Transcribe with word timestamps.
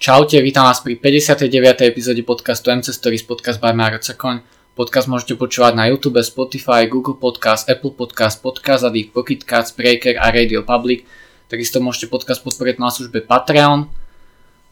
Čaute, 0.00 0.40
vítam 0.40 0.64
vás 0.64 0.80
pri 0.80 0.96
59. 0.96 1.52
epizóde 1.84 2.24
podcastu 2.24 2.72
MC 2.72 2.88
Stories 2.88 3.20
Podcast 3.20 3.60
by 3.60 3.76
Maro 3.76 4.00
Cekoň. 4.00 4.40
Podcast 4.72 5.04
môžete 5.12 5.36
počúvať 5.36 5.76
na 5.76 5.92
YouTube, 5.92 6.16
Spotify, 6.24 6.88
Google 6.88 7.20
Podcast, 7.20 7.68
Apple 7.68 7.92
Podcast, 7.92 8.40
Podcast 8.40 8.88
Addict, 8.88 9.12
Pocket 9.12 9.44
Cast, 9.44 9.76
Breaker 9.76 10.16
a 10.16 10.32
Radio 10.32 10.64
Public. 10.64 11.04
Takisto 11.52 11.84
môžete 11.84 12.08
podcast 12.08 12.40
podporiť 12.40 12.80
na 12.80 12.88
službe 12.88 13.20
Patreon. 13.28 13.92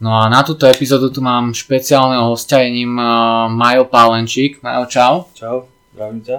No 0.01 0.17
a 0.17 0.33
na 0.33 0.41
túto 0.41 0.65
epizódu 0.65 1.13
tu 1.13 1.21
mám 1.21 1.53
špeciálneho 1.53 2.33
hostia, 2.33 2.65
je 2.65 2.73
ním 2.73 2.97
uh, 2.97 3.53
Majo 3.53 3.85
Pálenčík. 3.85 4.65
Majo, 4.65 4.89
čau. 4.89 5.29
Čau, 5.37 5.69
zdravím 5.93 6.25
ťa. 6.25 6.39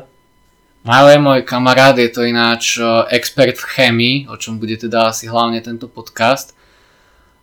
Majo 0.81 1.07
je 1.13 1.19
môj 1.21 1.39
kamarát, 1.45 1.93
je 1.93 2.09
to 2.09 2.25
ináč 2.25 2.81
uh, 2.81 3.05
expert 3.13 3.53
v 3.53 3.69
chémii, 3.69 4.15
o 4.25 4.33
čom 4.33 4.57
bude 4.57 4.73
teda 4.81 5.13
asi 5.13 5.29
hlavne 5.29 5.61
tento 5.61 5.85
podcast. 5.85 6.57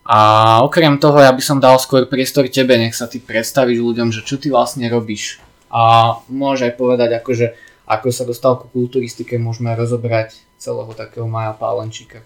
A 0.06 0.18
okrem 0.62 1.02
toho 1.02 1.18
ja 1.18 1.34
by 1.34 1.42
som 1.42 1.58
dal 1.58 1.74
skôr 1.82 2.06
priestor 2.06 2.46
tebe, 2.46 2.78
nech 2.78 2.94
sa 2.94 3.10
ty 3.10 3.18
predstavíš 3.18 3.82
ľuďom, 3.82 4.14
že 4.14 4.22
čo 4.22 4.38
ty 4.38 4.54
vlastne 4.54 4.86
robíš. 4.86 5.42
A 5.66 6.14
môže 6.30 6.70
aj 6.70 6.78
povedať, 6.78 7.18
akože, 7.18 7.58
ako 7.90 8.06
sa 8.14 8.22
dostal 8.22 8.54
ku 8.54 8.70
kulturistike, 8.70 9.34
môžeme 9.34 9.74
rozobrať 9.74 10.38
celého 10.62 10.94
takého 10.94 11.26
Maja 11.26 11.58
Pálenčíka. 11.58 12.22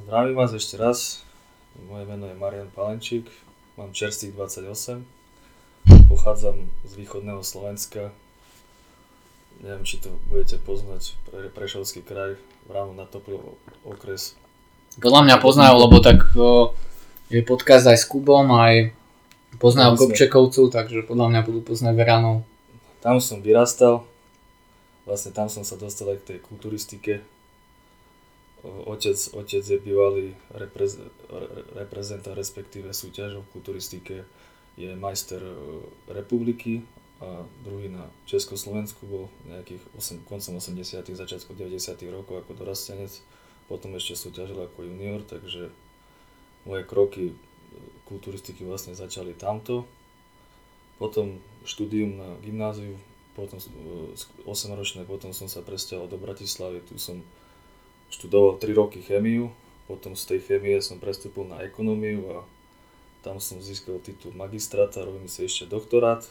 Zdravím 0.00 0.40
vás 0.40 0.56
ešte 0.56 0.80
raz. 0.80 1.20
Moje 1.92 2.08
meno 2.08 2.24
je 2.24 2.40
Marian 2.40 2.72
Pálenčík, 2.72 3.28
mám 3.76 3.92
čerstvých 3.92 4.34
28, 4.34 5.04
pochádzam 6.08 6.72
z 6.88 6.92
východného 6.96 7.44
Slovenska. 7.44 8.16
Neviem, 9.60 9.84
či 9.84 10.00
to 10.00 10.16
budete 10.32 10.56
poznať, 10.64 11.20
Pre, 11.28 11.52
Prešovský 11.52 12.00
kraj, 12.00 12.40
ráno 12.66 12.96
na 12.96 13.04
toplý 13.04 13.38
okres 13.84 14.34
podľa 14.98 15.22
mňa 15.24 15.36
poznajú, 15.38 15.74
lebo 15.78 15.96
tak 16.02 16.18
o, 16.34 16.74
je 17.30 17.40
podcast 17.42 17.86
aj 17.86 17.98
s 17.98 18.06
Kubom, 18.06 18.50
aj 18.54 18.92
poznajú. 19.62 19.98
Kopčekovcu, 19.98 20.70
takže 20.70 21.06
podľa 21.06 21.26
mňa 21.32 21.40
budú 21.46 21.60
poznať 21.62 21.94
Veranov. 21.94 22.46
Tam 22.98 23.22
som 23.22 23.40
vyrastal, 23.40 24.02
vlastne 25.06 25.30
tam 25.30 25.46
som 25.46 25.62
sa 25.62 25.78
dostal 25.78 26.12
aj 26.14 26.18
k 26.22 26.28
tej 26.34 26.38
kulturistike. 26.42 27.22
Otec, 28.66 29.14
otec 29.38 29.62
je 29.62 29.78
bývalý 29.78 30.34
reprez, 30.50 30.98
re- 31.30 31.64
reprezentant, 31.78 32.34
respektíve 32.34 32.90
súťažov 32.90 33.46
v 33.46 33.52
kulturistike, 33.54 34.26
je 34.74 34.90
majster 34.98 35.42
republiky 36.10 36.82
a 37.18 37.42
druhý 37.66 37.90
na 37.90 38.06
Československu 38.30 39.02
bol 39.06 39.26
nejakých 39.50 39.82
8, 39.94 40.22
koncom 40.26 40.62
80 40.62 41.02
začiatkom 41.02 41.54
90 41.58 41.98
rokov 42.14 42.46
ako 42.46 42.54
dorastenec. 42.54 43.10
Potom 43.68 43.92
ešte 43.94 44.16
súťažil 44.16 44.56
ako 44.56 44.88
junior, 44.88 45.20
takže 45.22 45.68
moje 46.64 46.82
kroky 46.88 47.36
kulturistiky 48.08 48.64
vlastne 48.64 48.96
začali 48.96 49.36
tamto. 49.36 49.84
Potom 50.96 51.38
štúdium 51.68 52.16
na 52.16 52.28
gymnáziu, 52.40 52.96
potom 53.36 53.60
8-ročné, 54.48 55.06
potom 55.06 55.30
som 55.30 55.46
sa 55.46 55.62
presťahoval 55.62 56.10
do 56.10 56.18
Bratislavy, 56.18 56.82
tu 56.88 56.98
som 56.98 57.22
študoval 58.10 58.58
3 58.58 58.72
roky 58.74 58.98
chémiu, 59.04 59.52
potom 59.86 60.16
z 60.18 60.34
tej 60.34 60.40
chémie 60.42 60.80
som 60.82 60.98
prestúpil 60.98 61.46
na 61.46 61.62
ekonómiu 61.62 62.24
a 62.34 62.38
tam 63.22 63.38
som 63.38 63.62
získal 63.62 64.00
titul 64.02 64.32
magistráta, 64.34 65.04
robím 65.04 65.28
si 65.28 65.44
ešte 65.46 65.68
doktorát. 65.68 66.24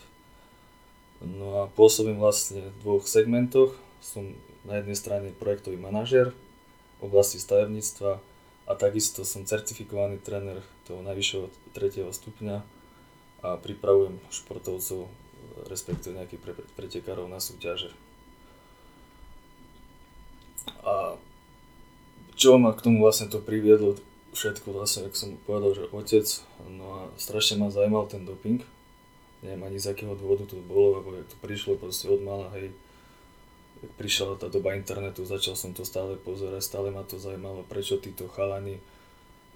No 1.21 1.63
a 1.63 1.71
pôsobím 1.71 2.19
vlastne 2.19 2.61
v 2.61 2.77
dvoch 2.83 3.05
segmentoch. 3.09 3.73
Som 4.01 4.37
na 4.67 4.77
jednej 4.77 4.93
strane 4.93 5.27
projektový 5.33 5.79
manažer, 5.79 6.35
v 6.97 7.01
oblasti 7.05 7.37
stavebníctva 7.37 8.19
a 8.67 8.71
takisto 8.75 9.23
som 9.23 9.47
certifikovaný 9.47 10.19
tréner 10.19 10.59
toho 10.83 10.99
najvyššieho 11.05 11.45
tretieho 11.71 12.11
stupňa 12.11 12.65
a 13.45 13.55
pripravujem 13.61 14.17
športovcov, 14.33 15.07
respektíve 15.69 16.17
nejakých 16.17 16.41
pre, 16.41 16.53
pretekárov 16.75 17.29
na 17.29 17.37
súťaže. 17.37 17.93
A 20.83 21.15
čo 22.35 22.59
ma 22.59 22.75
k 22.75 22.83
tomu 22.83 23.01
vlastne 23.01 23.31
to 23.31 23.39
priviedlo, 23.39 23.95
všetko 24.35 24.69
vlastne, 24.75 25.09
ako 25.09 25.15
som 25.15 25.29
povedal, 25.47 25.71
že 25.73 25.89
otec, 25.89 26.27
no 26.69 26.85
a 26.93 26.99
strašne 27.17 27.57
ma 27.57 27.73
zaujímal 27.73 28.05
ten 28.05 28.27
doping. 28.27 28.61
Neviem 29.41 29.63
ani 29.65 29.77
z 29.81 29.93
akého 29.93 30.13
dôvodu 30.17 30.49
to 30.49 30.57
bolo, 30.65 31.01
lebo 31.01 31.13
to 31.25 31.37
prišlo 31.41 31.77
proste 31.77 32.09
od 32.09 32.21
mala, 32.21 32.53
hej, 32.57 32.73
prišla 33.97 34.41
tá 34.41 34.47
doba 34.49 34.73
internetu, 34.77 35.25
začal 35.25 35.57
som 35.57 35.73
to 35.73 35.85
stále 35.85 36.17
pozerať, 36.19 36.61
stále 36.61 36.89
ma 36.89 37.05
to 37.05 37.21
zaujímalo, 37.21 37.65
prečo 37.65 37.97
títo 37.97 38.29
chalani 38.29 38.81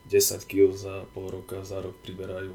10 0.10 0.46
kg 0.50 0.74
za 0.74 1.06
pol 1.14 1.30
roka, 1.30 1.62
za 1.62 1.82
rok 1.82 1.94
priberajú, 2.02 2.54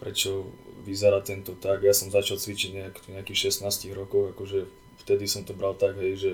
prečo 0.00 0.48
vyzerá 0.84 1.20
tento 1.20 1.52
tak. 1.56 1.84
Ja 1.84 1.92
som 1.92 2.08
začal 2.08 2.40
cvičiť 2.40 2.70
nejak, 2.72 2.96
nejakých 3.12 3.52
16 3.52 3.92
rokov, 3.92 4.32
akože 4.32 4.64
vtedy 5.04 5.28
som 5.28 5.44
to 5.44 5.52
bral 5.52 5.76
tak, 5.76 6.00
hej, 6.00 6.16
že 6.16 6.32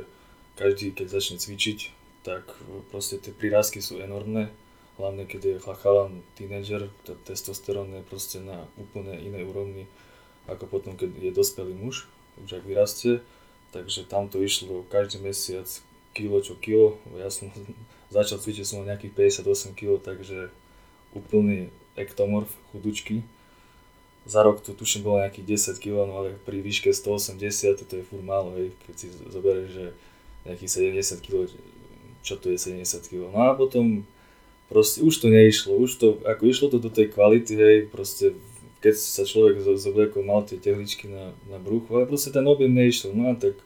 každý, 0.55 0.95
keď 0.95 1.07
začne 1.19 1.37
cvičiť, 1.43 1.79
tak 2.23 2.47
proste 2.91 3.19
tie 3.19 3.35
prírázky 3.35 3.83
sú 3.83 3.99
enormné, 4.03 4.51
hlavne 4.99 5.27
keď 5.29 5.41
je 5.47 5.57
chalan, 5.63 6.23
tínedžer, 6.35 6.91
testosterón 7.27 7.93
je 7.95 8.03
proste 8.07 8.39
na 8.43 8.67
úplne 8.81 9.15
inej 9.19 9.47
úrovni, 9.47 9.85
ako 10.47 10.71
potom, 10.71 10.95
keď 10.95 11.11
je 11.11 11.33
dospelý 11.35 11.75
muž, 11.75 12.07
už 12.39 12.63
ak 12.63 12.65
vyrastie 12.65 13.23
takže 13.77 14.09
tam 14.09 14.33
to 14.33 14.41
išlo 14.41 14.89
každý 14.89 15.21
mesiac 15.21 15.69
kilo 16.17 16.41
čo 16.41 16.57
kilo. 16.57 16.97
Ja 17.21 17.29
som 17.29 17.53
začal 18.17 18.41
cvičiť, 18.41 18.65
som 18.65 18.81
mal 18.81 18.97
nejakých 18.97 19.45
58 19.45 19.77
kg, 19.77 20.01
takže 20.01 20.49
úplný 21.13 21.69
ektomorf, 22.01 22.49
chudučky. 22.73 23.21
Za 24.27 24.43
rok 24.43 24.65
to 24.65 24.75
tuším 24.75 25.07
bolo 25.07 25.23
nejakých 25.23 25.77
10 25.77 25.83
kg, 25.85 26.09
no 26.09 26.25
ale 26.25 26.35
pri 26.43 26.59
výške 26.59 26.91
180 26.91 27.87
to 27.87 27.95
je 28.01 28.05
furt 28.05 28.25
málo, 28.25 28.59
hej, 28.59 28.75
keď 28.89 28.95
si 28.99 29.07
zoberieš, 29.13 29.71
že 29.71 29.87
nejakých 30.49 30.71
70 30.99 31.25
kg, 31.25 31.47
čo 32.27 32.35
to 32.35 32.51
je 32.51 32.59
70 32.59 33.07
kg. 33.07 33.31
No 33.31 33.39
a 33.47 33.55
potom 33.55 34.03
proste 34.67 34.99
už 35.07 35.15
to 35.23 35.31
neišlo, 35.31 35.79
už 35.79 35.91
to, 36.03 36.09
ako 36.27 36.43
išlo 36.43 36.67
to 36.75 36.83
do 36.83 36.91
tej 36.91 37.15
kvality, 37.15 37.55
hej, 37.55 37.77
proste 37.87 38.35
keď 38.87 38.95
sa 38.95 39.27
človek 39.27 39.59
zobliekol, 39.67 40.23
mal 40.23 40.47
tie 40.47 40.63
tehličky 40.63 41.11
na, 41.11 41.35
na 41.51 41.59
bruchu, 41.59 41.91
ale 41.91 42.07
proste 42.07 42.31
ten 42.31 42.47
objem 42.47 42.71
neišiel, 42.71 43.11
no 43.19 43.27
a 43.27 43.35
tak 43.35 43.59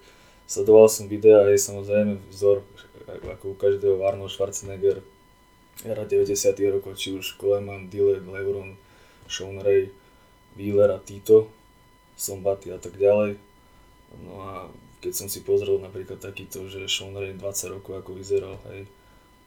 sledoval 0.48 0.88
som 0.88 1.12
videa, 1.12 1.44
aj 1.44 1.60
samozrejme 1.60 2.24
vzor, 2.32 2.64
ako 3.04 3.52
u 3.52 3.56
každého 3.60 4.00
Arnold 4.00 4.32
Schwarzenegger, 4.32 5.04
era 5.84 6.08
90 6.08 6.56
rokov, 6.72 6.96
či 6.96 7.12
už 7.12 7.36
Coleman, 7.36 7.92
Dillard, 7.92 8.24
Lebron, 8.24 8.80
Sean 9.28 9.60
Ray, 9.60 9.92
Wheeler 10.56 10.96
a 10.96 10.98
Tito, 11.04 11.52
Sombaty 12.16 12.72
a 12.72 12.80
tak 12.80 12.96
ďalej. 12.96 13.36
No 14.24 14.32
a 14.40 14.52
keď 15.04 15.12
som 15.20 15.28
si 15.28 15.44
pozrel 15.44 15.76
napríklad 15.84 16.16
takýto, 16.16 16.64
že 16.64 16.88
Sean 16.88 17.12
Ray 17.12 17.36
20 17.36 17.76
rokov 17.76 18.00
ako 18.00 18.16
vyzeral, 18.16 18.56
hej, 18.72 18.88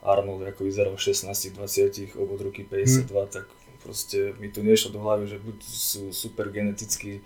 Arnold 0.06 0.46
ako 0.46 0.70
vyzeral 0.70 0.94
v 0.94 1.02
16, 1.02 1.58
20, 1.58 2.22
obod 2.22 2.46
ruky 2.46 2.62
52, 2.62 3.10
hmm. 3.10 3.34
tak 3.34 3.50
proste 3.84 4.34
mi 4.40 4.48
to 4.48 4.64
nešlo 4.64 4.96
do 4.96 5.04
hlavy, 5.04 5.28
že 5.28 5.38
buď 5.44 5.58
sú 5.62 6.02
super 6.16 6.48
geneticky 6.50 7.20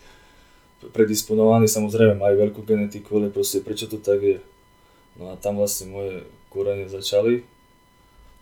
predisponovaní, 0.94 1.70
samozrejme 1.70 2.18
majú 2.18 2.36
veľkú 2.50 2.62
genetiku, 2.66 3.22
ale 3.22 3.34
proste 3.34 3.62
prečo 3.62 3.86
to 3.86 4.02
tak 4.02 4.22
je. 4.22 4.40
No 5.18 5.34
a 5.34 5.38
tam 5.38 5.58
vlastne 5.58 5.90
moje 5.90 6.26
korene 6.54 6.86
začali, 6.90 7.46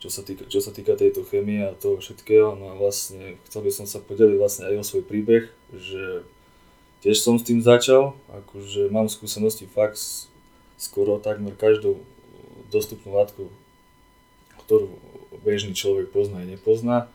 čo 0.03 0.11
sa 0.11 0.23
týka, 0.23 0.43
čo 0.51 0.59
sa 0.59 0.75
týka 0.75 0.99
tejto 0.99 1.23
chemie 1.27 1.63
a 1.63 1.75
toho 1.75 2.03
všetkého. 2.03 2.59
No 2.59 2.71
a 2.71 2.79
vlastne 2.79 3.39
chcel 3.47 3.61
by 3.63 3.71
som 3.71 3.85
sa 3.87 4.03
podeliť 4.03 4.35
vlastne 4.35 4.67
aj 4.67 4.75
o 4.79 4.87
svoj 4.87 5.03
príbeh, 5.07 5.47
že 5.71 6.27
tiež 7.03 7.23
som 7.23 7.39
s 7.39 7.47
tým 7.47 7.63
začal, 7.63 8.15
akože 8.31 8.91
mám 8.91 9.07
skúsenosti 9.07 9.67
fakt 9.71 9.99
skoro 10.75 11.15
takmer 11.23 11.55
každou 11.55 12.03
dostupnú 12.67 13.15
látku, 13.15 13.47
ktorú 14.67 14.91
bežný 15.39 15.71
človek 15.71 16.11
pozná 16.11 16.43
a 16.43 16.49
nepozná 16.49 17.07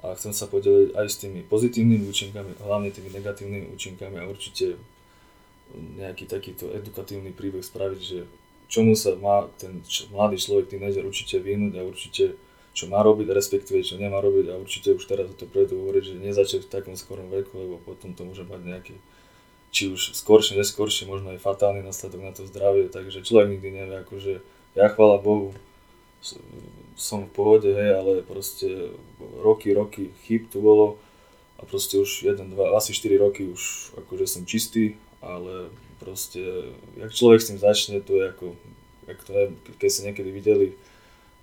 a 0.00 0.16
chcem 0.16 0.32
sa 0.32 0.48
podeliť 0.48 0.96
aj 0.96 1.06
s 1.06 1.16
tými 1.20 1.44
pozitívnymi 1.44 2.04
účinkami, 2.08 2.50
hlavne 2.64 2.88
tými 2.88 3.12
negatívnymi 3.12 3.66
účinkami 3.76 4.16
a 4.16 4.28
určite 4.28 4.80
nejaký 5.76 6.26
takýto 6.26 6.72
edukatívny 6.72 7.30
príbeh 7.30 7.62
spraviť, 7.62 8.00
že 8.00 8.24
čomu 8.66 8.96
sa 8.96 9.14
má 9.18 9.46
ten 9.60 9.84
mladý 10.10 10.40
človek, 10.40 10.72
tínežer 10.72 11.04
určite 11.04 11.38
vyhnúť 11.38 11.74
a 11.78 11.86
určite 11.86 12.38
čo 12.70 12.86
má 12.86 13.02
robiť, 13.02 13.28
respektíve 13.34 13.82
čo 13.82 13.98
nemá 13.98 14.22
robiť 14.22 14.46
a 14.50 14.58
určite 14.58 14.94
už 14.94 15.04
teraz 15.04 15.26
to 15.34 15.44
preto 15.44 15.74
hovoriť, 15.74 16.02
že 16.06 16.14
nezačať 16.22 16.60
v 16.64 16.72
takom 16.72 16.94
skorom 16.94 17.28
veku, 17.28 17.58
lebo 17.58 17.76
potom 17.82 18.14
to 18.14 18.22
môže 18.22 18.46
mať 18.46 18.60
nejaký 18.62 18.94
či 19.70 19.90
už 19.90 20.18
skoršie, 20.18 20.58
neskôršie, 20.58 21.06
možno 21.06 21.30
aj 21.34 21.42
fatálny 21.42 21.82
následok 21.82 22.20
na 22.22 22.32
to 22.34 22.42
zdravie, 22.46 22.90
takže 22.90 23.22
človek 23.22 23.58
nikdy 23.58 23.68
nevie, 23.70 23.96
akože 24.02 24.42
ja 24.74 24.86
chvála 24.90 25.18
Bohu 25.22 25.54
som 27.00 27.24
v 27.24 27.32
pohode, 27.32 27.72
hej, 27.72 27.96
ale 27.96 28.12
proste 28.20 28.92
roky, 29.40 29.72
roky 29.72 30.12
chyb 30.28 30.52
tu 30.52 30.60
bolo 30.60 31.00
a 31.56 31.64
proste 31.64 31.96
už 31.96 32.28
1, 32.28 32.36
2, 32.52 32.76
asi 32.76 32.92
4 32.92 33.16
roky 33.16 33.48
už 33.48 33.96
akože 34.04 34.28
som 34.28 34.44
čistý, 34.44 35.00
ale 35.24 35.72
proste, 35.96 36.40
jak 36.96 37.12
človek 37.12 37.40
s 37.40 37.48
tým 37.48 37.58
začne, 37.60 38.04
to 38.04 38.20
je 38.20 38.24
ako, 38.28 38.46
jak 39.08 39.18
to 39.24 39.30
neviem, 39.32 39.52
keď 39.80 39.88
ste 39.88 40.06
niekedy 40.12 40.30
videli 40.32 40.66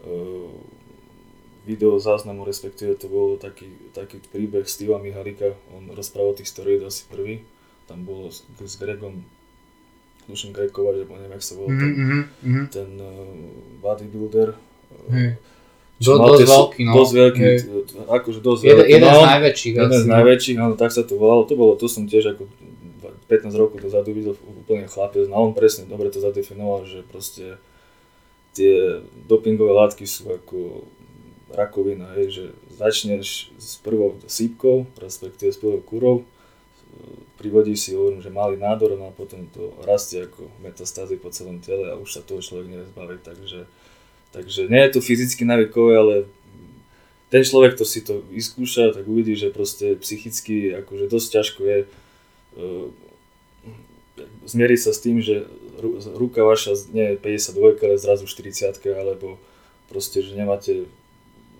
uh, 0.06 0.50
video 1.66 1.98
záznamu, 2.02 2.46
respektíve 2.46 2.98
to 2.98 3.10
bol 3.10 3.38
taký, 3.38 3.70
taký 3.94 4.22
príbeh 4.30 4.66
Steva 4.66 5.02
Mihalika, 5.02 5.54
on 5.74 5.90
rozprával 5.94 6.38
tých 6.38 6.50
steroidoch 6.50 6.90
asi 6.90 7.06
prvý, 7.10 7.46
tam 7.86 8.06
bolo 8.06 8.34
s, 8.34 8.46
s 8.46 8.78
Gregom, 8.78 9.22
Dušom 10.26 10.52
Grekova, 10.54 10.98
alebo 10.98 11.18
neviem, 11.18 11.38
jak 11.38 11.46
sa 11.46 11.54
volal, 11.56 11.78
ten, 11.78 11.94
mm-hmm. 11.94 12.66
ten 12.74 12.90
uh, 12.98 13.14
bodybuilder, 13.80 14.58
Hej. 15.12 15.30
čo 15.98 16.14
Do- 16.14 16.30
dosť 16.30 16.46
veľký, 16.46 16.82
no. 16.86 16.94
Dosť 16.94 17.14
veľký, 17.18 17.42
Hej. 17.42 17.58
akože 18.06 18.40
dosť 18.44 18.62
Jeden, 18.62 18.78
veľký. 18.78 18.92
jeden 18.94 19.10
no, 19.10 19.18
z 19.18 19.30
najväčších 19.34 19.74
Jeden 19.74 19.90
asi, 19.90 19.98
z 19.98 20.06
no. 20.06 20.14
najväčších, 20.14 20.58
áno, 20.62 20.74
tak 20.78 20.92
sa 20.94 21.02
to 21.02 21.14
volalo. 21.18 21.42
To 21.50 21.54
bolo, 21.58 21.74
to 21.74 21.88
som 21.90 22.06
tiež 22.06 22.38
ako 22.38 22.46
15 23.28 23.52
rokov 23.60 23.84
dozadu 23.84 24.16
videl 24.16 24.36
úplne 24.40 24.88
chlapec, 24.88 25.28
no 25.28 25.36
on 25.36 25.52
presne 25.52 25.84
dobre 25.90 26.08
to 26.08 26.24
zadefinoval, 26.24 26.88
že 26.88 27.04
proste 27.04 27.60
tie 28.56 29.04
dopingové 29.28 29.76
látky 29.76 30.08
sú 30.08 30.32
ako 30.32 30.88
rakovina, 31.52 32.12
hej, 32.16 32.28
že 32.32 32.46
začneš 32.76 33.52
s 33.60 33.80
prvou 33.80 34.16
sípkou, 34.28 34.88
respektíve 35.00 35.52
s 35.52 35.60
prvou 35.60 35.80
kurou, 35.84 36.16
privodí 37.38 37.78
si, 37.78 37.94
hovorím, 37.94 38.20
že 38.24 38.34
malý 38.34 38.58
nádor, 38.58 38.98
no 38.98 39.12
a 39.12 39.14
potom 39.14 39.46
to 39.54 39.76
rastie 39.86 40.26
ako 40.26 40.50
metastázy 40.64 41.16
po 41.22 41.30
celom 41.30 41.62
tele 41.62 41.88
a 41.92 41.96
už 41.96 42.10
sa 42.10 42.22
toho 42.26 42.42
človek 42.42 42.68
nevie 42.68 42.88
zbaviť, 42.90 43.20
takže, 43.24 43.60
takže 44.32 44.68
nie 44.68 44.82
je 44.88 44.92
to 44.94 45.00
fyzicky 45.02 45.46
návykové, 45.46 45.94
ale 45.98 46.16
ten 47.28 47.44
človek, 47.44 47.76
kto 47.76 47.86
si 47.86 48.00
to 48.02 48.24
vyskúša, 48.32 48.96
tak 48.96 49.04
uvidí, 49.04 49.36
že 49.36 49.52
proste 49.52 50.00
psychicky 50.00 50.72
akože 50.80 51.12
dosť 51.12 51.28
ťažko 51.28 51.62
je 51.64 51.80
uh, 51.84 52.88
zmieriť 54.48 54.80
sa 54.80 54.92
s 54.96 55.04
tým, 55.04 55.20
že 55.20 55.44
ru- 55.80 56.00
ruka 56.16 56.42
vaša 56.48 56.88
nie 56.96 57.16
je 57.16 57.16
52, 57.20 57.84
ale 57.84 57.96
zrazu 58.00 58.26
40 58.26 58.80
alebo 58.96 59.36
proste, 59.92 60.24
že 60.24 60.40
nemáte 60.40 60.88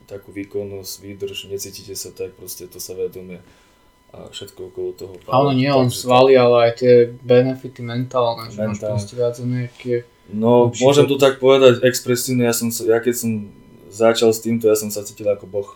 takú 0.08 0.32
výkonnosť, 0.32 0.94
výdrž, 1.04 1.52
necítite 1.52 1.92
sa 2.00 2.16
tak, 2.16 2.32
proste 2.40 2.64
to 2.72 2.80
sa 2.80 2.96
vedomie 2.96 3.44
a 4.16 4.32
všetko 4.32 4.72
okolo 4.72 4.90
toho. 4.96 5.14
A 5.28 5.44
ono 5.44 5.52
nie 5.52 5.68
len 5.68 5.92
svaly, 5.92 6.40
ale 6.40 6.72
aj 6.72 6.80
tie 6.80 6.94
benefity 7.12 7.84
mentálne, 7.84 8.48
že 8.48 8.64
máš 8.64 8.80
Mentálne. 8.80 8.96
proste 8.96 9.14
viac 9.20 9.36
energie. 9.44 9.98
No, 10.34 10.68
Lepší 10.68 10.84
môžem 10.84 11.06
to- 11.08 11.16
to 11.16 11.24
tak 11.24 11.40
povedať 11.40 11.84
expresívne, 11.88 12.44
ja, 12.44 12.54
som, 12.54 12.68
ja 12.68 13.00
keď 13.00 13.16
som 13.16 13.32
začal 13.88 14.36
s 14.36 14.44
týmto, 14.44 14.68
ja 14.68 14.76
som 14.76 14.92
sa 14.92 15.04
cítil 15.04 15.28
ako 15.28 15.48
boh. 15.48 15.70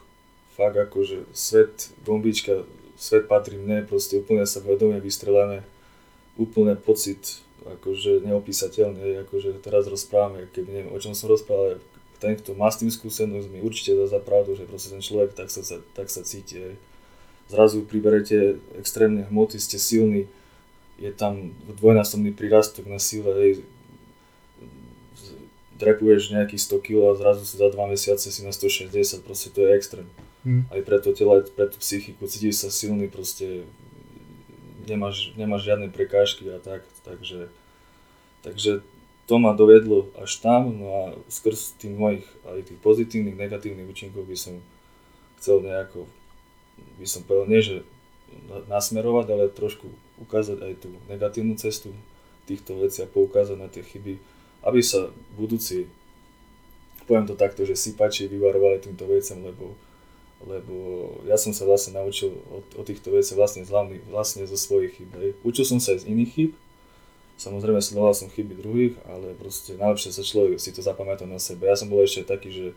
Fakt 0.60 0.76
akože 0.76 1.32
svet, 1.32 1.96
bombička, 2.04 2.68
svet 3.00 3.32
patrí 3.32 3.56
mne, 3.56 3.88
proste 3.88 4.20
úplne 4.20 4.44
sa 4.44 4.60
vedomie 4.60 5.00
vystrelené, 5.00 5.64
úplne 6.36 6.76
pocit 6.76 7.40
akože 7.64 8.26
neopísateľný, 8.28 9.24
akože 9.26 9.64
teraz 9.64 9.88
rozprávame, 9.88 10.50
keby 10.52 10.70
neviem, 10.70 10.92
o 10.92 11.00
čom 11.00 11.16
som 11.16 11.32
rozprával, 11.32 11.80
ten, 12.20 12.38
kto 12.38 12.54
má 12.54 12.70
s 12.70 12.78
tým 12.78 12.92
skúsenosť, 12.92 13.48
mi 13.50 13.64
určite 13.66 13.98
dá 13.98 14.06
za 14.06 14.22
pravdu, 14.22 14.54
že 14.54 14.70
proste 14.70 14.94
ten 14.94 15.02
človek 15.02 15.34
tak 15.34 15.50
sa, 15.50 15.64
tak 15.98 16.08
sa 16.12 16.22
cíti. 16.22 16.62
Hej. 16.62 16.76
Zrazu 17.50 17.82
priberete 17.88 18.62
extrémne 18.78 19.26
hmoty, 19.30 19.58
ste 19.58 19.82
silní, 19.82 20.30
je 21.02 21.10
tam 21.10 21.54
dvojnásobný 21.66 22.34
prírastok 22.38 22.86
na 22.86 23.02
sile, 23.02 23.34
hej, 23.42 23.52
drepuješ 25.82 26.30
nejakých 26.30 26.62
100 26.62 26.86
kg 26.86 27.00
a 27.10 27.18
zrazu 27.18 27.42
si 27.44 27.58
za 27.58 27.68
2 27.68 27.76
mesiace 27.90 28.30
si 28.30 28.42
na 28.46 28.54
160, 28.54 29.26
proste 29.26 29.50
to 29.50 29.66
je 29.66 29.74
extrém. 29.74 30.08
Hm. 30.46 30.70
Aj 30.70 30.82
pre 30.86 30.98
to 31.02 31.10
telo, 31.18 31.42
pre 31.42 31.66
tú 31.66 31.82
psychiku, 31.82 32.30
cítiš 32.30 32.62
sa 32.62 32.70
silný, 32.70 33.10
proste 33.10 33.66
nemáš, 34.86 35.34
nemáš 35.34 35.66
žiadne 35.66 35.90
prekážky 35.90 36.50
a 36.54 36.62
tak, 36.62 36.86
takže, 37.06 37.50
takže 38.46 38.86
to 39.26 39.36
ma 39.38 39.54
dovedlo 39.54 40.10
až 40.18 40.42
tam, 40.42 40.74
no 40.76 40.88
a 40.92 41.02
skrz 41.30 41.78
tých 41.78 41.94
mojich 41.94 42.26
aj 42.46 42.68
tých 42.68 42.80
pozitívnych, 42.82 43.38
negatívnych 43.38 43.88
účinkov 43.90 44.26
by 44.26 44.38
som 44.38 44.60
chcel 45.42 45.62
nejako, 45.62 46.06
by 46.98 47.08
som 47.08 47.22
povedal, 47.26 47.48
nie 47.50 47.62
že 47.62 47.78
na- 48.50 48.78
nasmerovať, 48.78 49.26
ale 49.32 49.54
trošku 49.54 49.88
ukázať 50.22 50.58
aj 50.62 50.74
tú 50.84 50.90
negatívnu 51.10 51.58
cestu 51.58 51.94
týchto 52.50 52.78
vecí 52.78 53.02
a 53.02 53.10
poukázať 53.10 53.58
na 53.58 53.70
tie 53.70 53.86
chyby, 53.86 54.18
aby 54.62 54.80
sa 54.82 55.10
budúci, 55.34 55.90
poviem 57.10 57.26
to 57.26 57.34
takto, 57.34 57.66
že 57.66 57.78
sypači 57.78 58.30
vyvarovali 58.30 58.82
týmto 58.82 59.10
veciam, 59.10 59.42
lebo, 59.42 59.74
lebo 60.46 60.76
ja 61.26 61.38
som 61.38 61.52
sa 61.52 61.66
vlastne 61.66 61.98
naučil 61.98 62.34
o, 62.54 62.62
o 62.78 62.82
týchto 62.86 63.10
veciach 63.10 63.38
vlastne, 63.38 63.66
vlastne 64.10 64.46
zo 64.46 64.58
svojich 64.58 65.02
chyb. 65.02 65.12
hej. 65.18 65.32
Učil 65.42 65.66
som 65.66 65.82
sa 65.82 65.98
aj 65.98 66.06
z 66.06 66.10
iných 66.14 66.32
chyb, 66.34 66.52
samozrejme 67.42 67.82
sledoval 67.82 68.14
som 68.14 68.30
chyby 68.30 68.54
druhých, 68.62 68.96
ale 69.10 69.34
proste 69.34 69.74
najlepšie 69.74 70.14
sa 70.14 70.22
človek 70.22 70.62
si 70.62 70.70
to 70.70 70.86
zapamätá 70.86 71.26
na 71.26 71.42
sebe. 71.42 71.66
Ja 71.66 71.74
som 71.74 71.90
bol 71.90 72.06
ešte 72.06 72.30
taký, 72.30 72.54
že 72.54 72.68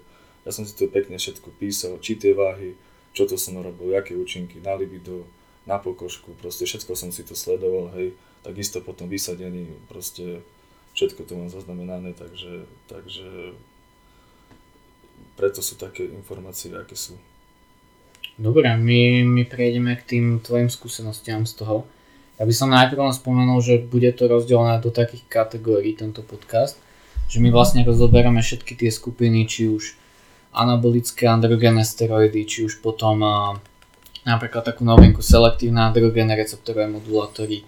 ja 0.48 0.50
som 0.52 0.64
si 0.64 0.72
to 0.72 0.88
pekne 0.88 1.20
všetko 1.20 1.52
písal, 1.60 2.00
či 2.00 2.16
tie 2.16 2.32
váhy, 2.32 2.76
čo 3.12 3.28
to 3.28 3.36
som 3.36 3.60
robil, 3.60 3.92
aké 3.92 4.16
účinky 4.16 4.60
na 4.64 4.72
libido, 4.76 5.28
na 5.64 5.80
pokožku, 5.80 6.36
proste 6.40 6.68
všetko 6.68 6.92
som 6.92 7.08
si 7.12 7.24
to 7.24 7.32
sledoval, 7.32 7.92
hej, 7.96 8.12
takisto 8.44 8.84
potom 8.84 9.08
vysadení, 9.08 9.72
proste 9.88 10.44
všetko 10.94 11.20
to 11.26 11.32
mám 11.34 11.50
zaznamenané, 11.50 12.14
takže, 12.14 12.70
takže 12.86 13.54
preto 15.34 15.60
sú 15.60 15.74
také 15.74 16.06
informácie, 16.06 16.70
aké 16.72 16.94
sú. 16.94 17.18
Dobre, 18.34 18.66
my, 18.74 19.22
my 19.22 19.42
prejdeme 19.46 19.94
k 19.94 20.18
tým 20.18 20.24
tvojim 20.42 20.66
skúsenostiam 20.66 21.46
z 21.46 21.62
toho. 21.62 21.86
Ja 22.34 22.42
by 22.42 22.54
som 22.54 22.74
najprv 22.74 22.98
len 22.98 23.14
spomenul, 23.14 23.62
že 23.62 23.78
bude 23.78 24.10
to 24.10 24.26
rozdelené 24.26 24.82
do 24.82 24.90
takých 24.90 25.22
kategórií 25.30 25.94
tento 25.94 26.18
podcast, 26.26 26.74
že 27.30 27.38
my 27.38 27.54
vlastne 27.54 27.86
rozoberieme 27.86 28.42
všetky 28.42 28.74
tie 28.74 28.90
skupiny, 28.90 29.46
či 29.46 29.70
už 29.70 29.94
anabolické 30.50 31.30
androgénne 31.30 31.86
steroidy, 31.86 32.42
či 32.46 32.66
už 32.66 32.82
potom 32.82 33.22
a, 33.22 33.58
napríklad 34.26 34.66
takú 34.66 34.82
novinku 34.82 35.22
selektívne 35.22 35.90
androgénne 35.90 36.34
receptorové 36.34 36.90
modulátory, 36.90 37.62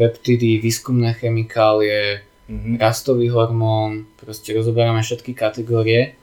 peptidy, 0.00 0.60
výskumné 0.64 1.12
chemikálie, 1.16 2.24
Mhm. 2.46 2.78
rastový 2.78 3.26
hormón, 3.26 4.06
proste 4.14 4.54
rozoberáme 4.54 5.02
všetky 5.02 5.34
kategórie, 5.34 6.14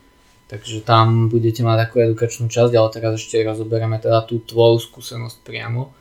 takže 0.47 0.79
tam 0.79 1.27
budete 1.27 1.67
mať 1.67 1.77
takú 1.87 1.95
edukačnú 1.99 2.47
časť, 2.47 2.71
ale 2.71 2.89
teraz 2.95 3.19
ešte 3.19 3.43
rozoberieme 3.43 3.99
teda 3.99 4.23
tú 4.23 4.39
tvoju 4.39 4.79
skúsenosť 4.79 5.43
priamo, 5.43 5.91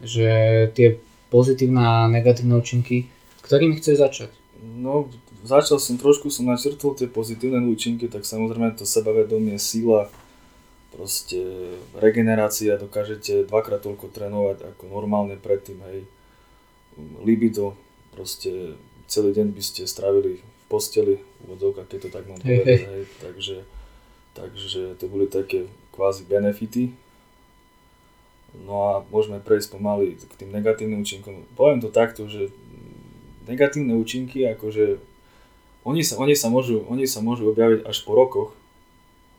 že 0.00 0.28
tie 0.72 0.96
pozitívne 1.28 1.84
a 1.84 1.94
negatívne 2.08 2.56
účinky, 2.56 3.12
ktorými 3.44 3.76
chceš 3.76 4.00
začať? 4.00 4.30
No, 4.64 5.12
začal 5.44 5.76
som 5.76 6.00
trošku, 6.00 6.32
som 6.32 6.48
načrtol 6.48 6.96
tie 6.96 7.04
pozitívne 7.04 7.60
účinky, 7.68 8.08
tak 8.08 8.24
samozrejme 8.24 8.72
to 8.72 8.88
sebavedomie, 8.88 9.60
sila, 9.60 10.08
proste 10.96 11.38
regenerácia, 11.92 12.80
dokážete 12.80 13.44
dvakrát 13.44 13.84
toľko 13.84 14.08
trénovať 14.16 14.64
ako 14.64 14.82
normálne 14.88 15.36
predtým, 15.36 15.78
hej. 15.92 16.08
Libido, 17.22 17.78
proste 18.16 18.74
celý 19.08 19.32
deň 19.32 19.56
by 19.56 19.62
ste 19.64 19.88
strávili 19.88 20.38
v 20.38 20.64
posteli, 20.68 21.16
v 21.18 21.42
úvodzovkách, 21.48 21.88
keď 21.88 21.98
to 22.06 22.08
tak 22.12 22.24
mám 22.28 22.38
povedať, 22.38 22.84
hej. 22.84 23.04
Takže, 23.24 23.56
takže 24.36 24.82
to 25.00 25.04
boli 25.08 25.24
také 25.26 25.66
kvázi 25.96 26.28
benefity. 26.28 26.92
No 28.68 28.74
a 28.88 28.92
môžeme 29.08 29.40
prejsť 29.40 29.76
pomaly 29.76 30.16
k 30.16 30.32
tým 30.36 30.52
negatívnym 30.52 31.00
účinkom. 31.00 31.44
Poviem 31.56 31.80
to 31.80 31.88
takto, 31.88 32.28
že 32.28 32.52
negatívne 33.48 33.96
účinky, 33.96 34.44
akože 34.52 35.00
oni 35.88 36.04
sa, 36.04 36.20
oni 36.20 36.36
sa, 36.36 36.52
môžu, 36.52 36.84
oni 36.88 37.08
sa 37.08 37.24
môžu 37.24 37.48
objaviť 37.48 37.88
až 37.88 37.96
po 38.04 38.12
rokoch. 38.12 38.52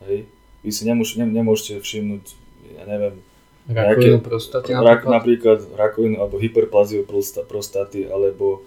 Hej. 0.05 0.25
Vy 0.65 0.69
si 0.73 0.83
nemôž, 0.89 1.13
ne, 1.17 1.29
nemôžete 1.29 1.77
všimnúť, 1.77 2.25
ja 2.73 2.83
neviem, 2.89 3.21
Rakovinu 3.69 4.17
Nejaké- 4.17 4.25
prostaty 4.25 4.69
napríklad? 4.73 5.13
napríklad 5.13 5.59
rakovinu 5.77 6.15
alebo 6.25 6.41
hyperplaziu 6.41 7.05
prosta, 7.05 7.45
prostaty 7.45 8.09
alebo 8.09 8.65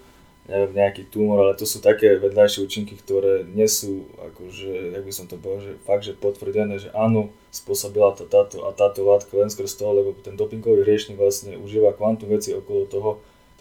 neviem, 0.51 0.75
nejaký 0.75 1.07
tumor, 1.07 1.39
ale 1.47 1.55
to 1.55 1.63
sú 1.63 1.79
také 1.79 2.19
vedľajšie 2.19 2.67
účinky, 2.67 2.99
ktoré 2.99 3.47
nie 3.47 3.71
sú, 3.71 4.11
akože, 4.19 4.99
jak 4.99 5.05
by 5.07 5.13
som 5.15 5.27
to 5.31 5.39
povedal, 5.39 5.63
že 5.63 5.73
fakt, 5.87 6.03
že 6.03 6.19
potvrdené, 6.19 6.83
že 6.83 6.91
áno, 6.91 7.31
spôsobila 7.55 8.11
to 8.19 8.27
táto 8.27 8.67
a 8.67 8.75
táto 8.75 9.07
látka 9.07 9.31
len 9.39 9.47
skrz 9.47 9.79
toho, 9.79 9.95
lebo 9.95 10.19
ten 10.19 10.35
dopingový 10.35 10.83
riešnik 10.83 11.15
vlastne 11.15 11.55
užíva 11.55 11.95
kvantum 11.95 12.27
veci 12.27 12.51
okolo 12.51 12.91
toho, 12.91 13.11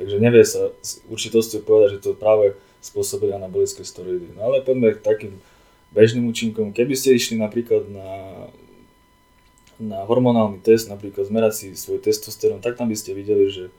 takže 0.01 0.17
nevie 0.17 0.41
sa 0.41 0.73
s 0.81 1.05
určitosťou 1.05 1.61
povedať, 1.61 2.01
že 2.01 2.09
to 2.09 2.17
práve 2.17 2.57
spôsobili 2.81 3.29
anabolické 3.29 3.85
steroidy. 3.85 4.33
No 4.33 4.49
ale 4.49 4.65
poďme 4.65 4.97
k 4.97 5.05
takým 5.05 5.37
bežným 5.93 6.25
účinkom. 6.25 6.73
Keby 6.73 6.97
ste 6.97 7.13
išli 7.13 7.37
napríklad 7.37 7.85
na, 7.93 8.09
na 9.77 9.99
hormonálny 10.09 10.57
test, 10.65 10.89
napríklad 10.89 11.29
zmerať 11.29 11.53
si 11.53 11.67
svoj 11.77 12.01
testosterón, 12.01 12.57
tak 12.57 12.73
tam 12.73 12.89
by 12.89 12.97
ste 12.97 13.13
videli, 13.13 13.53
že 13.53 13.69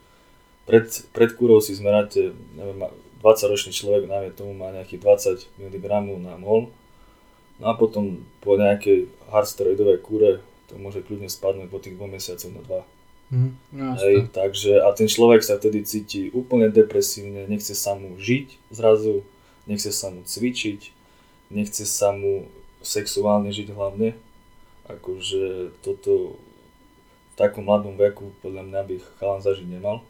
pred, 0.66 0.86
pred 1.10 1.30
kúrou 1.34 1.58
si 1.58 1.74
zmeráte, 1.74 2.34
neviem, 2.54 2.88
20-ročný 3.22 3.70
človek, 3.70 4.10
najmä 4.10 4.34
tomu 4.34 4.54
má 4.54 4.74
nejakých 4.74 5.46
20 5.54 5.62
mg 5.62 5.84
na 6.22 6.34
mol, 6.38 6.74
no 7.62 7.64
a 7.70 7.74
potom 7.78 8.26
po 8.42 8.58
nejakej 8.58 9.06
hardsteroidovej 9.30 9.98
kúre 10.02 10.30
to 10.66 10.74
môže 10.80 11.04
kľudne 11.06 11.30
spadnúť 11.30 11.68
po 11.70 11.78
tých 11.78 11.94
dvoch 11.94 12.10
mesiacoch 12.10 12.50
na 12.50 12.62
dva. 12.66 12.82
Mhm, 13.32 13.50
no. 13.72 13.86
Hej, 13.96 14.16
takže 14.34 14.82
a 14.84 14.92
ten 14.92 15.08
človek 15.08 15.40
sa 15.40 15.56
vtedy 15.56 15.86
cíti 15.88 16.28
úplne 16.36 16.68
depresívne, 16.68 17.48
nechce 17.48 17.72
sa 17.72 17.96
mu 17.96 18.20
žiť 18.20 18.60
zrazu, 18.68 19.24
nechce 19.64 19.88
sa 19.88 20.12
mu 20.12 20.20
cvičiť, 20.26 20.80
nechce 21.48 21.84
sa 21.88 22.12
mu 22.12 22.50
sexuálne 22.82 23.48
žiť 23.48 23.72
hlavne, 23.72 24.18
akože 24.90 25.78
toto 25.80 26.36
v 27.32 27.34
takom 27.38 27.64
mladom 27.64 27.96
veku 27.96 28.34
podľa 28.44 28.68
mňa 28.68 28.80
by 28.84 28.94
chalan 29.16 29.40
zažiť 29.40 29.68
nemal. 29.70 30.04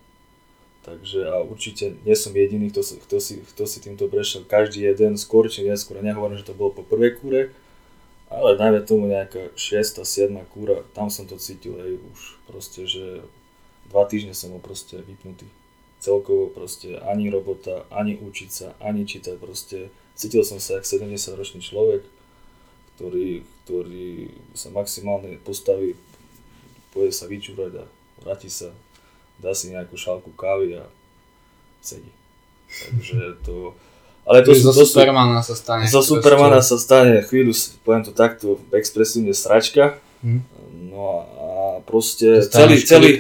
Takže 0.83 1.31
a 1.31 1.39
určite 1.47 1.95
nie 2.03 2.17
som 2.19 2.35
jediný, 2.35 2.67
kto, 2.75 2.83
kto, 3.07 3.17
si, 3.23 3.39
kto 3.55 3.71
si 3.71 3.79
týmto 3.79 4.11
prešiel. 4.11 4.43
Každý 4.43 4.83
jeden, 4.83 5.15
skôr 5.15 5.47
či 5.47 5.63
neskôr. 5.63 6.03
Nehovorím, 6.03 6.43
že 6.43 6.51
to 6.51 6.59
bolo 6.59 6.75
po 6.75 6.83
prvej 6.83 7.23
kúre, 7.23 7.55
ale 8.27 8.59
najmä 8.59 8.83
tomu 8.83 9.07
nejaká 9.07 9.55
6. 9.55 10.03
7. 10.03 10.35
kúra, 10.51 10.83
tam 10.91 11.07
som 11.07 11.31
to 11.31 11.39
cítil 11.39 11.79
aj 11.79 11.91
už 12.03 12.19
proste, 12.51 12.83
že 12.91 13.23
dva 13.95 14.11
týždne 14.11 14.35
som 14.35 14.51
bol 14.51 14.59
proste 14.59 14.99
vypnutý. 14.99 15.47
Celkovo 16.03 16.51
proste 16.51 16.99
ani 16.99 17.31
robota, 17.31 17.87
ani 17.95 18.19
učiť 18.19 18.51
sa, 18.51 18.75
ani 18.83 19.07
čítať, 19.07 19.39
proste 19.39 19.87
cítil 20.19 20.43
som 20.43 20.59
sa 20.59 20.83
ako 20.83 21.07
70 21.07 21.39
ročný 21.39 21.61
človek, 21.63 22.03
ktorý, 22.99 23.47
ktorý 23.63 24.35
sa 24.59 24.75
maximálne 24.75 25.39
postaví, 25.47 25.95
pôjde 26.91 27.15
sa 27.15 27.31
vyčúrať 27.31 27.73
a 27.81 27.85
vráti 28.27 28.51
sa 28.51 28.75
dá 29.39 29.57
si 29.57 29.73
nejakú 29.73 29.97
šálku 29.97 30.35
kávy 30.35 30.83
a 30.83 30.85
sedí. 31.81 32.11
Takže 32.69 33.41
to... 33.45 33.77
Ale 34.23 34.47
to, 34.47 34.55
sú, 34.55 34.71
zo 34.71 34.87
to 34.87 34.87
Supermana 34.87 35.43
sa 35.43 35.55
stane. 35.59 35.85
Zo 35.91 36.01
Supermana 36.01 36.63
sa 36.63 36.79
stane, 36.79 37.27
chvíľu, 37.27 37.53
poviem 37.83 38.07
to 38.07 38.15
takto, 38.15 38.63
expresívne 38.71 39.35
sračka. 39.35 39.99
Hm. 40.23 40.47
No 40.95 41.03
a 41.27 41.59
proste 41.83 42.47
celý, 42.47 42.79
celý, 42.87 43.19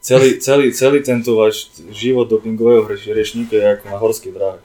celý, 0.00 0.40
celý, 0.40 0.66
celý 0.72 0.98
tento 1.04 1.36
váš 1.36 1.68
život 1.92 2.24
dopingového 2.30 2.88
riešníka 2.88 3.54
je 3.60 3.66
ako 3.76 3.84
na 3.92 3.98
horskej 4.00 4.32
dráhe. 4.32 4.62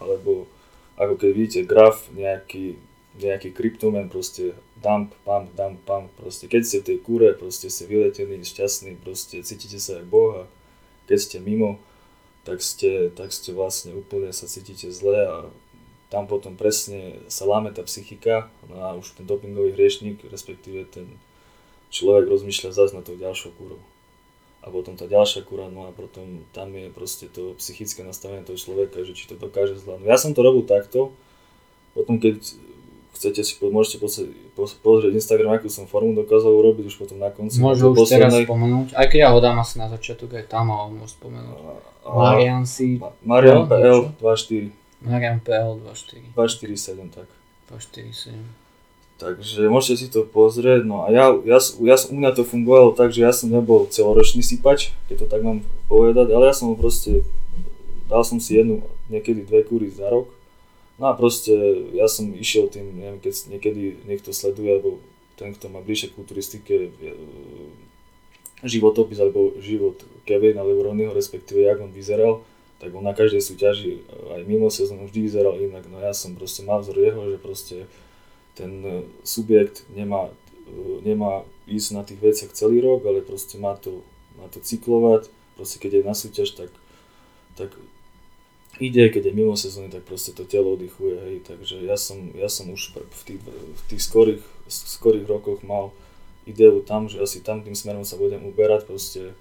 Alebo 0.00 0.48
ako 0.96 1.14
keď 1.20 1.30
vidíte 1.36 1.60
graf, 1.68 2.08
nejaký, 2.16 2.80
nejaký 3.20 3.52
kryptomen, 3.52 4.08
proste 4.08 4.56
dump, 4.86 5.10
pump, 5.26 5.50
dump, 5.58 5.82
pump, 5.82 6.06
proste 6.14 6.46
keď 6.46 6.62
ste 6.62 6.78
v 6.78 6.86
tej 6.94 6.98
kúre, 7.02 7.34
proste 7.34 7.66
ste 7.66 7.90
vyletení, 7.90 8.38
šťastní, 8.46 9.02
proste 9.02 9.42
cítite 9.42 9.82
sa 9.82 9.98
ako 9.98 10.06
Boha, 10.06 10.42
keď 11.10 11.18
ste 11.18 11.36
mimo, 11.42 11.82
tak 12.46 12.62
ste, 12.62 13.10
tak 13.10 13.34
ste 13.34 13.50
vlastne 13.50 13.98
úplne 13.98 14.30
sa 14.30 14.46
cítite 14.46 14.94
zle 14.94 15.26
a 15.26 15.38
tam 16.06 16.30
potom 16.30 16.54
presne 16.54 17.18
sa 17.26 17.42
láme 17.42 17.74
tá 17.74 17.82
psychika 17.82 18.46
no 18.70 18.78
a 18.78 18.94
už 18.94 19.18
ten 19.18 19.26
dopingový 19.26 19.74
hriešník, 19.74 20.22
respektíve 20.30 20.86
ten 20.86 21.18
človek 21.90 22.30
rozmýšľa 22.30 22.70
zase 22.70 22.94
na 22.94 23.02
tou 23.02 23.18
ďalšou 23.18 23.50
kúrou. 23.58 23.82
A 24.62 24.70
potom 24.70 24.94
tá 24.94 25.10
ďalšia 25.10 25.42
kúra, 25.42 25.66
no 25.66 25.86
a 25.86 25.94
potom 25.94 26.46
tam 26.54 26.70
je 26.74 26.90
proste 26.94 27.26
to 27.30 27.58
psychické 27.58 28.06
nastavenie 28.06 28.46
toho 28.46 28.58
človeka, 28.58 29.02
že 29.02 29.18
či 29.18 29.26
to 29.26 29.34
dokáže 29.34 29.78
zvládnuť. 29.82 30.06
Ja 30.06 30.18
som 30.18 30.34
to 30.34 30.46
robil 30.46 30.62
takto, 30.62 31.10
potom 31.94 32.22
keď 32.22 32.38
chcete 33.16 33.40
si, 33.40 33.56
môžete 33.64 33.96
pozrieť 34.84 35.12
Instagram, 35.16 35.56
akú 35.56 35.72
som 35.72 35.88
formu 35.88 36.12
dokázal 36.12 36.52
urobiť 36.52 36.92
už 36.92 36.96
potom 37.00 37.16
na 37.16 37.32
konci. 37.32 37.56
Môžu 37.58 37.96
už 37.96 38.04
poslednej... 38.04 38.44
teraz 38.44 38.44
spomenúť, 38.44 38.88
aj 38.92 39.06
keď 39.08 39.18
ja 39.24 39.28
ho 39.32 39.38
dám 39.40 39.56
asi 39.64 39.74
na 39.80 39.88
začiatok, 39.88 40.36
aj 40.36 40.44
tam 40.52 40.68
ho 40.68 40.92
môžem 40.92 41.08
spomenúť. 41.08 41.56
Marian 42.04 42.62
si... 42.68 43.00
Marian 43.24 43.64
PL 43.64 44.12
24. 44.20 44.70
Marian 45.00 45.38
PL 45.40 45.80
24. 45.80 46.36
247, 46.36 47.16
tak. 47.16 47.28
247. 47.72 48.36
Takže 49.16 49.72
môžete 49.72 49.96
si 49.96 50.06
to 50.12 50.28
pozrieť, 50.28 50.84
no 50.84 51.08
a 51.08 51.08
ja, 51.08 51.32
ja, 51.48 51.56
ja, 51.56 51.96
u 51.96 52.14
mňa 52.20 52.36
to 52.36 52.44
fungovalo 52.44 52.92
tak, 52.92 53.16
že 53.16 53.24
ja 53.24 53.32
som 53.32 53.48
nebol 53.48 53.88
celoročný 53.88 54.44
sypač, 54.44 54.92
keď 55.08 55.24
to 55.24 55.26
tak 55.32 55.40
mám 55.40 55.64
povedať, 55.88 56.36
ale 56.36 56.52
ja 56.52 56.54
som 56.54 56.76
proste, 56.76 57.24
dal 58.12 58.20
som 58.28 58.36
si 58.36 58.60
jednu, 58.60 58.84
niekedy 59.08 59.40
dve 59.48 59.64
kúry 59.64 59.88
za 59.88 60.12
rok 60.12 60.35
No 60.96 61.12
a 61.12 61.12
proste 61.12 61.52
ja 61.92 62.08
som 62.08 62.32
išiel 62.32 62.72
tým, 62.72 62.96
neviem, 62.96 63.20
keď 63.20 63.52
niekedy 63.52 64.00
niekto 64.08 64.32
sleduje, 64.32 64.80
alebo 64.80 64.90
ten, 65.36 65.52
kto 65.52 65.68
má 65.68 65.84
bližšie 65.84 66.16
kulturistike, 66.16 66.88
e, 66.88 67.10
životopis 68.64 69.20
alebo 69.20 69.52
život 69.60 70.00
Kevin 70.24 70.56
alebo 70.56 70.88
Ronnieho, 70.88 71.12
respektíve 71.12 71.68
jak 71.68 71.76
on 71.84 71.92
vyzeral, 71.92 72.40
tak 72.80 72.96
on 72.96 73.04
na 73.04 73.12
každej 73.12 73.44
súťaži 73.44 74.00
e, 74.00 74.40
aj 74.40 74.42
mimo 74.48 74.72
sezónu 74.72 75.04
vždy 75.04 75.20
vyzeral 75.28 75.60
inak. 75.60 75.84
No 75.92 76.00
ja 76.00 76.16
som 76.16 76.32
proste 76.32 76.64
mal 76.64 76.80
vzor 76.80 76.96
jeho, 76.96 77.22
že 77.28 77.36
proste 77.36 77.76
ten 78.56 78.72
e, 78.80 79.04
subjekt 79.20 79.84
nemá, 79.92 80.32
nemá 81.04 81.44
ísť 81.68 81.88
na 81.92 82.08
tých 82.08 82.24
veciach 82.24 82.56
celý 82.56 82.80
rok, 82.80 83.04
ale 83.04 83.20
proste 83.20 83.60
má 83.60 83.76
to, 83.76 84.00
má 84.40 84.48
to 84.48 84.64
cyklovať. 84.64 85.28
Proste 85.60 85.76
keď 85.76 86.00
je 86.00 86.08
na 86.08 86.16
súťaž, 86.16 86.56
tak, 86.56 86.72
tak 87.60 87.76
ide, 88.80 89.08
keď 89.08 89.30
je 89.30 89.36
mimo 89.36 89.56
sezóny, 89.56 89.88
tak 89.88 90.04
proste 90.04 90.36
to 90.36 90.44
telo 90.44 90.76
oddychuje, 90.76 91.16
hej, 91.16 91.36
takže 91.44 91.80
ja 91.84 91.96
som, 91.96 92.32
ja 92.36 92.48
som 92.48 92.68
už 92.68 92.92
v 92.92 93.22
tých, 93.24 93.40
v 93.46 93.82
tých 93.88 94.02
skorých, 94.02 94.42
skorých 94.68 95.26
rokoch 95.26 95.64
mal 95.64 95.96
ideu 96.46 96.84
tam, 96.84 97.08
že 97.10 97.18
asi 97.18 97.42
tam 97.42 97.64
tým 97.64 97.74
smerom 97.74 98.04
sa 98.04 98.20
budem 98.20 98.44
uberať, 98.46 98.86
proste 98.86 99.34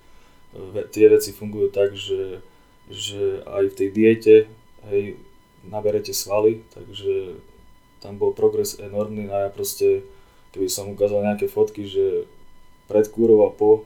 tie 0.92 1.06
veci 1.12 1.36
fungujú 1.36 1.68
tak, 1.70 1.94
že, 1.94 2.40
že 2.88 3.44
aj 3.44 3.76
v 3.76 3.78
tej 3.78 3.90
diete, 3.92 4.36
hej, 4.88 5.20
naberete 5.68 6.16
svaly, 6.16 6.64
takže 6.72 7.42
tam 8.00 8.22
bol 8.22 8.32
progres 8.32 8.78
enormný 8.80 9.28
a 9.28 9.48
ja 9.48 9.50
proste, 9.50 10.06
keby 10.56 10.70
som 10.70 10.94
ukázal 10.94 11.26
nejaké 11.26 11.50
fotky, 11.50 11.90
že 11.90 12.30
pred 12.86 13.10
kúrou 13.10 13.50
a 13.50 13.52
po, 13.52 13.84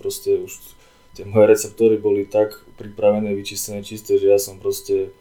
proste 0.00 0.40
už 0.40 0.79
tie 1.20 1.28
moje 1.28 1.52
receptory 1.52 2.00
boli 2.00 2.24
tak 2.24 2.56
pripravené, 2.80 3.36
vyčistené, 3.36 3.84
čisté, 3.84 4.16
že 4.16 4.32
ja 4.32 4.40
som 4.40 4.56
proste 4.56 5.12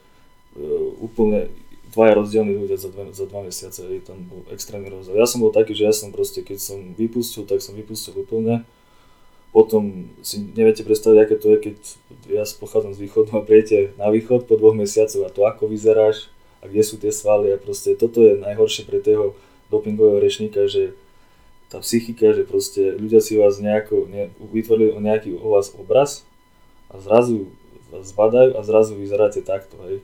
uh, 0.55 0.87
úplne 1.03 1.51
dvaja 1.91 2.15
rozdielni 2.15 2.55
ľudia 2.55 2.79
za 2.79 2.87
dva, 2.87 3.11
za 3.11 3.27
dva 3.27 3.43
mesiace, 3.43 3.83
hej, 3.83 4.07
tam 4.07 4.23
bol 4.31 4.47
extrémny 4.47 4.87
rozdiel. 4.87 5.19
Ja 5.19 5.27
som 5.27 5.43
bol 5.43 5.51
taký, 5.51 5.75
že 5.75 5.91
ja 5.91 5.91
som 5.91 6.15
proste, 6.15 6.39
keď 6.39 6.55
som 6.63 6.95
vypustil, 6.95 7.43
tak 7.43 7.59
som 7.59 7.75
vypustil 7.75 8.15
úplne. 8.15 8.63
Potom 9.51 10.07
si 10.21 10.39
neviete 10.39 10.85
predstaviť, 10.85 11.17
aké 11.19 11.35
to 11.35 11.51
je, 11.51 11.57
keď 11.57 11.75
ja 12.31 12.45
pochádzam 12.45 12.93
z 12.95 13.01
východu 13.03 13.33
a 13.35 13.41
prijete 13.41 13.97
na 13.97 14.07
východ 14.13 14.45
po 14.45 14.55
dvoch 14.55 14.77
mesiacoch 14.77 15.25
a 15.25 15.33
to 15.33 15.43
ako 15.43 15.67
vyzeráš 15.67 16.29
a 16.61 16.69
kde 16.69 16.85
sú 16.85 17.01
tie 17.01 17.09
svaly 17.09 17.51
a 17.51 17.57
proste 17.57 17.97
toto 17.97 18.21
je 18.21 18.37
najhoršie 18.37 18.85
pre 18.85 19.01
toho 19.01 19.33
dopingového 19.73 20.21
rečníka, 20.21 20.69
že 20.69 20.93
tá 21.69 21.77
psychika, 21.85 22.33
že 22.33 22.43
proste 22.43 22.97
ľudia 22.97 23.21
si 23.21 23.37
vás 23.37 23.61
nejako, 23.61 24.09
ne, 24.09 24.33
vytvorili 24.41 24.97
nejaký 24.97 25.37
o 25.37 25.53
vás 25.53 25.69
obraz 25.77 26.25
a 26.89 26.97
zrazu 26.97 27.53
vás 27.93 28.09
zbadajú 28.09 28.57
a 28.57 28.61
zrazu 28.65 28.97
vyzeráte 28.97 29.45
takto, 29.45 29.77
hej. 29.85 30.01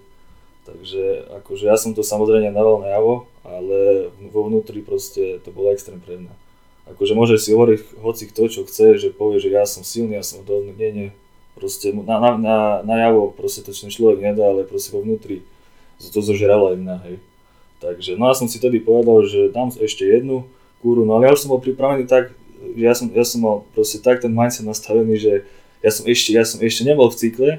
Takže 0.65 1.29
akože 1.41 1.69
ja 1.69 1.77
som 1.77 1.93
to 1.93 2.01
samozrejme 2.01 2.49
dával 2.49 2.81
najavo, 2.81 3.29
ale 3.45 4.09
vo 4.33 4.49
vnútri 4.49 4.81
proste 4.81 5.37
to 5.45 5.53
bolo 5.53 5.69
extrém 5.69 6.01
pre 6.01 6.17
mňa. 6.17 6.33
Akože 6.89 7.13
môže 7.17 7.37
si 7.37 7.53
hovoriť 7.53 8.01
hoci 8.01 8.23
kto, 8.29 8.41
čo 8.49 8.61
chce, 8.65 8.97
že 8.97 9.09
povie, 9.13 9.41
že 9.41 9.53
ja 9.53 9.65
som 9.65 9.85
silný, 9.85 10.17
ja 10.17 10.25
som 10.25 10.41
odolný, 10.41 10.73
nie, 10.73 10.91
nie. 10.93 11.09
Proste 11.53 11.93
na, 11.93 12.17
na, 12.17 12.31
na, 12.37 12.57
najavo 12.81 13.33
proste 13.33 13.65
to 13.65 13.73
človek 13.73 14.21
nedá, 14.21 14.49
ale 14.53 14.65
proste 14.65 14.93
vo 14.93 15.01
vnútri 15.01 15.45
to 15.97 16.19
zožralo 16.21 16.73
aj 16.73 16.77
mňa, 16.77 16.97
hej. 17.09 17.15
Takže, 17.81 18.17
no 18.17 18.29
ja 18.29 18.35
som 18.37 18.49
si 18.49 18.57
tedy 18.57 18.81
povedal, 18.81 19.25
že 19.29 19.53
dám 19.53 19.69
ešte 19.69 20.05
jednu, 20.05 20.49
kúru, 20.85 21.01
no 21.01 21.17
ale 21.17 21.25
ja 21.25 21.33
už 21.33 21.41
som 21.41 21.49
bol 21.49 21.57
pripravený 21.57 22.05
tak, 22.05 22.29
že 22.77 22.83
ja 22.85 22.93
som, 22.93 23.09
ja 23.09 23.25
som 23.25 23.41
mal 23.41 23.65
proste 23.73 23.97
tak 23.97 24.21
ten 24.21 24.29
mindset 24.29 24.69
nastavený, 24.69 25.17
že 25.17 25.33
ja 25.81 25.89
som 25.89 26.05
ešte, 26.05 26.29
ja 26.37 26.45
som 26.45 26.61
ešte 26.61 26.85
nebol 26.85 27.09
v 27.09 27.17
cykle, 27.17 27.51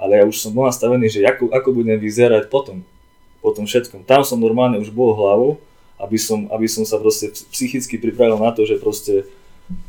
ale 0.00 0.12
ja 0.16 0.24
už 0.24 0.40
som 0.40 0.56
bol 0.56 0.64
nastavený, 0.64 1.12
že 1.12 1.20
ako, 1.28 1.52
ako 1.52 1.68
budem 1.76 2.00
vyzerať 2.00 2.48
potom, 2.48 2.80
po 3.44 3.52
všetkom. 3.52 4.08
Tam 4.08 4.24
som 4.24 4.40
normálne 4.40 4.80
už 4.80 4.88
bol 4.88 5.12
hlavou, 5.12 5.60
aby 6.00 6.16
som, 6.16 6.48
aby 6.48 6.64
som 6.64 6.88
sa 6.88 6.96
proste 6.96 7.28
psychicky 7.52 8.00
pripravil 8.00 8.40
na 8.40 8.52
to, 8.56 8.64
že 8.64 8.80
proste, 8.80 9.28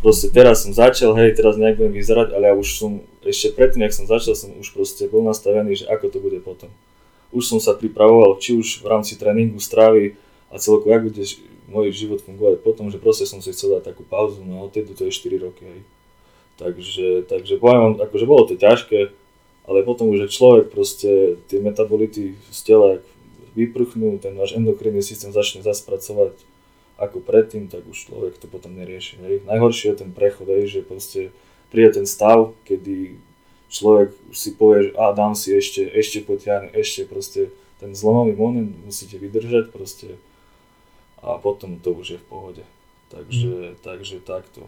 proste 0.04 0.28
teraz 0.28 0.68
som 0.68 0.76
začal, 0.76 1.16
hej, 1.16 1.32
teraz 1.36 1.56
nejak 1.56 1.80
budem 1.80 1.96
vyzerať, 1.96 2.36
ale 2.36 2.52
ja 2.52 2.56
už 2.56 2.68
som, 2.76 2.92
ešte 3.24 3.56
predtým, 3.56 3.88
jak 3.88 3.96
som 3.96 4.04
začal, 4.08 4.36
som 4.36 4.52
už 4.60 4.76
proste 4.76 5.08
bol 5.08 5.24
nastavený, 5.24 5.84
že 5.84 5.86
ako 5.88 6.06
to 6.12 6.20
bude 6.20 6.40
potom. 6.44 6.68
Už 7.32 7.48
som 7.48 7.64
sa 7.64 7.72
pripravoval, 7.72 8.36
či 8.44 8.56
už 8.56 8.84
v 8.84 8.92
rámci 8.92 9.16
tréningu, 9.16 9.56
strávy 9.64 10.20
a 10.52 10.60
celkovo, 10.60 10.92
ako 10.92 11.08
bude 11.16 11.24
môj 11.72 11.96
život 11.96 12.20
fungovať 12.20 12.60
potom, 12.62 12.92
že 12.92 13.00
proste 13.00 13.24
som 13.24 13.40
si 13.40 13.56
chcel 13.56 13.80
dať 13.80 13.96
takú 13.96 14.04
pauzu, 14.04 14.44
no 14.44 14.68
odtedy 14.68 14.92
to 14.92 15.08
je 15.08 15.16
4 15.16 15.48
roky, 15.48 15.64
hej. 15.64 15.82
Takže, 16.60 17.26
takže 17.26 17.58
poviem 17.58 17.80
vám, 17.82 17.96
akože 18.06 18.26
bolo 18.30 18.44
to 18.46 18.60
ťažké, 18.60 19.10
ale 19.66 19.88
potom 19.88 20.12
už, 20.12 20.30
človek 20.30 20.70
proste 20.70 21.42
tie 21.48 21.64
metabolity 21.64 22.38
z 22.52 22.60
tela 22.62 23.00
vyprchnú, 23.56 24.20
ten 24.20 24.36
váš 24.36 24.54
endokrinný 24.54 25.02
systém 25.02 25.32
začne 25.32 25.64
zaspracovať 25.64 26.36
ako 27.02 27.18
predtým, 27.24 27.66
tak 27.66 27.82
už 27.90 28.12
človek 28.12 28.38
to 28.38 28.46
potom 28.46 28.78
nerieši. 28.78 29.18
Hej. 29.26 29.36
Najhoršie 29.50 29.96
je 29.96 30.00
ten 30.06 30.12
prechod, 30.14 30.52
hej, 30.54 30.70
že 30.70 30.80
proste 30.86 31.34
príde 31.74 31.98
ten 31.98 32.06
stav, 32.06 32.54
kedy 32.68 33.18
človek 33.72 34.14
už 34.30 34.38
si 34.38 34.52
povie, 34.54 34.92
že 34.92 34.92
a 35.00 35.16
dám 35.16 35.34
si 35.34 35.56
ešte, 35.56 35.88
ešte 35.88 36.22
potiahne, 36.22 36.70
ešte 36.76 37.08
proste 37.10 37.50
ten 37.82 37.98
zlomový 37.98 38.38
moment 38.38 38.70
musíte 38.86 39.18
vydržať, 39.18 39.74
proste 39.74 40.22
a 41.22 41.38
potom 41.38 41.78
to 41.78 41.94
už 41.94 42.18
je 42.18 42.20
v 42.20 42.26
pohode. 42.26 42.64
Takže, 43.10 43.48
mm. 43.48 43.74
takže 43.86 44.16
takto. 44.26 44.66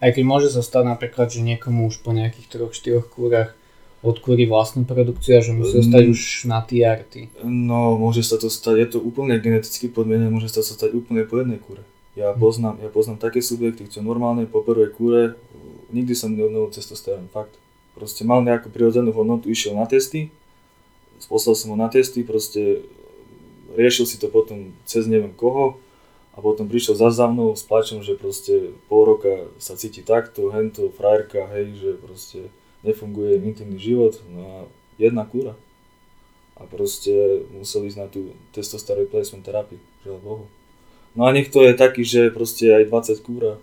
Aj 0.00 0.10
keď 0.16 0.24
môže 0.24 0.48
sa 0.48 0.64
stať 0.64 0.88
napríklad, 0.88 1.28
že 1.28 1.44
niekomu 1.44 1.92
už 1.92 2.00
po 2.00 2.16
nejakých 2.16 2.72
3-4 2.72 3.04
kúrach 3.04 3.52
odkúri 4.00 4.48
vlastnú 4.48 4.88
produkciu 4.88 5.36
a 5.36 5.44
že 5.44 5.52
musí 5.52 5.84
zostať 5.84 6.02
mm. 6.08 6.12
už 6.16 6.20
na 6.48 6.64
TRT. 6.64 7.14
No, 7.44 8.00
môže 8.00 8.24
sa 8.24 8.40
to 8.40 8.48
stať, 8.48 8.76
je 8.80 8.88
to 8.96 8.98
úplne 9.04 9.36
geneticky 9.36 9.92
podmienené, 9.92 10.32
môže 10.32 10.48
sa 10.48 10.64
to 10.64 10.72
stať 10.72 10.96
úplne 10.96 11.28
po 11.28 11.36
jednej 11.36 11.60
kúre. 11.60 11.84
Ja 12.16 12.32
poznám, 12.32 12.80
ja 12.80 12.88
poznám 12.88 13.20
také 13.20 13.44
subjekty, 13.44 13.86
čo 13.92 14.00
normálne 14.00 14.48
po 14.48 14.64
prvej 14.64 14.90
kúre 14.96 15.22
nikdy 15.92 16.16
som 16.16 16.32
neobnovil 16.32 16.72
testosterón, 16.72 17.28
fakt. 17.28 17.54
Proste 17.92 18.24
mal 18.24 18.40
nejakú 18.40 18.72
prirodzenú 18.72 19.12
hodnotu, 19.12 19.52
išiel 19.52 19.76
na 19.76 19.84
testy, 19.84 20.32
poslal 21.28 21.52
som 21.52 21.74
ho 21.74 21.76
na 21.76 21.92
testy, 21.92 22.24
proste 22.24 22.86
riešil 23.76 24.08
si 24.08 24.16
to 24.16 24.32
potom 24.32 24.72
cez 24.88 25.04
neviem 25.06 25.30
koho 25.36 25.76
a 26.30 26.38
potom 26.38 26.70
prišiel 26.70 26.94
za 26.94 27.10
za 27.10 27.26
mnou 27.26 27.58
s 27.58 27.66
plačom, 27.66 28.06
že 28.06 28.14
proste 28.14 28.70
pol 28.86 29.02
roka 29.04 29.50
sa 29.58 29.74
cíti 29.74 30.06
takto, 30.06 30.50
hento, 30.54 30.94
frajerka, 30.94 31.50
hej, 31.50 31.74
že 31.74 31.90
proste 31.98 32.40
nefunguje 32.86 33.42
intimný 33.42 33.76
život, 33.76 34.16
no 34.30 34.40
a 34.40 34.56
jedna 34.96 35.26
kúra. 35.26 35.58
A 36.60 36.68
proste 36.68 37.44
musel 37.56 37.88
ísť 37.88 37.98
na 37.98 38.06
tú 38.06 38.36
testosterone 38.52 39.08
replacement 39.08 39.42
terapiu, 39.42 39.80
žiaľ 40.04 40.20
Bohu. 40.20 40.44
No 41.16 41.26
a 41.26 41.34
niekto 41.34 41.64
je 41.64 41.74
taký, 41.74 42.06
že 42.06 42.30
proste 42.30 42.70
aj 42.70 42.86
20 42.86 43.26
kúra, 43.26 43.58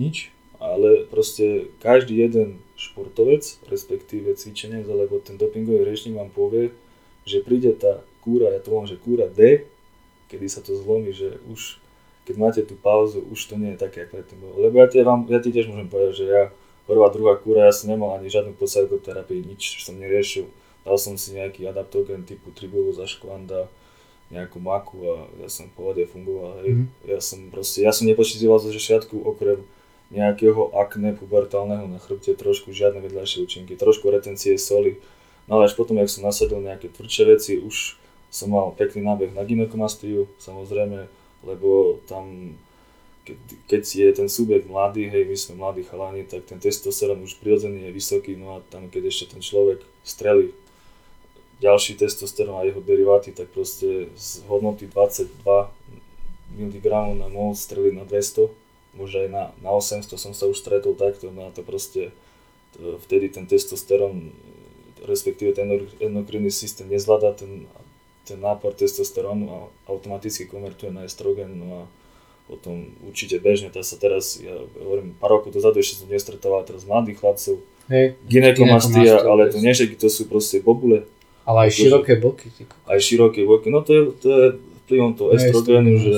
nič, 0.00 0.32
ale 0.62 1.04
proste 1.10 1.68
každý 1.82 2.22
jeden 2.22 2.62
športovec, 2.78 3.44
respektíve 3.66 4.32
cvičenec, 4.38 4.86
alebo 4.86 5.18
ten 5.18 5.34
dopingový 5.34 5.84
režim 5.84 6.14
vám 6.14 6.30
povie, 6.30 6.70
že 7.26 7.42
príde 7.42 7.74
tá 7.74 8.00
kúra, 8.22 8.54
ja 8.54 8.62
to 8.62 8.70
volám, 8.72 8.88
že 8.88 8.96
kúra 8.96 9.26
D, 9.26 9.66
kedy 10.28 10.46
sa 10.46 10.60
to 10.60 10.76
zlomí, 10.76 11.10
že 11.10 11.40
už 11.48 11.80
keď 12.28 12.36
máte 12.36 12.60
tú 12.60 12.76
pauzu, 12.76 13.24
už 13.24 13.40
to 13.48 13.56
nie 13.56 13.72
je 13.72 13.80
také, 13.80 14.04
ako 14.04 14.20
predtým 14.20 14.38
bolo. 14.44 14.60
Lebo 14.60 14.84
ja 14.84 14.86
ti, 14.92 15.00
vám, 15.00 15.24
ja 15.32 15.40
ti 15.40 15.48
tiež 15.48 15.72
môžem 15.72 15.88
povedať, 15.88 16.12
že 16.20 16.26
ja 16.28 16.42
prvá, 16.84 17.08
druhá 17.08 17.40
kúra, 17.40 17.68
ja 17.68 17.72
som 17.72 17.88
nemal 17.88 18.12
ani 18.12 18.28
žiadnu 18.28 18.52
podsajoterapii, 18.52 19.48
nič 19.48 19.80
som 19.80 19.96
neriešil. 19.96 20.44
Dal 20.84 21.00
som 21.00 21.16
si 21.16 21.32
nejaký 21.32 21.64
adaptogen 21.64 22.28
typu 22.28 22.52
tribulu 22.52 22.92
za 22.92 23.08
škvanda, 23.08 23.72
nejakú 24.28 24.60
maku 24.60 25.08
a 25.08 25.16
ja 25.40 25.48
som 25.48 25.72
v 25.72 25.76
pohode 25.80 26.04
fungoval. 26.04 26.60
Hej. 26.60 26.84
Mm. 26.84 26.86
Ja 27.08 27.18
som 27.24 27.48
proste, 27.48 27.80
ja 27.80 27.96
som 27.96 28.04
nepočítal 28.04 28.60
zo 28.60 28.68
všetku 28.68 29.24
okrem 29.24 29.64
nejakého 30.08 30.72
akné 30.76 31.16
pubertálneho 31.16 31.84
na 31.88 32.00
chrbte, 32.00 32.32
trošku 32.36 32.72
žiadne 32.72 33.04
vedľajšie 33.04 33.44
účinky, 33.44 33.76
trošku 33.76 34.08
retencie 34.08 34.56
soli. 34.56 35.00
No 35.48 35.60
ale 35.60 35.68
až 35.68 35.76
potom, 35.76 35.96
ak 35.96 36.12
som 36.12 36.24
nasadil 36.24 36.60
nejaké 36.60 36.92
tvrdšie 36.92 37.24
veci, 37.28 37.52
už 37.60 37.96
som 38.28 38.52
mal 38.52 38.76
pekný 38.76 39.02
nábeh 39.04 39.32
na 39.32 39.44
ginekomastiu, 39.44 40.28
samozrejme, 40.36 41.08
lebo 41.44 42.00
tam, 42.04 42.54
keď, 43.24 43.38
keď 43.68 43.82
je 43.84 44.08
ten 44.12 44.28
subjekt 44.28 44.68
mladý, 44.68 45.08
hej, 45.08 45.24
my 45.24 45.36
sme 45.36 45.54
mladí 45.56 45.82
chalani, 45.88 46.28
tak 46.28 46.44
ten 46.44 46.60
testosterón 46.60 47.24
už 47.24 47.40
prirodzený 47.40 47.88
je 47.88 47.96
vysoký, 47.96 48.36
no 48.36 48.58
a 48.58 48.64
tam 48.68 48.92
keď 48.92 49.08
ešte 49.08 49.36
ten 49.36 49.42
človek 49.42 49.80
strelí 50.04 50.52
ďalší 51.58 51.98
testosterón 51.98 52.62
a 52.62 52.68
jeho 52.68 52.78
deriváty, 52.84 53.34
tak 53.34 53.50
proste 53.50 54.12
z 54.14 54.46
hodnoty 54.46 54.86
22 54.86 55.42
mg 56.54 56.86
na 57.18 57.26
mol 57.26 57.52
strelí 57.58 57.90
na 57.90 58.06
200 58.06 58.68
možno 58.98 59.22
aj 59.24 59.30
na, 59.30 59.44
na 59.62 59.70
800 59.70 60.18
som 60.18 60.32
sa 60.34 60.50
už 60.50 60.58
stretol 60.58 60.98
takto, 60.98 61.30
no 61.30 61.46
a 61.46 61.54
to 61.54 61.62
proste 61.62 62.10
to, 62.74 62.98
vtedy 63.06 63.30
ten 63.30 63.46
testosterón, 63.46 64.34
respektíve 65.06 65.54
ten 65.54 65.70
endokrinný 66.02 66.50
systém 66.50 66.90
nezvláda 66.90 67.38
ten, 67.38 67.70
ten 68.28 68.38
nápor 68.38 68.76
testosterónu 68.76 69.46
a 69.48 69.58
automaticky 69.88 70.44
konvertuje 70.44 70.92
na 70.92 71.08
estrogen, 71.08 71.56
no 71.56 71.68
a 71.72 71.82
potom 72.48 72.88
určite 73.04 73.36
bežne, 73.40 73.68
tá 73.68 73.84
sa 73.84 74.00
teraz, 74.00 74.40
ja 74.40 74.56
hovorím, 74.80 75.12
pár 75.20 75.36
rokov 75.36 75.52
dozadu 75.52 75.80
ešte 75.84 76.00
som 76.00 76.08
nestretával 76.08 76.64
teraz 76.64 76.88
mladých 76.88 77.20
chlapcov, 77.20 77.60
hey, 77.92 78.16
ginekomastia, 78.24 79.20
ale 79.20 79.52
to 79.52 79.60
nie, 79.60 79.76
že 79.76 79.88
to 80.00 80.08
sú 80.08 80.28
proste 80.28 80.64
bobule. 80.64 81.04
Ale 81.48 81.68
aj 81.68 81.80
široké 81.80 82.20
boky. 82.20 82.48
Aj 82.88 83.00
široké 83.00 83.44
boky, 83.44 83.68
no 83.72 83.84
to 83.84 83.90
je, 83.92 84.02
to 84.20 84.28
je 84.28 84.44
vplyvom 84.84 85.12
toho 85.16 85.36
estrogénu, 85.36 85.92
že 86.00 86.14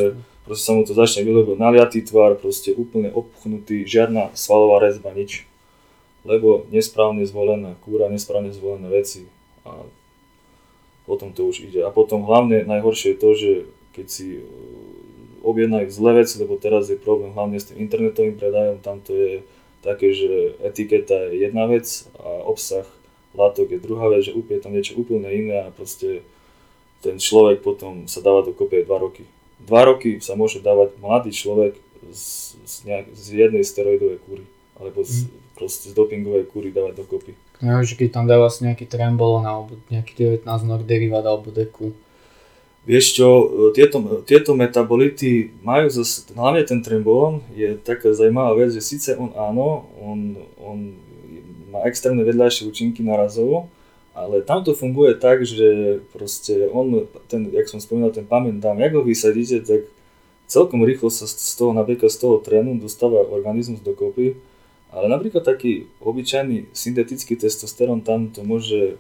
proste 0.47 0.65
sa 0.67 0.73
mu 0.75 0.83
to 0.87 0.95
začne 0.95 1.27
vylebo 1.27 1.59
naliatý 1.59 2.03
tvar, 2.07 2.39
proste 2.39 2.75
úplne 2.75 3.11
opuchnutý, 3.11 3.87
žiadna 3.87 4.31
svalová 4.35 4.83
rezba, 4.83 5.11
nič. 5.15 5.47
Lebo 6.23 6.67
nesprávne 6.71 7.27
zvolená 7.27 7.75
kúra, 7.83 8.07
nesprávne 8.07 8.55
zvolené 8.55 8.87
veci 8.91 9.27
a 9.67 9.83
potom 11.11 11.35
to 11.35 11.51
už 11.51 11.67
ide. 11.67 11.83
A 11.83 11.91
potom 11.91 12.23
hlavne 12.23 12.63
najhoršie 12.63 13.19
je 13.19 13.19
to, 13.19 13.31
že 13.35 13.53
keď 13.99 14.07
si 14.07 14.27
uh, 14.39 14.43
objednajú 15.43 15.91
zlé 15.91 16.23
veci, 16.23 16.39
lebo 16.39 16.55
teraz 16.55 16.87
je 16.87 16.95
problém 16.95 17.35
hlavne 17.35 17.59
s 17.59 17.75
tým 17.75 17.83
internetovým 17.83 18.39
predajom, 18.39 18.79
tam 18.79 19.03
to 19.03 19.11
je 19.11 19.33
také, 19.83 20.15
že 20.15 20.55
etiketa 20.63 21.35
je 21.35 21.51
jedna 21.51 21.67
vec 21.67 22.07
a 22.23 22.47
obsah 22.47 22.87
látok 23.35 23.75
je 23.75 23.83
druhá 23.83 24.07
vec, 24.15 24.31
že 24.31 24.37
úplne 24.37 24.63
tam 24.63 24.71
niečo 24.71 24.95
úplne 24.95 25.27
iné 25.27 25.67
a 25.67 25.75
proste 25.75 26.23
ten 27.03 27.19
človek 27.19 27.65
potom 27.67 28.07
sa 28.07 28.23
dáva 28.23 28.47
do 28.47 28.55
kopie 28.55 28.87
2 28.87 28.87
roky 28.87 29.25
dva 29.67 29.85
roky 29.85 30.21
sa 30.25 30.37
môže 30.37 30.65
dávať 30.65 30.97
mladý 31.01 31.31
človek 31.33 31.77
z, 32.09 32.57
z, 32.65 32.75
nejak, 32.89 33.07
z 33.13 33.27
jednej 33.47 33.65
steroidovej 33.65 34.19
kúry, 34.25 34.45
alebo 34.81 35.05
z, 35.05 35.29
mm. 35.29 35.57
proste 35.57 35.93
z 35.93 35.95
dopingovej 35.95 36.49
kúry 36.49 36.73
dávať 36.73 37.05
dokopy. 37.05 37.37
No, 37.61 37.85
že 37.85 37.93
keď 37.93 38.09
tam 38.17 38.25
dáva 38.25 38.49
si 38.49 38.65
nejaký 38.65 38.89
trembolon 38.89 39.45
alebo 39.45 39.77
nejaký 39.93 40.43
19 40.43 40.49
nor 40.65 40.81
derivát 40.81 41.25
alebo 41.25 41.53
deku. 41.53 41.93
Vieš 42.89 43.21
čo, 43.21 43.29
tieto, 43.77 44.01
tieto 44.25 44.57
metabolity 44.57 45.53
majú 45.61 45.93
zase, 45.93 46.33
hlavne 46.33 46.65
ten 46.65 46.81
trembolon 46.81 47.45
je 47.53 47.77
taká 47.77 48.17
zaujímavá 48.17 48.57
vec, 48.57 48.73
že 48.73 48.81
síce 48.81 49.13
on 49.21 49.37
áno, 49.37 49.85
on, 50.01 50.41
on 50.57 50.79
má 51.69 51.85
extrémne 51.85 52.25
vedľajšie 52.25 52.65
účinky 52.65 53.05
narazovo, 53.05 53.69
ale 54.17 54.41
tam 54.41 54.65
to 54.65 54.73
funguje 54.73 55.13
tak, 55.21 55.45
že 55.45 56.01
proste 56.17 56.73
on, 56.73 57.05
ten, 57.29 57.53
jak 57.53 57.69
som 57.69 57.79
spomínal, 57.79 58.17
ten 58.17 58.25
pamätám, 58.25 58.81
jak 58.81 58.97
ho 58.97 59.05
vysadíte, 59.05 59.61
tak 59.61 59.87
celkom 60.51 60.83
rýchlo 60.83 61.13
sa 61.13 61.31
z 61.31 61.55
toho, 61.55 61.71
napríklad 61.71 62.11
z 62.11 62.19
toho 62.19 62.43
trénu 62.43 62.81
dostáva 62.83 63.23
organizmus 63.23 63.85
dokopy, 63.85 64.35
ale 64.91 65.07
napríklad 65.07 65.47
taký 65.47 65.87
obyčajný 66.03 66.75
syntetický 66.75 67.39
testosterón, 67.39 68.03
tam 68.03 68.31
to 68.35 68.43
môže, 68.43 68.99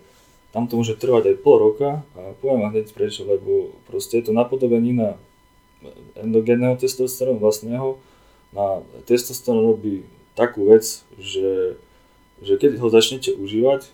tam 0.55 0.70
to 0.70 0.79
môže 0.79 0.94
trvať 0.98 1.35
aj 1.35 1.37
pol 1.42 1.57
roka 1.59 2.07
a 2.14 2.20
poviem 2.38 2.62
vám 2.62 2.72
hneď 2.74 2.94
prečo, 2.94 3.26
lebo 3.26 3.74
proste 3.90 4.22
je 4.22 4.31
to 4.31 4.33
napodobenina 4.33 5.18
endogénneho 6.14 6.79
testosterónu 6.79 7.42
vlastného. 7.42 7.98
Na 8.55 8.83
testosterón 9.07 9.66
robí 9.66 10.07
takú 10.38 10.70
vec, 10.70 11.03
že, 11.18 11.79
že 12.42 12.55
keď 12.55 12.79
ho 12.79 12.88
začnete 12.90 13.35
užívať, 13.35 13.90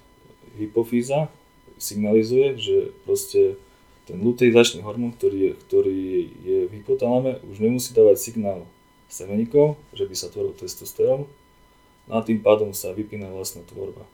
hypofýza 0.56 1.28
signalizuje, 1.76 2.56
že 2.56 2.76
proste 3.04 3.60
ten 4.08 4.16
luteinizačný 4.22 4.80
hormón, 4.80 5.12
ktorý 5.12 5.38
je, 5.38 5.52
ktorý 5.66 6.02
je 6.40 6.58
v 6.70 6.74
hypotalame, 6.80 7.42
už 7.52 7.60
nemusí 7.60 7.92
dávať 7.92 8.22
signál 8.22 8.64
semeníkov, 9.12 9.76
že 9.92 10.08
by 10.08 10.14
sa 10.16 10.32
tvoril 10.32 10.56
testosterón, 10.56 11.28
a 12.06 12.22
tým 12.22 12.38
pádom 12.38 12.70
sa 12.70 12.94
vypína 12.94 13.30
vlastná 13.30 13.66
tvorba. 13.66 14.06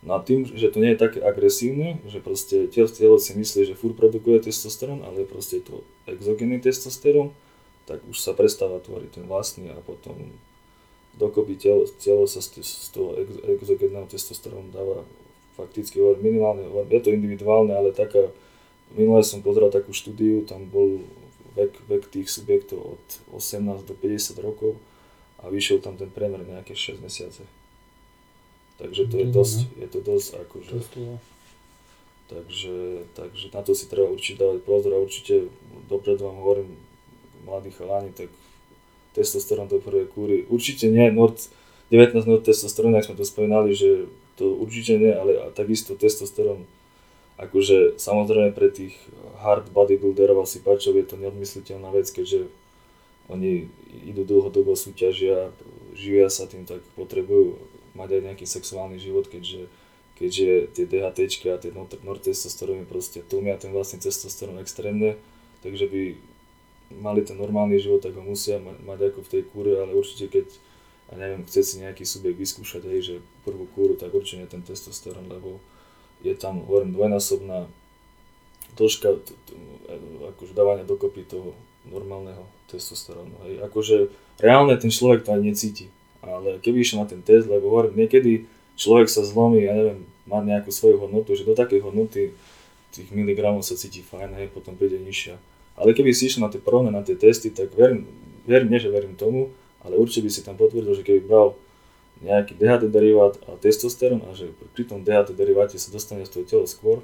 No 0.00 0.16
a 0.16 0.24
tým, 0.24 0.48
že 0.48 0.72
to 0.72 0.80
nie 0.80 0.96
je 0.96 1.02
také 1.02 1.20
agresívne, 1.20 2.00
že 2.08 2.24
proste 2.24 2.72
telo 2.72 3.20
si 3.20 3.36
myslí, 3.36 3.68
že 3.68 3.76
furt 3.76 3.92
produkuje 3.92 4.48
testosterón, 4.48 5.04
ale 5.04 5.28
proste 5.28 5.60
je 5.60 5.64
to 5.68 5.76
exogénny 6.08 6.56
testosterón, 6.56 7.36
tak 7.84 8.00
už 8.08 8.16
sa 8.16 8.32
prestáva 8.32 8.80
tvoriť 8.80 9.20
ten 9.20 9.24
vlastný 9.28 9.68
a 9.68 9.76
potom 9.84 10.16
dokopy 11.20 11.60
telo, 11.60 11.84
telo 12.00 12.24
sa 12.24 12.40
z, 12.40 12.56
toho 12.94 13.12
exogénneho 13.60 14.08
testosterónu 14.08 14.72
dáva 14.72 15.04
fakticky 15.58 16.00
minimálne, 16.22 16.64
je 16.88 17.00
to 17.04 17.12
individuálne, 17.12 17.76
ale 17.76 17.92
taká, 17.92 18.32
minulé 18.96 19.20
som 19.20 19.44
pozeral 19.44 19.68
takú 19.68 19.92
štúdiu, 19.92 20.48
tam 20.48 20.64
bol 20.64 21.04
vek, 21.58 21.76
vek 21.90 22.08
tých 22.08 22.32
subjektov 22.32 22.96
od 22.96 23.04
18 23.36 23.84
do 23.84 23.92
50 23.92 24.40
rokov 24.40 24.80
a 25.40 25.48
vyšiel 25.48 25.80
tam 25.80 25.96
ten 25.96 26.12
priemer 26.12 26.44
nejaké 26.44 26.76
6 26.76 27.00
mesiace. 27.00 27.42
Takže 28.80 29.08
to 29.12 29.16
je 29.20 29.26
dosť, 29.28 29.58
je 29.76 29.88
to 29.88 30.00
dosť 30.00 30.28
akože... 30.48 30.74
Takže, 32.30 33.10
takže 33.18 33.50
na 33.50 33.60
to 33.66 33.74
si 33.74 33.90
treba 33.90 34.06
určite 34.06 34.38
dávať 34.38 34.62
pozor 34.62 34.94
a 34.94 35.02
určite 35.02 35.50
dopredu 35.90 36.30
vám 36.30 36.38
hovorím, 36.38 36.78
mladí 37.42 37.74
chalani, 37.74 38.14
tak 38.14 38.30
testosterón 39.18 39.66
do 39.66 39.82
prvej 39.82 40.06
kúry. 40.06 40.46
Určite 40.46 40.86
nie 40.86 41.10
Nord, 41.10 41.50
19 41.90 42.30
Nord 42.30 42.46
testosterón, 42.46 42.94
ak 42.94 43.10
sme 43.10 43.18
to 43.18 43.26
spomínali, 43.26 43.74
že 43.74 44.06
to 44.38 44.54
určite 44.62 44.94
nie, 44.94 45.10
ale 45.10 45.42
takisto 45.58 45.98
testosterón, 45.98 46.70
akože 47.34 47.98
samozrejme 47.98 48.54
pre 48.54 48.70
tých 48.70 48.94
hard 49.42 49.74
bodybuilderov 49.74 50.46
asi 50.46 50.62
páčov 50.62 50.94
je 51.02 51.10
to 51.10 51.18
neodmysliteľná 51.18 51.90
vec, 51.90 52.06
keďže 52.14 52.46
oni 53.30 53.70
idú 54.06 54.26
dlhodobo 54.26 54.74
súťažia, 54.74 55.54
živia 55.94 56.26
sa 56.26 56.50
tým, 56.50 56.66
tak 56.66 56.82
potrebujú 56.98 57.58
mať 57.94 58.18
aj 58.18 58.22
nejaký 58.30 58.46
sexuálny 58.46 58.98
život, 58.98 59.26
keďže, 59.26 59.70
keďže 60.18 60.74
tie 60.74 60.84
DHT 60.86 61.18
a 61.50 61.58
tie 61.58 61.70
nortestosteróny 62.02 62.86
proste 62.86 63.22
tlmia 63.22 63.58
ten 63.58 63.70
vlastný 63.70 64.02
testosterón 64.02 64.58
extrémne, 64.58 65.18
takže 65.62 65.86
by 65.90 66.02
mali 66.98 67.22
ten 67.22 67.38
normálny 67.38 67.78
život, 67.78 68.02
tak 68.02 68.18
ho 68.18 68.22
musia 68.22 68.58
mať, 68.58 68.76
mať 68.82 68.98
ako 69.14 69.20
v 69.22 69.30
tej 69.30 69.42
kúre, 69.46 69.72
ale 69.78 69.94
určite 69.94 70.26
keď 70.26 70.46
a 71.10 71.18
neviem, 71.18 71.42
chce 71.42 71.66
si 71.66 71.74
nejaký 71.82 72.06
subjekt 72.06 72.38
vyskúšať, 72.38 72.86
hej, 72.86 73.00
že 73.02 73.14
prvú 73.42 73.66
kúru, 73.74 73.98
tak 73.98 74.14
určite 74.14 74.46
ten 74.46 74.62
testosterón, 74.62 75.26
lebo 75.26 75.58
je 76.22 76.30
tam, 76.38 76.62
hovorím, 76.62 76.94
dvojnásobná 76.94 77.66
dĺžka 78.78 79.18
akože 80.30 80.54
dávania 80.54 80.86
dokopy 80.86 81.26
toho 81.26 81.58
normálneho 81.88 82.44
testosterónu. 82.68 83.34
Hej. 83.48 83.54
Akože 83.64 83.96
reálne 84.40 84.76
ten 84.76 84.92
človek 84.92 85.24
to 85.24 85.32
ani 85.32 85.52
necíti. 85.52 85.88
Ale 86.20 86.60
keby 86.60 86.84
išiel 86.84 87.00
na 87.00 87.08
ten 87.08 87.24
test, 87.24 87.48
lebo 87.48 87.72
hovorím, 87.72 88.04
niekedy 88.04 88.44
človek 88.76 89.08
sa 89.08 89.24
zlomí, 89.24 89.64
ja 89.64 89.72
neviem, 89.72 90.04
má 90.28 90.44
nejakú 90.44 90.68
svoju 90.68 91.00
hodnotu, 91.00 91.32
že 91.32 91.48
do 91.48 91.56
takej 91.56 91.80
hodnoty 91.80 92.36
tých 92.90 93.08
miligramov 93.14 93.62
sa 93.62 93.78
cíti 93.78 94.02
fajn, 94.02 94.36
hej, 94.36 94.48
potom 94.50 94.74
príde 94.74 94.98
nižšia. 95.00 95.38
Ale 95.78 95.96
keby 95.96 96.12
si 96.12 96.28
išiel 96.28 96.44
na 96.44 96.52
tie 96.52 96.60
prvné, 96.60 96.92
na 96.92 97.00
tie 97.00 97.16
testy, 97.16 97.48
tak 97.48 97.72
verím, 97.72 98.04
verím, 98.44 98.68
nie 98.68 98.82
že 98.82 98.92
verím 98.92 99.16
tomu, 99.16 99.54
ale 99.80 99.96
určite 99.96 100.26
by 100.26 100.30
si 100.30 100.40
tam 100.44 100.58
potvrdil, 100.60 100.92
že 100.92 101.06
keby 101.06 101.24
bral 101.24 101.56
nejaký 102.20 102.52
DHT 102.52 102.92
derivát 102.92 103.34
a 103.48 103.56
testosterón 103.56 104.20
a 104.28 104.36
že 104.36 104.52
pri 104.76 104.84
tom 104.84 105.00
DHT 105.00 105.32
deriváte 105.32 105.80
sa 105.80 105.88
dostane 105.88 106.28
z 106.28 106.30
toho 106.36 106.44
telo 106.44 106.66
skôr, 106.68 107.00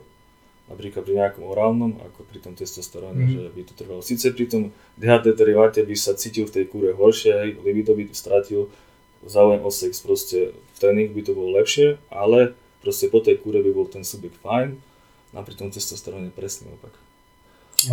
napríklad 0.66 1.07
pri 1.07 1.14
nejakom 1.14 1.44
orálnom, 1.46 1.98
ako 2.02 2.26
pri 2.26 2.42
tom 2.42 2.59
testosteróne, 2.59 3.22
mm. 3.22 3.33
že 3.33 3.42
by 3.55 3.62
to 3.62 3.74
trvalo. 3.79 4.02
Sice 4.02 4.35
pri 4.35 4.46
tom 4.50 4.62
DHT 4.98 5.38
deriváte 5.38 5.81
by 5.87 5.94
sa 5.94 6.18
cítil 6.18 6.50
v 6.50 6.55
tej 6.59 6.64
kúre 6.66 6.90
horšie, 6.90 7.31
hej, 7.31 7.50
libido 7.62 7.94
by 7.94 8.11
stratil, 8.11 8.66
záujem 9.22 9.62
o 9.62 9.70
sex, 9.70 10.02
proste 10.02 10.55
v 10.55 10.76
tréningu 10.79 11.14
by 11.14 11.22
to 11.22 11.33
bolo 11.38 11.55
lepšie, 11.55 12.02
ale 12.11 12.59
proste 12.83 13.07
po 13.07 13.22
tej 13.22 13.38
kúre 13.38 13.62
by 13.62 13.70
bol 13.70 13.87
ten 13.87 14.02
subjekt 14.02 14.42
fajn, 14.42 14.79
a 15.37 15.44
pri 15.44 15.55
tom 15.55 15.68
testosteróne 15.68 16.33
presne 16.33 16.72
opak. 16.72 16.96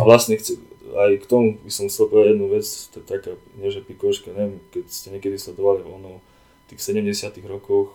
mhm. 0.00 0.06
vlastne 0.08 0.34
chci, 0.40 0.56
aj 0.96 1.20
k 1.20 1.28
tomu 1.28 1.60
by 1.60 1.70
som 1.70 1.92
chcel 1.92 2.08
povedať 2.08 2.34
jednu 2.34 2.46
vec, 2.48 2.66
to 2.90 2.96
je 2.98 3.04
taká, 3.04 3.32
nie 3.60 3.68
že 3.68 3.84
pikoška, 3.84 4.32
neviem, 4.32 4.58
keď 4.72 4.84
ste 4.88 5.08
niekedy 5.12 5.36
sledovali 5.36 5.84
ono, 5.84 6.24
v 6.64 6.66
tých 6.72 6.80
70 6.80 7.36
rokoch, 7.44 7.92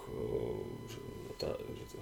tá, 1.41 1.57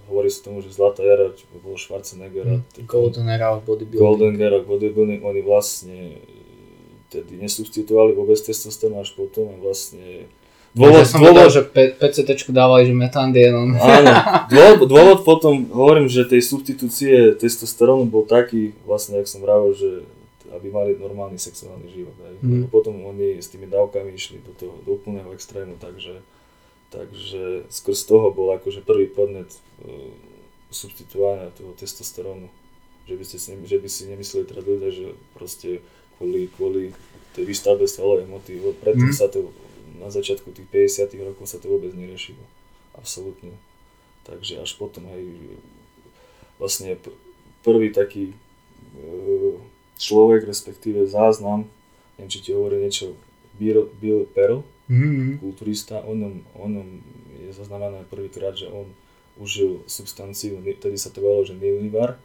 hovorí 0.08 0.32
sa 0.32 0.48
tomu, 0.48 0.63
že 0.63 0.72
zlatá 0.72 1.04
jara, 1.04 1.36
čo 1.36 1.46
bol 1.60 1.76
Schwarzenegger. 1.76 2.63
Mm, 2.63 2.88
Golden 2.88 3.28
era 3.28 3.54
of 3.54 3.67
bodybuilding. 3.67 4.02
Golden 4.02 4.36
era 4.39 4.58
of 4.58 4.65
bodybuilding, 4.65 5.22
oni 5.22 5.41
vlastne 5.43 6.17
tedy 7.08 7.39
nesubstituovali 7.39 8.15
vôbec 8.15 8.36
testosterón 8.36 9.00
až 9.00 9.15
potom 9.15 9.52
a 9.52 9.56
vlastne 9.60 10.28
Dôvod, 10.78 11.02
ja 11.02 11.10
som 11.10 11.26
dôvod, 11.26 11.41
vedel, 11.41 11.50
že 11.50 11.62
PCT 11.74 12.30
dávali, 12.54 12.86
že 12.86 12.93
metandienon. 12.93 13.74
Áno, 13.82 14.12
dôvod, 14.54 14.86
dôvod 14.86 15.20
potom, 15.26 15.65
hovorím, 15.74 16.06
že 16.06 16.28
tej 16.28 16.46
substitúcie 16.46 17.34
testosterónu 17.34 18.06
bol 18.06 18.30
taký, 18.30 18.78
vlastne, 18.86 19.17
ak 19.17 19.26
som 19.26 19.41
vravil, 19.41 19.74
že 19.74 20.06
aby 20.54 20.67
mali 20.72 20.91
normálny 20.96 21.36
sexuálny 21.36 21.91
život. 21.91 22.15
Aj. 22.24 22.34
Mm. 22.39 22.72
Potom 22.72 23.04
oni 23.04 23.41
s 23.41 23.52
tými 23.52 23.67
dávkami 23.67 24.15
išli 24.15 24.39
do 24.46 24.54
toho 24.56 24.80
do 24.86 24.96
úplného 24.96 25.34
extrému, 25.36 25.76
takže 25.82 26.24
Takže 26.88 27.67
skrz 27.67 28.08
toho 28.08 28.32
bol 28.32 28.56
akože 28.56 28.80
prvý 28.84 29.12
podnet 29.12 29.52
uh, 29.84 30.12
substituovania 30.71 31.52
toho 31.52 31.76
testosterónu. 31.76 32.47
Že 33.08 33.15
by, 33.15 33.23
ste 33.23 33.38
si, 33.39 33.50
že 33.67 33.78
by 33.80 33.88
si 33.88 34.04
nemysleli 34.12 34.43
teda 34.47 34.62
ľudia, 34.63 34.91
že 34.91 35.08
proste 35.32 35.80
kvôli, 36.19 36.52
kvôli 36.52 36.84
tej 37.36 37.47
výstavbe 37.47 37.88
svalovej 37.88 38.28
hmoty, 38.28 38.60
predtým 38.84 39.12
mm. 39.12 39.19
sa 39.19 39.32
to 39.32 39.52
na 39.95 40.12
začiatku 40.12 40.52
tých 40.52 40.67
50 40.67 41.15
rokov 41.23 41.47
sa 41.47 41.62
to 41.62 41.71
vôbec 41.71 41.95
neriešilo. 41.95 42.41
Absolútne. 42.97 43.56
Takže 44.28 44.60
až 44.60 44.76
potom 44.76 45.08
aj 45.08 45.23
vlastne 46.60 47.00
prvý 47.63 47.95
taký 47.95 48.36
uh, 49.00 49.56
človek, 49.95 50.43
respektíve 50.43 51.08
záznam, 51.08 51.67
neviem, 52.15 52.32
či 52.32 52.43
ti 52.43 52.52
hovorí 52.52 52.82
niečo, 52.82 53.15
Bill, 53.58 53.89
Bill 53.97 54.28
Pearl, 54.30 54.62
mm-hmm. 54.89 55.39
kulturista, 55.39 56.02
o 56.04 56.15
ňom, 56.15 56.36
o 56.56 56.65
ňom 56.67 56.88
je 57.47 57.52
zaznamenané 57.54 58.04
prvýkrát, 58.08 58.56
že 58.56 58.67
on 58.67 58.88
užil 59.38 59.86
substanciu, 59.86 60.58
tedy 60.82 60.97
sa 60.97 61.13
to 61.13 61.21
volalo, 61.21 61.45
že 61.45 61.54
Nilnivar, 61.54 62.17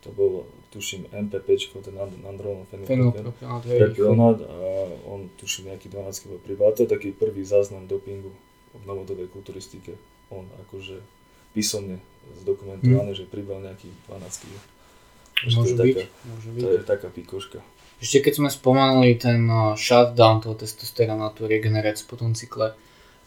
to 0.00 0.12
bol, 0.12 0.48
tuším, 0.72 1.08
NPP, 1.12 1.60
ten 1.84 1.94
nandrolon 2.24 2.64
fenylpropionát 2.72 4.38
a 4.40 4.56
on, 5.04 5.28
tuším, 5.36 5.72
nejaký 5.72 5.92
12 5.92 6.24
kg 6.24 6.32
pribal. 6.40 6.72
To 6.72 6.84
je 6.84 6.90
taký 6.90 7.12
prvý 7.12 7.44
záznam 7.44 7.84
dopingu 7.84 8.32
v 8.72 8.82
novodobej 8.88 9.28
kulturistike. 9.28 10.00
On 10.32 10.48
akože 10.68 11.04
písomne 11.52 12.00
zdokumentované, 12.40 13.12
mm. 13.12 13.18
že 13.18 13.24
pribal 13.28 13.60
nejakých 13.60 13.92
12 14.08 14.42
kg. 14.44 14.56
Môže 15.40 15.74
byť, 15.76 15.96
taká, 15.96 16.04
môže 16.28 16.48
byť. 16.52 16.60
To 16.60 16.68
je 16.68 16.80
taká 16.84 17.08
pikoška. 17.12 17.58
Ešte 18.00 18.24
keď 18.24 18.32
sme 18.40 18.48
spomenuli 18.48 19.20
ten 19.20 19.44
uh, 19.44 19.76
shutdown 19.76 20.40
toho 20.40 20.56
testosterónu, 20.56 21.36
tú 21.36 21.44
regeneráciu 21.44 22.08
po 22.08 22.16
tom 22.16 22.32
cykle, 22.32 22.72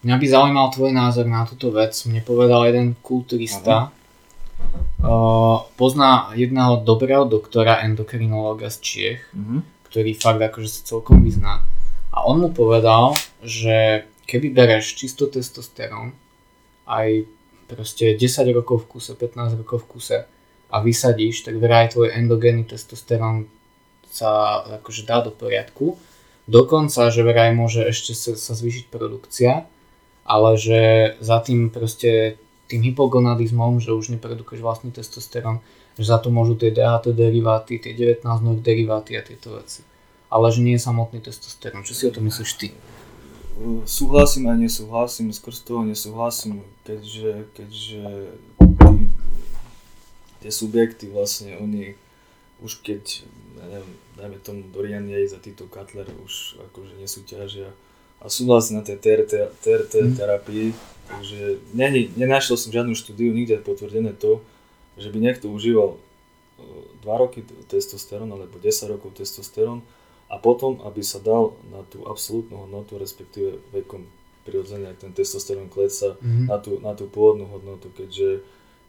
mňa 0.01 0.15
by 0.17 0.25
zaujímal 0.25 0.67
tvoj 0.73 0.91
názor 0.91 1.29
na 1.29 1.45
túto 1.45 1.69
vec. 1.69 1.93
Mne 2.09 2.25
povedal 2.25 2.65
jeden 2.73 2.97
kulturista, 3.05 3.93
uh, 3.93 5.61
pozná 5.77 6.33
jedného 6.33 6.81
dobrého 6.81 7.29
doktora, 7.29 7.85
endokrinológa 7.85 8.73
z 8.73 8.77
Čiech, 8.81 9.21
uh-huh. 9.29 9.61
ktorý 9.93 10.17
fakt 10.17 10.41
akože 10.41 10.69
sa 10.69 10.81
celkom 10.97 11.21
vyzná. 11.21 11.61
A 12.09 12.25
on 12.25 12.41
mu 12.41 12.49
povedal, 12.49 13.13
že 13.45 14.09
keby 14.25 14.49
bereš 14.57 14.97
čisto 14.97 15.29
testosterón, 15.29 16.17
aj 16.89 17.29
proste 17.69 18.17
10 18.17 18.57
rokov 18.57 18.85
v 18.85 18.97
kuse, 18.97 19.13
15 19.13 19.61
rokov 19.61 19.85
v 19.85 19.89
kuse 19.97 20.17
a 20.73 20.75
vysadíš, 20.81 21.45
tak 21.45 21.61
vraj 21.61 21.93
tvoj 21.93 22.09
endogénny 22.09 22.65
testosterón 22.65 23.45
sa 24.13 24.61
akože 24.77 25.09
dá 25.09 25.25
do 25.25 25.33
poriadku. 25.33 25.97
Dokonca, 26.45 27.09
že 27.09 27.25
vraj 27.25 27.57
môže 27.57 27.81
ešte 27.81 28.13
sa, 28.13 28.37
sa 28.37 28.53
zvýšiť 28.53 28.93
produkcia, 28.93 29.65
ale 30.23 30.49
že 30.55 30.79
za 31.17 31.41
tým 31.41 31.73
proste 31.73 32.37
tým 32.69 32.85
hypogonadizmom, 32.93 33.81
že 33.81 33.91
už 33.91 34.13
neprodukuješ 34.17 34.61
vlastný 34.61 34.93
testosterón, 34.93 35.59
že 35.97 36.09
za 36.09 36.17
to 36.21 36.29
môžu 36.29 36.55
tie 36.55 36.71
DHT 36.71 37.13
deriváty, 37.13 37.81
tie 37.81 37.93
19 37.93 38.23
nových 38.41 38.63
deriváty 38.63 39.17
a 39.17 39.25
tieto 39.25 39.57
veci. 39.57 39.83
Ale 40.33 40.49
že 40.49 40.65
nie 40.65 40.77
je 40.77 40.85
samotný 40.85 41.21
testosterón. 41.21 41.85
Čo 41.85 41.93
si 41.93 42.03
o 42.09 42.13
tom 42.13 42.25
myslíš 42.25 42.51
ty? 42.57 42.67
Súhlasím 43.85 44.49
a 44.49 44.57
nesúhlasím, 44.57 45.29
skôr 45.29 45.53
z 45.53 45.61
toho 45.61 45.85
nesúhlasím, 45.85 46.65
keďže, 46.81 47.45
keďže 47.53 48.03
tie 50.41 50.51
subjekty 50.51 51.13
vlastne, 51.13 51.61
oni 51.61 51.93
už 52.65 52.81
keď, 52.81 53.21
ja 53.57 53.65
neviem, 53.69 53.93
dajme 54.17 54.37
tomu 54.41 54.61
Dorian 54.73 55.05
Yates 55.05 55.37
a 55.37 55.39
Tito 55.39 55.69
Cutler 55.69 56.09
už 56.25 56.57
akože 56.71 56.97
nesúťažia 56.97 57.69
a 58.23 58.31
súhlasím 58.31 58.79
na 58.79 58.83
tej 58.87 59.03
TRT, 59.03 59.33
TRT 59.59 59.93
mm. 59.99 60.15
terapii, 60.15 60.71
takže 61.11 61.59
ne, 61.75 62.07
nenašiel 62.15 62.55
som 62.55 62.71
žiadnu 62.71 62.95
štúdiu, 62.95 63.35
nikde 63.35 63.59
potvrdené 63.59 64.15
to, 64.15 64.39
že 64.95 65.11
by 65.11 65.19
niekto 65.19 65.51
užíval 65.51 65.99
2 67.03 67.03
e, 67.03 67.15
roky 67.19 67.43
testosterón 67.67 68.31
alebo 68.31 68.55
10 68.55 68.93
rokov 68.95 69.19
testosterón 69.19 69.83
a 70.31 70.39
potom, 70.39 70.79
aby 70.87 71.03
sa 71.03 71.19
dal 71.19 71.53
na 71.67 71.83
tú 71.91 72.07
absolútnu 72.07 72.63
hodnotu, 72.63 72.95
respektíve 72.95 73.59
vekom 73.75 74.07
prirodzene, 74.47 74.95
ak 74.95 75.03
ten 75.03 75.11
testosterón 75.11 75.67
kleca 75.67 76.15
mm-hmm. 76.15 76.47
na, 76.47 76.57
tú, 76.63 76.79
na 76.79 76.95
tú 76.95 77.11
pôvodnú 77.11 77.51
hodnotu, 77.51 77.91
keďže 77.91 78.39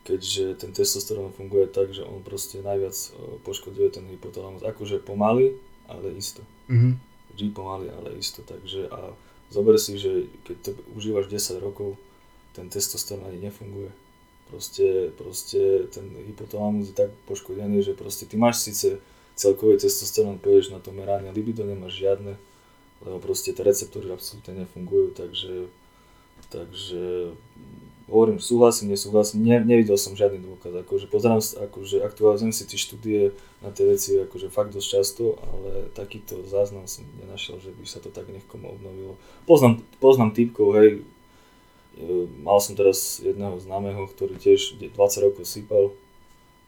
keďže 0.04 0.60
ten 0.60 0.70
testosterón 0.76 1.32
funguje 1.32 1.66
tak, 1.66 1.96
že 1.96 2.04
on 2.04 2.20
proste 2.20 2.60
najviac 2.60 2.92
e, 2.92 3.08
poškoduje 3.40 3.88
ten 3.88 4.04
hypotalamus. 4.12 4.60
Akože 4.60 5.00
pomaly, 5.00 5.56
ale 5.88 6.12
isto. 6.12 6.44
Mm-hmm. 6.68 6.92
Vždy 7.34 7.46
pomaly, 7.50 7.88
ale 7.88 8.20
isto. 8.20 8.44
Takže 8.44 8.92
a 8.92 9.16
zober 9.48 9.80
si, 9.80 9.96
že 9.96 10.28
keď 10.44 10.56
to 10.60 10.70
užívaš 10.92 11.32
10 11.32 11.64
rokov, 11.64 11.96
ten 12.52 12.68
testosterón 12.68 13.26
ani 13.26 13.48
nefunguje. 13.48 13.90
Proste, 14.52 15.10
proste 15.16 15.88
ten 15.88 16.04
hypotalamus 16.30 16.92
je 16.92 16.94
tak 16.94 17.10
poškodený, 17.24 17.80
že 17.80 17.96
proste 17.96 18.28
ty 18.28 18.36
máš 18.36 18.60
síce 18.60 19.00
celkový 19.34 19.80
testosterón, 19.80 20.38
pôjdeš 20.38 20.70
na 20.70 20.78
to 20.78 20.94
meranie 20.94 21.32
libido, 21.34 21.66
nemáš 21.66 21.98
žiadne, 21.98 22.38
lebo 23.02 23.16
proste 23.18 23.50
tie 23.50 23.66
receptory 23.66 24.12
absolútne 24.12 24.62
nefungujú, 24.62 25.16
takže, 25.16 25.66
takže 26.54 27.34
hovorím, 28.08 28.36
súhlasím, 28.36 28.92
nesúhlasím, 28.92 29.48
ne, 29.48 29.64
nevidel 29.64 29.96
som 29.96 30.12
žiadny 30.12 30.44
dôkaz, 30.44 30.76
akože 30.84 31.06
pozerám, 31.08 31.40
akože 31.40 32.04
aktualizujem 32.04 32.52
si 32.52 32.64
tie 32.68 32.76
štúdie 32.76 33.20
na 33.64 33.72
tie 33.72 33.88
veci 33.88 34.20
akože 34.20 34.52
fakt 34.52 34.76
dosť 34.76 34.88
často, 34.88 35.40
ale 35.40 35.88
takýto 35.96 36.44
záznam 36.44 36.84
som 36.84 37.08
nenašiel, 37.24 37.56
že 37.64 37.72
by 37.72 37.84
sa 37.88 38.04
to 38.04 38.12
tak 38.12 38.28
niekomu 38.28 38.76
obnovilo. 38.76 39.16
Poznám, 39.48 39.80
poznám 40.04 40.36
typkov, 40.36 40.76
hej, 40.76 40.90
e, 41.96 42.28
mal 42.44 42.60
som 42.60 42.76
teraz 42.76 43.24
jedného 43.24 43.56
známeho, 43.56 44.04
ktorý 44.12 44.36
tiež 44.36 44.76
20 44.76 45.24
rokov 45.24 45.48
sypal, 45.48 45.96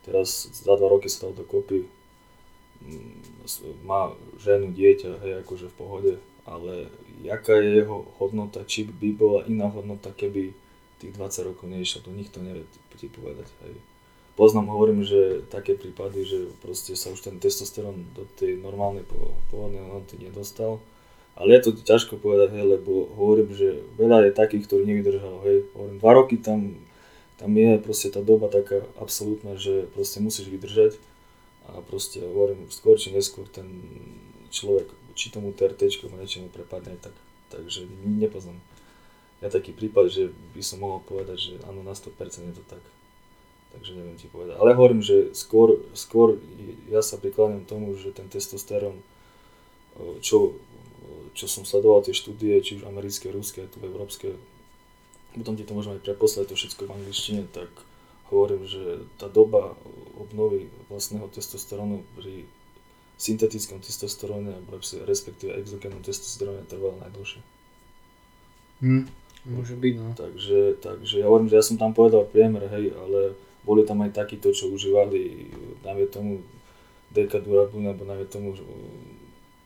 teraz 0.09 0.49
za 0.49 0.73
2 0.73 0.89
roky 0.89 1.05
sa 1.05 1.29
dal 1.29 1.37
dokopy, 1.37 1.85
mm, 2.81 3.45
má 3.85 4.09
ženu, 4.41 4.73
dieťa, 4.73 5.21
hej, 5.21 5.33
akože 5.45 5.69
v 5.69 5.77
pohode, 5.77 6.13
ale 6.49 6.89
jaká 7.21 7.61
je 7.61 7.85
jeho 7.85 8.09
hodnota, 8.17 8.65
či 8.65 8.89
by 8.89 9.09
bola 9.13 9.45
iná 9.45 9.69
hodnota, 9.69 10.09
keby 10.09 10.57
tých 10.99 11.13
20 11.13 11.49
rokov 11.53 11.65
neišiel, 11.69 12.01
to 12.01 12.11
nikto 12.11 12.41
nevie 12.41 12.65
ti 12.97 13.07
povedať. 13.07 13.45
Hej. 13.65 13.77
Poznám, 14.37 14.69
hovorím, 14.69 15.01
že 15.01 15.45
také 15.49 15.73
prípady, 15.73 16.21
že 16.21 16.39
proste 16.61 16.93
sa 16.93 17.09
už 17.09 17.25
ten 17.25 17.41
testosterón 17.41 18.05
do 18.13 18.25
tej 18.37 18.61
normálnej 18.61 19.05
pôvodnej 19.49 19.81
hodnoty 19.81 20.21
nedostal. 20.21 20.77
Ale 21.37 21.57
je 21.57 21.69
to 21.69 21.71
ťažko 21.85 22.17
povedať, 22.17 22.57
hej, 22.57 22.65
lebo 22.65 23.13
hovorím, 23.13 23.53
že 23.53 23.81
veľa 23.97 24.29
je 24.29 24.37
takých, 24.37 24.65
ktorí 24.65 24.83
nevydržali. 24.89 25.37
Hej. 25.45 25.57
Hovorím, 25.77 25.97
dva 26.01 26.11
roky 26.17 26.37
tam, 26.41 26.73
tam 27.37 27.53
je 27.53 27.77
proste 27.77 28.09
tá 28.09 28.21
doba 28.25 28.49
taká 28.49 28.81
absolútna, 28.97 29.57
že 29.57 29.85
proste 29.93 30.17
musíš 30.17 30.49
vydržať 30.49 30.97
a 31.69 31.83
proste 31.85 32.23
hovorím, 32.23 32.69
skôr 32.73 32.97
či 32.97 33.13
neskôr 33.13 33.45
ten 33.45 33.67
človek, 34.49 34.87
či 35.13 35.29
tomu 35.29 35.51
TRT 35.51 35.85
niečomu 35.99 36.47
prepadne, 36.49 36.95
tak, 37.01 37.13
takže 37.51 37.85
nepoznám. 38.05 38.57
Ja 39.37 39.53
taký 39.53 39.69
prípad, 39.69 40.09
že 40.09 40.33
by 40.57 40.61
som 40.65 40.81
mohol 40.81 41.05
povedať, 41.05 41.37
že 41.37 41.53
áno, 41.69 41.85
na 41.85 41.93
100% 41.93 42.09
je 42.49 42.55
to 42.57 42.65
tak. 42.65 42.81
Takže 43.77 43.93
neviem 43.93 44.17
ti 44.17 44.25
povedať. 44.25 44.57
Ale 44.57 44.73
hovorím, 44.73 45.05
že 45.05 45.37
skôr, 45.37 45.77
skôr 45.93 46.41
ja 46.89 47.05
sa 47.05 47.21
prikláňam 47.21 47.67
tomu, 47.69 47.93
že 47.93 48.09
ten 48.09 48.25
testosterón, 48.25 48.97
čo, 50.25 50.57
čo 51.37 51.45
som 51.45 51.61
sledoval 51.61 52.01
tie 52.01 52.17
štúdie, 52.17 52.57
či 52.65 52.81
už 52.81 52.89
americké, 52.89 53.29
ruské, 53.29 53.69
tu 53.69 53.77
európske, 53.85 54.33
potom 55.37 55.53
ti 55.53 55.61
to 55.61 55.77
môžem 55.77 56.01
aj 56.01 56.05
preposlať, 56.09 56.49
to 56.49 56.55
všetko 56.57 56.89
v 56.89 56.95
angličtine, 56.97 57.45
tak 57.53 57.69
hovorím, 58.33 58.65
že 58.65 59.05
tá 59.21 59.29
doba 59.29 59.77
obnovy 60.17 60.73
vlastného 60.89 61.29
testosterónu 61.29 62.01
pri 62.17 62.49
syntetickom 63.17 63.81
testosteróne, 63.81 64.61
respektíve 65.05 65.57
exogénnom 65.57 66.01
testosteróne 66.01 66.65
trvala 66.65 67.05
najdlhšie. 67.05 67.41
Hmm, 68.81 69.09
môže 69.47 69.75
byť, 69.79 69.95
no. 69.95 70.11
Takže, 70.13 70.59
takže 70.83 71.15
ja 71.23 71.25
hovorím, 71.25 71.47
že 71.47 71.57
ja 71.59 71.65
som 71.65 71.79
tam 71.79 71.95
povedal 71.95 72.27
priemer, 72.27 72.67
hej, 72.67 72.91
ale 72.93 73.33
boli 73.63 73.83
tam 73.83 74.03
aj 74.03 74.15
takíto, 74.15 74.51
čo 74.51 74.71
užívali, 74.71 75.51
najmä 75.83 76.07
tomu 76.07 76.43
dekadurabun, 77.11 77.87
alebo 77.87 78.03
najmä 78.07 78.25
tomu 78.27 78.55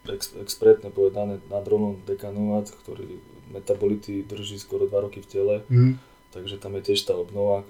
ex, 0.10 0.34
expretne 0.38 0.90
povedané 0.90 1.42
nadronon 1.50 2.02
dekanovat, 2.06 2.70
ktorý 2.86 3.22
metabolity 3.54 4.24
drží 4.26 4.58
skoro 4.58 4.88
2 4.88 5.06
roky 5.06 5.20
v 5.22 5.28
tele, 5.30 5.56
mm. 5.68 5.94
takže 6.34 6.58
tam 6.58 6.80
je 6.80 6.94
tiež 6.94 7.06
tá 7.06 7.14
obnova 7.14 7.68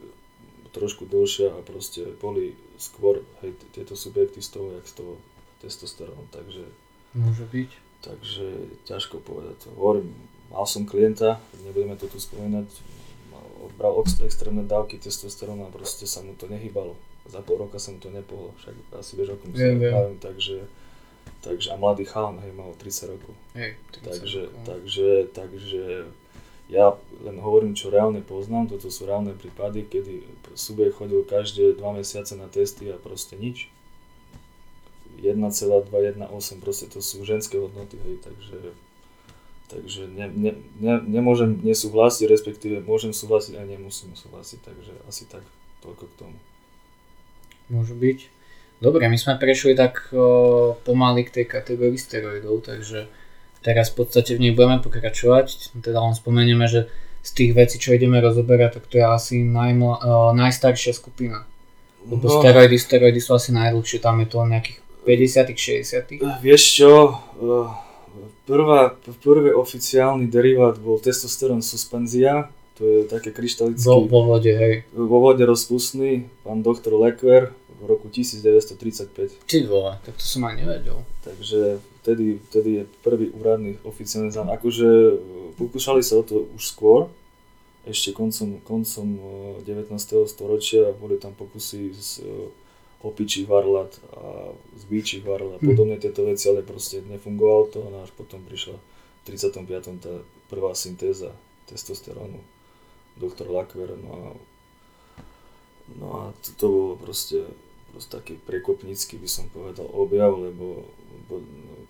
trošku 0.72 1.04
dlhšia 1.04 1.52
a 1.52 1.60
proste 1.68 2.08
boli 2.24 2.56
skôr 2.80 3.20
hej, 3.44 3.52
tieto 3.76 4.00
subjekty 4.00 4.40
z 4.40 4.56
toho, 4.56 4.68
jak 4.80 4.86
z 4.88 5.04
toho 5.04 5.14
testosterón, 5.60 6.32
takže... 6.32 6.64
Môže 7.12 7.44
byť. 7.44 7.72
Takže 8.02 8.48
ťažko 8.88 9.22
povedať. 9.22 9.68
Hovorím, 9.78 10.16
mal 10.52 10.68
som 10.68 10.84
klienta, 10.84 11.40
nebudeme 11.64 11.96
to 11.96 12.12
tu 12.12 12.20
spomínať, 12.20 12.68
odbral 13.62 14.04
extrémne 14.04 14.68
dávky 14.68 15.00
testosterónu 15.00 15.66
a 15.66 15.74
proste 15.74 16.04
sa 16.06 16.20
mu 16.22 16.36
to 16.36 16.46
nehybalo. 16.52 16.94
Za 17.30 17.40
pol 17.46 17.64
roka 17.64 17.80
sa 17.80 17.96
mu 17.96 18.02
to 18.02 18.12
nepohlo, 18.12 18.52
však 18.60 18.76
asi 18.98 19.12
vieš 19.16 19.34
o 19.34 19.38
kom 19.40 19.54
sa 19.54 19.72
bavím, 19.72 20.18
takže, 20.20 20.58
takže 21.46 21.68
a 21.72 21.76
mladý 21.78 22.04
chalan, 22.10 22.42
hej, 22.42 22.52
mal 22.52 22.74
30 22.76 23.14
rokov. 23.16 23.34
Hej, 23.54 23.72
30 24.02 24.04
takže, 24.04 24.42
rokov. 24.42 24.64
takže, 24.66 25.08
takže 25.32 25.84
ja 26.72 26.96
len 27.22 27.38
hovorím, 27.40 27.78
čo 27.78 27.94
reálne 27.94 28.26
poznám, 28.26 28.74
toto 28.74 28.90
sú 28.90 29.06
reálne 29.06 29.38
prípady, 29.38 29.86
kedy 29.86 30.26
subjekt 30.58 30.98
chodil 30.98 31.22
každé 31.24 31.78
dva 31.78 31.94
mesiace 31.94 32.34
na 32.34 32.50
testy 32.50 32.90
a 32.90 32.98
proste 32.98 33.38
nič 33.38 33.70
1,218, 35.22 36.64
proste 36.64 36.90
to 36.90 36.98
sú 37.04 37.22
ženské 37.22 37.62
hodnoty, 37.62 38.02
hej, 38.02 38.18
takže, 38.26 38.74
takže 39.72 40.12
ne, 40.12 40.28
ne, 40.28 40.52
ne, 40.84 40.96
nemôžem 41.08 41.56
nesúhlasiť, 41.64 42.28
respektíve 42.28 42.84
môžem 42.84 43.16
súhlasiť 43.16 43.56
a 43.56 43.64
nemusím 43.64 44.12
súhlasiť, 44.12 44.60
takže 44.60 44.92
asi 45.08 45.24
tak, 45.32 45.48
toľko 45.80 46.12
k 46.12 46.14
tomu. 46.20 46.38
Môže 47.72 47.96
byť. 47.96 48.20
Dobre, 48.84 49.08
my 49.08 49.16
sme 49.16 49.40
prešli 49.40 49.78
tak 49.78 50.12
o, 50.12 50.76
pomaly 50.84 51.24
k 51.24 51.42
tej 51.42 51.46
kategórii 51.48 51.96
steroidov, 51.96 52.68
takže 52.68 53.08
teraz 53.64 53.94
v 53.94 54.04
podstate 54.04 54.36
v 54.36 54.50
nej 54.50 54.54
budeme 54.58 54.84
pokračovať, 54.84 55.80
teda 55.80 56.02
len 56.02 56.18
spomenieme, 56.18 56.68
že 56.68 56.92
z 57.22 57.32
tých 57.32 57.52
vecí, 57.54 57.78
čo 57.78 57.94
ideme 57.94 58.18
rozoberať, 58.18 58.82
tak 58.82 58.86
to 58.90 58.98
je 59.00 59.06
asi 59.06 59.36
najmla, 59.46 59.96
o, 60.04 60.34
najstaršia 60.36 60.92
skupina. 60.92 61.48
Lebo 62.02 62.26
no. 62.26 62.42
steroidy, 62.42 62.78
steroidy 62.82 63.22
sú 63.22 63.38
asi 63.38 63.54
najdlhšie, 63.54 64.02
tam 64.02 64.20
je 64.26 64.28
to 64.28 64.42
nejakých 64.44 64.78
50 65.06 65.54
60 66.18 66.42
Vieš 66.42 66.62
čo, 66.82 66.92
prvá, 68.46 68.96
prvý 69.24 69.52
oficiálny 69.54 70.28
derivát 70.28 70.78
bol 70.80 70.98
testosterón 70.98 71.62
suspenzia, 71.62 72.50
to 72.78 72.88
je 72.88 73.00
také 73.06 73.30
kryštalický... 73.30 73.86
Vo, 73.86 74.10
vo 74.10 74.26
vode, 74.26 74.50
hej. 74.50 74.88
Vo 74.96 75.22
vode 75.22 75.46
rozpustný, 75.46 76.26
pán 76.42 76.66
doktor 76.66 76.98
Lekver 76.98 77.54
v 77.82 77.84
roku 77.86 78.10
1935. 78.10 79.46
Ty 79.46 79.58
vole, 79.66 79.94
tak 80.02 80.18
to 80.18 80.26
som 80.26 80.46
aj 80.50 80.56
nevedel. 80.58 81.06
Takže 81.22 81.82
vtedy, 82.02 82.42
vtedy 82.50 82.70
je 82.82 82.84
prvý 83.06 83.30
úradný 83.34 83.78
oficiálny 83.86 84.34
znám. 84.34 84.54
Akože 84.58 84.90
eh, 84.90 85.18
pokúšali 85.58 86.02
sa 86.02 86.22
o 86.22 86.24
to 86.26 86.50
už 86.58 86.64
skôr, 86.66 87.10
ešte 87.86 88.14
koncom, 88.14 88.62
koncom 88.62 89.08
19. 89.66 89.66
Eh, 89.94 90.26
storočia 90.30 90.94
boli 90.98 91.18
tam 91.18 91.34
pokusy 91.34 91.82
s 91.94 92.22
opičích 93.02 93.48
varlat 93.50 94.02
a 94.14 94.54
zbíčích 94.78 95.26
varlat 95.26 95.58
a 95.58 95.60
hm. 95.62 95.68
podobne 95.68 95.98
tieto 95.98 96.26
veci, 96.26 96.50
ale 96.50 96.62
proste 96.62 97.02
nefungovalo 97.02 97.64
to. 97.74 97.80
A 97.82 98.06
až 98.06 98.12
potom 98.14 98.42
prišla 98.46 98.78
v 98.78 99.22
35. 99.26 100.02
tá 100.02 100.14
prvá 100.50 100.74
syntéza 100.76 101.34
testosterónu 101.70 102.42
doktor 103.18 103.48
Lackwer, 103.52 103.96
no 103.96 104.12
a, 104.12 104.28
no 106.00 106.08
a 106.16 106.22
to, 106.42 106.50
to 106.58 106.66
bolo 106.68 106.96
proste, 106.96 107.44
proste 107.92 108.10
taký 108.12 108.34
prekopnícky 108.40 109.20
by 109.20 109.30
som 109.30 109.46
povedal 109.52 109.88
objav, 109.92 110.32
lebo, 110.36 110.88
lebo 111.12 111.34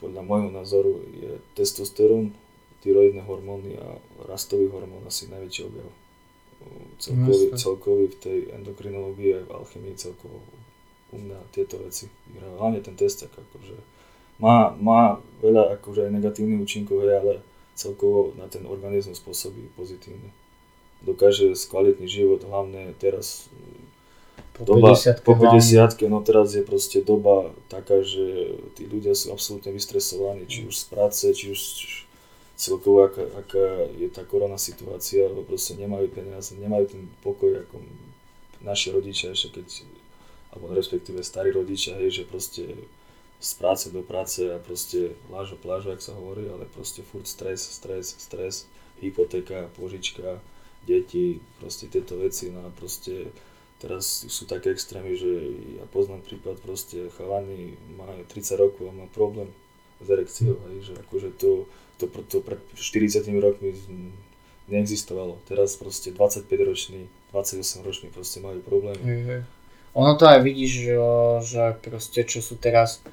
podľa 0.02 0.22
môjho 0.26 0.50
názoru 0.50 1.02
je 1.14 1.38
testosterón, 1.54 2.34
tyroidné 2.82 3.22
hormóny 3.22 3.78
a 3.78 4.02
rastový 4.26 4.70
hormón 4.74 5.06
asi 5.06 5.30
najväčší 5.30 5.62
objav. 5.70 5.92
Celkový, 7.02 7.46
celkový 7.58 8.06
v 8.14 8.18
tej 8.22 8.40
endokrinológii 8.54 9.42
aj 9.42 9.44
v 9.50 9.54
alchymii 9.54 9.96
celkovo 9.98 10.42
u 11.12 11.18
mňa 11.20 11.40
tieto 11.52 11.78
veci. 11.84 12.08
Hlavne 12.58 12.80
ten 12.80 12.96
test, 12.96 13.24
akože 13.28 13.76
má, 14.42 14.74
má 14.82 15.22
veľa 15.44 15.78
akože 15.78 16.10
aj 16.10 16.12
negatívnych 16.18 16.64
účinkov, 16.64 17.06
ale 17.06 17.46
celkovo 17.78 18.34
na 18.36 18.50
ten 18.50 18.66
organizmus 18.66 19.22
spôsobí 19.22 19.72
pozitívne. 19.78 20.34
Dokáže 21.06 21.54
skvalitný 21.54 22.06
život, 22.10 22.42
hlavne 22.46 22.94
teraz 22.98 23.50
po 24.54 24.68
doba, 24.68 24.94
50 24.94 25.26
po 25.26 25.34
50 25.34 26.12
no 26.12 26.20
teraz 26.22 26.54
je 26.54 26.62
proste 26.62 27.02
doba 27.02 27.56
taká, 27.72 28.04
že 28.06 28.58
tí 28.78 28.86
ľudia 28.86 29.18
sú 29.18 29.34
absolútne 29.34 29.74
vystresovaní, 29.74 30.46
či 30.46 30.68
už 30.68 30.76
z 30.76 30.86
práce, 30.92 31.26
či 31.34 31.50
už 31.50 31.62
celkovo 32.60 33.10
aká, 33.10 33.26
aká 33.42 33.90
je 33.98 34.06
tá 34.14 34.22
korona 34.22 34.62
situácia, 34.62 35.26
lebo 35.26 35.42
proste 35.42 35.74
nemajú 35.74 36.14
peniaze, 36.14 36.54
nemajú 36.54 36.94
ten 36.94 37.02
pokoj 37.26 37.66
ako 37.66 37.82
naši 38.62 38.94
rodičia 38.94 39.34
ešte 39.34 39.58
keď 39.62 39.66
alebo 40.52 40.76
respektíve 40.76 41.24
starí 41.24 41.52
rodičia, 41.56 41.96
hej, 41.98 42.22
že 42.22 42.24
proste 42.28 42.64
z 43.42 43.52
práce 43.58 43.90
do 43.90 44.06
práce 44.06 44.46
a 44.54 44.62
proste 44.62 45.18
lážo 45.34 45.58
plážo, 45.58 45.90
ak 45.90 46.02
sa 46.04 46.14
hovorí, 46.14 46.46
ale 46.46 46.70
proste 46.70 47.02
furt 47.02 47.26
stres, 47.26 47.66
stres, 47.66 48.14
stres, 48.22 48.70
hypotéka, 49.02 49.66
požička, 49.74 50.38
deti, 50.86 51.42
proste 51.58 51.90
tieto 51.90 52.22
veci, 52.22 52.54
no 52.54 52.62
a 52.66 52.70
proste 52.70 53.34
teraz 53.82 54.30
sú 54.30 54.46
také 54.46 54.70
extrémy, 54.70 55.18
že 55.18 55.32
ja 55.82 55.86
poznám 55.90 56.22
prípad 56.22 56.62
proste 56.62 57.10
chalani 57.18 57.74
má 57.98 58.06
30 58.30 58.62
rokov 58.62 58.86
a 58.86 58.94
má 58.94 59.10
problém 59.10 59.50
s 59.98 60.08
erekciou, 60.10 60.62
hej, 60.70 60.94
že 60.94 60.94
akože 61.02 61.30
to, 61.42 61.66
to, 61.98 62.06
to, 62.30 62.46
pred 62.46 62.62
40 62.78 63.26
rokmi 63.42 63.74
neexistovalo. 64.70 65.42
Teraz 65.50 65.82
proste 65.82 66.14
25 66.14 66.46
ročný, 66.62 67.10
28 67.34 67.82
ročný 67.82 68.08
proste 68.14 68.38
majú 68.38 68.62
problémy. 68.62 69.02
Hej, 69.02 69.22
hej. 69.26 69.42
Ono 69.92 70.16
to 70.16 70.24
aj 70.24 70.40
vidíš, 70.40 70.72
že, 70.88 70.96
že 71.44 71.64
proste 71.84 72.24
čo 72.24 72.40
sú 72.40 72.56
teraz 72.56 73.04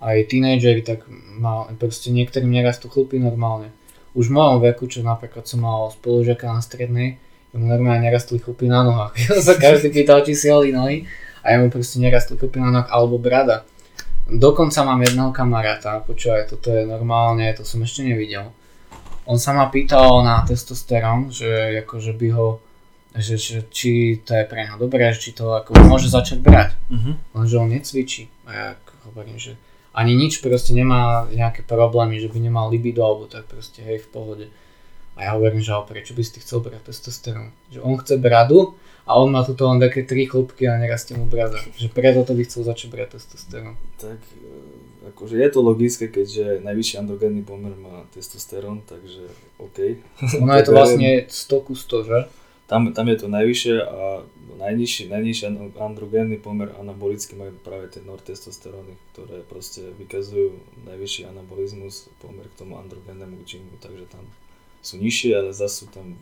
aj 0.00 0.28
tínejdžeri, 0.32 0.80
tak 0.84 1.04
mal, 1.36 1.68
proste 1.76 2.08
niektorým 2.08 2.48
nerastú 2.48 2.88
chlupy 2.88 3.20
normálne. 3.20 3.72
Už 4.16 4.30
v 4.30 4.36
mojom 4.40 4.62
veku, 4.62 4.88
čo 4.88 5.04
napríklad 5.04 5.44
som 5.44 5.64
mal 5.64 5.92
spolužiaka 5.92 6.48
na 6.48 6.64
strednej, 6.64 7.20
mu 7.54 7.70
normálne 7.70 8.10
nerastli 8.10 8.42
chlupy 8.42 8.66
na 8.66 8.82
nohách. 8.82 9.14
Ja 9.30 9.38
sa 9.38 9.54
každý 9.54 9.94
pýtal, 9.94 10.26
či 10.26 10.34
si 10.34 10.50
holí 10.50 10.74
nohy 10.74 11.06
a 11.44 11.54
ja 11.54 11.56
mu 11.62 11.70
proste 11.70 12.02
nerastli 12.02 12.34
chlupy 12.34 12.58
na 12.58 12.74
nohách 12.74 12.90
alebo 12.90 13.16
brada. 13.20 13.62
Dokonca 14.24 14.80
mám 14.88 15.04
jedného 15.04 15.30
kamaráta, 15.36 16.00
počúvaj, 16.00 16.48
toto 16.48 16.72
je 16.72 16.88
normálne, 16.88 17.52
to 17.52 17.60
som 17.62 17.84
ešte 17.84 18.08
nevidel. 18.08 18.48
On 19.28 19.36
sa 19.36 19.52
ma 19.52 19.68
pýtal 19.68 20.24
na 20.24 20.40
testosterón, 20.44 21.28
že 21.28 21.80
akože 21.84 22.12
by 22.16 22.28
ho 22.32 22.60
že, 23.14 23.38
že 23.38 23.62
či 23.70 24.18
to 24.26 24.34
je 24.34 24.44
pre 24.44 24.66
neho 24.66 24.74
dobré, 24.74 25.06
či 25.14 25.30
to 25.30 25.54
ako 25.54 25.78
môže 25.86 26.10
začať 26.10 26.42
brať. 26.42 26.74
Uh-huh. 26.90 27.14
Lenže 27.38 27.56
on 27.62 27.70
necvičí. 27.70 28.26
A 28.44 28.50
ja 28.50 28.68
hovorím, 29.06 29.38
že 29.38 29.54
ani 29.94 30.18
nič 30.18 30.42
proste 30.42 30.74
nemá 30.74 31.30
nejaké 31.30 31.62
problémy, 31.62 32.18
že 32.18 32.26
by 32.26 32.42
nemal 32.42 32.66
libido 32.66 33.06
alebo 33.06 33.30
tak 33.30 33.46
proste 33.46 33.86
hej 33.86 34.02
v 34.02 34.08
pohode. 34.10 34.46
A 35.14 35.30
ja 35.30 35.38
hovorím, 35.38 35.62
že 35.62 35.70
ale 35.70 35.86
prečo 35.86 36.10
by 36.10 36.26
si 36.26 36.42
chcel 36.42 36.58
brať 36.58 36.90
testosterón? 36.90 37.54
Že 37.70 37.86
on 37.86 37.94
chce 38.02 38.18
bradu 38.18 38.74
a 39.06 39.14
on 39.14 39.30
má 39.30 39.46
tuto 39.46 39.70
len 39.70 39.78
také 39.78 40.02
tri 40.02 40.26
chlopky 40.26 40.66
a 40.66 40.74
nerastie 40.74 41.14
mu 41.14 41.30
brada. 41.30 41.62
Že 41.78 41.94
preto 41.94 42.26
to 42.26 42.34
by 42.34 42.42
chcel 42.42 42.66
začať 42.66 42.88
brať 42.90 43.08
testosterón. 43.14 43.78
Tak 44.02 44.18
e, 44.18 45.14
akože 45.14 45.38
je 45.38 45.48
to 45.54 45.60
logické, 45.62 46.10
keďže 46.10 46.66
najvyšší 46.66 46.98
androgénny 46.98 47.46
pomer 47.46 47.78
má 47.78 48.10
testosterón, 48.10 48.82
takže 48.82 49.22
OK. 49.62 50.02
Ono 50.42 50.50
je 50.58 50.64
to 50.66 50.72
vlastne 50.82 51.30
100 51.30 51.66
ku 51.70 51.78
100, 51.78 52.10
že? 52.10 52.20
Tam, 52.66 52.92
tam 52.96 53.06
je 53.08 53.16
to 53.16 53.28
najvyššie 53.28 53.76
a 53.84 54.24
najnižší, 54.56 55.12
najnižší 55.12 55.44
androgénny 55.76 56.40
pomer 56.40 56.72
anabolicky 56.80 57.36
majú 57.36 57.52
práve 57.60 57.92
tie 57.92 58.00
nortestosteróny, 58.00 58.96
ktoré 59.12 59.44
proste 59.44 59.92
vykazujú 60.00 60.56
najvyšší 60.88 61.28
anabolizmus 61.28 62.08
pomer 62.24 62.48
k 62.48 62.64
tomu 62.64 62.80
androgénnemu 62.80 63.44
účinku, 63.44 63.76
takže 63.84 64.08
tam 64.08 64.24
sú 64.80 64.96
nižšie, 65.00 65.32
ale 65.36 65.50
zase 65.52 65.84
sú 65.84 65.86
tam 65.92 66.16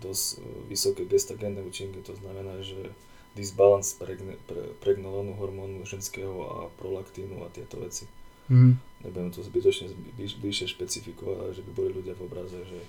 dosť 0.00 0.40
vysoké 0.68 1.02
gestagénne 1.08 1.64
účinky, 1.64 2.00
to 2.04 2.16
znamená, 2.16 2.60
že 2.60 2.92
disbalance 3.32 3.96
pregne, 3.96 4.36
pre, 4.44 4.76
pregnolonu 4.84 5.32
hormónu 5.40 5.88
ženského 5.88 6.36
a 6.44 6.56
prolaktínu 6.76 7.40
a 7.44 7.48
tieto 7.48 7.80
veci. 7.80 8.04
Mm. 8.52 8.76
Nebudem 9.00 9.32
to 9.32 9.40
zbytočne 9.40 9.88
bližšie 10.16 10.68
špecifikovať, 10.68 11.36
ale 11.40 11.56
že 11.56 11.64
by 11.64 11.70
boli 11.72 11.90
ľudia 11.96 12.12
v 12.12 12.24
obraze, 12.28 12.60
že 12.68 12.80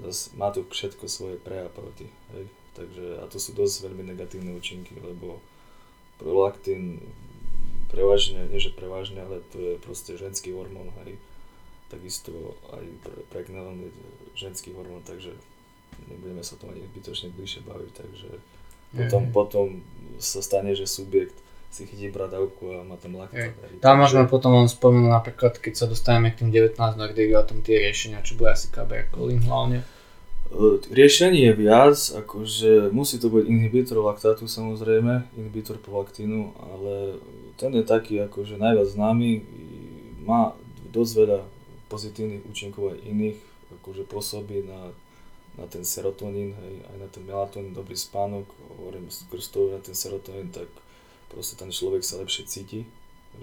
zase 0.00 0.36
má 0.36 0.52
to 0.52 0.64
všetko 0.68 1.08
svoje 1.08 1.36
pre 1.40 1.64
a 1.64 1.68
proti. 1.68 2.08
Hej. 2.36 2.46
Takže, 2.76 3.04
a 3.20 3.24
to 3.32 3.40
sú 3.40 3.56
dosť 3.56 3.88
veľmi 3.88 4.04
negatívne 4.04 4.52
účinky, 4.52 5.00
lebo 5.00 5.40
prolaktín 6.20 7.00
prevažne, 7.88 8.44
nie 8.52 8.60
že 8.60 8.76
prevažne, 8.76 9.24
ale 9.24 9.40
to 9.48 9.56
je 9.56 9.74
proste 9.80 10.12
ženský 10.20 10.52
hormón, 10.52 10.92
hej. 11.04 11.16
Takisto 11.88 12.34
aj 12.74 12.84
pre, 13.00 13.16
pregnelan 13.32 13.80
je 13.80 13.90
ženský 14.36 14.76
hormón, 14.76 15.00
takže 15.06 15.32
nebudeme 16.10 16.44
sa 16.44 16.58
o 16.58 16.60
tom 16.60 16.74
ani 16.74 16.84
zbytočne 16.84 17.32
bližšie 17.32 17.64
baviť, 17.64 17.92
takže 17.94 18.28
potom, 18.92 19.22
mm. 19.24 19.32
potom 19.32 19.66
sa 20.20 20.40
stane, 20.44 20.76
že 20.76 20.84
subjekt 20.84 21.36
si 21.76 21.84
chytí 21.84 22.08
bradavku 22.08 22.72
a 22.72 22.80
má 22.88 22.96
tam 22.96 23.20
laktát. 23.20 23.52
Hey. 23.52 23.76
Tam 23.84 24.00
môžeme 24.00 24.24
potom 24.24 24.56
len 24.56 24.64
spomenúť 24.64 25.12
napríklad, 25.12 25.60
keď 25.60 25.84
sa 25.84 25.84
dostaneme 25.84 26.32
k 26.32 26.40
tým 26.40 26.48
19 26.48 26.80
tom 27.44 27.58
tie 27.60 27.76
riešenia, 27.84 28.24
čo 28.24 28.40
bude 28.40 28.56
asi 28.56 28.72
KB 28.72 29.12
kolín 29.12 29.44
hlavne. 29.44 29.84
Riešenie 30.88 31.52
je 31.52 31.54
viac, 31.58 31.98
akože 31.98 32.88
musí 32.94 33.20
to 33.20 33.28
byť 33.28 33.44
inhibitor 33.44 34.00
laktátu 34.00 34.48
samozrejme, 34.48 35.36
inhibitor 35.36 35.76
prolaktínu, 35.76 36.54
ale 36.56 37.20
ten 37.60 37.74
je 37.76 37.84
taký 37.84 38.24
akože 38.24 38.56
najviac 38.56 38.88
známy, 38.88 39.44
má 40.24 40.56
dosť 40.94 41.12
veľa 41.12 41.40
pozitívnych 41.92 42.46
účinkov 42.46 42.96
aj 42.96 43.04
iných, 43.04 43.38
akože 43.82 44.02
pôsobí 44.06 44.64
na, 44.64 44.94
na 45.60 45.66
ten 45.66 45.82
serotonín, 45.82 46.54
hej, 46.56 46.74
aj 46.94 46.96
na 47.04 47.08
ten 47.10 47.22
melatonín, 47.26 47.74
dobrý 47.74 47.98
spánok, 47.98 48.46
hovorím 48.80 49.10
skrz 49.10 49.50
na 49.74 49.82
ten 49.82 49.98
serotonín, 49.98 50.54
tak 50.54 50.70
proste 51.36 51.60
ten 51.60 51.68
človek 51.68 52.00
sa 52.00 52.16
lepšie 52.16 52.48
cíti, 52.48 52.88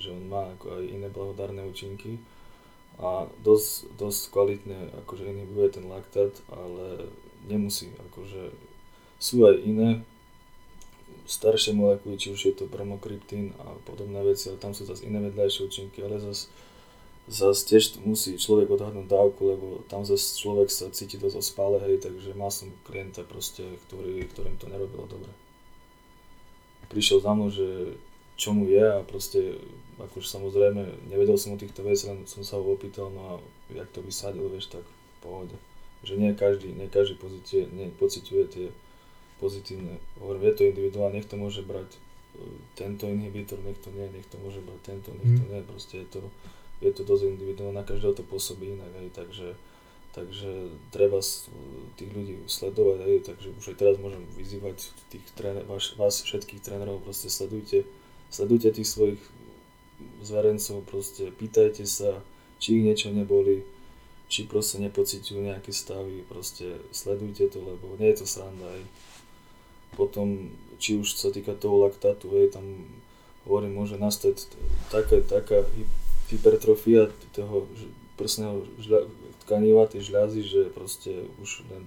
že 0.01 0.10
on 0.10 0.25
má 0.25 0.49
ako 0.58 0.82
aj 0.82 0.84
iné 0.89 1.08
blahodárne 1.13 1.62
účinky 1.69 2.17
a 2.97 3.29
dosť, 3.45 3.93
dosť 4.01 4.21
kvalitne 4.34 4.79
akože 5.06 5.29
inhibuje 5.29 5.77
ten 5.77 5.86
laktát, 5.86 6.34
ale 6.49 7.13
nemusí, 7.45 7.93
akože 8.10 8.49
sú 9.21 9.45
aj 9.45 9.62
iné 9.62 9.89
staršie 11.29 11.77
molekuly, 11.77 12.17
či 12.17 12.34
už 12.34 12.41
je 12.41 12.53
to 12.58 12.65
bromokryptín 12.65 13.53
a 13.62 13.77
podobné 13.86 14.25
veci, 14.25 14.49
ale 14.49 14.58
tam 14.58 14.73
sú 14.73 14.89
zase 14.89 15.06
iné 15.06 15.21
vedľajšie 15.21 15.62
účinky, 15.69 16.01
ale 16.01 16.17
zase 16.17 16.49
zase 17.27 17.62
tiež 17.71 18.03
musí 18.03 18.36
človek 18.36 18.67
odhadnúť 18.67 19.08
dávku, 19.08 19.41
lebo 19.47 19.67
tam 19.88 20.03
zase 20.03 20.36
človek 20.36 20.67
sa 20.67 20.91
cíti 20.91 21.15
dosť 21.15 21.39
ospále, 21.39 21.79
hej, 21.88 22.03
takže 22.03 22.36
mal 22.36 22.51
som 22.51 22.67
klienta 22.84 23.23
proste, 23.23 23.63
ktorý, 23.88 24.27
ktorým 24.27 24.60
to 24.60 24.67
nerobilo 24.67 25.08
dobre. 25.08 25.32
Prišiel 26.93 27.19
za 27.25 27.34
mnou, 27.34 27.49
že 27.49 27.97
čo 28.38 28.53
mu 28.53 28.69
je 28.69 28.82
a 28.82 29.01
proste 29.06 29.58
akože 29.97 30.25
samozrejme 30.25 31.10
nevedel 31.10 31.38
som 31.38 31.53
o 31.53 31.62
týchto 31.62 31.86
veciach, 31.86 32.13
len 32.13 32.25
som 32.25 32.41
sa 32.41 32.58
ho 32.58 32.65
opýtal, 32.65 33.13
no 33.13 33.21
a 33.21 33.34
jak 33.73 33.89
to 33.93 34.01
vysadil, 34.01 34.49
vieš, 34.49 34.73
tak 34.73 34.86
v 34.86 35.17
pohode. 35.21 35.56
Že 36.01 36.13
nie 36.19 36.32
každý, 36.34 36.73
nie 36.73 36.89
každý 36.89 37.15
pozície, 37.21 37.69
nie, 37.69 37.93
pociťuje 37.95 38.43
tie 38.49 38.67
pozitívne. 39.38 40.01
Hovorím, 40.17 40.49
je 40.49 40.56
to 40.58 40.63
individuálne, 40.69 41.15
nech 41.21 41.29
to 41.29 41.38
môže 41.38 41.62
brať 41.62 41.88
e, 41.93 41.99
tento 42.73 43.06
inhibitor, 43.06 43.62
nech 43.62 43.77
to 43.79 43.93
nie, 43.93 44.10
nech 44.12 44.27
to 44.27 44.41
môže 44.41 44.60
brať 44.65 44.82
tento, 44.97 45.10
nech 45.13 45.39
to 45.39 45.43
mhm. 45.45 45.51
nie, 45.53 45.62
proste 45.63 45.95
je 46.03 46.08
to, 46.10 46.19
je 46.82 46.91
to 46.91 47.01
dosť 47.06 47.38
individuálne, 47.38 47.77
na 47.77 47.86
každého 47.86 48.17
to 48.17 48.23
pôsobí 48.25 48.73
inak, 48.73 48.91
aj, 48.97 49.08
takže, 49.13 49.53
takže 50.13 50.69
treba 50.93 51.19
tých 51.97 52.12
ľudí 52.13 52.45
sledovať, 52.45 52.97
aj, 53.02 53.19
takže 53.34 53.47
už 53.58 53.65
aj 53.73 53.78
teraz 53.82 53.95
môžem 53.97 54.21
vyzývať 54.38 54.93
tých 55.10 55.26
tréner, 55.34 55.65
vás, 55.65 55.97
vás 55.97 56.21
všetkých 56.21 56.62
trénerov, 56.62 57.02
proste 57.02 57.34
sledujte, 57.34 57.89
sledujte 58.30 58.69
tých 58.69 58.89
svojich 58.89 59.21
zverencov, 60.21 60.86
proste 60.86 61.34
pýtajte 61.34 61.89
sa, 61.89 62.21
či 62.62 62.80
ich 62.80 62.86
niečo 62.86 63.10
neboli, 63.10 63.65
či 64.30 64.45
proste 64.45 64.78
nepociťujú 64.86 65.39
nejaké 65.49 65.73
stavy, 65.73 66.21
proste 66.30 66.78
sledujte 66.93 67.49
to, 67.49 67.60
lebo 67.60 67.97
nie 67.97 68.13
je 68.13 68.23
to 68.23 68.28
sranda 68.30 68.65
aj. 68.69 68.82
Potom, 69.93 70.54
či 70.78 70.97
už 70.97 71.17
sa 71.17 71.30
týka 71.30 71.54
toho 71.54 71.86
laktátu, 71.86 72.30
hej, 72.38 72.54
tam 72.54 72.86
hovorím, 73.45 73.78
môže 73.78 73.97
nastať 73.97 74.45
taká, 74.89 75.21
taká 75.26 75.65
hypertrofia 76.34 77.13
toho 77.34 77.69
prsného 78.17 78.65
žľa, 78.82 79.06
tkaniva, 79.54 79.86
tej 79.86 80.10
žľazy, 80.10 80.42
že 80.42 80.62
proste 80.74 81.30
už 81.38 81.62
len 81.70 81.86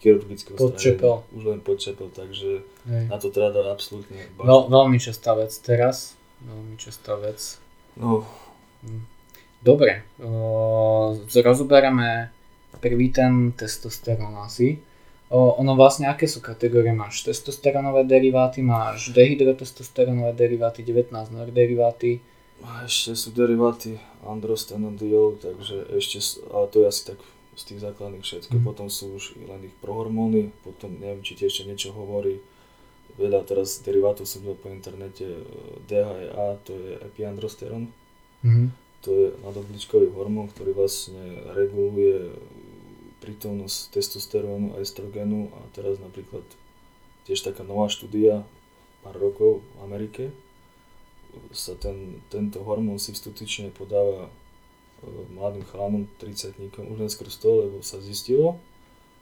chirurgického 0.00 0.56
podčepel. 0.56 1.20
už 1.36 1.42
len 1.44 1.60
podčepel, 1.60 2.08
takže 2.08 2.64
hej. 2.88 3.04
na 3.12 3.16
to 3.20 3.28
treba 3.28 3.52
dať 3.52 3.66
absolútne 3.68 4.20
Veľ, 4.40 4.72
veľmi 4.72 4.96
častá 4.96 5.36
vec 5.36 5.52
teraz, 5.60 6.16
veľmi 6.40 6.80
častá 6.80 7.16
vec. 7.20 7.60
No. 8.00 8.24
Hm. 8.84 9.04
Dobre, 9.64 10.04
o, 10.20 11.16
rozoberieme 11.16 12.28
prvý 12.84 13.08
ten 13.08 13.56
testosterón 13.56 14.36
asi. 14.44 14.76
O, 15.32 15.56
ono 15.56 15.72
vlastne, 15.72 16.04
aké 16.04 16.28
sú 16.28 16.44
kategórie? 16.44 16.92
Máš 16.92 17.24
testosterónové 17.24 18.04
deriváty, 18.04 18.60
máš 18.60 19.08
dehydrotestosterónové 19.16 20.36
deriváty, 20.36 20.84
19 20.84 21.32
deriváty. 21.48 22.20
A 22.64 22.88
ešte 22.88 23.12
sú 23.12 23.30
deriváty 23.36 24.00
androstenediolu, 24.24 25.36
takže 25.36 25.84
ešte, 25.92 26.40
ale 26.48 26.66
to 26.72 26.80
je 26.80 26.86
asi 26.88 27.02
tak 27.12 27.20
z 27.54 27.62
tých 27.70 27.80
základných 27.84 28.24
všetko. 28.24 28.56
Mm. 28.58 28.64
Potom 28.64 28.88
sú 28.88 29.20
už 29.20 29.36
len 29.44 29.68
ich 29.68 29.76
prohormóny, 29.78 30.50
potom 30.64 30.96
neviem, 30.96 31.22
či 31.22 31.36
ti 31.36 31.44
ešte 31.44 31.68
niečo 31.68 31.92
hovorí. 31.92 32.40
Veľa 33.20 33.46
teraz 33.46 33.78
derivátov 33.84 34.26
som 34.26 34.42
videl 34.42 34.58
po 34.58 34.72
internete, 34.72 35.44
DHEA, 35.86 36.58
to 36.66 36.74
je 36.74 36.98
epiandrosterón. 37.04 37.92
Mm 38.42 38.74
to 39.04 39.10
je 39.12 39.28
nadobličkový 39.44 40.08
hormón, 40.16 40.48
ktorý 40.48 40.72
vlastne 40.72 41.44
reguluje 41.52 42.32
prítomnosť 43.20 43.92
testosterónu 43.92 44.74
a 44.74 44.80
estrogenu 44.80 45.52
a 45.52 45.60
teraz 45.76 46.00
napríklad 46.00 46.44
tiež 47.28 47.44
taká 47.44 47.68
nová 47.68 47.92
štúdia 47.92 48.48
pár 49.04 49.16
rokov 49.20 49.60
v 49.60 49.78
Amerike 49.84 50.24
sa 51.52 51.74
ten, 51.78 52.20
tento 52.28 52.62
hormón 52.62 52.98
systutične 52.98 53.70
podáva 53.70 54.26
e, 54.26 54.30
mladým 55.34 55.64
chlánom 55.68 56.08
30 56.18 56.58
už 56.60 56.98
len 56.98 57.10
skrz 57.10 57.40
to, 57.40 57.50
lebo 57.66 57.80
sa 57.80 58.02
zistilo, 58.02 58.58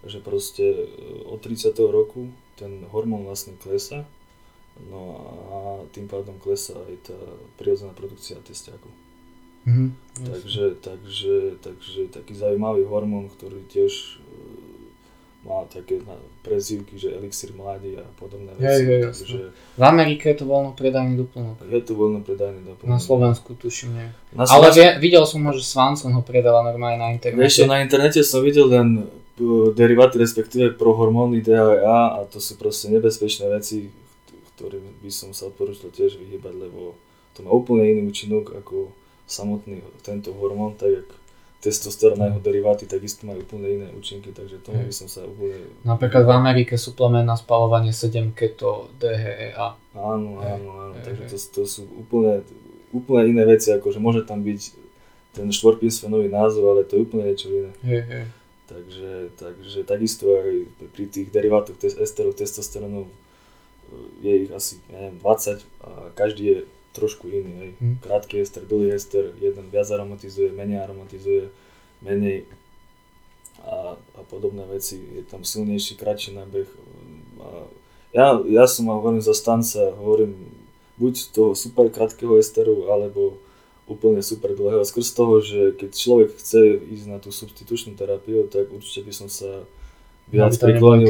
že 0.02 0.18
proste 0.18 0.64
e, 0.64 0.86
od 1.28 1.40
30. 1.40 1.72
roku 1.88 2.32
ten 2.56 2.84
hormón 2.90 3.26
vlastne 3.26 3.56
klesa, 3.58 4.04
no 4.88 5.00
a 5.52 5.58
tým 5.92 6.08
pádom 6.08 6.40
klesá 6.40 6.76
aj 6.76 7.12
tá 7.12 7.18
prirodzená 7.60 7.92
produkcia 7.92 8.40
testiakov. 8.40 8.90
Mm-hmm. 9.62 9.88
Takže, 10.26 10.64
takže, 10.82 11.34
takže 11.62 12.00
taký 12.10 12.34
zaujímavý 12.34 12.82
hormón, 12.82 13.30
ktorý 13.30 13.62
tiež 13.70 14.18
uh, 14.18 14.22
má 15.42 15.66
také 15.66 15.98
prezývky, 16.46 16.94
že 16.94 17.10
elixír 17.18 17.50
mladí 17.50 17.98
a 17.98 18.06
podobné 18.14 18.54
veci. 18.54 18.62
Hej, 18.62 18.82
hej, 18.86 19.02
takže, 19.10 19.38
v 19.74 19.82
Amerike 19.82 20.30
je 20.30 20.36
to 20.38 20.46
voľno 20.46 20.70
predajný 20.78 21.18
doplnok. 21.18 21.66
Je 21.66 21.82
to 21.82 21.92
voľno 21.98 22.22
predajný 22.22 22.62
doplnok. 22.62 22.86
Na 22.86 23.02
Slovensku 23.02 23.58
tuším 23.58 23.90
nie. 23.90 24.08
Na 24.38 24.46
Ale 24.46 24.70
vie, 24.70 24.88
videl 25.02 25.26
som 25.26 25.42
ho, 25.42 25.50
že 25.50 25.66
Svanson 25.66 26.14
ho 26.14 26.22
predáva 26.22 26.62
normálne 26.62 26.98
na 27.02 27.10
internete. 27.10 27.42
Vieš 27.42 27.66
na 27.66 27.82
internete 27.82 28.22
som 28.22 28.38
videl 28.38 28.70
len 28.70 29.02
uh, 29.02 29.74
deriváty, 29.74 30.22
respektíve 30.22 30.78
prohormóny 30.78 31.42
DHA 31.42 32.22
a 32.22 32.26
to 32.30 32.38
sú 32.38 32.54
proste 32.54 32.94
nebezpečné 32.94 33.50
veci, 33.50 33.90
ktorým 34.54 35.02
by 35.02 35.10
som 35.10 35.34
sa 35.34 35.50
odporúčil 35.50 35.90
tiež 35.90 36.22
vyhybať, 36.22 36.54
lebo 36.54 36.94
to 37.34 37.42
má 37.42 37.50
úplne 37.50 37.82
iný 37.98 38.14
účinok 38.14 38.54
ako 38.62 38.94
samotný 39.26 39.82
tento 40.06 40.30
hormón, 40.38 40.78
tak 40.78 41.02
jak 41.02 41.08
testosterón 41.62 42.18
a 42.18 42.26
jeho 42.26 42.42
deriváty 42.42 42.90
takisto 42.90 43.22
majú 43.22 43.46
úplne 43.46 43.70
iné 43.70 43.86
účinky, 43.94 44.34
takže 44.34 44.58
tomu 44.66 44.82
by 44.82 44.90
som 44.90 45.06
sa 45.06 45.22
úplne... 45.22 45.62
Napríklad 45.86 46.26
v 46.26 46.34
Amerike 46.34 46.74
suplement 46.74 47.22
na 47.22 47.38
spalovanie 47.38 47.94
7 47.94 48.34
keto 48.34 48.90
DHEA. 48.98 49.78
Áno, 49.94 50.42
áno, 50.42 50.68
áno, 50.90 50.94
takže 51.06 51.30
to, 51.30 51.62
to 51.62 51.62
sú 51.62 51.86
úplne, 51.86 52.42
úplne 52.90 53.30
iné 53.30 53.46
veci, 53.46 53.70
akože 53.70 54.02
môže 54.02 54.26
tam 54.26 54.42
byť 54.42 54.60
ten 55.38 55.46
štvorpísmenový 55.54 56.26
názov, 56.34 56.66
ale 56.66 56.82
to 56.82 56.98
je 56.98 57.04
úplne 57.06 57.30
niečo 57.30 57.46
iné. 57.46 57.70
Hej, 57.86 58.02
hej. 58.10 58.24
Takže, 58.66 59.12
takže 59.38 59.78
takisto 59.86 60.34
aj 60.34 60.66
pri 60.90 61.04
tých 61.06 61.30
derivátoch 61.30 61.78
esterov, 61.78 62.34
testosterónov 62.34 63.06
je 64.24 64.48
ich 64.48 64.50
asi 64.50 64.80
neviem, 64.90 65.14
20 65.20 65.62
a 65.84 65.90
každý 66.16 66.42
je 66.42 66.58
trošku 66.92 67.28
iný. 67.28 67.52
Hej. 67.58 67.70
Hmm. 67.80 67.96
Krátky 68.00 68.40
ester, 68.40 68.62
dlhý 68.62 68.92
ester, 68.92 69.32
jeden 69.40 69.68
viac 69.72 69.88
aromatizuje, 69.90 70.52
menej 70.52 70.84
aromatizuje, 70.84 71.48
menej 72.04 72.44
a, 73.64 73.96
a 73.96 74.20
podobné 74.28 74.64
veci. 74.68 75.00
Je 75.00 75.22
tam 75.24 75.44
silnejší, 75.44 75.96
kratší 75.96 76.36
nábeh, 76.36 76.68
ja, 78.12 78.36
ja 78.44 78.64
som 78.68 78.92
hovorím 78.92 79.24
zastanca, 79.24 79.88
hovorím 79.96 80.36
buď 81.00 81.32
toho 81.32 81.56
super 81.56 81.88
krátkeho 81.88 82.36
esteru, 82.36 82.92
alebo 82.92 83.40
úplne 83.88 84.20
super 84.20 84.52
dlhého. 84.52 84.84
Skrz 84.84 85.16
toho, 85.16 85.40
že 85.40 85.72
keď 85.74 85.90
človek 85.96 86.28
chce 86.36 86.60
ísť 86.92 87.06
na 87.08 87.18
tú 87.18 87.32
substitučnú 87.32 87.96
terapiu, 87.96 88.46
tak 88.52 88.68
určite 88.68 89.08
by 89.08 89.12
som 89.16 89.28
sa 89.32 89.64
viac 90.28 90.52
priklonil. 90.60 91.08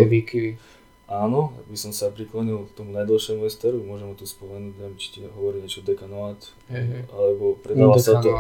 Áno, 1.13 1.53
by 1.69 1.77
som 1.77 1.93
sa 1.93 2.09
priklonil 2.09 2.73
k 2.73 2.73
tomu 2.73 2.97
najdlhšiemu 2.97 3.45
esteru, 3.45 3.85
môžem 3.85 4.17
tu 4.17 4.25
spomenúť, 4.25 4.73
neviem, 4.81 4.97
či 4.97 5.09
ti 5.13 5.19
hovorí 5.29 5.61
niečo 5.61 5.85
dekanoát, 5.85 6.41
hey, 6.73 7.05
alebo 7.13 7.61
predáva 7.61 8.01
sa 8.01 8.17
to, 8.17 8.33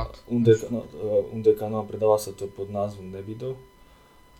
undekanoát, 1.36 1.84
predáva 1.84 2.16
sa 2.16 2.32
to 2.32 2.48
pod 2.48 2.72
názvom 2.72 3.12
Nebido. 3.12 3.60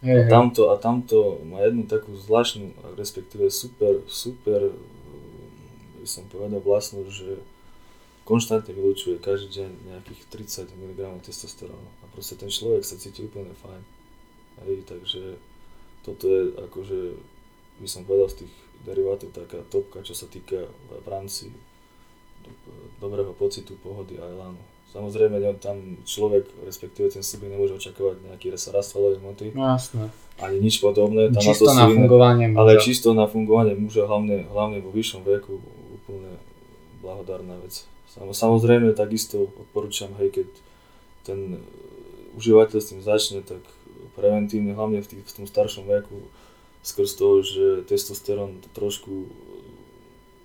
Hey, 0.00 0.24
a, 0.24 0.32
tamto, 0.32 0.72
a 0.72 0.80
tamto 0.80 1.44
má 1.44 1.60
jednu 1.60 1.84
takú 1.84 2.16
zvláštnu, 2.16 2.72
respektíve 2.96 3.52
super, 3.52 4.00
super, 4.08 4.72
by 6.00 6.08
som 6.08 6.24
povedal 6.32 6.64
vlastnosť, 6.64 7.12
že 7.12 7.36
konštantne 8.24 8.72
vylučuje 8.72 9.20
každý 9.20 9.60
deň 9.60 9.70
nejakých 9.92 10.20
30 10.32 10.72
mg 10.72 11.20
testosterónu. 11.20 11.90
A 12.00 12.04
proste 12.16 12.40
ten 12.40 12.48
človek 12.48 12.80
sa 12.80 12.96
cíti 12.96 13.28
úplne 13.28 13.52
fajn. 13.60 13.82
Hej, 14.64 14.88
takže 14.88 15.36
toto 16.00 16.24
je 16.32 16.42
akože 16.58 16.98
by 17.82 17.88
som 17.90 18.06
povedal 18.06 18.30
z 18.30 18.46
tých 18.46 18.52
derivátov 18.86 19.34
taká 19.34 19.60
topka, 19.66 20.06
čo 20.06 20.14
sa 20.14 20.30
týka 20.30 20.70
v 21.02 21.08
rámci 21.10 21.50
dobrého 22.98 23.34
pocitu, 23.34 23.74
pohody 23.82 24.18
a 24.18 24.26
elánu. 24.26 24.58
Samozrejme, 24.92 25.40
tam 25.56 25.96
človek, 26.04 26.44
respektíve 26.68 27.08
ten 27.08 27.24
subjekt 27.24 27.56
nemôže 27.56 27.72
očakávať 27.80 28.28
nejaký 28.28 28.52
rastvalové 28.52 29.16
hmoty. 29.24 29.56
No 29.56 29.72
jasné. 29.72 30.12
Ani 30.36 30.60
nič 30.60 30.84
podobné. 30.84 31.32
Tam 31.32 31.40
čisto 31.40 31.72
na, 31.72 31.88
na 31.88 31.96
fungovanie 31.96 32.46
muža. 32.52 32.60
Ale 32.60 32.72
čisto 32.76 33.08
na 33.16 33.24
fungovanie 33.24 33.72
muža, 33.72 34.04
hlavne, 34.04 34.44
hlavne 34.52 34.84
vo 34.84 34.92
vyššom 34.92 35.24
veku, 35.24 35.64
úplne 35.96 36.36
blahodárna 37.00 37.56
vec. 37.64 37.88
Samozrejme, 38.12 38.92
takisto 38.92 39.48
odporúčam, 39.56 40.12
hej, 40.20 40.28
keď 40.28 40.48
ten 41.24 41.64
užívateľ 42.36 42.76
s 42.76 42.88
tým 42.92 43.00
začne, 43.00 43.40
tak 43.40 43.64
preventívne, 44.12 44.76
hlavne 44.76 45.00
v, 45.00 45.08
tých, 45.08 45.24
v 45.24 45.32
tom 45.40 45.46
staršom 45.48 45.88
veku, 45.88 46.20
skrz 46.82 47.10
toho, 47.14 47.46
že 47.46 47.86
testosterón 47.86 48.58
trošku 48.74 49.30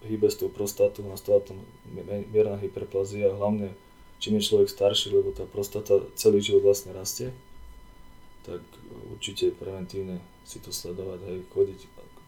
hýbe 0.05 0.29
s 0.29 0.39
tou 0.39 0.47
prostatou, 0.47 1.03
nastáva 1.09 1.43
tam 1.43 1.57
mierna 2.31 2.55
hyperplazia, 2.61 3.33
hlavne 3.33 3.73
čím 4.21 4.39
je 4.39 4.47
človek 4.53 4.69
starší, 4.69 5.13
lebo 5.13 5.33
tá 5.33 5.43
prostata 5.49 5.99
celý 6.15 6.39
život 6.41 6.63
vlastne 6.63 6.93
rastie, 6.93 7.33
tak 8.45 8.63
určite 9.11 9.51
preventívne 9.57 10.23
si 10.47 10.63
to 10.63 10.71
sledovať, 10.71 11.19
hej, 11.27 11.37
chodiť 11.51 11.79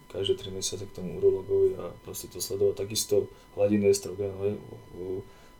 každé 0.10 0.34
3 0.42 0.58
mesiace 0.58 0.84
k 0.90 0.96
tomu 0.98 1.22
urologovi 1.22 1.78
a 1.78 1.94
proste 2.04 2.28
to 2.28 2.42
sledovať. 2.42 2.82
Takisto 2.82 3.30
hladiny 3.56 3.94
estrogénu, 3.94 4.38
hej, 4.44 4.54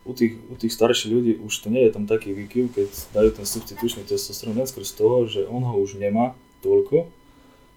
u 0.04 0.12
tých, 0.16 0.36
u 0.48 0.56
tých 0.56 0.72
starších 0.72 1.12
ľudí 1.12 1.32
už 1.44 1.52
to 1.60 1.68
nie 1.68 1.84
je 1.86 1.92
tam 1.92 2.08
taký 2.08 2.32
výkyv, 2.32 2.72
keď 2.72 2.88
dajú 3.14 3.30
ten 3.36 3.46
substitučný 3.46 4.02
testosterón 4.08 4.56
len 4.56 4.68
z 4.68 4.92
toho, 4.96 5.28
že 5.28 5.44
on 5.44 5.60
ho 5.60 5.76
už 5.76 6.00
nemá 6.00 6.32
toľko, 6.64 7.08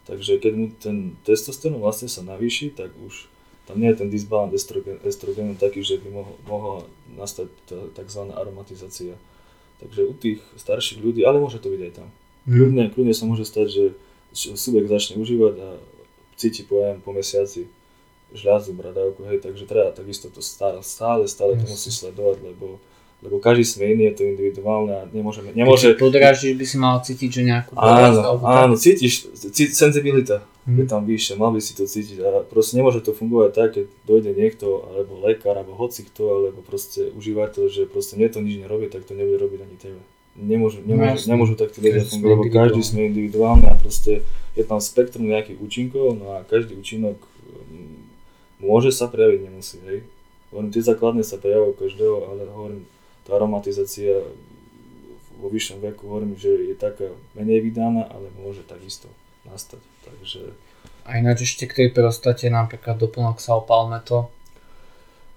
Takže 0.03 0.39
keď 0.39 0.53
mu 0.55 0.65
ten 0.75 1.15
testosterón 1.23 1.79
vlastne 1.79 2.11
sa 2.11 2.19
navýši, 2.23 2.75
tak 2.75 2.91
už 2.99 3.31
tam 3.63 3.79
nie 3.79 3.87
je 3.95 4.03
ten 4.03 4.09
disbalans 4.11 4.51
estrogen, 4.51 4.99
estrogenu 5.07 5.55
taký, 5.55 5.79
že 5.79 5.95
by 6.03 6.09
mohol, 6.11 6.35
mohla 6.43 6.77
nastať 7.15 7.47
tzv. 7.95 8.21
aromatizácia. 8.35 9.15
Takže 9.79 10.01
u 10.03 10.13
tých 10.15 10.43
starších 10.59 10.99
ľudí, 10.99 11.23
ale 11.23 11.39
môže 11.39 11.63
to 11.63 11.71
byť 11.71 11.81
aj 11.87 11.93
tam. 11.95 12.07
Mm. 12.43 12.55
Kľudne, 12.59 12.83
kľudne 12.91 13.15
sa 13.15 13.23
môže 13.23 13.47
stať, 13.47 13.67
že 13.71 13.83
subjekt 14.35 14.91
začne 14.91 15.15
užívať 15.23 15.55
a 15.63 15.69
cíti 16.35 16.67
pojem 16.67 16.99
po 16.99 17.15
mesiaci 17.15 17.71
žľazu, 18.33 18.73
bradavku, 18.73 19.23
hej, 19.29 19.45
takže 19.45 19.69
treba 19.69 19.93
takisto 19.93 20.27
to 20.33 20.41
stále, 20.41 20.81
stále, 20.81 21.29
stále 21.29 21.53
to 21.53 21.69
musí 21.69 21.93
sledovať, 21.93 22.41
lebo 22.41 22.81
lebo 23.23 23.39
každý 23.39 23.63
sme 23.63 23.95
iný, 23.95 24.11
je 24.11 24.15
to 24.19 24.23
individuálne 24.27 24.91
a 24.91 25.01
nemôžeme, 25.07 25.55
nemôže... 25.55 25.95
Keď 25.95 26.03
podrážiš, 26.03 26.53
by 26.59 26.65
si 26.67 26.77
mal 26.77 26.99
cítiť, 26.99 27.29
že 27.31 27.41
nejakú... 27.47 27.71
Áno, 27.79 28.43
áno, 28.43 28.75
cítiš, 28.75 29.31
cí, 29.31 29.71
senzibilita 29.71 30.43
hmm. 30.67 30.77
je 30.83 30.85
tam 30.85 31.01
vyššia, 31.07 31.39
mal 31.39 31.55
by 31.55 31.61
si 31.63 31.73
to 31.75 31.87
cítiť 31.87 32.17
a 32.19 32.29
proste 32.43 32.75
nemôže 32.79 32.99
to 32.99 33.15
fungovať 33.15 33.51
tak, 33.55 33.69
keď 33.79 33.85
dojde 34.03 34.31
niekto, 34.35 34.67
alebo 34.91 35.23
lekár, 35.23 35.55
alebo 35.55 35.75
hoci 35.79 36.03
kto, 36.07 36.23
alebo 36.27 36.59
proste 36.63 37.11
užívateľ, 37.15 37.63
že 37.71 37.87
proste 37.87 38.19
mne 38.19 38.27
to 38.31 38.39
nič 38.43 38.59
nerobí, 38.59 38.91
tak 38.91 39.07
to 39.07 39.15
nebude 39.15 39.39
robiť 39.39 39.59
ani 39.63 39.77
tebe. 39.79 40.01
Nemôžu, 40.33 40.81
nemôžu, 40.81 41.29
no, 41.29 41.29
nemôžu 41.37 41.53
takto 41.53 41.77
ľudia 41.77 42.09
fungovať, 42.09 42.33
lebo 42.33 42.43
každý 42.49 42.81
sme 42.81 43.05
individuálne 43.05 43.69
a 43.69 43.77
proste 43.77 44.25
je 44.57 44.63
tam 44.65 44.81
spektrum 44.81 45.29
nejakých 45.29 45.61
účinkov, 45.61 46.17
no 46.17 46.33
a 46.33 46.41
každý 46.41 46.73
účinok 46.73 47.21
mm, 47.69 48.01
môže 48.65 48.89
sa 48.89 49.05
prejaviť, 49.05 49.39
nemusí, 49.45 49.77
hej. 49.85 50.01
Hovorím, 50.49 50.69
tie 50.73 50.85
základné 50.85 51.21
sa 51.25 51.37
prejavujú 51.37 51.73
každého, 51.77 52.15
ale 52.29 52.41
hovorím, 52.49 52.81
tá 53.23 53.39
aromatizácia 53.39 54.19
vo 55.39 55.47
vyššom 55.51 55.83
veku, 55.83 56.07
hovorím, 56.07 56.39
že 56.39 56.51
je 56.51 56.75
taká 56.75 57.11
menej 57.35 57.59
vydaná, 57.63 58.07
ale 58.07 58.31
môže 58.39 58.63
takisto 58.63 59.11
nastať. 59.43 59.83
Takže... 60.07 60.55
A 61.03 61.19
ináč 61.19 61.43
ešte 61.43 61.67
k 61.67 61.75
tej 61.83 61.89
prostate 61.91 62.47
napríklad 62.47 62.95
doplnok 62.95 63.43
sa 63.43 63.59
to. 64.07 64.31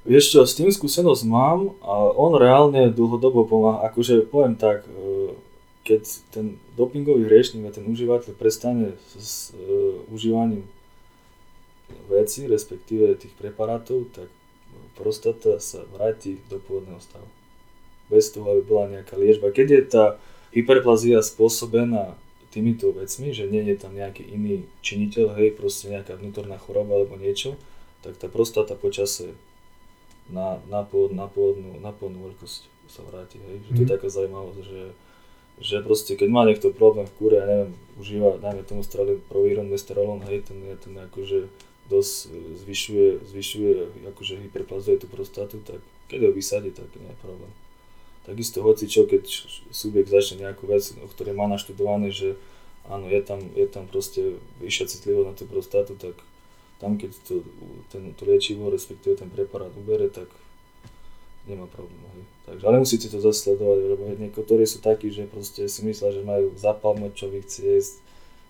Vieš 0.07 0.25
čo, 0.31 0.41
s 0.47 0.55
tým 0.55 0.71
skúsenosť 0.71 1.23
mám 1.27 1.75
a 1.83 2.15
on 2.15 2.39
reálne 2.39 2.95
dlhodobo 2.95 3.43
pomáha. 3.43 3.91
Akože 3.91 4.23
poviem 4.23 4.55
tak, 4.55 4.87
e, 4.87 5.35
keď 5.83 6.03
ten 6.31 6.63
dopingový 6.79 7.27
hriešnik 7.27 7.67
a 7.67 7.75
ten 7.75 7.83
užívateľ 7.91 8.35
prestane 8.35 8.99
s, 9.15 9.55
uh, 9.55 10.03
užívaním 10.11 10.67
veci, 12.11 12.51
respektíve 12.51 13.15
tých 13.15 13.31
preparátov, 13.39 14.11
tak 14.11 14.27
prostata 14.99 15.63
sa 15.63 15.87
vráti 15.95 16.43
do 16.51 16.59
pôvodného 16.59 16.99
stavu 16.99 17.36
bez 18.07 18.31
toho, 18.31 18.47
aby 18.57 18.63
bola 18.63 18.85
nejaká 19.01 19.19
liečba. 19.19 19.51
Keď 19.51 19.69
je 19.69 19.83
tá 19.87 20.05
hyperplazia 20.55 21.21
spôsobená 21.21 22.15
týmito 22.57 22.89
vecmi, 22.89 23.37
že 23.37 23.45
nie 23.45 23.61
je 23.69 23.77
tam 23.77 23.93
nejaký 23.93 24.25
iný 24.25 24.65
činiteľ, 24.81 25.37
hej, 25.37 25.53
proste 25.53 25.93
nejaká 25.93 26.17
vnútorná 26.17 26.57
choroba 26.57 26.97
alebo 26.97 27.21
niečo, 27.21 27.61
tak 28.01 28.17
tá 28.17 28.33
prostata 28.33 28.73
počase 28.73 29.37
na, 30.33 30.57
na, 30.73 30.81
pôvod, 30.81 31.13
na, 31.13 31.29
pôvodnú, 31.29 31.77
na 31.85 31.93
pôvodnú 31.93 32.33
veľkosť 32.33 32.73
sa 32.89 33.05
vráti, 33.05 33.37
hej. 33.45 33.61
Že 33.69 33.71
to 33.71 33.81
je 33.83 33.87
mhm. 33.87 33.93
taká 33.93 34.09
zaujímavosť, 34.09 34.61
že, 34.65 34.83
že 35.61 35.77
proste 35.85 36.17
keď 36.17 36.29
má 36.33 36.49
niekto 36.49 36.73
problém 36.73 37.05
v 37.05 37.17
kúre, 37.21 37.37
ja 37.37 37.45
neviem, 37.45 37.77
užíva, 38.01 38.41
dajme 38.41 38.63
tomu 38.65 38.81
strali 38.81 39.21
províron, 39.29 39.69
mesterolón, 39.69 40.25
hej, 40.25 40.47
ten, 40.49 40.57
ten 40.81 40.95
akože 40.97 41.53
dosť 41.93 42.13
zvyšuje, 42.67 43.07
zvyšuje 43.31 43.71
akože 44.11 44.35
hyperplazuje 44.49 44.97
tú 44.99 45.07
prostatu, 45.07 45.63
tak 45.63 45.79
keď 46.09 46.31
ho 46.31 46.31
vysadí, 46.33 46.71
tak 46.75 46.89
nie 46.99 47.11
je 47.11 47.19
problém. 47.23 47.53
Takisto 48.27 48.59
hoci 48.67 48.91
čo, 48.91 49.07
keď 49.07 49.23
subjekt 49.71 50.11
začne 50.11 50.43
nejakú 50.43 50.67
vec, 50.67 50.83
o 50.99 51.07
ktorej 51.07 51.39
má 51.39 51.47
naštudované, 51.47 52.11
že 52.11 52.35
áno, 52.91 53.07
je 53.07 53.23
tam, 53.23 53.39
je 53.55 53.67
tam 53.71 53.87
proste 53.87 54.43
vyššia 54.59 54.91
citlivosť 54.91 55.29
na 55.31 55.35
tú 55.39 55.45
prostatu, 55.47 55.95
tak 55.95 56.19
tam 56.83 56.99
keď 56.99 57.15
to, 57.25 57.47
ten, 57.95 58.13
to 58.19 58.23
liečivo, 58.27 58.69
respektíve 58.69 59.17
ten 59.17 59.31
preparát 59.31 59.71
ubere, 59.79 60.11
tak 60.11 60.27
nemá 61.47 61.71
problém. 61.71 62.03
Hej. 62.19 62.25
Takže, 62.47 62.63
ale 62.67 62.83
musíte 62.83 63.07
to 63.07 63.19
zasledovať, 63.23 63.79
lebo 63.95 64.03
niektorí 64.19 64.67
sú 64.67 64.83
takí, 64.83 65.15
že 65.15 65.31
proste 65.31 65.67
si 65.71 65.81
myslia, 65.87 66.11
že 66.11 66.23
majú 66.27 66.55
zapal 66.59 66.99
močových 66.99 67.47
ciest, 67.47 68.03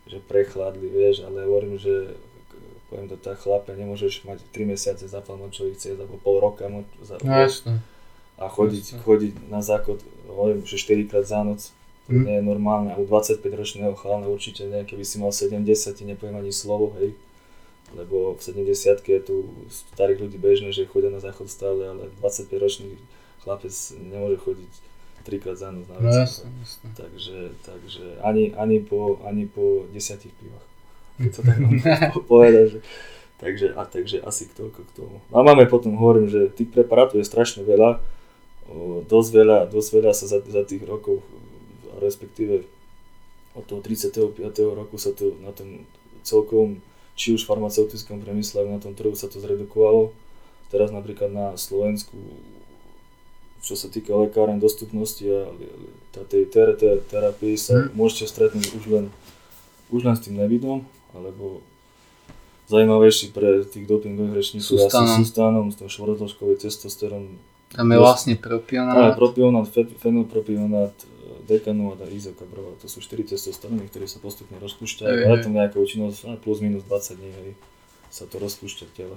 že 0.08 0.24
prechladli, 0.24 0.88
vieš, 0.88 1.24
ale 1.24 1.44
hovorím, 1.44 1.76
že 1.76 2.16
poviem 2.88 3.10
to 3.10 3.18
tak, 3.18 3.42
chlape, 3.42 3.74
nemôžeš 3.74 4.22
mať 4.24 4.38
3 4.54 4.72
mesiace 4.72 5.04
zapal 5.10 5.36
močových 5.36 5.76
ciest 5.76 5.98
alebo 5.98 6.16
pol 6.22 6.38
roka 6.38 6.70
moč, 6.70 6.86
za, 7.02 7.18
no, 7.20 7.34
a 8.36 8.48
chodiť, 8.48 9.00
chodiť 9.00 9.34
na 9.48 9.64
záchod, 9.64 10.04
hovorím, 10.28 10.60
že 10.68 10.76
4 10.76 11.08
krát 11.08 11.24
za 11.24 11.40
noc, 11.40 11.72
to 12.06 12.12
mm. 12.12 12.24
nie 12.24 12.36
je 12.38 12.44
normálne. 12.44 12.92
U 13.00 13.08
25 13.08 13.42
ročného 13.42 13.94
chalana 13.96 14.28
určite 14.28 14.68
nie, 14.68 14.84
keby 14.84 15.02
si 15.02 15.16
mal 15.18 15.32
70, 15.32 15.64
ti 15.96 16.04
nepoviem 16.04 16.38
ani 16.38 16.52
slovo, 16.52 16.94
hej. 17.00 17.16
Lebo 17.94 18.34
v 18.34 18.40
70 18.42 19.02
je 19.02 19.20
tu 19.22 19.36
starých 19.96 20.28
ľudí 20.28 20.38
bežné, 20.38 20.74
že 20.74 20.90
chodia 20.90 21.08
na 21.08 21.22
záchod 21.22 21.48
stále, 21.48 21.86
ale 21.86 22.12
25 22.20 22.50
ročný 22.60 22.98
chlapec 23.42 23.72
nemôže 23.96 24.38
chodiť 24.42 24.72
trikrát 25.26 25.58
za 25.58 25.74
noc 25.74 25.90
na 25.90 25.98
no, 25.98 26.06
jasne, 26.06 26.46
jasne. 26.62 26.86
Takže, 26.94 27.38
takže 27.66 28.04
ani, 28.22 28.54
ani, 28.54 28.78
po, 28.78 29.18
ani 29.26 29.50
po 29.50 29.90
desiatich 29.90 30.30
pivách. 30.38 30.66
Keď 31.18 31.30
to 31.34 31.40
tak 31.42 31.58
povedať, 32.30 32.78
že 32.78 32.80
Takže, 33.36 33.76
a 33.76 33.84
takže 33.84 34.24
asi 34.24 34.48
toľko 34.48 34.80
k 34.80 34.90
tomu. 34.96 35.20
A 35.28 35.44
máme 35.44 35.68
potom, 35.68 35.92
hovorím, 36.00 36.24
že 36.24 36.48
tých 36.56 36.72
preparátov 36.72 37.20
je 37.20 37.28
strašne 37.28 37.68
veľa, 37.68 38.00
dosť 39.06 39.30
veľa, 39.30 39.58
dosť 39.70 39.88
veľa 40.00 40.12
sa 40.12 40.26
za, 40.26 40.38
za 40.42 40.62
tých 40.66 40.82
rokov, 40.82 41.22
respektíve 42.02 42.66
od 43.56 43.64
toho 43.64 43.80
35. 43.80 44.36
roku 44.76 45.00
sa 45.00 45.16
to 45.16 45.38
na 45.40 45.54
tom 45.54 45.86
celkom, 46.26 46.82
či 47.16 47.32
už 47.32 47.48
farmaceutickom 47.48 48.20
priemysle, 48.20 48.68
na 48.68 48.82
tom 48.82 48.92
trhu 48.92 49.16
sa 49.16 49.30
to 49.30 49.40
zredukovalo. 49.40 50.12
Teraz 50.68 50.90
napríklad 50.90 51.30
na 51.30 51.46
Slovensku, 51.54 52.18
čo 53.62 53.78
sa 53.78 53.86
týka 53.86 54.12
lekáren 54.12 54.58
dostupnosti 54.58 55.24
a 55.24 55.48
tej 56.26 56.50
terapii 57.06 57.54
sa 57.54 57.86
mm. 57.86 57.94
môžete 57.94 58.26
stretnúť 58.28 58.66
už 58.76 58.84
len, 58.90 59.06
už 59.94 60.00
len 60.04 60.14
s 60.18 60.26
tým 60.26 60.36
nevidom, 60.36 60.82
alebo 61.14 61.62
zaujímavejší 62.66 63.30
pre 63.30 63.62
tých 63.62 63.86
dopingových 63.86 64.34
rečníkov 64.34 64.74
asi 64.74 64.90
Sustanom. 64.90 65.16
sustánom, 65.22 65.66
s 65.70 65.76
tým 65.78 65.88
švorotložkový 65.88 66.58
testosterón. 66.58 67.38
Tam 67.74 67.86
je 67.90 67.98
vlastne 67.98 68.34
Áno, 68.38 68.42
propionát. 68.42 69.16
propionát, 69.18 69.66
fe- 69.66 69.90
fenylpropionát, 69.98 70.94
dekanát 71.46 71.98
a 72.02 72.06
izokabrova. 72.10 72.78
To 72.82 72.86
sú 72.86 73.02
4 73.02 73.22
testosteróny, 73.26 73.86
ktoré 73.90 74.06
sa 74.10 74.18
postupne 74.18 74.58
rozpúšťajú. 74.58 75.10
Je 75.10 75.26
hej. 75.26 75.42
to 75.42 75.50
nejaká 75.50 75.76
účinnosť 75.78 76.42
plus 76.42 76.58
minus 76.62 76.82
20 76.86 77.18
dní, 77.18 77.30
hej, 77.30 77.50
sa 78.10 78.26
to 78.26 78.38
rozpúšťa 78.38 78.84
v 78.86 78.92
tele 78.94 79.16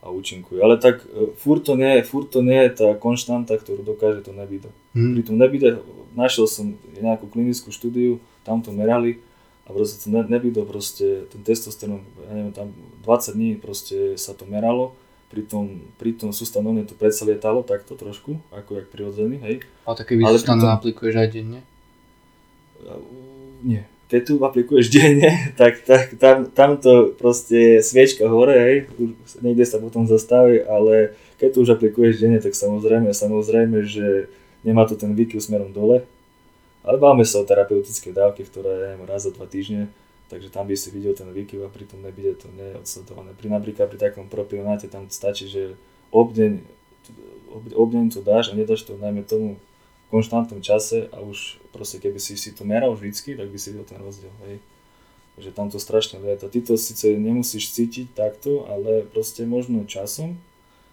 a 0.00 0.08
účinkuje. 0.08 0.64
Ale 0.64 0.80
tak 0.80 1.04
e, 1.04 1.36
furt 1.36 1.60
to 1.66 1.76
nie, 1.76 2.00
je- 2.00 2.06
furt 2.08 2.32
to 2.32 2.40
nie 2.40 2.56
je 2.68 2.70
tá 2.72 2.88
konštanta, 2.96 3.52
ktorú 3.60 3.84
dokáže 3.84 4.24
to 4.24 4.32
nebydo. 4.32 4.72
Hm. 4.96 5.12
Pri 5.12 5.22
tom 5.26 5.36
nebide, 5.36 5.68
našiel 6.16 6.48
som 6.48 6.72
nejakú 6.96 7.28
klinickú 7.28 7.68
štúdiu, 7.68 8.16
tam 8.42 8.64
to 8.64 8.72
merali 8.72 9.20
a 9.68 9.76
proste 9.76 10.00
to 10.02 10.08
ne, 10.08 10.24
nebydo, 10.24 10.64
proste 10.64 11.28
ten 11.28 11.44
testosterón, 11.44 12.00
ja 12.26 12.32
neviem, 12.32 12.54
tam 12.56 12.72
20 13.04 13.36
dní 13.36 13.50
proste 13.60 14.16
sa 14.16 14.32
to 14.32 14.48
meralo, 14.48 14.96
pri 15.30 15.42
tom, 15.42 15.64
pri 15.94 16.10
tom 16.12 16.30
sustanovne 16.30 16.82
to 16.82 16.92
predsa 16.92 17.22
lietalo 17.22 17.62
takto 17.62 17.94
trošku, 17.94 18.34
ako 18.50 18.70
jak 18.76 18.86
prirodzený, 18.88 19.38
hej. 19.40 19.56
Ale 19.84 19.94
také 19.94 20.18
vy 20.18 20.26
pritom- 20.26 20.66
aplikuješ 20.66 21.14
aj 21.16 21.28
denne. 21.30 21.60
A, 22.82 22.98
u- 22.98 23.62
Nie. 23.62 23.86
Keď 24.10 24.20
tu 24.26 24.34
aplikuješ 24.42 24.90
denne, 24.90 25.30
tak, 25.60 25.86
tak 25.86 26.18
tam, 26.18 26.50
tam 26.50 26.74
to 26.76 27.14
proste 27.14 27.54
je 27.54 27.78
sviečka 27.78 28.26
hore, 28.26 28.56
hej, 28.58 28.76
niekde 29.38 29.62
sa 29.62 29.78
potom 29.78 30.02
zastaví, 30.04 30.58
ale 30.60 31.14
keď 31.38 31.48
tu 31.54 31.58
už 31.62 31.78
aplikuješ 31.78 32.18
denne, 32.18 32.42
tak 32.42 32.52
samozrejme, 32.52 33.14
samozrejme, 33.14 33.86
že 33.86 34.26
nemá 34.66 34.82
to 34.84 34.98
ten 34.98 35.14
výkyv 35.14 35.38
smerom 35.38 35.70
dole, 35.70 36.02
ale 36.82 36.96
báme 36.98 37.22
sa 37.22 37.38
o 37.38 37.46
terapeutické 37.46 38.10
dávke, 38.10 38.42
ktorá 38.42 38.98
je 38.98 39.06
raz 39.06 39.22
za 39.22 39.30
dva 39.30 39.46
týždne, 39.46 39.86
takže 40.30 40.54
tam 40.54 40.70
by 40.70 40.78
si 40.78 40.94
videl 40.94 41.18
ten 41.18 41.26
výkyv 41.26 41.66
a 41.66 41.68
pritom 41.68 41.98
nebude 41.98 42.38
to 42.38 42.46
nie 42.54 42.70
je 42.70 42.78
odsledované. 42.78 43.34
Pri, 43.34 43.50
napríklad 43.50 43.90
pri 43.90 43.98
takom 43.98 44.30
propionáte 44.30 44.86
tam 44.86 45.10
stačí, 45.10 45.50
že 45.50 45.74
obdeň, 46.14 46.62
ob- 47.50 47.74
obdeň 47.74 48.14
to 48.14 48.22
dáš 48.22 48.54
a 48.54 48.56
nedáš 48.56 48.86
to 48.86 48.94
najmä 48.94 49.26
tomu 49.26 49.58
konštantnom 50.14 50.62
čase 50.62 51.10
a 51.10 51.18
už 51.18 51.58
proste 51.74 51.98
keby 51.98 52.22
si 52.22 52.38
si 52.38 52.54
to 52.54 52.62
meral 52.62 52.94
vždycky, 52.94 53.34
tak 53.34 53.50
by 53.50 53.58
si 53.58 53.74
videl 53.74 53.86
ten 53.86 53.98
rozdiel, 53.98 54.34
hej. 54.46 54.62
Takže 55.38 55.50
tam 55.54 55.66
to 55.70 55.78
strašne 55.78 56.18
lieta. 56.22 56.50
Ty 56.50 56.58
to 56.62 56.74
síce 56.74 57.06
nemusíš 57.06 57.72
cítiť 57.74 58.12
takto, 58.12 58.66
ale 58.66 59.06
proste 59.06 59.46
možno 59.46 59.86
časom, 59.86 60.36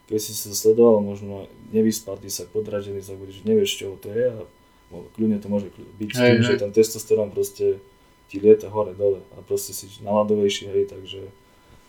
keď 0.07 0.19
si 0.21 0.31
sa 0.37 0.53
sledoval, 0.53 1.03
možno 1.03 1.51
nevyspal, 1.73 2.15
ty 2.21 2.31
sa 2.31 2.47
podražený, 2.47 3.03
zabudíš, 3.03 3.43
nevieš, 3.43 3.75
čo 3.75 3.97
to 3.99 4.13
je 4.13 4.25
a 4.31 4.39
kľudne 5.17 5.41
to 5.43 5.47
môže 5.51 5.67
byť 5.99 6.09
Hej, 6.15 6.15
tým, 6.15 6.39
že 6.47 6.53
ten 6.55 6.71
testosterón 6.71 7.33
proste 7.33 7.83
ti 8.27 8.39
lieta 8.39 8.67
hore 8.69 8.93
dole 8.93 9.23
a 9.35 9.41
proste 9.41 9.71
si 9.73 9.87
naladovejší, 10.03 10.67
hej, 10.71 10.85
takže 10.91 11.21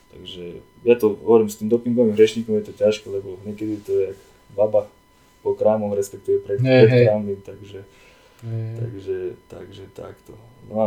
takže 0.09 0.65
ja 0.89 0.97
to 0.97 1.13
hovorím 1.21 1.53
s 1.53 1.61
tým 1.61 1.69
dopingovým 1.69 2.17
hriešnikom 2.17 2.57
je 2.59 2.73
to 2.73 2.75
ťažké, 2.81 3.13
lebo 3.13 3.37
niekedy 3.45 3.77
to 3.85 3.93
je 3.93 4.03
jak 4.13 4.19
baba 4.57 4.89
po 5.45 5.53
krámoch, 5.53 5.93
respektíve 5.93 6.41
pred, 6.43 6.59
Hej, 6.65 6.89
pred 6.89 7.07
krámom, 7.07 7.37
takže 7.45 7.85
Hej. 8.43 8.71
Takže, 8.79 9.19
takže 9.51 9.85
takto. 9.99 10.33
No 10.71 10.75
a 10.79 10.87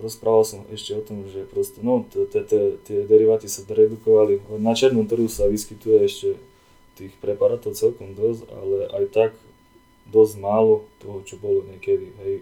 rozprával 0.00 0.44
som 0.48 0.60
ešte 0.72 0.96
o 0.96 1.02
tom, 1.04 1.28
že 1.28 1.44
proste, 1.44 1.84
no, 1.84 2.04
tie 2.08 2.98
deriváty 3.04 3.48
sa 3.52 3.64
redukovali. 3.68 4.40
Na 4.56 4.72
černom 4.72 5.04
trhu 5.04 5.28
sa 5.28 5.44
vyskytuje 5.48 5.98
ešte 6.08 6.28
tých 6.96 7.12
preparátov 7.20 7.76
celkom 7.76 8.16
dosť, 8.16 8.48
ale 8.48 8.76
aj 8.96 9.04
tak 9.12 9.30
dosť 10.08 10.34
málo 10.40 10.88
toho, 11.04 11.20
čo 11.28 11.36
bolo 11.36 11.68
niekedy, 11.68 12.08
hej, 12.24 12.34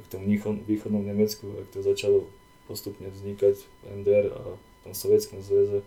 v 0.00 0.08
tom 0.08 0.22
východ- 0.24 0.64
východnom 0.64 1.04
Nemecku, 1.04 1.46
ak 1.60 1.66
to 1.72 1.84
začalo 1.84 2.26
postupne 2.70 3.10
vznikať 3.10 3.56
v 3.60 3.84
NDR 4.00 4.26
a 4.32 4.40
v 4.56 4.78
tom 4.86 4.94
Sovietskom 4.94 5.42
zväze, 5.42 5.82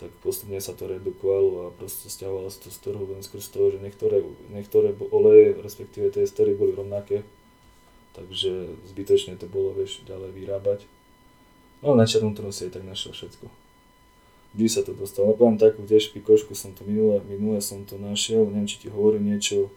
tak 0.00 0.10
postupne 0.24 0.56
sa 0.64 0.72
to 0.72 0.88
redukovalo 0.88 1.68
a 1.68 1.76
proste 1.76 2.08
stiahovalo 2.08 2.48
sa 2.48 2.56
to 2.64 2.72
z 2.72 2.78
trhu 2.88 3.04
len 3.04 3.20
skrz 3.20 3.52
toho, 3.52 3.76
že 3.76 3.84
niektoré, 3.84 4.24
niektoré 4.48 4.96
oleje, 5.12 5.60
respektíve 5.60 6.08
tie 6.08 6.24
estery 6.24 6.56
boli 6.56 6.72
rovnaké, 6.72 7.20
takže 8.16 8.80
zbytočne 8.88 9.36
to 9.36 9.44
bolo 9.44 9.76
vieš, 9.76 10.00
ďalej 10.08 10.32
vyrábať. 10.32 10.80
No 11.84 11.92
na 11.92 12.08
černom 12.08 12.32
trhu 12.32 12.48
si 12.48 12.68
aj 12.68 12.80
tak 12.80 12.84
našiel 12.88 13.12
všetko. 13.12 13.46
Kdy 14.56 14.66
sa 14.66 14.82
to 14.82 14.96
dostalo? 14.96 15.30
No 15.30 15.38
poviem 15.38 15.60
takú 15.60 15.86
tiež 15.86 16.10
pikošku 16.16 16.58
som 16.58 16.74
to 16.74 16.82
minule, 16.82 17.22
minule 17.28 17.60
som 17.62 17.84
to 17.84 18.00
našiel, 18.00 18.48
neviem 18.48 18.66
či 18.66 18.82
ti 18.82 18.88
hovorí 18.88 19.20
niečo, 19.20 19.70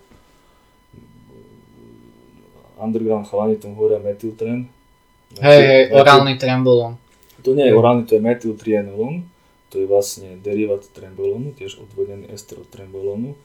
underground 2.84 3.25
chalani 3.27 3.55
tomu 3.55 3.79
hovoria 3.79 4.03
metyltren. 4.03 4.67
Hej, 5.39 5.61
hej, 5.65 5.84
orálny 5.95 6.38
trembolón. 6.38 6.99
to 7.43 7.55
nie 7.55 7.67
je 7.67 7.73
orálny, 7.75 8.05
to 8.05 8.15
je 8.15 8.21
metyltrienolon, 8.21 9.25
to 9.73 9.81
je 9.81 9.86
vlastne 9.89 10.38
derivát 10.39 10.86
trembolónu, 10.93 11.51
tiež 11.57 11.81
odvodený 11.81 12.29
ester 12.31 12.61
od 12.61 12.69
trembolónu. 12.69 13.36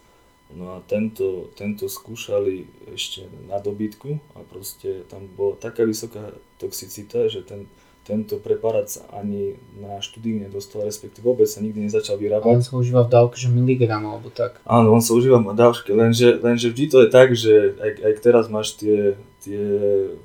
No 0.49 0.77
a 0.77 0.81
tento, 0.89 1.53
tento 1.61 1.93
skúšali 1.93 2.65
ešte 2.97 3.29
na 3.53 3.61
dobytku 3.61 4.17
a 4.33 4.41
proste 4.49 5.05
tam 5.13 5.29
bola 5.37 5.61
taká 5.61 5.85
vysoká 5.85 6.33
toxicita, 6.57 7.29
že 7.29 7.45
ten, 7.45 7.69
tento 8.09 8.41
preparát 8.41 8.89
sa 8.89 9.05
ani 9.13 9.61
na 9.77 10.01
štúdiu 10.01 10.41
nedostal, 10.41 10.89
respektíve 10.89 11.29
vôbec 11.29 11.45
sa 11.45 11.61
nikdy 11.61 11.85
nezačal 11.85 12.17
On 12.17 12.25
vyrábať. 12.25 12.65
sa 12.65 12.81
užíva 12.81 13.05
v 13.05 13.13
dávke, 13.13 13.37
že 13.37 13.53
miligram 13.53 14.01
alebo 14.09 14.33
tak. 14.33 14.57
Áno, 14.65 14.97
on 14.97 15.05
sa 15.05 15.13
užíva 15.13 15.45
v 15.45 15.53
dávke, 15.53 15.93
lenže, 15.93 16.41
lenže 16.41 16.73
vždy 16.73 16.85
to 16.89 16.99
je 17.05 17.09
tak, 17.13 17.37
že 17.37 17.77
aj, 17.77 17.91
aj 18.01 18.13
teraz 18.25 18.49
máš 18.49 18.81
tie, 18.81 19.21
tie 19.45 19.61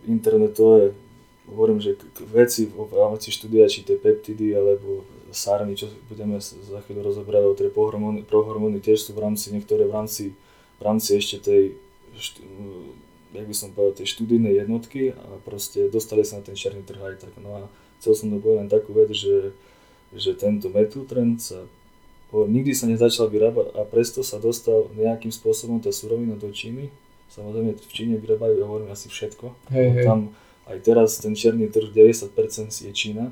internetové, 0.07 0.95
hovorím, 1.51 1.83
že 1.83 1.99
veci 2.31 2.71
v 2.71 2.93
rámci 2.95 3.35
štúdia, 3.35 3.67
či 3.67 3.83
tie 3.83 3.99
peptidy 3.99 4.55
alebo 4.55 5.03
sarmy, 5.35 5.75
čo 5.75 5.91
budeme 6.07 6.39
za 6.39 6.79
chvíľu 6.87 7.11
rozoberať, 7.11 7.43
o 7.43 7.57
tie 7.57 7.67
prohormóny, 7.67 8.23
prohormóny 8.23 8.79
tiež 8.79 9.03
sú 9.03 9.11
v 9.11 9.27
rámci, 9.27 9.51
niektoré 9.51 9.83
v 9.83 9.91
rámci, 9.91 10.31
v 10.79 10.81
rámci 10.81 11.19
ešte 11.19 11.43
tej, 11.43 11.63
št, 12.15 12.39
jak 13.33 13.45
by 13.49 13.55
som 13.57 13.73
povedal, 13.73 13.97
tej 13.97 14.07
študijnej 14.13 14.63
jednotky 14.63 15.11
a 15.17 15.25
proste 15.41 15.89
dostali 15.89 16.21
sa 16.21 16.39
na 16.39 16.45
ten 16.45 16.53
černý 16.53 16.85
trh 16.85 17.01
aj 17.01 17.15
tak. 17.25 17.33
No 17.41 17.49
a 17.57 17.61
chcel 17.99 18.13
som 18.13 18.27
to 18.29 18.37
povedať 18.37 18.59
len 18.61 18.69
takú 18.69 18.93
vec, 18.93 19.09
že, 19.11 19.57
že 20.13 20.37
tento 20.37 20.69
metyltrend 20.69 21.41
sa 21.41 21.65
nikdy 22.33 22.73
sa 22.73 22.89
nezačal 22.89 23.29
vyrábať 23.29 23.77
a 23.77 23.85
presto 23.85 24.25
sa 24.25 24.41
dostal 24.41 24.89
nejakým 24.97 25.29
spôsobom 25.29 25.77
tá 25.77 25.93
surovina 25.93 26.33
do 26.33 26.49
Číny. 26.49 26.89
Samozrejme 27.29 27.77
v 27.77 27.93
Číne 27.93 28.15
vyrábajú, 28.17 28.57
ja 28.57 28.65
hovorím, 28.65 28.89
asi 28.89 29.05
všetko. 29.05 29.53
Hej, 29.69 29.87
hej. 30.01 30.05
Tam 30.05 30.33
aj 30.65 30.77
teraz 30.81 31.21
ten 31.21 31.37
černý 31.37 31.69
trh 31.69 31.93
90% 31.93 32.33
je 32.73 32.91
Čína, 32.93 33.29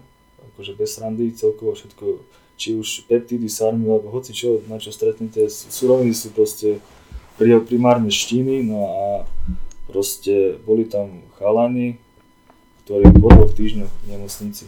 akože 0.54 0.78
bez 0.78 1.02
randy, 1.02 1.34
celkovo 1.34 1.74
všetko, 1.74 2.22
či 2.62 2.78
už 2.78 3.10
peptidy, 3.10 3.50
sarmy, 3.50 3.90
alebo 3.90 4.14
hoci 4.14 4.38
čo, 4.38 4.62
na 4.70 4.78
čo 4.78 4.94
stretnete, 4.94 5.50
suroviny 5.50 6.14
sú 6.14 6.30
proste 6.34 6.78
pri- 7.42 7.66
primárne 7.66 8.14
z 8.14 8.38
Číny, 8.38 8.62
no 8.62 8.86
a 8.86 9.06
proste 9.92 10.56
boli 10.64 10.88
tam 10.88 11.28
chalani, 11.36 12.00
ktorí 12.88 13.12
po 13.20 13.28
dvoch 13.28 13.52
týždňoch 13.52 13.92
v 13.92 14.06
nemocnici 14.08 14.66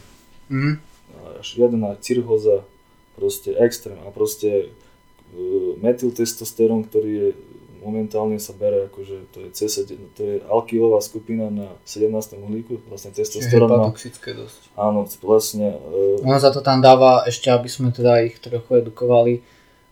až 1.40 1.48
žiadna 1.60 1.96
cirhoza, 2.00 2.66
proste 3.14 3.54
extrém 3.54 3.98
a 4.06 4.10
proste 4.10 4.70
uh, 4.70 5.78
metyltestosterón, 5.82 6.90
ktorý 6.90 7.12
je 7.12 7.30
momentálne 7.84 8.40
sa 8.40 8.56
bere 8.56 8.88
akože 8.88 9.18
to 9.36 9.38
je, 9.44 9.50
C7, 9.52 10.16
to 10.16 10.22
je 10.24 10.36
alkylová 10.48 11.04
skupina 11.04 11.52
na 11.52 11.68
17. 11.84 12.16
uhlíku, 12.40 12.80
vlastne 12.88 13.12
Čiže 13.12 13.28
testosterón 13.28 13.68
má, 13.68 13.76
hepatoxické 13.92 14.32
dosť. 14.40 14.72
áno, 14.80 15.04
vlastne 15.20 15.78
uh, 15.78 16.24
Ono 16.24 16.40
za 16.40 16.50
to 16.50 16.64
tam 16.64 16.80
dáva 16.80 17.28
ešte, 17.28 17.52
aby 17.52 17.68
sme 17.68 17.92
teda 17.92 18.24
ich 18.24 18.40
trochu 18.40 18.82
edukovali, 18.82 19.44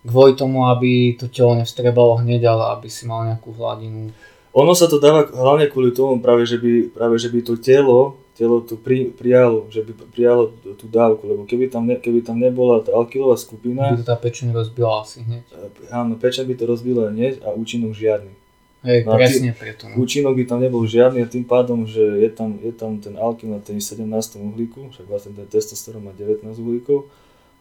kvôli 0.07 0.33
tomu, 0.33 0.71
aby 0.71 1.19
to 1.19 1.27
telo 1.27 1.53
nevstrebalo 1.53 2.23
hneď, 2.23 2.47
ale 2.47 2.79
aby 2.79 2.87
si 2.87 3.05
mal 3.05 3.27
nejakú 3.27 3.53
hladinu. 3.53 4.15
Ono 4.51 4.75
sa 4.75 4.87
to 4.87 4.99
dáva 4.99 5.27
hlavne 5.27 5.67
kvôli 5.67 5.91
tomu 5.91 6.19
práve, 6.19 6.43
že 6.43 6.59
by, 6.59 6.91
práve, 6.91 7.15
že 7.15 7.31
by 7.31 7.39
to 7.39 7.55
telo, 7.55 8.19
telo 8.35 8.59
to 8.59 8.75
pri, 8.75 9.11
prijalo, 9.11 9.67
že 9.71 9.83
by 9.83 9.91
prijalo 10.11 10.51
tú 10.75 10.87
dávku, 10.87 11.23
lebo 11.23 11.47
keby 11.47 11.71
tam, 11.71 11.87
ne, 11.87 11.95
keby 11.95 12.23
tam 12.23 12.35
nebola 12.35 12.83
tá 12.83 12.91
alkylová 12.91 13.39
skupina, 13.39 13.95
By 13.95 14.03
to 14.03 14.07
tá 14.07 14.17
pečeň 14.19 14.51
rozbila 14.51 15.03
asi 15.03 15.23
hneď. 15.23 15.43
eh, 15.47 15.95
áno, 15.95 16.19
pečen 16.19 16.43
by 16.47 16.55
to 16.55 16.63
rozbila 16.67 17.11
hneď 17.11 17.43
a 17.43 17.55
účinok 17.55 17.95
žiadny. 17.95 18.33
Hej, 18.81 19.05
No 19.05 19.13
presne 19.13 19.53
preto. 19.53 19.85
No. 19.85 20.01
Účinok 20.01 20.33
by 20.33 20.43
tam 20.49 20.59
nebol 20.59 20.81
žiadny 20.89 21.21
a 21.21 21.29
tým 21.29 21.45
pádom, 21.45 21.85
že 21.85 22.01
je 22.01 22.29
tam, 22.33 22.57
je 22.57 22.73
tam 22.73 22.97
ten 22.97 23.13
alkyl 23.13 23.53
na 23.53 23.61
ten 23.61 23.77
17. 23.77 24.09
uhlíku, 24.41 24.89
však 24.89 25.05
vlastne 25.05 25.37
ten 25.37 25.45
testosterón 25.45 26.09
má 26.09 26.11
19 26.17 26.41
uhlíkov, 26.57 27.05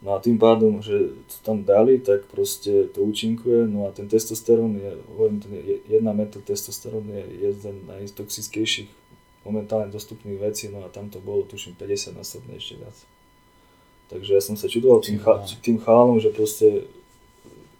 no 0.01 0.17
a 0.17 0.19
tým 0.21 0.41
pádom, 0.41 0.81
že 0.81 1.13
to 1.29 1.37
tam 1.45 1.65
dali, 1.65 2.01
tak 2.01 2.27
proste 2.33 2.89
to 2.93 3.05
účinkuje, 3.05 3.69
no 3.69 3.87
a 3.87 3.93
ten 3.93 4.09
testosterón 4.09 4.77
je, 4.77 4.91
hovorím, 5.13 5.41
ten 5.41 5.53
je, 5.55 5.77
jedna 5.89 6.13
metyl 6.13 6.41
testosterón 6.41 7.05
je 7.09 7.23
jeden 7.41 7.77
z 7.77 7.87
najtoxickejších 7.89 8.89
momentálne 9.45 9.89
dostupných 9.89 10.41
vecí, 10.41 10.69
no 10.69 10.85
a 10.85 10.89
tam 10.93 11.09
to 11.09 11.21
bolo 11.21 11.49
tuším 11.49 11.77
50 11.77 12.17
násobne 12.17 12.61
ešte 12.61 12.77
viac. 12.77 12.97
Takže 14.13 14.31
ja 14.37 14.43
som 14.43 14.59
sa 14.59 14.67
čudoval 14.67 15.01
tým, 15.01 15.23
cha, 15.23 15.41
tým 15.63 15.79
chalanom, 15.81 16.19
že 16.21 16.35
proste 16.35 16.85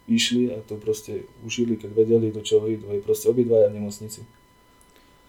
išli 0.09 0.51
a 0.55 0.59
to 0.65 0.79
proste 0.81 1.27
užili, 1.45 1.77
keď 1.77 1.91
vedeli, 1.95 2.33
do 2.33 2.41
čoho 2.41 2.65
idú, 2.67 2.89
aj 2.91 3.05
proste 3.05 3.29
obidvaja 3.29 3.69
v 3.69 3.77
nemocnici. 3.83 4.25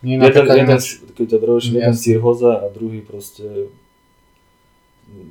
Nie, 0.02 0.18
Jeden, 0.18 0.46
jeden, 0.50 0.80
keď 1.14 1.26
ťa 1.38 1.40
droží, 1.42 1.78
jeden 1.78 1.94
cirhoza 1.94 2.58
a 2.58 2.66
druhý 2.74 3.06
proste 3.06 3.70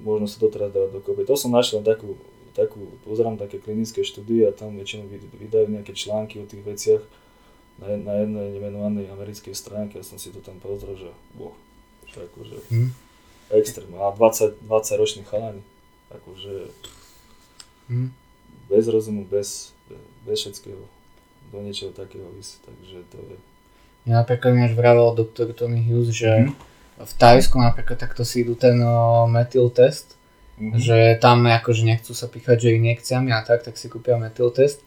možno 0.05 0.27
sa 0.29 0.37
to 0.41 0.53
teraz 0.53 0.71
dávať 0.73 1.01
dokopy. 1.01 1.25
To 1.25 1.35
som 1.37 1.53
našiel 1.53 1.81
takú, 1.81 2.17
takú, 2.53 2.91
pozerám 3.05 3.41
také 3.41 3.61
klinické 3.63 4.05
štúdie 4.05 4.49
a 4.49 4.53
tam 4.53 4.77
väčšinou 4.77 5.09
vydajú 5.37 5.67
nejaké 5.73 5.97
články 5.97 6.41
o 6.43 6.49
tých 6.49 6.63
veciach 6.65 7.03
na, 7.81 7.97
na 7.97 8.15
jednej 8.21 8.47
nemenovanej 8.61 9.09
americkej 9.09 9.57
stránke, 9.57 9.99
ja 9.99 10.05
som 10.05 10.21
si 10.21 10.29
to 10.29 10.45
tam 10.45 10.61
pozrel, 10.61 10.95
že 11.01 11.11
boh, 11.33 11.57
že 12.05 12.29
akože 12.29 12.57
hmm. 12.69 12.91
extrém. 13.57 13.91
A 13.97 14.13
20, 14.13 14.61
20 14.69 15.01
ročný 15.01 15.23
chalani, 15.25 15.65
akože 16.13 16.69
hmm. 17.89 18.09
bez 18.69 18.85
rozumu, 18.93 19.25
bez, 19.25 19.73
bez 20.29 20.37
všetkého 20.45 20.85
do 21.51 21.59
niečoho 21.65 21.91
takého 21.91 22.31
vysť, 22.37 22.63
takže 22.63 22.97
to 23.11 23.17
je... 23.19 23.37
Ja 24.07 24.23
napríklad 24.23 24.55
mi 24.55 24.63
až 24.65 24.79
vravel 24.79 25.13
doktor 25.19 25.51
Tony 25.51 25.83
Hughes, 25.83 26.15
že 26.15 26.31
hmm. 26.31 26.55
V 27.01 27.13
Tajsku 27.17 27.57
napríklad 27.57 27.97
takto 27.97 28.23
si 28.29 28.45
idú 28.45 28.57
ten 28.57 28.77
o, 28.81 29.25
metyl 29.25 29.73
test, 29.73 30.17
mm-hmm. 30.61 30.77
že 30.77 30.99
tam 31.21 31.49
akože 31.49 31.89
nechcú 31.89 32.13
sa 32.13 32.29
píchať 32.29 32.69
že 32.69 32.77
injekciami 32.77 33.33
a 33.33 33.41
tak, 33.41 33.65
tak 33.65 33.81
si 33.81 33.89
kúpia 33.89 34.21
metyl 34.21 34.53
test. 34.53 34.85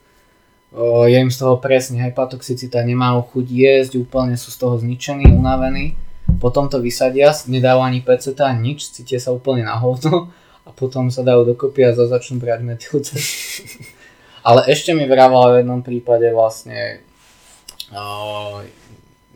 O, 0.74 1.06
je 1.06 1.18
im 1.18 1.30
z 1.30 1.38
toho 1.42 1.58
presne 1.58 2.02
hypatoxicita, 2.02 2.82
nemajú 2.82 3.26
chuť 3.34 3.46
jesť, 3.46 3.92
úplne 3.98 4.38
sú 4.38 4.50
z 4.54 4.58
toho 4.58 4.74
zničení, 4.78 5.30
unavení. 5.30 5.98
Potom 6.38 6.66
to 6.66 6.82
vysadia, 6.82 7.30
nedajú 7.46 7.78
ani 7.84 8.00
PCT, 8.02 8.38
ani 8.42 8.74
nič, 8.74 8.90
cítia 8.90 9.22
sa 9.22 9.30
úplne 9.30 9.62
na 9.62 9.78
hovno 9.78 10.34
a 10.64 10.70
potom 10.72 11.12
sa 11.12 11.20
dajú 11.22 11.54
dokopy 11.54 11.84
a 11.84 11.94
za 11.94 12.08
začnú 12.08 12.40
brať 12.40 12.60
metyl 12.64 12.98
test. 13.02 13.62
Ale 14.48 14.68
ešte 14.68 14.92
mi 14.92 15.08
vraval 15.08 15.56
v 15.56 15.58
jednom 15.64 15.80
prípade 15.80 16.28
vlastne 16.28 17.00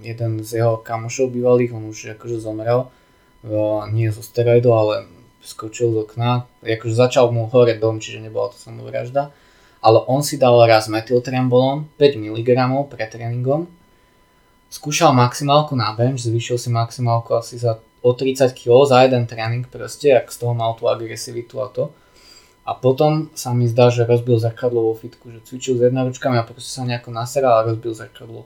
jeden 0.02 0.44
z 0.44 0.62
jeho 0.62 0.80
kamošov 0.80 1.32
bývalých, 1.34 1.74
on 1.74 1.90
už 1.90 2.18
akože 2.18 2.38
zomrel, 2.38 2.88
uh, 2.88 3.84
nie 3.90 4.10
zo 4.12 4.22
steroidu, 4.22 4.72
ale 4.74 5.06
skočil 5.42 5.94
z 5.94 5.96
okna, 6.06 6.46
akože 6.62 6.94
začal 6.94 7.30
mu 7.30 7.46
hore 7.48 7.78
dom, 7.78 8.02
čiže 8.02 8.22
nebola 8.22 8.50
to 8.52 8.58
samovražda, 8.58 9.30
ale 9.78 9.98
on 10.10 10.26
si 10.26 10.36
dal 10.36 10.58
raz 10.66 10.90
metyltrembolon 10.90 11.86
5 11.96 12.18
mg 12.18 12.50
pred 12.90 13.08
tréningom, 13.08 13.70
skúšal 14.68 15.14
maximálku 15.14 15.78
na 15.78 15.94
bench, 15.94 16.26
zvýšil 16.26 16.58
si 16.58 16.68
maximálku 16.68 17.32
asi 17.38 17.56
za 17.56 17.78
o 18.02 18.12
30 18.12 18.54
kg 18.54 18.86
za 18.86 19.02
jeden 19.02 19.26
tréning 19.26 19.66
proste, 19.66 20.14
ak 20.14 20.30
z 20.30 20.36
toho 20.38 20.54
mal 20.54 20.74
tú 20.78 20.86
agresivitu 20.86 21.58
a 21.58 21.68
to. 21.68 21.90
A 22.68 22.76
potom 22.76 23.32
sa 23.32 23.56
mi 23.56 23.64
zdá, 23.64 23.88
že 23.88 24.04
rozbil 24.04 24.36
zrkadlo 24.36 24.92
vo 24.92 24.94
fitku, 24.94 25.32
že 25.32 25.40
cvičil 25.40 25.80
s 25.80 25.88
jednoručkami 25.88 26.36
a 26.36 26.44
proste 26.44 26.68
sa 26.68 26.84
nejako 26.84 27.10
naseral 27.16 27.52
a 27.58 27.66
rozbil 27.66 27.96
zrkadlo. 27.96 28.44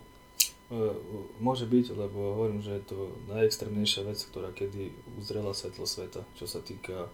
E, 0.72 0.96
môže 1.36 1.68
byť, 1.68 1.92
lebo 1.92 2.32
hovorím, 2.32 2.64
že 2.64 2.80
je 2.80 2.84
to 2.88 2.98
najextrémnejšia 3.28 4.08
vec, 4.08 4.16
ktorá 4.24 4.48
kedy 4.56 4.88
uzrela 5.20 5.52
svetlo 5.52 5.84
sveta, 5.84 6.24
čo 6.40 6.48
sa 6.48 6.64
týka 6.64 7.12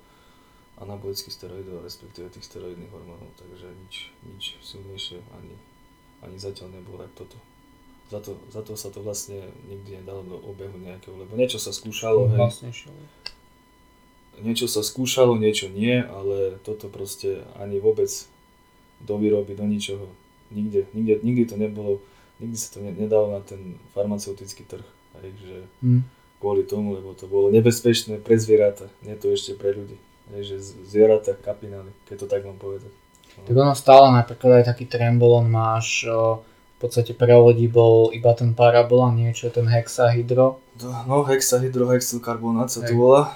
anabolických 0.78 1.34
steroidov, 1.34 1.82
respektíve 1.82 2.30
tých 2.30 2.46
steroidných 2.46 2.94
hormónov, 2.94 3.34
takže 3.34 3.66
nič, 3.66 4.14
nič 4.22 4.44
silnejšie 4.62 5.18
ani, 5.34 5.58
ani 6.22 6.38
zatiaľ 6.38 6.70
nebolo 6.78 7.02
ako 7.02 7.26
toto. 7.26 7.38
Za 8.08 8.22
to, 8.22 8.38
za 8.48 8.62
to 8.62 8.72
sa 8.78 8.94
to 8.94 9.02
vlastne 9.02 9.42
nikdy 9.66 10.00
nedalo 10.00 10.22
do 10.22 10.38
obehu 10.38 10.78
nejakého, 10.78 11.18
lebo 11.18 11.34
niečo 11.34 11.58
sa 11.58 11.74
skúšalo, 11.74 12.30
hej. 12.30 12.38
Vlastne 12.38 12.70
niečo 14.38 14.70
sa 14.70 14.86
skúšalo, 14.86 15.34
niečo 15.34 15.66
nie, 15.66 15.98
ale 15.98 16.62
toto 16.62 16.86
proste 16.86 17.42
ani 17.58 17.82
vôbec 17.82 18.06
do 19.02 19.18
výroby, 19.18 19.58
do 19.58 19.66
ničoho. 19.66 20.06
Nikde, 20.54 20.86
nikde, 20.94 21.14
nikdy 21.26 21.42
to 21.44 21.56
nebolo, 21.58 21.98
nikdy 22.38 22.56
sa 22.56 22.68
to 22.74 22.78
nedalo 22.82 23.34
na 23.34 23.40
ten 23.42 23.78
farmaceutický 23.92 24.64
trh. 24.66 24.86
Hej, 25.18 25.30
že 25.42 25.56
hmm. 25.82 26.02
kvôli 26.38 26.62
tomu, 26.62 26.94
lebo 26.94 27.14
to 27.14 27.26
bolo 27.26 27.50
nebezpečné 27.50 28.22
pre 28.22 28.38
zvieratá, 28.38 28.86
nie 29.02 29.18
to 29.18 29.34
ešte 29.34 29.58
pre 29.58 29.74
ľudí. 29.74 29.98
Hej, 30.34 30.54
že 30.54 30.56
zvieratá 30.86 31.34
kapinali, 31.34 31.90
keď 32.06 32.16
to 32.22 32.26
tak 32.30 32.46
mám 32.46 32.60
povedať. 32.60 32.92
No. 33.38 33.46
Tak 33.46 33.54
ono 33.54 33.74
stále 33.74 34.06
napríklad 34.14 34.62
aj 34.62 34.64
taký 34.70 34.86
trembolon 34.86 35.50
máš, 35.50 36.06
o, 36.06 36.42
v 36.42 36.78
podstate 36.78 37.14
prevodí 37.14 37.66
bol 37.66 38.14
iba 38.14 38.30
ten 38.38 38.54
parabola, 38.54 39.10
niečo 39.10 39.50
ten 39.50 39.66
hexahydro. 39.66 40.62
No, 41.10 41.26
hexahydro, 41.26 41.90
hexylkarbonát 41.90 42.70
sa 42.70 42.86
to 42.86 42.94
volá 42.94 43.34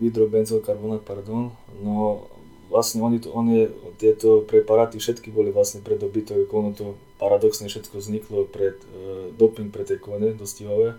hydrobenzylkarbonát, 0.00 1.04
pardon, 1.04 1.52
no 1.84 2.24
vlastne 2.72 3.04
oni 3.04 3.20
to, 3.20 3.28
on 3.36 3.52
je, 3.52 3.68
tieto 4.00 4.42
preparáty 4.48 4.96
všetky 4.96 5.28
boli 5.28 5.52
vlastne 5.52 5.84
pred 5.84 6.00
dobytok, 6.00 6.48
ono 6.48 6.72
to 6.72 6.96
paradoxne 7.20 7.68
všetko 7.68 8.00
vzniklo 8.00 8.48
pred 8.48 8.80
e, 8.80 9.30
doping 9.36 9.68
pre 9.68 9.84
tie 9.84 10.00
kone 10.00 10.32
dostihové. 10.32 10.96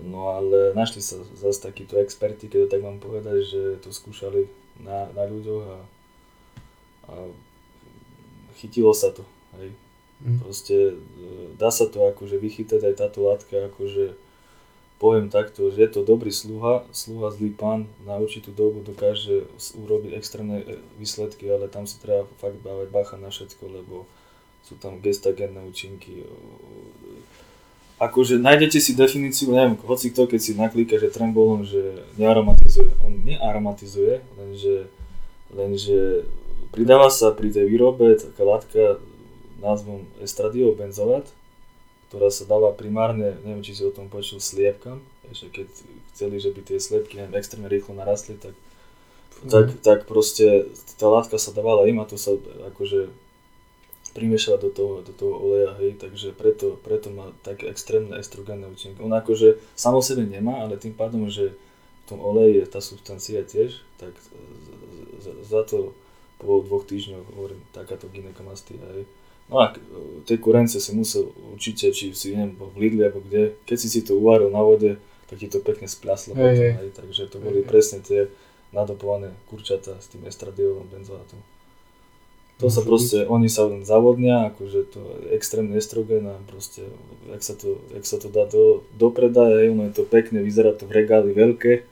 No 0.00 0.32
ale 0.32 0.72
našli 0.72 1.04
sa 1.04 1.20
zase 1.36 1.60
takíto 1.60 2.00
experti, 2.00 2.48
keď 2.48 2.66
to 2.66 2.72
tak 2.72 2.82
mám 2.86 2.98
povedať, 3.02 3.38
že 3.44 3.62
to 3.84 3.92
skúšali 3.92 4.48
na, 4.80 5.10
na 5.12 5.28
ľuďoch 5.28 5.64
a, 5.68 5.78
a 7.12 7.14
chytilo 8.56 8.96
sa 8.96 9.12
to. 9.12 9.26
Hej. 9.60 9.76
Mm. 10.24 10.38
Proste 10.42 10.76
e, 10.96 11.54
dá 11.60 11.68
sa 11.68 11.86
to 11.86 12.08
akože 12.08 12.40
vychytať 12.40 12.80
aj 12.88 12.94
táto 12.96 13.28
látka 13.28 13.68
akože 13.68 14.16
poviem 14.98 15.30
takto, 15.30 15.70
že 15.70 15.86
je 15.86 15.90
to 15.94 16.02
dobrý 16.02 16.34
sluha, 16.34 16.82
sluha 16.90 17.30
zlý 17.30 17.54
pán, 17.54 17.86
na 18.02 18.18
určitú 18.18 18.50
dobu 18.50 18.82
dokáže 18.82 19.46
urobiť 19.78 20.10
extrémne 20.18 20.58
e, 20.66 20.82
výsledky, 20.98 21.46
ale 21.46 21.70
tam 21.70 21.86
si 21.86 22.02
treba 22.02 22.26
fakt 22.42 22.58
dávať 22.66 22.90
bacha 22.90 23.14
na 23.14 23.30
všetko, 23.30 23.62
lebo 23.70 24.10
sú 24.68 24.76
tam 24.76 25.00
gestagénne 25.00 25.64
účinky. 25.64 26.28
Akože 27.98 28.36
nájdete 28.38 28.78
si 28.78 28.92
definíciu, 28.94 29.50
neviem, 29.50 29.74
hoci 29.80 30.12
kto, 30.12 30.28
keď 30.28 30.40
si 30.44 30.52
naklíka, 30.54 31.00
že 31.00 31.10
trembolon, 31.10 31.64
že 31.64 32.04
nearomatizuje. 32.20 32.92
On 33.02 33.10
nearomatizuje, 33.10 34.22
lenže, 34.38 34.86
lenže 35.50 36.28
pridáva 36.70 37.08
sa 37.08 37.32
pri 37.32 37.50
tej 37.50 37.66
výrobe 37.66 38.14
taká 38.20 38.44
látka 38.44 38.82
názvom 39.58 40.06
estradiol 40.22 40.76
ktorá 42.08 42.32
sa 42.32 42.48
dáva 42.48 42.72
primárne, 42.72 43.36
neviem 43.44 43.60
či 43.60 43.76
si 43.76 43.82
o 43.84 43.92
tom 43.92 44.08
počul, 44.08 44.40
sliepkam, 44.40 45.04
že 45.28 45.52
keď 45.52 45.68
chceli, 46.16 46.40
že 46.40 46.56
by 46.56 46.60
tie 46.64 46.78
sliepky 46.80 47.20
neviem, 47.20 47.36
extrémne 47.36 47.68
rýchlo 47.68 47.92
narastli, 47.92 48.40
tak, 48.40 48.56
mm. 49.44 49.50
tak, 49.52 49.66
tak 49.84 49.98
proste 50.08 50.72
tá 50.96 51.04
látka 51.04 51.36
sa 51.36 51.52
dávala 51.52 51.84
im 51.84 52.00
a 52.00 52.08
to 52.08 52.16
sa 52.16 52.32
akože 52.72 53.12
primiešava 54.18 54.58
do 54.58 54.74
toho, 54.74 55.06
do 55.06 55.14
toho 55.14 55.38
oleja, 55.38 55.78
hej, 55.78 55.94
takže 56.02 56.34
preto, 56.34 56.74
preto 56.82 57.14
má 57.14 57.30
také 57.46 57.70
extrémne 57.70 58.18
estrogénne 58.18 58.66
účinky. 58.66 58.98
On 58.98 59.14
akože 59.14 59.62
samo 59.78 60.02
sebe 60.02 60.26
nemá, 60.26 60.66
ale 60.66 60.74
tým 60.74 60.98
pádom, 60.98 61.30
že 61.30 61.54
v 61.54 62.04
tom 62.10 62.18
oleji 62.18 62.58
je 62.58 62.66
tá 62.66 62.82
substancia 62.82 63.38
tiež, 63.46 63.78
tak 64.02 64.10
za, 65.22 65.32
za 65.46 65.62
to 65.62 65.94
po 66.42 66.66
dvoch 66.66 66.82
týždňoch 66.82 67.38
hovorím, 67.38 67.62
takáto 67.70 68.10
ginekomastia, 68.10 68.82
hej, 68.98 69.06
No 69.48 69.64
a 69.64 69.72
tie 70.28 70.36
kurence 70.36 70.76
si 70.76 70.92
musel 70.92 71.32
určite, 71.56 71.88
či 71.88 72.12
si 72.12 72.36
neviem, 72.36 72.52
v 72.52 72.76
Lidli 72.76 73.00
alebo 73.00 73.24
kde, 73.24 73.56
keď 73.64 73.76
si 73.80 73.88
si 73.88 74.00
to 74.04 74.20
uvaril 74.20 74.52
na 74.52 74.60
vode, 74.60 75.00
tak 75.24 75.40
ti 75.40 75.48
to 75.48 75.64
pekne 75.64 75.88
splaslo 75.88 76.36
potom, 76.36 76.76
hey. 76.76 76.92
takže 76.92 77.32
to 77.32 77.40
boli 77.40 77.64
hey, 77.64 77.68
presne 77.68 78.04
tie 78.04 78.28
nadopované 78.76 79.32
kurčata 79.48 79.96
s 79.96 80.12
tým 80.12 80.28
estradiolom, 80.28 80.84
benzoátom. 80.92 81.40
To 82.58 82.66
sa 82.66 82.82
proste, 82.82 83.22
oni 83.30 83.46
sa 83.46 83.70
len 83.70 83.86
zavodnia, 83.86 84.50
akože 84.50 84.80
to 84.90 84.98
je 84.98 85.38
extrémny 85.38 85.78
estrogen 85.78 86.26
a 86.26 86.34
proste, 86.50 86.82
jak 87.30 87.42
sa 87.46 87.54
to, 87.54 87.78
jak 87.94 88.02
sa 88.02 88.18
to 88.18 88.26
dá 88.26 88.50
do, 88.50 88.82
do 88.98 89.14
predaja, 89.14 89.70
ono 89.70 89.86
je 89.86 90.02
to 90.02 90.02
pekne, 90.02 90.42
vyzerá 90.42 90.74
to 90.74 90.90
v 90.90 90.98
regáli 90.98 91.30
veľké, 91.30 91.86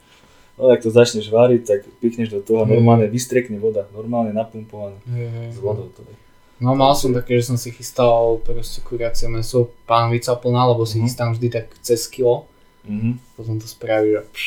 no 0.59 0.67
ak 0.67 0.83
to 0.83 0.91
začneš 0.91 1.31
váriť, 1.31 1.61
tak 1.63 1.79
pichneš 2.03 2.35
do 2.35 2.43
toho 2.43 2.63
a 2.63 2.67
normálne 2.67 3.07
vystrekne 3.07 3.55
voda, 3.63 3.87
normálne 3.95 4.35
napumpované 4.35 4.99
s 5.55 5.57
vodou 5.63 5.87
to 5.95 6.03
je. 6.03 6.15
No 6.57 6.73
mal 6.73 6.97
som 6.97 7.13
také, 7.13 7.37
že 7.37 7.53
som 7.53 7.57
si 7.57 7.69
chystal 7.69 8.41
proste 8.41 8.81
kuriacie 8.81 9.29
meso, 9.29 9.71
pánvica 9.85 10.33
plná, 10.33 10.73
lebo 10.73 10.83
si 10.83 10.97
mm-hmm. 10.97 11.05
chystám 11.05 11.29
vždy 11.31 11.47
tak 11.53 11.69
cez 11.85 12.09
kilo. 12.09 12.49
Mm-hmm. 12.83 13.13
Potom 13.37 13.61
to 13.61 13.69
spraví, 13.69 14.17
že 14.17 14.21
pš, 14.33 14.45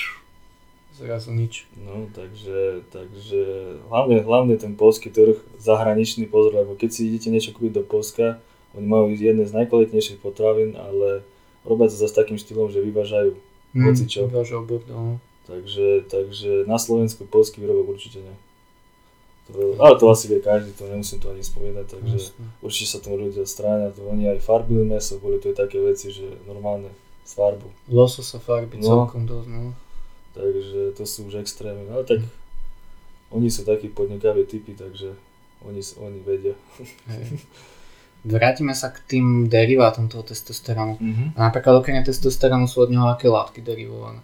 zrazu 1.00 1.32
nič. 1.32 1.64
No 1.80 2.06
takže, 2.12 2.84
takže 2.92 3.40
hlavne, 3.88 4.20
hlavne 4.20 4.54
ten 4.60 4.76
polský 4.76 5.08
trh, 5.08 5.40
zahraničný 5.56 6.28
pozor, 6.28 6.60
lebo 6.60 6.76
keď 6.76 6.90
si 6.92 7.08
idete 7.08 7.32
niečo 7.32 7.56
kúpiť 7.56 7.80
do 7.80 7.82
Polska, 7.82 8.38
oni 8.76 8.86
majú 8.86 9.10
jedné 9.10 9.48
z 9.48 9.56
najkvalitnejších 9.56 10.20
potravín, 10.20 10.76
ale 10.76 11.24
robia 11.64 11.88
to 11.88 11.96
zase 11.96 12.14
takým 12.14 12.38
štýlom, 12.38 12.70
že 12.70 12.84
vyvážajú 12.84 13.34
mm, 13.74 13.84
hocičo. 13.88 14.28
Vyvážajú 14.28 14.62
bordel. 14.68 15.18
Takže, 15.48 16.06
takže 16.06 16.68
na 16.70 16.78
Slovensku 16.78 17.26
polský 17.26 17.64
výrobok 17.64 17.98
určite 17.98 18.22
nie. 18.22 18.36
Ale 19.82 19.98
to 19.98 20.06
asi 20.06 20.30
vie 20.30 20.38
každý, 20.38 20.70
to 20.78 20.86
nemusím 20.86 21.18
to 21.18 21.34
ani 21.34 21.42
spomínať, 21.42 21.86
takže 21.90 22.18
Jasne. 22.22 22.44
určite 22.62 22.86
sa 22.86 23.02
tomu 23.02 23.18
ľudia 23.18 23.42
stráňa, 23.42 23.90
to 23.98 24.06
oni 24.06 24.30
aj 24.30 24.46
farbili 24.46 24.86
meso, 24.86 25.18
boli 25.18 25.42
to 25.42 25.50
aj 25.50 25.66
také 25.66 25.82
veci, 25.82 26.14
že 26.14 26.22
normálne 26.46 26.86
s 27.26 27.34
farbou. 27.34 27.74
Loso 27.90 28.22
sa 28.22 28.38
farby 28.38 28.78
no. 28.78 28.86
celkom 28.86 29.26
dosť, 29.26 29.48
no. 29.50 29.74
Takže 30.40 30.96
to 30.96 31.04
sú 31.04 31.28
už 31.28 31.44
extrémy, 31.44 31.84
no 31.84 32.00
tak 32.00 32.24
oni 33.30 33.52
sú 33.52 33.62
takí 33.62 33.92
podnikaví 33.92 34.48
typy, 34.48 34.72
takže 34.72 35.12
oni, 35.62 35.80
oni 36.00 36.18
vedia. 36.24 36.56
Hej. 37.12 37.44
Vrátime 38.20 38.76
sa 38.76 38.92
k 38.92 39.00
tým 39.16 39.48
derivátom 39.48 40.08
toho 40.08 40.20
testosterónu. 40.20 41.00
Mm-hmm. 41.00 41.28
A 41.40 41.48
napríklad 41.48 41.80
okrem 41.80 42.04
testosterónu 42.04 42.68
sú 42.68 42.84
od 42.84 42.92
neho 42.92 43.08
aké 43.08 43.32
látky 43.32 43.64
derivované? 43.64 44.20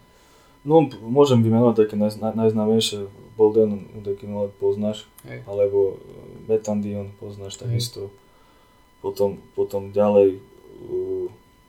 No, 0.67 0.85
môžem 1.01 1.41
vymenovať 1.41 1.87
také 1.87 1.95
naj, 1.95 2.19
naj, 2.19 2.35
najznámejšie. 2.35 3.07
Bolden, 3.37 3.87
Udekinol 3.93 4.49
poznáš, 4.57 5.05
Hej. 5.29 5.45
alebo 5.45 6.01
e, 6.01 6.49
Metandion 6.49 7.13
poznáš 7.21 7.61
takisto. 7.61 8.09
Potom, 9.05 9.37
potom 9.53 9.93
ďalej 9.93 10.41
uh, 10.41 11.29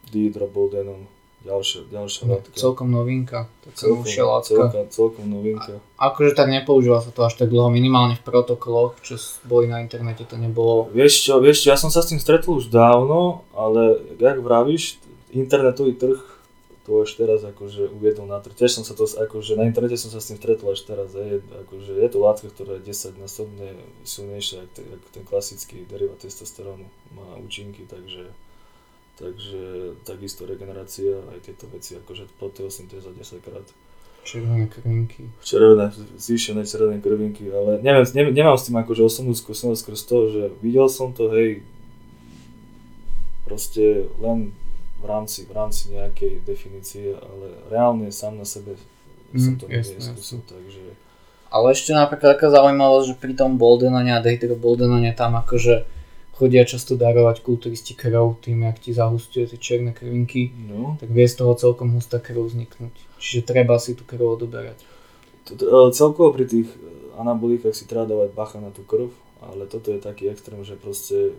Dihydroboldenon, 0.10 1.06
ďalšia, 1.48 1.80
ďalšia 1.88 2.24
látka. 2.28 2.56
Celkom 2.60 2.88
novinka, 2.92 3.48
taká 3.64 3.88
novšia 3.88 4.24
látka. 4.28 4.52
celkom, 4.52 4.84
celkom 4.92 5.26
novinka. 5.32 5.72
Akože 5.96 6.36
tak 6.36 6.52
nepoužíva 6.52 7.00
sa 7.00 7.16
to 7.16 7.24
až 7.24 7.40
tak 7.40 7.48
dlho, 7.48 7.72
minimálne 7.72 8.20
v 8.20 8.24
protokoloch, 8.28 9.00
čo 9.00 9.16
boli 9.48 9.72
na 9.72 9.80
internete, 9.80 10.28
to 10.28 10.36
nebolo... 10.36 10.92
Vieš 10.92 11.32
čo, 11.32 11.34
vieš 11.40 11.64
čo, 11.64 11.72
ja 11.72 11.80
som 11.80 11.88
sa 11.88 12.04
s 12.04 12.12
tým 12.12 12.20
stretol 12.20 12.60
už 12.60 12.68
dávno, 12.68 13.48
ale 13.56 14.04
jak 14.20 14.44
vravíš, 14.44 15.00
internetový 15.32 15.96
trh 15.96 16.38
to 16.88 17.04
až 17.04 17.20
teraz 17.20 17.44
akože 17.44 17.92
uviedol 17.92 18.32
na 18.32 18.40
trh. 18.40 18.56
Tiež 18.56 18.80
som 18.80 18.88
sa 18.88 18.96
to, 18.96 19.04
akože 19.04 19.60
na 19.60 19.68
internete 19.68 20.00
som 20.00 20.08
sa 20.08 20.24
s 20.24 20.32
tým 20.32 20.40
stretol 20.40 20.72
až 20.72 20.88
teraz. 20.88 21.12
Je, 21.12 21.44
akože 21.68 22.00
je 22.00 22.08
to 22.08 22.18
látka, 22.24 22.48
ktorá 22.48 22.80
je 22.80 22.96
10 22.96 23.20
násobne 23.20 23.76
silnejšia 24.08 24.64
ako 24.64 24.72
ten, 24.72 24.88
ten 25.12 25.24
klasický 25.28 25.84
derivát 25.84 26.24
testosterónu. 26.24 26.88
Má 27.12 27.28
účinky, 27.44 27.84
takže 27.84 28.32
takže 29.18 29.94
takisto 30.06 30.46
regenerácia, 30.46 31.18
aj 31.34 31.50
tieto 31.50 31.66
veci, 31.74 31.98
akože 31.98 32.30
proteosyntéza 32.38 33.10
10 33.12 33.42
krát. 33.42 33.66
Červené 34.28 34.68
krvinky. 34.68 35.24
červené, 35.40 35.88
zvýšené 36.20 36.68
červené 36.68 37.00
krvinky, 37.00 37.48
ale 37.48 37.80
neviem, 37.80 38.04
ne, 38.12 38.24
nemám 38.36 38.60
s 38.60 38.68
tým 38.68 38.76
akože 38.76 39.02
osobnú 39.02 39.32
skúsenosť 39.32 39.80
skrz 39.80 40.02
to, 40.04 40.18
že 40.30 40.44
videl 40.60 40.92
som 40.92 41.16
to, 41.16 41.32
hej, 41.32 41.64
proste 43.48 44.12
len 44.20 44.52
v 45.00 45.06
rámci, 45.08 45.48
v 45.48 45.52
rámci 45.56 45.96
nejakej 45.96 46.44
definície, 46.44 47.16
ale 47.16 47.56
reálne 47.72 48.12
sám 48.12 48.36
na 48.36 48.44
sebe 48.44 48.76
som 49.36 49.56
Mm, 49.56 49.60
to 49.60 49.66
jasné, 49.68 50.00
neskúsil, 50.00 50.40
takže 50.48 50.84
Ale 51.52 51.72
ešte 51.72 51.92
napríklad 51.96 52.36
taká 52.36 52.48
zaujímavosť, 52.52 53.06
že 53.12 53.16
pri 53.20 53.34
tom 53.36 53.60
Boldenone 53.60 54.12
a 54.12 54.24
Dehydroboldenone 54.24 55.12
tam 55.16 55.36
akože 55.40 55.88
chodia 56.38 56.62
často 56.70 56.94
darovať 56.94 57.42
kulturisti 57.42 57.98
krv 57.98 58.38
tým, 58.46 58.70
jak 58.70 58.78
ti 58.78 58.94
zahustuje 58.94 59.50
tie 59.50 59.58
čierne 59.58 59.92
krvinky, 59.92 60.54
no, 60.54 60.94
tak 61.02 61.10
vie 61.10 61.26
z 61.26 61.42
toho 61.42 61.58
celkom 61.58 61.98
hustá 61.98 62.22
krv 62.22 62.46
vzniknúť. 62.46 62.94
Čiže 63.18 63.42
treba 63.50 63.82
si 63.82 63.98
tú 63.98 64.06
krv 64.06 64.38
odoberať. 64.38 64.78
celkovo 65.98 66.30
pri 66.38 66.46
tých 66.46 66.70
e, 66.70 66.78
anabolikách 67.18 67.74
si 67.74 67.90
treba 67.90 68.06
dávať 68.06 68.30
bacha 68.38 68.62
na 68.62 68.70
tú 68.70 68.86
krv, 68.86 69.10
ale 69.42 69.66
toto 69.66 69.90
je 69.90 69.98
taký 69.98 70.30
extrém, 70.30 70.62
že 70.62 70.78
proste 70.78 71.34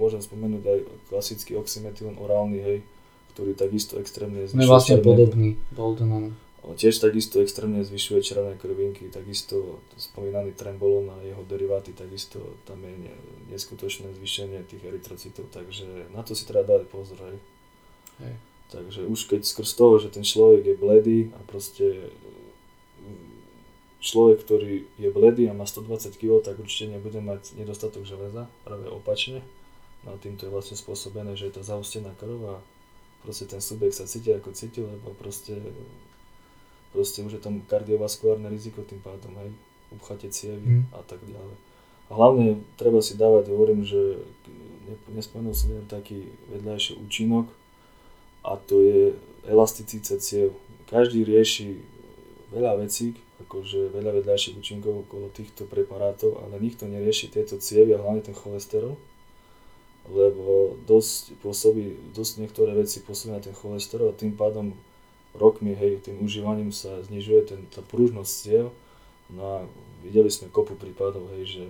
môžem 0.00 0.24
spomenúť 0.24 0.64
aj 0.64 0.78
klasický 1.12 1.60
oxymetylen 1.60 2.16
orálny, 2.16 2.58
hej, 2.64 2.78
ktorý 3.36 3.52
takisto 3.52 4.00
extrémne 4.00 4.48
Sme 4.48 4.64
vlastne 4.64 4.98
červené- 4.98 5.08
podobní 5.12 5.50
Boldenonu. 5.76 6.32
On 6.32 6.43
tiež 6.72 6.96
takisto 6.96 7.44
extrémne 7.44 7.84
zvyšuje 7.84 8.24
červené 8.24 8.56
krvinky, 8.56 9.12
takisto 9.12 9.84
spomínaný 10.00 10.56
trembolon 10.56 11.12
a 11.12 11.20
jeho 11.20 11.44
deriváty, 11.44 11.92
takisto 11.92 12.40
tam 12.64 12.80
je 12.80 12.94
ne, 13.04 13.14
neskutočné 13.52 14.08
zvýšenie 14.16 14.64
tých 14.64 14.88
erytrocitov, 14.88 15.52
takže 15.52 16.08
na 16.16 16.24
to 16.24 16.32
si 16.32 16.48
treba 16.48 16.64
dať 16.64 16.88
pozor, 16.88 17.20
hej. 17.20 17.36
Hej. 18.24 18.34
Takže 18.72 19.00
už 19.04 19.20
keď 19.28 19.44
skrz 19.44 19.70
toho, 19.76 20.00
že 20.00 20.08
ten 20.08 20.24
človek 20.24 20.64
je 20.64 20.76
bledý 20.80 21.18
a 21.36 21.40
proste 21.44 22.08
mm, 23.04 23.34
človek, 24.00 24.40
ktorý 24.40 24.88
je 24.96 25.10
bledý 25.12 25.52
a 25.52 25.56
má 25.56 25.68
120 25.68 26.16
kg, 26.16 26.40
tak 26.40 26.56
určite 26.56 26.96
nebude 26.96 27.20
mať 27.20 27.60
nedostatok 27.60 28.08
železa, 28.08 28.48
práve 28.64 28.88
opačne. 28.88 29.44
No 30.04 30.16
a 30.16 30.20
týmto 30.20 30.48
je 30.48 30.52
vlastne 30.52 30.76
spôsobené, 30.76 31.36
že 31.36 31.48
je 31.48 31.60
to 31.60 31.62
zahustená 31.64 32.12
krv 32.16 32.56
a 32.56 32.56
proste 33.24 33.48
ten 33.48 33.60
subjekt 33.60 33.96
sa 33.96 34.04
cíti 34.04 34.32
ako 34.32 34.52
cíti, 34.52 34.84
lebo 34.84 35.16
proste, 35.16 35.56
proste 36.94 37.26
už 37.26 37.36
je 37.36 37.42
tam 37.42 37.58
kardiovaskulárne 37.66 38.46
riziko 38.46 38.86
tým 38.86 39.02
pádom, 39.02 39.34
hej, 39.42 39.50
upchate 39.90 40.30
cievy 40.30 40.62
Mm. 40.62 40.84
a 40.94 41.02
tak 41.02 41.18
ďalej. 41.26 41.56
A 42.08 42.12
hlavne 42.14 42.62
treba 42.78 43.02
si 43.02 43.18
dávať, 43.18 43.50
hovorím, 43.50 43.82
že 43.82 44.22
ne- 44.86 45.02
nespomenul 45.18 45.56
som 45.56 45.74
jeden 45.74 45.90
taký 45.90 46.30
vedľajší 46.54 47.00
účinok 47.02 47.50
a 48.46 48.54
to 48.54 48.78
je 48.80 49.18
elasticita 49.50 50.22
ciev. 50.22 50.54
Každý 50.86 51.24
rieši 51.24 51.80
veľa 52.52 52.78
vecí, 52.84 53.16
akože 53.42 53.90
veľa 53.90 54.22
vedľajších 54.22 54.54
účinkov 54.60 55.08
okolo 55.08 55.32
týchto 55.34 55.66
preparátov, 55.66 56.38
ale 56.38 56.62
nikto 56.62 56.86
nerieši 56.86 57.32
tieto 57.34 57.58
cievy 57.58 57.96
a 57.96 58.02
hlavne 58.04 58.22
ten 58.22 58.36
cholesterol, 58.36 58.94
lebo 60.12 60.76
dosť 60.84 61.40
pôsobí, 61.40 62.12
dosť 62.12 62.44
niektoré 62.44 62.76
veci 62.76 63.00
pôsobí 63.00 63.32
na 63.32 63.40
ten 63.40 63.56
cholesterol 63.56 64.12
a 64.12 64.18
tým 64.18 64.36
pádom 64.36 64.76
rokmi, 65.34 65.74
hej, 65.74 66.00
tým 66.02 66.22
užívaním 66.22 66.70
sa 66.70 67.02
znižuje 67.02 67.40
ten, 67.46 67.60
tá 67.70 67.82
pružnosť 67.82 68.32
ciev. 68.32 68.70
No 69.30 69.42
a 69.42 69.56
videli 70.06 70.30
sme 70.30 70.52
kopu 70.52 70.78
prípadov, 70.78 71.30
hej, 71.34 71.58
že 71.58 71.64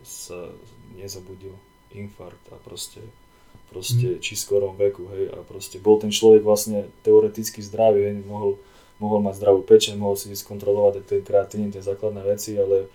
sa 0.00 0.48
nezabudil 0.96 1.52
infarkt 1.92 2.48
a 2.50 2.56
proste, 2.62 3.04
proste 3.68 4.16
či 4.22 4.38
skorom 4.38 4.78
veku, 4.78 5.04
hej, 5.12 5.34
a 5.34 5.38
proste 5.44 5.76
bol 5.76 6.00
ten 6.00 6.08
človek 6.08 6.40
vlastne 6.40 6.88
teoreticky 7.04 7.60
zdravý, 7.60 8.08
hej, 8.08 8.16
mohol, 8.24 8.56
mohol 8.96 9.20
mať 9.20 9.42
zdravú 9.42 9.60
pečeň, 9.66 10.00
mohol 10.00 10.16
si 10.16 10.32
skontrolovať 10.32 11.04
ten 11.04 11.20
kreatín, 11.20 11.68
tie 11.68 11.84
základné 11.84 12.22
veci, 12.24 12.56
ale 12.56 12.88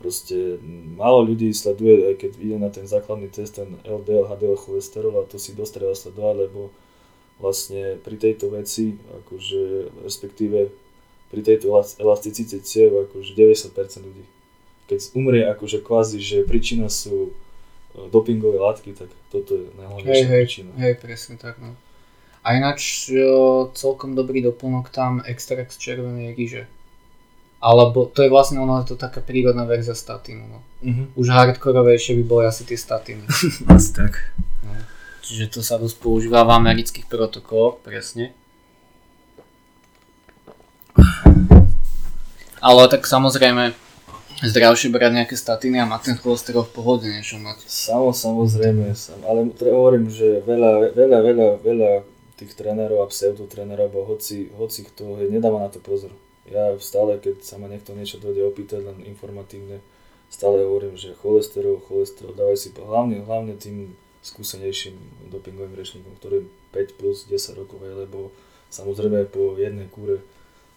proste 0.00 0.56
málo 0.96 1.24
ľudí 1.28 1.52
sleduje, 1.52 2.12
aj 2.12 2.14
keď 2.24 2.32
ide 2.40 2.56
na 2.56 2.72
ten 2.72 2.88
základný 2.88 3.28
test, 3.28 3.60
ten 3.60 3.76
LDL, 3.84 4.32
HDL 4.32 4.56
cholesterol 4.56 5.20
a 5.20 5.28
to 5.28 5.36
si 5.36 5.52
dosť 5.52 5.72
treba 5.76 5.92
sledovať, 5.92 6.36
lebo 6.48 6.72
vlastne 7.40 7.96
pri 8.04 8.16
tejto 8.20 8.52
veci, 8.52 8.94
akože 9.24 9.90
respektíve 10.04 10.68
pri 11.30 11.40
tejto 11.40 11.72
elas- 11.72 11.96
elasticite 11.96 12.60
ciev, 12.60 13.08
akože 13.08 13.32
90% 13.32 14.04
ľudí. 14.04 14.24
Keď 14.90 14.98
umrie 15.14 15.46
akože 15.46 15.80
kvázi, 15.80 16.18
že 16.18 16.42
príčina 16.42 16.90
sú 16.90 17.30
e, 17.30 17.32
dopingové 18.10 18.58
látky, 18.58 18.92
tak 18.92 19.08
toto 19.30 19.54
je 19.54 19.70
najhlavnejšia 19.78 20.26
hej, 20.26 20.42
príčina. 20.44 20.70
hej, 20.76 20.94
presne 20.98 21.34
tak, 21.38 21.56
no. 21.62 21.78
A 22.42 22.56
ináč 22.56 23.08
jo, 23.12 23.70
celkom 23.76 24.16
dobrý 24.16 24.42
doplnok 24.42 24.90
tam 24.90 25.20
extrakt 25.22 25.76
z 25.76 25.78
červenej 25.78 26.34
ríže. 26.34 26.64
Alebo 27.60 28.08
to 28.08 28.24
je 28.24 28.32
vlastne 28.32 28.56
ono, 28.56 28.80
je 28.80 28.92
to 28.92 28.96
taká 28.96 29.20
prírodná 29.20 29.68
verzia 29.68 29.92
statínu, 29.92 30.44
no. 30.48 30.58
Mhm. 30.82 31.14
Už 31.14 31.26
hardkorovejšie 31.30 32.16
by 32.20 32.24
boli 32.24 32.44
asi 32.48 32.64
tie 32.66 32.76
statíny. 32.76 33.22
Asi 33.70 33.92
tak. 33.92 34.34
No. 34.64 34.72
Čiže 35.20 35.46
to 35.52 35.60
sa 35.62 35.78
dosť 35.78 35.96
používa 36.02 36.42
v 36.42 36.56
amerických 36.58 37.06
protokoloch, 37.06 37.78
presne. 37.84 38.34
Ale 42.60 42.92
tak 42.92 43.08
samozrejme, 43.08 43.72
zdravšie 44.44 44.92
brať 44.92 45.12
nejaké 45.16 45.36
statiny 45.36 45.80
a 45.80 45.88
mať 45.88 46.12
ten 46.12 46.16
cholesterol 46.20 46.64
v 46.68 46.72
pohode, 46.76 47.06
než 47.08 47.36
ho 47.36 47.40
mať. 47.40 47.64
Samo, 47.64 48.12
samozrejme, 48.12 48.92
sam, 48.96 49.20
ale 49.24 49.48
tre- 49.52 49.72
hovorím, 49.72 50.08
že 50.08 50.44
veľa, 50.44 50.92
veľa, 50.92 51.18
veľa, 51.24 51.48
veľa 51.60 51.90
tých 52.40 52.56
trénerov 52.56 53.04
a 53.04 53.10
pseudotrénerov, 53.12 53.92
alebo 53.92 54.08
hoci, 54.08 54.48
hoci 54.56 54.84
kto, 54.88 55.20
hej, 55.20 55.28
nedáva 55.28 55.60
na 55.60 55.68
to 55.68 55.80
pozor. 55.80 56.12
Ja 56.48 56.72
stále, 56.80 57.20
keď 57.20 57.44
sa 57.44 57.60
ma 57.60 57.68
niekto 57.68 57.92
niečo 57.92 58.16
dojde 58.16 58.48
opýtať, 58.48 58.80
len 58.82 59.04
informatívne, 59.04 59.84
stále 60.32 60.64
hovorím, 60.64 60.96
že 60.96 61.12
cholesterol, 61.20 61.84
cholesterol, 61.84 62.32
dávaj 62.32 62.56
si 62.56 62.68
hlavne, 62.72 63.20
hlavne 63.24 63.54
tým 63.60 63.92
skúsenejším 64.20 64.96
dopingovým 65.32 65.72
rečníkom, 65.72 66.12
ktorý 66.20 66.44
5 66.76 67.00
plus 67.00 67.24
10 67.24 67.60
rokov 67.60 67.80
je, 67.80 67.92
lebo 68.04 68.28
samozrejme 68.68 69.28
po 69.32 69.56
jednej 69.56 69.88
kúre 69.88 70.20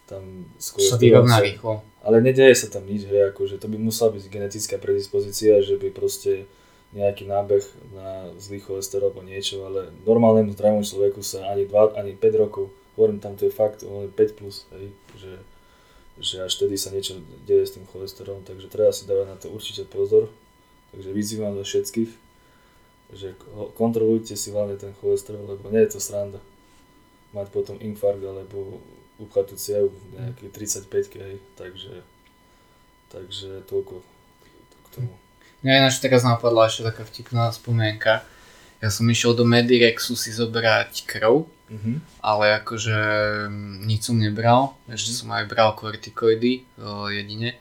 tam 0.08 0.48
s 0.60 0.76
Sa 0.76 1.00
vyrovná 1.00 1.40
rýchlo. 1.40 1.84
ale 2.04 2.20
nedeje 2.20 2.56
sa 2.56 2.68
tam 2.68 2.84
nič, 2.88 3.08
hej, 3.08 3.32
akože 3.32 3.60
to 3.60 3.72
by 3.72 3.80
musela 3.80 4.12
byť 4.12 4.24
genetická 4.28 4.76
predispozícia, 4.80 5.64
že 5.64 5.80
by 5.80 5.92
proste 5.96 6.48
nejaký 6.94 7.26
nábeh 7.26 7.64
na 7.96 8.30
zlý 8.38 8.62
cholesterol 8.62 9.10
alebo 9.10 9.26
niečo, 9.26 9.66
ale 9.66 9.90
normálnemu 10.06 10.54
zdravému 10.54 10.84
človeku 10.86 11.26
sa 11.26 11.50
ani 11.50 11.66
2, 11.66 12.00
ani 12.00 12.14
5 12.14 12.44
rokov, 12.44 12.70
hovorím 12.96 13.20
tam 13.24 13.34
to 13.34 13.50
je 13.50 13.54
fakt, 13.54 13.82
len 13.82 14.12
5 14.12 14.38
plus, 14.40 14.70
hej, 14.78 14.94
že, 15.18 15.34
že 16.22 16.36
až 16.46 16.52
vtedy 16.54 16.76
sa 16.78 16.94
niečo 16.94 17.18
deje 17.50 17.66
s 17.66 17.74
tým 17.76 17.88
cholesterolom, 17.90 18.46
takže 18.46 18.70
treba 18.70 18.94
si 18.94 19.10
dávať 19.10 19.28
na 19.28 19.38
to 19.40 19.50
určite 19.50 19.90
pozor, 19.90 20.30
takže 20.94 21.10
vyzývam 21.10 21.58
za 21.58 21.66
všetkých, 21.66 22.23
že 23.14 23.38
kontrolujte 23.78 24.34
si 24.36 24.50
hlavne 24.52 24.76
ten 24.76 24.94
cholesterol, 25.00 25.46
lebo 25.46 25.70
nie 25.70 25.82
je 25.86 25.98
to 25.98 26.00
sranda 26.02 26.40
mať 27.34 27.50
potom 27.50 27.78
infarkt 27.82 28.22
alebo 28.22 28.78
upchatú 29.18 29.58
ciev 29.58 29.90
v 29.90 30.22
nejakej 30.22 30.50
35 30.54 31.22
hej, 31.22 31.36
takže, 31.58 31.94
takže 33.10 33.66
toľko 33.66 34.02
k 34.84 34.88
tomu. 34.94 35.14
Mňa 35.66 35.74
ináč 35.82 35.98
teraz 35.98 36.22
napadla 36.22 36.70
ešte 36.70 36.86
taká 36.86 37.08
vtipná 37.08 37.50
spomienka. 37.50 38.22
Ja 38.84 38.90
som 38.92 39.08
išiel 39.08 39.34
do 39.34 39.48
Medirexu 39.48 40.14
si 40.14 40.30
zobrať 40.30 41.08
krv, 41.08 41.48
Mhm. 41.74 42.22
ale 42.22 42.62
akože 42.62 42.98
mm, 43.50 43.88
nič 43.90 44.06
som 44.06 44.20
nebral, 44.20 44.78
ešte 44.86 45.10
som 45.10 45.34
aj 45.34 45.50
bral 45.50 45.74
kortikoidy 45.74 46.70
jedine. 47.10 47.58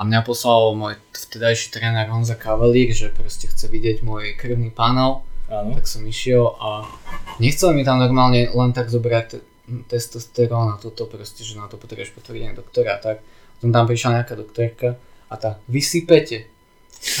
A 0.00 0.08
mňa 0.08 0.24
poslal 0.24 0.72
môj 0.80 0.96
vtedajší 1.12 1.76
tréner 1.76 2.08
Honza 2.08 2.32
Kavalík, 2.32 2.96
že 2.96 3.12
proste 3.12 3.52
chce 3.52 3.68
vidieť 3.68 4.00
môj 4.00 4.32
krvný 4.32 4.72
panel, 4.72 5.20
Áno. 5.52 5.76
tak 5.76 5.84
som 5.84 6.00
išiel 6.08 6.56
a 6.56 6.88
nechcel 7.36 7.76
mi 7.76 7.84
tam 7.84 8.00
normálne 8.00 8.48
len 8.48 8.72
tak 8.72 8.88
zobrať 8.88 9.44
testosterón 9.92 10.72
a 10.72 10.80
toto 10.80 11.04
proste, 11.04 11.44
že 11.44 11.60
na 11.60 11.68
to 11.68 11.76
potrebuješ 11.76 12.16
potvrdenie 12.16 12.56
doktora, 12.56 12.96
tak 12.96 13.20
potom 13.60 13.76
tam 13.76 13.84
prišla 13.84 14.24
nejaká 14.24 14.40
doktorka 14.40 14.96
a 15.28 15.34
tá, 15.36 15.60
vysypete. 15.68 16.48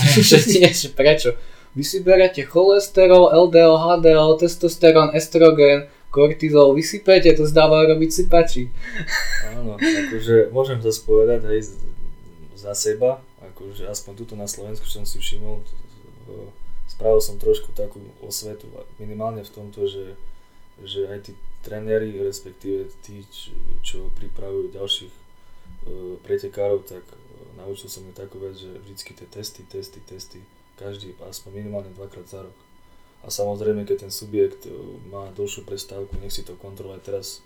ja, 0.16 0.24
že 0.32 0.40
nie, 0.48 0.64
že 0.72 0.88
prečo? 0.88 1.36
Vy 1.76 1.84
si 1.84 2.00
berete 2.00 2.48
cholesterol, 2.48 3.28
LDL, 3.28 3.76
HDL, 3.76 4.40
testosterón, 4.40 5.12
estrogen, 5.12 5.84
kortizol, 6.08 6.72
vysypete, 6.72 7.28
to 7.36 7.44
zdávajú 7.44 7.92
robiť 7.92 8.10
sypači. 8.10 8.72
Áno, 9.52 9.76
akože 9.76 10.48
môžem 10.48 10.80
to 10.80 10.90
spovedať 10.90 11.44
aj 11.44 11.89
za 12.60 12.76
seba, 12.76 13.24
akože 13.40 13.88
aspoň 13.88 14.12
tuto 14.20 14.34
na 14.36 14.44
Slovensku, 14.44 14.84
čo 14.84 15.00
som 15.00 15.08
si 15.08 15.16
všimol, 15.16 15.64
spravil 16.90 17.24
som 17.24 17.40
trošku 17.40 17.72
takú 17.72 18.04
osvetu, 18.20 18.68
minimálne 19.00 19.40
v 19.40 19.54
tomto, 19.54 19.88
že, 19.88 20.20
že 20.84 21.08
aj 21.08 21.18
tí 21.24 21.32
tréneri, 21.64 22.20
respektíve 22.20 22.92
tí, 23.00 23.24
čo 23.80 24.12
pripravujú 24.20 24.76
ďalších 24.76 25.12
uh, 25.12 26.16
pretekárov, 26.24 26.84
tak 26.84 27.04
uh, 27.04 27.16
naučil 27.56 27.88
som 27.88 28.04
mi 28.04 28.12
takú 28.12 28.40
vec, 28.40 28.56
že 28.56 28.68
vždycky 28.84 29.16
tie 29.16 29.28
testy, 29.28 29.62
testy, 29.64 30.00
testy, 30.04 30.40
každý 30.76 31.16
aspoň 31.24 31.64
minimálne 31.64 31.92
dvakrát 31.96 32.28
za 32.28 32.44
rok. 32.44 32.56
A 33.20 33.28
samozrejme, 33.28 33.84
keď 33.84 34.08
ten 34.08 34.12
subjekt 34.12 34.64
uh, 34.64 34.72
má 35.08 35.28
dlhšiu 35.36 35.68
prestávku, 35.68 36.16
nech 36.20 36.32
si 36.32 36.44
to 36.44 36.56
kontroluje. 36.56 37.00
Teraz 37.04 37.44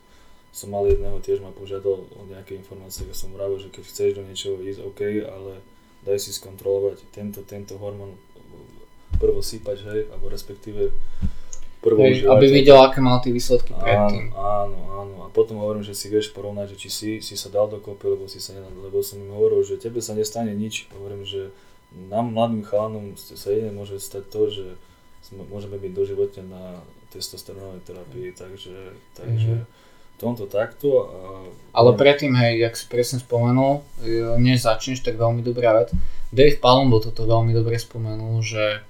som 0.55 0.71
mal 0.71 0.87
jedného, 0.87 1.19
tiež 1.19 1.43
ma 1.43 1.51
požiadal 1.51 2.07
o 2.07 2.21
nejaké 2.31 2.55
informácie, 2.55 3.11
ja 3.11 3.17
som 3.19 3.35
vravil, 3.35 3.59
že 3.59 3.75
keď 3.75 3.83
chceš 3.91 4.11
do 4.15 4.23
niečoho 4.23 4.63
ísť, 4.63 4.87
OK, 4.87 5.03
ale 5.27 5.59
daj 6.07 6.23
si 6.23 6.31
skontrolovať 6.31 7.03
tento, 7.11 7.43
tento 7.43 7.75
hormón 7.75 8.15
prvo 9.19 9.43
sypať, 9.43 9.83
hej, 9.83 10.01
alebo 10.15 10.31
respektíve 10.31 10.95
prvo 11.83 12.07
hej, 12.07 12.31
Aby 12.31 12.55
videl, 12.55 12.79
aké 12.79 13.03
mal 13.03 13.19
tie 13.19 13.35
výsledky 13.35 13.75
predtým. 13.75 14.31
Áno, 14.31 14.79
áno, 14.95 15.17
a 15.27 15.29
potom 15.35 15.59
hovorím, 15.59 15.83
že 15.83 15.99
si 15.99 16.07
vieš 16.07 16.31
porovnať, 16.31 16.79
že 16.79 16.87
či 16.87 16.89
si, 16.89 17.11
si 17.19 17.35
sa 17.35 17.51
dal 17.51 17.67
dokopy, 17.67 18.15
lebo 18.15 18.31
si 18.31 18.39
sa 18.39 18.55
nedal, 18.55 18.71
lebo 18.79 19.03
som 19.03 19.19
im 19.19 19.35
hovoril, 19.35 19.67
že 19.67 19.83
tebe 19.83 19.99
sa 19.99 20.15
nestane 20.15 20.55
nič, 20.55 20.87
hovorím, 20.95 21.27
že 21.27 21.51
nám 21.91 22.31
mladým 22.31 22.63
chalanom 22.63 23.19
sa 23.19 23.51
jedine 23.51 23.75
môže 23.75 23.99
stať 23.99 24.31
to, 24.31 24.43
že 24.55 24.67
sme, 25.27 25.51
môžeme 25.51 25.83
byť 25.83 25.93
doživotne 25.99 26.43
na 26.47 26.79
testosterónovej 27.11 27.83
terapii, 27.83 28.31
takže, 28.39 28.95
takže 29.19 29.67
mm-hmm 29.67 29.83
tomto 30.19 30.47
takto. 30.47 30.89
A... 31.07 31.09
Ale 31.75 31.91
predtým, 31.99 32.35
hej, 32.39 32.62
jak 32.62 32.75
si 32.79 32.87
presne 32.87 33.19
spomenul, 33.19 33.83
než 34.39 34.62
začneš, 34.62 35.03
tak 35.03 35.19
veľmi 35.19 35.43
dobrá 35.43 35.75
vec. 35.75 35.91
Dave 36.35 36.59
Palumbo 36.59 36.99
toto 36.99 37.27
veľmi 37.27 37.55
dobre 37.55 37.79
spomenul, 37.79 38.43
že 38.43 38.83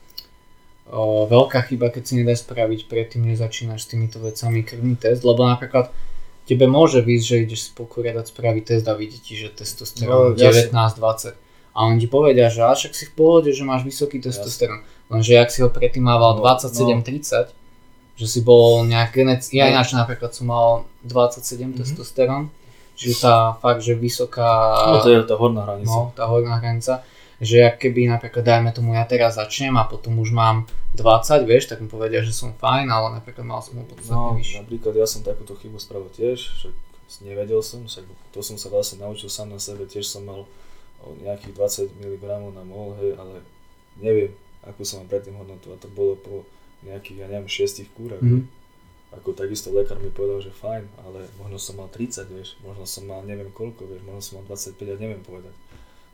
o, 0.88 1.28
veľká 1.28 1.64
chyba, 1.68 1.92
keď 1.92 2.02
si 2.04 2.14
nedá 2.20 2.32
spraviť 2.32 2.88
predtým, 2.88 3.24
než 3.24 3.40
začínaš 3.44 3.84
s 3.84 3.90
týmito 3.92 4.20
vecami 4.20 4.64
krvný 4.64 4.96
test, 4.96 5.24
lebo 5.24 5.44
napríklad 5.44 5.92
tebe 6.48 6.68
môže 6.68 7.00
výsť, 7.00 7.24
že 7.24 7.36
ideš 7.44 7.60
si 7.68 7.70
pokúriať 7.72 8.32
spraviť 8.32 8.62
test 8.64 8.84
a 8.88 8.96
vidí 8.96 9.20
ti, 9.20 9.36
že 9.36 9.52
testosterón 9.52 10.32
no, 10.32 10.40
19-20. 10.40 11.36
A 11.74 11.78
on 11.90 11.98
ti 11.98 12.06
povedia, 12.06 12.52
že 12.52 12.62
až 12.62 12.88
ak 12.88 12.94
si 12.94 13.10
v 13.10 13.12
pohode, 13.18 13.50
že 13.50 13.66
máš 13.66 13.82
vysoký 13.82 14.22
testosterón. 14.22 14.86
Lenže 15.10 15.40
ak 15.40 15.50
si 15.50 15.60
ho 15.60 15.68
predtým 15.68 16.06
mával 16.06 16.38
no, 16.38 16.46
27-30, 16.46 17.50
no. 17.50 17.63
Že 18.14 18.26
si 18.30 18.40
bol 18.46 18.86
nejak 18.86 19.10
genec... 19.10 19.42
Ja 19.50 19.66
no. 19.66 19.74
ináč 19.74 19.94
napríklad 19.94 20.30
som 20.30 20.46
mal 20.50 20.86
27 21.02 21.42
mm-hmm. 21.42 21.78
testosterón, 21.82 22.44
čiže 22.94 23.26
tá 23.26 23.58
fakt, 23.58 23.82
že 23.82 23.98
vysoká... 23.98 24.46
No 24.94 25.02
to 25.02 25.10
je 25.10 25.18
tá 25.26 25.34
horná 25.34 25.66
hranica. 25.66 25.90
No, 25.90 26.14
tá 26.14 26.24
horná 26.30 26.62
hranica. 26.62 27.02
Že 27.42 27.74
ak 27.74 27.82
keby 27.82 28.06
napríklad, 28.06 28.46
dajme 28.46 28.70
tomu, 28.70 28.94
ja 28.94 29.02
teraz 29.02 29.34
začnem 29.34 29.74
a 29.74 29.90
potom 29.90 30.14
už 30.22 30.30
mám 30.30 30.70
20, 30.94 31.42
vieš, 31.42 31.66
tak 31.66 31.82
mi 31.82 31.90
povedia, 31.90 32.22
že 32.22 32.30
som 32.30 32.54
fajn, 32.54 32.86
ale 32.86 33.18
napríklad 33.18 33.42
mal 33.42 33.58
som 33.58 33.82
ho 33.82 33.84
podstatne 33.84 34.14
no, 34.14 34.38
vyšší. 34.38 34.62
napríklad 34.62 34.94
ja 34.94 35.06
som 35.10 35.26
takúto 35.26 35.58
chybu 35.58 35.82
spravil 35.82 36.06
tiež, 36.14 36.38
že 36.38 36.70
nevedel 37.26 37.58
som, 37.66 37.82
však 37.82 38.06
to 38.30 38.38
som 38.46 38.54
sa 38.54 38.70
vlastne 38.70 39.02
naučil 39.02 39.26
sám 39.26 39.50
na 39.50 39.58
sebe, 39.58 39.90
tiež 39.90 40.06
som 40.06 40.22
mal 40.22 40.46
nejakých 41.26 41.90
20 41.90 42.00
mg 42.00 42.22
na 42.54 42.62
mol, 42.62 42.94
hej, 43.02 43.18
ale 43.18 43.42
neviem, 43.98 44.32
ako 44.64 44.80
som 44.86 45.02
mám 45.02 45.10
predtým 45.10 45.36
hodnotu 45.36 45.74
a 45.74 45.76
to 45.76 45.90
bolo 45.92 46.14
po 46.16 46.46
nejakých, 46.84 47.18
ja 47.24 47.26
neviem, 47.28 47.48
6 47.48 47.84
kúrach. 47.96 48.20
Mm-hmm. 48.20 48.62
Ako 49.14 49.30
takisto 49.30 49.70
lekár 49.70 50.02
mi 50.02 50.10
povedal, 50.10 50.42
že 50.42 50.50
fajn, 50.50 50.84
ale 51.06 51.30
možno 51.38 51.56
som 51.62 51.78
mal 51.78 51.86
30, 51.86 52.34
vieš, 52.34 52.58
možno 52.66 52.82
som 52.82 53.06
mal 53.06 53.22
neviem 53.22 53.46
koľko, 53.54 53.86
vieš, 53.86 54.02
možno 54.02 54.22
som 54.22 54.34
mal 54.42 54.44
25 54.50 54.74
a 54.74 54.96
neviem 54.98 55.22
povedať. 55.22 55.54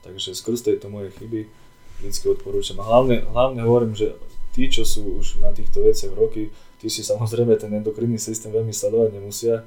Takže 0.04 0.36
skrz 0.36 0.64
tejto 0.64 0.92
mojej 0.92 1.12
chyby 1.16 1.48
vždycky 2.00 2.24
odporúčam. 2.28 2.80
A 2.80 2.84
hlavne, 2.84 3.24
hlavne 3.24 3.64
hovorím, 3.64 3.96
že 3.96 4.16
tí, 4.52 4.68
čo 4.68 4.84
sú 4.84 5.20
už 5.20 5.40
na 5.40 5.52
týchto 5.52 5.80
veciach 5.80 6.12
roky, 6.12 6.52
tí 6.80 6.88
si 6.88 7.00
samozrejme 7.00 7.56
ten 7.56 7.72
endokrinný 7.72 8.20
systém 8.20 8.52
veľmi 8.52 8.72
sledovať 8.72 9.16
nemusia, 9.16 9.64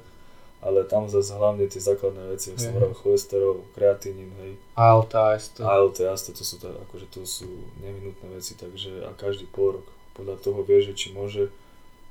ale 0.64 0.86
tam 0.88 1.10
zase 1.10 1.36
hlavne 1.36 1.68
tie 1.68 1.82
základné 1.82 2.34
veci, 2.34 2.54
ako 2.54 2.58
som 2.58 2.72
hovoril, 2.72 2.96
cholesterol, 2.96 3.56
kreatinín, 3.76 4.32
hej. 4.40 4.56
ALT, 4.78 5.12
AST. 5.12 5.60
ALT, 5.60 5.98
AST, 6.08 6.32
to 6.32 6.42
sú, 6.46 6.56
tak, 6.56 6.72
akože 6.88 7.06
to 7.12 7.20
sú 7.28 7.50
nevinutné 7.84 8.32
veci, 8.32 8.56
takže 8.56 9.04
a 9.04 9.12
každý 9.12 9.44
pol 9.50 9.78
rok 9.78 9.86
podľa 10.14 10.36
toho 10.40 10.62
vie, 10.62 10.78
že 10.80 10.94
či 10.94 11.10
môže, 11.12 11.50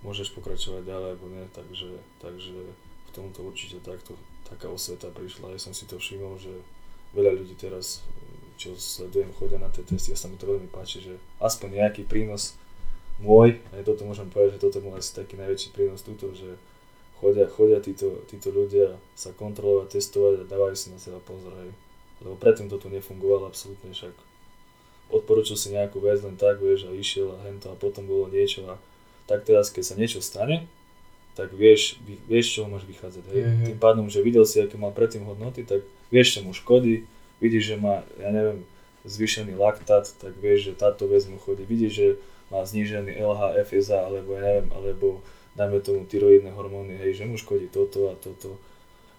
môžeš 0.03 0.35
pokračovať 0.35 0.83
ďalej 0.83 1.09
alebo 1.15 1.27
nie, 1.31 1.45
takže, 1.55 1.91
takže 2.19 2.55
v 3.07 3.11
tomto 3.15 3.47
určite 3.47 3.79
takto, 3.79 4.19
taká 4.47 4.67
osveta 4.67 5.07
prišla, 5.09 5.55
ja 5.55 5.59
som 5.59 5.71
si 5.71 5.87
to 5.87 5.95
všimol, 5.97 6.35
že 6.35 6.51
veľa 7.15 7.39
ľudí 7.39 7.55
teraz, 7.55 8.03
čo 8.59 8.75
sledujem, 8.75 9.31
chodia 9.39 9.57
na 9.57 9.71
tie 9.71 9.87
testy 9.87 10.11
a 10.11 10.19
sa 10.19 10.27
mi 10.27 10.35
to 10.35 10.49
veľmi 10.49 10.67
páči, 10.69 10.99
že 10.99 11.15
aspoň 11.39 11.83
nejaký 11.83 12.03
prínos 12.05 12.59
môj, 13.21 13.61
aj 13.71 13.87
toto 13.87 14.03
môžem 14.03 14.27
povedať, 14.27 14.59
že 14.59 14.63
toto 14.67 14.77
je 14.83 14.89
asi 14.93 15.11
taký 15.15 15.39
najväčší 15.39 15.69
prínos 15.71 16.03
túto, 16.03 16.33
že 16.35 16.59
chodia, 17.23 17.47
chodia 17.47 17.79
títo, 17.79 18.25
títo 18.27 18.51
ľudia 18.51 18.99
sa 19.15 19.31
kontrolovať, 19.31 19.95
testovať 19.95 20.43
a 20.43 20.49
dávajú 20.49 20.75
si 20.75 20.91
na 20.91 20.99
seba 20.99 21.23
pozor, 21.23 21.55
hej. 21.63 21.71
Lebo 22.19 22.35
predtým 22.35 22.67
toto 22.67 22.91
nefungovalo 22.91 23.47
absolútne, 23.47 23.95
však 23.95 24.11
odporučil 25.09 25.57
si 25.59 25.73
nejakú 25.73 25.99
vec 25.99 26.21
len 26.21 26.37
tak, 26.37 26.61
vieš, 26.61 26.87
a 26.87 26.91
išiel 26.93 27.33
a 27.35 27.37
hento 27.47 27.71
a 27.71 27.75
potom 27.75 28.05
bolo 28.05 28.31
niečo 28.31 28.63
a 28.69 28.79
tak 29.27 29.47
teraz, 29.47 29.71
keď 29.71 29.83
sa 29.83 29.95
niečo 29.95 30.19
stane, 30.19 30.67
tak 31.33 31.49
vieš, 31.55 31.97
vieš, 32.29 32.59
čo 32.59 32.69
môže 32.69 32.85
vychádzať, 32.85 33.23
hej. 33.33 33.41
Mm-hmm. 33.41 33.65
Tým 33.73 33.79
pádom, 33.81 34.05
že 34.05 34.21
videl 34.21 34.45
si, 34.45 34.61
aké 34.61 34.77
mal 34.77 34.93
predtým 34.93 35.25
hodnoty, 35.25 35.65
tak 35.65 35.81
vieš, 36.13 36.37
čo 36.37 36.39
mu 36.45 36.53
škodí, 36.53 37.09
vidíš, 37.41 37.73
že 37.73 37.75
má, 37.81 38.05
ja 38.21 38.29
neviem, 38.29 38.61
zvýšený 39.03 39.57
laktát, 39.57 40.05
tak 40.21 40.37
vieš, 40.37 40.71
že 40.71 40.73
táto 40.77 41.09
vec 41.09 41.25
mu 41.25 41.41
chodí, 41.41 41.65
vidíš, 41.65 41.91
že 41.91 42.07
má 42.53 42.61
znížený 42.61 43.17
LH, 43.17 43.41
FSA, 43.65 43.99
alebo 44.05 44.37
ja 44.37 44.41
neviem, 44.45 44.67
alebo 44.71 45.07
dajme 45.57 45.81
tomu 45.81 46.05
tyroidné 46.05 46.53
hormóny, 46.53 47.01
hej, 47.01 47.17
že 47.17 47.23
mu 47.25 47.35
škodí 47.39 47.67
toto 47.73 48.13
a 48.13 48.15
toto, 48.17 48.61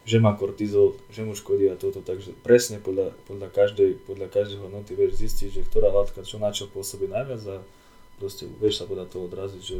že 0.04 0.20
má 0.20 0.36
kortizol, 0.36 1.00
že 1.08 1.24
mu 1.24 1.32
škodí 1.32 1.64
a 1.72 1.80
toto, 1.80 2.04
takže 2.04 2.36
presne 2.44 2.76
podľa, 2.76 3.16
podľa, 3.24 3.48
každej, 3.48 4.04
podľa 4.04 4.28
každej 4.28 4.60
hodnoty 4.60 4.92
vieš 4.92 5.24
zistiť, 5.24 5.48
že 5.60 5.62
ktorá 5.64 5.88
látka 5.88 6.20
čo 6.20 6.36
na 6.36 6.52
čo 6.52 6.68
pôsobí 6.68 7.08
najviac 7.08 7.40
a 7.48 7.56
proste 8.20 8.44
vieš 8.60 8.80
sa 8.80 8.84
podľa 8.84 9.08
toho 9.08 9.26
odraziť, 9.32 9.62
že 9.64 9.78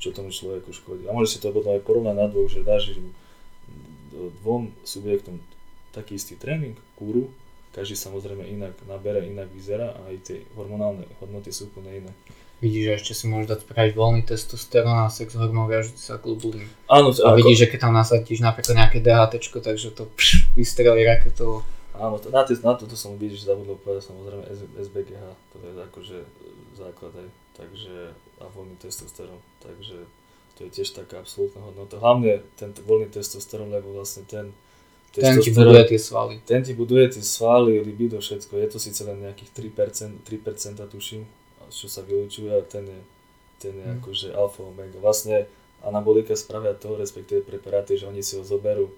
čo 0.00 0.08
tomu 0.16 0.32
človeku 0.32 0.72
škodí. 0.72 1.04
A 1.04 1.12
môžeš 1.12 1.30
si 1.36 1.38
to 1.44 1.52
potom 1.52 1.76
aj 1.76 1.84
porovnať 1.84 2.16
na 2.16 2.26
dvoch, 2.32 2.48
že 2.48 2.64
dáš 2.64 2.96
im 2.96 3.12
dvom 4.40 4.72
subjektom 4.88 5.36
taký 5.92 6.16
istý 6.16 6.40
tréning, 6.40 6.74
kúru, 6.96 7.28
každý 7.76 7.94
samozrejme 7.94 8.48
inak 8.48 8.74
nabere, 8.88 9.28
inak 9.28 9.52
vyzerá 9.52 9.92
a 9.94 10.00
aj 10.08 10.16
tie 10.24 10.38
hormonálne 10.56 11.04
hodnoty 11.20 11.52
sú 11.52 11.68
úplne 11.68 12.02
iné 12.02 12.12
vidíš, 12.58 12.84
že 12.84 12.92
ešte 12.98 13.12
si 13.14 13.24
môžeš 13.30 13.48
dať 13.54 13.60
spraviť 13.66 13.92
voľný 13.94 14.22
testosterón 14.26 15.06
a 15.06 15.12
sex 15.12 15.38
hormón 15.38 15.70
viažúci 15.70 16.02
sa 16.02 16.18
globulín. 16.18 16.66
Áno, 16.90 17.14
a 17.14 17.30
ako... 17.30 17.38
vidíš, 17.38 17.58
že 17.64 17.70
keď 17.70 17.78
tam 17.86 17.94
nasadíš 17.94 18.40
napríklad 18.42 18.74
nejaké 18.74 18.98
DHT, 18.98 19.34
takže 19.62 19.88
to 19.94 20.10
pš, 20.18 20.50
vystrelí 20.58 21.06
raketovo. 21.06 21.62
Áno, 21.98 22.18
to, 22.18 22.30
na, 22.30 22.46
to, 22.46 22.54
na 22.62 22.74
toto 22.78 22.94
som 22.94 23.18
vidíš, 23.18 23.46
zabudol 23.46 23.78
povedať 23.78 24.10
samozrejme 24.10 24.42
SBGH, 24.78 25.22
to 25.50 25.56
je 25.58 25.70
akože 25.82 26.18
základ 26.78 27.12
aj, 27.14 27.28
takže 27.58 28.14
a 28.38 28.46
voľný 28.54 28.78
testosterón, 28.78 29.42
takže 29.58 30.06
to 30.54 30.66
je 30.66 30.70
tiež 30.70 30.94
taká 30.94 31.22
absolútna 31.22 31.62
hodnota. 31.62 31.98
Hlavne 31.98 32.46
ten 32.54 32.70
voľný 32.86 33.10
testosterón, 33.10 33.74
lebo 33.74 33.94
vlastne 33.94 34.26
ten 34.26 34.54
ten 35.08 35.40
ti 35.40 35.50
buduje 35.50 35.82
tie 35.88 35.98
svaly. 35.98 36.34
Ten 36.44 36.60
ti 36.60 36.76
buduje 36.76 37.08
tie 37.08 37.24
svaly, 37.24 37.80
libido, 37.80 38.20
všetko. 38.20 38.60
Je 38.60 38.68
to 38.68 38.78
síce 38.78 39.00
len 39.08 39.24
nejakých 39.24 39.50
3%, 39.72 40.20
3% 40.20 40.84
tuším, 40.84 41.24
čo 41.70 41.86
sa 41.86 42.02
vylučuje 42.04 42.50
a 42.50 42.60
ten 42.64 42.84
je, 42.84 43.00
ten 43.62 43.74
je 43.76 43.86
mm. 43.86 43.96
akože 44.00 44.28
alfa 44.34 44.64
omega. 44.64 44.98
Vlastne 44.98 45.46
anabolika 45.84 46.34
spravia 46.34 46.74
to, 46.74 46.98
respektíve 46.98 47.46
preparáty, 47.46 47.94
že 47.94 48.08
oni 48.10 48.22
si 48.24 48.34
ho 48.34 48.42
zoberú 48.42 48.90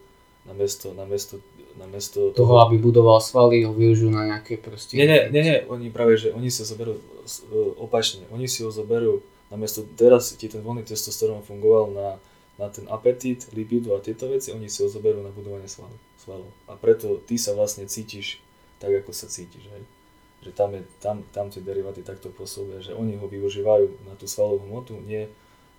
na 0.49 0.57
mesto, 0.57 0.97
na 0.97 1.05
mesto, 1.05 1.37
na 1.77 1.85
mesto 1.85 2.33
toho, 2.33 2.49
toho, 2.49 2.55
aby 2.64 2.81
budoval 2.81 3.21
svaly, 3.21 3.68
ho 3.68 3.77
využijú 3.77 4.09
na 4.09 4.25
nejaké 4.37 4.57
proste... 4.57 4.97
Nie, 4.97 5.05
nie, 5.05 5.21
nie, 5.29 5.43
nie, 5.45 5.59
oni 5.68 5.93
práve, 5.93 6.16
že 6.16 6.33
oni 6.33 6.49
si 6.49 6.64
ho 6.64 6.66
zoberú 6.66 6.97
e, 6.97 7.03
opačne, 7.77 8.25
oni 8.33 8.49
si 8.49 8.64
ho 8.64 8.73
zoberú 8.73 9.21
na 9.53 9.61
mesto, 9.61 9.85
teraz 9.85 10.33
ti 10.33 10.49
ten 10.49 10.64
voľný 10.64 10.89
testosterón 10.89 11.45
fungoval 11.45 11.93
na, 11.93 12.09
na 12.57 12.73
ten 12.73 12.89
apetít, 12.89 13.53
libido 13.53 13.93
a 13.93 14.01
tieto 14.01 14.33
veci, 14.33 14.57
oni 14.57 14.73
si 14.73 14.81
ho 14.81 14.89
zoberú 14.89 15.21
na 15.21 15.29
budovanie 15.29 15.68
svalov. 15.68 16.01
svalov. 16.16 16.49
A 16.64 16.73
preto 16.81 17.21
ty 17.29 17.37
sa 17.37 17.53
vlastne 17.53 17.85
cítiš 17.85 18.41
tak, 18.81 18.97
ako 18.97 19.12
sa 19.12 19.29
cítiš, 19.29 19.68
hej 19.68 19.85
že 20.41 20.51
tam, 20.57 20.72
je, 20.72 20.82
tam, 21.05 21.20
tam 21.36 21.53
tie 21.53 21.61
deriváty 21.61 22.01
takto 22.01 22.32
pôsobia, 22.32 22.80
že 22.80 22.97
oni 22.97 23.20
ho 23.20 23.28
využívajú 23.28 24.09
na 24.09 24.16
tú 24.16 24.24
svalovú 24.24 24.64
hmotu, 24.64 24.97
nie 25.05 25.28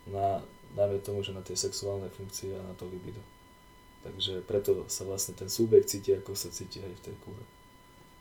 na, 0.05 0.41
dajme 0.77 1.01
tomu, 1.01 1.25
že 1.25 1.33
na 1.33 1.41
tie 1.41 1.57
sexuálne 1.57 2.09
funkcie 2.13 2.53
a 2.53 2.61
na 2.61 2.73
to 2.77 2.85
libido. 2.85 3.21
Takže 4.01 4.41
preto 4.45 4.85
sa 4.89 5.05
vlastne 5.05 5.37
ten 5.37 5.49
súbek 5.49 5.85
cíti, 5.85 6.13
ako 6.13 6.33
sa 6.33 6.49
cíti 6.49 6.81
aj 6.81 6.93
v 6.93 7.03
tej 7.09 7.15
kúre. 7.21 7.43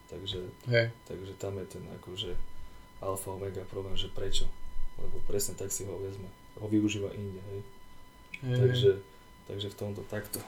Takže, 0.09 0.41
Hej. 0.69 0.93
takže 1.07 1.33
tam 1.41 1.57
je 1.61 1.67
ten 1.79 1.85
akože 2.01 2.35
alfa 3.01 3.33
omega 3.33 3.65
problém, 3.69 3.97
že 3.97 4.13
prečo? 4.13 4.45
Lebo 5.01 5.23
presne 5.25 5.57
tak 5.57 5.73
si 5.73 5.89
ho 5.89 5.97
vezme. 5.97 6.29
Ho 6.61 6.69
využíva 6.69 7.09
inde, 7.17 7.41
hej. 7.41 7.61
Hej. 8.45 8.57
Takže, 8.61 8.91
takže 9.49 9.69
v 9.73 9.79
tomto 9.79 10.03
takto. 10.09 10.41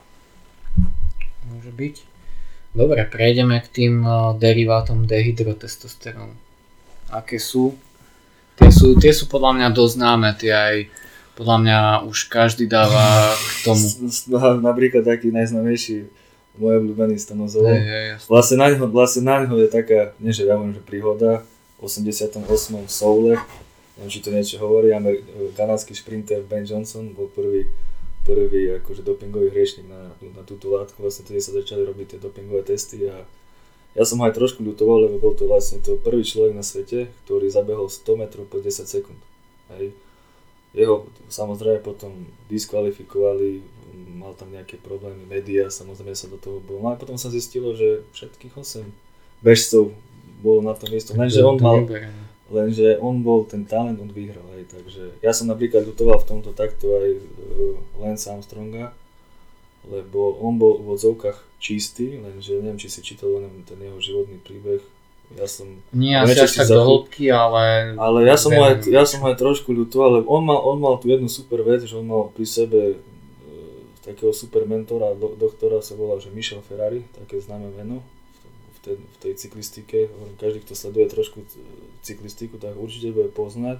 Môže 1.49 1.73
byť. 1.73 1.95
Dobre, 2.73 3.05
prejdeme 3.05 3.61
k 3.61 3.67
tým 3.69 3.93
uh, 4.01 4.33
derivátom 4.33 5.05
dehydrotestosterónu. 5.05 6.33
Aké 7.13 7.37
sú? 7.37 7.77
Tie 8.57 8.69
sú, 8.69 8.97
tie 8.97 9.13
sú 9.13 9.29
podľa 9.29 9.53
mňa 9.53 9.67
dosť 9.69 9.93
známe, 9.93 10.29
tie 10.33 10.49
aj 10.49 10.75
podľa 11.33 11.57
mňa 11.61 11.77
už 12.09 12.17
každý 12.29 12.65
dáva 12.65 13.29
k 13.33 13.53
tomu. 13.65 13.81
S- 14.09 14.25
Napríklad 14.61 15.05
taký 15.05 15.29
najznámejší 15.29 16.09
môj 16.53 16.81
obľúbený 16.81 17.17
stanozol. 17.17 17.65
Vlastne 18.25 18.57
na 18.57 18.69
ňo, 18.69 18.89
vlastne 18.89 19.21
na 19.21 19.41
ňo 19.41 19.57
je 19.57 19.69
taká, 19.69 20.13
nie 20.17 20.29
že 20.29 20.45
ja 20.45 20.57
viem, 20.57 20.73
že 20.73 20.81
príhoda, 20.81 21.41
v 21.77 21.89
88. 21.89 22.45
v 22.45 22.89
Soule, 22.89 23.33
neviem, 23.97 24.09
či 24.09 24.21
to 24.21 24.29
niečo 24.29 24.57
hovorí, 24.57 24.93
Amer- 24.93 25.21
kanadský 25.53 25.93
šprinter 25.93 26.45
Ben 26.45 26.61
Johnson 26.61 27.09
bol 27.11 27.25
prvý, 27.27 27.65
prvý 28.23 28.71
akože 28.79 29.03
dopingový 29.03 29.51
hriešnik 29.51 29.87
na, 29.87 30.15
na 30.33 30.43
túto 30.47 30.71
látku, 30.71 30.99
vlastne 31.03 31.27
tedy 31.27 31.43
sa 31.43 31.51
začali 31.51 31.83
robiť 31.83 32.15
tie 32.15 32.19
dopingové 32.19 32.63
testy 32.63 33.07
a 33.11 33.23
ja 33.93 34.03
som 34.09 34.17
ho 34.17 34.25
aj 34.25 34.33
trošku 34.33 34.65
ľutoval, 34.65 35.05
lebo 35.05 35.21
bol 35.21 35.33
to 35.37 35.45
vlastne 35.45 35.77
to 35.77 36.01
prvý 36.01 36.25
človek 36.25 36.57
na 36.57 36.65
svete, 36.65 37.13
ktorý 37.25 37.45
zabehol 37.45 37.93
100 37.93 38.17
metrov 38.17 38.49
po 38.49 38.57
10 38.57 38.89
sekúnd. 38.89 39.21
Hej. 39.77 39.93
Jeho 40.73 41.05
samozrejme 41.29 41.85
potom 41.85 42.25
diskvalifikovali, 42.49 43.61
mal 44.17 44.33
tam 44.33 44.49
nejaké 44.49 44.81
problémy, 44.81 45.29
médiá 45.29 45.69
samozrejme 45.69 46.17
sa 46.17 46.25
do 46.25 46.41
toho 46.41 46.57
bol. 46.57 46.81
No 46.81 46.89
a 46.89 46.97
potom 46.97 47.21
sa 47.21 47.29
zistilo, 47.29 47.77
že 47.77 48.01
všetkých 48.17 48.57
8 48.57 48.81
bežcov 49.45 49.93
bolo 50.41 50.65
na 50.65 50.73
tom 50.73 50.89
istom, 50.89 51.13
lenže 51.13 51.45
on 51.45 51.61
mal, 51.61 51.85
neberiem. 51.85 52.32
Lenže 52.53 53.01
on 53.01 53.25
bol 53.25 53.49
ten 53.49 53.65
talent, 53.65 53.97
on 53.97 54.13
vyhral, 54.13 54.45
hej, 54.53 54.69
takže 54.69 55.17
ja 55.25 55.33
som 55.33 55.49
napríklad 55.49 55.89
ľutoval 55.89 56.21
v 56.21 56.29
tomto 56.29 56.53
takto 56.53 56.93
aj 56.93 57.09
uh, 57.17 57.75
Lance 57.97 58.29
Armstronga, 58.29 58.93
lebo 59.89 60.37
on 60.39 60.61
bol 60.61 60.79
v 60.79 60.93
odzovkách 60.93 61.41
čistý, 61.57 62.21
lenže 62.21 62.61
neviem, 62.61 62.77
či 62.77 62.93
si 62.93 63.01
čítal 63.01 63.41
len 63.41 63.65
ten 63.65 63.81
jeho 63.81 63.97
životný 63.97 64.37
príbeh, 64.39 64.85
ja 65.33 65.49
som 65.49 65.81
Nie 65.89 66.21
asi 66.21 66.37
až 66.37 66.61
tak 66.61 66.69
do 66.69 66.85
hĺbky, 66.85 67.33
ale... 67.33 67.97
ale 67.97 68.19
ja 68.29 68.37
som, 68.37 68.53
aj, 68.53 68.85
ja 68.85 69.01
som 69.01 69.25
aj 69.25 69.35
trošku 69.41 69.73
ľutoval, 69.73 70.21
lebo 70.21 70.27
on 70.29 70.43
mal, 70.45 70.59
on 70.61 70.77
mal 70.77 70.95
tu 71.01 71.09
jednu 71.09 71.25
super 71.25 71.65
vec, 71.65 71.81
že 71.81 71.97
on 71.97 72.05
mal 72.05 72.29
pri 72.29 72.45
sebe 72.45 72.79
e, 72.93 72.97
takého 74.05 74.29
super 74.29 74.69
mentora, 74.69 75.17
do, 75.17 75.33
doktora 75.33 75.81
sa 75.81 75.97
volal, 75.97 76.21
že 76.21 76.29
Michel 76.29 76.61
Ferrari, 76.61 77.01
také 77.17 77.41
známe 77.41 77.73
meno 77.73 78.05
v 78.83 78.85
tej, 78.85 78.95
v 78.99 79.17
tej 79.23 79.33
cyklistike. 79.39 79.97
Každý, 80.35 80.59
kto 80.67 80.75
sleduje 80.75 81.07
trošku 81.07 81.47
cyklistiku, 82.03 82.59
tak 82.59 82.75
určite 82.75 83.15
bude 83.15 83.31
poznať. 83.31 83.79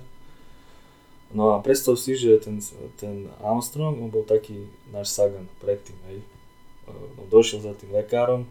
No 1.33 1.57
a 1.57 1.59
predstav 1.59 1.97
si, 1.97 2.13
že 2.13 2.37
ten, 2.37 2.61
ten 2.95 3.27
Armstrong, 3.41 3.97
on 3.97 4.13
bol 4.13 4.21
taký 4.21 4.69
náš 4.93 5.17
Sagan 5.17 5.49
predtým, 5.57 5.97
hej. 6.07 6.21
E, 6.21 6.93
On 6.93 7.25
došiel 7.25 7.65
za 7.65 7.73
tým 7.73 7.89
lekárom, 7.89 8.45
e, 8.45 8.47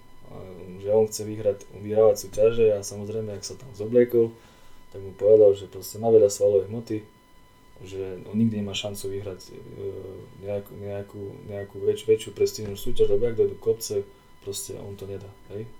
že 0.82 0.90
on 0.90 1.07
chce 1.07 1.22
vyhrať, 1.22 1.59
vyhrávať 1.78 2.16
súťaže 2.26 2.74
a 2.74 2.82
samozrejme, 2.82 3.30
ak 3.38 3.46
sa 3.46 3.55
tam 3.55 3.70
zobliekol, 3.78 4.34
tak 4.90 4.98
mu 4.98 5.14
povedal, 5.14 5.55
že 5.55 5.70
proste 5.70 6.03
má 6.03 6.11
veľa 6.11 6.26
svalovej 6.26 6.66
hmoty, 6.68 6.98
že 7.86 8.18
on 8.26 8.34
nikdy 8.34 8.66
nemá 8.66 8.74
šancu 8.74 9.14
vyhrať 9.14 9.40
e, 9.46 9.50
nejakú, 10.42 10.72
nejakú, 10.82 11.22
nejakú 11.55 11.76
väč, 11.86 12.03
väčšiu 12.03 12.34
prestížnú 12.34 12.74
súťaž, 12.74 13.14
lebo 13.14 13.30
ak 13.30 13.38
dojdu 13.38 13.57
kopce, 13.62 14.03
proste 14.42 14.74
on 14.74 14.98
to 14.98 15.07
nedá, 15.07 15.30
hej. 15.55 15.70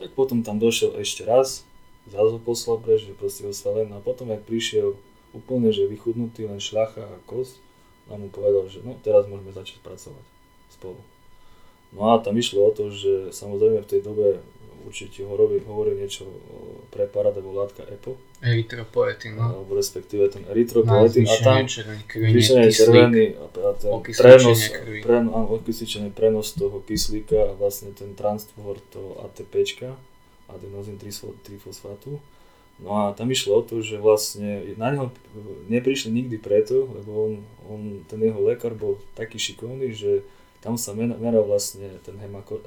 Tak 0.00 0.16
potom 0.16 0.40
tam 0.40 0.56
došiel 0.56 0.96
ešte 0.96 1.28
raz, 1.28 1.68
ho 2.08 2.40
poslal 2.40 2.80
preč, 2.80 3.04
že 3.04 3.12
proste 3.12 3.44
ho 3.44 3.52
svalen 3.52 3.92
a 3.92 4.00
potom 4.00 4.32
ak 4.32 4.48
prišiel 4.48 4.96
úplne, 5.36 5.70
že 5.70 5.86
vychudnutý, 5.86 6.48
len 6.48 6.58
šľacha 6.58 7.04
a 7.04 7.16
kost, 7.28 7.60
a 8.10 8.18
mu 8.18 8.26
povedal, 8.32 8.66
že 8.66 8.82
no 8.82 8.98
teraz 8.98 9.30
môžeme 9.30 9.54
začať 9.54 9.78
pracovať 9.86 10.24
spolu. 10.72 10.98
No 11.94 12.10
a 12.10 12.18
tam 12.18 12.34
išlo 12.34 12.66
o 12.66 12.74
to, 12.74 12.90
že 12.90 13.30
samozrejme 13.30 13.86
v 13.86 13.90
tej 13.90 14.00
dobe 14.02 14.42
určite 14.86 15.24
hovorí, 15.24 15.60
hovorí 15.64 15.96
niečo 15.96 16.24
o 16.28 16.84
preparat 16.90 17.36
alebo 17.36 17.56
látka 17.56 17.84
EPO, 17.86 18.16
Erytropoetin, 18.40 19.36
no. 19.36 19.60
alebo 19.60 19.76
respektíve 19.76 20.32
ten 20.32 20.48
erytropoetin 20.48 21.28
a 21.28 21.36
tam 21.44 21.68
zvýšenie 22.08 22.68
červený 22.72 23.24
a, 23.36 23.44
a 23.52 23.70
ten 23.76 23.90
prenos, 24.00 24.60
pren, 25.04 25.24
áno, 25.28 25.60
okysličenie 25.60 26.08
prenos 26.08 26.56
toho 26.56 26.80
kyslíka 26.80 27.36
a 27.36 27.52
vlastne 27.52 27.92
ten 27.92 28.16
transport 28.16 28.80
toho 28.88 29.20
ATPčka, 29.28 29.92
adenozín 30.48 30.96
trifo- 30.96 31.36
trifosfátu. 31.44 32.16
No 32.80 32.96
a 32.96 33.12
tam 33.12 33.28
išlo 33.28 33.60
o 33.60 33.62
to, 33.62 33.84
že 33.84 34.00
vlastne 34.00 34.72
na 34.80 34.88
neho 34.88 35.12
neprišli 35.68 36.08
nikdy 36.08 36.40
preto, 36.40 36.88
lebo 36.88 37.10
on, 37.28 37.32
on, 37.68 37.80
ten 38.08 38.24
jeho 38.24 38.40
lekár 38.40 38.72
bol 38.72 38.96
taký 39.12 39.36
šikovný, 39.36 39.92
že 39.92 40.24
tam 40.64 40.80
sa 40.80 40.96
mer- 40.96 41.16
meral 41.20 41.44
vlastne 41.44 42.00
ten 42.08 42.16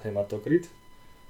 hematokrit, 0.05 0.70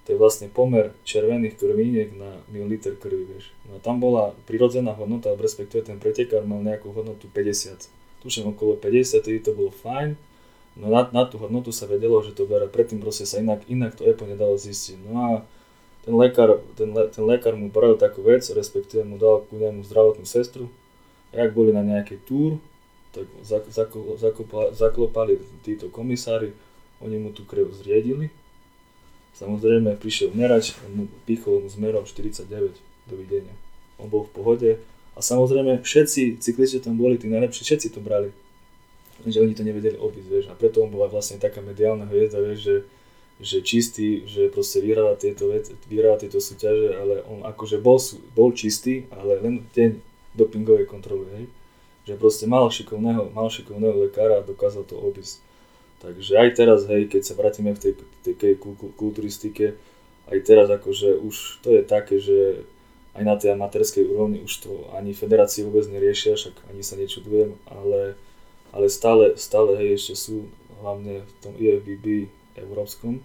to 0.04 0.12
je 0.12 0.20
vlastne 0.20 0.52
pomer 0.52 0.92
červených 1.08 1.56
krvíniek 1.56 2.12
na 2.20 2.44
mililiter 2.52 3.00
krvi, 3.00 3.24
vieš. 3.24 3.56
No 3.64 3.78
a 3.78 3.84
tam 3.84 4.04
bola 4.04 4.36
prirodzená 4.44 4.92
hodnota, 4.92 5.32
respektíve 5.32 5.88
ten 5.88 5.96
pretekár 5.96 6.44
mal 6.44 6.60
nejakú 6.60 6.92
hodnotu 6.92 7.32
50. 7.32 7.88
Tuším 8.20 8.52
okolo 8.52 8.76
50, 8.76 9.24
tedy 9.24 9.40
to 9.40 9.56
bolo 9.56 9.72
fajn, 9.72 10.20
no 10.76 10.92
na, 10.92 11.08
na 11.08 11.24
tú 11.24 11.40
hodnotu 11.40 11.72
sa 11.72 11.88
vedelo, 11.88 12.20
že 12.20 12.36
to 12.36 12.44
bere, 12.44 12.68
predtým 12.68 13.00
proste 13.00 13.24
sa 13.24 13.40
inak, 13.40 13.64
inak 13.72 13.96
to 13.96 14.04
EPO 14.04 14.28
nedalo 14.28 14.60
zistiť. 14.60 14.98
No 15.08 15.12
a 15.16 15.30
ten 16.04 16.14
lekár, 16.20 16.60
ten, 16.76 16.92
le, 16.92 17.08
ten 17.08 17.24
lekár 17.24 17.56
mu 17.56 17.72
poradil 17.72 17.96
takú 17.96 18.28
vec, 18.28 18.44
respektíve 18.52 19.08
mu 19.08 19.16
dal 19.16 19.48
kúdajmu 19.48 19.88
zdravotnú 19.88 20.28
sestru. 20.28 20.68
A 21.32 21.48
jak 21.48 21.56
boli 21.56 21.72
na 21.72 21.80
nejakej 21.80 22.20
túr, 22.28 22.60
tak 23.16 23.24
zak, 23.40 23.72
zakopa, 24.20 24.76
zaklopali 24.76 25.40
títo 25.64 25.88
komisári, 25.88 26.52
oni 27.00 27.24
mu 27.24 27.32
tú 27.32 27.48
krev 27.48 27.72
zriedili. 27.72 28.34
Samozrejme 29.34 29.98
prišiel 29.98 30.32
merač, 30.38 30.78
mu 30.94 31.10
pichol 31.26 31.66
mu 31.66 31.70
zmerom 31.70 32.06
49, 32.06 32.50
dovidenia. 33.10 33.54
On 33.98 34.06
bol 34.06 34.30
v 34.30 34.34
pohode 34.34 34.72
a 35.14 35.20
samozrejme 35.20 35.82
všetci 35.82 36.38
cyklisti 36.38 36.80
tam 36.82 36.98
boli, 36.98 37.18
tí 37.18 37.26
najlepší, 37.30 37.66
všetci 37.66 37.88
to 37.98 38.00
brali. 38.00 38.30
Lenže 39.26 39.42
oni 39.42 39.54
to 39.58 39.64
nevedeli 39.66 39.98
obísť, 39.98 40.30
vieš, 40.30 40.46
a 40.50 40.58
preto 40.58 40.82
on 40.86 40.90
bola 40.94 41.10
vlastne 41.10 41.42
taká 41.42 41.62
mediálna 41.62 42.06
hviezda, 42.10 42.42
vieš, 42.42 42.60
že 42.62 42.76
že 43.42 43.66
čistý, 43.66 44.24
že 44.30 44.54
proste 44.54 44.78
vyhráva 44.80 45.18
tieto, 45.18 45.50
vyhráva 45.90 46.22
tieto 46.22 46.38
súťaže, 46.38 46.94
ale 46.94 47.26
on 47.26 47.42
akože 47.42 47.82
bol, 47.82 47.98
bol 48.32 48.54
čistý, 48.54 49.10
ale 49.10 49.42
len 49.42 49.66
deň 49.74 49.98
dopingovej 50.38 50.86
kontroly, 50.86 51.28
hej. 51.34 51.46
Že 52.08 52.14
proste 52.20 52.46
mal 52.46 52.68
šikovného, 52.70 53.32
mal 53.36 53.48
šikovného 53.50 54.08
lekára 54.08 54.44
a 54.44 54.48
dokázal 54.48 54.86
to 54.86 55.00
obísť. 55.00 55.44
Takže 56.04 56.36
aj 56.36 56.50
teraz, 56.60 56.84
hej, 56.92 57.08
keď 57.08 57.22
sa 57.24 57.34
vrátime 57.40 57.72
v 57.72 57.80
tej, 57.80 57.94
tej, 58.28 58.36
tej 58.36 58.54
kul- 58.60 58.76
kul- 58.76 58.92
kulturistike, 58.92 59.80
aj 60.28 60.40
teraz 60.44 60.68
akože 60.68 61.16
už 61.16 61.64
to 61.64 61.80
je 61.80 61.82
také, 61.88 62.20
že 62.20 62.68
aj 63.16 63.24
na 63.24 63.36
tej 63.40 63.56
amatérskej 63.56 64.04
úrovni 64.12 64.44
už 64.44 64.54
to 64.68 64.72
ani 64.92 65.16
federácie 65.16 65.64
vôbec 65.64 65.88
neriešia, 65.88 66.36
však 66.36 66.68
ani 66.68 66.84
sa 66.84 67.00
nečudujem, 67.00 67.56
ale, 67.72 68.20
ale 68.76 68.86
stále, 68.92 69.40
stále 69.40 69.80
hej, 69.80 69.96
ešte 69.96 70.14
sú 70.20 70.36
hlavne 70.84 71.24
v 71.24 71.32
tom 71.40 71.54
IFBB 71.56 72.28
európskom. 72.60 73.24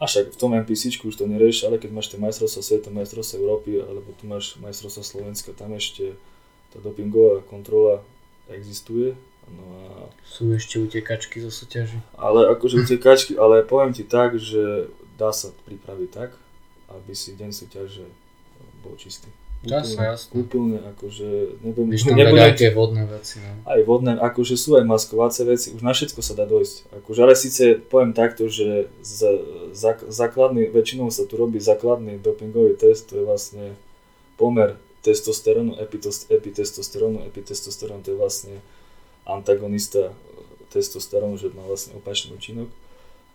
A 0.00 0.08
však 0.08 0.32
v 0.32 0.40
tom 0.40 0.56
NPC 0.56 0.96
už 1.04 1.12
to 1.12 1.28
nerieši, 1.28 1.68
ale 1.68 1.76
keď 1.76 1.92
máš 1.92 2.08
tie 2.08 2.16
majstrovstvá 2.16 2.62
sveta, 2.64 2.88
majstrovstvá 2.88 3.36
Európy, 3.36 3.84
alebo 3.84 4.16
tu 4.16 4.24
máš 4.24 4.56
majstrovstvá 4.56 5.04
Slovenska, 5.04 5.52
tam 5.52 5.76
ešte 5.76 6.16
tá 6.72 6.80
dopingová 6.80 7.44
kontrola 7.44 8.00
existuje. 8.48 9.12
No 9.56 9.64
a, 9.74 9.84
Sú 10.24 10.50
ešte 10.54 10.78
utekačky 10.78 11.42
zo 11.42 11.50
súťaži. 11.50 11.98
ale 12.14 12.50
akože 12.54 12.86
utekačky, 12.86 13.34
ale 13.34 13.66
poviem 13.66 13.92
ti 13.92 14.06
tak, 14.06 14.38
že 14.38 14.88
dá 15.18 15.34
sa 15.34 15.52
pripraviť 15.66 16.10
tak, 16.10 16.30
aby 16.88 17.12
si 17.12 17.36
deň 17.36 17.50
súťaže 17.52 18.06
bol 18.80 18.96
čistý. 18.96 19.28
Dá 19.60 19.84
sa, 19.84 20.16
jasné. 20.16 20.40
Úplne 20.40 20.80
akože, 20.96 21.60
nebudem, 21.60 21.92
Víš 21.92 22.08
tam 22.08 22.16
nebudem 22.16 22.48
aj 22.48 22.56
tie 22.56 22.72
vodné 22.72 23.04
veci, 23.04 23.44
no. 23.44 23.52
aj 23.68 23.80
vodné, 23.84 24.16
akože 24.16 24.56
sú 24.56 24.80
aj 24.80 24.88
maskovacie 24.88 25.44
veci, 25.44 25.76
už 25.76 25.84
na 25.84 25.92
všetko 25.92 26.24
sa 26.24 26.32
dá 26.32 26.48
dojsť. 26.48 26.96
Akože, 26.96 27.20
ale 27.20 27.36
síce 27.36 27.76
poviem 27.76 28.16
takto, 28.16 28.48
že 28.48 28.88
z, 29.04 29.20
zak, 29.76 30.08
základný, 30.08 30.72
väčšinou 30.72 31.12
sa 31.12 31.28
tu 31.28 31.36
robí 31.36 31.60
základný 31.60 32.16
dopingový 32.24 32.72
test, 32.72 33.12
to 33.12 33.20
je 33.20 33.24
vlastne 33.28 33.76
pomer 34.40 34.80
testosterónu, 35.04 35.76
epitestosterónu, 36.32 37.28
epitestosterón 37.28 38.00
to 38.00 38.12
je 38.12 38.16
vlastne 38.16 38.56
antagonista 39.34 40.14
testosterónu, 40.70 41.36
že 41.38 41.50
má 41.50 41.66
vlastne 41.66 41.98
opačný 41.98 42.34
účinok. 42.34 42.70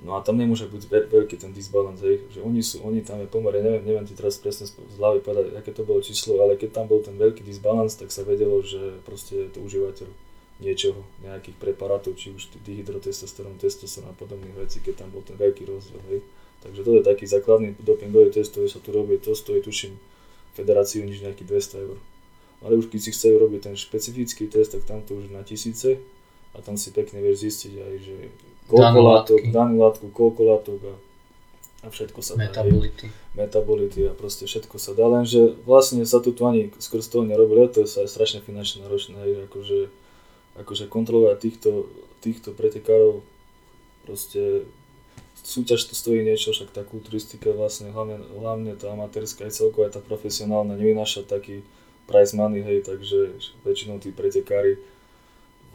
No 0.03 0.19
a 0.19 0.23
tam 0.23 0.35
nemôže 0.35 0.67
byť 0.67 0.83
veľ, 0.91 1.03
veľký 1.07 1.39
ten 1.39 1.55
disbalance, 1.55 2.03
hej, 2.03 2.19
že 2.27 2.43
oni 2.43 2.59
sú, 2.59 2.83
oni 2.83 2.99
tam 2.99 3.23
je 3.23 3.31
pomer, 3.31 3.55
ja 3.55 3.63
neviem, 3.63 3.83
neviem 3.87 4.03
ti 4.03 4.11
teraz 4.11 4.35
presne 4.35 4.67
z 4.67 4.75
hlavy 4.99 5.23
povedať, 5.23 5.55
aké 5.55 5.71
to 5.71 5.87
bolo 5.87 6.03
číslo, 6.03 6.35
ale 6.43 6.59
keď 6.59 6.83
tam 6.83 6.91
bol 6.91 6.99
ten 6.99 7.15
veľký 7.15 7.47
disbalance, 7.47 7.95
tak 7.95 8.11
sa 8.11 8.27
vedelo, 8.27 8.59
že 8.59 8.99
proste 9.07 9.47
je 9.47 9.49
to 9.55 9.63
užívateľ 9.63 10.11
niečoho, 10.59 10.99
nejakých 11.23 11.55
preparátov, 11.59 12.19
či 12.19 12.35
už 12.35 12.51
dihydrotestosterón, 12.63 13.55
testosterón 13.55 14.11
a 14.11 14.19
podobných 14.19 14.67
vecí, 14.67 14.83
keď 14.83 15.07
tam 15.07 15.15
bol 15.15 15.23
ten 15.23 15.39
veľký 15.39 15.63
rozdiel. 15.63 15.99
Hej. 16.11 16.19
Takže 16.63 16.81
to 16.83 16.91
je 16.99 17.01
taký 17.03 17.25
základný 17.27 17.75
dopingový 17.79 18.35
test, 18.35 18.51
ktorý 18.51 18.67
sa 18.67 18.79
tu 18.83 18.91
robí, 18.95 19.19
to 19.19 19.31
stojí 19.31 19.63
tuším 19.63 19.95
federáciu 20.55 21.03
nič 21.03 21.23
nejakých 21.23 21.75
200 21.75 21.83
eur. 21.87 21.97
Ale 22.63 22.79
už 22.79 22.87
keď 22.87 22.99
si 23.01 23.09
chce 23.11 23.35
robiť 23.35 23.61
ten 23.71 23.75
špecifický 23.75 24.47
test, 24.47 24.73
tak 24.77 24.87
tam 24.87 25.03
to 25.03 25.19
už 25.19 25.33
na 25.33 25.43
tisíce 25.43 25.99
a 26.55 26.57
tam 26.63 26.79
si 26.79 26.95
pekne 26.95 27.19
vieš 27.19 27.43
zistiť 27.43 27.73
aj, 27.75 27.93
že 27.99 28.15
koľko 28.71 28.99
látok, 29.03 29.41
danú 29.51 29.83
látku, 29.83 30.07
koľko 30.09 30.41
látok 30.55 30.79
a, 30.87 30.95
a 31.83 31.87
všetko 31.91 32.19
sa 32.23 32.39
dá. 32.39 32.47
Metabolity. 32.47 33.05
Metabolity 33.35 34.01
a 34.07 34.13
proste 34.15 34.47
všetko 34.47 34.79
sa 34.79 34.95
dá, 34.95 35.05
lenže 35.11 35.59
vlastne 35.67 36.07
sa 36.07 36.23
tu 36.23 36.31
ani 36.47 36.71
skrz 36.79 37.11
toho 37.11 37.27
nerobilo, 37.27 37.67
to 37.67 37.83
je 37.83 37.91
sa 37.91 38.07
aj 38.07 38.09
strašne 38.09 38.39
finančne 38.39 38.87
náročné, 38.87 39.19
akože, 39.51 39.91
akože 40.63 40.85
kontrolovať 40.87 41.37
týchto, 41.43 41.91
týchto 42.23 42.55
pretekárov 42.55 43.21
proste 44.07 44.63
súťaž 45.45 45.91
to 45.91 45.93
stojí 45.93 46.25
niečo, 46.25 46.55
však 46.55 46.73
tá 46.73 46.81
kulturistika 46.81 47.53
vlastne, 47.53 47.93
hlavne, 47.93 48.17
hlavne 48.33 48.73
tá 48.73 48.93
amatérska 48.93 49.45
aj 49.45 49.53
celková, 49.53 49.93
tá 49.93 50.01
profesionálna 50.01 50.73
nevynáša 50.73 51.27
taký 51.27 51.61
price 52.05 52.37
money, 52.37 52.61
hej, 52.61 52.85
takže 52.85 53.37
väčšinou 53.65 53.97
tí 53.97 54.13
pretekári 54.13 54.77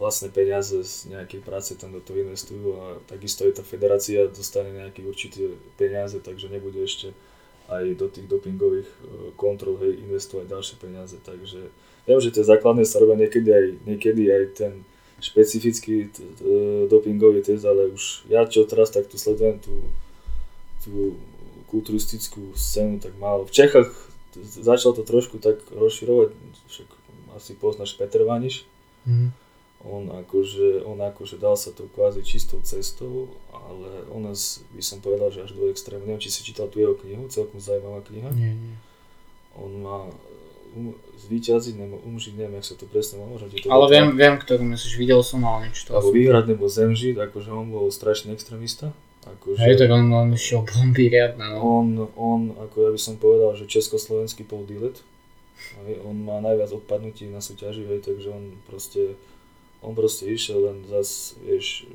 vlastné 0.01 0.33
peniaze 0.33 0.81
z 0.81 1.13
nejakej 1.13 1.45
práce 1.45 1.77
tam 1.77 1.93
do 1.93 2.01
toho 2.01 2.25
investujú 2.25 2.73
a 2.81 2.97
takisto 3.05 3.45
aj 3.45 3.61
tá 3.61 3.63
federácia 3.63 4.25
dostane 4.25 4.73
nejaké 4.73 5.05
určité 5.05 5.53
peniaze, 5.77 6.17
takže 6.17 6.49
nebude 6.49 6.81
ešte 6.81 7.13
aj 7.69 7.85
do 7.95 8.09
tých 8.09 8.25
dopingových 8.25 8.89
e, 8.89 8.97
kontrol 9.37 9.77
hej, 9.77 10.01
investovať 10.01 10.49
ďalšie 10.49 10.75
peniaze, 10.81 11.15
takže 11.21 11.69
viem, 12.09 12.19
že 12.19 12.33
tie 12.33 12.43
základné 12.43 12.81
sa 12.83 12.97
robia 12.97 13.29
niekedy 13.29 13.49
aj, 13.53 13.65
niekedy 13.85 14.23
aj 14.33 14.43
ten 14.57 14.73
špecifický 15.21 16.09
dopingový 16.89 17.45
test, 17.45 17.61
ale 17.61 17.93
už 17.93 18.25
ja 18.25 18.41
čo 18.49 18.65
teraz 18.65 18.89
takto 18.89 19.21
sledujem 19.21 19.61
tú, 19.61 19.85
tú 20.81 21.13
kulturistickú 21.69 22.57
scénu 22.57 22.97
tak 22.97 23.13
málo. 23.21 23.45
V 23.45 23.53
Čechách 23.53 23.93
začal 24.39 24.95
to 24.95 25.03
trošku 25.03 25.37
tak 25.37 25.59
rozširovať, 25.71 26.31
však 26.71 26.87
asi 27.35 27.51
poznáš 27.55 27.95
Petr 27.95 28.23
Vaniš. 28.23 28.67
Mm. 29.07 29.31
On 29.81 30.05
akože, 30.13 30.85
on 30.85 31.01
akože 31.01 31.41
dal 31.41 31.57
sa 31.57 31.73
to 31.73 31.89
kvázi 31.89 32.21
čistou 32.21 32.61
cestou, 32.61 33.33
ale 33.49 34.05
u 34.13 34.21
nás 34.21 34.61
by 34.77 34.83
som 34.85 35.01
povedal, 35.01 35.33
že 35.33 35.41
až 35.41 35.57
do 35.57 35.65
extrému. 35.73 36.05
Neviem, 36.05 36.21
či 36.21 36.29
si 36.29 36.45
čítal 36.45 36.69
tú 36.69 36.77
jeho 36.77 36.93
knihu, 37.01 37.25
celkom 37.33 37.57
zaujímavá 37.57 38.05
kniha. 38.05 38.29
Nie, 38.29 38.53
nie. 38.53 38.77
On 39.57 39.71
má 39.81 40.05
um, 40.77 40.93
zvíťaziť, 41.17 41.81
nebo 41.81 41.97
umžiť, 42.05 42.33
neviem, 42.37 42.61
jak 42.61 42.69
sa 42.69 42.75
to 42.77 42.85
presne 42.85 43.25
má, 43.25 43.25
možno 43.25 43.49
ti 43.49 43.57
to 43.57 43.73
Ale 43.73 43.89
viem, 43.89 44.13
viem, 44.13 44.37
ktorú 44.37 44.61
myslíš, 44.69 44.93
videl 45.01 45.25
som, 45.25 45.41
ale 45.49 45.73
niečo 45.73 45.89
to 45.89 45.97
Alebo 45.97 46.13
vyhrať 46.13 46.45
nebo 46.53 46.69
zemžiť, 46.69 47.17
akože 47.17 47.49
on 47.49 47.73
bol 47.73 47.89
strašný 47.89 48.37
extrémista. 48.37 48.93
Akože, 49.21 49.61
Hej, 49.61 49.77
tak 49.77 49.89
on, 49.93 50.09
on 50.09 50.33
šiel 50.33 50.65
bomby 50.65 51.05
riadne, 51.13 51.45
no. 51.53 51.57
On, 51.61 51.87
on, 52.17 52.41
ako 52.57 52.89
ja 52.89 52.89
by 52.89 52.99
som 52.99 53.21
povedal, 53.21 53.53
že 53.53 53.69
československý 53.69 54.49
Paul 54.49 54.65
Dillett. 54.65 55.05
Hej, 55.85 56.01
on 56.01 56.25
má 56.25 56.41
najviac 56.41 56.73
odpadnutí 56.73 57.29
na 57.29 57.37
súťaži, 57.37 57.85
hej, 57.85 58.01
takže 58.01 58.33
on 58.33 58.57
proste, 58.65 59.13
on 59.85 59.93
proste 59.93 60.25
išiel 60.25 60.57
len 60.57 60.77
zas, 60.89 61.37
vieš, 61.45 61.85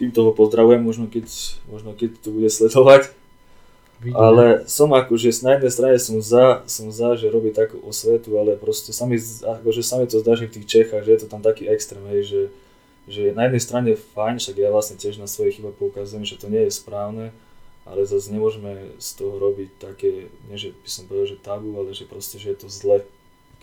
týmto 0.00 0.24
ho 0.24 0.32
pozdravujem, 0.32 0.80
možno 0.80 1.04
keď, 1.04 1.28
možno 1.68 1.92
keď 1.92 2.16
to 2.16 2.32
bude 2.32 2.48
sledovať, 2.48 3.12
Vidíme. 3.98 4.14
Ale 4.14 4.44
som 4.70 4.94
akože 4.94 5.26
na 5.42 5.58
jednej 5.58 5.72
strane 5.74 5.98
som 5.98 6.22
za, 6.22 6.62
som 6.70 6.86
za, 6.94 7.18
že 7.18 7.34
robí 7.34 7.50
takú 7.50 7.82
osvetu, 7.82 8.38
ale 8.38 8.54
proste 8.54 8.94
sa 8.94 9.10
mi, 9.10 9.18
akože 9.18 9.82
sa 9.82 9.98
mi 9.98 10.06
to 10.06 10.22
zdá, 10.22 10.38
že 10.38 10.46
v 10.46 10.54
tých 10.54 10.70
Čechách, 10.70 11.02
že 11.02 11.18
je 11.18 11.20
to 11.26 11.28
tam 11.28 11.42
taký 11.42 11.66
extrém, 11.66 12.06
hej, 12.14 12.22
že, 12.22 12.40
že 13.08 13.32
na 13.32 13.48
jednej 13.48 13.62
strane 13.64 13.86
je 13.96 14.04
fajn, 14.14 14.36
však 14.36 14.56
ja 14.60 14.68
vlastne 14.68 15.00
tiež 15.00 15.16
na 15.16 15.24
svoje 15.24 15.56
chyba 15.56 15.72
poukazujem, 15.72 16.28
že 16.28 16.36
to 16.36 16.52
nie 16.52 16.68
je 16.68 16.76
správne, 16.76 17.32
ale 17.88 18.04
zase 18.04 18.28
nemôžeme 18.28 19.00
z 19.00 19.08
toho 19.16 19.40
robiť 19.40 19.80
také, 19.80 20.28
nie 20.52 20.56
že 20.60 20.76
by 20.76 20.88
som 20.88 21.08
povedal, 21.08 21.26
že 21.32 21.40
tabu, 21.40 21.72
ale 21.80 21.96
že 21.96 22.04
proste, 22.04 22.36
že 22.36 22.52
je 22.52 22.58
to 22.60 22.68
zle, 22.68 23.00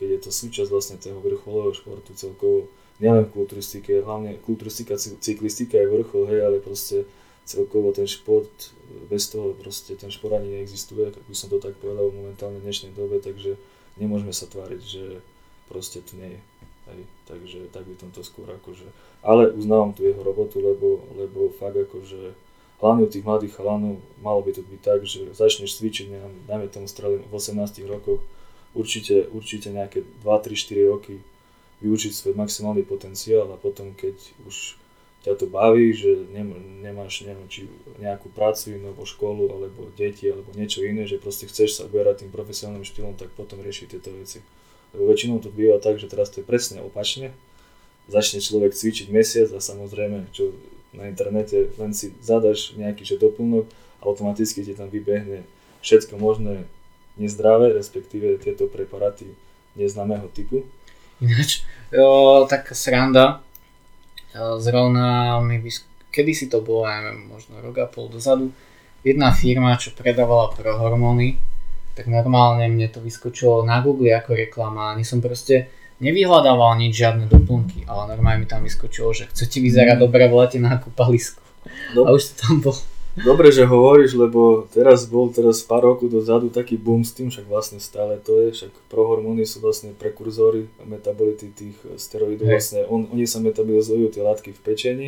keď 0.01 0.07
je 0.17 0.19
to 0.25 0.31
súčasť 0.33 0.69
vlastne 0.73 0.97
toho 0.97 1.21
vrcholového 1.21 1.77
športu 1.77 2.17
celkovo, 2.17 2.65
nielen 2.97 3.29
v 3.29 3.33
kulturistike, 3.37 4.01
hlavne 4.01 4.41
kulturistika, 4.41 4.97
cyklistika 4.97 5.77
je 5.77 5.93
vrchol, 5.93 6.25
hej, 6.31 6.41
ale 6.41 6.57
proste 6.57 7.05
celkovo 7.45 7.93
ten 7.93 8.09
šport, 8.09 8.49
bez 9.05 9.29
toho 9.29 9.53
proste 9.53 9.93
ten 9.93 10.09
šport 10.09 10.41
ani 10.41 10.57
neexistuje, 10.57 11.13
ak 11.13 11.21
by 11.29 11.35
som 11.37 11.53
to 11.53 11.61
tak 11.61 11.77
povedal 11.77 12.09
momentálne 12.09 12.57
v 12.57 12.65
dnešnej 12.65 12.97
dobe, 12.97 13.21
takže 13.21 13.61
nemôžeme 14.01 14.33
sa 14.33 14.49
tváriť, 14.49 14.81
že 14.81 15.21
proste 15.69 16.01
to 16.01 16.17
nie 16.17 16.33
je. 16.33 16.41
Hej, 16.85 17.01
takže 17.25 17.59
tak 17.73 17.89
by 17.89 17.97
to 17.97 18.21
skôr 18.21 18.45
akože, 18.45 18.85
ale 19.25 19.49
uznávam 19.57 19.89
tu 19.89 20.05
jeho 20.05 20.21
robotu, 20.21 20.61
lebo, 20.61 21.01
lebo 21.17 21.49
fakt 21.57 21.73
akože 21.73 22.37
hlavne 22.77 23.07
u 23.07 23.09
tých 23.09 23.25
mladých 23.25 23.57
chalanov 23.57 23.97
malo 24.21 24.45
by 24.45 24.53
to 24.53 24.61
byť 24.61 24.81
tak, 24.85 25.01
že 25.01 25.33
začneš 25.33 25.81
cvičiť, 25.81 26.13
neviem, 26.13 26.33
dajme 26.45 26.69
tomu 26.69 26.85
strelím 26.85 27.25
v 27.25 27.33
18 27.33 27.81
rokoch, 27.89 28.21
určite, 28.77 29.25
určite 29.33 29.73
nejaké 29.73 30.05
2, 30.21 30.29
3, 30.29 30.53
4 30.53 30.93
roky 30.93 31.25
vyučiť 31.81 32.11
svoj 32.13 32.33
maximálny 32.37 32.85
potenciál 32.85 33.49
a 33.49 33.57
potom 33.57 33.97
keď 33.97 34.15
už 34.45 34.77
ťa 35.25 35.41
to 35.41 35.49
baví, 35.49 35.89
že 35.89 36.29
nemáš 36.85 37.25
neviem, 37.25 37.49
či 37.49 37.65
nejakú 37.97 38.29
prácu 38.29 38.77
inú, 38.77 38.93
alebo 38.93 39.09
školu, 39.09 39.49
alebo 39.49 39.89
deti, 39.97 40.29
alebo 40.29 40.53
niečo 40.53 40.85
iné, 40.85 41.09
že 41.09 41.17
proste 41.17 41.49
chceš 41.49 41.81
sa 41.81 41.89
uberať 41.89 42.21
tým 42.21 42.29
profesionálnym 42.29 42.85
štýlom, 42.85 43.17
tak 43.17 43.33
potom 43.33 43.57
rieši 43.57 43.89
tieto 43.89 44.13
veci. 44.13 44.45
Lebo 44.95 45.11
väčšinou 45.11 45.43
to 45.43 45.51
býva 45.51 45.77
tak, 45.83 45.99
že 45.99 46.07
teraz 46.07 46.31
to 46.31 46.39
je 46.39 46.47
presne 46.47 46.79
opačne. 46.79 47.35
Začne 48.07 48.39
človek 48.39 48.71
cvičiť 48.71 49.11
mesiac 49.11 49.51
a 49.51 49.59
samozrejme, 49.59 50.31
čo 50.31 50.55
na 50.95 51.11
internete 51.11 51.75
len 51.75 51.91
si 51.91 52.15
zadaš 52.23 52.71
nejaký 52.79 53.03
že 53.03 53.19
doplnok, 53.19 53.67
automaticky 53.99 54.63
ti 54.63 54.71
tam 54.71 54.87
vybehne 54.87 55.43
všetko 55.83 56.15
možné 56.15 56.63
nezdravé, 57.19 57.75
respektíve 57.75 58.39
tieto 58.39 58.71
preparáty 58.71 59.27
neznámeho 59.75 60.31
typu. 60.31 60.63
Ináč, 61.19 61.63
jo, 61.91 62.43
taká 62.47 62.75
sranda, 62.75 63.45
Zrovna 64.35 65.39
mi 65.39 65.63
vysk- 65.63 65.87
kedy 66.11 66.31
si 66.35 66.45
to 66.51 66.59
bolo, 66.59 66.91
neviem, 66.91 67.23
možno 67.31 67.63
rok 67.63 67.79
a 67.79 67.87
pol 67.87 68.11
dozadu, 68.11 68.51
jedna 68.99 69.31
firma, 69.31 69.79
čo 69.79 69.95
predávala 69.95 70.51
pro 70.51 70.75
hormóny, 70.75 71.39
tak 71.95 72.11
normálne 72.11 72.67
mne 72.67 72.91
to 72.91 72.99
vyskočilo 72.99 73.63
na 73.63 73.79
Google 73.79 74.11
ako 74.11 74.35
reklama. 74.35 74.91
Ani 74.91 75.07
som 75.07 75.23
proste 75.23 75.71
nevyhľadával 76.03 76.75
nič, 76.75 76.91
žiadne 76.99 77.31
doplnky, 77.31 77.87
ale 77.87 78.11
normálne 78.11 78.43
mi 78.43 78.47
tam 78.47 78.67
vyskočilo, 78.67 79.15
že 79.15 79.31
chcete 79.31 79.63
vyzerať 79.63 79.95
mm. 79.95 80.03
dobre 80.03 80.27
v 80.27 80.33
lete 80.35 80.59
na 80.59 80.75
kúpalisku. 80.75 81.39
No. 81.95 82.05
A 82.05 82.13
už 82.13 82.29
to 82.29 82.33
tam 82.43 82.55
bol. 82.59 82.75
Dobre, 83.15 83.47
že 83.47 83.63
hovoríš, 83.63 84.11
lebo 84.19 84.67
teraz 84.75 85.07
bol 85.07 85.31
teraz 85.31 85.63
pár 85.63 85.87
rokov 85.87 86.11
dozadu 86.11 86.51
taký 86.51 86.75
boom 86.75 86.99
s 87.07 87.15
tým, 87.15 87.31
však 87.31 87.47
vlastne 87.47 87.79
stále 87.79 88.19
to 88.19 88.43
je, 88.43 88.47
však 88.51 88.91
prohormóny 88.91 89.47
sú 89.47 89.63
vlastne 89.63 89.95
prekurzory 89.95 90.67
metabolity 90.83 91.47
tých 91.55 91.79
steroidov, 91.95 92.43
hey. 92.43 92.59
vlastne 92.59 92.83
on, 92.91 93.07
oni 93.07 93.23
sa 93.23 93.39
metabolizujú 93.39 94.11
tie 94.11 94.19
látky 94.19 94.51
v 94.51 94.59
pečení 94.59 95.07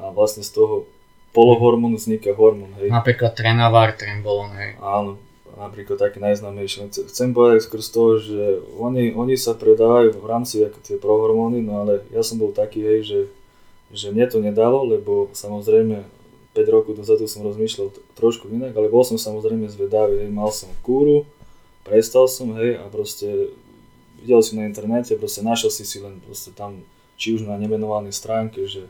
a 0.00 0.08
vlastne 0.08 0.40
z 0.40 0.48
toho 0.48 0.88
polohormónu 1.36 2.00
vzniká 2.00 2.32
hormón, 2.32 2.72
hej. 2.80 2.88
Napríklad 2.88 3.36
trenavar, 3.36 4.00
trembolon, 4.00 4.56
hej. 4.56 4.80
Áno, 4.80 5.20
napríklad 5.62 5.98
taký 5.98 6.18
najznámejší. 6.18 6.90
Chcem 7.08 7.30
povedať 7.30 7.66
skrz 7.66 7.86
toho, 7.94 8.18
že 8.18 8.60
oni, 8.76 9.14
oni 9.14 9.38
sa 9.38 9.54
predávajú 9.54 10.18
v 10.18 10.26
rámci 10.26 10.62
ako 10.66 10.78
tie 10.82 10.96
prohormóny, 10.98 11.62
no 11.62 11.86
ale 11.86 12.02
ja 12.10 12.26
som 12.26 12.42
bol 12.42 12.50
taký, 12.50 12.82
hej, 12.82 13.00
že, 13.06 13.20
že 13.94 14.06
mne 14.10 14.26
to 14.26 14.38
nedalo, 14.42 14.82
lebo 14.82 15.30
samozrejme 15.32 16.02
5 16.52 16.74
rokov 16.74 16.98
dozadu 16.98 17.24
som 17.24 17.46
rozmýšľal 17.46 17.94
trošku 18.18 18.50
inak, 18.52 18.76
ale 18.76 18.92
bol 18.92 19.06
som 19.06 19.16
samozrejme 19.16 19.70
zvedavý, 19.70 20.26
hej, 20.26 20.30
mal 20.34 20.50
som 20.50 20.68
kúru, 20.84 21.24
prestal 21.86 22.26
som, 22.26 22.52
hej, 22.58 22.76
a 22.76 22.84
proste 22.90 23.54
videl 24.20 24.42
si 24.42 24.54
na 24.54 24.66
internete, 24.66 25.18
proste 25.18 25.42
našiel 25.42 25.70
si 25.70 25.82
si 25.82 25.98
len 25.98 26.22
proste 26.22 26.54
tam, 26.54 26.82
či 27.16 27.34
už 27.38 27.46
na 27.46 27.58
nemenovanej 27.58 28.14
stránke, 28.14 28.66
že 28.66 28.86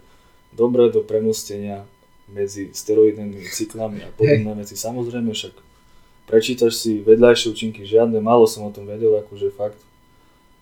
dobre 0.53 0.93
do 0.93 1.01
premostenia 1.01 1.89
medzi 2.28 2.73
steroidnými 2.73 3.44
cyklami 3.53 4.05
a 4.05 4.11
podobné 4.12 4.53
veci. 4.65 4.77
Samozrejme 4.77 5.32
však 5.32 5.55
prečítaš 6.27 6.78
si 6.78 7.03
vedľajšie 7.03 7.47
účinky 7.53 7.82
žiadne, 7.86 8.19
málo 8.23 8.47
som 8.47 8.66
o 8.66 8.74
tom 8.74 8.86
vedel, 8.86 9.15
akože 9.19 9.51
fakt 9.55 9.81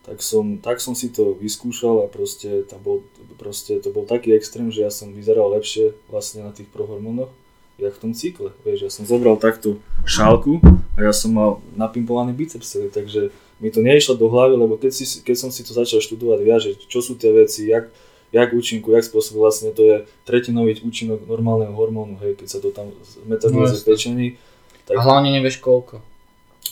tak 0.01 0.25
som, 0.25 0.57
tak 0.59 0.81
som 0.81 0.97
si 0.97 1.13
to 1.13 1.37
vyskúšal 1.37 2.03
a 2.03 2.07
proste, 2.09 2.65
tam 2.65 2.81
bol, 2.81 3.05
proste 3.37 3.79
to 3.85 3.93
bol 3.93 4.09
taký 4.09 4.33
extrém, 4.33 4.73
že 4.73 4.83
ja 4.83 4.91
som 4.91 5.13
vyzeral 5.13 5.53
lepšie 5.53 5.93
vlastne 6.09 6.41
na 6.41 6.51
tých 6.57 6.73
prohormónoch, 6.73 7.29
jak 7.77 7.93
v 7.95 8.03
tom 8.03 8.13
cykle. 8.17 8.51
Vieš, 8.65 8.79
ja 8.81 8.91
som 8.91 9.05
zobral 9.05 9.37
takto 9.37 9.77
šálku 10.09 10.65
a 10.97 11.05
ja 11.05 11.13
som 11.13 11.37
mal 11.37 11.51
napimpovaný 11.77 12.33
biceps 12.33 12.75
takže 12.91 13.31
mi 13.61 13.69
to 13.69 13.85
neišlo 13.85 14.17
do 14.17 14.33
hlavy, 14.33 14.57
lebo 14.57 14.81
keď, 14.81 14.93
si, 14.99 15.05
keď 15.21 15.37
som 15.37 15.51
si 15.53 15.61
to 15.63 15.77
začal 15.77 16.01
študovať 16.01 16.39
viac, 16.41 16.61
že 16.65 16.81
čo 16.81 17.05
sú 17.05 17.21
tie 17.21 17.29
veci, 17.29 17.69
jak, 17.69 17.93
jak 18.33 18.57
účinku, 18.57 18.97
jak 18.97 19.05
spôsob 19.05 19.37
vlastne 19.37 19.69
to 19.77 19.85
je 19.85 19.97
tretinový 20.25 20.81
účinok 20.81 21.29
normálneho 21.29 21.77
hormónu, 21.77 22.17
hej, 22.25 22.41
keď 22.41 22.49
sa 22.49 22.59
to 22.59 22.73
tam 22.73 22.89
metabolizuje 23.29 23.85
no, 23.85 23.87
pečení. 23.87 24.27
Tak... 24.91 24.99
A 24.99 25.07
hlavne 25.07 25.31
nevieš 25.31 25.63
koľko. 25.63 26.03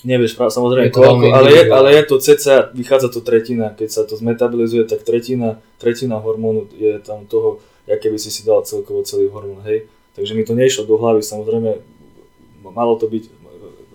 Nevieš, 0.03 0.35
samozrejme 0.35 0.91
Je 0.91 0.95
to 0.95 1.07
koľko, 1.07 1.27
ale 1.31 1.49
je, 1.55 1.63
ale 1.71 1.89
je 1.95 2.03
to 2.07 2.17
cca, 2.19 2.75
vychádza 2.75 3.15
to 3.15 3.23
tretina, 3.23 3.71
keď 3.71 3.89
sa 3.95 4.03
to 4.03 4.19
zmetabolizuje, 4.19 4.87
tak 4.91 5.07
tretina, 5.07 5.63
tretina 5.79 6.19
hormónu 6.19 6.67
je 6.75 6.99
tam 6.99 7.31
toho, 7.31 7.63
aké 7.87 8.11
by 8.11 8.19
si 8.19 8.35
si 8.35 8.43
dal 8.43 8.67
celkovo 8.67 9.07
celý 9.07 9.31
hormón, 9.31 9.63
hej. 9.63 9.87
Takže 10.19 10.35
mi 10.35 10.43
to 10.43 10.59
nešlo 10.59 10.83
do 10.83 10.99
hlavy, 10.99 11.23
samozrejme, 11.23 11.79
malo 12.67 12.99
to 12.99 13.07
byť 13.07 13.25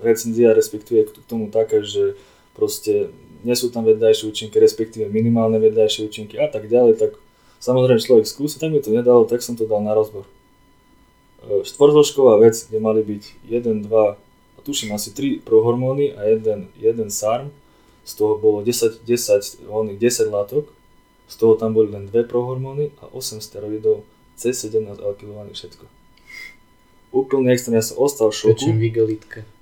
recenzia, 0.04 0.56
respektíve 0.56 1.12
k 1.12 1.20
tomu 1.28 1.52
taká, 1.52 1.84
že 1.84 2.16
proste 2.56 3.12
nie 3.44 3.56
sú 3.60 3.72
tam 3.72 3.84
vedľajšie 3.84 4.28
účinky, 4.28 4.56
respektíve 4.60 5.12
minimálne 5.12 5.60
vedľajšie 5.60 6.08
účinky 6.08 6.40
a 6.40 6.48
tak 6.48 6.72
ďalej, 6.72 6.96
tak 6.96 7.12
samozrejme 7.60 8.00
človek 8.00 8.28
skúsi, 8.28 8.56
tak 8.60 8.72
mi 8.72 8.80
to 8.80 8.92
nedalo, 8.92 9.28
tak 9.28 9.44
som 9.44 9.60
to 9.60 9.68
dal 9.68 9.84
na 9.84 9.92
rozbor. 9.92 10.24
E, 11.44 11.64
Štvorzložková 11.64 12.40
vec, 12.40 12.56
kde 12.68 12.80
mali 12.80 13.04
byť 13.04 13.24
1, 13.48 13.88
2, 13.88 14.18
a 14.56 14.60
tuším 14.64 14.96
asi 14.96 15.12
3 15.12 15.44
prohormóny 15.44 16.16
a 16.16 16.24
jeden, 16.24 16.72
jeden 16.80 17.10
SARM, 17.12 17.52
z 18.04 18.12
toho 18.16 18.40
bolo 18.40 18.64
10, 18.64 19.04
10, 19.04 19.68
oných 19.68 20.00
10 20.00 20.32
látok, 20.32 20.72
z 21.28 21.36
toho 21.40 21.56
tam 21.56 21.76
boli 21.76 21.92
len 21.92 22.08
2 22.08 22.28
prohormóny 22.28 22.92
a 23.00 23.12
8 23.12 23.40
steroidov, 23.40 24.04
C17 24.40 25.00
alkylovaných 25.00 25.56
všetko. 25.56 25.86
Úplne 27.14 27.54
extrém, 27.54 27.78
ja 27.78 27.86
som 27.86 28.02
ostal 28.02 28.34
v 28.34 28.42
šoku 28.42 28.74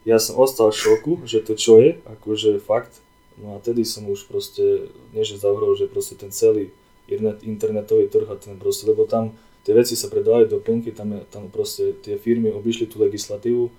ja 0.02 0.18
som 0.18 0.40
ostal 0.42 0.74
v 0.74 0.80
šoku, 0.82 1.14
že 1.28 1.44
to 1.46 1.54
čo 1.54 1.78
je, 1.78 2.00
akože 2.08 2.58
fakt. 2.64 3.04
No 3.38 3.58
a 3.58 3.58
tedy 3.62 3.86
som 3.86 4.08
už 4.10 4.26
proste, 4.26 4.90
nie 5.14 5.22
že 5.22 5.38
zavrel, 5.38 5.74
že 5.78 5.92
proste 5.92 6.18
ten 6.18 6.34
celý 6.34 6.74
internet, 7.06 7.44
internetový 7.46 8.08
trh 8.10 8.28
a 8.30 8.36
ten 8.38 8.58
proste, 8.58 8.90
lebo 8.90 9.06
tam 9.06 9.36
tie 9.62 9.74
veci 9.78 9.94
sa 9.94 10.10
predávajú 10.10 10.58
doplnky, 10.58 10.94
tam, 10.94 11.14
je, 11.16 11.22
tam 11.30 11.48
proste 11.54 11.94
tie 12.02 12.18
firmy 12.18 12.50
obišli 12.50 12.90
tú 12.90 13.02
legislatívu 13.02 13.70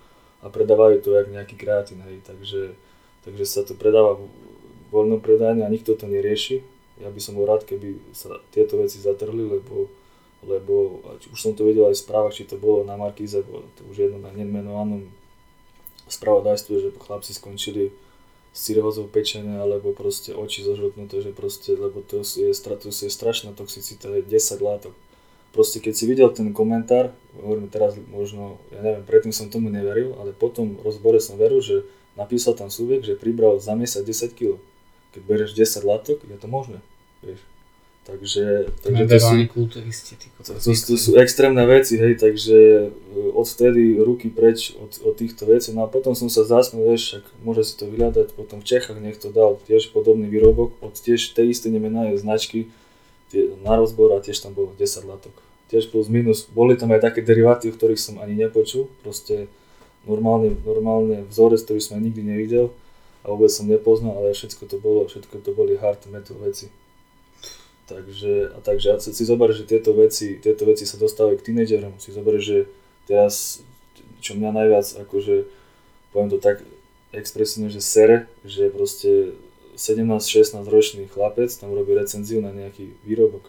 a 0.42 0.50
predávajú 0.50 1.02
to 1.02 1.10
jak 1.14 1.30
nejaký 1.30 1.54
kreatín, 1.58 2.02
hej, 2.06 2.22
takže, 2.26 2.74
takže 3.26 3.44
sa 3.46 3.62
to 3.66 3.74
predáva 3.74 4.18
v 4.18 4.26
voľnom 4.94 5.22
predajne 5.22 5.64
a 5.66 5.72
nikto 5.72 5.94
to 5.94 6.06
nerieši. 6.06 6.62
Ja 7.00 7.08
by 7.08 7.18
som 7.18 7.34
bol 7.34 7.48
rád, 7.48 7.66
keby 7.66 7.98
sa 8.14 8.38
tieto 8.54 8.78
veci 8.78 9.00
zatrhli, 9.00 9.58
lebo, 9.58 9.90
lebo 10.44 11.02
už 11.32 11.38
som 11.38 11.56
to 11.56 11.66
videl 11.66 11.90
aj 11.90 11.98
v 11.98 12.04
správach, 12.04 12.34
či 12.36 12.46
to 12.46 12.60
bolo 12.60 12.86
na 12.86 12.94
Markíze, 12.94 13.42
bolo 13.42 13.66
to 13.74 13.82
už 13.90 14.06
jedno 14.06 14.22
na 14.22 14.30
nemenovanom 14.30 15.10
spravodajstve, 16.06 16.74
že 16.78 16.88
chlapci 17.00 17.32
skončili 17.32 17.90
s 18.52 18.68
cirhózou 18.68 19.08
pečenia, 19.08 19.64
alebo 19.64 19.96
proste 19.96 20.36
oči 20.36 20.60
zožltnuté, 20.60 21.24
že 21.24 21.32
proste, 21.32 21.72
lebo 21.72 22.04
to 22.04 22.20
je, 22.20 22.52
to 22.52 22.88
je 22.92 23.08
strašná 23.08 23.56
toxicita, 23.56 24.12
je 24.12 24.22
10 24.28 24.60
látok. 24.60 24.92
Proste 25.52 25.84
keď 25.84 25.92
si 25.92 26.04
videl 26.08 26.32
ten 26.32 26.56
komentár, 26.56 27.12
hovorím 27.36 27.68
teraz 27.68 27.92
možno, 28.08 28.56
ja 28.72 28.80
neviem, 28.80 29.04
predtým 29.04 29.36
som 29.36 29.52
tomu 29.52 29.68
neveril, 29.68 30.16
ale 30.16 30.32
potom 30.32 30.80
v 30.80 30.80
rozbore 30.80 31.20
som 31.20 31.36
veril, 31.36 31.60
že 31.60 31.84
napísal 32.16 32.56
tam 32.56 32.72
subjekt, 32.72 33.04
že 33.04 33.20
pribral 33.20 33.60
za 33.60 33.76
mesiac 33.76 34.04
10 34.04 34.32
kg. 34.32 34.56
Keď 35.12 35.22
bereš 35.28 35.52
10 35.52 35.84
látok, 35.84 36.24
je 36.24 36.38
to 36.40 36.48
možné, 36.48 36.80
vieš. 37.20 37.44
Takže, 38.02 38.66
takže 38.82 39.06
to 39.06 39.18
sú, 39.22 39.36
kulturisti, 39.46 40.18
ty 40.18 40.26
to, 40.42 40.58
to, 40.58 40.74
to 40.74 40.94
sú 40.98 41.14
extrémne 41.22 41.62
veci, 41.70 41.94
hej, 41.94 42.18
takže 42.18 42.90
e, 42.90 43.30
odvtedy 43.30 43.94
ruky 44.02 44.26
preč 44.26 44.74
od, 44.74 44.90
od 45.06 45.14
týchto 45.14 45.46
vecí. 45.46 45.70
No 45.70 45.86
a 45.86 45.88
potom 45.88 46.10
som 46.18 46.26
sa 46.26 46.42
zasnul, 46.42 46.90
vieš, 46.90 47.14
však 47.14 47.24
môže 47.46 47.62
si 47.62 47.78
to 47.78 47.86
vyhľadať, 47.86 48.34
potom 48.34 48.58
v 48.58 48.66
Čechách 48.66 48.98
niekto 48.98 49.30
dal 49.30 49.54
tiež 49.70 49.94
podobný 49.94 50.26
výrobok 50.26 50.74
od 50.82 50.98
tiež 50.98 51.30
tej 51.30 51.54
isté 51.54 51.70
nemenej 51.70 52.18
značky 52.18 52.74
na 53.64 53.74
rozbor 53.76 54.12
a 54.12 54.20
tiež 54.20 54.44
tam 54.44 54.52
bolo 54.52 54.76
10 54.76 55.08
látok. 55.08 55.32
Tiež 55.72 55.88
plus 55.88 56.12
minus, 56.12 56.44
boli 56.44 56.76
tam 56.76 56.92
aj 56.92 57.08
také 57.08 57.24
deriváty, 57.24 57.72
o 57.72 57.76
ktorých 57.76 58.00
som 58.00 58.20
ani 58.20 58.36
nepočul, 58.36 58.92
proste 59.00 59.48
normálne, 60.04 60.52
normálne 60.66 61.24
vzorec, 61.32 61.64
ktorý 61.64 61.80
som 61.80 61.96
nikdy 61.96 62.20
nevidel 62.20 62.74
a 63.22 63.30
vôbec 63.32 63.48
som 63.48 63.70
nepoznal, 63.70 64.18
ale 64.18 64.34
všetko 64.34 64.68
to 64.68 64.76
bolo, 64.82 65.06
všetko 65.06 65.40
to 65.40 65.50
boli 65.54 65.78
hard 65.78 66.04
metal 66.10 66.36
veci. 66.42 66.68
Takže, 67.86 68.56
a 68.56 68.58
takže 68.62 68.88
a 68.94 68.96
si 68.98 69.24
zober, 69.26 69.52
že 69.52 69.68
tieto 69.68 69.92
veci, 69.92 70.38
tieto 70.38 70.64
veci 70.64 70.86
sa 70.86 70.96
dostávajú 70.98 71.38
k 71.38 71.46
tínedžerom. 71.50 71.98
Si 71.98 72.14
zober, 72.14 72.38
že 72.38 72.70
teraz, 73.04 73.60
čo 74.22 74.38
mňa 74.38 74.50
najviac, 74.54 74.86
akože, 75.06 75.46
poviem 76.14 76.30
to 76.30 76.38
tak 76.38 76.62
expresívne, 77.12 77.68
že 77.68 77.84
sere, 77.84 78.30
že 78.46 78.72
proste 78.72 79.36
17-16 79.76 80.68
ročný 80.68 81.08
chlapec 81.08 81.48
tam 81.52 81.72
robí 81.72 81.96
recenziu 81.96 82.40
na 82.40 82.52
nejaký 82.52 82.92
výrobok. 83.04 83.48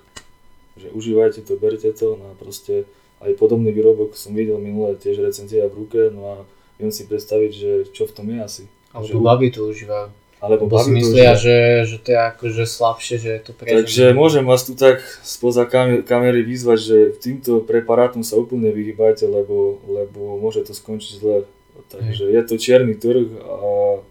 Že 0.79 0.89
užívajte 0.95 1.45
to, 1.45 1.53
berte 1.59 1.89
to, 1.93 2.17
no 2.17 2.31
a 2.31 2.33
proste 2.33 2.89
aj 3.23 3.31
podobný 3.39 3.71
výrobok 3.71 4.17
som 4.17 4.35
videl 4.35 4.59
minulé 4.59 4.99
tiež 4.99 5.23
recenzia 5.23 5.69
v 5.69 5.85
ruke, 5.85 6.11
no 6.11 6.21
a 6.27 6.35
viem 6.81 6.91
si 6.91 7.07
predstaviť, 7.07 7.51
že 7.51 7.71
čo 7.95 8.09
v 8.09 8.15
tom 8.15 8.27
je 8.33 8.39
asi. 8.41 8.63
Alebo 8.91 9.07
že- 9.07 9.23
baby 9.23 9.47
to 9.53 9.61
užívajú. 9.69 10.09
Alebo 10.43 10.67
Lebo 10.67 10.75
si 10.75 10.91
baví 10.91 10.99
myslia, 10.99 11.39
že, 11.39 11.87
že 11.87 11.97
to 12.03 12.11
je 12.11 12.19
akože 12.19 12.63
slabšie, 12.67 13.15
že 13.15 13.29
je 13.31 13.41
to 13.47 13.51
pre 13.55 13.63
Takže 13.63 14.11
môžem 14.11 14.43
vás 14.43 14.67
tu 14.67 14.75
tak 14.75 14.99
spoza 15.23 15.63
kamer- 15.63 16.03
kamery 16.03 16.43
vyzvať, 16.43 16.79
že 16.83 16.97
týmto 17.15 17.63
preparátom 17.63 18.27
sa 18.27 18.35
úplne 18.35 18.67
vyhýbajte, 18.75 19.23
lebo, 19.23 19.79
lebo 19.87 20.35
môže 20.35 20.67
to 20.67 20.75
skončiť 20.75 21.13
zle. 21.15 21.47
Takže 21.73 22.25
je 22.29 22.41
to 22.45 22.55
čierny 22.57 22.97
trh 22.97 23.37
a 23.41 23.57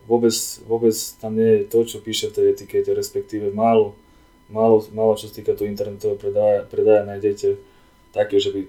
vôbec, 0.06 0.34
vôbec 0.66 0.94
tam 1.18 1.34
nie 1.34 1.62
je 1.62 1.70
to, 1.70 1.78
čo 1.86 1.98
píše 1.98 2.30
v 2.30 2.36
tej 2.38 2.46
etikete, 2.54 2.94
respektíve 2.94 3.50
málo, 3.50 3.94
málo, 4.50 4.86
málo 4.94 5.18
čo 5.18 5.30
sa 5.30 5.34
týka 5.34 5.54
toho 5.54 5.70
internetového 5.70 6.18
predaja, 6.18 6.66
predaja 6.66 7.02
nájdete 7.06 7.58
také, 8.14 8.38
že 8.38 8.54
by, 8.54 8.62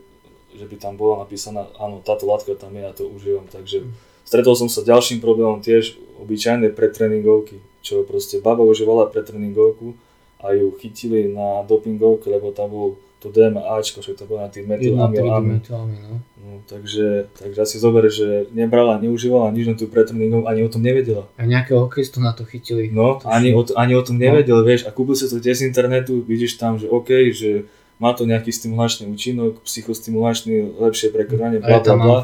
že 0.57 0.65
by 0.65 0.75
tam 0.81 0.97
bola 0.97 1.25
napísaná, 1.25 1.69
áno, 1.77 2.01
táto 2.01 2.25
látka 2.25 2.57
tam 2.57 2.73
je, 2.73 2.81
ja 2.81 2.93
to 2.93 3.05
užívam. 3.05 3.45
Takže 3.49 3.85
stretol 4.25 4.57
som 4.57 4.69
sa 4.69 4.85
ďalším 4.85 5.21
problémom 5.21 5.61
tiež, 5.61 5.97
obyčajné 6.21 6.73
pretréningovky, 6.73 7.61
čo 7.85 8.05
proste 8.05 8.41
baba 8.41 8.65
užívala 8.65 9.09
pretréningovku 9.09 9.93
a 10.41 10.57
ju 10.57 10.73
chytili 10.81 11.29
na 11.29 11.61
dopingovke, 11.65 12.29
lebo 12.33 12.49
tam 12.49 12.69
bol 12.69 12.87
to 13.23 13.31
DMAčko, 13.31 14.03
že 14.03 14.19
to 14.19 14.27
bolo 14.27 14.43
na 14.43 14.51
tých 14.51 14.67
no. 14.67 16.19
No, 16.43 16.59
takže, 16.67 17.31
takže 17.39 17.59
asi 17.63 17.79
zober, 17.79 18.11
že 18.11 18.51
nebrala, 18.51 18.99
neužívala 18.99 19.47
nič 19.55 19.63
na 19.63 19.79
tú 19.79 19.87
pretréningovku, 19.87 20.43
ani 20.43 20.67
o 20.67 20.69
tom 20.69 20.83
nevedela. 20.83 21.31
A 21.39 21.47
nejakého 21.47 21.87
hokejistu 21.87 22.19
na 22.19 22.35
to 22.35 22.43
chytili. 22.43 22.91
No, 22.91 23.23
ani 23.23 23.55
o, 23.55 23.63
to, 23.63 23.79
ani 23.79 23.95
o 23.95 24.03
tom 24.03 24.19
nevedel, 24.19 24.59
vieš, 24.67 24.83
a 24.83 24.91
kúpil 24.91 25.15
si 25.15 25.31
to 25.31 25.39
tiež 25.39 25.63
z 25.63 25.71
internetu, 25.71 26.19
vidíš 26.19 26.59
tam, 26.59 26.75
že 26.75 26.91
OK, 26.91 27.31
že 27.31 27.63
má 27.95 28.11
to 28.11 28.27
nejaký 28.27 28.51
stimulačný 28.51 29.07
účinok, 29.07 29.63
psychostimulačný, 29.63 30.75
lepšie 30.83 31.15
prekonanie, 31.15 31.63
bla 31.63 31.79
bla 31.79 31.95
bla. 31.95 32.19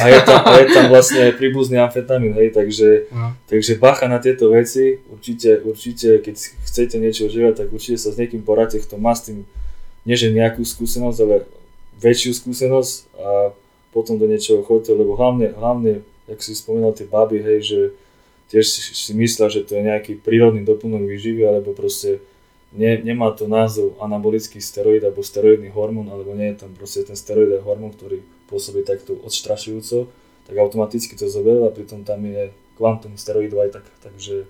A 0.00 0.06
je 0.08 0.20
tam, 0.24 0.40
a 0.48 0.52
je 0.64 0.66
tam 0.72 0.84
vlastne 0.94 1.36
príbuzný 1.36 1.76
amfetamín, 1.76 2.32
hej, 2.32 2.56
takže, 2.56 3.12
No. 3.12 3.36
takže 3.44 3.76
bacha 3.76 4.08
na 4.08 4.16
tieto 4.16 4.48
veci, 4.48 4.96
určite, 5.12 5.60
určite, 5.60 6.24
keď 6.24 6.34
chcete 6.64 6.96
niečo 6.96 7.28
užívať, 7.28 7.54
tak 7.60 7.68
určite 7.68 8.00
sa 8.00 8.08
s 8.08 8.16
niekým 8.16 8.40
poradte, 8.40 8.80
kto 8.80 8.96
má 8.96 9.12
s 9.12 9.28
tým, 9.28 9.44
nie 10.08 10.16
že 10.16 10.32
nejakú 10.32 10.64
skúsenosť, 10.64 11.18
ale 11.20 11.44
väčšiu 12.00 12.32
skúsenosť 12.32 12.92
a 13.20 13.52
potom 13.92 14.16
do 14.16 14.24
niečoho 14.24 14.64
chodte, 14.64 14.88
lebo 14.88 15.12
hlavne, 15.20 15.52
hlavne, 15.52 16.00
jak 16.24 16.40
si 16.40 16.56
spomínal 16.56 16.96
tie 16.96 17.04
baby, 17.04 17.44
hej, 17.44 17.60
že 17.60 17.80
tiež 18.48 18.64
si, 18.64 18.80
si 18.96 19.12
myslia, 19.12 19.52
že 19.52 19.68
to 19.68 19.76
je 19.76 19.84
nejaký 19.84 20.16
prírodný 20.16 20.64
doplnok 20.64 21.04
výživy, 21.04 21.44
alebo 21.44 21.76
proste 21.76 22.24
ne, 22.72 22.96
nemá 23.04 23.28
to 23.36 23.44
názov 23.44 24.00
anabolický 24.00 24.64
steroid 24.64 25.04
alebo 25.04 25.20
steroidný 25.20 25.68
hormón, 25.68 26.08
alebo 26.08 26.32
nie 26.32 26.56
je 26.56 26.64
tam 26.64 26.72
proste 26.72 27.04
ten 27.04 27.16
steroid 27.16 27.52
a 27.52 27.60
hormón, 27.60 27.92
ktorý 27.92 28.24
pôsobí 28.48 28.88
takto 28.88 29.20
odstrašujúco, 29.20 30.08
tak 30.48 30.56
automaticky 30.56 31.12
to 31.20 31.28
zoberá 31.28 31.68
a 31.68 31.74
pritom 31.74 32.08
tam 32.08 32.24
je 32.24 32.48
kvantum 32.80 33.12
steroidov 33.20 33.68
aj 33.68 33.70
tak, 33.76 33.84
takže, 34.00 34.48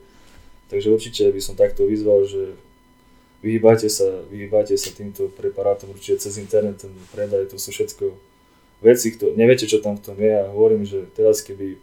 takže 0.70 0.88
určite 0.94 1.22
by 1.34 1.40
som 1.42 1.58
takto 1.58 1.82
vyzval, 1.82 2.22
že 2.30 2.54
vyhýbajte 3.42 3.88
sa, 3.90 4.26
vyhýbajte 4.28 4.74
sa 4.74 4.90
týmto 4.90 5.30
preparátom 5.34 5.94
určite 5.94 6.22
cez 6.22 6.38
internet, 6.38 6.82
ten 6.82 6.92
predaj, 7.14 7.50
to 7.50 7.56
sú 7.58 7.70
všetko 7.70 8.14
veci, 8.82 9.14
kto, 9.14 9.34
neviete 9.34 9.66
čo 9.66 9.82
tam 9.82 9.98
v 9.98 10.04
tom 10.04 10.18
je 10.18 10.32
a 10.34 10.50
hovorím, 10.50 10.86
že 10.86 11.06
teraz 11.14 11.42
keby 11.42 11.78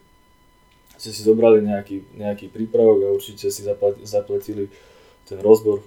ste 0.96 1.12
si 1.12 1.20
zobrali 1.24 1.60
nejaký, 1.60 2.16
nejaký 2.16 2.48
prípravok 2.48 3.04
a 3.04 3.12
určite 3.12 3.52
si 3.52 3.60
zaplat, 3.64 4.00
zaplatili 4.04 4.72
ten 5.28 5.36
rozbor, 5.44 5.84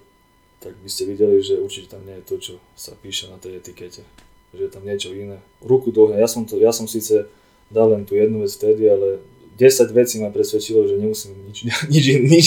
tak 0.62 0.76
by 0.78 0.88
ste 0.92 1.08
videli, 1.08 1.42
že 1.42 1.58
určite 1.58 1.96
tam 1.98 2.06
nie 2.06 2.20
je 2.20 2.28
to, 2.28 2.36
čo 2.38 2.54
sa 2.78 2.94
píše 2.94 3.26
na 3.32 3.40
tej 3.40 3.58
etikete. 3.58 4.06
Že 4.54 4.62
je 4.66 4.70
tam 4.70 4.84
niečo 4.84 5.10
iné. 5.14 5.40
Ruku 5.64 5.90
do. 5.90 6.12
Ja 6.12 6.28
som, 6.28 6.44
to, 6.44 6.60
ja 6.60 6.70
som 6.70 6.84
síce 6.84 7.26
dal 7.72 7.90
len 7.94 8.04
tú 8.04 8.18
jednu 8.18 8.44
vec 8.44 8.52
vtedy, 8.52 8.86
ale 8.86 9.24
10 9.60 9.92
vecí 9.92 10.16
ma 10.24 10.32
presvedčilo, 10.32 10.88
že 10.88 10.96
nemusím 10.96 11.36
nič, 11.52 11.68
nič, 11.92 12.04
nič, 12.24 12.46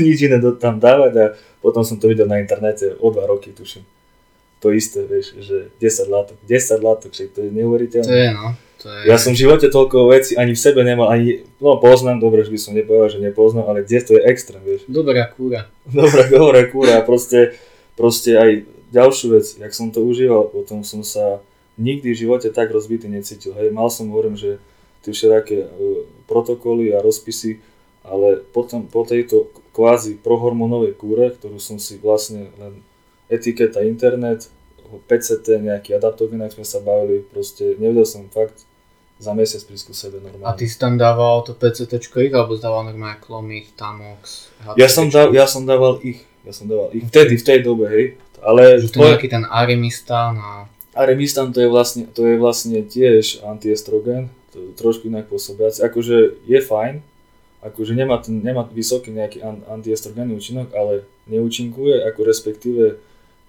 nič 0.00 0.18
iné 0.24 0.40
tam 0.56 0.80
dávať 0.80 1.12
a 1.20 1.24
potom 1.60 1.84
som 1.84 2.00
to 2.00 2.08
videl 2.08 2.24
na 2.24 2.40
internete 2.40 2.96
o 2.96 3.12
dva 3.12 3.28
roky, 3.28 3.52
tuším. 3.52 3.84
To 4.64 4.74
isté, 4.74 5.04
vieš, 5.06 5.36
že 5.38 5.70
10 5.76 6.08
látok, 6.08 6.36
10 6.48 6.82
látok, 6.82 7.10
však 7.12 7.28
to 7.36 7.38
je 7.46 7.50
neuveriteľné. 7.52 8.08
To 8.08 8.16
je 8.16 8.30
no. 8.32 8.48
To 8.78 8.86
je... 8.90 9.00
Ja 9.10 9.18
som 9.18 9.34
v 9.34 9.42
živote 9.46 9.68
toľko 9.70 10.10
vecí 10.10 10.34
ani 10.34 10.54
v 10.54 10.60
sebe 10.60 10.82
nemal, 10.82 11.12
ani, 11.12 11.46
no 11.60 11.78
poznám, 11.78 12.18
dobre, 12.22 12.42
že 12.42 12.50
by 12.54 12.58
som 12.58 12.72
nepovedal, 12.74 13.10
že 13.10 13.20
nepoznám, 13.22 13.66
ale 13.68 13.86
kde 13.86 13.98
to 14.02 14.12
je 14.18 14.22
extrém, 14.26 14.62
vieš. 14.64 14.86
Dobrá 14.88 15.30
kúra. 15.30 15.68
Dobre, 15.88 16.28
dobre, 16.28 16.58
kúra, 16.72 17.00
proste, 17.02 17.58
proste 17.94 18.36
aj 18.36 18.50
ďalšiu 18.92 19.26
vec, 19.36 19.46
jak 19.56 19.72
som 19.72 19.88
to 19.88 20.04
užíval, 20.04 20.48
potom 20.48 20.84
som 20.84 21.00
sa 21.04 21.40
nikdy 21.80 22.12
v 22.12 22.20
živote 22.26 22.52
tak 22.52 22.68
rozbitý 22.74 23.08
necítil, 23.08 23.54
hej, 23.56 23.70
mal 23.70 23.88
som, 23.88 24.10
hovorím, 24.10 24.36
že 24.36 24.60
tie 25.08 25.16
všelijaké 25.16 25.56
e, 25.64 25.68
protokoly 26.28 26.92
a 26.92 27.00
rozpisy 27.00 27.64
ale 28.08 28.40
potom 28.40 28.88
po 28.88 29.04
tejto 29.04 29.52
kvázi 29.76 30.18
prohormonovej 30.18 30.96
kúre, 30.96 31.30
ktorú 31.36 31.60
som 31.60 31.76
si 31.76 32.00
vlastne 32.00 32.50
len 32.58 32.80
etiketa 33.28 33.84
internet, 33.84 34.48
PCT, 34.88 35.60
nejaký 35.60 35.92
adaptogen, 36.00 36.40
ak 36.40 36.56
sme 36.56 36.64
sa 36.64 36.80
bavili, 36.80 37.20
proste 37.20 37.76
nevedel 37.76 38.08
som 38.08 38.24
fakt 38.32 38.64
za 39.20 39.36
mesiac 39.36 39.60
ku 39.68 39.92
sebe 39.92 40.16
normálne. 40.24 40.48
A 40.48 40.56
ty 40.56 40.64
si 40.64 40.80
tam 40.80 40.96
dával 40.96 41.44
to 41.44 41.52
PCT 41.52 42.00
ich, 42.00 42.32
alebo 42.32 42.56
si 42.56 42.64
dával 42.64 42.88
normálne 42.88 43.20
Clomid, 43.20 43.76
Tamox, 43.76 44.48
ja 44.80 44.88
som, 44.88 45.12
dal, 45.12 45.28
ja 45.36 45.44
som 45.44 45.68
dával 45.68 46.00
ich, 46.00 46.24
ja 46.48 46.56
som 46.56 46.64
dával 46.64 46.88
ich, 46.96 47.04
vtedy, 47.04 47.36
v 47.36 47.44
tej 47.44 47.58
dobe, 47.60 47.84
hej. 47.92 48.04
Ale 48.40 48.80
že 48.80 48.88
to 48.88 49.04
je 49.04 49.12
nejaký 49.12 49.28
ten 49.28 49.44
Arimistan 49.44 50.40
a... 50.40 50.50
Arimistan 50.96 51.52
to 51.52 51.60
je 51.60 51.68
vlastne, 51.68 52.08
to 52.08 52.24
je 52.24 52.40
vlastne 52.40 52.80
tiež 52.80 53.44
antiestrogen, 53.44 54.32
trošku 54.76 55.08
inak 55.08 55.30
pôsobiaci, 55.30 55.82
akože 55.84 56.44
je 56.46 56.58
fajn, 56.60 57.00
akože 57.62 57.92
nemá, 57.94 58.22
ten, 58.22 58.38
nemá 58.42 58.66
vysoký 58.70 59.10
nejaký 59.10 59.42
antiestrogenný 59.66 60.38
účinok, 60.38 60.70
ale 60.74 61.08
neúčinkuje, 61.26 62.06
ako 62.06 62.20
respektíve 62.22 62.84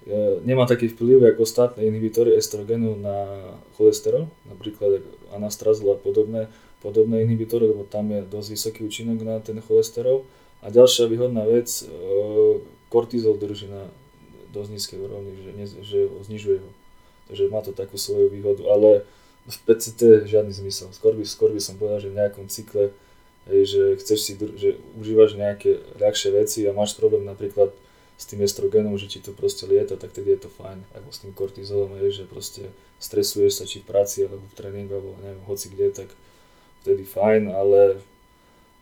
E, 0.08 0.42
nemá 0.48 0.64
taký 0.66 0.88
vplyv 0.90 1.36
ako 1.36 1.44
ostatné 1.44 1.86
inhibitory 1.86 2.34
estrogenu 2.34 2.96
na 2.96 3.28
cholesterol, 3.76 4.32
napríklad 4.48 5.04
anastrazol 5.36 5.94
a 5.94 5.98
podobné, 6.00 6.48
podobné 6.80 7.22
inhibitory, 7.28 7.68
lebo 7.68 7.84
tam 7.84 8.08
je 8.10 8.24
dosť 8.24 8.50
vysoký 8.50 8.80
účinok 8.88 9.22
na 9.22 9.44
ten 9.44 9.60
cholesterol. 9.60 10.24
A 10.64 10.72
ďalšia 10.72 11.06
výhodná 11.06 11.44
vec, 11.44 11.84
e, 11.84 11.92
kortizol 12.88 13.36
drží 13.36 13.68
na 13.68 13.92
dosť 14.56 14.70
nízkej 14.72 15.00
úrovni, 15.04 15.32
že, 15.36 15.52
ne, 15.54 15.66
že 15.68 16.00
znižuje 16.26 16.58
ho. 16.64 16.72
Takže 17.30 17.44
má 17.54 17.62
to 17.62 17.76
takú 17.76 18.00
svoju 18.00 18.34
výhodu, 18.34 18.66
ale 18.72 19.06
v 19.48 19.58
PCT 19.66 20.28
žiadny 20.28 20.52
zmysel. 20.52 20.92
Skôr 20.92 21.16
by, 21.16 21.24
skôr 21.24 21.54
by 21.54 21.62
som 21.62 21.80
povedal, 21.80 22.04
že 22.04 22.12
v 22.12 22.20
nejakom 22.20 22.46
cykle, 22.52 22.92
hej, 23.48 23.62
že 23.66 23.84
chceš 24.04 24.20
si, 24.20 24.32
že 24.36 24.78
užívaš 25.00 25.40
nejaké 25.40 25.80
ľahšie 25.98 26.30
veci 26.36 26.66
a 26.68 26.76
máš 26.76 26.98
problém 26.98 27.24
napríklad 27.24 27.72
s 28.20 28.28
tým 28.28 28.44
estrogenom, 28.44 29.00
že 29.00 29.08
ti 29.08 29.20
to 29.24 29.32
proste 29.32 29.64
lieta, 29.64 29.96
tak 29.96 30.12
tedy 30.12 30.36
je 30.36 30.44
to 30.44 30.50
fajn. 30.52 30.84
Ako 30.92 31.08
s 31.08 31.24
tým 31.24 31.32
kortizolom, 31.32 31.96
je, 32.04 32.20
že 32.20 32.24
proste 32.28 32.68
stresuješ 33.00 33.64
sa 33.64 33.66
či 33.66 33.80
v 33.80 33.88
práci, 33.88 34.28
alebo 34.28 34.44
v 34.44 34.58
tréningu, 34.60 34.92
alebo 34.92 35.16
neviem, 35.24 35.40
hoci 35.48 35.72
kde, 35.72 36.04
tak 36.04 36.12
vtedy 36.84 37.08
fajn, 37.08 37.48
ale, 37.48 38.04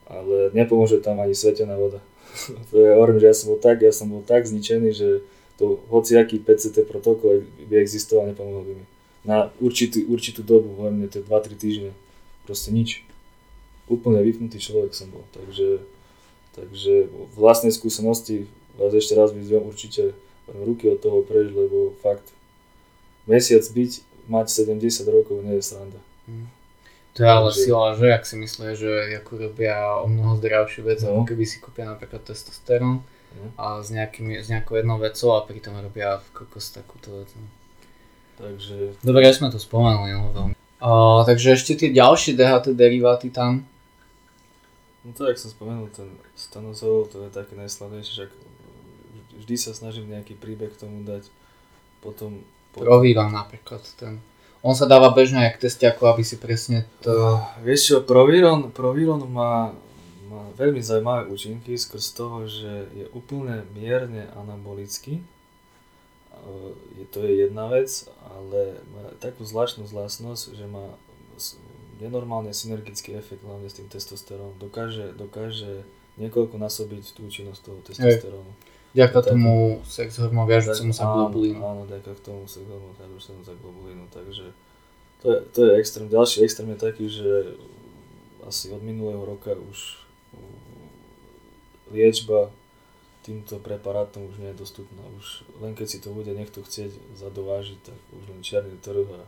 ale 0.09 0.49
nepomôže 0.57 1.05
tam 1.05 1.21
ani 1.21 1.37
svetená 1.37 1.77
voda. 1.77 2.01
to 2.73 2.81
je, 2.81 2.89
hovorím, 2.97 3.21
že 3.21 3.29
ja 3.29 3.35
som 3.37 3.53
bol 3.53 3.61
tak, 3.61 3.85
ja 3.85 3.93
som 3.93 4.09
bol 4.09 4.25
tak 4.25 4.49
zničený, 4.49 4.89
že 4.89 5.21
to 5.61 5.85
hociaký 5.89 6.41
PCT 6.41 6.89
protokol 6.89 7.45
by 7.69 7.77
existoval, 7.77 8.29
nepomohol 8.29 8.65
by 8.65 8.73
mi. 8.73 8.85
Na 9.27 9.51
určitý, 9.59 10.07
určitú 10.07 10.39
dobu, 10.39 10.79
hlavne 10.79 11.11
tie 11.11 11.19
2-3 11.19 11.59
týždne, 11.59 11.91
proste 12.47 12.71
nič. 12.71 13.03
Úplne 13.91 14.23
vypnutý 14.23 14.59
človek 14.59 14.95
som 14.95 15.11
bol, 15.11 15.23
takže, 15.35 15.83
takže 16.55 17.11
vlastnej 17.35 17.75
skúsenosti 17.75 18.47
vás 18.79 18.95
ešte 18.95 19.19
raz 19.19 19.35
vyzvem 19.35 19.63
určite 19.67 20.15
ruky 20.47 20.87
od 20.87 21.03
toho 21.03 21.23
preč, 21.27 21.51
lebo 21.51 21.91
fakt 21.99 22.31
mesiac 23.27 23.63
byť, 23.63 23.91
mať 24.31 24.47
70 24.47 25.07
rokov 25.11 25.43
nie 25.43 25.59
je 25.59 25.63
sranda. 25.63 25.99
Mm. 26.27 26.47
To 27.17 27.25
je 27.25 27.29
ale 27.33 27.49
sila, 27.49 27.97
že 27.97 28.13
ak 28.13 28.23
si 28.29 28.35
myslí, 28.37 28.77
že 28.77 28.91
ako 29.17 29.49
robia 29.49 29.73
o 29.99 30.05
mnoho 30.05 30.37
zdravšiu 30.37 30.85
vec, 30.85 31.01
no. 31.01 31.25
keby 31.25 31.49
si 31.49 31.57
kúpia 31.57 31.89
napríklad 31.89 32.21
testosterón 32.21 33.01
no. 33.33 33.45
a 33.57 33.81
s, 33.81 33.89
nejakým, 33.89 34.37
s 34.37 34.53
nejakou 34.53 34.77
jednou 34.77 35.01
vecou 35.01 35.33
a 35.33 35.41
pritom 35.41 35.73
robia 35.81 36.21
v 36.21 36.27
kokos 36.37 36.69
takúto 36.77 37.17
vec. 37.17 37.33
No. 37.33 37.56
Takže... 38.37 39.01
Dobre, 39.01 39.25
ja 39.25 39.33
sme 39.33 39.49
to 39.49 39.57
spomenuli, 39.57 40.13
no 40.13 40.29
veľmi. 40.29 40.53
Uh, 40.77 41.25
takže 41.25 41.57
ešte 41.57 41.73
tie 41.73 41.89
ďalšie 41.89 42.37
DHT 42.37 42.77
deriváty 42.77 43.33
tam? 43.33 43.65
No 45.01 45.09
to, 45.09 45.25
jak 45.25 45.41
som 45.41 45.49
spomenul, 45.49 45.89
ten 45.89 46.05
stanozol, 46.37 47.09
to 47.09 47.25
je 47.25 47.29
také 47.33 47.57
najslavnejšie, 47.57 48.13
že 48.13 48.25
vždy 49.41 49.55
sa 49.57 49.73
snažím 49.73 50.13
nejaký 50.13 50.37
príbeh 50.37 50.69
k 50.69 50.85
tomu 50.85 51.01
dať. 51.01 51.25
Potom... 52.05 52.45
potom... 52.77 52.85
Províram 52.85 53.33
napríklad 53.33 53.81
ten. 53.97 54.21
On 54.61 54.77
sa 54.77 54.85
dáva 54.85 55.09
bežne 55.09 55.49
aj 55.49 55.57
k 55.57 55.63
testiaku, 55.65 56.05
aby 56.05 56.21
si 56.21 56.37
presne 56.37 56.85
to... 57.01 57.09
Uh, 57.09 57.41
vieš 57.65 57.89
čo, 57.89 57.95
Proviron, 58.05 58.69
Proviron 58.69 59.25
má, 59.25 59.73
má 60.29 60.43
veľmi 60.61 60.83
zaujímavé 60.85 61.25
účinky 61.33 61.73
skrz 61.73 62.13
toho, 62.13 62.45
že 62.45 62.85
je 62.93 63.05
úplne 63.17 63.65
mierne 63.73 64.29
anabolický. 64.37 65.25
Je, 66.97 67.05
to 67.09 67.23
je 67.23 67.47
jedna 67.47 67.67
vec, 67.69 67.89
ale 68.23 68.81
má 68.93 69.13
takú 69.17 69.45
zvláštnu 69.45 69.85
vlastnosť, 69.89 70.43
že 70.57 70.65
má 70.65 70.93
nenormálne 71.97 72.53
synergický 72.53 73.17
efekt 73.17 73.41
hlavne 73.41 73.69
s 73.69 73.77
tým 73.77 73.89
testosterónom. 73.89 74.57
Dokáže, 74.61 75.17
dokáže 75.17 75.85
niekoľko 76.17 76.57
násobiť 76.57 77.17
tú 77.17 77.29
účinnosť 77.29 77.61
toho 77.61 77.79
testosterónu. 77.85 78.51
Ďaká 78.97 79.19
tomu 79.21 79.85
sex 79.85 80.17
hormón 80.17 80.49
viažúcemu 80.49 80.89
sa 80.89 81.05
globulínu. 81.05 81.61
Áno, 81.61 81.83
ďaká 81.85 82.17
k 82.17 82.21
tomu 82.21 82.49
sex 82.49 82.65
hormón 82.65 82.97
viažúcemu 82.97 83.41
sa 83.45 83.53
globulínu, 83.57 84.09
takže 84.09 84.49
to 85.21 85.27
je, 85.33 85.39
to 85.53 85.59
je 85.65 85.71
extrém. 85.77 86.05
Ďalší 86.09 86.37
extrém 86.45 86.69
je 86.73 86.79
taký, 86.79 87.05
že 87.09 87.29
asi 88.47 88.71
od 88.73 88.81
minulého 88.81 89.21
roka 89.25 89.53
už 89.53 90.01
liečba 91.91 92.49
týmto 93.27 93.59
preparátom 93.59 94.31
už 94.31 94.39
nie 94.39 94.55
je 94.55 94.61
dostupná. 94.63 95.03
Už 95.19 95.43
len 95.59 95.75
keď 95.75 95.87
si 95.91 95.99
to 95.99 96.15
bude 96.15 96.31
niekto 96.31 96.63
chcieť 96.63 96.95
zadovážiť, 97.19 97.79
tak 97.83 97.99
už 98.15 98.23
len 98.31 98.39
čierny 98.39 98.79
trh 98.79 99.03
a 99.03 99.21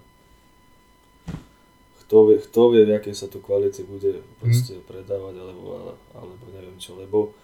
kto 2.08 2.18
vie, 2.32 2.38
kto 2.42 2.62
vie 2.74 2.82
v 2.88 2.96
akej 2.96 3.14
sa 3.14 3.28
to 3.28 3.44
kvalite 3.44 3.84
bude 3.86 4.24
proste 4.42 4.80
mm. 4.80 4.88
predávať, 4.88 5.36
alebo, 5.38 5.94
alebo 6.16 6.44
neviem 6.56 6.80
čo, 6.80 6.96
lebo 6.96 7.36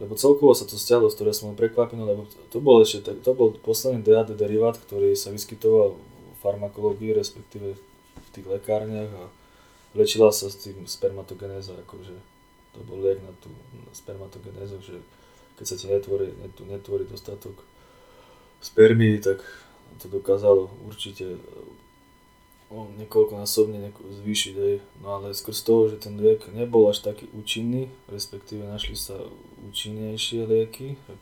lebo 0.00 0.16
celkovo 0.16 0.56
sa 0.56 0.64
to 0.64 0.80
stiahlo, 0.80 1.12
z 1.12 1.16
ktorého 1.20 1.36
som 1.36 1.52
prekvapený, 1.52 2.00
lebo 2.08 2.24
to 2.48 2.56
bol 2.56 2.80
ešte 2.80 3.12
tak, 3.12 3.20
to 3.20 3.36
bol 3.36 3.52
posledný 3.52 4.00
DAD 4.00 4.32
derivát, 4.32 4.80
ktorý 4.80 5.12
sa 5.12 5.28
vyskytoval 5.28 5.92
v 5.92 6.36
farmakológii, 6.40 7.12
respektíve 7.12 7.76
v 8.16 8.28
tých 8.32 8.48
lekárniach 8.48 9.12
a 9.12 9.28
lečila 9.92 10.32
sa 10.32 10.48
s 10.48 10.56
tým 10.56 10.88
spermatogenéza, 10.88 11.76
akože 11.84 12.16
to 12.72 12.80
bol 12.88 12.96
liek 12.96 13.20
na 13.20 13.32
tú 13.44 13.52
spermatogenézu, 13.92 14.80
že 14.80 14.96
keď 15.60 15.66
sa 15.68 15.76
ti 15.76 15.92
netvorí, 15.92 16.32
netvorí 16.64 17.04
dostatok 17.04 17.60
spermí, 18.64 19.20
tak 19.20 19.44
to 20.00 20.08
dokázalo 20.08 20.72
určite 20.88 21.36
niekoľkonásobne 22.72 23.92
zvýšiť, 23.92 24.54
aj. 24.56 24.74
no 25.04 25.08
ale 25.20 25.36
skrz 25.36 25.58
toho, 25.66 25.92
že 25.92 26.00
ten 26.00 26.16
liek 26.16 26.48
nebol 26.56 26.88
až 26.88 27.04
taký 27.04 27.28
účinný, 27.36 27.92
respektíve 28.08 28.64
našli 28.64 28.96
sa 28.96 29.20
účinnejšie 29.68 30.48
lieky, 30.48 30.96
tak 31.04 31.18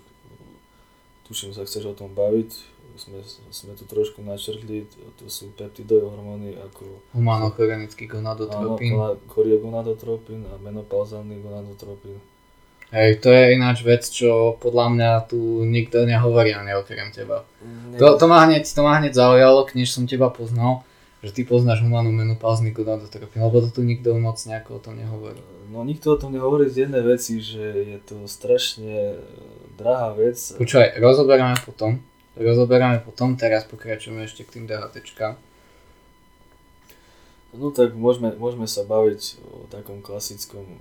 tuším 1.26 1.50
sa 1.50 1.66
chceš 1.66 1.90
o 1.90 1.98
tom 1.98 2.14
baviť, 2.14 2.52
sme, 2.94 3.18
sme 3.50 3.72
tu 3.74 3.88
trošku 3.90 4.22
načrtli, 4.22 4.86
to 5.18 5.26
sú 5.26 5.50
peptidové 5.54 6.04
hormóny 6.04 6.54
ako... 6.58 7.02
Humanochorenický 7.16 8.10
gonadotropín. 8.10 8.98
Áno, 8.98 9.16
choriogonadotropín 9.30 10.46
a 10.50 10.58
menopauzálny 10.62 11.38
gonadotropín. 11.42 12.18
Hej, 12.88 13.20
to 13.20 13.28
je 13.28 13.52
ináč 13.52 13.84
vec, 13.84 14.00
čo 14.08 14.56
podľa 14.56 14.86
mňa 14.96 15.10
tu 15.28 15.36
nikto 15.68 16.08
nehovorí 16.08 16.56
ani 16.56 16.72
okrem 16.72 17.12
teba. 17.12 17.44
To, 18.00 18.16
to, 18.16 18.24
ma 18.24 18.48
hneď, 18.48 18.64
to 18.64 18.80
ma 18.80 18.96
hneď 18.96 19.12
zaujalo, 19.12 19.68
knež 19.68 19.92
som 19.92 20.08
teba 20.08 20.32
poznal 20.32 20.88
že 21.18 21.34
ty 21.34 21.42
poznáš 21.42 21.82
humanú 21.82 22.14
menopáuzny 22.14 22.70
gonadotropín, 22.70 23.42
lebo 23.42 23.58
to 23.58 23.74
tu 23.74 23.82
nikto 23.82 24.14
moc 24.14 24.38
nejako 24.38 24.78
o 24.78 24.82
tom 24.82 24.94
nehovorí. 24.94 25.42
No 25.68 25.82
nikto 25.82 26.14
o 26.14 26.20
tom 26.20 26.30
nehovorí 26.30 26.70
z 26.70 26.86
jednej 26.86 27.02
veci, 27.02 27.42
že 27.42 27.60
je 27.98 27.98
to 28.06 28.30
strašne 28.30 29.18
drahá 29.74 30.14
vec. 30.14 30.38
Počúvaj, 30.54 31.02
rozoberáme 31.02 31.58
potom, 31.66 31.98
rozoberáme 32.38 33.02
potom, 33.02 33.34
teraz 33.34 33.66
pokračujeme 33.66 34.24
ešte 34.24 34.46
k 34.46 34.58
tým 34.58 34.64
DHTčkám. 34.70 35.34
No 37.58 37.74
tak 37.74 37.98
môžeme, 37.98 38.38
môžeme 38.38 38.70
sa 38.70 38.86
baviť 38.86 39.42
o 39.42 39.66
takom 39.66 39.98
klasickom 39.98 40.78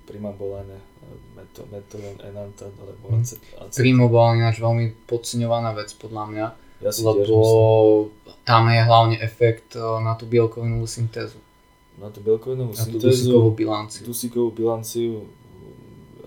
e, 0.00 0.08
primabolane, 0.08 0.78
e, 0.80 1.64
metodon 1.68 2.16
enantat 2.24 2.72
alebo 2.80 3.12
hmm. 3.12 3.20
acet. 3.20 3.40
Primobol 3.76 4.40
je 4.40 4.56
veľmi 4.56 4.86
podceňovaná 5.04 5.76
vec 5.76 5.92
podľa 6.00 6.24
mňa 6.32 6.46
ja 6.80 6.90
si 6.92 7.04
lebo 7.04 8.08
tam 8.48 8.72
je 8.72 8.80
hlavne 8.80 9.16
efekt 9.20 9.76
eh, 9.76 9.84
na 10.00 10.16
tú 10.16 10.24
bielkovinovú 10.24 10.88
syntézu. 10.88 11.36
Na 12.00 12.08
tú 12.08 12.24
bielkovinovú 12.24 12.72
na 12.72 12.80
syntézu, 12.80 12.96
tú 12.96 13.08
dusíkovú 13.12 13.50
bilanciu. 13.52 14.02
Dusíkovú 14.08 14.50
bilanciu, 14.56 15.28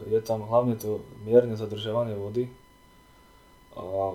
je 0.06 0.20
tam 0.22 0.46
hlavne 0.46 0.78
to 0.78 1.02
mierne 1.26 1.58
zadržávanie 1.58 2.14
vody 2.14 2.46
a 3.74 4.14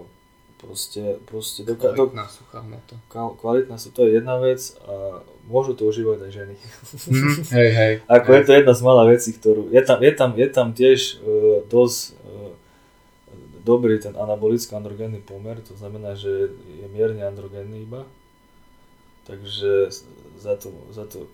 proste, 0.62 1.18
proste 1.26 1.66
doka- 1.66 1.90
kvalitná 1.90 2.30
suchá 2.30 2.62
hmota. 2.62 2.94
Kvalitná 3.10 3.74
sú, 3.74 3.90
to 3.90 4.06
je 4.06 4.22
jedna 4.22 4.38
vec 4.38 4.78
a 4.86 5.26
môžu 5.48 5.72
to 5.72 5.88
užívať 5.88 6.28
aj 6.28 6.30
ženy. 6.30 6.54
Mm, 7.08 7.36
hej, 7.56 7.70
hej. 7.72 7.92
Ako 8.04 8.30
hej. 8.30 8.36
je 8.36 8.42
to 8.44 8.52
jedna 8.52 8.74
z 8.76 8.82
malých 8.84 9.08
vecí, 9.16 9.30
ktorú, 9.34 9.62
je 9.72 9.82
tam, 9.82 9.98
je 10.04 10.12
tam, 10.12 10.30
je 10.36 10.48
tam 10.52 10.68
tiež 10.76 10.98
uh, 11.24 11.64
dosť 11.66 12.18
dobrý 13.68 14.00
ten 14.00 14.16
anabolický-androgénny 14.16 15.20
pomer, 15.20 15.60
to 15.60 15.76
znamená, 15.76 16.16
že 16.16 16.48
je 16.56 16.86
mierne 16.88 17.20
androgénny 17.20 17.84
iba, 17.84 18.08
takže 19.28 19.92
za 20.40 20.56
to, 20.56 20.72
za 20.88 21.04
to 21.04 21.28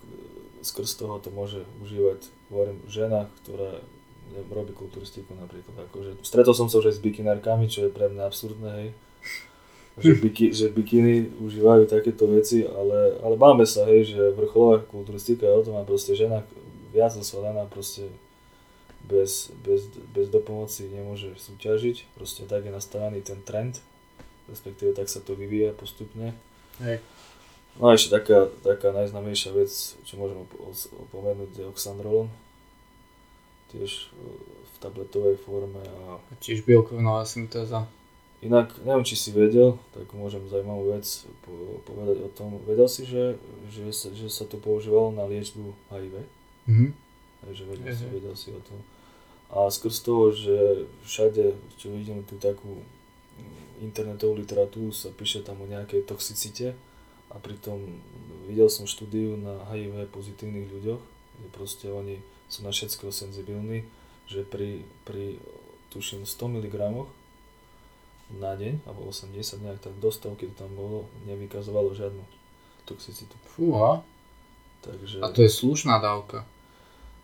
skrz 0.66 0.98
toho 0.98 1.22
to 1.22 1.30
môže 1.30 1.62
užívať, 1.78 2.26
hovorím, 2.50 2.82
žena, 2.90 3.30
ktorá 3.46 3.78
robí 4.50 4.74
kulturistiku 4.74 5.30
napríklad. 5.38 5.86
Akože, 5.86 6.18
stretol 6.26 6.58
som 6.58 6.66
sa 6.66 6.82
už 6.82 6.90
aj 6.90 6.94
s 6.98 7.04
bikinárkami, 7.04 7.70
čo 7.70 7.86
je 7.86 7.94
pre 7.94 8.10
mňa 8.10 8.26
absurdné, 8.26 8.70
hej. 8.82 8.88
Že, 9.94 10.12
biki, 10.18 10.50
že 10.50 10.74
bikiny 10.74 11.38
užívajú 11.38 11.86
takéto 11.86 12.26
veci, 12.26 12.66
ale, 12.66 13.14
ale 13.22 13.34
máme 13.38 13.62
sa, 13.62 13.86
hej, 13.86 14.10
že 14.10 14.34
vrcholová 14.34 14.82
kulturistika 14.82 15.46
je 15.46 15.54
o 15.54 15.62
tom, 15.62 15.78
a 15.78 15.86
proste 15.86 16.18
žena 16.18 16.42
viac 16.90 17.14
osvolená 17.14 17.62
proste 17.70 18.10
bez, 19.06 19.54
bez, 19.62 19.86
bez 20.10 20.26
dopomoci 20.34 20.90
nemôže 20.90 21.30
súťažiť. 21.38 22.10
Proste 22.18 22.42
tak 22.50 22.66
je 22.66 22.74
nastavený 22.74 23.22
ten 23.22 23.38
trend, 23.46 23.78
respektíve 24.50 24.98
tak 24.98 25.06
sa 25.06 25.22
to 25.22 25.38
vyvíja 25.38 25.70
postupne. 25.70 26.34
Hej. 26.82 26.98
No 27.78 27.90
a 27.90 27.98
ešte 27.98 28.18
taká, 28.18 28.50
taká 28.66 28.90
najznámejšia 28.90 29.54
vec, 29.54 29.70
čo 30.02 30.14
môžeme 30.18 30.46
opomenúť, 31.10 31.54
je 31.54 31.70
Oxandrolon 31.70 32.30
tiež 33.74 34.14
e, 34.14 34.30
v 34.62 34.74
tabletovej 34.78 35.36
forme. 35.42 35.82
A... 35.82 36.22
Tiež 36.38 36.62
biokrvnová 36.62 37.26
syntéza. 37.26 37.90
Inak, 38.44 38.76
neviem, 38.78 39.02
či 39.02 39.16
si 39.16 39.30
vedel, 39.30 39.74
tak 39.90 40.12
môžem 40.12 40.44
zaujímavú 40.44 40.92
vec 40.92 41.06
po- 41.40 41.80
povedať 41.82 42.20
o 42.20 42.28
tom. 42.28 42.60
Vedel 42.62 42.84
si, 42.86 43.02
že, 43.02 43.40
že, 43.66 43.88
sa, 43.88 44.08
že 44.10 44.28
sa 44.28 44.44
to 44.44 44.56
používalo 44.56 45.10
na 45.10 45.24
liečbu 45.24 45.64
HIV? 45.88 46.14
Mhm. 46.66 46.86
Takže 47.42 47.62
vedel, 47.66 47.86
Mhm. 47.86 47.96
si, 47.96 48.04
vedel 48.10 48.34
si 48.34 48.48
o 48.50 48.60
tom. 48.60 48.80
A 49.48 49.64
skrz 49.66 49.96
toho, 49.98 50.28
že 50.30 50.56
všade, 51.02 51.44
čo 51.74 51.88
vidím 51.88 52.20
tú 52.22 52.36
takú 52.36 52.80
mm, 52.80 53.82
internetovú 53.82 54.34
literatúru, 54.34 54.90
sa 54.90 55.08
píše 55.08 55.40
tam 55.40 55.58
o 55.58 55.66
nejakej 55.66 56.04
toxicite 56.04 56.76
a 57.26 57.36
pritom 57.36 57.80
videl 58.44 58.68
som 58.68 58.84
štúdiu 58.84 59.36
na 59.36 59.64
HIV 59.66 60.08
pozitívnych 60.08 60.68
ľuďoch, 60.70 61.02
kde 61.34 61.48
proste 61.50 61.86
oni 61.86 62.20
sú 62.46 62.60
na 62.60 62.70
všetko 62.70 63.08
senzibilní, 63.08 63.88
že 64.24 64.42
pri, 64.42 64.84
pri 65.04 65.40
tuším 65.88 66.22
100 66.22 66.36
mg 66.50 66.76
na 68.32 68.56
deň, 68.56 68.84
alebo 68.88 69.08
80 69.08 69.64
nejak 69.64 69.80
tak 69.80 69.94
do 70.00 70.08
stovky 70.08 70.48
to 70.50 70.64
tam 70.64 70.72
bolo, 70.72 71.04
nevykazovalo 71.28 71.92
žiadnu 71.92 72.24
toxicitu. 72.88 73.36
Fúha. 73.52 74.00
Takže, 74.84 75.24
A 75.24 75.32
to 75.32 75.40
je 75.40 75.48
slušná 75.48 75.96
dávka. 75.96 76.44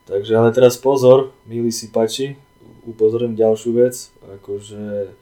takže 0.08 0.32
ale 0.36 0.52
teraz 0.52 0.80
pozor, 0.80 1.32
milí 1.44 1.68
si 1.72 1.92
pači, 1.92 2.40
upozorím 2.88 3.36
ďalšiu 3.36 3.70
vec, 3.76 4.08
akože 4.40 5.12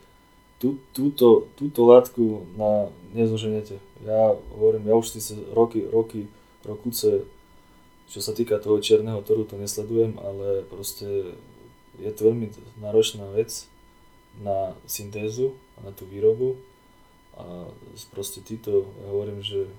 tú, 0.59 0.79
túto, 0.95 1.51
túto 1.59 1.81
látku 1.83 2.47
na 2.55 2.87
nezoženete. 3.11 3.79
Ja 4.03 4.35
hovorím, 4.55 4.87
ja 4.87 4.95
už 4.95 5.19
si 5.19 5.35
roky, 5.51 5.83
roky, 5.87 6.31
rokuce 6.63 7.27
čo 8.09 8.19
sa 8.25 8.33
týka 8.33 8.57
toho 8.57 8.81
čierneho 8.81 9.21
toru, 9.21 9.45
to 9.45 9.53
nesledujem, 9.55 10.17
ale 10.17 10.65
proste 10.65 11.37
je 12.01 12.09
to 12.09 12.33
veľmi 12.33 12.49
náročná 12.81 13.29
vec 13.37 13.69
na 14.41 14.73
syntézu 14.89 15.53
na 15.83 15.91
tú 15.91 16.07
výrobu. 16.07 16.59
A 17.39 17.71
proste 18.11 18.43
títo, 18.43 18.91
ja 18.99 19.07
hovorím, 19.11 19.39
že 19.39 19.69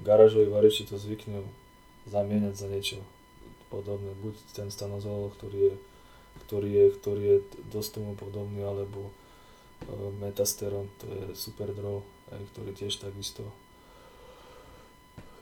garážoví 0.00 0.48
variči 0.48 0.88
to 0.88 0.96
zvyknú 0.96 1.44
zamieňať 2.08 2.54
za 2.56 2.66
niečo 2.72 2.98
podobné. 3.68 4.12
Buď 4.24 4.34
ten 4.56 4.68
stanozol, 4.72 5.32
ktorý 5.36 5.58
je, 5.58 5.74
ktorý 6.48 6.70
je, 6.72 6.86
ktorý 6.96 7.22
je 7.22 7.36
dosť 7.68 8.00
tomu 8.00 8.12
podobný, 8.16 8.64
alebo 8.64 9.08
e, 9.08 9.12
metasteron, 10.24 10.88
to 11.00 11.04
je 11.08 11.24
super 11.36 11.68
drog, 11.72 12.04
ktorý 12.32 12.72
tiež 12.72 12.96
takisto 12.96 13.44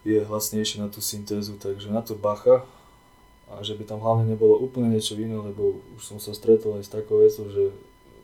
je 0.04 0.24
hlasnejší 0.24 0.80
na 0.80 0.88
tú 0.88 1.04
syntézu, 1.04 1.60
takže 1.60 1.92
na 1.92 2.00
to 2.00 2.16
bacha 2.16 2.64
a 3.50 3.60
že 3.60 3.76
by 3.76 3.84
tam 3.84 4.00
hlavne 4.00 4.32
nebolo 4.32 4.56
úplne 4.56 4.88
niečo 4.88 5.18
iné, 5.18 5.36
lebo 5.36 5.82
už 5.98 6.02
som 6.02 6.18
sa 6.22 6.32
stretol 6.32 6.80
aj 6.80 6.88
s 6.88 6.94
takou 6.94 7.20
vecou, 7.20 7.44
že 7.52 7.74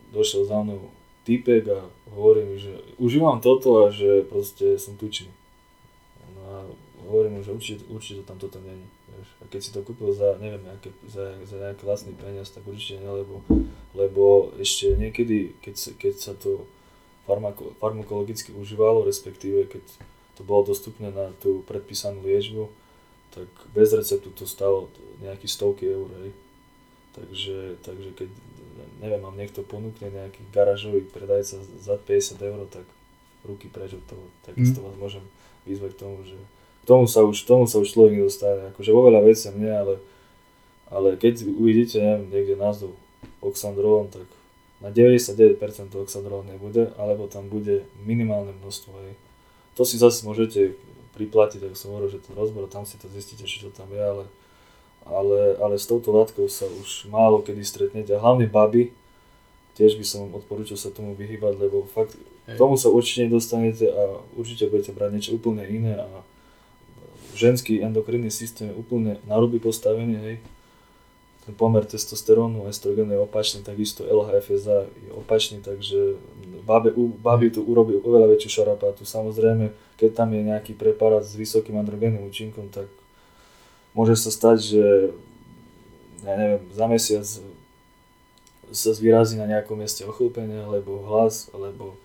došiel 0.09 0.47
za 0.49 0.57
mnou 0.63 0.89
typek 1.27 1.67
a 1.75 1.83
hovorí 2.15 2.47
mi, 2.47 2.55
že 2.55 2.71
užívam 2.95 3.43
toto 3.43 3.83
a 3.83 3.91
že 3.91 4.23
proste 4.23 4.79
som 4.79 4.95
tučný. 4.95 5.27
No 6.39 6.41
a 6.47 6.55
hovorím 7.03 7.39
mu, 7.39 7.41
že 7.43 7.51
určite, 7.51 7.83
určite 7.91 8.23
tam 8.23 8.39
toto 8.39 8.63
není. 8.63 8.87
Vieš. 9.11 9.27
A 9.39 9.43
keď 9.51 9.59
si 9.59 9.71
to 9.75 9.83
kúpil 9.83 10.15
za, 10.15 10.39
neviem, 10.39 10.63
nejaké, 10.63 10.95
za, 11.11 11.35
za 11.43 11.55
nejaký 11.59 11.83
vlastný 11.83 12.15
peniaz, 12.15 12.55
tak 12.55 12.63
určite 12.63 13.03
nie, 13.03 13.11
lebo, 13.11 13.43
lebo 13.91 14.55
ešte 14.55 14.95
niekedy, 14.95 15.59
keď 15.59 15.75
sa, 15.75 15.89
keď 15.99 16.13
sa 16.15 16.33
to 16.39 16.63
farmako, 17.27 17.75
farmakologicky 17.83 18.55
užívalo, 18.55 19.03
respektíve 19.03 19.67
keď 19.67 19.83
to 20.39 20.41
bolo 20.47 20.71
dostupné 20.71 21.11
na 21.11 21.33
tú 21.43 21.65
predpísanú 21.67 22.23
liečbu, 22.23 22.71
tak 23.35 23.49
bez 23.75 23.91
receptu 23.91 24.31
to 24.31 24.47
stalo 24.47 24.87
nejaký 25.19 25.49
stovky 25.49 25.91
eur. 25.91 26.07
Takže, 27.17 27.81
takže 27.81 28.09
keď, 28.13 28.29
neviem, 29.01 29.21
mám 29.21 29.35
niekto 29.37 29.65
ponúkne 29.65 30.09
nejaký 30.09 30.41
garážový 30.53 31.05
predajca 31.07 31.61
za 31.61 31.95
50 31.97 32.37
eur, 32.41 32.59
tak 32.69 32.85
ruky 33.45 33.71
preč 33.71 33.95
od 33.95 34.03
toho. 34.05 34.25
Takisto 34.43 34.81
mm. 34.81 34.85
vás 34.85 34.95
môžem 34.97 35.25
vyzvať 35.65 35.91
k 35.95 36.01
tomu, 36.01 36.17
že 36.25 36.37
k 36.81 36.85
tomu 36.87 37.05
sa 37.05 37.23
už, 37.23 37.37
tomu 37.43 37.65
sa 37.67 37.77
už 37.81 37.91
človek 37.91 38.15
nedostane. 38.15 38.71
Akože 38.71 38.95
vo 38.95 39.07
veľa 39.07 39.21
veciam 39.23 39.55
nie, 39.55 39.71
ale, 39.71 39.99
ale 40.87 41.19
keď 41.19 41.47
uvidíte, 41.47 41.99
neviem, 41.99 42.31
niekde 42.31 42.55
názov 42.55 42.95
Oxandrolon, 43.43 44.07
tak 44.07 44.27
na 44.79 44.93
99% 44.93 45.59
Oxandrolon 45.95 46.47
nebude, 46.47 46.93
alebo 46.95 47.27
tam 47.27 47.51
bude 47.51 47.83
minimálne 48.05 48.55
množstvo, 48.55 48.93
hej 49.03 49.15
to 49.77 49.85
si 49.85 50.01
zase 50.01 50.25
môžete 50.25 50.73
priplatiť, 51.13 51.69
ak 51.69 51.77
som 51.77 51.93
hovoril, 51.93 52.17
že 52.17 52.25
ten 52.25 52.33
rozbor, 52.33 52.65
tam 52.65 52.89
si 52.89 52.97
to 52.97 53.05
zistíte, 53.13 53.45
či 53.45 53.61
to 53.61 53.69
tam 53.69 53.93
je, 53.93 54.01
ale, 54.01 54.25
ale, 55.11 55.59
ale 55.59 55.75
s 55.79 55.87
touto 55.87 56.11
látkou 56.11 56.47
sa 56.51 56.67
už 56.67 57.07
málo 57.11 57.43
kedy 57.43 57.63
stretnete, 57.63 58.11
a 58.15 58.21
hlavne 58.21 58.47
baby, 58.47 58.91
tiež 59.77 59.95
by 59.95 60.05
som 60.05 60.33
odporúčal 60.33 60.75
sa 60.75 60.89
tomu 60.89 61.13
vyhybať, 61.13 61.53
lebo 61.57 61.85
fakt 61.89 62.17
k 62.47 62.55
tomu 62.55 62.79
sa 62.79 62.87
určite 62.87 63.27
nedostanete 63.27 63.91
a 63.91 64.23
určite 64.39 64.71
budete 64.71 64.95
brať 64.95 65.09
niečo 65.13 65.31
úplne 65.35 65.67
iné 65.67 65.99
a 65.99 66.07
ženský 67.37 67.83
endokrinný 67.85 68.31
systém 68.33 68.71
je 68.71 68.75
úplne 68.75 69.21
na 69.29 69.37
ruby 69.37 69.61
postavený, 69.61 70.15
hej, 70.17 70.35
ten 71.45 71.53
pomer 71.53 71.85
testosterónu 71.85 72.65
a 72.65 72.73
estrogénu 72.73 73.13
je 73.13 73.23
opačný, 73.23 73.63
takisto 73.63 74.03
LHFSA 74.03 74.89
je 74.89 75.11
opačný, 75.15 75.63
takže 75.63 76.19
babe, 76.67 76.91
u, 76.91 77.07
baby 77.07 77.53
tu 77.53 77.63
urobí 77.63 77.95
oveľa 78.03 78.35
väčšiu 78.35 78.49
šarapátu. 78.51 79.07
Samozrejme, 79.07 79.71
keď 79.95 80.09
tam 80.11 80.35
je 80.35 80.41
nejaký 80.43 80.75
preparát 80.75 81.23
s 81.23 81.39
vysokým 81.39 81.79
androgénnym 81.79 82.27
účinkom, 82.27 82.67
tak 82.67 82.91
môže 83.91 84.15
sa 84.19 84.31
stať, 84.33 84.57
že 84.75 84.83
ja 86.25 86.33
neviem, 86.35 86.61
za 86.73 86.85
mesiac 86.89 87.25
sa 88.67 88.91
zvýrazí 88.91 89.39
na 89.39 89.47
nejakom 89.47 89.79
mieste 89.79 90.03
ochlpenie, 90.03 90.59
alebo 90.59 91.05
hlas, 91.07 91.47
alebo 91.55 91.95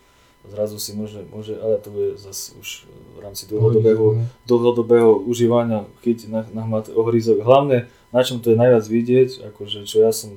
zrazu 0.46 0.78
si 0.78 0.94
môže, 0.94 1.22
môže 1.30 1.54
ale 1.58 1.78
to 1.78 1.90
je 1.90 2.18
zase 2.18 2.54
už 2.58 2.68
v 3.14 3.18
rámci 3.22 3.46
dlhodobého, 3.46 4.26
dlhodobého 4.46 5.22
užívania 5.26 5.86
chytiť 6.02 6.28
na, 6.30 6.42
na 6.50 6.62
hmat 6.66 6.90
ohryzok. 6.90 7.42
Hlavne 7.42 7.86
na 8.12 8.20
čom 8.20 8.42
to 8.42 8.52
je 8.52 8.60
najviac 8.60 8.84
vidieť, 8.84 9.30
akože 9.54 9.88
čo 9.88 10.04
ja 10.04 10.12
som, 10.12 10.34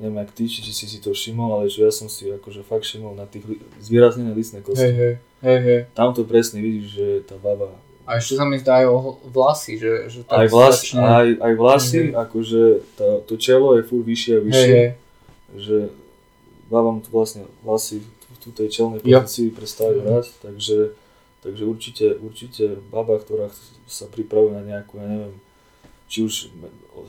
neviem 0.00 0.18
jak 0.24 0.32
ty, 0.34 0.44
či, 0.48 0.60
či 0.64 0.72
si 0.74 0.84
si 0.88 0.98
to 0.98 1.14
všimol, 1.14 1.52
ale 1.52 1.70
čo 1.70 1.84
ja 1.86 1.92
som 1.92 2.10
si 2.10 2.26
akože 2.32 2.66
fakt 2.66 2.88
všimol 2.88 3.14
na 3.14 3.28
tých 3.28 3.46
zvýraznené 3.78 4.34
listné 4.34 4.64
kosti. 4.64 4.90
Hej, 4.90 4.96
hej, 4.96 5.14
hej, 5.46 5.58
hej. 5.62 5.80
Tam 5.94 6.10
to 6.16 6.26
presne 6.26 6.58
vidíš, 6.58 6.86
že 6.96 7.06
tá 7.24 7.38
baba... 7.38 7.70
A 8.06 8.16
ešte 8.16 8.34
sa 8.34 8.44
mi 8.44 8.56
zdá 8.56 8.80
aj 8.80 8.86
o 8.86 8.96
vlasy, 9.26 9.76
že, 9.76 9.92
že 10.06 10.18
tak 10.22 10.38
aj, 10.38 10.48
vlas, 10.48 10.74
začne... 10.78 11.00
aj, 11.02 11.26
aj 11.36 11.52
vlasy, 11.54 11.98
hej. 12.00 12.08
akože 12.14 12.62
tá, 12.94 13.08
to 13.20 13.34
čelo 13.36 13.74
je 13.74 13.82
furt 13.82 14.04
vyššie 14.04 14.32
a 14.32 14.40
vyššie, 14.40 14.70
Hej, 14.72 14.86
hej. 14.86 14.90
že 15.56 15.76
babám 16.66 16.98
tu 16.98 17.10
vlastne 17.10 17.42
vlasy 17.60 18.00
v 18.38 18.54
tej 18.54 18.68
čelnej 18.70 19.00
pozícii 19.00 19.50
prestávajú 19.50 20.00
Mhm. 20.00 20.08
rast, 20.08 20.38
takže, 20.38 20.94
takže 21.40 21.62
určite, 21.62 22.14
určite 22.16 22.64
baba, 22.86 23.18
ktorá 23.18 23.50
sa 23.84 24.06
pripravuje 24.06 24.54
na 24.54 24.62
nejakú, 24.64 24.96
ja 24.96 25.06
neviem, 25.08 25.34
či 26.06 26.22
už 26.22 26.54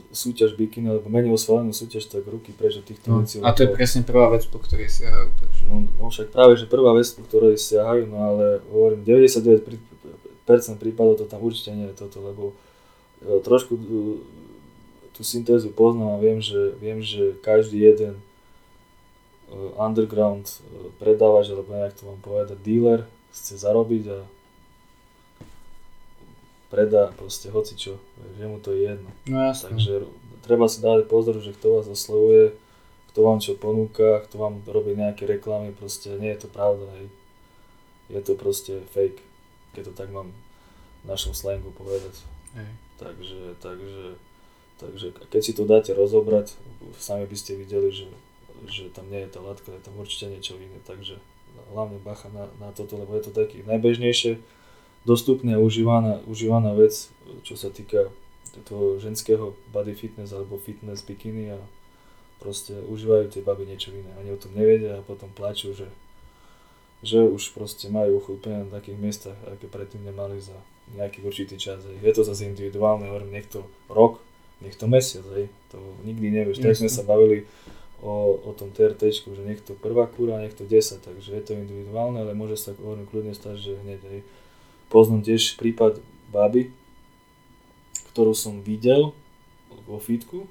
súťaž 0.10 0.57
bikiny 0.57 0.90
alebo 0.90 1.06
menej 1.07 1.30
osvalenú 1.30 1.69
súťaž, 1.69 2.10
tak 2.10 2.26
ruky 2.26 2.49
preč 2.49 2.76
od 2.76 2.84
týchto 2.84 3.06
No, 3.07 3.22
vecí. 3.22 3.38
a 3.38 3.53
to 3.53 3.64
je 3.64 3.69
presne 3.69 4.02
prvá 4.02 4.28
vec, 4.28 4.49
po 4.49 4.57
ktorej 4.57 4.90
si 4.90 5.06
hrajú. 5.06 5.30
Takže... 5.38 5.61
No, 5.64 5.76
no 5.86 6.10
však 6.10 6.28
práve, 6.28 6.57
že 6.57 6.65
prvá 6.65 6.91
vec, 6.91 7.06
po 7.07 7.22
ktorej 7.22 7.56
siahajú, 7.56 8.03
no 8.03 8.18
ale 8.18 8.45
hovorím, 8.68 9.06
99% 9.06 9.87
prípadov 10.80 11.19
to 11.19 11.26
tam 11.28 11.44
určite 11.44 11.76
nie 11.76 11.91
je 11.91 11.99
toto, 11.99 12.24
lebo 12.24 12.56
e, 13.19 13.44
trošku 13.44 13.76
e, 13.76 13.84
tú 15.11 15.22
syntézu 15.28 15.76
poznám 15.76 16.18
a 16.18 16.24
viem, 16.24 16.40
že, 16.40 16.72
viem, 16.80 17.03
že 17.03 17.36
každý 17.44 17.84
jeden 17.84 18.15
e, 18.15 18.24
underground 19.76 20.48
predávač, 21.03 21.52
alebo 21.52 21.76
nejak 21.76 21.99
to 21.99 22.07
mám 22.07 22.19
povedať, 22.24 22.56
dealer 22.64 23.03
chce 23.36 23.60
zarobiť 23.60 24.03
a 24.15 24.19
predá 26.72 27.11
proste 27.15 27.52
hocičo, 27.52 27.99
že 28.40 28.45
mu 28.48 28.64
to 28.64 28.72
je 28.72 28.95
jedno. 28.95 29.11
No 29.28 29.38
jasne. 29.44 29.76
Takže 29.76 30.07
treba 30.44 30.72
si 30.72 30.80
dávať 30.80 31.11
pozor, 31.11 31.36
že 31.44 31.56
kto 31.56 31.80
vás 31.80 31.88
oslovuje, 31.91 32.56
kto 33.11 33.19
vám 33.24 33.40
čo 33.44 33.60
ponúka, 33.60 34.24
kto 34.28 34.36
vám 34.40 34.64
robí 34.68 34.95
nejaké 34.95 35.28
reklamy, 35.28 35.76
proste 35.76 36.15
nie 36.19 36.32
je 36.36 36.48
to 36.48 36.49
pravda, 36.52 36.88
hej. 36.99 37.07
Je 38.07 38.22
to 38.24 38.40
proste 38.40 38.72
fake, 38.95 39.19
keď 39.78 39.84
to 39.90 39.94
tak 39.94 40.10
mám 40.10 40.34
v 41.06 41.06
našom 41.06 41.38
slangu 41.38 41.70
povedať. 41.78 42.26
Hej. 42.58 42.74
Takže, 42.98 43.62
takže 43.62 44.18
Takže 44.78 45.10
keď 45.34 45.41
si 45.41 45.54
to 45.58 45.66
dáte 45.66 45.90
rozobrať, 45.90 46.54
sami 47.02 47.26
by 47.26 47.34
ste 47.34 47.58
videli, 47.58 47.90
že, 47.90 48.06
že 48.70 48.94
tam 48.94 49.10
nie 49.10 49.26
je 49.26 49.34
tá 49.34 49.41
látka, 49.41 49.74
je 49.74 49.82
tam 49.82 49.98
určite 49.98 50.30
niečo 50.30 50.54
iné. 50.62 50.78
Takže 50.86 51.18
hlavne 51.74 51.98
bacha 52.06 52.30
na, 52.30 52.45
na 52.62 52.70
toto, 52.70 52.94
lebo 53.02 53.18
je 53.18 53.26
to 53.26 53.34
taký 53.34 53.66
najbežnejšie 53.66 54.38
dostupná 55.02 55.58
a 55.58 55.64
užívaná, 55.64 56.22
užívaná 56.30 56.78
vec, 56.78 57.10
čo 57.41 57.58
sa 57.58 57.74
týka 57.74 58.14
toho 58.70 59.02
ženského 59.02 59.58
body 59.74 59.98
fitness 59.98 60.34
alebo 60.34 60.62
fitness 60.62 61.02
bikiny 61.02 61.58
a 61.58 61.60
proste 62.38 62.78
užívajú 62.86 63.34
tie 63.34 63.41
baby 63.41 63.66
niečo 63.66 63.90
iné. 63.94 64.14
Ani 64.22 64.30
o 64.34 64.38
tom 64.38 64.54
nevedia 64.54 65.02
a 65.02 65.06
potom 65.06 65.34
plačú, 65.34 65.74
že, 65.74 65.90
že 67.06 67.22
už 67.22 67.53
proste 67.53 67.88
majú 67.94 68.22
úplne 68.26 68.65
na 68.65 68.69
takých 68.82 68.98
miestach, 68.98 69.38
aké 69.45 69.69
predtým 69.69 70.02
nemali 70.02 70.41
za 70.41 70.57
nejaký 70.98 71.22
určitý 71.22 71.60
čas. 71.60 71.84
Hej. 71.84 71.99
Je 72.02 72.14
to 72.15 72.24
zase 72.24 72.48
individuálne, 72.48 73.06
hovorím, 73.11 73.36
niekto 73.36 73.68
rok, 73.91 74.24
niekto 74.64 74.88
mesiac, 74.90 75.26
hej. 75.36 75.52
to 75.69 75.78
nikdy 76.07 76.32
nevieš. 76.32 76.64
Tak 76.64 76.80
sme 76.80 76.90
sa 76.90 77.03
bavili 77.03 77.45
o, 78.02 78.40
o 78.40 78.52
tom 78.53 78.72
TRT, 78.72 79.10
že 79.14 79.44
niekto 79.44 79.74
prvá 79.78 80.07
kúra, 80.07 80.41
niekto 80.41 80.64
10, 80.64 81.03
takže 81.03 81.30
je 81.34 81.44
to 81.44 81.57
individuálne, 81.57 82.22
ale 82.22 82.38
môže 82.38 82.57
sa 82.57 82.74
hovorím 82.78 83.10
kľudne 83.10 83.34
stať, 83.34 83.56
že 83.57 83.72
hneď 83.84 83.99
hej. 84.10 84.22
Poznám 84.88 85.28
tiež 85.28 85.60
prípad 85.60 85.99
baby, 86.32 86.72
ktorú 88.15 88.32
som 88.32 88.64
videl 88.64 89.11
vo 89.86 89.99
fitku 89.99 90.48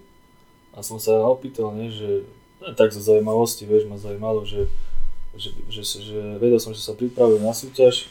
a 0.76 0.84
som 0.84 1.00
sa 1.00 1.24
opýtal, 1.24 1.72
ne, 1.72 1.88
že 1.88 2.28
ne, 2.60 2.76
tak 2.76 2.92
zo 2.92 3.00
zaujímavosti, 3.00 3.64
vieš, 3.64 3.88
ma 3.88 3.96
zaujímalo, 3.96 4.44
že, 4.44 4.68
že, 5.36 5.54
že, 5.70 5.82
že 5.84 6.18
vedel 6.40 6.60
som, 6.60 6.72
že 6.72 6.82
sa 6.82 6.96
pripravil 6.96 7.40
na 7.40 7.52
súťaž. 7.52 8.08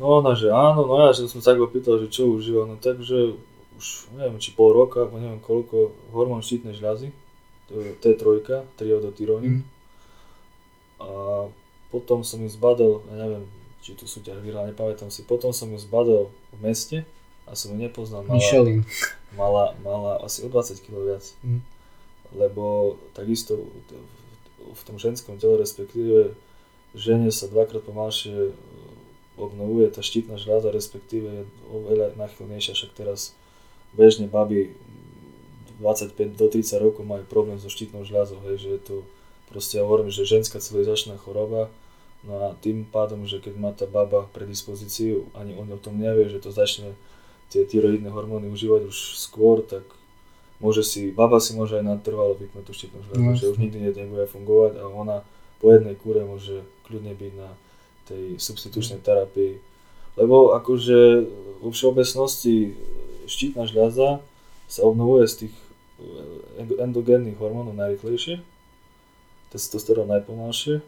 No 0.00 0.20
ona, 0.20 0.32
že 0.32 0.48
áno, 0.48 0.88
no 0.88 0.94
ja 1.04 1.12
že 1.12 1.28
som 1.28 1.44
sa 1.44 1.52
tak 1.52 1.60
opýtal, 1.60 2.00
že 2.00 2.08
čo 2.08 2.32
užíva, 2.32 2.64
no 2.64 2.80
takže 2.80 3.36
už 3.76 3.86
neviem, 4.16 4.40
či 4.40 4.56
pol 4.56 4.72
roka, 4.72 5.04
alebo 5.04 5.20
neviem 5.20 5.42
koľko, 5.42 5.92
hormón 6.14 6.40
štítnej 6.40 6.76
žľazy, 6.76 7.12
to 7.68 7.80
je 7.80 7.90
T3, 8.00 8.64
triodotyronín. 8.76 9.60
Mm. 9.60 9.64
A 11.02 11.08
potom 11.90 12.24
som 12.24 12.40
ju 12.40 12.48
zbadal, 12.48 13.04
ja 13.10 13.16
neviem, 13.20 13.44
či 13.82 13.98
tu 13.98 14.06
súťaž 14.06 14.38
vyhrala, 14.40 14.70
nepamätám 14.70 15.10
si. 15.10 15.26
Potom 15.26 15.50
som 15.50 15.68
ju 15.68 15.78
zbadal 15.82 16.30
v 16.54 16.58
meste 16.62 16.98
a 17.44 17.58
som 17.58 17.74
ju 17.74 17.78
nepoznal. 17.82 18.22
Mala, 18.22 18.38
Michelin. 18.38 18.80
Mala, 19.34 19.74
mala 19.82 20.12
asi 20.22 20.46
o 20.46 20.48
20 20.48 20.78
kg 20.86 20.94
viac. 21.02 21.24
Mm. 21.42 21.60
Lebo 22.32 22.96
takisto 23.12 23.58
v 23.58 24.21
tom 24.86 24.96
ženskom 24.98 25.38
tele, 25.38 25.58
respektíve 25.60 26.36
žene 26.94 27.32
sa 27.32 27.48
dvakrát 27.48 27.82
pomalšie 27.82 28.52
obnovuje 29.40 29.88
tá 29.88 30.04
štítna 30.04 30.36
žľaza, 30.36 30.70
respektíve 30.70 31.28
je 31.28 31.44
oveľa 31.72 32.14
nachylnejšia, 32.20 32.76
však 32.76 32.92
teraz 32.92 33.32
bežne 33.96 34.28
baby 34.28 34.76
25 35.80 36.36
do 36.36 36.46
30 36.46 36.84
rokov 36.84 37.02
majú 37.02 37.24
problém 37.26 37.56
so 37.56 37.72
štítnou 37.72 38.04
žľazou, 38.04 38.44
hej, 38.46 38.56
že 38.60 38.68
je 38.76 38.80
to 38.80 38.96
proste 39.48 39.80
ja 39.80 39.84
hovorím, 39.84 40.12
že 40.12 40.28
ženská 40.28 40.60
civilizačná 40.60 41.16
choroba, 41.20 41.72
No 42.22 42.38
a 42.38 42.54
tým 42.54 42.86
pádom, 42.86 43.26
že 43.26 43.42
keď 43.42 43.54
má 43.58 43.70
tá 43.74 43.82
baba 43.82 44.30
predispozíciu, 44.30 45.26
ani 45.34 45.58
on 45.58 45.66
o 45.74 45.78
tom 45.78 45.98
nevie, 45.98 46.30
že 46.30 46.38
to 46.38 46.54
začne 46.54 46.94
tie 47.50 47.66
tyroidné 47.66 48.14
hormóny 48.14 48.46
užívať 48.46 48.86
už 48.86 49.18
skôr, 49.18 49.66
tak 49.66 49.82
môže 50.62 50.86
si, 50.86 51.10
baba 51.10 51.42
si 51.42 51.58
môže 51.58 51.76
aj 51.76 51.84
natrvalo 51.84 52.38
vypnúť 52.38 52.64
tú 52.64 52.72
štítnu 52.72 53.02
žľazu, 53.04 53.20
no, 53.20 53.34
že 53.34 53.50
už 53.50 53.58
nikdy 53.58 53.92
nebude 53.92 54.30
fungovať 54.30 54.78
a 54.78 54.86
ona 54.86 55.16
po 55.58 55.74
jednej 55.74 55.98
kúre 55.98 56.22
môže 56.22 56.62
kľudne 56.86 57.12
byť 57.12 57.32
na 57.34 57.50
tej 58.06 58.38
substitučnej 58.38 59.02
terapii. 59.02 59.58
Lebo 60.14 60.54
akože 60.54 61.26
vo 61.60 61.70
všeobecnosti 61.74 62.78
štítna 63.26 63.66
žľaza 63.66 64.22
sa 64.70 64.80
obnovuje 64.86 65.26
z 65.26 65.34
tých 65.46 65.54
endogénnych 66.78 67.38
hormónov 67.38 67.74
najrychlejšie, 67.78 68.42
testosterón 69.50 70.10
najpomalšie 70.10 70.82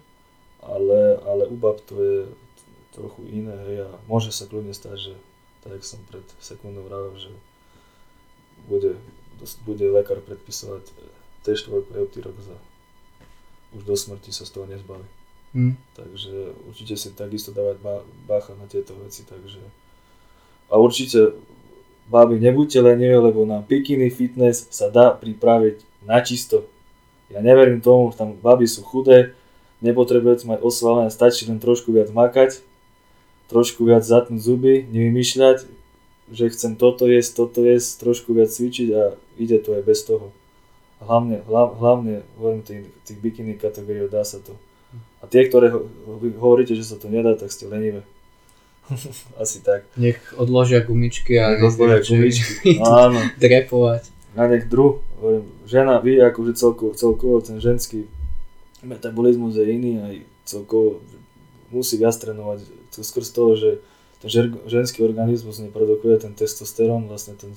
ale, 0.64 1.20
ale 1.28 1.44
u 1.46 1.56
bab 1.56 1.80
to 1.84 1.94
je 2.00 2.18
trochu 2.96 3.22
iné, 3.28 3.52
hej, 3.68 3.78
a 3.84 3.90
môže 4.08 4.32
sa 4.32 4.48
kľudne 4.48 4.72
stať, 4.72 5.12
že 5.12 5.14
tak 5.60 5.80
som 5.84 6.00
pred 6.08 6.24
sekundou 6.40 6.86
vravil, 6.86 7.16
že 7.18 7.32
bude, 8.70 8.96
bude 9.64 9.84
lekár 9.88 10.20
predpisovať 10.24 10.90
T4 11.44 11.70
eutyrok 12.00 12.36
za 12.40 12.56
už 13.74 13.82
do 13.82 13.96
smrti 13.98 14.30
sa 14.30 14.46
z 14.46 14.50
toho 14.54 14.66
nezbaví. 14.70 15.04
Mm. 15.54 15.74
Takže 15.94 16.54
určite 16.66 16.94
si 16.98 17.10
takisto 17.14 17.50
dávať 17.50 17.78
bácha 18.26 18.54
na 18.58 18.66
tieto 18.66 18.94
veci, 19.02 19.22
takže 19.26 19.58
a 20.70 20.74
určite 20.78 21.34
báby 22.10 22.40
nebuďte 22.40 22.80
lenivé, 22.82 23.18
lebo 23.18 23.46
na 23.46 23.62
bikini 23.62 24.10
fitness 24.10 24.66
sa 24.70 24.90
dá 24.90 25.14
pripraviť 25.14 25.82
na 26.02 26.18
čisto. 26.24 26.66
Ja 27.30 27.38
neverím 27.38 27.78
tomu, 27.78 28.10
tam 28.12 28.34
baby 28.34 28.66
sú 28.66 28.82
chudé, 28.82 29.34
nepotrebujete 29.78 30.48
mať 30.48 30.58
osvalené, 30.64 31.08
stačí 31.12 31.46
len 31.46 31.62
trošku 31.62 31.94
viac 31.94 32.10
makať, 32.10 32.60
trošku 33.48 33.86
viac 33.86 34.02
zatnúť 34.02 34.40
zuby, 34.40 34.74
nevymýšľať, 34.90 35.68
že 36.32 36.48
chcem 36.52 36.76
toto 36.76 37.04
jesť, 37.04 37.44
toto 37.44 37.64
jesť, 37.64 38.00
trošku 38.00 38.32
viac 38.32 38.48
cvičiť 38.48 38.88
a 38.94 39.02
ide 39.36 39.58
to 39.60 39.76
aj 39.76 39.82
bez 39.84 40.04
toho. 40.04 40.32
Hlavne, 41.04 41.44
hlav, 41.44 41.76
hlavne 41.76 42.24
hovorím 42.40 42.62
tých, 42.64 42.88
tých 43.04 43.18
bikiny 43.20 43.60
kategórií, 43.60 44.08
dá 44.08 44.24
sa 44.24 44.40
to. 44.40 44.56
A 45.20 45.28
tie, 45.28 45.44
ktoré 45.44 45.68
ho, 45.72 45.84
hovoríte, 46.40 46.72
že 46.72 46.84
sa 46.84 46.96
to 46.96 47.12
nedá, 47.12 47.36
tak 47.36 47.52
ste 47.52 47.68
lenivé. 47.68 48.04
Asi 49.42 49.60
tak. 49.60 49.84
Nech 50.00 50.20
odložia 50.36 50.80
gumičky 50.80 51.36
a 51.36 51.56
nech 51.56 51.64
odložia 51.64 52.00
gumičky. 52.04 52.80
Áno. 52.84 53.20
Drepovať. 53.36 54.08
Na 54.32 54.48
nech 54.48 54.66
druh, 54.66 55.04
hovorím, 55.20 55.44
žena, 55.68 56.02
vy 56.02 56.18
akože 56.18 56.58
celkovo, 56.58 56.90
celkovo 56.96 57.38
ten 57.44 57.62
ženský 57.62 58.10
metabolizmus 58.84 59.56
je 59.56 59.64
iný 59.64 59.92
aj 60.04 60.14
celkovo 60.44 61.00
musí 61.72 61.96
viac 61.98 62.14
trénovať 62.14 62.68
skrz 62.94 63.34
toho, 63.34 63.58
že 63.58 63.70
ten 64.24 64.32
ženský 64.64 65.04
organizmus 65.04 65.60
neprodukuje 65.60 66.16
ten 66.16 66.32
testosterón, 66.32 67.04
vlastne 67.12 67.36
ten 67.36 67.52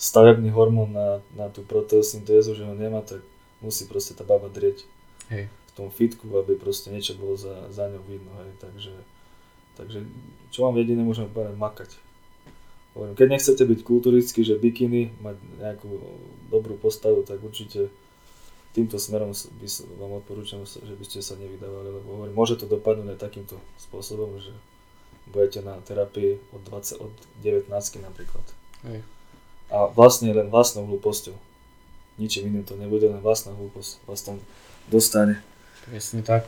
stavebný 0.00 0.48
hormón 0.48 0.96
na, 0.96 1.20
na 1.36 1.52
tú 1.52 1.60
proteosyntézu, 1.60 2.56
že 2.56 2.64
ho 2.64 2.72
nemá, 2.72 3.04
tak 3.04 3.20
musí 3.60 3.84
proste 3.84 4.16
tá 4.16 4.24
baba 4.24 4.48
drieť 4.48 4.88
hej. 5.28 5.52
v 5.52 5.72
tom 5.76 5.92
fitku, 5.92 6.24
aby 6.40 6.56
proste 6.56 6.88
niečo 6.88 7.20
bolo 7.20 7.36
za, 7.36 7.68
za 7.68 7.92
ňou 7.92 8.00
vidno. 8.08 8.32
Hej. 8.32 8.50
Takže, 8.64 8.94
takže 9.76 9.98
čo 10.48 10.64
vám 10.64 10.80
jediné 10.80 11.04
môžeme 11.04 11.28
povedať, 11.28 11.56
makať. 11.56 11.90
Keď 12.96 13.28
nechcete 13.28 13.60
byť 13.60 13.80
kulturický, 13.84 14.40
že 14.40 14.56
bikiny, 14.56 15.20
mať 15.20 15.36
nejakú 15.60 16.00
dobrú 16.48 16.80
postavu, 16.80 17.28
tak 17.28 17.44
určite 17.44 17.92
týmto 18.72 18.96
smerom 18.96 19.36
by 19.36 19.68
som, 19.68 19.84
vám 20.00 20.24
odporúčam, 20.24 20.64
že 20.64 20.96
by 20.96 21.04
ste 21.04 21.20
sa 21.20 21.36
nevydávali, 21.36 21.92
lebo 21.92 22.08
hovorím, 22.08 22.32
môže 22.32 22.56
to 22.56 22.64
dopadnúť 22.64 23.12
aj 23.12 23.20
takýmto 23.20 23.60
spôsobom, 23.76 24.40
že 24.40 24.56
budete 25.32 25.62
na 25.62 25.76
terapii 25.82 26.38
od, 26.52 26.62
20, 26.64 27.00
od 27.02 27.12
19 27.42 27.70
napríklad. 28.02 28.46
Hej. 28.86 29.02
A 29.70 29.90
vlastne 29.90 30.30
len 30.30 30.46
vlastnou 30.46 30.86
hlúposťou. 30.86 31.34
Ničím 32.16 32.48
iným 32.48 32.64
to 32.64 32.78
nebude, 32.78 33.10
len 33.10 33.20
vlastná 33.20 33.52
hlúposť 33.52 34.06
vás 34.06 34.22
tam 34.22 34.40
dostane. 34.88 35.42
Presne 35.84 36.22
tak. 36.22 36.46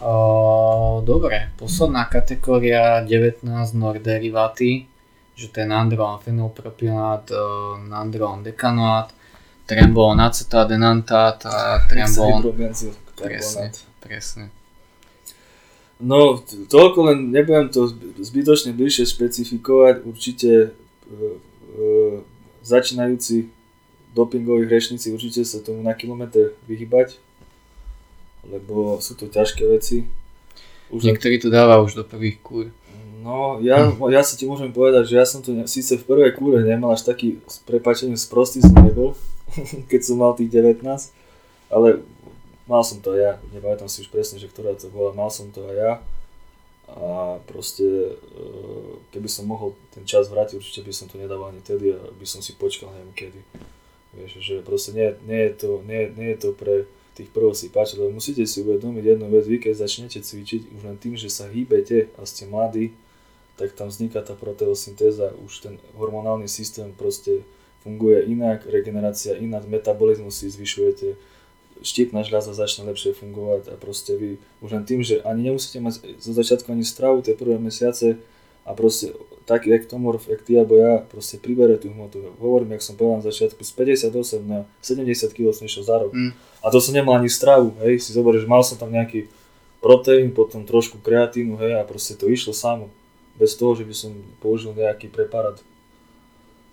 O, 0.00 1.02
dobre, 1.06 1.50
posledná 1.58 2.04
kategória 2.10 3.02
19 3.04 3.46
norderiváty, 3.74 4.86
že 5.34 5.50
to 5.50 5.60
je 5.60 5.66
nandron 5.66 6.18
fenylpropionát, 6.18 7.30
nandron 7.90 8.42
dekanoát, 8.42 9.14
trembón 9.66 10.20
acetát, 10.20 10.68
denantát 10.68 11.46
a 11.46 11.86
trembón. 11.88 12.42
Presne, 13.14 13.70
presne. 14.00 14.50
No, 16.02 16.42
toľko 16.68 16.98
len 17.06 17.30
nebudem 17.30 17.70
to 17.70 17.86
zbytočne 18.18 18.74
bližšie 18.74 19.06
špecifikovať. 19.06 20.02
Určite 20.02 20.50
e, 20.50 20.68
e, 20.68 21.86
začínajúci 22.66 23.48
dopingoví 24.14 24.66
hrešníci 24.66 25.10
určite 25.10 25.42
sa 25.42 25.58
tomu 25.58 25.82
na 25.82 25.94
kilometr 25.94 26.54
vyhybať, 26.70 27.18
lebo 28.46 29.02
sú 29.02 29.18
to 29.18 29.26
ťažké 29.26 29.66
veci. 29.66 30.06
Už 30.94 31.02
Niektorí 31.02 31.42
to 31.42 31.50
dáva 31.50 31.82
už 31.82 31.98
do 31.98 32.04
prvých 32.06 32.38
kúr. 32.38 32.66
No, 33.24 33.58
ja, 33.64 33.88
ja 34.12 34.20
si 34.20 34.36
ti 34.36 34.44
môžem 34.44 34.68
povedať, 34.68 35.08
že 35.08 35.14
ja 35.16 35.24
som 35.24 35.40
to 35.40 35.50
síce 35.64 35.96
v 35.96 36.04
prvej 36.04 36.36
kúre 36.36 36.60
nemal 36.60 36.92
až 36.92 37.08
taký, 37.08 37.40
s 37.48 37.58
prepačením, 37.64 38.20
sprostý 38.20 38.60
som 38.60 38.76
nebol, 38.84 39.16
keď 39.90 40.00
som 40.04 40.20
mal 40.20 40.36
tých 40.36 40.52
19, 40.52 40.84
ale 41.72 42.04
mal 42.64 42.82
som 42.84 43.00
to 43.00 43.12
aj 43.16 43.20
ja, 43.20 43.32
nepamätám 43.52 43.88
si 43.88 44.04
už 44.04 44.08
presne, 44.08 44.40
že 44.40 44.48
ktorá 44.48 44.76
to 44.76 44.88
bola, 44.88 45.12
mal 45.12 45.28
som 45.28 45.52
to 45.52 45.64
aj 45.68 45.76
ja 45.76 45.92
a 46.84 47.40
proste 47.48 47.84
eh, 48.12 48.92
keby 49.12 49.28
som 49.28 49.48
mohol 49.48 49.72
ten 49.92 50.04
čas 50.04 50.28
vrátiť, 50.28 50.60
určite 50.60 50.84
by 50.84 50.92
som 50.92 51.06
to 51.08 51.16
nedával 51.16 51.48
ani 51.48 51.64
tedy 51.64 51.96
a 51.96 52.00
by 52.12 52.26
som 52.28 52.44
si 52.44 52.52
počkal 52.56 52.92
neviem 52.92 53.12
kedy. 53.16 53.40
Vieš, 54.14 54.32
že 54.38 54.54
proste 54.62 54.94
nie, 54.94 55.10
nie, 55.26 55.50
je 55.50 55.52
to, 55.66 55.70
nie, 55.82 56.06
nie 56.14 56.36
je 56.36 56.38
to 56.38 56.50
pre 56.54 56.86
tých 57.14 57.30
páči, 57.70 57.94
lebo 57.94 58.10
musíte 58.10 58.42
si 58.46 58.62
uvedomiť 58.62 59.04
jednu 59.06 59.26
vec, 59.30 59.46
vy 59.46 59.58
keď 59.62 59.86
začnete 59.86 60.18
cvičiť, 60.22 60.74
už 60.74 60.80
len 60.82 60.98
tým, 60.98 61.14
že 61.14 61.30
sa 61.30 61.46
hýbete 61.46 62.10
a 62.18 62.26
ste 62.26 62.46
mladí, 62.46 62.94
tak 63.54 63.70
tam 63.78 63.86
vzniká 63.86 64.22
tá 64.22 64.34
proteosyntéza, 64.34 65.30
už 65.46 65.52
ten 65.62 65.74
hormonálny 65.94 66.50
systém 66.50 66.90
proste 66.90 67.46
funguje 67.86 68.26
inak, 68.26 68.66
regenerácia 68.66 69.38
inak, 69.38 69.66
metabolizmus 69.70 70.42
si 70.42 70.50
zvyšujete, 70.50 71.14
štítna 71.84 72.24
žľaza 72.24 72.56
začne 72.56 72.88
lepšie 72.88 73.12
fungovať 73.12 73.70
a 73.70 73.74
proste 73.76 74.16
vy 74.16 74.30
už 74.64 74.70
len 74.72 74.84
tým, 74.88 75.04
že 75.04 75.20
ani 75.20 75.52
nemusíte 75.52 75.78
mať 75.78 76.16
zo 76.16 76.32
začiatku 76.32 76.72
ani 76.72 76.82
stravu 76.82 77.20
tie 77.20 77.36
prvé 77.36 77.60
mesiace 77.60 78.18
a 78.64 78.72
proste 78.72 79.12
taký 79.44 79.76
ektomorf, 79.76 80.24
jak 80.24 80.40
ty 80.40 80.56
alebo 80.56 80.80
ja, 80.80 81.04
proste 81.04 81.36
pribere 81.36 81.76
tú 81.76 81.92
hmotu. 81.92 82.32
Hovorím, 82.40 82.80
jak 82.80 82.82
som 82.82 82.96
povedal 82.96 83.20
na 83.20 83.28
začiatku, 83.28 83.60
z 83.60 83.72
58 84.08 84.40
na 84.40 84.64
70 84.80 85.36
kg 85.36 85.52
som 85.52 85.68
išiel 85.68 85.84
za 85.84 85.96
rok. 86.00 86.16
Mm. 86.16 86.32
A 86.64 86.66
to 86.72 86.80
som 86.80 86.96
nemal 86.96 87.20
ani 87.20 87.28
stravu, 87.28 87.76
hej, 87.84 88.00
si 88.00 88.16
zober, 88.16 88.40
že 88.40 88.48
mal 88.48 88.64
som 88.64 88.80
tam 88.80 88.88
nejaký 88.88 89.28
proteín, 89.84 90.32
potom 90.32 90.64
trošku 90.64 91.04
kreatínu, 91.04 91.60
hej, 91.60 91.76
a 91.76 91.84
proste 91.84 92.16
to 92.16 92.24
išlo 92.32 92.56
samo. 92.56 92.88
Bez 93.36 93.52
toho, 93.60 93.76
že 93.76 93.84
by 93.84 93.92
som 93.92 94.16
použil 94.40 94.72
nejaký 94.72 95.12
preparát. 95.12 95.60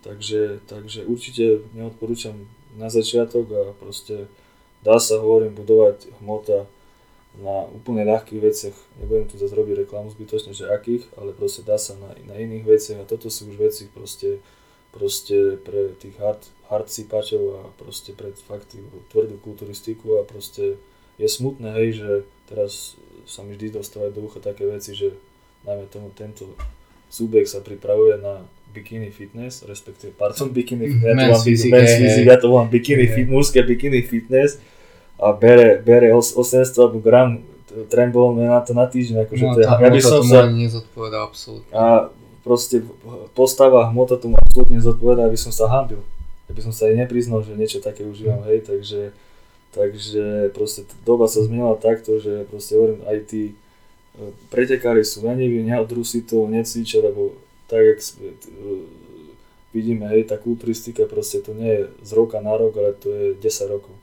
Takže, 0.07 0.63
takže 0.65 1.03
určite 1.03 1.67
neodporúčam 1.75 2.47
na 2.79 2.87
začiatok 2.87 3.51
a 3.51 3.61
proste 3.75 4.31
dá 4.81 4.97
sa, 4.97 5.21
hovorím, 5.21 5.53
budovať 5.53 6.09
hmota 6.21 6.65
na 7.39 7.63
úplne 7.71 8.03
ľahkých 8.03 8.41
veciach. 8.43 8.77
Nebudem 8.99 9.29
tu 9.31 9.39
zase 9.39 9.55
robiť 9.55 9.87
reklamu 9.87 10.11
zbytočne, 10.11 10.51
že 10.51 10.67
akých, 10.67 11.07
ale 11.15 11.31
proste 11.31 11.63
dá 11.63 11.79
sa 11.79 11.95
na, 11.95 12.11
na 12.27 12.35
iných 12.35 12.65
veciach 12.67 12.99
a 12.99 13.09
toto 13.09 13.31
sú 13.31 13.47
už 13.47 13.55
veci 13.55 13.87
proste, 13.87 14.43
proste 14.91 15.55
pre 15.63 15.95
tých 15.95 16.19
hard, 16.19 16.43
hard 16.67 16.87
sypačov 16.91 17.43
a 17.55 17.61
proste 17.79 18.11
pre 18.11 18.35
fakt 18.35 18.75
tvrdú 19.15 19.39
kulturistiku 19.39 20.19
a 20.19 20.27
proste 20.27 20.75
je 21.15 21.27
smutné, 21.29 21.71
hej, 21.79 22.03
že 22.03 22.11
teraz 22.51 22.99
sa 23.23 23.45
mi 23.47 23.55
vždy 23.55 23.79
dostávajú 23.79 24.11
do 24.11 24.21
ucha 24.27 24.43
také 24.43 24.67
veci, 24.67 24.91
že 24.91 25.15
najmä 25.63 25.87
tomu 25.87 26.11
tento 26.11 26.51
súbek 27.07 27.47
sa 27.47 27.63
pripravuje 27.63 28.19
na 28.19 28.43
bikini 28.73 29.11
fitness, 29.11 29.63
respektíve, 29.67 30.15
pardon, 30.17 30.49
bikini 30.49 30.87
fitness, 30.87 31.11
ja 31.11 31.27
to 31.27 31.31
mám, 31.31 31.43
physique, 31.43 31.75
physique, 31.75 32.27
ja 32.27 32.37
to 32.39 32.47
mám 32.47 32.67
bikini 32.71 33.05
fit, 33.07 33.27
mužské 33.27 33.59
bikini 33.63 34.01
fitness 34.01 34.57
a 35.21 35.31
bere, 35.35 35.77
bere 35.85 36.15
800 36.15 36.79
alebo 36.79 36.97
gram 36.99 37.43
trembol 37.87 38.35
na 38.35 38.59
to 38.59 38.75
na 38.75 38.85
týždeň. 38.87 39.27
Akože 39.27 39.43
no, 39.47 39.53
to, 39.55 39.59
tá, 39.63 39.79
ja 39.79 39.89
by 39.89 40.01
som 40.01 40.21
sa... 40.25 40.49
nezodpovedá 40.49 41.23
absolútne. 41.23 41.71
A 41.71 42.11
proste 42.43 42.83
postava, 43.37 43.87
hmota 43.89 44.19
tomu 44.19 44.35
absolútne 44.35 44.81
nezodpovedá, 44.81 45.29
aby 45.29 45.39
som 45.39 45.53
sa 45.53 45.69
hambil. 45.71 46.03
Aby 46.51 46.59
som 46.65 46.73
sa 46.75 46.91
aj 46.91 47.07
nepriznal, 47.07 47.45
že 47.45 47.55
niečo 47.55 47.79
také 47.79 48.03
užívam, 48.03 48.43
hej, 48.49 48.67
takže, 48.67 49.15
takže 49.71 50.51
proste 50.51 50.83
doba 51.07 51.31
sa 51.31 51.39
zmenila 51.47 51.79
takto, 51.79 52.19
že 52.19 52.43
proste 52.51 52.75
hovorím, 52.75 53.07
aj 53.07 53.17
tí 53.31 53.43
e, 53.47 53.53
pretekári 54.51 55.07
sú 55.07 55.23
leniví, 55.23 55.63
neodrú 55.63 56.03
si 56.03 56.27
to, 56.27 56.51
necvičia, 56.51 56.99
lebo 56.99 57.39
tak, 57.71 57.79
jak 57.79 57.99
e, 58.03 58.35
vidíme, 59.71 60.11
hej, 60.11 60.27
tá 60.27 60.35
kulturistika 60.35 61.07
proste 61.07 61.39
to 61.39 61.55
nie 61.55 61.71
je 61.71 61.83
z 62.03 62.11
roka 62.11 62.43
na 62.43 62.59
rok, 62.59 62.75
ale 62.75 62.91
to 62.91 63.07
je 63.07 63.27
10 63.39 63.71
rokov 63.71 63.95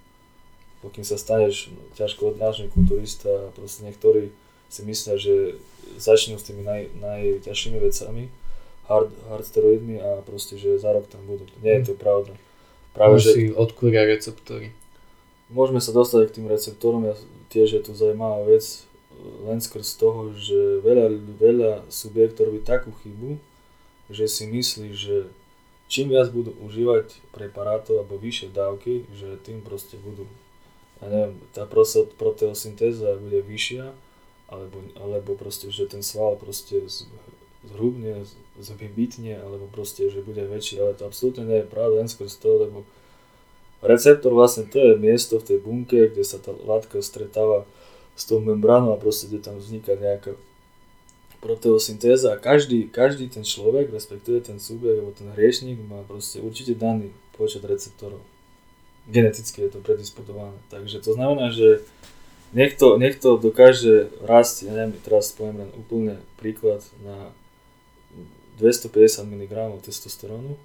pokým 0.82 1.02
sa 1.02 1.18
staneš 1.18 1.74
ťažko 1.98 2.34
odnážny 2.34 2.70
kulturista 2.70 3.28
a 3.28 3.46
proste 3.54 3.82
niektorí 3.82 4.30
si 4.70 4.80
myslia, 4.86 5.18
že 5.18 5.58
začnú 5.98 6.38
s 6.38 6.46
tými 6.46 6.62
naj, 6.62 6.92
najťažšími 7.00 7.78
vecami, 7.80 8.28
hard, 8.86 9.10
hard 9.32 9.44
steroidmi 9.44 9.98
a 9.98 10.22
proste, 10.22 10.60
že 10.60 10.78
za 10.78 10.92
rok 10.92 11.08
tam 11.08 11.24
budú. 11.24 11.48
Nie 11.64 11.80
je 11.80 11.92
to 11.92 11.94
pravda. 11.98 12.36
Práve, 12.92 13.18
že... 13.18 13.32
si 13.32 13.42
odkúria 13.50 14.04
receptory. 14.04 14.70
Môžeme 15.48 15.80
sa 15.80 15.96
dostať 15.96 16.28
k 16.28 16.34
tým 16.40 16.46
receptorom, 16.52 17.08
ja, 17.08 17.16
tiež 17.48 17.80
je 17.80 17.82
to 17.82 17.96
zaujímavá 17.96 18.44
vec, 18.44 18.84
len 19.48 19.58
skrz 19.58 19.96
toho, 19.96 20.36
že 20.36 20.84
veľa, 20.84 21.06
veľa 21.40 21.72
subjektov 21.88 22.52
robí 22.52 22.60
takú 22.60 22.92
chybu, 23.02 23.40
že 24.08 24.24
si 24.28 24.48
myslí, 24.48 24.88
že 24.96 25.28
čím 25.88 26.12
viac 26.12 26.32
budú 26.32 26.52
užívať 26.64 27.32
preparátov 27.32 28.04
alebo 28.04 28.20
vyššie 28.20 28.52
dávky, 28.52 29.08
že 29.16 29.40
tým 29.44 29.64
proste 29.64 29.96
budú. 30.00 30.28
Ja 31.00 31.08
neviem, 31.08 31.38
tá 31.54 31.64
proteosyntéza 32.18 33.16
bude 33.22 33.40
vyššia, 33.44 33.94
alebo, 34.48 34.80
alebo 34.96 35.36
proste, 35.36 35.68
že 35.68 35.86
ten 35.86 36.00
sval 36.00 36.40
proste 36.40 36.82
zhrubne, 37.68 38.24
zbytne, 38.58 39.38
alebo 39.38 39.68
proste, 39.70 40.08
že 40.08 40.24
bude 40.24 40.42
väčší, 40.42 40.80
ale 40.80 40.96
to 40.96 41.06
absolútne 41.06 41.44
nie 41.44 41.62
je 41.62 41.70
pravda 41.70 42.02
len 42.02 42.08
skrz 42.08 42.40
to, 42.40 42.50
lebo 42.66 42.78
receptor 43.84 44.34
vlastne 44.34 44.66
to 44.66 44.78
je 44.78 44.94
miesto 44.98 45.38
v 45.38 45.46
tej 45.54 45.58
bunke, 45.62 46.10
kde 46.10 46.24
sa 46.24 46.42
tá 46.42 46.50
látka 46.50 46.98
stretáva 47.04 47.68
s 48.18 48.26
tou 48.26 48.42
membránou 48.42 48.96
a 48.96 48.98
proste, 48.98 49.30
kde 49.30 49.44
tam 49.44 49.60
vzniká 49.62 49.94
nejaká 49.94 50.34
proteosyntéza 51.38 52.34
a 52.34 52.40
každý, 52.40 52.90
každý 52.90 53.30
ten 53.30 53.46
človek, 53.46 53.94
respektíve 53.94 54.42
ten 54.42 54.58
súbek 54.58 54.98
alebo 54.98 55.14
ten 55.14 55.30
hriešnik 55.34 55.78
má 55.86 56.02
proste 56.02 56.42
určite 56.42 56.74
daný 56.74 57.14
počet 57.38 57.62
receptorov 57.62 58.22
geneticky 59.08 59.64
je 59.64 59.70
to 59.72 59.80
predisputované. 59.80 60.54
Takže 60.68 61.00
to 61.00 61.16
znamená, 61.16 61.50
že 61.50 61.82
niekto, 62.52 63.00
niekto 63.00 63.40
dokáže 63.40 64.12
rásť, 64.20 64.68
ja 64.68 64.72
neviem, 64.76 65.00
teraz 65.00 65.32
poviem 65.32 65.66
len 65.66 65.70
úplne 65.74 66.20
príklad 66.36 66.84
na 67.00 67.32
250 68.60 69.24
mg 69.24 69.80
testosterónu 69.80 70.60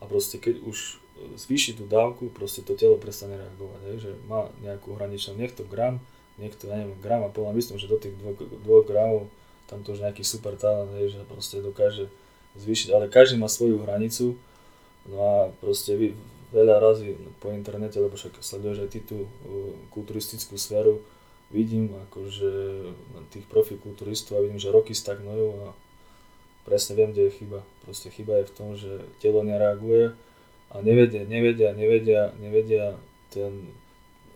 a 0.00 0.08
proste 0.08 0.40
keď 0.40 0.64
už 0.64 0.98
zvýši 1.38 1.78
tú 1.78 1.84
dávku, 1.86 2.32
proste 2.32 2.64
to 2.64 2.74
telo 2.74 2.98
prestane 2.98 3.38
reagovať, 3.38 3.80
je, 4.00 4.12
má 4.26 4.50
nejakú 4.64 4.96
hraničnú, 4.98 5.38
niekto 5.38 5.62
gram, 5.62 6.02
niekto, 6.40 6.66
ja 6.66 6.82
neviem, 6.82 6.98
gram 6.98 7.22
a 7.22 7.30
pol, 7.30 7.46
myslím, 7.54 7.78
že 7.78 7.86
do 7.86 8.00
tých 8.00 8.16
2 8.18 8.88
gramov 8.88 9.30
tam 9.72 9.80
to 9.80 9.96
už 9.96 10.04
nejaký 10.04 10.20
super 10.20 10.52
talent, 10.60 10.92
je, 11.00 11.16
že 11.16 11.24
proste 11.24 11.64
dokáže 11.64 12.12
zvýšiť, 12.60 12.92
ale 12.92 13.08
každý 13.08 13.40
má 13.40 13.48
svoju 13.48 13.80
hranicu, 13.80 14.36
no 15.08 15.16
a 15.16 15.34
proste 15.64 15.96
vy, 15.96 16.12
veľa 16.52 16.76
razy 16.84 17.16
po 17.40 17.48
internete, 17.48 17.96
lebo 17.96 18.12
však 18.12 18.44
sleduješ 18.44 18.84
aj 18.84 18.90
ty 18.92 19.00
tú 19.00 19.24
uh, 19.24 19.72
kulturistickú 19.88 20.60
sféru, 20.60 21.00
vidím 21.48 21.96
akože 22.08 22.52
tých 23.32 23.48
profi 23.48 23.80
kulturistov 23.80 24.36
a 24.36 24.44
vidím, 24.44 24.60
že 24.60 24.72
roky 24.72 24.92
stagnujú 24.92 25.48
a 25.64 25.76
presne 26.68 26.96
viem, 26.96 27.12
kde 27.12 27.28
je 27.28 27.36
chyba. 27.44 27.60
Proste 27.84 28.08
chyba 28.08 28.40
je 28.40 28.48
v 28.48 28.54
tom, 28.56 28.68
že 28.76 28.92
telo 29.20 29.44
nereaguje 29.44 30.16
a 30.72 30.76
nevedia, 30.80 31.24
nevedia, 31.28 31.76
nevedia, 31.76 32.32
nevedia 32.40 32.96
ten 33.28 33.68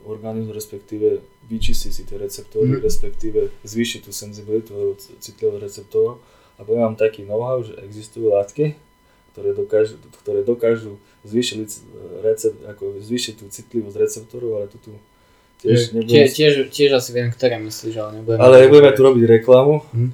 organizmus, 0.05 0.53
respektíve 0.53 1.25
vyčistiť 1.49 1.93
si 1.93 2.03
tie 2.05 2.19
receptory, 2.21 2.77
mm. 2.77 2.83
respektíve 2.83 3.41
zvýšiť 3.65 4.01
tú 4.05 4.13
senzibilitu 4.13 4.71
alebo 4.75 4.93
citlivosť 4.99 5.63
receptorov. 5.63 6.21
A 6.57 6.65
poviem 6.65 6.89
vám 6.93 6.99
taký 6.99 7.25
know-how, 7.25 7.61
že 7.61 7.77
existujú 7.85 8.33
látky, 8.33 8.77
ktoré 9.37 9.53
dokážu, 9.53 10.01
ktoré 10.25 10.41
dokážu 10.41 10.97
zvýšiť, 11.29 11.59
recept, 12.25 12.59
ako 12.65 12.97
zvýšiť 13.01 13.35
tú 13.37 13.45
citlivosť 13.53 13.97
receptorov, 14.01 14.51
ale 14.61 14.67
tu, 14.73 14.81
tu 14.81 14.93
tiež 15.61 15.93
nebudem... 15.93 16.25
Tiež, 16.25 16.29
tiež, 16.33 16.53
tiež 16.73 16.91
asi 16.97 17.11
viem, 17.13 17.29
ktoré 17.29 17.61
myslíš, 17.61 17.95
ale 18.01 18.11
nebudeme... 18.21 18.41
Ale 18.41 18.57
nebudeme 18.65 18.91
tu 18.97 19.01
robiť 19.05 19.25
reklamu, 19.29 19.85
hm? 19.93 20.11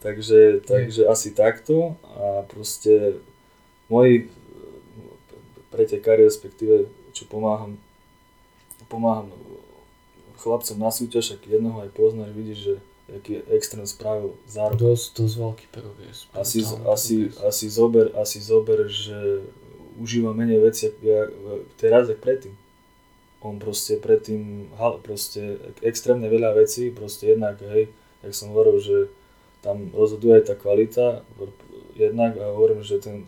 takže, 0.00 0.64
takže 0.64 1.02
asi 1.04 1.28
takto 1.36 2.00
a 2.16 2.48
proste 2.48 3.20
moji 3.92 4.32
pretekári, 5.68 6.24
respektíve 6.24 6.88
čo 7.12 7.28
pomáham, 7.28 7.76
pomáham 8.92 9.32
chlapcom 10.36 10.76
na 10.76 10.92
súťaž, 10.92 11.40
ak 11.40 11.48
jedného 11.48 11.80
aj 11.80 11.90
poznáš, 11.96 12.36
vidíš, 12.36 12.58
že 12.60 12.74
aký 13.12 13.32
extrém 13.48 13.86
spravil 13.88 14.36
rok. 14.68 14.76
Dosť, 14.76 15.06
dosť 15.16 15.34
veľký 15.40 15.66
progres. 15.72 16.16
Asi, 16.36 16.60
asi, 16.84 17.16
asi, 17.40 17.66
zober, 17.72 18.12
asi 18.16 18.38
zober, 18.40 18.88
že 18.88 19.46
užíva 20.00 20.32
menej 20.32 20.64
veci 20.64 20.92
ja, 21.04 21.28
teraz, 21.76 22.08
ako 22.08 22.20
predtým. 22.20 22.54
On 23.42 23.58
proste 23.58 23.98
predtým, 23.98 24.70
proste 25.02 25.58
extrémne 25.82 26.30
veľa 26.30 26.54
vecí, 26.62 26.94
proste 26.94 27.34
jednak, 27.34 27.58
hej, 27.58 27.90
jak 28.22 28.32
som 28.38 28.54
hovoril, 28.54 28.78
že 28.78 28.98
tam 29.66 29.90
rozhoduje 29.90 30.42
tá 30.46 30.54
kvalita, 30.54 31.26
jednak 31.98 32.38
a 32.38 32.54
hovorím, 32.54 32.86
že 32.86 33.02
ten 33.02 33.26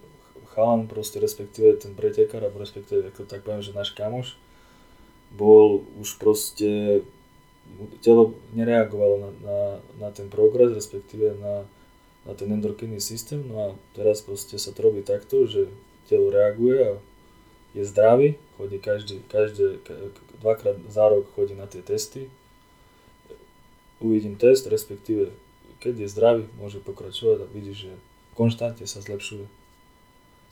chalan, 0.55 0.86
proste 0.86 1.19
respektíve 1.19 1.82
ten 1.82 1.99
pretekár, 1.99 2.47
alebo 2.47 2.62
respektíve, 2.62 3.11
ako 3.11 3.27
tak 3.27 3.43
poviem, 3.43 3.62
že 3.62 3.74
náš 3.74 3.91
kamoš, 3.91 4.39
bol 5.35 5.82
už 5.98 6.19
proste, 6.23 7.02
telo 8.01 8.35
nereagovalo 8.55 9.19
na, 9.19 9.31
na, 9.43 9.59
na 9.98 10.09
ten 10.15 10.31
progres, 10.31 10.70
respektíve 10.70 11.35
na, 11.43 11.66
na 12.23 12.32
ten 12.39 12.51
endokrinný 12.52 13.02
systém, 13.02 13.43
no 13.43 13.55
a 13.59 13.69
teraz 13.98 14.23
proste 14.23 14.59
sa 14.59 14.70
to 14.70 14.81
robí 14.86 15.02
takto, 15.02 15.44
že 15.51 15.66
telo 16.06 16.31
reaguje 16.31 16.78
a 16.81 16.94
je 17.74 17.82
zdravý, 17.82 18.39
chodí 18.56 18.78
každý, 18.78 19.19
každé, 19.27 19.82
dvakrát 20.40 20.78
za 20.86 21.09
rok 21.11 21.27
chodí 21.35 21.59
na 21.59 21.66
tie 21.66 21.82
testy. 21.82 22.31
Uvidím 23.98 24.39
test, 24.39 24.70
respektíve 24.70 25.35
keď 25.82 26.06
je 26.06 26.09
zdravý, 26.09 26.44
môže 26.56 26.78
pokračovať 26.81 27.44
a 27.44 27.51
vidí, 27.51 27.74
že 27.74 27.93
konštantne 28.39 28.86
sa 28.86 29.02
zlepšuje. 29.02 29.64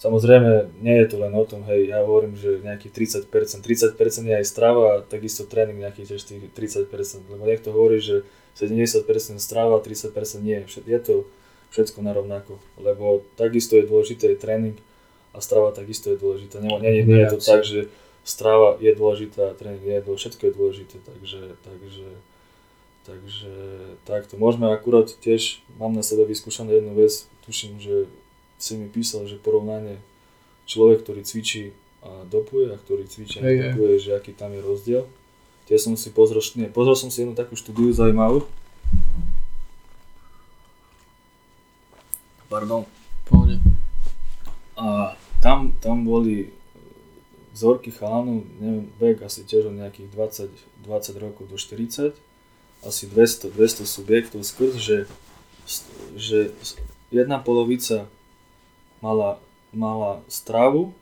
Samozrejme, 0.02 0.82
nie 0.82 0.98
je 0.98 1.14
to 1.14 1.16
len 1.22 1.30
o 1.30 1.46
tom, 1.46 1.62
hej, 1.62 1.86
ja 1.86 2.02
hovorím, 2.02 2.34
že 2.34 2.58
nejakých 2.58 3.22
30%, 3.30 3.62
30% 3.62 3.94
je 4.02 4.34
aj 4.34 4.46
strava 4.50 4.98
a 4.98 5.02
takisto 5.06 5.46
tréning 5.46 5.78
nejakých 5.78 6.18
tiež 6.18 6.22
30%, 6.58 7.30
lebo 7.30 7.46
niekto 7.46 7.70
hovorí, 7.70 8.02
že 8.02 8.26
70% 8.58 9.06
strava, 9.38 9.78
30% 9.78 10.10
nie, 10.42 10.66
je 10.66 10.98
to 10.98 11.22
všetko 11.70 12.02
narovnako, 12.02 12.58
lebo 12.82 13.22
takisto 13.38 13.78
je 13.78 13.86
dôležité 13.86 14.34
tréning, 14.34 14.74
A 15.32 15.38
strava 15.38 15.70
takisto 15.70 16.10
je 16.10 16.18
dôležitá. 16.18 16.58
Nie, 16.58 16.82
nie, 16.82 17.06
nie 17.06 17.22
je 17.22 17.30
to 17.32 17.38
tak, 17.38 17.62
že 17.62 17.86
strava 18.26 18.82
je 18.82 18.90
dôležitá, 18.98 19.54
tréning 19.54 19.86
nie 19.86 19.96
je 19.96 20.04
dôležitá, 20.04 20.34
všetko 20.34 20.42
je 20.42 20.52
dôležité, 20.58 20.96
takže, 21.06 21.42
takže, 21.62 22.08
takže 23.06 23.52
takto. 24.02 24.34
Môžeme 24.34 24.66
akurát 24.66 25.14
tiež, 25.22 25.62
mám 25.78 25.94
na 25.94 26.02
sebe 26.02 26.26
vyskúšané 26.26 26.82
jednu 26.82 26.98
vec, 26.98 27.24
tuším, 27.46 27.78
že 27.78 28.10
si 28.62 28.78
mi 28.78 28.86
písal, 28.86 29.26
že 29.26 29.42
porovnanie 29.42 29.98
človek, 30.70 31.02
ktorý 31.02 31.26
cvičí 31.26 31.74
a 32.06 32.22
dopuje 32.30 32.70
a 32.70 32.78
ktorý 32.78 33.10
cvičí 33.10 33.42
a 33.42 33.74
dopuje, 33.74 33.98
že 33.98 34.14
aký 34.14 34.30
tam 34.30 34.54
je 34.54 34.62
rozdiel. 34.62 35.04
Tie 35.66 35.74
som 35.82 35.98
si 35.98 36.14
pozrel, 36.14 36.38
nie, 36.54 36.70
pozrel 36.70 36.94
som 36.94 37.10
si 37.10 37.26
jednu 37.26 37.34
takú 37.34 37.58
štúdiu 37.58 37.90
zaujímavú. 37.90 38.46
Pardon. 42.46 42.86
Pohode. 43.26 43.58
A 44.78 45.18
tam, 45.42 45.74
tam 45.82 46.06
boli 46.06 46.54
vzorky 47.50 47.90
chalanov, 47.90 48.46
neviem, 48.62 48.86
vek 49.02 49.26
asi 49.26 49.42
tiež 49.42 49.74
od 49.74 49.76
nejakých 49.76 50.08
20, 50.14 50.86
20 50.86 51.22
rokov 51.22 51.44
do 51.50 51.58
40, 51.58 52.14
asi 52.82 53.02
200, 53.10 53.54
200 53.54 53.86
subjektov 53.86 54.42
skrz, 54.42 54.74
že, 54.78 54.98
že 56.14 56.38
jedna 57.14 57.38
polovica 57.38 58.10
mala, 59.02 59.42
mala 59.74 60.22
stravu, 60.30 60.94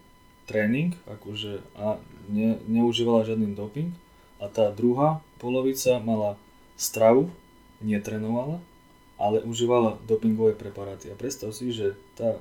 tréning, 0.49 0.97
akože 1.07 1.63
a 1.79 2.01
ne, 2.27 2.59
neužívala 2.67 3.23
žiadny 3.29 3.55
doping 3.55 3.95
a 4.43 4.51
tá 4.51 4.73
druhá 4.75 5.23
polovica 5.39 6.01
mala 6.03 6.35
stravu, 6.75 7.31
netrénovala, 7.85 8.59
ale 9.21 9.45
užívala 9.45 10.01
dopingové 10.09 10.57
preparáty. 10.57 11.13
A 11.13 11.15
predstav 11.15 11.53
si, 11.53 11.71
že 11.71 11.95
tá 12.17 12.41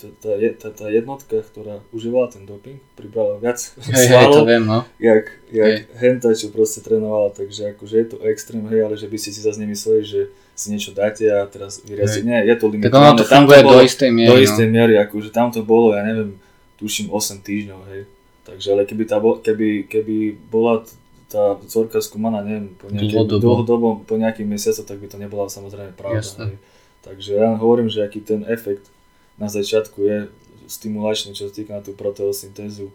tá, 0.00 0.30
tá, 0.62 0.68
tá 0.70 0.86
jednotka, 0.88 1.42
ktorá 1.42 1.82
užívala 1.90 2.30
ten 2.30 2.46
doping, 2.46 2.78
pribrala 2.94 3.42
viac 3.42 3.58
hej, 3.82 4.14
hej, 4.14 4.30
to 4.30 4.46
viem, 4.46 4.62
no. 4.62 4.86
jak, 5.02 5.26
jak 5.50 5.90
henta, 5.98 6.30
čo 6.38 6.54
proste 6.54 6.86
trénovala, 6.86 7.34
takže 7.34 7.74
akože 7.74 7.94
je 7.98 8.06
to 8.06 8.16
extrém, 8.30 8.62
hej, 8.70 8.86
ale 8.86 8.94
že 8.94 9.10
by 9.10 9.18
si 9.18 9.34
si 9.34 9.42
zase 9.42 9.58
nemysleli, 9.58 10.02
že 10.06 10.20
si 10.56 10.72
niečo 10.72 10.96
dáte 10.96 11.28
a 11.28 11.44
teraz 11.44 11.84
vyrazí. 11.84 12.24
Nie, 12.24 12.40
je 12.48 12.56
to 12.56 12.72
limit. 12.72 12.88
Tak 12.88 12.96
ono 12.96 13.12
to 13.12 13.28
funguje 13.28 13.60
do 13.60 13.78
istej 13.84 14.08
miery. 14.08 14.32
Do 14.32 14.40
istej 14.40 14.66
no. 14.66 14.72
miery, 14.72 14.94
akože 14.96 15.28
tam 15.28 15.52
to 15.52 15.60
bolo, 15.60 15.92
ja 15.92 16.00
neviem, 16.00 16.40
tuším 16.80 17.12
8 17.12 17.44
týždňov, 17.44 17.80
hej. 17.92 18.02
Takže 18.48 18.66
ale 18.72 18.82
keby, 18.88 19.04
tá, 19.04 19.20
keby, 19.20 19.84
keby 19.84 20.16
bola 20.48 20.80
tá 21.28 21.60
vzorka 21.60 22.00
skúmaná, 22.00 22.40
neviem, 22.40 22.72
po 22.72 22.88
nejakým 22.88 23.28
dlhodobom, 23.28 24.08
po 24.08 24.16
nejakých 24.16 24.48
mesiacoch, 24.48 24.88
tak 24.88 24.96
by 24.96 25.06
to 25.12 25.20
nebola 25.20 25.52
samozrejme 25.52 25.92
pravda. 25.92 26.24
Hej. 26.48 26.56
Takže 27.04 27.30
ja 27.36 27.52
hovorím, 27.54 27.92
že 27.92 28.00
aký 28.00 28.24
ten 28.24 28.42
efekt 28.48 28.88
na 29.36 29.52
začiatku 29.52 29.98
je 30.00 30.18
stimulačný, 30.66 31.36
čo 31.36 31.46
sa 31.46 31.52
týka 31.52 31.76
na 31.76 31.82
tú 31.84 31.92
proteosyntézu 31.92 32.88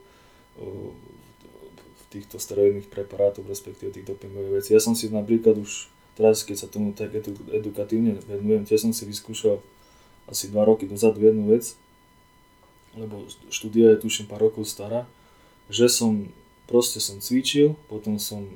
v 0.58 2.02
týchto 2.12 2.42
steroidných 2.42 2.92
preparátov, 2.92 3.48
respektíve 3.48 3.94
tých 3.94 4.08
dopingových 4.10 4.66
vecí. 4.66 4.70
Ja 4.76 4.84
som 4.84 4.98
si 4.98 5.08
napríklad 5.08 5.56
už 5.62 5.88
teraz, 6.18 6.44
keď 6.44 6.66
sa 6.66 6.68
tomu 6.68 6.92
tak 6.92 7.14
edukatívne 7.52 8.20
venujem, 8.28 8.68
tiež 8.68 8.88
som 8.90 8.94
si 8.94 9.04
vyskúšal 9.08 9.60
asi 10.28 10.48
2 10.48 10.58
roky 10.64 10.88
dozadu 10.88 11.20
jednu 11.20 11.52
vec, 11.52 11.76
lebo 12.96 13.28
štúdia 13.52 13.96
je 13.96 14.04
tuším 14.04 14.28
pár 14.28 14.44
rokov 14.44 14.68
stará, 14.68 15.08
že 15.72 15.88
som 15.88 16.28
proste 16.68 17.00
som 17.00 17.20
cvičil, 17.20 17.76
potom 17.88 18.20
som 18.20 18.48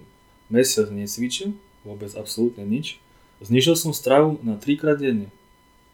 mesiac 0.51 0.91
necvičil, 0.91 1.55
vôbec 1.83 2.11
absolútne 2.15 2.63
nič. 2.63 2.99
Znižil 3.43 3.75
som 3.75 3.91
stravu 3.91 4.39
na 4.43 4.55
3 4.55 4.79
krát 4.79 4.99
denne 4.99 5.31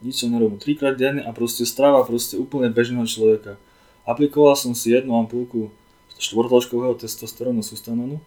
nič 0.02 0.18
som 0.18 0.34
nerobil, 0.34 0.58
trikrát 0.58 0.98
denne 0.98 1.22
a 1.22 1.30
proste 1.30 1.62
strava 1.62 2.02
proste 2.02 2.34
úplne 2.34 2.68
bežného 2.68 3.06
človeka. 3.06 3.54
Aplikoval 4.02 4.58
som 4.58 4.74
si 4.74 4.90
jednu 4.90 5.14
ampulku 5.14 5.70
štvortlačkového 6.18 6.98
testosterónu 6.98 7.62
sustanonu 7.62 8.18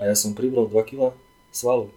a 0.00 0.08
ja 0.08 0.16
som 0.16 0.32
pribral 0.32 0.64
2 0.66 0.88
kg 0.88 1.12
svalov. 1.52 1.92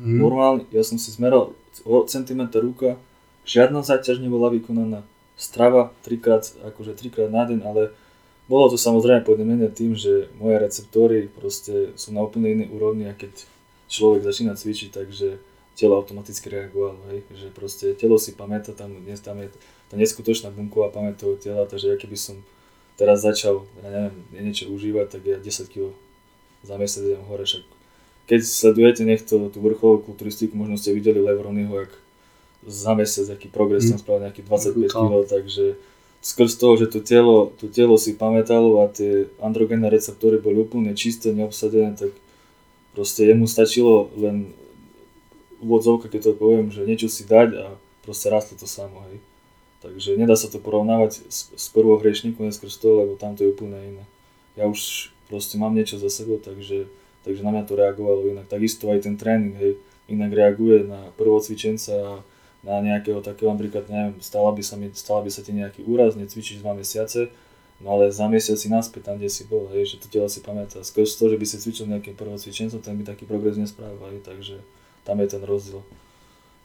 Mm. 0.00 0.18
Normálne, 0.18 0.62
ja 0.72 0.80
som 0.84 0.96
si 0.96 1.12
zmeral 1.12 1.52
o 1.84 1.96
centimetr 2.08 2.64
ruka, 2.64 2.96
žiadna 3.44 3.84
záťaž 3.84 4.22
nebola 4.22 4.48
vykonaná, 4.48 5.04
strava 5.36 5.90
trikrát, 6.06 6.46
akože 6.62 6.96
trikrát 6.96 7.28
na 7.28 7.44
deň, 7.44 7.60
ale 7.66 7.82
bolo 8.46 8.68
to 8.68 8.76
samozrejme 8.76 9.24
podmenené 9.24 9.68
tým, 9.72 9.96
že 9.96 10.28
moje 10.36 10.60
receptory 10.60 11.30
proste 11.30 11.96
sú 11.96 12.12
na 12.12 12.20
úplne 12.20 12.52
inej 12.52 12.68
úrovni 12.74 13.08
a 13.08 13.16
keď 13.16 13.32
človek 13.88 14.24
začína 14.24 14.56
cvičiť, 14.56 14.90
takže 14.92 15.40
telo 15.72 15.96
automaticky 15.96 16.52
reagovalo, 16.52 17.00
hej, 17.12 17.24
že 17.32 17.48
proste 17.48 17.96
telo 17.96 18.20
si 18.20 18.36
pamätá, 18.36 18.76
tam, 18.76 18.92
dnes, 18.92 19.20
tam 19.24 19.40
je 19.40 19.48
tá 19.88 19.94
neskutočná 19.96 20.52
bunková 20.52 20.92
pamäť 20.92 21.24
toho 21.24 21.34
tela, 21.36 21.64
takže 21.64 21.92
ja 21.92 21.96
keby 21.96 22.16
som 22.16 22.36
teraz 22.96 23.24
začal, 23.24 23.64
ja 23.80 23.88
neviem, 23.88 24.16
niečo 24.52 24.68
užívať, 24.68 25.06
tak 25.08 25.22
ja 25.24 25.36
10 25.40 25.72
kg 25.72 25.92
za 26.62 26.74
mesiac 26.76 27.02
idem 27.08 27.24
hore, 27.24 27.44
však 27.48 27.64
keď 28.26 28.40
sledujete 28.46 29.02
niekto 29.02 29.50
tú 29.50 29.58
vrcholovú 29.58 30.12
kulturistiku, 30.12 30.54
možno 30.54 30.78
ste 30.78 30.94
videli 30.94 31.18
Levronyho, 31.18 31.86
jak 31.86 31.92
za 32.62 32.94
mesiac, 32.94 33.26
aký 33.34 33.50
progres 33.50 33.90
tam 33.90 33.98
mm. 33.98 34.02
spravil, 34.02 34.22
nejaký 34.30 34.42
25 34.46 34.86
kg, 34.94 35.12
takže 35.26 35.64
skrz 36.22 36.52
toho, 36.54 36.78
že 36.78 36.86
to 36.86 37.02
telo, 37.02 37.50
to 37.58 37.66
telo 37.66 37.98
si 37.98 38.14
pamätalo 38.14 38.86
a 38.86 38.86
tie 38.86 39.26
androgénne 39.42 39.90
receptory 39.90 40.38
boli 40.38 40.62
úplne 40.62 40.94
čisté, 40.94 41.34
neobsadené, 41.34 41.98
tak 41.98 42.14
proste 42.94 43.26
jemu 43.26 43.50
stačilo 43.50 44.06
len 44.14 44.54
úvodzovka, 45.58 46.06
keď 46.06 46.30
to 46.30 46.32
poviem, 46.38 46.70
že 46.70 46.86
niečo 46.86 47.10
si 47.10 47.26
dať 47.26 47.48
a 47.58 47.66
proste 48.06 48.30
rastlo 48.30 48.54
to 48.54 48.70
samo, 48.70 49.02
hej. 49.10 49.18
Takže 49.82 50.14
nedá 50.14 50.38
sa 50.38 50.46
to 50.46 50.62
porovnávať 50.62 51.26
s, 51.26 51.50
s 51.58 51.66
prvou 51.74 51.98
hriešnikom 51.98 52.46
neskôr 52.46 52.70
z 52.70 52.78
toho, 52.78 53.02
lebo 53.02 53.18
tam 53.18 53.34
to 53.34 53.42
je 53.42 53.50
úplne 53.50 53.74
iné. 53.82 54.04
Ja 54.54 54.70
už 54.70 55.10
proste 55.26 55.58
mám 55.58 55.74
niečo 55.74 55.98
za 55.98 56.06
sebou, 56.06 56.38
takže, 56.38 56.86
takže 57.22 57.42
na 57.42 57.50
mňa 57.54 57.64
to 57.66 57.74
reagovalo 57.78 58.26
inak. 58.28 58.46
Takisto 58.50 58.90
aj 58.90 59.06
ten 59.06 59.14
tréning, 59.18 59.54
hej, 59.58 59.78
inak 60.10 60.30
reaguje 60.34 60.84
na 60.86 61.10
prvocvičenca 61.14 62.22
na 62.62 62.78
nejakého 62.78 63.18
takého, 63.18 63.50
napríklad, 63.50 63.90
neviem, 63.90 64.14
stala 64.22 64.54
by 64.54 64.62
sa, 64.62 64.78
mi, 64.78 64.86
stala 64.94 65.26
by 65.26 65.30
sa 65.34 65.42
ti 65.42 65.50
nejaký 65.50 65.82
úraz, 65.82 66.14
necvičíš 66.14 66.62
dva 66.62 66.78
mesiace, 66.78 67.34
no 67.82 67.98
ale 67.98 68.14
za 68.14 68.30
mesiac 68.30 68.54
si 68.54 68.70
naspäť 68.70 69.10
tam, 69.10 69.18
kde 69.18 69.26
si 69.26 69.42
bol, 69.50 69.66
hej, 69.74 69.94
že 69.94 69.96
to 69.98 70.06
telo 70.06 70.30
si 70.30 70.38
pamätá. 70.38 70.78
Skôr 70.86 71.02
toho, 71.02 71.34
že 71.34 71.38
by 71.42 71.46
si 71.46 71.58
cvičil 71.58 71.90
nejakým 71.90 72.14
prvocvičencom, 72.14 72.78
ten 72.78 72.94
by 72.94 73.02
taký 73.02 73.26
progres 73.26 73.58
nespravil, 73.58 73.98
hej, 74.14 74.22
takže 74.22 74.62
tam 75.02 75.18
je 75.18 75.26
ten 75.26 75.42
rozdiel, 75.42 75.82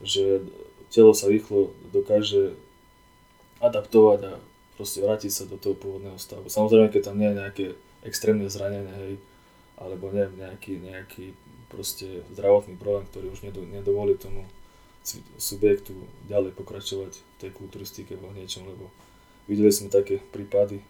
že 0.06 0.46
telo 0.94 1.18
sa 1.18 1.26
rýchlo 1.26 1.74
dokáže 1.90 2.54
adaptovať 3.58 4.20
a 4.30 4.34
proste 4.78 5.02
vrátiť 5.02 5.32
sa 5.34 5.44
do 5.50 5.58
toho 5.58 5.74
pôvodného 5.74 6.22
stavu. 6.22 6.46
Samozrejme, 6.46 6.94
keď 6.94 7.10
tam 7.10 7.18
nie 7.18 7.34
je 7.34 7.40
nejaké 7.42 7.66
extrémne 8.06 8.46
zranenie, 8.54 8.94
hej, 9.02 9.14
alebo 9.78 10.10
neviem, 10.10 10.42
nejaký, 10.42 10.74
nejaký 10.82 11.26
proste 11.70 12.26
zdravotný 12.34 12.76
problém, 12.78 13.06
ktorý 13.10 13.34
už 13.34 13.46
nedovolí 13.48 14.18
tomu 14.18 14.44
subjektu 15.40 15.96
ďalej 16.28 16.52
pokračovať 16.58 17.14
v 17.16 17.36
tej 17.40 17.52
kulturistike 17.56 18.18
alebo 18.18 18.36
niečom, 18.36 18.68
lebo 18.68 18.92
videli 19.48 19.72
sme 19.72 19.88
také 19.88 20.20
prípady, 20.20 20.84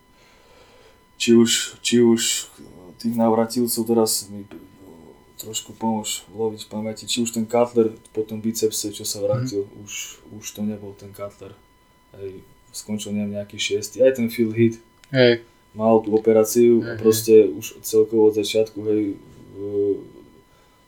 či 1.22 1.38
už, 1.38 1.82
či 1.86 2.02
už 2.02 2.50
tých 2.98 3.14
navratilcov 3.14 3.82
teraz 3.86 4.26
mi 4.30 4.46
trošku 5.38 5.78
pomôž 5.78 6.26
loviť 6.34 6.66
v 6.66 6.70
pamäti. 6.70 7.04
Či 7.06 7.22
už 7.22 7.30
ten 7.38 7.46
Cutler 7.46 7.94
po 8.10 8.26
tom 8.26 8.42
bicepse, 8.42 8.90
čo 8.90 9.06
sa 9.06 9.22
vrátil, 9.22 9.70
mm. 9.70 9.86
už, 9.86 9.94
už 10.34 10.46
to 10.50 10.66
nebol 10.66 10.98
ten 10.98 11.14
Cutler. 11.14 11.54
Hej, 12.18 12.42
skončil 12.74 13.14
neviem 13.14 13.38
nejaký 13.38 13.62
šiestý. 13.62 14.02
Aj 14.02 14.18
ten 14.18 14.34
Phil 14.34 14.50
Heath 14.50 14.82
hey. 15.14 15.46
Mal 15.78 16.02
tú 16.02 16.18
operáciu 16.18 16.82
a 16.82 16.98
proste 16.98 17.46
už 17.46 17.86
celkovo 17.86 18.34
od 18.34 18.36
začiatku, 18.36 18.78
hej, 18.90 19.14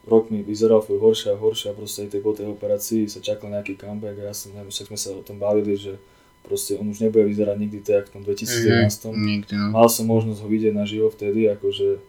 rok 0.09 0.33
mi 0.33 0.41
vyzeral 0.41 0.81
furt 0.81 0.97
horšie 0.97 1.37
a 1.37 1.37
horšie 1.37 1.69
a 1.69 1.77
proste 1.77 2.09
aj 2.09 2.17
tej, 2.17 2.21
po 2.25 2.33
tej 2.33 2.49
operácii 2.49 3.05
sa 3.05 3.21
čakal 3.21 3.53
nejaký 3.53 3.77
comeback 3.77 4.17
a 4.17 4.33
ja 4.33 4.33
som, 4.33 4.49
neviem, 4.57 4.73
však 4.73 4.89
sme 4.89 4.97
sa 4.97 5.13
o 5.13 5.21
tom 5.21 5.37
bavili, 5.37 5.77
že 5.77 6.01
proste 6.41 6.73
on 6.81 6.89
už 6.89 7.05
nebude 7.05 7.29
vyzerať 7.29 7.57
nikdy 7.61 7.79
tak, 7.85 8.09
v 8.09 8.13
tom 8.17 8.21
2011. 8.25 8.89
Hey, 8.89 9.13
nikdy, 9.13 9.53
no. 9.53 9.77
Mal 9.77 9.87
som 9.93 10.09
možnosť 10.09 10.41
ho 10.41 10.47
vidieť 10.49 10.73
na 10.73 10.89
živo 10.89 11.13
vtedy, 11.13 11.45
akože 11.53 12.01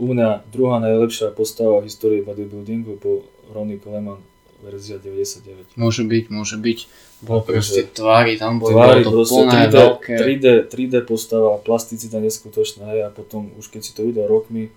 u 0.00 0.04
mňa 0.10 0.50
druhá 0.50 0.82
najlepšia 0.82 1.30
postava 1.30 1.78
v 1.78 1.86
histórii 1.86 2.26
bodybuildingu 2.26 2.98
po 2.98 3.22
Ronnie 3.54 3.78
Coleman 3.78 4.18
verzia 4.60 4.96
99. 5.00 5.76
Môže 5.76 6.02
byť, 6.04 6.24
môže 6.28 6.56
byť. 6.60 6.78
Bolo 7.24 7.40
proste 7.44 7.84
tvári, 7.88 8.36
tam 8.40 8.60
boli 8.60 8.76
tvári, 8.76 9.02
to 9.04 9.12
plné, 9.12 9.68
3D, 9.68 9.74
veľké. 9.74 10.14
3D, 10.16 10.46
3D 10.68 10.94
postava, 11.04 11.56
plasticita 11.60 12.20
neskutočná, 12.20 12.88
a 13.04 13.08
potom 13.12 13.52
už 13.60 13.72
keď 13.72 13.80
si 13.84 13.92
to 13.92 14.04
videl 14.04 14.28
rokmi, 14.28 14.72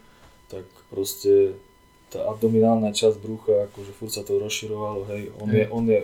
tak 0.48 0.64
proste 0.92 1.56
tá 2.14 2.24
abdominálna 2.30 2.94
časť 2.94 3.18
brucha, 3.18 3.72
akože 3.72 3.92
furt 3.98 4.14
sa 4.14 4.22
to 4.22 4.38
rozširovalo, 4.38 5.10
hej, 5.10 5.34
on 5.42 5.50
je, 5.50 5.64
on 5.74 5.86
je, 5.90 6.02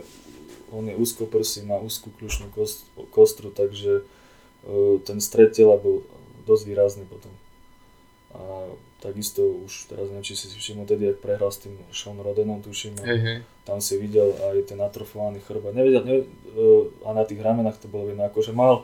on 0.74 0.84
je 0.90 0.96
úzkoprsý, 0.98 1.68
má 1.70 1.78
úzkú 1.78 2.10
kľúčnú 2.18 2.50
kost, 2.50 2.88
kostru, 3.14 3.54
takže 3.54 4.02
uh, 4.66 4.98
ten 5.06 5.22
stred 5.22 5.54
tela 5.54 5.78
bol 5.78 6.02
dosť 6.50 6.64
výrazný 6.66 7.06
potom. 7.06 7.30
A 8.34 8.42
Takisto 9.00 9.64
už 9.64 9.88
teraz 9.88 10.12
neviem, 10.12 10.28
či 10.28 10.36
si 10.36 10.52
všimol 10.52 10.84
tedy, 10.84 11.16
ak 11.16 11.24
prehral 11.24 11.48
s 11.56 11.64
tým 11.64 11.72
Sean 11.96 12.20
Rodenom, 12.20 12.60
tuším, 12.60 13.00
hey, 13.00 13.20
hey. 13.20 13.38
tam 13.64 13.80
si 13.80 13.96
videl 13.96 14.36
aj 14.52 14.68
ten 14.68 14.80
atrofovaný 14.84 15.40
chrbát. 15.40 15.72
Nevedel, 15.72 16.04
nevedel, 16.04 16.28
a 17.08 17.16
na 17.16 17.24
tých 17.24 17.40
ramenách 17.40 17.80
to 17.80 17.88
bolo 17.88 18.12
vidno, 18.12 18.28
akože 18.28 18.52
mal 18.52 18.84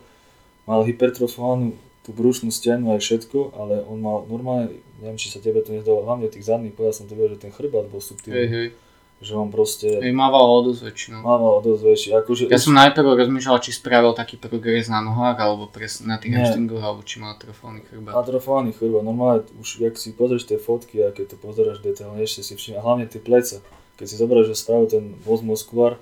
mal 0.65 0.81
hypertrofovanú 0.81 1.77
tú 2.05 2.13
brušnú 2.13 2.53
stenu 2.53 2.93
aj 2.93 3.01
všetko, 3.01 3.57
ale 3.57 3.81
on 3.85 3.97
mal 3.97 4.17
normálne, 4.29 4.77
neviem 5.01 5.17
či 5.17 5.33
sa 5.33 5.41
tebe 5.41 5.61
to 5.65 5.73
nezdalo, 5.73 6.05
hlavne 6.05 6.29
tých 6.29 6.45
zadných, 6.45 6.77
povedal 6.77 6.93
som 6.93 7.05
to 7.09 7.17
že 7.17 7.41
ten 7.41 7.49
chrbát 7.49 7.89
bol 7.89 8.01
subtilný. 8.01 8.45
Hej, 8.45 8.49
hej. 8.49 8.67
Že 9.15 9.33
on 9.37 9.47
proste 9.47 9.87
mával 10.11 10.43
o 10.43 10.59
dosť 10.61 10.81
väčšinou. 10.85 11.19
mával 11.23 11.63
dosť 11.63 11.81
väčší. 11.81 12.09
Akože 12.13 12.41
Ja 12.45 12.59
už- 12.59 12.67
som 12.67 12.75
najprv 12.75 13.15
rozmýšľal, 13.15 13.57
či 13.59 13.71
spravil 13.71 14.11
taký 14.11 14.35
progres 14.35 14.85
na 14.85 14.99
nohách, 14.99 15.39
alebo 15.39 15.65
pres, 15.65 16.03
na 16.03 16.19
tých 16.19 16.35
hamstringoch, 16.35 16.83
alebo 16.83 17.01
či 17.01 17.17
má 17.17 17.31
atrofónny 17.31 17.81
chrbát. 17.81 18.11
atrofovaný 18.13 18.75
chrbát, 18.75 19.01
normálne 19.01 19.47
už, 19.55 19.79
jak 19.79 19.95
si 19.95 20.11
pozrieš 20.11 20.45
tie 20.45 20.57
fotky 20.57 20.99
a 20.99 21.09
keď 21.09 21.31
to 21.31 21.35
pozeráš 21.37 21.79
detailnejšie 21.79 22.43
si 22.43 22.53
všimne, 22.53 22.77
a 22.77 22.83
hlavne 22.83 23.07
tie 23.07 23.17
pleca. 23.17 23.63
Keď 23.95 24.05
si 24.05 24.15
zoberieš, 24.15 24.51
že 24.51 24.55
spravil 24.57 24.87
ten 24.87 25.03
voz 25.23 25.39
muskulár, 25.39 25.95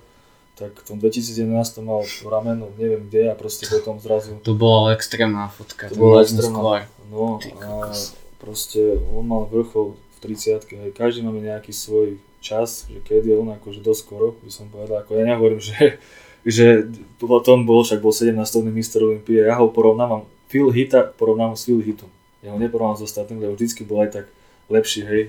tak 0.54 0.74
v 0.74 0.84
tom 0.84 0.98
2011 0.98 1.54
mal 1.80 2.02
to 2.02 2.26
rameno, 2.28 2.70
neviem 2.74 3.02
kde 3.04 3.30
a 3.30 3.34
proste 3.34 3.64
potom 3.64 3.98
zrazu, 3.98 4.38
To 4.42 4.54
bola 4.54 4.90
extrémna 4.90 5.48
fotka. 5.48 5.86
To 5.86 5.94
ten 5.94 6.02
bola 6.02 6.22
extrémna. 6.22 6.50
muskulár. 6.50 6.82
no 7.10 7.38
Ty 7.38 7.48
a 7.56 7.70
proste 8.36 8.78
on 9.08 9.24
mal 9.24 9.46
vrchol 9.46 9.94
30 10.24 10.64
hej, 10.64 10.90
každý 10.96 11.20
máme 11.20 11.44
nejaký 11.44 11.76
svoj 11.76 12.16
čas, 12.40 12.88
že 12.88 13.04
keď 13.04 13.20
je 13.28 13.34
on 13.36 13.48
akože 13.52 13.84
dosť 13.84 14.00
skoro, 14.00 14.26
by 14.40 14.48
som 14.52 14.72
povedal, 14.72 15.04
ako 15.04 15.20
ja 15.20 15.24
nehovorím, 15.28 15.60
že, 15.60 16.00
že 16.56 16.88
potom 17.20 17.68
bol, 17.68 17.84
však 17.84 18.00
bol 18.00 18.12
17 18.12 18.32
mister 18.72 19.04
Olympie, 19.04 19.44
ja 19.44 19.60
ho 19.60 19.68
porovnávam, 19.68 20.24
Phil 20.48 20.72
Hita 20.72 21.12
porovnávam 21.16 21.56
s 21.56 21.68
Phil 21.68 21.84
Hitom. 21.84 22.08
Ja 22.44 22.52
ho 22.52 22.60
neporovnám 22.60 23.00
s 23.00 23.08
ostatným, 23.08 23.40
lebo 23.40 23.56
vždycky 23.56 23.88
bol 23.88 24.04
aj 24.04 24.20
tak 24.20 24.26
lepší, 24.68 25.04
hej. 25.04 25.22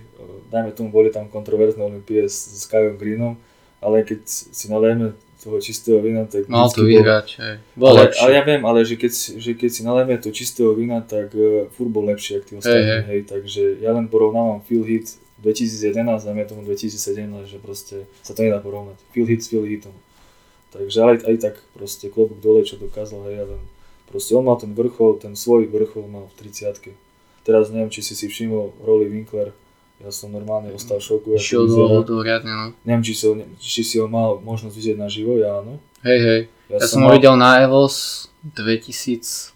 Dajme 0.51 0.75
tomu, 0.75 0.91
boli 0.91 1.11
tam 1.11 1.31
kontroverzné 1.31 1.79
Olympie 1.79 2.27
s, 2.27 2.63
s 2.63 2.67
Kajom 2.67 2.99
Greenom, 2.99 3.39
ale 3.79 4.03
keď 4.03 4.27
si 4.27 4.67
nalejeme 4.67 5.15
toho 5.45 5.61
čistého 5.61 6.01
vína, 6.01 6.25
tak 6.25 6.49
Mal 6.49 6.65
to 6.65 6.81
vždycky 6.81 6.81
bol- 6.81 6.89
vyhrať, 6.89 7.27
hej. 7.37 7.55
Bol 7.77 7.87
ale, 7.93 8.03
ale 8.17 8.31
ja 8.33 8.41
viem, 8.41 8.61
ale 8.65 8.81
že 8.81 8.97
keď, 8.97 9.13
že 9.37 9.51
keď 9.53 9.69
si 9.69 9.81
nalejeme 9.85 10.17
to 10.17 10.33
čistého 10.33 10.73
vína, 10.73 11.05
tak 11.05 11.29
uh, 11.37 11.69
furt 11.77 11.93
bol 11.93 12.09
lepší, 12.09 12.41
ako 12.41 12.45
tí 12.49 12.53
ostatní, 12.57 12.81
hej. 12.89 13.03
hej, 13.05 13.21
takže 13.29 13.63
ja 13.77 13.93
len 13.93 14.09
porovnávam 14.09 14.65
Phil 14.65 14.81
Hit 14.81 15.21
2011, 15.45 16.25
dajme 16.25 16.43
tomu 16.49 16.65
2017, 16.65 17.45
že 17.45 17.57
proste 17.61 18.09
sa 18.25 18.33
to 18.33 18.41
nedá 18.41 18.57
porovnať. 18.57 18.97
Phil 19.13 19.29
Hit 19.29 19.45
s 19.45 19.53
Phil 19.53 19.69
Hitom. 19.69 19.93
Takže 20.73 20.97
ale 20.99 21.21
aj 21.21 21.35
tak 21.37 21.55
proste 21.77 22.09
klobúk 22.09 22.41
dole, 22.41 22.65
čo 22.65 22.81
dokázal, 22.81 23.29
hej, 23.29 23.45
ale 23.45 23.55
proste 24.09 24.33
on 24.33 24.43
mal 24.43 24.57
ten 24.57 24.73
vrchol, 24.73 25.21
ten 25.21 25.37
svoj 25.37 25.69
vrchol 25.69 26.09
mal 26.09 26.25
v 26.33 26.49
30 26.49 26.97
Teraz 27.45 27.69
neviem, 27.69 27.93
či 27.93 28.01
si 28.01 28.17
si 28.17 28.25
všimol 28.25 28.73
Rolly 28.81 29.05
Winkler, 29.05 29.53
ja 30.03 30.11
som 30.11 30.31
normálne 30.31 30.75
ostal 30.75 30.99
v 30.99 31.07
šoku, 31.07 31.27
Išiel 31.39 31.67
dolu, 31.71 32.03
to 32.03 32.19
riadne, 32.19 32.51
no. 32.51 32.65
Neviem, 32.83 33.03
či 33.07 33.13
si, 33.15 33.23
ho, 33.27 33.33
či 33.61 33.81
si 33.83 33.95
ho 33.99 34.11
mal 34.11 34.43
možnosť 34.43 34.75
vidieť 34.75 34.97
naživo, 34.99 35.39
ja 35.39 35.63
áno. 35.63 35.79
Hej, 36.03 36.19
hej. 36.19 36.41
Ja, 36.67 36.83
som 36.83 37.05
ho 37.07 37.13
videl 37.13 37.37
na 37.39 37.63
EVOS 37.63 38.27
2017 38.43 39.55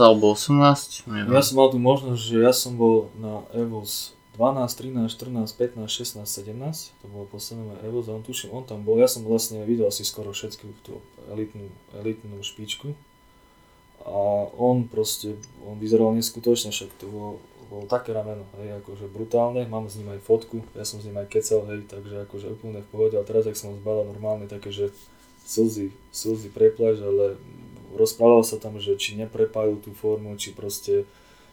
alebo 0.00 0.32
18, 0.32 1.10
neviem. 1.10 1.28
Ja 1.28 1.42
som 1.44 1.60
mal 1.60 1.68
tú 1.68 1.78
možnosť, 1.82 2.20
že 2.22 2.36
ja 2.40 2.52
som 2.56 2.78
bol 2.78 3.12
na 3.20 3.44
EVOS 3.52 4.16
12, 4.40 4.72
13, 4.72 5.12
14, 5.12 5.52
15, 5.52 5.84
16, 5.84 6.24
17, 6.24 6.96
to 7.02 7.06
bolo 7.12 7.28
posledné 7.28 7.60
moje 7.60 7.78
EVOS 7.84 8.06
a 8.08 8.12
on 8.16 8.22
tuším, 8.24 8.48
on 8.56 8.64
tam 8.64 8.80
bol, 8.86 8.96
ja 8.96 9.04
som 9.04 9.20
vlastne 9.20 9.60
videl 9.68 9.84
asi 9.84 10.06
skoro 10.06 10.32
všetku 10.32 10.64
tú 10.80 11.04
elitnú, 11.28 11.68
elitnú 11.92 12.40
špičku 12.40 12.96
a 14.00 14.48
on 14.56 14.88
proste, 14.88 15.36
on 15.68 15.76
vyzeral 15.76 16.16
neskutočne, 16.16 16.72
však 16.72 16.88
to 16.96 17.06
bol, 17.12 17.36
bol 17.70 17.86
také 17.86 18.10
rameno, 18.10 18.42
hej, 18.58 18.82
akože 18.82 19.06
brutálne, 19.06 19.62
mám 19.70 19.86
s 19.86 19.94
ním 19.94 20.10
aj 20.10 20.26
fotku, 20.26 20.66
ja 20.74 20.82
som 20.82 20.98
s 20.98 21.06
ním 21.06 21.22
aj 21.22 21.30
kecal, 21.30 21.62
hej, 21.70 21.86
takže 21.86 22.26
akože 22.26 22.58
úplne 22.58 22.82
v 22.82 22.90
pohode, 22.90 23.14
a 23.14 23.22
teraz, 23.22 23.46
ak 23.46 23.54
som 23.54 23.70
ho 23.70 23.78
zbadal 23.78 24.10
normálne, 24.10 24.50
také, 24.50 24.74
že 24.74 24.90
slzy, 25.46 25.94
slzy 26.10 26.50
prepláž, 26.50 26.98
ale 26.98 27.38
rozprával 27.94 28.42
sa 28.42 28.58
tam, 28.58 28.82
že 28.82 28.98
či 28.98 29.14
neprepájú 29.14 29.78
tú 29.78 29.94
formu, 29.94 30.34
či 30.34 30.50
proste 30.50 31.06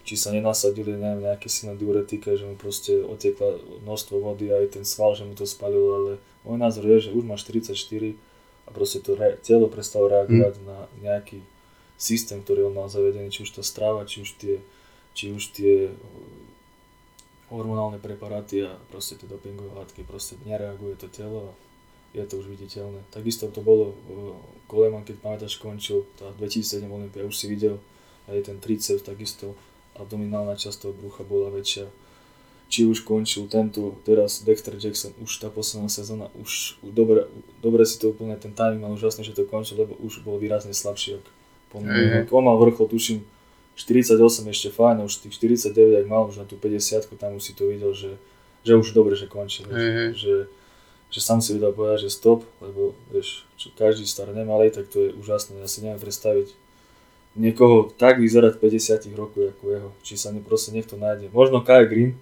či 0.07 0.15
sa 0.15 0.31
nenasadili 0.31 0.95
neviem, 0.95 1.27
nejaké 1.27 1.51
silné 1.51 1.75
diuretika, 1.75 2.31
že 2.39 2.47
mu 2.47 2.55
proste 2.55 2.95
otekla 3.03 3.59
množstvo 3.83 4.15
vody 4.23 4.47
aj 4.47 4.79
ten 4.79 4.87
sval, 4.87 5.19
že 5.19 5.27
mu 5.27 5.35
to 5.35 5.43
spalilo, 5.43 5.89
ale 5.99 6.11
môj 6.47 6.55
názor 6.55 6.87
je, 6.87 7.11
že 7.11 7.11
už 7.11 7.27
má 7.27 7.35
44 7.35 7.75
a 8.63 8.69
proste 8.71 9.03
to 9.03 9.19
re- 9.19 9.35
telo 9.43 9.67
prestalo 9.67 10.07
reagovať 10.07 10.63
na 10.63 10.87
nejaký 11.03 11.43
systém, 11.99 12.39
ktorý 12.39 12.71
on 12.71 12.79
mal 12.79 12.87
zavedený, 12.87 13.35
či 13.35 13.43
už 13.43 13.59
tá 13.59 13.63
strava, 13.67 14.07
či 14.07 14.23
už 14.23 14.39
tie, 14.39 14.63
či 15.17 15.33
už 15.33 15.57
tie 15.57 15.89
uh, 15.89 15.97
hormonálne 17.49 17.97
preparáty 17.97 18.69
a 18.69 18.77
proste 18.93 19.17
tie 19.17 19.25
dopingové 19.25 19.73
látky, 19.73 20.05
proste 20.05 20.37
nereaguje 20.45 20.93
to 21.01 21.09
telo 21.09 21.49
a 21.49 21.51
je 22.13 22.21
to 22.29 22.37
už 22.37 22.53
viditeľné. 22.53 23.01
Takisto 23.09 23.49
to 23.49 23.65
bolo 23.65 23.97
uh, 23.97 24.37
Coleman, 24.69 25.01
keď 25.01 25.17
pamätáš, 25.17 25.57
končil 25.57 26.05
tá 26.21 26.29
2007 26.37 26.85
Olympia, 26.85 27.25
už 27.25 27.33
si 27.33 27.49
videl 27.49 27.81
aj 28.29 28.45
ten 28.45 28.61
triceps, 28.61 29.01
takisto 29.01 29.57
abdominálna 29.97 30.53
časť 30.53 30.77
toho 30.85 30.93
brucha 30.93 31.25
bola 31.25 31.49
väčšia. 31.49 31.89
Či 32.67 32.83
už 32.83 33.07
končil 33.07 33.47
tento, 33.47 33.95
teraz 34.03 34.43
Dexter 34.43 34.75
Jackson, 34.75 35.15
už 35.23 35.39
tá 35.39 35.47
posledná 35.47 35.87
sezóna, 35.87 36.27
už 36.35 36.75
už 36.83 36.91
dobre, 36.91 37.23
dobre 37.63 37.87
si 37.87 37.95
to 37.95 38.11
úplne, 38.11 38.35
ten 38.35 38.51
timing 38.51 38.83
mal 38.83 38.91
úžasný, 38.91 39.23
že 39.23 39.31
to 39.31 39.47
končil, 39.47 39.79
lebo 39.79 39.95
už 40.03 40.19
bol 40.27 40.35
výrazne 40.35 40.75
slabší, 40.75 41.23
ak 41.23 41.25
po. 41.71 41.79
On 42.35 42.43
mal 42.43 42.59
vrchol, 42.59 42.91
tuším, 42.91 43.23
48 43.77 44.17
ešte 44.49 44.69
fajn, 44.73 45.05
už 45.05 45.21
tých 45.21 45.37
49, 45.37 46.01
ak 46.01 46.05
mal 46.09 46.25
už 46.25 46.41
na 46.41 46.45
tú 46.49 46.57
50, 46.57 47.13
tam 47.21 47.37
už 47.37 47.43
si 47.45 47.53
to 47.53 47.69
videl, 47.69 47.93
že, 47.93 48.17
že 48.65 48.73
už 48.73 48.97
dobre, 48.97 49.13
že. 49.13 49.29
Hej, 49.29 49.91
hej. 49.93 50.09
Že, 50.17 50.35
že 51.13 51.19
sám 51.21 51.45
si 51.45 51.53
vedel 51.53 51.71
povedať, 51.77 52.09
že 52.09 52.17
stop, 52.17 52.41
lebo 52.57 52.97
vieš, 53.13 53.45
čo 53.55 53.69
každý 53.77 54.09
starne 54.09 54.41
malej, 54.41 54.73
tak 54.73 54.89
to 54.89 55.05
je 55.05 55.09
úžasné. 55.13 55.61
Ja 55.61 55.69
si 55.69 55.85
neviem 55.85 56.01
predstaviť 56.01 56.51
niekoho 57.37 57.93
tak 57.93 58.17
vyzerať 58.17 58.57
v 58.57 58.61
50 58.65 59.13
rokoch 59.13 59.45
ako 59.53 59.63
jeho. 59.69 59.89
Či 60.01 60.13
sa 60.17 60.33
ne, 60.33 60.41
proste 60.41 60.73
niekto 60.73 60.97
nájde. 60.97 61.29
Možno 61.29 61.61
Kai 61.61 61.85
Green, 61.85 62.17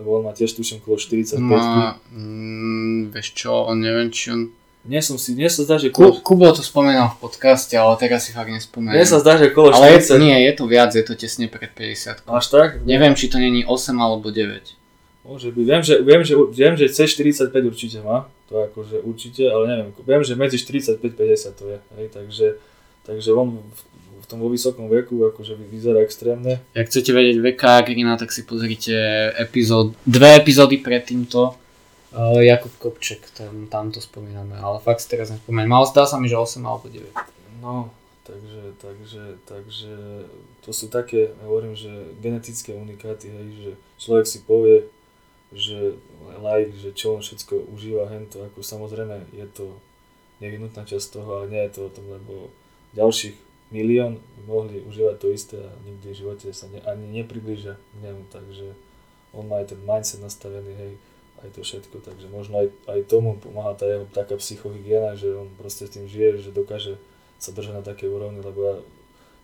lebo 0.00 0.16
on 0.18 0.24
má 0.24 0.32
tiež 0.32 0.56
tuším 0.56 0.80
okolo 0.80 0.96
45. 0.96 1.38
Má, 1.38 2.00
mm, 2.10 3.12
vieš 3.12 3.28
čo, 3.36 3.68
on 3.68 3.84
neviem, 3.84 4.08
či 4.08 4.32
on... 4.32 4.50
Nie 4.84 5.00
som 5.00 5.16
si, 5.16 5.32
nie 5.32 5.48
sa 5.48 5.64
zdá, 5.64 5.80
že 5.80 5.88
Ku, 5.88 6.12
okolo, 6.12 6.20
Kubo 6.20 6.48
to 6.52 6.60
spomínal 6.60 7.16
v 7.16 7.24
podcaste, 7.24 7.72
ale 7.72 7.96
teraz 7.96 8.28
si 8.28 8.36
fakt 8.36 8.52
nespomeniem. 8.52 9.00
nie 9.00 9.08
sa 9.08 9.16
zdá, 9.16 9.40
že 9.40 9.48
okolo 9.48 9.72
ale 9.72 9.96
je, 9.96 10.12
40. 10.12 10.20
nie, 10.20 10.36
je 10.44 10.52
to 10.52 10.64
viac, 10.68 10.92
je 10.92 11.00
to 11.00 11.16
tesne 11.16 11.48
pred 11.48 11.72
50. 11.72 12.28
Až 12.28 12.44
tak? 12.52 12.84
Neviem, 12.84 13.16
či 13.16 13.32
to 13.32 13.40
není 13.40 13.64
8 13.64 13.96
alebo 13.96 14.28
9. 14.28 14.76
Môže 15.24 15.48
byť. 15.56 15.64
Viem, 15.64 15.80
že, 15.80 15.94
viem, 16.04 16.20
že, 16.20 16.34
viem, 16.36 16.74
že 16.76 16.92
C45 16.92 17.56
určite 17.64 17.98
má. 18.04 18.28
To 18.52 18.60
akože 18.60 19.00
určite, 19.00 19.48
ale 19.48 19.64
neviem. 19.72 19.88
Viem, 20.04 20.20
že 20.20 20.36
medzi 20.36 20.60
45-50 20.60 21.56
to 21.56 21.64
je. 21.64 21.78
Hej, 21.96 22.06
takže, 22.12 22.46
takže 23.08 23.32
on 23.32 23.56
v, 23.56 23.80
v 24.20 24.26
tom 24.28 24.36
vo 24.44 24.52
vysokom 24.52 24.84
veku 24.92 25.24
akože 25.32 25.56
vyzerá 25.64 26.04
extrémne. 26.04 26.60
Ak 26.76 26.92
chcete 26.92 27.08
vedieť 27.16 27.40
veka 27.40 27.80
Grina, 27.88 28.20
tak 28.20 28.36
si 28.36 28.44
pozrite 28.44 28.92
epizód, 29.40 29.96
dve 30.04 30.36
epizódy 30.36 30.76
pred 30.84 31.08
týmto. 31.08 31.56
Uh, 32.14 32.38
Jakub 32.38 32.70
Kopček, 32.78 33.26
tam, 33.34 33.66
tam 33.66 33.90
to 33.90 33.98
spomíname, 33.98 34.54
ale 34.54 34.78
fakt 34.78 35.02
si 35.02 35.10
teraz 35.10 35.34
nespomeniem. 35.34 35.74
Ale 35.74 35.90
zdá 35.90 36.06
sa 36.06 36.22
mi, 36.22 36.30
že 36.30 36.38
8 36.38 36.62
alebo 36.62 36.86
9. 36.86 37.10
No, 37.58 37.90
takže, 38.22 38.78
takže, 38.78 39.22
takže 39.42 39.92
to 40.62 40.70
sú 40.70 40.86
také, 40.86 41.34
ja 41.34 41.44
hovorím, 41.50 41.74
že 41.74 41.90
genetické 42.22 42.70
unikáty, 42.70 43.34
hej, 43.34 43.48
že 43.58 43.70
človek 43.98 44.30
si 44.30 44.38
povie, 44.46 44.86
že 45.50 45.98
like, 46.38 46.74
že 46.78 46.94
čo 46.94 47.18
on 47.18 47.20
všetko 47.22 47.74
užíva 47.74 48.06
hento, 48.10 48.46
ako 48.46 48.62
samozrejme 48.62 49.34
je 49.34 49.46
to 49.50 49.74
nevyhnutná 50.38 50.86
časť 50.86 51.18
toho, 51.18 51.42
ale 51.42 51.50
nie 51.50 51.62
je 51.66 51.72
to 51.78 51.80
o 51.86 51.94
tom, 51.94 52.06
lebo 52.10 52.50
ďalších 52.94 53.34
milión 53.74 54.22
by 54.38 54.42
mohli 54.46 54.76
užívať 54.86 55.16
to 55.18 55.28
isté 55.34 55.58
a 55.58 55.72
nikdy 55.82 56.14
v 56.14 56.18
živote 56.22 56.46
sa 56.54 56.70
ne, 56.70 56.78
ani 56.86 57.22
nepriblížia 57.22 57.74
k 57.74 57.96
nemu, 58.02 58.30
takže 58.30 58.70
on 59.34 59.50
má 59.50 59.62
aj 59.62 59.74
ten 59.74 59.80
mindset 59.82 60.22
nastavený, 60.22 60.72
hej, 60.78 60.92
aj 61.44 61.50
to 61.52 61.60
všetko, 61.60 62.00
takže 62.00 62.26
možno 62.32 62.64
aj, 62.64 62.68
aj 62.88 63.00
tomu 63.04 63.36
pomáha 63.36 63.76
tá 63.76 63.84
jeho 63.84 64.08
taká 64.08 64.40
psychohygiena, 64.40 65.12
že 65.14 65.36
on 65.36 65.52
proste 65.60 65.84
s 65.84 65.94
tým 65.94 66.08
žije, 66.08 66.40
že 66.40 66.50
dokáže 66.56 66.96
sa 67.36 67.52
držať 67.52 67.78
na 67.78 67.84
takej 67.84 68.08
úrovni, 68.08 68.40
lebo 68.40 68.60
ja 68.64 68.74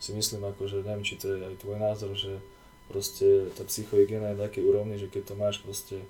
si 0.01 0.17
myslím, 0.17 0.49
ako, 0.49 0.65
že 0.65 0.81
neviem, 0.81 1.05
či 1.05 1.21
to 1.21 1.29
je 1.29 1.39
aj 1.45 1.55
tvoj 1.61 1.77
názor, 1.77 2.17
že 2.17 2.41
proste 2.89 3.53
tá 3.53 3.63
psychohygiena 3.69 4.33
je 4.33 4.37
na 4.41 4.43
takej 4.49 4.65
úrovni, 4.65 4.97
že 4.97 5.13
keď 5.13 5.23
to 5.31 5.35
máš 5.37 5.61
proste 5.61 6.01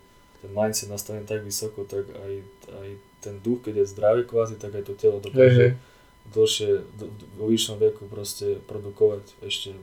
ten 0.41 0.51
mindset 0.55 0.89
nastavený 0.89 1.27
tak 1.27 1.43
vysoko, 1.43 1.85
tak 1.85 2.07
aj, 2.07 2.35
aj 2.71 2.89
ten 3.21 3.37
duch, 3.45 3.61
keď 3.67 3.85
je 3.85 3.93
zdravý 3.93 4.23
kvázi, 4.25 4.57
tak 4.57 4.79
aj 4.79 4.89
to 4.89 4.95
telo 4.97 5.21
dokáže 5.21 5.77
dlhšie, 6.31 6.87
do, 6.97 7.11
do, 7.11 7.25
vo 7.37 7.51
vyššom 7.51 7.77
veku 7.81 8.07
proste 8.07 8.63
produkovať 8.71 9.25
ešte 9.43 9.75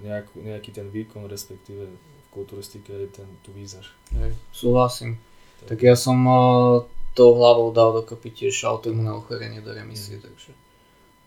nejakú, 0.00 0.40
nejaký 0.40 0.70
ten 0.72 0.88
výkon, 0.92 1.26
respektíve 1.26 1.88
v 2.36 2.44
kulturistike 2.44 2.92
aj 2.92 3.08
ten, 3.16 3.28
tú 3.40 3.56
výzaž. 3.56 3.88
Hej, 4.12 4.36
súhlasím. 4.52 5.16
Tak 5.64 5.80
ja 5.80 5.96
som 5.96 6.20
uh, 6.28 6.84
tou 7.16 7.32
hlavou 7.32 7.72
dal 7.72 7.96
dokopy 7.96 8.28
tiež 8.28 8.68
autoimunné 8.68 9.08
ochorenie 9.16 9.64
do 9.64 9.72
remisie, 9.72 10.20
takže 10.20 10.52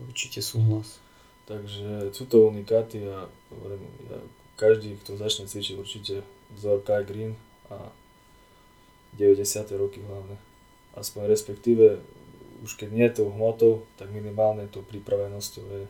určite 0.06 0.46
súhlas. 0.46 1.02
Takže 1.50 2.14
sú 2.14 2.30
to 2.30 2.46
unikáty 2.46 3.02
a 3.10 3.26
ja, 3.26 4.20
každý, 4.54 5.02
kto 5.02 5.18
začne 5.18 5.50
cvičiť 5.50 5.76
určite 5.82 6.22
vzor 6.54 6.86
Kai 6.86 7.02
Green 7.02 7.34
a 7.74 7.90
90. 9.18 9.42
roky 9.82 10.06
hlavne. 10.06 10.38
Aspoň 10.94 11.26
respektíve, 11.26 11.98
už 12.62 12.78
keď 12.78 12.90
nie 12.94 13.10
tou 13.10 13.34
hmotou, 13.34 13.90
tak 13.98 14.14
minimálne 14.14 14.70
tou 14.70 14.86
pripravenosťou 14.86 15.66
je, 15.66 15.84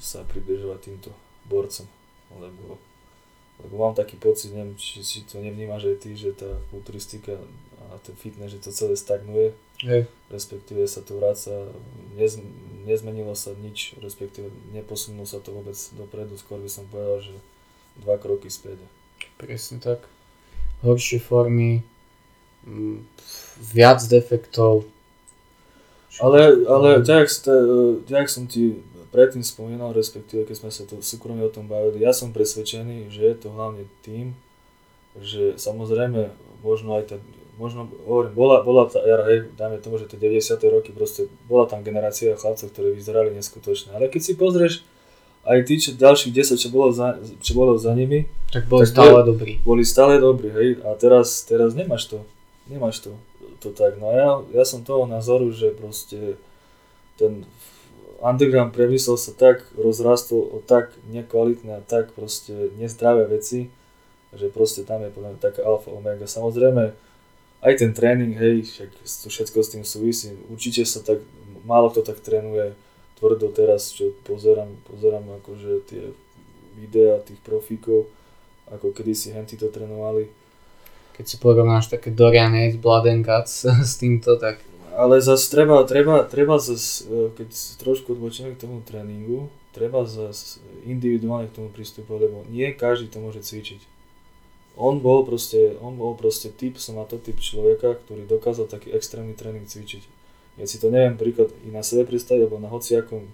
sa 0.00 0.24
približovať 0.24 0.78
týmto 0.80 1.12
borcom, 1.44 1.84
lebo, 2.40 2.80
lebo 3.64 3.74
mám 3.80 3.94
taký 3.94 4.16
pocit, 4.16 4.52
neviem, 4.52 4.76
či 4.76 5.04
si 5.04 5.24
to 5.24 5.40
nevnímaš 5.40 5.92
aj 5.92 5.96
ty, 6.00 6.10
že 6.16 6.36
tá 6.36 6.48
kulturistika 6.72 7.36
a 7.90 7.98
ten 8.00 8.14
fitness, 8.14 8.54
že 8.54 8.62
to 8.62 8.70
celé 8.70 8.94
stagnuje, 8.94 9.52
Hej. 9.82 10.06
respektíve 10.30 10.86
sa 10.86 11.02
to 11.02 11.18
vráca, 11.18 11.72
nez, 12.14 12.38
nezmenilo 12.86 13.34
sa 13.34 13.50
nič, 13.58 13.98
respektíve 13.98 14.48
neposunulo 14.70 15.26
sa 15.26 15.42
to 15.42 15.50
vôbec 15.50 15.74
dopredu, 15.98 16.38
skôr 16.38 16.62
by 16.62 16.70
som 16.70 16.86
povedal, 16.86 17.20
že 17.20 17.36
dva 17.98 18.16
kroky 18.16 18.46
späť. 18.46 18.78
Presne 19.36 19.82
tak. 19.82 20.06
Horšie 20.86 21.20
formy, 21.20 21.82
mm, 22.64 23.04
viac 23.74 24.00
defektov. 24.06 24.86
Ale, 26.18 26.66
ale 26.66 27.00
tak, 27.06 27.30
tak 28.06 28.26
som 28.26 28.44
ti 28.50 28.82
predtým 29.10 29.42
spomínal, 29.42 29.90
respektíve 29.90 30.42
keď 30.42 30.56
sme 30.56 30.70
sa 30.70 30.82
to 30.82 30.98
súkromne 31.00 31.42
o 31.42 31.50
tom 31.50 31.66
bavili, 31.66 32.00
ja 32.00 32.10
som 32.10 32.30
presvedčený, 32.30 33.10
že 33.10 33.22
je 33.24 33.36
to 33.36 33.48
hlavne 33.48 33.84
tým, 34.00 34.32
že 35.16 35.54
samozrejme 35.56 36.30
možno 36.60 36.94
aj 36.94 37.04
tá, 37.04 37.16
možno, 37.56 37.90
hovorím, 38.04 38.32
bola, 38.32 38.62
bola 38.62 38.86
tá 38.86 39.02
era, 39.02 39.26
hej, 39.26 39.50
dajme 39.52 39.78
tomu, 39.78 39.98
že 39.98 40.06
tie 40.06 40.16
90. 40.16 40.54
roky 40.70 40.90
proste, 40.90 41.26
bola 41.44 41.66
tam 41.66 41.82
generácia 41.82 42.32
chlapcov, 42.32 42.70
ktorí 42.70 42.94
vyzerali 42.94 43.34
neskutočne, 43.34 43.92
ale 43.92 44.06
keď 44.06 44.22
si 44.22 44.32
pozrieš, 44.34 44.86
aj 45.42 45.58
tí, 45.64 45.74
čo, 45.76 45.90
ďalších 45.92 46.30
10, 46.30 46.56
čo 46.56 46.68
bolo 46.68 46.92
za, 46.92 47.16
čo 47.40 47.52
bolo 47.56 47.74
za 47.74 47.96
nimi, 47.96 48.28
Tak 48.52 48.68
boli 48.68 48.84
Tak 48.84 48.92
stále 48.92 49.10
boli- 49.10 49.26
dobrí. 49.26 49.52
boli 49.64 49.82
stále 49.82 50.20
dobrí, 50.20 50.48
hej, 50.52 50.68
a 50.84 50.94
teraz, 50.94 51.42
teraz 51.42 51.72
nemáš 51.72 52.06
to, 52.06 52.22
nemáš 52.68 53.00
to, 53.02 53.16
to 53.58 53.72
tak, 53.72 53.96
no 53.98 54.08
a 54.08 54.14
ja, 54.14 54.30
ja 54.54 54.64
som 54.64 54.84
toho 54.84 55.08
názoru, 55.08 55.48
že 55.50 55.72
proste 55.72 56.36
ten 57.16 57.42
underground 58.20 58.76
priemysel 58.76 59.16
sa 59.16 59.32
tak 59.32 59.64
rozrastol 59.74 60.44
o 60.52 60.60
tak 60.60 60.92
nekvalitné 61.08 61.80
a 61.80 61.82
tak 61.82 62.12
proste 62.12 62.72
nezdravé 62.76 63.24
veci, 63.26 63.72
že 64.36 64.52
proste 64.52 64.86
tam 64.86 65.02
je 65.02 65.10
podľa 65.10 65.34
mňa 65.34 65.40
taká 65.42 65.60
alfa 65.66 65.90
omega. 65.90 66.28
Samozrejme, 66.28 66.94
aj 67.60 67.72
ten 67.76 67.90
tréning, 67.92 68.36
hej, 68.36 68.64
však 68.64 68.90
to 69.04 69.28
všetko 69.28 69.58
s 69.60 69.72
tým 69.72 69.84
súvisí. 69.84 70.28
Určite 70.48 70.84
sa 70.86 71.04
tak, 71.04 71.20
málo 71.64 71.92
kto 71.92 72.06
tak 72.06 72.20
trénuje 72.24 72.72
tvrdo 73.20 73.52
teraz, 73.52 73.92
čo 73.92 74.16
pozerám, 74.24 74.70
pozerám 74.88 75.28
akože 75.44 75.72
tie 75.88 76.02
videá 76.76 77.20
tých 77.20 77.40
profíkov, 77.44 78.08
ako 78.72 78.96
kedysi 78.96 79.36
henty 79.36 79.60
to 79.60 79.68
trénovali. 79.68 80.32
Keď 81.20 81.24
si 81.26 81.36
porovnáš 81.36 81.92
také 81.92 82.08
Dorian 82.08 82.56
Yates, 82.56 82.80
Blood 82.80 83.04
and 83.12 83.20
Guts 83.20 83.68
s 83.68 84.00
týmto, 84.00 84.40
tak 84.40 84.64
Ale 84.90 85.22
zase 85.22 85.46
treba, 85.50 85.86
treba, 85.86 86.26
treba 86.26 86.58
zase, 86.58 87.06
keď 87.38 87.48
trošku 87.78 88.18
odbočíme 88.18 88.58
k 88.58 88.60
tomu 88.66 88.82
tréningu, 88.82 89.46
treba 89.70 90.02
zase 90.02 90.58
individuálne 90.82 91.46
k 91.46 91.56
tomu 91.62 91.68
pristupovať, 91.70 92.20
lebo 92.26 92.38
nie 92.50 92.74
každý 92.74 93.06
to 93.06 93.22
môže 93.22 93.46
cvičiť. 93.46 93.80
On 94.74 94.98
bol 94.98 95.22
proste, 95.22 95.78
on 95.78 95.94
bol 95.94 96.18
proste 96.18 96.50
typ, 96.50 96.78
som 96.78 96.98
má 96.98 97.06
to 97.06 97.22
typ 97.22 97.38
človeka, 97.38 97.98
ktorý 98.02 98.26
dokázal 98.26 98.66
taký 98.66 98.90
extrémny 98.90 99.34
tréning 99.38 99.66
cvičiť. 99.66 100.02
Ja 100.58 100.66
si 100.66 100.82
to 100.82 100.90
neviem 100.90 101.14
príklad 101.14 101.54
i 101.62 101.70
na 101.70 101.86
sebe 101.86 102.06
predstaviť, 102.10 102.46
alebo 102.46 102.58
na 102.58 102.70
hociakom 102.70 103.30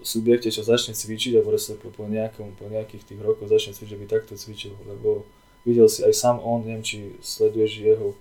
subjekte, 0.00 0.48
čo 0.48 0.64
začne 0.64 0.94
cvičiť, 0.94 1.36
alebo 1.36 1.52
respektíve 1.52 1.92
po, 1.92 2.06
nejakom, 2.06 2.54
po 2.56 2.70
nejakých 2.70 3.04
tých 3.04 3.20
rokoch 3.20 3.50
začne 3.50 3.74
cvičiť, 3.74 3.94
aby 3.98 4.06
takto 4.06 4.38
cvičil, 4.38 4.72
lebo 4.86 5.26
videl 5.66 5.90
si 5.90 6.06
aj 6.06 6.14
sám 6.14 6.36
on, 6.40 6.64
neviem, 6.64 6.86
či 6.86 7.18
sleduješ 7.20 7.82
jeho 7.82 8.14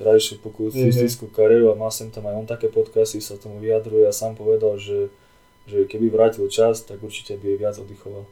terajšiu 0.00 0.40
kulturistickú 0.40 1.28
kariéru 1.28 1.72
a 1.72 1.78
má 1.78 1.92
sem 1.92 2.08
tam 2.08 2.24
aj 2.28 2.34
on 2.36 2.46
také 2.48 2.72
podcasty, 2.72 3.20
sa 3.20 3.36
tomu 3.36 3.60
vyjadruje 3.60 4.08
a 4.08 4.12
sám 4.14 4.34
povedal, 4.34 4.80
že, 4.80 5.12
že 5.68 5.84
keby 5.84 6.08
vrátil 6.08 6.48
čas, 6.48 6.80
tak 6.80 7.04
určite 7.04 7.36
by 7.36 7.60
viac 7.60 7.76
oddychoval. 7.76 8.24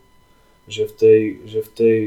Že 0.70 0.82
v 0.88 0.92
tej, 0.96 1.20
že 1.44 1.58
v 1.60 1.70
tej, 1.76 1.98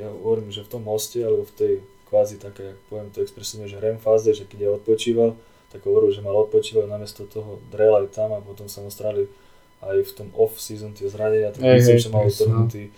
ja 0.00 0.08
hovorím, 0.08 0.48
že 0.48 0.64
v 0.64 0.72
tom 0.72 0.82
moste, 0.88 1.20
alebo 1.20 1.44
v 1.44 1.54
tej 1.54 1.72
kvázi 2.08 2.40
také, 2.40 2.72
jak 2.72 2.78
poviem 2.88 3.12
to 3.12 3.20
expresívne, 3.20 3.68
že 3.68 3.76
REM 3.76 4.00
fáze, 4.00 4.32
že 4.32 4.48
keď 4.48 4.58
je 4.64 4.70
odpočíval, 4.80 5.30
tak 5.68 5.84
hovoril, 5.84 6.08
že 6.08 6.24
mal 6.24 6.32
odpočívať 6.48 6.88
namiesto 6.88 7.28
toho 7.28 7.60
drel 7.68 7.92
aj 8.00 8.16
tam 8.16 8.32
a 8.32 8.40
potom 8.40 8.72
sa 8.72 8.80
mu 8.80 8.88
strali 8.88 9.28
aj 9.84 10.00
v 10.00 10.12
tom 10.16 10.28
off-season 10.32 10.96
tie 10.96 11.12
zranenia, 11.12 11.52
tak 11.52 11.60
hej, 11.60 12.00
že 12.00 12.08
mal 12.08 12.24
no. 12.24 12.32
utrhnutý 12.32 12.88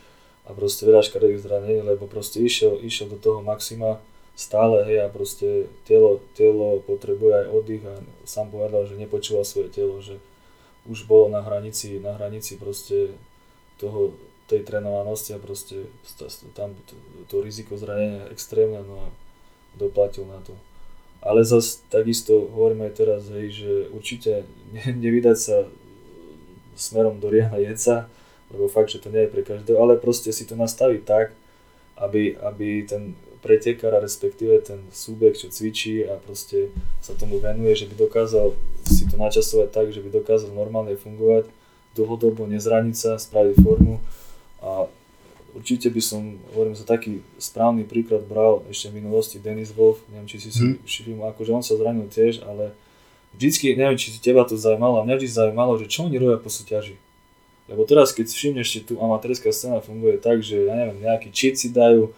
a 0.47 0.55
proste 0.55 0.87
veľa 0.87 1.03
škaredých 1.03 1.43
zranení, 1.43 1.83
lebo 1.83 2.07
proste 2.07 2.41
išiel, 2.41 2.79
išiel 2.81 3.11
do 3.11 3.19
toho 3.19 3.43
maxima 3.43 3.99
stále, 4.41 4.89
hej, 4.89 5.05
a 5.05 5.12
proste 5.12 5.69
telo, 5.85 6.25
telo 6.33 6.81
potrebuje 6.89 7.45
aj 7.45 7.47
oddych 7.53 7.85
a 7.85 8.01
sám 8.25 8.49
povedal, 8.49 8.89
že 8.89 8.97
nepočúval 8.97 9.45
svoje 9.45 9.69
telo, 9.69 10.01
že 10.01 10.17
už 10.89 11.05
bolo 11.05 11.29
na 11.29 11.45
hranici, 11.45 12.01
na 12.01 12.17
hranici 12.17 12.57
proste 12.57 13.12
toho, 13.77 14.17
tej 14.49 14.65
trénovanosti 14.65 15.37
a 15.37 15.39
proste 15.39 15.93
tam 16.57 16.73
to, 16.89 16.97
to 17.29 17.37
riziko 17.45 17.77
zranenia 17.77 18.33
extrémne, 18.33 18.81
no 18.81 19.05
a 19.05 19.09
doplatil 19.77 20.25
na 20.25 20.41
to. 20.41 20.57
Ale 21.21 21.45
zase 21.45 21.85
takisto 21.93 22.49
hovoríme 22.49 22.89
aj 22.89 22.95
teraz, 22.97 23.29
hej, 23.29 23.53
že 23.53 23.73
určite 23.93 24.49
ne, 24.75 24.89
nevydať 24.97 25.37
sa 25.37 25.69
smerom 26.81 27.21
do 27.21 27.29
Riana 27.29 27.61
Jeca, 27.61 28.09
lebo 28.49 28.73
fakt, 28.73 28.89
že 28.89 29.05
to 29.05 29.12
nie 29.12 29.29
je 29.29 29.33
pre 29.37 29.45
každého, 29.45 29.77
ale 29.77 30.01
proste 30.01 30.33
si 30.33 30.49
to 30.49 30.57
nastaviť 30.57 31.05
tak, 31.05 31.37
aby, 32.01 32.41
aby 32.41 32.89
ten 32.89 33.12
pretekár, 33.41 33.97
a 33.97 34.05
respektíve 34.05 34.61
ten 34.61 34.85
subjekt, 34.93 35.41
čo 35.41 35.49
cvičí 35.49 36.05
a 36.05 36.21
proste 36.21 36.69
sa 37.01 37.17
tomu 37.17 37.41
venuje, 37.41 37.73
že 37.73 37.89
by 37.89 37.97
dokázal 37.97 38.53
si 38.85 39.09
to 39.09 39.17
načasovať 39.17 39.69
tak, 39.73 39.87
že 39.93 40.05
by 40.05 40.12
dokázal 40.12 40.53
normálne 40.53 40.93
fungovať, 40.97 41.49
dlhodobo 41.97 42.47
nezraniť 42.47 42.97
sa, 42.97 43.11
spraviť 43.19 43.57
formu 43.65 43.99
a 44.62 44.87
určite 45.57 45.91
by 45.91 45.99
som, 45.99 46.39
hovorím 46.55 46.79
za 46.79 46.87
taký 46.87 47.25
správny 47.41 47.83
príklad 47.83 48.23
bral 48.29 48.62
ešte 48.71 48.93
v 48.93 49.03
minulosti 49.03 49.43
Denis 49.43 49.75
Wolf, 49.75 49.99
neviem 50.12 50.29
či 50.31 50.39
si 50.39 50.51
si 50.55 50.62
Mhm. 50.62 50.87
všimol, 50.87 51.27
akože 51.35 51.51
on 51.51 51.65
sa 51.65 51.75
zranil 51.75 52.07
tiež, 52.07 52.47
ale 52.47 52.71
vždycky, 53.35 53.75
neviem 53.75 53.99
či 53.99 54.15
teba 54.23 54.47
to 54.47 54.55
zaujímalo, 54.55 55.01
a 55.01 55.07
mňa 55.09 55.17
vždy 55.19 55.29
zaujímalo, 55.33 55.81
že 55.81 55.91
čo 55.91 56.07
oni 56.07 56.21
robia 56.21 56.39
po 56.39 56.53
súťaži. 56.53 56.95
Lebo 57.71 57.87
teraz, 57.87 58.11
keď 58.11 58.27
všimneš, 58.31 58.67
že 58.67 58.81
tu 58.83 58.99
amatérska 58.99 59.55
scéna 59.55 59.79
funguje 59.79 60.19
tak, 60.19 60.43
že 60.43 60.67
ja 60.67 60.75
neviem, 60.75 61.07
nejaký 61.07 61.31
cheat 61.31 61.55
si 61.55 61.71
dajú, 61.71 62.11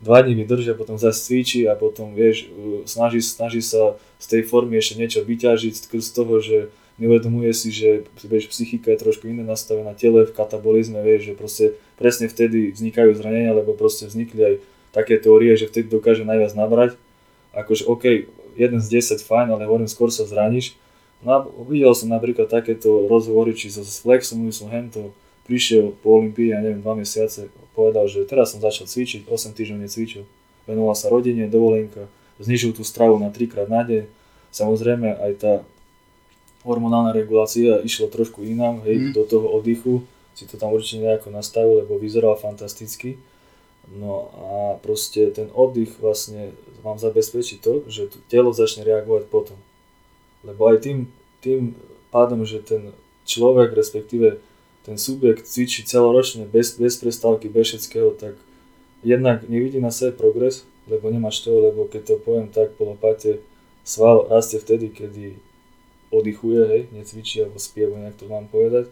dva 0.00 0.20
dní 0.20 0.34
vydržia, 0.34 0.76
potom 0.76 1.00
zase 1.00 1.24
cvičí 1.24 1.64
a 1.64 1.74
potom, 1.74 2.12
vieš, 2.12 2.52
uh, 2.52 2.84
snaží, 2.84 3.24
snaží 3.24 3.64
sa 3.64 3.96
z 4.20 4.26
tej 4.28 4.42
formy 4.44 4.76
ešte 4.76 5.00
niečo 5.00 5.20
vyťažiť 5.24 5.74
z 5.88 6.10
toho, 6.12 6.40
že 6.40 6.68
neuvedomuje 6.96 7.52
si, 7.52 7.68
že 7.72 8.08
vieš, 8.24 8.48
psychika 8.52 8.92
je 8.92 9.02
trošku 9.04 9.28
iné 9.28 9.44
nastavená, 9.44 9.92
tele 9.92 10.24
v 10.24 10.32
katabolizme, 10.32 11.00
vieš, 11.04 11.32
že 11.32 11.34
proste 11.36 11.64
presne 12.00 12.28
vtedy 12.28 12.72
vznikajú 12.72 13.12
zranenia, 13.16 13.52
lebo 13.52 13.76
proste 13.76 14.08
vznikli 14.08 14.40
aj 14.40 14.54
také 14.96 15.20
teórie, 15.20 15.52
že 15.60 15.68
vtedy 15.68 15.92
dokáže 15.92 16.24
najviac 16.24 16.56
nabrať. 16.56 16.90
Akože 17.52 17.84
OK, 17.84 18.28
jeden 18.56 18.80
z 18.80 18.88
10 18.88 19.20
fajn, 19.20 19.52
ale 19.52 19.68
hovorím, 19.68 19.88
skôr 19.88 20.08
sa 20.08 20.24
zraníš. 20.24 20.76
No 21.20 21.28
a 21.32 21.38
videl 21.68 21.92
som 21.92 22.12
napríklad 22.12 22.48
takéto 22.48 23.08
rozhovory, 23.08 23.52
či 23.52 23.72
so 23.72 23.84
Flexom, 23.84 24.48
som 24.52 24.72
hento 24.72 25.12
prišiel 25.46 25.94
po 26.02 26.18
Olympii, 26.18 26.50
ja 26.52 26.58
neviem, 26.58 26.82
dva 26.82 26.98
mesiace, 26.98 27.48
povedal, 27.72 28.10
že 28.10 28.26
teraz 28.26 28.52
som 28.52 28.60
začal 28.60 28.90
cvičiť, 28.90 29.30
8 29.30 29.54
týždňov 29.54 29.78
necvičil. 29.86 30.24
Venoval 30.66 30.98
sa 30.98 31.06
rodine, 31.06 31.46
dovolenka, 31.46 32.10
znižil 32.42 32.74
tú 32.74 32.82
stravu 32.82 33.16
na 33.22 33.30
3 33.30 33.46
krát 33.46 33.70
na 33.70 33.86
deň. 33.86 34.10
Samozrejme 34.50 35.08
aj 35.22 35.32
tá 35.38 35.52
hormonálna 36.66 37.14
regulácia 37.14 37.78
išla 37.78 38.10
trošku 38.10 38.42
inám, 38.42 38.82
hej, 38.82 38.96
Mhm. 38.98 39.12
do 39.14 39.22
toho 39.22 39.46
oddychu, 39.54 40.02
si 40.34 40.44
to 40.44 40.58
tam 40.58 40.74
určite 40.74 41.00
nejako 41.00 41.30
nastavil, 41.30 41.80
lebo 41.80 41.96
vyzeral 41.96 42.36
fantasticky. 42.36 43.16
No 43.86 44.28
a 44.34 44.50
proste 44.82 45.30
ten 45.30 45.46
oddych 45.54 45.94
vlastne 46.02 46.50
vám 46.82 46.98
zabezpečí 46.98 47.62
to, 47.62 47.86
že 47.86 48.10
telo 48.26 48.50
začne 48.50 48.82
reagovať 48.82 49.30
potom. 49.30 49.56
Lebo 50.42 50.66
aj 50.66 50.82
tým, 50.82 50.98
tým 51.38 51.78
pádom, 52.10 52.42
že 52.42 52.58
ten 52.66 52.90
človek, 53.24 53.72
respektíve 53.72 54.42
ten 54.86 54.94
subjekt 54.94 55.50
cvičí 55.50 55.82
celoročne 55.82 56.46
bez, 56.46 56.78
bez 56.78 56.94
prestávky, 57.02 57.50
bez 57.50 57.74
všetkého, 57.74 58.14
tak 58.14 58.38
jednak 59.02 59.42
nevidí 59.50 59.82
na 59.82 59.90
sebe 59.90 60.14
progres, 60.14 60.62
lebo 60.86 61.10
nemáš 61.10 61.42
to, 61.42 61.50
lebo 61.50 61.90
keď 61.90 62.02
to 62.06 62.14
poviem 62.22 62.46
tak 62.46 62.70
po 62.78 62.86
lopate, 62.94 63.42
sval 63.82 64.30
rastie 64.30 64.62
vtedy, 64.62 64.94
kedy 64.94 65.42
oddychuje, 66.14 66.60
hej, 66.70 66.82
necvičí 66.94 67.42
alebo 67.42 67.58
spí, 67.58 67.82
alebo 67.82 67.98
nejak 67.98 68.14
to 68.14 68.30
mám 68.30 68.46
povedať. 68.46 68.86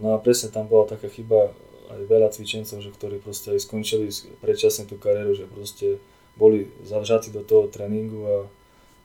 No 0.00 0.16
a 0.16 0.22
presne 0.22 0.48
tam 0.48 0.64
bola 0.64 0.88
taká 0.88 1.12
chyba 1.12 1.52
aj 1.92 2.00
veľa 2.08 2.32
cvičencov, 2.32 2.80
že 2.80 2.88
ktorí 2.88 3.20
proste 3.20 3.52
aj 3.52 3.68
skončili 3.68 4.08
predčasne 4.40 4.88
tú 4.88 4.96
kariéru, 4.96 5.36
že 5.36 5.44
proste 5.44 6.00
boli 6.40 6.72
zavžatí 6.88 7.28
do 7.32 7.44
toho 7.44 7.68
tréningu 7.68 8.20
a 8.24 8.36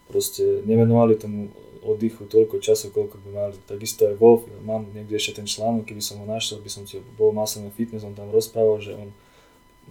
proste 0.07 0.63
nevenovali 0.63 1.19
tomu 1.19 1.51
oddychu 1.83 2.25
toľko 2.25 2.63
času, 2.63 2.89
koľko 2.89 3.19
by 3.23 3.29
mali. 3.29 3.55
Takisto 3.67 4.07
aj 4.07 4.15
Wolf, 4.17 4.47
mám 4.63 4.87
niekde 4.95 5.19
ešte 5.19 5.43
ten 5.43 5.47
článok, 5.47 5.87
keby 5.87 6.01
som 6.01 6.23
ho 6.23 6.25
našiel, 6.25 6.63
by 6.63 6.69
som 6.71 6.83
ti 6.87 7.03
bol 7.19 7.35
Muscle 7.35 7.67
Fitness, 7.75 8.07
on 8.07 8.15
tam 8.15 8.31
rozprával, 8.31 8.79
že 8.79 8.95
on 8.95 9.11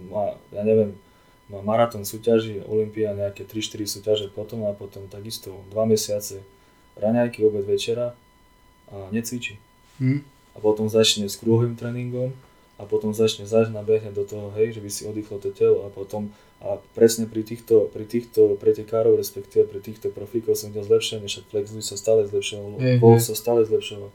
má, 0.09 0.35
ja 0.51 0.65
neviem, 0.65 0.97
má 1.53 1.61
maratón 1.61 2.09
súťaží, 2.09 2.65
Olympia, 2.65 3.13
nejaké 3.13 3.45
3-4 3.45 3.85
súťaže 3.85 4.27
potom 4.33 4.65
a 4.65 4.73
potom 4.73 5.05
takisto 5.13 5.53
2 5.69 5.77
mesiace 5.85 6.41
raňajky, 6.97 7.45
obed, 7.45 7.69
večera 7.69 8.17
a 8.89 9.13
necvičí. 9.13 9.61
Hm? 10.01 10.33
a 10.53 10.59
potom 10.61 10.89
začne 10.89 11.29
s 11.29 11.41
kruhovým 11.41 11.77
tréningom 11.77 12.33
a 12.77 12.85
potom 12.85 13.13
začne 13.17 13.49
zač 13.49 13.73
nabehne 13.73 14.13
do 14.13 14.25
toho, 14.25 14.53
hej, 14.57 14.77
že 14.77 14.81
by 14.81 14.91
si 14.93 15.03
oddychlo 15.09 15.41
to 15.41 15.53
telo 15.53 15.85
a 15.85 15.89
potom 15.89 16.29
a 16.63 16.79
presne 16.95 17.27
pri 17.27 17.43
týchto, 17.43 17.91
pri 17.91 18.07
týchto 18.07 18.55
pretekárov, 18.55 19.19
respektíve 19.19 19.67
pri 19.67 19.83
týchto 19.83 20.15
profíkov 20.15 20.55
som 20.55 20.71
videl 20.71 20.87
zlepšenie, 20.87 21.27
však 21.27 21.51
Flexuj 21.51 21.83
sa 21.83 21.99
stále 21.99 22.23
zlepšoval, 22.31 22.79
mm-hmm. 22.79 22.99
Vol 23.03 23.19
sa 23.19 23.35
stále 23.35 23.67
zlepšoval. 23.67 24.15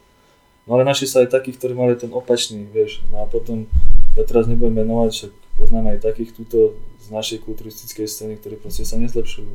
No 0.68 0.69
ale 0.72 0.84
našli 0.88 1.11
sa 1.11 1.28
aj 1.28 1.32
takí, 1.36 1.52
ktorí 1.52 1.76
mali 1.76 1.99
ten 1.99 2.11
opačný, 2.15 2.64
vieš, 2.72 3.03
no 3.11 3.24
a 3.24 3.26
potom, 3.28 3.68
ja 4.15 4.24
teraz 4.24 4.48
nebudem 4.48 4.80
menovať, 4.80 5.10
však 5.11 5.32
poznám 5.60 5.95
aj 5.95 6.07
takých 6.07 6.32
túto 6.40 6.80
z 7.03 7.07
našej 7.11 7.44
kulturistickej 7.44 8.07
scény, 8.07 8.34
ktorí 8.40 8.56
proste 8.60 8.88
sa 8.88 8.95
nezlepšujú. 8.95 9.52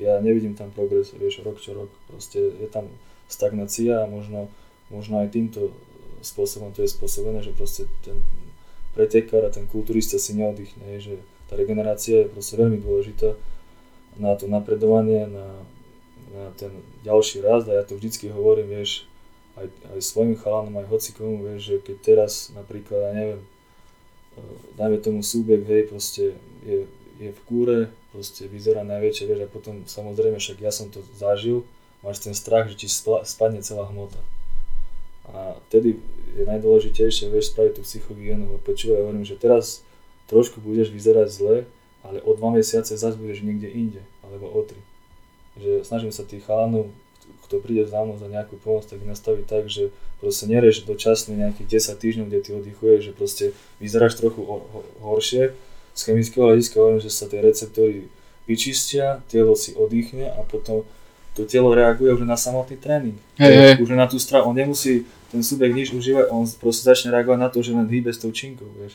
Ja 0.00 0.16
nevidím 0.24 0.56
tam 0.56 0.72
progres, 0.72 1.12
vieš, 1.12 1.44
rok 1.44 1.60
čo 1.60 1.76
rok, 1.76 1.92
proste 2.08 2.40
je 2.40 2.68
tam 2.72 2.88
stagnácia 3.28 4.00
a 4.00 4.08
možno, 4.08 4.48
možno 4.88 5.20
aj 5.20 5.32
týmto 5.32 5.76
spôsobom 6.24 6.72
to 6.72 6.80
je 6.80 6.88
spôsobené, 6.88 7.44
že 7.44 7.52
proste 7.52 7.84
ten 8.00 8.16
pretekár 8.96 9.44
a 9.44 9.52
ten 9.52 9.68
kulturista 9.68 10.16
si 10.16 10.32
neoddychne, 10.32 11.00
že 11.00 11.20
tá 11.54 11.62
regenerácia 11.62 12.26
je 12.26 12.32
proste 12.34 12.58
veľmi 12.58 12.82
dôležitá 12.82 13.38
na 14.18 14.34
to 14.34 14.50
napredovanie, 14.50 15.30
na, 15.30 15.62
na 16.34 16.50
ten 16.58 16.74
ďalší 17.06 17.46
rast 17.46 17.70
a 17.70 17.78
ja 17.78 17.86
to 17.86 17.94
vždycky 17.94 18.26
hovorím, 18.26 18.74
vieš, 18.74 19.06
aj, 19.54 19.70
aj 19.94 20.00
svojim 20.02 20.34
chalanom, 20.34 20.74
aj 20.82 20.90
hocikomu, 20.90 21.46
vieš, 21.46 21.70
že 21.70 21.76
keď 21.78 21.96
teraz 22.02 22.50
napríklad, 22.58 22.98
ja 23.06 23.12
neviem, 23.14 23.40
e, 23.42 23.46
dajme 24.74 24.98
tomu 24.98 25.22
súbek, 25.22 25.62
hej, 25.62 25.86
proste 25.86 26.34
je, 26.66 26.90
je 27.22 27.30
v 27.30 27.40
kúre, 27.46 27.78
proste 28.10 28.50
vyzerá 28.50 28.82
najväčšie, 28.82 29.30
vieš, 29.30 29.46
a 29.46 29.54
potom 29.54 29.86
samozrejme, 29.86 30.42
však 30.42 30.58
ja 30.58 30.74
som 30.74 30.90
to 30.90 31.06
zažil, 31.14 31.62
máš 32.02 32.18
ten 32.18 32.34
strach, 32.34 32.66
že 32.66 32.82
ti 32.82 32.90
spadne 32.90 33.62
celá 33.62 33.86
hmota. 33.86 34.18
A 35.30 35.54
vtedy 35.70 36.02
je 36.34 36.42
najdôležitejšie, 36.50 37.30
vieš, 37.30 37.54
spraviť 37.54 37.78
tú 37.78 37.82
psychohygienu. 37.86 38.58
Počúvaj, 38.66 39.06
hovorím, 39.06 39.22
že 39.22 39.38
teraz 39.38 39.83
trošku 40.28 40.60
budeš 40.60 40.90
vyzerať 40.90 41.28
zle, 41.30 41.56
ale 42.04 42.20
o 42.20 42.36
dva 42.36 42.52
mesiace 42.52 42.96
zase 42.96 43.16
budeš 43.16 43.40
niekde 43.40 43.68
inde, 43.68 44.02
alebo 44.24 44.48
o 44.48 44.60
tri. 44.64 44.80
Že 45.56 45.86
snažím 45.86 46.12
sa 46.12 46.26
tých 46.26 46.44
chalanov, 46.44 46.90
kto 47.48 47.60
príde 47.60 47.84
za 47.88 48.00
mnou 48.04 48.16
za 48.16 48.28
nejakú 48.28 48.56
pomoc, 48.60 48.84
tak 48.88 49.00
nastaviť 49.04 49.44
tak, 49.44 49.68
že 49.68 49.92
proste 50.20 50.48
nereš 50.48 50.84
dočasne 50.88 51.36
nejakých 51.36 51.80
10 51.80 52.00
týždňov, 52.00 52.26
kde 52.28 52.40
ty 52.40 52.50
oddychuješ, 52.56 53.00
že 53.04 53.12
proste 53.12 53.44
vyzeráš 53.80 54.16
trochu 54.16 54.40
ho- 54.44 54.64
ho- 54.64 54.88
horšie. 55.04 55.52
Z 55.94 56.00
chemického 56.10 56.48
hľadiska 56.50 56.76
hovorím, 56.80 57.00
že 57.04 57.12
sa 57.12 57.28
tie 57.28 57.40
receptory 57.44 58.08
vyčistia, 58.48 59.22
telo 59.28 59.56
si 59.56 59.72
oddychne 59.76 60.28
a 60.28 60.40
potom 60.44 60.84
to 61.34 61.44
telo 61.48 61.74
reaguje 61.74 62.14
už 62.14 62.22
na 62.28 62.36
samotný 62.36 62.76
tréning. 62.78 63.18
Hey, 63.36 63.74
hey. 63.74 63.82
Už 63.82 63.90
na 63.94 64.06
tú 64.06 64.18
stravu. 64.22 64.50
On 64.50 64.56
nemusí 64.56 65.02
ten 65.34 65.42
subjekt 65.42 65.74
nič 65.74 65.88
užívať, 65.90 66.30
on 66.30 66.46
proste 66.60 66.86
začne 66.86 67.10
reagovať 67.10 67.38
na 67.40 67.48
to, 67.50 67.58
že 67.58 67.74
len 67.74 67.88
hýbe 67.90 68.12
s 68.14 68.22
tou 68.22 68.30
činkou, 68.30 68.70
vieš. 68.78 68.94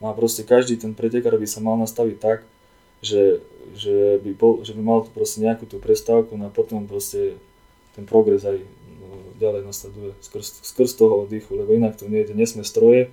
No 0.00 0.10
a 0.10 0.12
proste 0.12 0.44
každý 0.44 0.76
ten 0.76 0.92
pretekár 0.92 1.36
by 1.40 1.48
sa 1.48 1.64
mal 1.64 1.80
nastaviť 1.80 2.16
tak, 2.20 2.38
že, 3.00 3.40
že, 3.76 4.20
by, 4.20 4.30
bol, 4.36 4.52
že 4.64 4.72
by 4.76 4.82
mal 4.82 4.98
proste 5.08 5.40
nejakú 5.44 5.68
tú 5.68 5.80
prestávku 5.80 6.36
no 6.36 6.48
a 6.48 6.52
potom 6.52 6.84
proste 6.84 7.36
ten 7.96 8.04
progres 8.04 8.44
aj 8.44 8.60
no, 9.00 9.08
ďalej 9.40 9.62
nasleduje 9.64 10.12
skrz, 10.20 10.64
skrz 10.64 10.90
toho 11.00 11.24
oddychu, 11.24 11.56
lebo 11.56 11.72
inak 11.72 11.96
to 11.96 12.08
nejde, 12.08 12.36
nie 12.36 12.48
sme 12.48 12.64
stroje, 12.64 13.08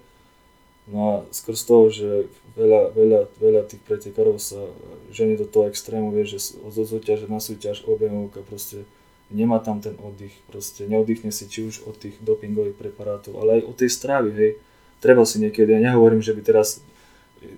no 0.92 1.00
a 1.00 1.14
skrz 1.32 1.60
toho, 1.64 1.88
že 1.88 2.28
veľa, 2.60 2.92
veľa, 2.92 3.22
veľa 3.40 3.62
tých 3.68 3.84
pretekárov 3.88 4.40
sa 4.40 4.60
ženie 5.12 5.40
do 5.40 5.48
toho 5.48 5.72
extrému, 5.72 6.12
vie, 6.12 6.28
že 6.28 6.60
od 6.64 6.76
súťaže 6.76 7.32
na 7.32 7.40
súťaž 7.40 7.88
objemovka 7.88 8.44
proste 8.44 8.84
nemá 9.32 9.64
tam 9.64 9.80
ten 9.80 9.96
oddych, 10.04 10.36
proste 10.52 10.84
neoddychne 10.86 11.32
si 11.32 11.48
či 11.48 11.64
už 11.64 11.88
od 11.88 11.96
tých 11.96 12.20
dopingových 12.20 12.76
preparátov, 12.76 13.40
ale 13.40 13.60
aj 13.60 13.72
od 13.72 13.76
tej 13.80 13.90
stravy, 13.90 14.32
hej, 14.36 14.52
treba 15.04 15.28
si 15.28 15.44
niekedy, 15.44 15.76
ja 15.76 15.92
nehovorím, 15.92 16.24
že 16.24 16.32
by 16.32 16.40
teraz 16.40 16.80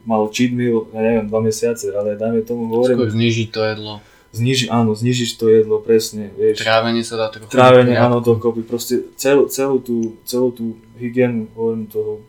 mal 0.01 0.26
cheat 0.34 0.49
meal, 0.49 0.89
ja 0.89 1.01
neviem, 1.05 1.30
dva 1.30 1.45
mesiace, 1.45 1.93
ale 1.93 2.17
dajme 2.17 2.41
tomu 2.41 2.65
hovorím. 2.73 2.97
Skôr 2.97 3.13
znižiť 3.13 3.49
to 3.53 3.61
jedlo. 3.61 3.93
Zniži, 4.35 4.65
áno, 4.67 4.91
znižiť 4.97 5.30
to 5.38 5.45
jedlo, 5.47 5.80
presne, 5.80 6.34
vieš. 6.35 6.65
Trávenie 6.65 7.05
sa 7.05 7.15
dá 7.15 7.31
trochu. 7.31 7.47
Trávenie, 7.53 7.95
áno, 7.95 8.19
dokopy, 8.19 8.65
proste 8.65 9.07
celú, 9.15 9.47
celú, 9.47 9.80
tú, 9.80 10.19
celú 10.27 10.51
tú 10.51 10.76
hygienu, 10.99 11.47
hovorím, 11.55 11.88
toho 11.88 12.26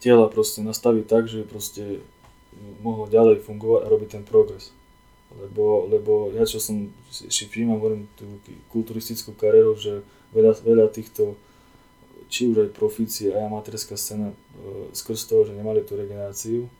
tela 0.00 0.26
proste 0.26 0.64
nastaviť 0.64 1.04
tak, 1.06 1.28
že 1.28 1.44
proste 1.44 2.00
mohlo 2.80 3.06
ďalej 3.06 3.44
fungovať 3.44 3.80
a 3.84 3.90
robiť 3.92 4.08
ten 4.10 4.24
progres. 4.24 4.72
Lebo, 5.30 5.86
lebo 5.86 6.34
ja 6.34 6.42
čo 6.42 6.58
som 6.58 6.90
si 7.12 7.46
všímam, 7.46 7.78
hovorím 7.78 8.10
tú 8.18 8.26
kulturistickú 8.74 9.30
kariéru, 9.38 9.78
že 9.78 10.02
veľa, 10.34 10.58
veľa 10.66 10.86
týchto 10.90 11.38
či 12.30 12.46
už 12.46 12.70
aj 12.70 12.70
profíci, 12.78 13.28
aj 13.34 13.50
amatérska 13.50 13.98
scéna 13.98 14.30
e, 14.30 14.36
skrz 14.94 15.26
toho, 15.26 15.42
že 15.42 15.52
nemali 15.52 15.82
tú 15.82 15.98
regeneráciu, 15.98 16.70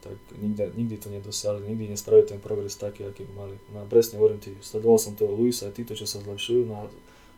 tak 0.00 0.16
nikdy, 0.40 0.72
nikdy 0.74 0.96
to 0.96 1.12
nedosiahli, 1.12 1.68
nikdy 1.68 1.92
nespravili 1.92 2.24
ten 2.24 2.40
progres 2.40 2.80
taký, 2.80 3.04
aký 3.04 3.28
by 3.28 3.32
mali. 3.36 3.54
No 3.76 3.84
presne 3.84 4.16
hovorím 4.16 4.40
ti, 4.40 4.56
sledoval 4.64 4.96
som 4.96 5.12
toho 5.12 5.36
Luisa, 5.36 5.68
aj 5.68 5.76
títo, 5.76 5.92
čo 5.92 6.08
sa 6.08 6.24
zlepšujú, 6.24 6.64
no 6.64 6.74
a 6.80 6.84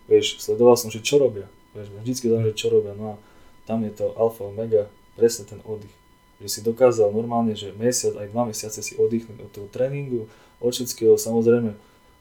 vieš, 0.07 0.39
sledoval 0.39 0.79
som, 0.79 0.95
že 0.95 1.03
čo 1.03 1.19
robia, 1.19 1.51
vieš, 1.75 1.91
vždycky 1.91 2.31
že 2.31 2.55
čo 2.55 2.71
robia, 2.71 2.95
no 2.95 3.17
a 3.17 3.21
tam 3.67 3.83
je 3.83 3.93
to 3.93 4.15
alfa, 4.15 4.47
omega, 4.47 4.87
presne 5.19 5.49
ten 5.49 5.59
oddych. 5.67 5.93
Že 6.41 6.49
si 6.49 6.61
dokázal 6.65 7.11
normálne, 7.13 7.53
že 7.59 7.75
mesiac, 7.75 8.17
aj 8.17 8.31
dva 8.31 8.49
mesiace 8.49 8.81
si 8.81 8.95
oddychnúť 8.95 9.39
od 9.43 9.51
toho 9.51 9.67
tréningu, 9.69 10.31
od 10.63 10.73
všetkého, 10.73 11.19
samozrejme, 11.19 11.75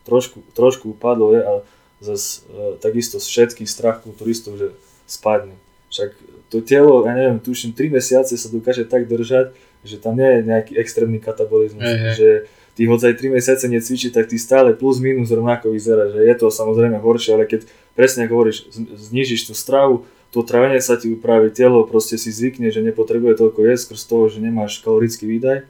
trošku, 0.08 0.42
trošku 0.58 0.98
upadlo 0.98 1.36
je 1.38 1.42
a 1.46 1.54
zase 2.00 2.48
e, 2.48 2.80
takisto 2.80 3.20
z 3.20 3.28
všetkých 3.28 3.70
strach 3.70 4.02
kulturistov, 4.04 4.56
že 4.56 4.72
spadne. 5.10 5.57
Však 5.90 6.14
to 6.53 6.61
telo, 6.61 7.06
ja 7.06 7.14
neviem, 7.18 7.41
tuším, 7.41 7.73
3 7.73 7.90
mesiace 7.94 8.34
sa 8.38 8.48
dokáže 8.49 8.86
tak 8.86 9.10
držať, 9.10 9.53
že 9.86 9.98
tam 9.98 10.18
nie 10.18 10.26
je 10.26 10.40
nejaký 10.45 10.73
extrémny 10.77 11.18
katabolizmus, 11.22 11.81
hey, 11.81 11.98
hey. 11.98 12.14
že 12.18 12.30
ty 12.77 12.86
hoď 12.90 13.14
aj 13.14 13.15
3 13.22 13.36
mesiace 13.38 13.65
necvičí, 13.69 14.10
tak 14.10 14.30
ty 14.30 14.38
stále 14.38 14.73
plus 14.73 15.02
minus 15.02 15.30
rovnako 15.30 15.73
vyzerá, 15.73 16.10
že 16.14 16.26
je 16.26 16.36
to 16.38 16.48
samozrejme 16.53 16.98
horšie, 17.02 17.38
ale 17.38 17.45
keď 17.49 17.65
presne 17.94 18.26
ako 18.26 18.34
hovoríš, 18.34 18.69
znižíš 19.11 19.49
tú 19.49 19.53
stravu, 19.57 20.06
to 20.30 20.45
trávenie 20.45 20.77
sa 20.77 20.94
ti 20.94 21.10
upraví, 21.10 21.49
telo 21.49 21.86
proste 21.90 22.18
si 22.18 22.30
zvykne, 22.30 22.69
že 22.69 22.86
nepotrebuje 22.86 23.41
toľko 23.41 23.65
jesť, 23.65 23.81
skrz 23.90 24.02
toho, 24.06 24.23
že 24.30 24.38
nemáš 24.40 24.77
kalorický 24.86 25.26
výdaj, 25.26 25.65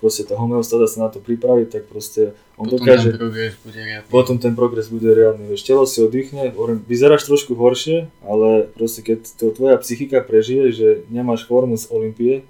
proste 0.00 0.26
tá 0.26 0.34
homeostáza 0.36 0.86
sa 0.90 0.98
na 1.06 1.08
to 1.08 1.18
pripraví, 1.22 1.64
tak 1.64 1.86
proste 1.88 2.36
on 2.58 2.68
potom 2.68 2.82
dokáže... 2.82 3.14
Ten 3.14 3.20
progres 3.20 3.54
bude 3.62 3.80
riadny. 3.80 4.10
Potom 4.10 4.36
ten 4.38 4.52
progres 4.52 4.86
bude 4.90 5.10
riadny. 5.10 5.44
Vieš, 5.50 5.62
telo 5.64 5.84
si 5.88 5.98
oddychne, 6.04 6.52
vyzeráš 6.84 7.24
trošku 7.26 7.56
horšie, 7.56 8.10
ale 8.22 8.68
proste 8.74 9.00
keď 9.00 9.24
to 9.38 9.54
tvoja 9.54 9.76
psychika 9.80 10.20
prežije, 10.20 10.64
že 10.74 10.88
nemáš 11.08 11.46
formu 11.48 11.78
z 11.80 11.88
Olympie, 11.88 12.44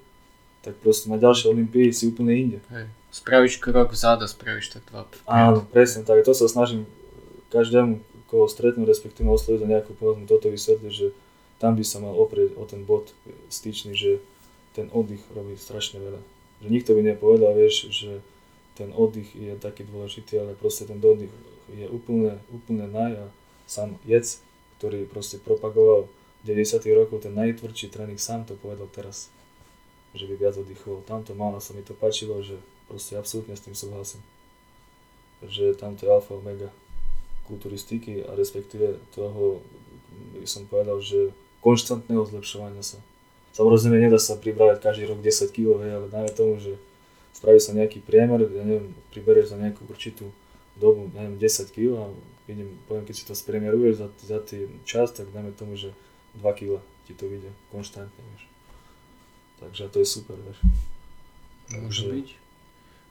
tak 0.65 0.81
proste 0.81 1.13
na 1.13 1.21
ďalšej 1.21 1.53
Olympii 1.53 1.93
si 1.93 2.09
úplne 2.09 2.33
inde. 2.33 2.59
Hej. 2.73 2.89
Spravíš 3.15 3.63
krok 3.63 3.95
vzad 3.95 4.25
a 4.25 4.27
spravíš 4.27 4.75
tak 4.75 4.83
dva. 4.91 5.07
Áno, 5.29 5.63
presne 5.71 6.03
tak. 6.03 6.25
To 6.27 6.35
sa 6.35 6.51
snažím 6.51 6.89
každému, 7.55 8.03
koho 8.27 8.51
stretnú, 8.51 8.83
respektíve 8.83 9.31
osloviť 9.31 9.63
za 9.63 9.69
nejakú 9.71 9.93
pomoc, 9.95 10.27
toto 10.27 10.51
vysvetliť, 10.51 10.91
že 10.91 11.15
tam 11.63 11.79
by 11.79 11.85
sa 11.87 12.03
mal 12.03 12.19
oprieť 12.19 12.59
o 12.59 12.67
ten 12.67 12.83
bod 12.83 13.15
styčný, 13.47 13.95
že 13.95 14.19
ten 14.75 14.91
oddych 14.91 15.23
robí 15.31 15.55
strašne 15.55 16.03
veľa 16.03 16.19
že 16.65 16.73
nikto 16.73 16.97
by 16.97 17.05
nepovedal, 17.05 17.53
vieš, 17.53 17.93
že 17.93 18.25
ten 18.73 18.89
oddych 18.97 19.37
je 19.37 19.53
taký 19.61 19.85
dôležitý, 19.85 20.41
ale 20.41 20.57
proste 20.57 20.89
ten 20.89 20.97
oddych 20.97 21.29
je 21.69 21.87
úplne, 21.93 22.41
úplne 22.49 22.89
naj 22.89 23.13
a 23.21 23.27
sám 23.69 24.01
jec, 24.09 24.41
ktorý 24.81 25.05
proste 25.05 25.37
propagoval 25.37 26.09
90. 26.49 26.81
rokov 26.97 27.25
ten 27.25 27.37
najtvrdší 27.37 27.93
tréning, 27.93 28.21
sám 28.21 28.49
to 28.49 28.57
povedal 28.57 28.89
teraz, 28.89 29.29
že 30.17 30.25
by 30.25 30.41
viac 30.41 30.57
oddychoval. 30.57 31.05
Tamto 31.05 31.37
málo 31.37 31.61
sa 31.61 31.77
mi 31.77 31.85
to 31.85 31.93
páčilo, 31.93 32.41
že 32.41 32.57
proste 32.89 33.17
absolútne 33.17 33.57
s 33.57 33.65
tým 33.65 33.77
súhlasím. 33.77 34.21
Že 35.45 35.77
tamto 35.77 36.09
je 36.09 36.13
alfa 36.13 36.37
omega 36.37 36.73
kulturistiky 37.45 38.25
a 38.25 38.33
respektíve 38.33 39.01
toho, 39.13 39.61
by 40.41 40.49
som 40.49 40.65
povedal, 40.65 41.01
že 41.01 41.33
konštantného 41.61 42.25
zlepšovania 42.29 42.85
sa. 42.85 43.01
Samozrejme, 43.55 44.03
nedá 44.03 44.19
sa 44.19 44.35
pribrať 44.35 44.83
každý 44.83 45.07
rok 45.07 45.23
10 45.23 45.55
kg, 45.55 45.79
ale 45.79 46.07
dajme 46.11 46.31
tomu, 46.35 46.59
že 46.59 46.75
spraví 47.39 47.63
sa 47.63 47.71
nejaký 47.71 48.03
priemer, 48.03 48.43
ja 48.51 48.67
neviem, 48.67 48.91
priberieš 49.15 49.55
za 49.55 49.57
nejakú 49.63 49.87
určitú 49.87 50.35
dobu, 50.75 51.07
neviem, 51.15 51.39
10 51.39 51.71
kg 51.71 51.89
a 52.03 52.05
vidím, 52.51 52.75
poviem, 52.91 53.07
keď 53.07 53.15
si 53.15 53.25
to 53.25 53.35
spriemeruješ 53.39 53.95
za, 54.03 54.09
za 54.27 54.39
ten 54.43 54.67
čas, 54.83 55.15
tak 55.15 55.31
dajme 55.31 55.55
tomu, 55.55 55.79
že 55.79 55.95
2 56.35 56.43
kg 56.59 56.83
ti 57.07 57.15
to 57.15 57.31
vyjde 57.31 57.55
konštantne, 57.71 58.23
vieš. 58.35 58.45
Takže 59.63 59.83
to 59.87 59.99
je 60.03 60.07
super, 60.09 60.37
vieš. 60.43 60.59
Môže 61.79 62.03
Takže... 62.03 62.11
byť. 62.11 62.29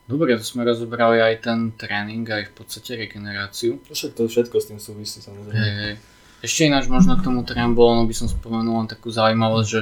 Dobre, 0.04 0.36
to 0.36 0.44
sme 0.44 0.68
rozobrali 0.68 1.24
aj 1.24 1.48
ten 1.48 1.72
tréning, 1.80 2.28
aj 2.28 2.52
v 2.52 2.54
podstate 2.60 3.00
regeneráciu. 3.00 3.80
Však 3.88 4.12
to 4.12 4.28
všetko 4.28 4.56
s 4.60 4.66
tým 4.68 4.80
súvisí, 4.84 5.24
samozrejme. 5.24 5.56
Hej, 5.56 5.74
hej. 5.80 5.96
Ešte 6.44 6.68
ináč 6.68 6.92
možno 6.92 7.16
k 7.16 7.24
tomu 7.24 7.48
no 7.48 8.04
by 8.04 8.12
som 8.12 8.28
spomenul 8.28 8.84
len 8.84 8.92
takú 8.92 9.08
zaujímavosť, 9.08 9.68
že 9.72 9.82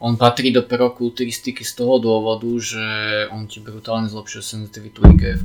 on 0.00 0.16
patrí 0.16 0.48
do 0.48 0.64
prokulturistiky 0.64 1.60
z 1.60 1.72
toho 1.76 2.00
dôvodu, 2.00 2.48
že 2.56 2.84
on 3.36 3.44
ti 3.44 3.60
brutálne 3.60 4.08
zlepšuje 4.08 4.42
senzitivitu 4.42 5.04
IGF. 5.04 5.44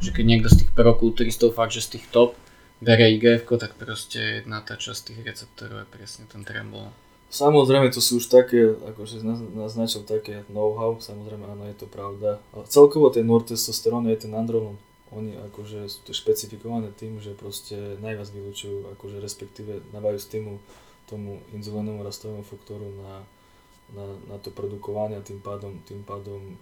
Že 0.00 0.10
keď 0.10 0.24
niekto 0.24 0.48
z 0.48 0.64
tých 0.64 0.70
prokulturistov 0.72 1.52
fakt, 1.52 1.76
že 1.76 1.84
z 1.84 2.00
tých 2.00 2.08
top 2.08 2.32
bere 2.80 3.12
IGF, 3.12 3.44
tak 3.44 3.76
proste 3.76 4.40
jedna 4.40 4.64
tá 4.64 4.80
časť 4.80 5.12
tých 5.12 5.20
receptorov 5.20 5.84
je 5.84 5.92
presne 5.92 6.24
ten 6.24 6.40
trembol. 6.48 6.88
Samozrejme, 7.28 7.90
to 7.90 8.00
sú 8.00 8.22
už 8.22 8.30
také, 8.30 8.72
akože 8.72 9.20
naznačil 9.52 10.06
také 10.06 10.46
know-how, 10.48 10.96
samozrejme 11.02 11.44
áno, 11.44 11.66
je 11.66 11.76
to 11.76 11.90
pravda. 11.90 12.40
Ale 12.54 12.64
celkovo 12.70 13.10
ten 13.10 13.26
nortestosterón 13.26 14.08
je 14.08 14.16
ten 14.16 14.32
androlon. 14.32 14.80
Oni 15.10 15.34
akože 15.50 15.90
sú 15.90 15.98
to 16.08 16.12
špecifikované 16.14 16.94
tým, 16.94 17.18
že 17.18 17.36
proste 17.36 17.98
najviac 18.00 18.30
vylúčujú, 18.32 18.96
akože 18.96 19.18
respektíve 19.18 19.82
dávajú 19.92 20.18
stimul 20.22 20.56
tomu 21.10 21.42
inzulinovému 21.52 22.06
rastovému 22.06 22.42
faktoru 22.46 22.86
na, 23.02 23.26
na, 23.92 24.06
na 24.30 24.36
to 24.40 24.48
produkovanie 24.48 25.20
a 25.20 25.26
tým 25.26 25.42
pádom, 25.44 25.76
tým 25.84 26.00
pádom 26.06 26.56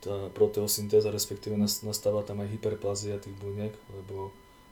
tá 0.00 0.30
proteosyntéza, 0.32 1.10
respektíve 1.10 1.58
nastáva 1.58 2.22
tam 2.22 2.40
aj 2.40 2.52
hyperplázia 2.56 3.18
tých 3.18 3.34
buniek, 3.36 3.74
lebo, 3.92 4.30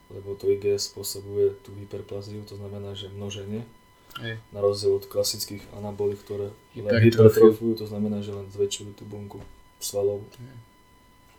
lebo 0.09 0.33
to 0.39 0.49
IGS 0.49 0.89
spôsobuje 0.95 1.59
tú 1.61 1.75
hyperpláziu, 1.77 2.41
to 2.47 2.55
znamená, 2.55 2.95
že 2.95 3.11
množenie 3.11 3.67
Hej. 4.15 4.39
Na 4.55 4.63
rozdiel 4.63 4.95
od 4.95 5.05
klasických 5.11 5.59
anabolík, 5.75 6.23
ktoré 6.23 6.47
len 6.79 7.03
hypertrofujú, 7.03 7.83
to 7.83 7.85
znamená, 7.87 8.23
že 8.23 8.31
len 8.31 8.47
zväčšujú 8.47 8.95
tú 8.95 9.03
bunku 9.03 9.43
svalov. 9.83 10.23
Hej. 10.39 10.55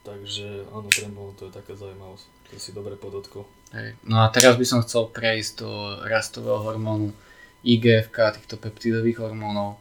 Takže 0.05 0.69
áno, 0.71 0.87
pre 0.87 1.09
to 1.41 1.49
je 1.49 1.53
taká 1.57 1.73
zaujímavosť. 1.73 2.25
To 2.53 2.57
si 2.61 2.71
dobre 2.77 3.01
podotkol. 3.01 3.49
Hej. 3.73 3.97
No 4.05 4.21
a 4.21 4.29
teraz 4.29 4.61
by 4.61 4.67
som 4.69 4.85
chcel 4.85 5.09
prejsť 5.09 5.65
do 5.65 5.71
rastového 6.05 6.61
hormónu 6.61 7.17
IGF, 7.65 8.13
týchto 8.13 8.61
peptidových 8.61 9.25
hormónov. 9.25 9.81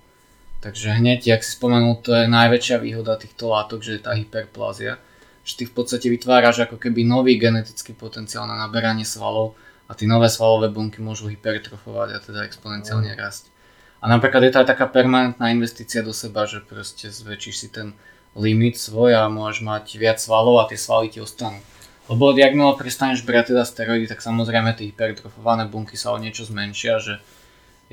Takže 0.66 0.98
hneď, 0.98 1.30
jak 1.30 1.46
si 1.46 1.54
spomenul, 1.54 2.02
to 2.02 2.18
je 2.18 2.26
najväčšia 2.26 2.82
výhoda 2.82 3.22
týchto 3.22 3.54
látok, 3.54 3.86
že 3.86 4.02
je 4.02 4.02
tá 4.02 4.18
hyperplázia. 4.18 4.98
Že 5.46 5.54
ty 5.62 5.64
v 5.70 5.74
podstate 5.78 6.08
vytváraš 6.10 6.66
ako 6.66 6.82
keby 6.82 7.06
nový 7.06 7.38
genetický 7.38 7.94
potenciál 7.94 8.50
na 8.50 8.58
naberanie 8.58 9.06
svalov, 9.06 9.54
a 9.86 9.94
tie 9.94 10.10
nové 10.10 10.26
svalové 10.34 10.74
bunky 10.74 11.02
môžu 11.02 11.30
hypertrofovať 11.30 12.10
a 12.18 12.20
teda 12.22 12.40
exponenciálne 12.50 13.14
mm. 13.14 13.20
rásť. 13.22 13.54
A 14.02 14.10
napríklad 14.10 14.46
je 14.46 14.52
to 14.54 14.62
aj 14.62 14.70
taká 14.74 14.86
permanentná 14.90 15.50
investícia 15.50 16.02
do 16.02 16.14
seba, 16.14 16.50
že 16.50 16.62
proste 16.62 17.10
zväčšíš 17.10 17.56
si 17.58 17.68
ten 17.70 17.94
limit 18.34 18.78
svoj 18.78 19.18
a 19.18 19.30
môžeš 19.32 19.62
mať 19.62 19.86
viac 19.98 20.18
svalov 20.18 20.62
a 20.62 20.70
tie 20.70 20.78
svaly 20.78 21.14
ti 21.14 21.22
ostanú. 21.22 21.62
Lebo 22.06 22.38
jakmile 22.38 22.78
prestaneš 22.78 23.26
brať 23.26 23.54
teda 23.54 23.66
steroidy, 23.66 24.06
tak 24.06 24.22
samozrejme 24.22 24.78
tie 24.78 24.94
hypertrofované 24.94 25.66
bunky 25.66 25.98
sa 25.98 26.14
o 26.14 26.22
niečo 26.22 26.46
zmenšia, 26.46 27.02
že 27.02 27.14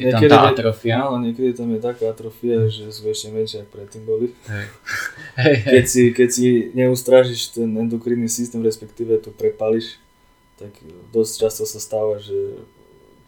je 0.02 0.10
niekedy 0.10 0.34
tam 0.34 0.42
tá 0.42 0.50
atrofia. 0.50 0.94
Áno, 0.98 1.16
niekedy 1.22 1.50
tam 1.54 1.70
je 1.70 1.80
taká 1.80 2.10
atrofia, 2.10 2.66
že 2.66 2.90
sú 2.90 3.06
ešte 3.06 3.30
menšie, 3.30 3.62
ako 3.62 3.70
predtým 3.70 4.02
boli. 4.02 4.26
Hey. 4.50 4.66
Hey, 5.32 5.56
hey. 5.64 5.80
Keď, 5.80 5.84
si, 5.88 6.02
keď 6.12 6.28
si 6.28 6.46
neustrážiš 6.76 7.56
ten 7.56 7.72
endokrinný 7.72 8.28
systém, 8.28 8.60
respektíve 8.60 9.16
to 9.16 9.32
prepališ, 9.32 9.96
tak 10.60 10.76
dosť 11.08 11.32
často 11.48 11.64
sa 11.64 11.80
stáva, 11.80 12.20
že 12.20 12.60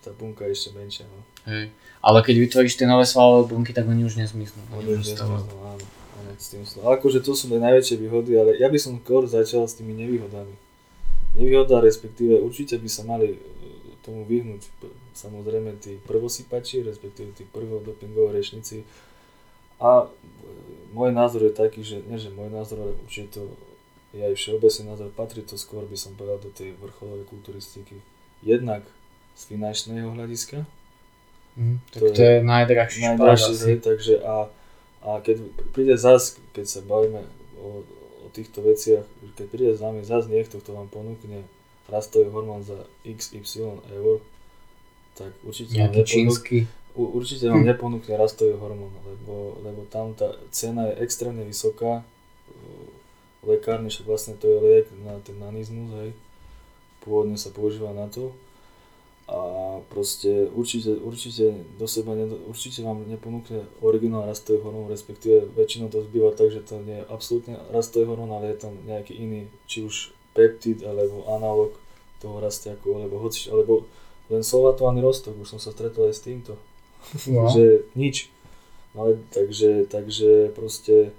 tá 0.05 0.13
bunka 0.13 0.45
je 0.45 0.53
ešte 0.53 0.71
menšia. 0.77 1.09
No. 1.09 1.25
Hej. 1.49 1.73
Ale 2.05 2.21
keď 2.21 2.35
vytvoríš 2.45 2.77
tie 2.77 2.85
nové 2.85 3.09
svalové 3.09 3.49
bunky, 3.49 3.73
tak 3.73 3.89
oni 3.89 4.05
už 4.05 4.21
nezmiznú. 4.21 4.61
Oni 4.77 5.01
už 5.01 5.17
nezmiznú, 5.17 5.57
áno. 5.65 5.81
áno 5.81 5.85
s 6.39 6.53
tým 6.53 6.65
sú. 6.67 6.83
Akože 6.85 7.23
to 7.23 7.33
sú 7.33 7.49
najväčšie 7.51 7.97
výhody, 8.01 8.37
ale 8.37 8.59
ja 8.59 8.69
by 8.69 8.79
som 8.79 8.99
skôr 8.99 9.27
začal 9.27 9.67
s 9.67 9.79
tými 9.79 9.95
nevýhodami. 9.95 10.55
Nevýhoda, 11.35 11.83
respektíve 11.83 12.39
určite 12.39 12.79
by 12.79 12.89
sa 12.91 13.03
mali 13.03 13.35
e, 13.35 13.39
tomu 14.05 14.29
vyhnúť 14.29 14.69
samozrejme 15.17 15.81
tí 15.81 15.97
prvosypači, 16.05 16.85
respektíve 16.85 17.33
tí 17.33 17.49
prvodopingové 17.49 18.37
rešníci. 18.37 18.85
A 19.81 20.05
e, 20.05 20.07
môj 20.93 21.11
názor 21.11 21.49
je 21.49 21.53
taký, 21.57 21.81
že 21.81 22.05
nie 22.05 22.21
že 22.21 22.29
môj 22.29 22.53
názor, 22.53 22.85
ale 22.85 22.93
určite 23.03 23.41
to 23.41 23.43
je 24.15 24.23
aj 24.23 24.35
všeobecný 24.39 24.83
názor, 24.87 25.09
patrí 25.11 25.43
to 25.43 25.59
skôr 25.59 25.83
by 25.89 25.99
som 25.99 26.15
povedal 26.15 26.39
do 26.39 26.53
tej 26.55 26.77
vrcholovej 26.79 27.27
kulturistiky. 27.27 27.99
Jednak 28.45 28.87
z 29.35 29.43
finančného 29.51 30.15
hľadiska. 30.15 30.63
Mm, 31.59 31.83
tak 31.91 32.01
to, 32.03 32.07
to 32.15 32.23
je, 32.23 32.35
je 32.39 32.43
najdrahší 32.43 32.99
najdrahší 33.15 33.55
hej, 33.63 33.79
takže 33.79 34.15
a, 34.27 34.51
a 35.07 35.11
keď 35.23 35.39
príde 35.71 35.95
zas, 35.95 36.39
keď 36.51 36.67
sa 36.67 36.81
bavíme 36.83 37.23
o, 37.63 37.87
o 38.23 38.29
týchto 38.35 38.63
veciach, 38.63 39.07
keď 39.39 39.47
príde 39.51 39.71
za 39.75 39.87
nami 39.91 40.03
zas 40.03 40.27
niekto, 40.27 40.59
kto 40.59 40.75
vám 40.75 40.91
ponúkne 40.91 41.47
rastový 41.89 42.33
hormón 42.33 42.65
za 42.65 42.87
XY 43.05 43.85
eur, 43.93 44.21
tak 45.15 45.31
určite 45.45 45.79
vám, 45.79 45.93
neponúkne, 45.95 46.67
určite 46.97 47.45
vám 47.47 47.63
hm. 47.63 47.69
neponúkne 47.71 48.15
rastový 48.19 48.55
hormón, 48.59 48.93
lebo, 49.07 49.59
lebo 49.63 49.81
tam 49.93 50.17
tá 50.17 50.35
cena 50.51 50.91
je 50.91 51.05
extrémne 51.05 51.45
vysoká, 51.47 52.03
lekárne, 53.47 53.93
však 53.93 54.07
vlastne 54.09 54.35
to 54.41 54.49
je 54.49 54.59
liek 54.59 54.87
na 55.05 55.21
ten 55.21 55.37
nanizmus, 55.37 55.93
hej. 56.01 56.11
Pôvodne 57.05 57.37
sa 57.37 57.53
používa 57.53 57.93
na 57.93 58.09
to. 58.09 58.33
A 59.25 59.81
proste 59.89 60.53
určite, 60.53 61.01
určite 61.01 61.57
do 61.81 61.89
seba, 61.89 62.13
určite 62.45 62.85
vám 62.85 63.09
neponúkne 63.09 63.65
originál 63.81 64.29
rastový 64.29 64.61
hormón, 64.61 64.93
respektíve 64.93 65.49
väčšinou 65.57 65.89
to 65.89 66.05
zbýva 66.05 66.37
tak, 66.37 66.53
že 66.53 66.61
to 66.61 66.77
nie 66.85 67.01
je 67.01 67.09
absolútne 67.09 67.57
rastový 67.73 68.05
hormón, 68.05 68.37
ale 68.37 68.53
je 68.53 68.69
tam 68.69 68.77
nejaký 68.85 69.17
iný, 69.17 69.49
či 69.65 69.81
už 69.81 70.13
peptid 70.35 70.83
alebo 70.83 71.25
analog 71.31 71.73
toho 72.19 72.43
rastiaku, 72.43 72.99
alebo 72.99 73.23
hoci, 73.23 73.49
alebo 73.49 73.87
len 74.33 74.43
solvatovaný 74.43 75.05
rostok, 75.05 75.37
už 75.39 75.57
som 75.57 75.61
sa 75.61 75.71
stretol 75.71 76.11
aj 76.11 76.15
s 76.19 76.25
týmto. 76.25 76.59
No. 77.29 77.49
že 77.55 77.87
nič. 77.95 78.33
Ale 78.95 79.19
takže, 79.35 79.91
takže 79.91 80.55
proste 80.55 81.11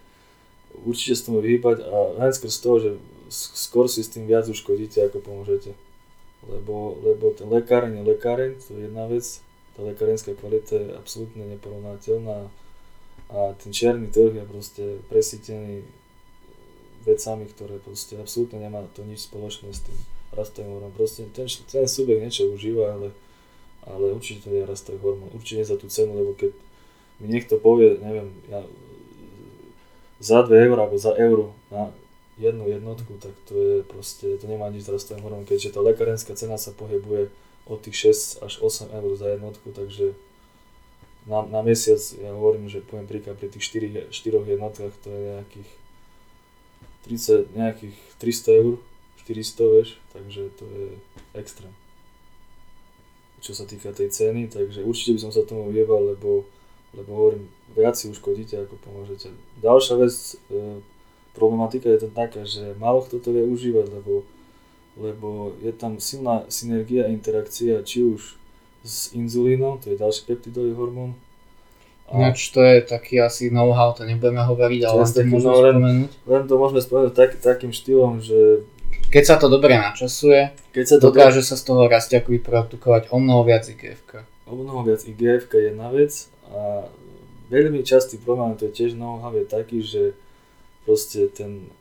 určite 0.84 1.16
sa 1.16 1.28
tomu 1.28 1.40
vyhýbať 1.44 1.84
a 1.84 1.96
len 2.20 2.32
z 2.32 2.60
toho, 2.60 2.78
že 2.80 2.92
skôr 3.32 3.92
si 3.92 4.04
s 4.04 4.12
tým 4.12 4.28
viac 4.28 4.48
uškodíte, 4.48 5.04
ako 5.04 5.24
pomôžete. 5.24 5.76
Lebo, 6.46 7.00
lebo 7.02 7.34
ten 7.34 7.50
lekáreň 7.50 8.00
je 8.00 8.04
lekáreň, 8.06 8.52
to 8.62 8.78
je 8.78 8.86
jedna 8.86 9.10
vec, 9.10 9.26
tá 9.76 9.82
lekárenská 9.82 10.38
kvalita 10.38 10.78
je 10.78 10.94
absolútne 10.94 11.44
neporovnateľná 11.58 12.48
a 13.34 13.40
ten 13.58 13.74
černý 13.74 14.14
trh 14.14 14.38
je 14.38 14.46
proste 14.46 14.84
presítený 15.10 15.82
vecami, 17.06 17.46
ktoré 17.48 17.78
proste 17.80 18.18
absolútne 18.18 18.58
nemá 18.60 18.82
to 18.98 19.06
nič 19.06 19.30
spoločné 19.30 19.72
s 19.72 19.86
tým 19.86 19.98
rastovým 20.34 20.74
hormónom. 20.74 20.94
Proste 20.98 21.30
ten, 21.32 21.48
ten 21.48 21.86
subjekt 21.86 22.22
niečo 22.22 22.50
užíva, 22.50 22.98
ale, 22.98 23.10
ale 23.86 24.12
určite 24.12 24.46
to 24.46 24.52
nie 24.52 24.66
je 24.66 24.70
rastový 24.70 24.98
hormón. 25.00 25.32
Určite 25.32 25.64
nie 25.64 25.72
za 25.72 25.78
tú 25.78 25.88
cenu, 25.88 26.18
lebo 26.18 26.34
keď 26.34 26.52
mi 27.22 27.32
niekto 27.32 27.62
povie, 27.62 27.96
neviem, 28.02 28.34
ja 28.52 28.66
za 30.20 30.44
2 30.44 30.52
eur 30.52 30.78
alebo 30.82 30.98
za 30.98 31.14
euro 31.16 31.56
na 31.70 31.94
jednu 32.36 32.68
jednotku, 32.68 33.16
tak 33.22 33.32
to 33.48 33.54
je 33.56 33.76
proste, 33.88 34.36
to 34.42 34.46
nemá 34.50 34.68
nič 34.68 34.88
s 34.88 34.92
rastovým 34.92 35.24
hormónom, 35.24 35.48
keďže 35.48 35.76
tá 35.76 35.80
lekárenská 35.80 36.36
cena 36.36 36.60
sa 36.60 36.76
pohybuje 36.76 37.32
od 37.66 37.80
tých 37.80 38.12
6 38.42 38.44
až 38.44 38.54
8 38.60 38.92
eur 38.92 39.12
za 39.16 39.28
jednotku, 39.32 39.72
takže 39.72 40.18
na, 41.26 41.42
na 41.48 41.66
mesiac, 41.66 41.98
ja 42.22 42.36
hovorím, 42.36 42.70
že 42.70 42.86
poviem 42.86 43.10
príklad 43.10 43.40
pri 43.40 43.50
tých 43.50 43.66
4, 44.12 44.14
4 44.14 44.52
jednotkách, 44.52 44.94
to 45.02 45.08
je 45.10 45.20
nejakých 45.40 45.70
30, 47.06 47.54
nejakých 47.54 47.98
300 48.18 48.62
eur, 48.62 48.74
400, 49.24 49.74
vieš, 49.74 49.90
takže 50.12 50.42
to 50.58 50.66
je 50.66 50.86
extrém. 51.38 51.74
Čo 53.42 53.54
sa 53.54 53.70
týka 53.70 53.94
tej 53.94 54.10
ceny, 54.10 54.50
takže 54.50 54.82
určite 54.82 55.18
by 55.18 55.20
som 55.22 55.32
sa 55.34 55.46
tomu 55.46 55.70
vyjebal, 55.70 56.18
lebo 56.18 56.50
lebo 56.98 57.16
hovorím, 57.16 57.52
viac 57.76 58.00
si 58.00 58.08
uškodíte, 58.08 58.56
ako 58.56 58.80
pomôžete. 58.80 59.28
Ďalšia 59.60 59.96
vec, 60.00 60.16
e, 60.16 60.80
problematika 61.36 61.92
je 61.92 62.08
to 62.08 62.10
taká, 62.10 62.48
že 62.48 62.76
málo 62.80 63.04
kto 63.04 63.20
to 63.20 63.36
vie 63.36 63.44
užívať, 63.44 63.92
lebo, 63.92 64.24
lebo 64.96 65.52
je 65.60 65.76
tam 65.76 66.00
silná 66.00 66.48
synergia 66.48 67.12
interakcia, 67.12 67.84
či 67.84 68.08
už 68.08 68.40
s 68.86 69.12
inzulínom, 69.12 69.82
to 69.84 69.92
je 69.92 70.00
ďalší 70.00 70.24
peptidový 70.24 70.72
hormón. 70.72 71.20
Ináč 72.06 72.54
to 72.54 72.62
je 72.62 72.86
taký 72.86 73.18
asi 73.18 73.50
know-how, 73.50 73.90
to 73.98 74.06
nebudeme 74.06 74.38
hovoriť, 74.38 74.82
ale 74.86 75.02
len 75.02 75.10
to 75.10 75.22
môžeme 75.26 75.50
no, 75.50 75.58
len, 75.58 75.74
spomenúť. 75.74 76.12
Len 76.30 76.44
to 76.46 76.54
môžeme 76.62 76.82
spomenúť 76.86 77.14
tak, 77.18 77.32
takým 77.42 77.74
štýlom, 77.74 78.22
že 78.22 78.62
keď 79.10 79.24
sa 79.26 79.36
to 79.42 79.50
dobre 79.50 79.74
načasuje, 79.74 80.54
keď 80.70 80.86
sa 80.86 80.96
to 81.02 81.10
dokáže 81.10 81.42
do... 81.42 81.48
sa 81.50 81.56
z 81.58 81.64
toho 81.66 81.82
rastiaku 81.90 82.38
vyprodukovať 82.38 83.10
o 83.10 83.18
mnoho 83.18 83.42
viac 83.42 83.66
IGF. 83.66 84.06
O 84.46 84.54
mnoho 84.54 84.86
viac 84.86 85.02
IGF 85.02 85.50
je 85.50 85.62
jedna 85.74 85.90
vec 85.90 86.30
a 86.54 86.86
veľmi 87.50 87.82
častý 87.82 88.22
problém, 88.22 88.54
to 88.54 88.70
je 88.70 88.74
tiež 88.74 88.92
know-how, 88.94 89.34
je 89.34 89.46
taký, 89.50 89.82
že 89.82 90.14
proste 90.86 91.26
ten 91.34 91.74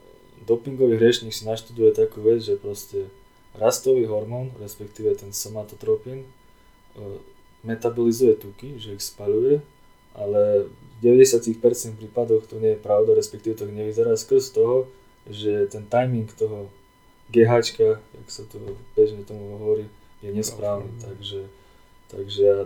dopingový 0.49 0.97
hriešnik 0.97 1.37
si 1.37 1.45
naštuduje 1.45 1.93
takú 1.93 2.25
vec, 2.25 2.41
že 2.41 2.57
proste 2.57 3.13
rastový 3.57 4.09
hormón, 4.09 4.53
respektíve 4.61 5.13
ten 5.17 5.37
somatotropín, 5.37 6.25
e, 6.25 6.29
metabolizuje 7.65 8.37
tuky, 8.37 8.77
že 8.81 8.97
ich 8.97 9.05
spaľuje, 9.05 9.65
ale 10.15 10.71
v 11.03 11.21
90% 11.21 12.01
prípadoch 12.01 12.47
to 12.47 12.57
nie 12.63 12.79
je 12.79 12.81
pravda, 12.81 13.19
respektíve 13.19 13.59
to 13.59 13.67
nevyzerá 13.69 14.17
skrz 14.17 14.55
toho, 14.55 14.89
že 15.29 15.67
ten 15.69 15.85
timing 15.91 16.31
toho 16.33 16.71
GH, 17.29 17.53
jak 17.81 18.29
sa 18.29 18.45
to 18.49 18.61
bežne 18.95 19.27
tomu 19.27 19.59
hovorí, 19.59 19.91
je 20.23 20.31
nesprávny, 20.33 20.89
takže 21.03 21.51
Takže 22.15 22.41
ja 22.43 22.59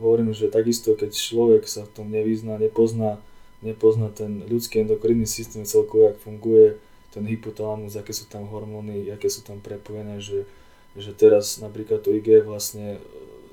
hovorím, 0.00 0.32
že 0.32 0.48
takisto 0.48 0.96
keď 0.96 1.12
človek 1.12 1.68
sa 1.68 1.84
v 1.84 1.92
tom 1.92 2.06
nevyzná, 2.08 2.56
nepozná, 2.56 3.20
nepozná 3.60 4.08
ten 4.08 4.46
ľudský 4.48 4.80
endokrinný 4.80 5.28
systém 5.28 5.68
celkovo, 5.68 6.08
jak 6.08 6.18
funguje 6.24 6.80
ten 7.12 7.26
hypotalamus, 7.28 7.94
aké 8.00 8.16
sú 8.16 8.26
tam 8.26 8.48
hormóny, 8.48 9.12
aké 9.12 9.28
sú 9.28 9.44
tam 9.44 9.60
prepojené, 9.60 10.18
že, 10.18 10.48
že 10.96 11.12
teraz 11.14 11.60
napríklad 11.60 12.02
to 12.02 12.10
IG 12.16 12.42
vlastne 12.42 12.98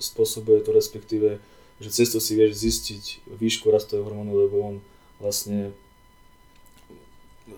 spôsobuje 0.01 0.65
to 0.65 0.73
respektíve 0.73 1.37
že 1.81 1.89
cez 1.89 2.13
si 2.13 2.33
vieš 2.37 2.61
zistiť 2.61 3.33
výšku 3.41 3.73
rastového 3.73 4.05
hormónu, 4.05 4.37
lebo 4.37 4.55
on 4.61 4.75
vlastne 5.17 5.73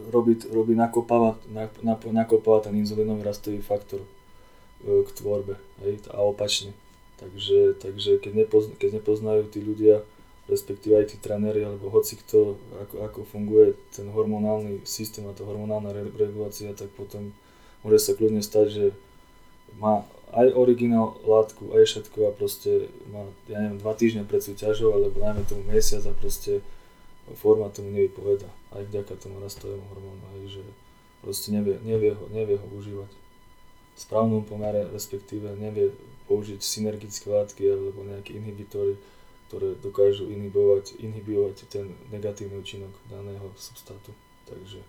robí, 0.09 0.39
robí 0.47 0.73
nakopáva, 0.73 1.35
nakopáva 2.11 2.63
ten 2.63 2.79
inzulínový 2.79 3.27
rastový 3.27 3.59
faktor 3.59 4.01
e, 4.01 4.07
k 5.03 5.09
tvorbe 5.11 5.59
hej, 5.83 5.99
a 6.09 6.23
opačne. 6.23 6.71
Takže, 7.19 7.77
takže 7.79 8.19
keď, 8.19 8.47
nepozna, 8.47 8.73
keď 8.79 8.89
nepoznajú 8.99 9.43
tí 9.51 9.59
ľudia, 9.63 10.03
respektíve 10.47 10.99
aj 10.99 11.15
tí 11.15 11.17
tréneri, 11.19 11.63
alebo 11.63 11.87
hoci 11.87 12.19
kto, 12.19 12.59
ako, 12.83 12.95
ako 13.07 13.19
funguje 13.27 13.79
ten 13.95 14.11
hormonálny 14.11 14.83
systém 14.83 15.23
a 15.27 15.35
tá 15.35 15.47
hormonálna 15.47 15.95
regulácia, 16.19 16.75
tak 16.75 16.91
potom 16.95 17.31
môže 17.79 17.99
sa 18.03 18.11
kľudne 18.11 18.43
stať, 18.43 18.67
že 18.71 18.85
má 19.79 20.03
aj 20.33 20.47
originál 20.57 21.13
látku, 21.21 21.77
aj 21.77 21.85
všetko 21.85 22.19
a 22.27 22.31
proste 22.33 22.89
má, 23.13 23.23
ja 23.45 23.61
neviem, 23.61 23.77
dva 23.77 23.93
týždne 23.93 24.25
pred 24.25 24.41
súťažou, 24.41 24.89
alebo 24.93 25.21
najmä 25.21 25.45
tomu 25.45 25.61
mesiac 25.69 26.01
a 26.09 26.13
proste 26.17 26.65
forma 27.37 27.69
tomu 27.69 27.93
nevypoveda. 27.93 28.49
Aj 28.73 28.81
vďaka 28.81 29.13
tomu 29.21 29.37
rastovému 29.39 29.85
hormónu, 29.93 30.25
hej, 30.37 30.59
že 30.59 30.63
proste 31.21 31.53
nevie, 31.53 31.77
nevie, 31.85 32.17
ho, 32.17 32.25
nevie 32.33 32.57
ho 32.57 32.67
užívať 32.73 33.11
v 33.93 33.99
správnom 34.01 34.41
pomere, 34.41 34.89
respektíve 34.89 35.53
nevie 35.53 35.93
použiť 36.25 36.59
synergické 36.65 37.29
látky 37.29 37.69
alebo 37.69 38.01
nejaké 38.01 38.33
inhibitory, 38.33 38.97
ktoré 39.47 39.77
dokážu 39.77 40.33
inhibovať, 40.33 40.97
inhibovať 40.97 41.69
ten 41.69 41.93
negatívny 42.09 42.57
účinok 42.57 42.89
daného 43.05 43.53
substátu. 43.53 44.17
Takže, 44.49 44.81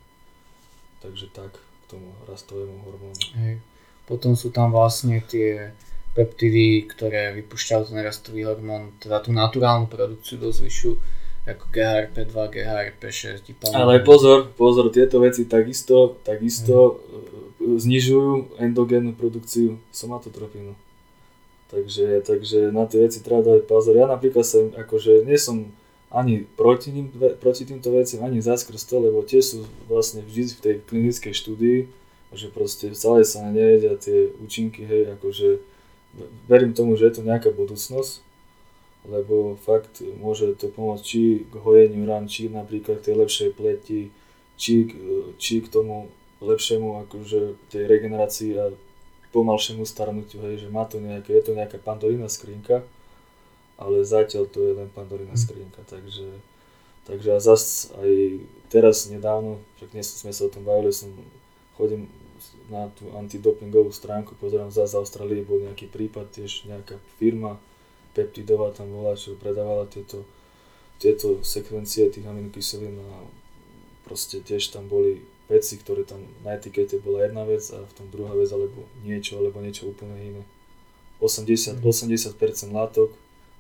takže 1.04 1.28
tak 1.36 1.52
k 1.52 1.84
tomu 1.84 2.16
rastovému 2.24 2.80
hormónu. 2.88 3.20
Hej. 3.36 3.60
Potom 4.04 4.36
sú 4.36 4.52
tam 4.52 4.70
vlastne 4.70 5.24
tie 5.24 5.72
peptidy, 6.14 6.86
ktoré 6.86 7.34
vypúšťajú 7.42 7.90
ten 7.90 8.00
rastový 8.04 8.46
hormón, 8.46 8.94
teda 9.02 9.18
tú 9.24 9.34
naturálnu 9.34 9.90
produkciu 9.90 10.38
do 10.38 10.54
zvyšu, 10.54 10.94
ako 11.44 11.64
GHRP2, 11.74 12.32
GHRP6. 12.32 13.60
Ale 13.74 14.00
pozor, 14.00 14.48
pozor, 14.54 14.88
tieto 14.88 15.20
veci 15.20 15.44
takisto, 15.44 16.16
takisto 16.24 17.02
mm. 17.60 17.76
znižujú 17.82 18.56
endogénnu 18.62 19.12
produkciu 19.12 19.76
somatotropínu. 19.92 20.72
Takže, 21.68 22.22
takže 22.22 22.70
na 22.70 22.86
tie 22.86 23.02
veci 23.02 23.18
treba 23.20 23.42
dať 23.42 23.66
pozor. 23.66 23.98
Ja 23.98 24.06
napríklad 24.06 24.46
som, 24.46 24.70
akože 24.72 25.26
nie 25.26 25.36
som 25.36 25.68
ani 26.14 26.46
proti, 26.46 26.94
ním, 26.94 27.10
proti 27.42 27.66
týmto 27.66 27.90
veciam, 27.90 28.22
ani 28.22 28.38
za 28.38 28.54
to, 28.54 28.96
lebo 29.02 29.26
tie 29.26 29.42
sú 29.42 29.66
vlastne 29.90 30.22
vždy 30.22 30.42
v 30.54 30.62
tej 30.62 30.74
klinickej 30.86 31.34
štúdii, 31.34 31.78
že 32.34 32.50
proste 32.50 32.90
celé 32.94 33.22
sa 33.22 33.42
nevedia 33.46 33.94
tie 33.98 34.30
účinky, 34.42 34.84
hej, 34.84 35.14
akože 35.18 35.62
verím 36.46 36.74
tomu, 36.74 36.94
že 36.94 37.10
je 37.10 37.14
to 37.18 37.22
nejaká 37.26 37.50
budúcnosť, 37.50 38.22
lebo 39.04 39.58
fakt 39.60 40.00
môže 40.16 40.56
to 40.56 40.72
pomôcť 40.72 41.02
či 41.04 41.44
k 41.44 41.54
hojeniu 41.60 42.08
rán, 42.08 42.30
či 42.30 42.48
napríklad 42.48 43.04
tej 43.04 43.20
lepšej 43.20 43.50
pleti, 43.52 44.08
či, 44.56 44.88
či 45.36 45.54
k 45.60 45.68
tomu 45.68 46.08
lepšiemu 46.40 47.04
akože 47.08 47.56
tej 47.68 47.84
regenerácii 47.88 48.52
a 48.56 48.72
pomalšiemu 49.34 49.82
starnutiu, 49.82 50.40
hej, 50.46 50.66
že 50.66 50.68
má 50.70 50.86
to 50.86 51.02
nejaké, 51.02 51.34
je 51.34 51.42
to 51.42 51.52
nejaká 51.58 51.76
pandorína 51.82 52.30
skrinka, 52.30 52.86
ale 53.74 54.06
zatiaľ 54.06 54.46
to 54.46 54.62
je 54.62 54.72
len 54.78 54.88
pandorína 54.94 55.34
hm. 55.34 55.42
skrinka, 55.42 55.80
takže, 55.90 56.30
takže 57.04 57.28
a 57.34 57.38
zas 57.42 57.90
aj 57.98 58.40
teraz 58.70 59.10
nedávno, 59.10 59.58
však 59.76 59.90
dnes 59.90 60.06
sme 60.06 60.30
sa 60.30 60.46
o 60.46 60.52
tom 60.54 60.62
bavili, 60.62 60.94
som 60.94 61.10
chodím 61.74 62.06
na 62.72 62.88
tú 62.96 63.12
antidopingovú 63.16 63.92
stránku, 63.92 64.34
pozerám 64.40 64.72
za 64.72 64.88
z 64.88 64.96
Austrálie, 64.96 65.44
bol 65.44 65.60
nejaký 65.60 65.88
prípad, 65.92 66.32
tiež 66.32 66.64
nejaká 66.64 66.96
firma 67.20 67.60
peptidová 68.14 68.70
tam 68.70 68.94
bola, 68.94 69.18
čo 69.18 69.34
predávala 69.34 69.90
tieto, 69.90 70.22
tieto 71.02 71.42
sekvencie 71.42 72.08
tých 72.08 72.24
aminokyselín 72.24 72.96
a 73.02 73.26
proste 74.06 74.40
tiež 74.40 74.70
tam 74.70 74.86
boli 74.86 75.26
veci, 75.50 75.76
ktoré 75.76 76.08
tam 76.08 76.24
na 76.46 76.56
etikete 76.56 77.02
bola 77.02 77.26
jedna 77.26 77.44
vec 77.44 77.68
a 77.74 77.84
v 77.84 77.92
tom 77.92 78.06
druhá 78.08 78.32
vec 78.32 78.48
alebo 78.48 78.88
niečo, 79.04 79.36
alebo 79.36 79.60
niečo 79.60 79.90
úplne 79.90 80.16
iné. 80.16 80.42
80, 81.20 81.80
80% 81.84 82.38
látok 82.72 83.12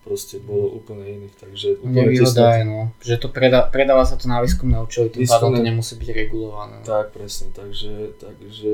proste 0.04 0.36
bolo 0.36 0.68
úplne 0.76 1.08
iných, 1.08 1.34
takže 1.40 1.80
úplne 1.80 2.12
Nevýhoda 2.12 2.60
je, 2.60 2.64
no, 2.68 2.80
že 3.00 3.16
to 3.16 3.32
predá, 3.32 3.64
predáva 3.64 4.04
sa 4.04 4.20
to 4.20 4.28
na 4.28 4.44
výskumné 4.44 4.76
účely, 4.84 5.08
tým 5.08 5.24
pádom 5.24 5.56
to 5.56 5.64
nemusí 5.64 5.96
byť 5.96 6.08
regulované. 6.12 6.76
Tak, 6.84 7.16
presne, 7.16 7.48
takže, 7.56 8.12
takže 8.20 8.72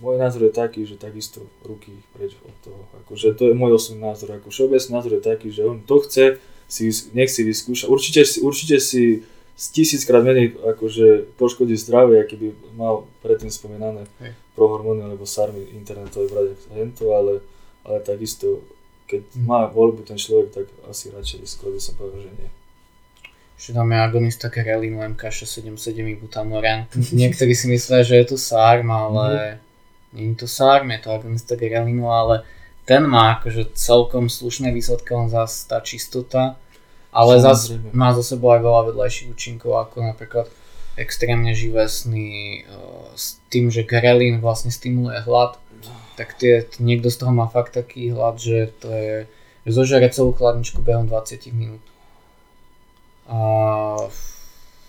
môj 0.00 0.16
názor 0.16 0.48
je 0.48 0.52
taký, 0.56 0.88
že 0.88 0.96
takisto 0.96 1.44
ruky 1.60 1.92
preč 2.16 2.40
od 2.40 2.56
toho, 2.64 2.80
akože 3.04 3.36
to 3.36 3.52
je 3.52 3.54
môj 3.54 3.76
osobný 3.76 4.08
názor, 4.08 4.32
ako 4.32 4.48
všeobecný 4.48 4.90
názor 4.96 5.12
je 5.20 5.22
taký, 5.22 5.48
že 5.52 5.62
on 5.68 5.84
to 5.84 6.00
chce, 6.08 6.40
si, 6.64 6.88
nech 7.12 7.28
si 7.28 7.44
vyskúša, 7.44 7.84
určite, 7.92 8.24
určite 8.40 8.80
si 8.80 9.28
tisíckrát 9.58 10.22
menej 10.22 10.54
akože 10.54 11.34
poškodí 11.34 11.74
zdravie, 11.74 12.22
aký 12.22 12.38
by 12.38 12.48
mal 12.78 13.10
predtým 13.20 13.50
spomínané 13.50 14.06
hey. 14.22 14.32
prohormóny 14.54 15.02
alebo 15.02 15.26
sarmy 15.26 15.66
internetové 15.74 16.30
brať 16.30 16.46
hento, 16.78 17.10
ale, 17.10 17.42
ale 17.82 17.98
takisto 18.06 18.62
keď 19.08 19.22
má 19.40 19.64
voľbu 19.64 20.04
ten 20.04 20.20
človek, 20.20 20.52
tak 20.52 20.66
asi 20.84 21.08
radšej 21.08 21.48
skôr 21.48 21.72
by 21.72 21.80
som 21.80 21.96
povedal, 21.96 22.28
že 22.28 22.32
nie. 22.36 22.50
Ešte 23.58 23.74
tam 23.74 23.90
je 23.90 23.98
agonista 23.98 24.46
Karelinu 24.52 25.02
MK677 25.16 26.14
ibutamoran. 26.14 26.86
Niektorí 26.94 27.56
si 27.58 27.66
myslia, 27.72 28.06
že 28.06 28.14
je 28.22 28.26
to 28.30 28.36
SARM, 28.38 28.86
ale 28.86 29.26
mm. 29.34 30.14
nie 30.14 30.26
je 30.30 30.44
to 30.44 30.46
SARM, 30.46 30.94
je 30.94 31.00
to 31.02 31.10
agonista 31.10 31.58
Karelinu, 31.58 32.06
ale 32.06 32.46
ten 32.86 33.02
má 33.02 33.40
akože 33.40 33.74
celkom 33.74 34.30
slušné 34.30 34.70
výsledky, 34.70 35.10
len 35.10 35.26
zase 35.26 35.66
tá 35.66 35.82
čistota, 35.82 36.54
ale 37.10 37.40
zase 37.42 37.80
má 37.90 38.14
za 38.14 38.22
sebou 38.22 38.54
aj 38.54 38.62
veľa 38.62 38.82
vedľajších 38.92 39.28
účinkov, 39.32 39.74
ako 39.74 40.06
napríklad 40.06 40.46
extrémne 40.94 41.50
živesný, 41.50 42.62
uh, 42.68 43.10
s 43.18 43.42
tým, 43.50 43.74
že 43.74 43.82
Karelin 43.82 44.38
vlastne 44.38 44.70
stimuluje 44.70 45.18
hlad, 45.26 45.58
tak 46.18 46.34
tie, 46.34 46.66
niekto 46.82 47.14
z 47.14 47.22
toho 47.22 47.30
má 47.30 47.46
fakt 47.46 47.78
taký 47.78 48.10
hlad, 48.10 48.42
že 48.42 48.74
to 48.82 48.90
je, 48.90 49.30
že 49.62 49.70
zožere 49.70 50.10
celú 50.10 50.34
chladničku 50.34 50.82
behom 50.82 51.06
20 51.06 51.54
minút. 51.54 51.84
A 53.30 53.38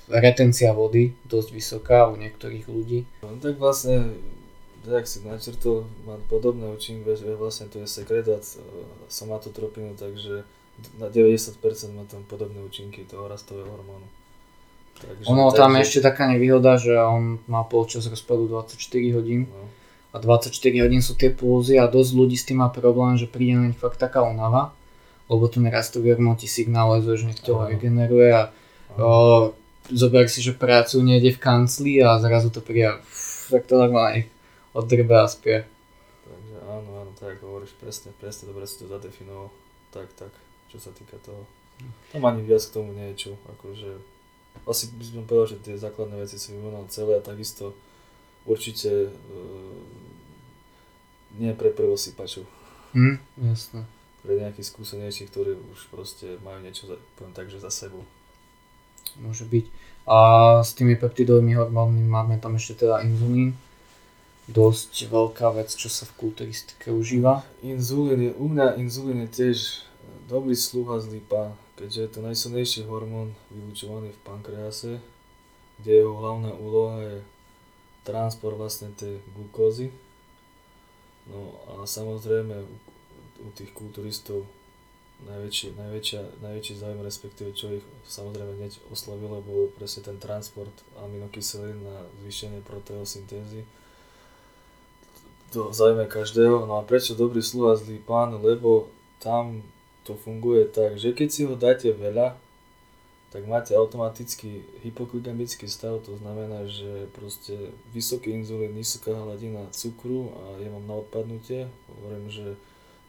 retencia 0.10 0.73
vody 0.73 1.14
dosť 1.30 1.49
vysoká 1.53 2.10
u 2.10 2.18
niektorých 2.18 2.65
ľudí. 2.65 3.06
No, 3.22 3.38
tak 3.38 3.61
vlastne, 3.61 4.18
tak 4.81 5.06
si 5.06 5.22
načrtol, 5.22 5.85
má 6.10 6.18
podobné 6.34 6.65
účinky, 6.65 7.14
že 7.14 7.38
vlastne 7.38 7.69
to 7.69 7.85
je 7.85 7.88
sekretát 7.88 8.41
e, 8.41 8.57
somatotropinu, 9.06 9.93
takže 9.93 10.41
na 10.97 11.14
90% 11.14 11.61
má 11.93 12.10
tam 12.10 12.26
podobné 12.26 12.57
účinky 12.65 13.06
toho 13.06 13.30
rastového 13.30 13.69
hormónu. 13.69 14.10
Takže, 14.99 15.30
ono 15.30 15.53
tam 15.53 15.77
je 15.77 15.85
ešte 15.85 15.99
taká 16.01 16.26
nevýhoda, 16.27 16.76
že 16.76 16.97
on 16.97 17.39
má 17.45 17.64
polčas 17.64 18.10
rozpadu 18.10 18.49
24 18.49 18.81
hodín. 19.14 19.45
No 19.45 19.78
a 20.10 20.18
24 20.18 20.53
hodín 20.81 21.02
sú 21.06 21.14
tie 21.14 21.30
pulzy 21.30 21.77
a 21.77 21.86
dosť 21.86 22.11
ľudí 22.18 22.38
s 22.38 22.45
tým 22.49 22.65
má 22.65 22.73
problém, 22.73 23.14
že 23.18 23.30
príde 23.30 23.53
na 23.53 23.69
fakt 23.77 24.02
taká 24.02 24.26
unava, 24.26 24.73
lebo 25.30 25.45
ten 25.45 25.61
rastový 25.69 26.18
hormón 26.18 26.38
ti 26.38 26.49
signálizuje, 26.49 27.15
že 27.22 27.27
nech 27.30 27.41
telo 27.41 27.69
regeneruje 27.69 28.34
a 28.34 28.49
o, 28.98 29.53
zober 29.94 30.26
si, 30.26 30.41
že 30.41 30.57
prácu 30.57 31.06
nejde 31.06 31.38
v 31.38 31.41
kancli 31.41 32.02
a 32.02 32.18
zrazu 32.18 32.49
to 32.49 32.61
príde 32.65 32.90
tak 33.49 33.65
to 33.65 33.77
normálne 33.77 34.30
oddrbe 34.77 35.18
a 35.18 35.26
spie. 35.26 35.65
Takže 36.26 36.57
áno, 36.69 36.90
áno, 37.02 37.11
tak 37.18 37.41
hovoríš 37.41 37.73
presne, 37.81 38.14
presne, 38.22 38.49
dobre 38.49 38.69
si 38.69 38.81
to 38.81 38.86
zadefinoval. 38.86 39.49
Tak, 39.90 40.14
tak, 40.14 40.30
čo 40.69 40.77
sa 40.77 40.94
týka 40.94 41.18
toho. 41.26 41.49
Tam 42.14 42.22
ani 42.30 42.45
viac 42.45 42.61
k 42.61 42.76
tomu 42.77 42.94
nie 42.94 43.10
je 43.14 43.30
čo, 43.30 43.31
akože 43.57 44.19
asi 44.68 44.91
by 44.91 45.03
som 45.06 45.26
povedal, 45.26 45.48
že 45.56 45.64
tie 45.64 45.76
základné 45.80 46.15
veci 46.19 46.36
si 46.36 46.52
vymenal 46.52 46.86
celé 46.91 47.18
a 47.18 47.23
takisto 47.23 47.73
určite 48.45 49.10
uh, 49.10 49.80
nie 51.40 51.52
pre 51.56 51.72
prvosýpačov. 51.72 52.44
Hm, 52.94 53.18
jasné. 53.49 53.88
Pre 54.20 54.34
nejakých 54.36 54.68
skúsenejších, 54.76 55.30
ktorí 55.32 55.56
už 55.72 55.88
proste 55.88 56.36
majú 56.44 56.60
niečo, 56.60 56.91
poviem 57.16 57.32
tak, 57.32 57.48
že 57.48 57.64
za 57.64 57.72
sebou. 57.72 58.03
Môže 59.18 59.48
byť. 59.48 59.66
A 60.10 60.18
s 60.66 60.74
tými 60.76 60.99
peptidovými 60.99 61.56
hormónmi 61.56 62.03
máme 62.03 62.41
tam 62.41 62.60
ešte 62.60 62.86
teda 62.86 63.06
inzulín. 63.06 63.56
Dosť 64.49 65.06
veľká 65.07 65.53
vec, 65.53 65.70
čo 65.70 65.88
sa 65.88 66.10
v 66.10 66.18
kulturistike 66.18 66.90
užíva. 66.90 67.45
Inzulín 67.61 68.20
je, 68.28 68.32
u 68.34 68.49
mňa 68.49 68.82
inzulín 68.82 69.22
je 69.26 69.30
tiež 69.30 69.57
dobrý 70.26 70.57
sluha 70.57 70.98
zlý 70.98 71.22
pán, 71.22 71.53
keďže 71.78 71.99
je 72.02 72.10
to 72.10 72.20
najsilnejší 72.26 72.82
hormón 72.90 73.38
vylučovaný 73.53 74.10
v 74.10 74.24
pankrease, 74.26 74.98
kde 75.78 75.91
jeho 76.02 76.18
hlavná 76.18 76.53
úloha 76.57 76.98
je 77.02 77.18
transport 78.10 78.57
vlastne 78.57 78.90
tej 78.98 79.22
glukózy. 79.38 79.94
No 81.30 81.61
a 81.69 81.86
samozrejme 81.86 82.57
u, 82.65 82.76
u 83.45 83.48
tých 83.53 83.69
kulturistov 83.77 84.49
najväčší, 85.30 85.76
najväčšia, 85.76 86.22
najväčší 86.41 86.73
záujem, 86.80 87.02
respektíve 87.03 87.49
čo 87.52 87.69
ich 87.76 87.86
samozrejme 88.07 88.56
hneď 88.56 88.80
oslovilo, 88.90 89.44
bol 89.44 89.69
presne 89.76 90.07
ten 90.07 90.18
transport 90.18 90.72
aminokyselín 90.98 91.84
na 91.84 92.07
zvýšenie 92.23 92.64
proteosyntézy. 92.64 93.68
To 95.53 95.73
zaujíma 95.73 96.06
každého. 96.06 96.69
No 96.69 96.77
a 96.80 96.86
prečo 96.86 97.18
dobrý 97.18 97.41
sluha 97.41 97.73
zlý 97.76 97.99
pán? 98.06 98.38
Lebo 98.38 98.94
tam 99.18 99.65
to 100.06 100.15
funguje 100.15 100.69
tak, 100.69 100.95
že 100.95 101.11
keď 101.11 101.30
si 101.30 101.41
ho 101.44 101.57
dáte 101.57 101.90
veľa, 101.90 102.38
tak 103.30 103.45
máte 103.45 103.77
automaticky 103.77 104.65
hypoglykemický 104.81 105.69
stav, 105.69 106.01
to 106.01 106.18
znamená, 106.18 106.65
že 106.65 107.06
proste 107.14 107.69
vysoký 107.93 108.34
inzulín, 108.34 108.73
vysoká 108.73 109.14
hladina 109.14 109.69
cukru 109.69 110.34
a 110.34 110.57
je 110.57 110.69
vám 110.69 110.85
na 110.89 110.95
odpadnutie. 110.97 111.69
Hovorím, 111.93 112.26
že 112.34 112.57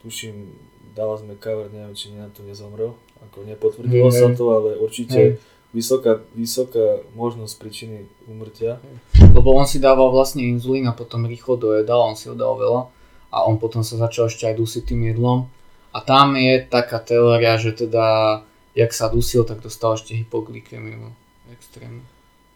tuším, 0.05 0.53
dala 0.93 1.17
sme 1.17 1.41
cover, 1.41 1.73
neviem, 1.73 1.97
či 1.97 2.13
na 2.13 2.29
to 2.29 2.45
nezomrel, 2.45 3.01
ako 3.25 3.49
nepotvrdilo 3.49 4.13
sa 4.13 4.29
to, 4.37 4.45
ale 4.53 4.77
určite 4.77 5.41
vysoká, 5.73 6.21
vysoká 6.37 7.01
možnosť 7.17 7.55
príčiny 7.57 8.05
umrtia. 8.29 8.77
Lebo 9.17 9.57
on 9.57 9.65
si 9.65 9.81
dával 9.81 10.13
vlastne 10.13 10.45
inzulín 10.45 10.85
a 10.85 10.97
potom 10.97 11.25
rýchlo 11.25 11.57
dojedal, 11.57 12.13
on 12.13 12.17
si 12.17 12.29
ho 12.29 12.37
dal 12.37 12.61
veľa 12.61 12.93
a 13.33 13.37
on 13.49 13.57
potom 13.57 13.81
sa 13.81 13.97
začal 13.97 14.29
ešte 14.29 14.45
aj 14.45 14.59
dusiť 14.59 14.83
tým 14.85 15.17
jedlom. 15.17 15.49
A 15.91 15.99
tam 16.05 16.37
je 16.37 16.61
taká 16.69 17.01
teória, 17.03 17.57
že 17.57 17.73
teda 17.73 18.41
jak 18.75 18.91
sa 18.95 19.11
dusil, 19.11 19.43
tak 19.45 19.61
dostal 19.61 19.99
ešte 19.99 20.15
hypoglykemiu 20.15 21.11
extrémne. 21.51 22.07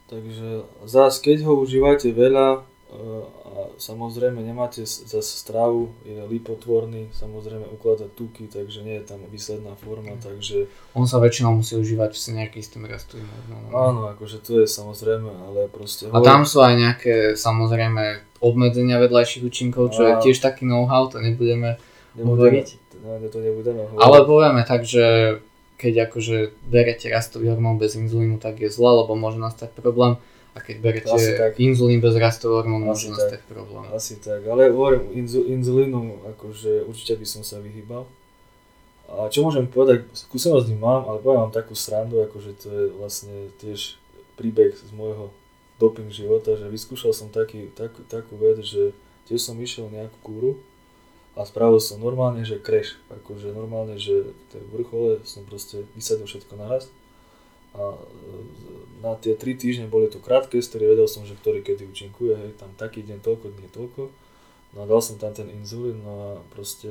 Takže 0.07 0.69
zás, 0.85 1.19
keď 1.19 1.49
ho 1.49 1.59
užívate 1.59 2.13
veľa 2.13 2.61
eh, 2.61 3.25
a 3.55 3.55
samozrejme 3.81 4.43
nemáte 4.45 4.85
zase 4.85 5.35
stravu, 5.41 5.91
je 6.05 6.21
lipotvorný, 6.29 7.11
samozrejme 7.17 7.67
ukladá 7.73 8.07
tuky, 8.13 8.47
takže 8.47 8.85
nie 8.85 9.01
je 9.01 9.05
tam 9.09 9.21
výsledná 9.31 9.75
forma, 9.81 10.15
mm. 10.15 10.23
takže... 10.23 10.69
On 10.93 11.09
sa 11.09 11.19
väčšinou 11.19 11.57
musí 11.57 11.75
užívať 11.79 12.11
v 12.15 12.21
nejaký 12.43 12.61
s 12.61 12.69
tým 12.71 12.85
rastovým 12.85 13.27
Áno, 13.73 14.11
akože 14.13 14.43
to 14.45 14.63
je 14.63 14.67
samozrejme, 14.69 15.31
ale 15.31 15.67
proste... 15.73 16.11
A 16.13 16.19
tam 16.21 16.45
sú 16.45 16.61
aj 16.61 16.75
nejaké 16.77 17.15
samozrejme 17.35 18.23
obmedzenia 18.45 19.01
vedľajších 19.01 19.43
účinkov, 19.43 19.97
čo 19.97 20.05
a... 20.05 20.07
je 20.07 20.31
tiež 20.31 20.45
taký 20.45 20.69
know-how, 20.69 21.09
to 21.09 21.23
nebudeme, 21.23 21.81
nebudeme 22.13 22.61
hovoriť. 22.61 22.69
To 23.31 23.39
nebudeme 23.41 23.83
hovoriť. 23.89 24.03
Ale 24.03 24.19
povieme 24.29 24.63
tak, 24.69 24.85
že 24.85 25.39
keď 25.85 26.09
akože 26.09 26.57
berete 26.65 27.13
rastový 27.13 27.53
hormón 27.53 27.77
bez 27.77 27.93
inzulínu, 27.93 28.41
tak 28.41 28.65
je 28.65 28.73
zle, 28.73 29.05
lebo 29.05 29.13
môže 29.13 29.37
nastať 29.37 29.77
problém. 29.77 30.17
A 30.57 30.65
keď 30.65 30.77
berete 30.81 31.13
inzulín 31.61 32.01
bez 32.01 32.17
rastového 32.17 32.65
hormónu, 32.65 32.89
môže 32.89 33.13
nastať 33.13 33.45
problém. 33.45 33.85
Asi 33.93 34.17
tak, 34.17 34.49
ale 34.49 34.73
hovorím, 34.73 35.13
inzu, 35.13 35.45
inzulínu, 35.45 36.25
akože 36.33 36.89
určite 36.89 37.21
by 37.21 37.27
som 37.29 37.43
sa 37.45 37.61
vyhýbal. 37.61 38.09
A 39.13 39.29
čo 39.29 39.45
môžem 39.45 39.69
povedať, 39.69 40.09
skúsenosť 40.17 40.73
mám, 40.81 41.05
ale 41.05 41.21
poviem 41.21 41.45
vám 41.45 41.53
takú 41.53 41.77
srandu, 41.77 42.25
akože 42.25 42.51
to 42.57 42.67
je 42.73 42.85
vlastne 42.97 43.53
tiež 43.61 44.01
príbeh 44.41 44.73
z 44.73 44.91
môjho 44.97 45.29
doping 45.77 46.09
života, 46.09 46.57
že 46.57 46.71
vyskúšal 46.73 47.13
som 47.13 47.29
taký, 47.29 47.69
takú, 47.77 48.01
takú 48.09 48.41
vec, 48.41 48.65
že 48.65 48.97
tiež 49.29 49.43
som 49.45 49.61
išiel 49.61 49.93
nejakú 49.93 50.17
kúru, 50.25 50.51
a 51.35 51.43
spravil 51.43 51.83
som 51.83 51.99
normálne, 51.99 52.47
že 52.47 52.63
crash, 52.63 52.95
akože 53.11 53.51
normálne, 53.51 53.99
že 53.99 54.31
v 54.31 54.43
tej 54.55 54.63
vrchole 54.71 55.11
som 55.27 55.43
proste 55.43 55.83
vysadil 55.99 56.31
všetko 56.31 56.55
naraz. 56.55 56.87
A 57.75 57.91
e, 57.91 57.99
na 59.03 59.19
tie 59.19 59.35
3 59.35 59.59
týždne 59.59 59.87
boli 59.91 60.07
to 60.07 60.23
krátke 60.23 60.63
story, 60.63 60.95
vedel 60.95 61.11
som, 61.11 61.27
že 61.27 61.35
ktorý 61.35 61.67
kedy 61.67 61.91
účinkuje, 61.91 62.35
hej, 62.39 62.51
tam 62.55 62.71
taký 62.79 63.03
deň 63.03 63.19
toľko, 63.19 63.47
dní 63.51 63.69
toľko, 63.75 64.03
no 64.75 64.79
a 64.79 64.87
dal 64.87 65.03
som 65.03 65.19
tam 65.19 65.35
ten 65.35 65.51
inzulín, 65.51 66.07
no 66.07 66.15
a 66.15 66.31
proste 66.55 66.91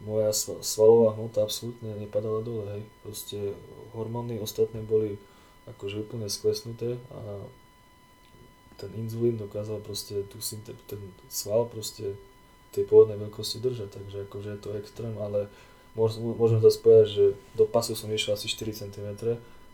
moja 0.00 0.32
svalová 0.64 1.12
hmota 1.12 1.44
absolútne 1.44 1.92
nepadala 2.00 2.40
dole, 2.40 2.64
hej, 2.72 2.82
proste 3.04 3.36
hormóny 3.92 4.40
ostatné 4.40 4.80
boli 4.80 5.20
akože 5.68 6.08
úplne 6.08 6.32
sklesnuté 6.32 6.96
a 7.12 7.44
ten 8.80 8.92
inzulín 8.96 9.36
dokázal 9.40 9.80
proste 9.80 10.24
tu 10.28 10.40
ten 10.88 11.00
sval 11.28 11.68
proste 11.68 12.16
tej 12.72 12.84
pôvodnej 12.88 13.18
veľkosti 13.18 13.58
držať, 13.62 13.88
takže 13.92 14.16
akože 14.26 14.48
je 14.56 14.60
to 14.60 14.70
extrém, 14.78 15.14
ale 15.18 15.46
môžem 15.96 16.60
zase 16.60 16.78
povedať, 16.80 17.06
že 17.08 17.24
do 17.56 17.64
pasu 17.64 17.96
som 17.96 18.12
išiel 18.12 18.36
asi 18.36 18.48
4 18.48 18.86
cm, 18.86 19.08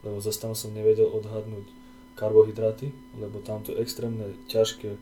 lebo 0.02 0.18
zase 0.22 0.38
tam 0.38 0.54
som 0.54 0.70
nevedel 0.70 1.10
odhadnúť 1.10 1.66
karbohydráty, 2.14 2.92
lebo 3.18 3.40
tam 3.40 3.64
to 3.64 3.72
je 3.72 3.80
extrémne 3.82 4.36
ťažké, 4.46 4.94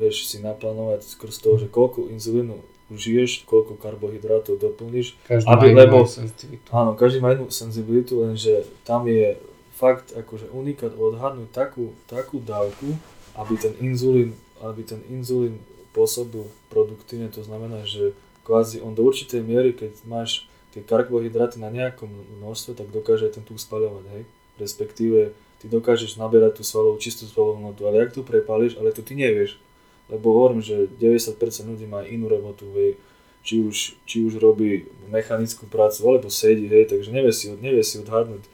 vieš 0.00 0.26
si 0.26 0.40
naplánovať 0.40 1.04
skrz 1.04 1.38
toho, 1.42 1.56
že 1.60 1.68
koľko 1.68 2.08
inzulínu 2.10 2.58
užiješ, 2.90 3.46
koľko 3.46 3.78
karbohydrátov 3.78 4.58
doplníš. 4.58 5.14
Každý 5.22 5.46
aby, 5.46 5.66
má 5.70 5.86
lebo, 5.86 5.96
senzibilitu. 6.10 6.66
Áno, 6.74 6.90
každý 6.98 7.18
má 7.22 7.30
jednu 7.30 7.46
senzibilitu, 7.54 8.12
lenže 8.26 8.66
tam 8.82 9.06
je 9.06 9.38
fakt 9.78 10.10
akože 10.12 10.50
unikát 10.50 10.92
odhadnúť 10.98 11.48
takú, 11.54 11.94
takú 12.10 12.42
dávku, 12.42 12.98
aby 13.38 13.54
ten 13.54 13.78
inzulín, 13.78 14.34
aby 14.58 14.82
ten 14.82 15.00
inzulín 15.06 15.62
pôsobil 15.90 16.46
produktívne, 16.70 17.28
to 17.30 17.42
znamená, 17.42 17.82
že 17.84 18.14
kvázi 18.46 18.82
on 18.82 18.94
do 18.94 19.06
určitej 19.06 19.42
miery, 19.42 19.74
keď 19.74 20.00
máš 20.06 20.46
tie 20.70 20.82
karbohydráty 20.82 21.58
na 21.58 21.70
nejakom 21.70 22.10
množstve, 22.40 22.78
tak 22.78 22.94
dokáže 22.94 23.30
ten 23.30 23.42
tuk 23.42 23.58
spaľovať, 23.58 24.04
hej. 24.14 24.22
Respektíve 24.58 25.34
ty 25.58 25.66
dokážeš 25.66 26.14
naberať 26.14 26.58
tú 26.58 26.62
svalovú, 26.62 26.96
čistú 27.02 27.26
svalovú 27.26 27.58
hmotu, 27.58 27.90
ale 27.90 28.06
jak 28.06 28.14
tu 28.14 28.22
prepáliš, 28.22 28.78
ale 28.78 28.94
to 28.94 29.02
ty 29.02 29.18
nevieš. 29.18 29.58
Lebo 30.06 30.34
hovorím, 30.34 30.62
že 30.62 30.90
90% 30.98 31.38
ľudí 31.66 31.86
má 31.90 32.06
inú 32.06 32.30
robotu, 32.30 32.70
hej. 32.78 32.94
Či 33.40 33.64
už, 33.64 33.76
či 34.04 34.16
už 34.20 34.36
robí 34.36 34.84
mechanickú 35.08 35.64
prácu, 35.66 36.06
alebo 36.06 36.28
sedí, 36.30 36.68
hej, 36.70 36.86
takže 36.86 37.10
nevie 37.10 37.32
si, 37.34 37.50
nevie 37.56 37.82
si 37.82 37.98
odhadnúť, 37.98 38.46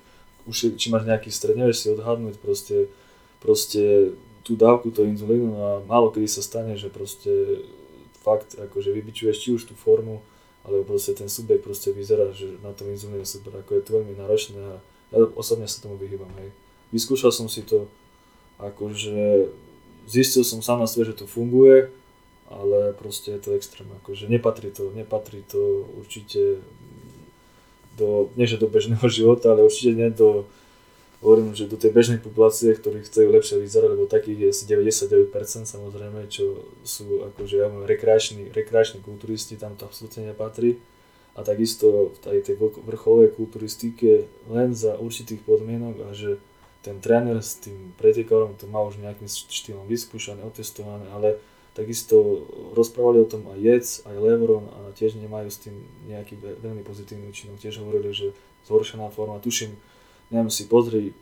už 0.46 0.78
či 0.78 0.86
máš 0.94 1.04
nejaký 1.04 1.28
stred, 1.28 1.58
nevieš 1.58 1.84
si 1.84 1.88
odhadnúť 1.90 2.38
proste, 2.38 2.86
proste 3.42 4.14
tú 4.47 4.55
dávku 4.55 4.94
toho 4.94 5.10
inzulínu 5.10 5.59
a 5.59 5.68
málo 5.82 6.14
kedy 6.14 6.31
sa 6.31 6.39
stane, 6.39 6.78
že 6.78 6.86
proste 6.86 7.66
fakt 8.23 8.55
akože 8.55 8.94
vybičuješ 8.94 9.36
či 9.43 9.48
už 9.51 9.66
tú 9.66 9.74
formu, 9.74 10.23
alebo 10.62 10.94
proste 10.94 11.18
ten 11.18 11.27
subjekt 11.27 11.66
proste 11.66 11.90
vyzerá, 11.90 12.31
že 12.31 12.55
na 12.62 12.70
tom 12.70 12.86
inzulíne 12.86 13.27
super, 13.27 13.59
ako 13.59 13.74
je 13.74 13.82
to 13.82 13.90
veľmi 13.98 14.14
náročné 14.14 14.59
a 14.62 14.74
ja 15.14 15.18
osobne 15.35 15.66
sa 15.66 15.82
tomu 15.82 15.98
vyhýbam, 15.98 16.31
hej. 16.43 16.51
Vyskúšal 16.90 17.35
som 17.35 17.51
si 17.51 17.66
to, 17.66 17.90
akože 18.62 19.51
zistil 20.06 20.47
som 20.47 20.62
sám 20.62 20.82
na 20.82 20.86
svoje, 20.86 21.14
že 21.14 21.23
to 21.23 21.27
funguje, 21.27 21.90
ale 22.47 22.94
proste 22.94 23.35
je 23.35 23.40
to 23.43 23.51
extrém, 23.59 23.86
akože 24.02 24.31
nepatrí 24.31 24.70
to, 24.70 24.94
nepatrí 24.94 25.43
to 25.47 25.90
určite 25.98 26.62
do, 27.98 28.31
nie 28.39 28.47
že 28.47 28.59
do 28.59 28.70
bežného 28.70 29.02
života, 29.18 29.51
ale 29.55 29.66
určite 29.66 29.94
nie 29.94 30.10
do 30.10 30.47
hovorím, 31.20 31.56
že 31.56 31.70
do 31.70 31.80
tej 31.80 31.93
bežnej 31.97 32.20
populácie, 32.20 32.76
ktorí 32.76 33.05
chcú 33.05 33.32
lepšie 33.32 33.56
vyzerať, 33.56 33.88
lebo 33.97 34.05
takých 34.05 34.38
je 34.38 34.48
asi 34.52 34.64
99% 34.68 35.32
samozrejme, 35.64 36.28
čo 36.28 36.68
sú 36.84 37.24
akože 37.32 37.56
ja 37.56 37.68
rekreační, 37.68 38.52
rekreační 38.52 39.01
kulturisti, 39.01 39.56
tam 39.56 39.76
to 39.80 39.88
absolútne 39.88 40.28
nepatrí. 40.28 40.76
A 41.36 41.44
takisto 41.44 42.16
v 42.16 42.18
tej, 42.20 42.38
tej 42.48 42.56
vrcholovej 42.60 43.36
kulturistike 43.36 44.24
len 44.48 44.72
za 44.72 44.97
určitých 44.97 45.44
podmienok 45.44 46.09
a 46.09 46.16
že 46.16 46.40
ten 46.80 46.97
tréner 47.02 47.43
s 47.43 47.60
tým 47.60 47.93
pretekárom 48.01 48.56
to 48.56 48.64
má 48.70 48.80
už 48.86 49.02
nejakým 49.02 49.28
štýlom 49.28 49.84
vyskúšané, 49.90 50.40
otestované, 50.47 51.05
ale 51.12 51.36
takisto 51.76 52.47
rozprávali 52.72 53.20
o 53.20 53.28
tom 53.28 53.44
aj 53.52 53.59
Jec, 53.60 53.86
aj 54.09 54.16
Levron 54.16 54.64
a 54.70 54.94
tiež 54.97 55.20
nemajú 55.20 55.48
s 55.52 55.60
tým 55.60 55.76
nejaký 56.09 56.40
veľmi 56.40 56.80
pozitívny 56.86 57.28
účinok. 57.28 57.60
Tiež 57.60 57.84
hovorili, 57.84 58.16
že 58.16 58.32
zhoršená 58.64 59.12
forma, 59.12 59.43
tuším, 59.44 59.76
neviem 60.31 60.51
si 60.51 60.66
pozri, 60.66 61.15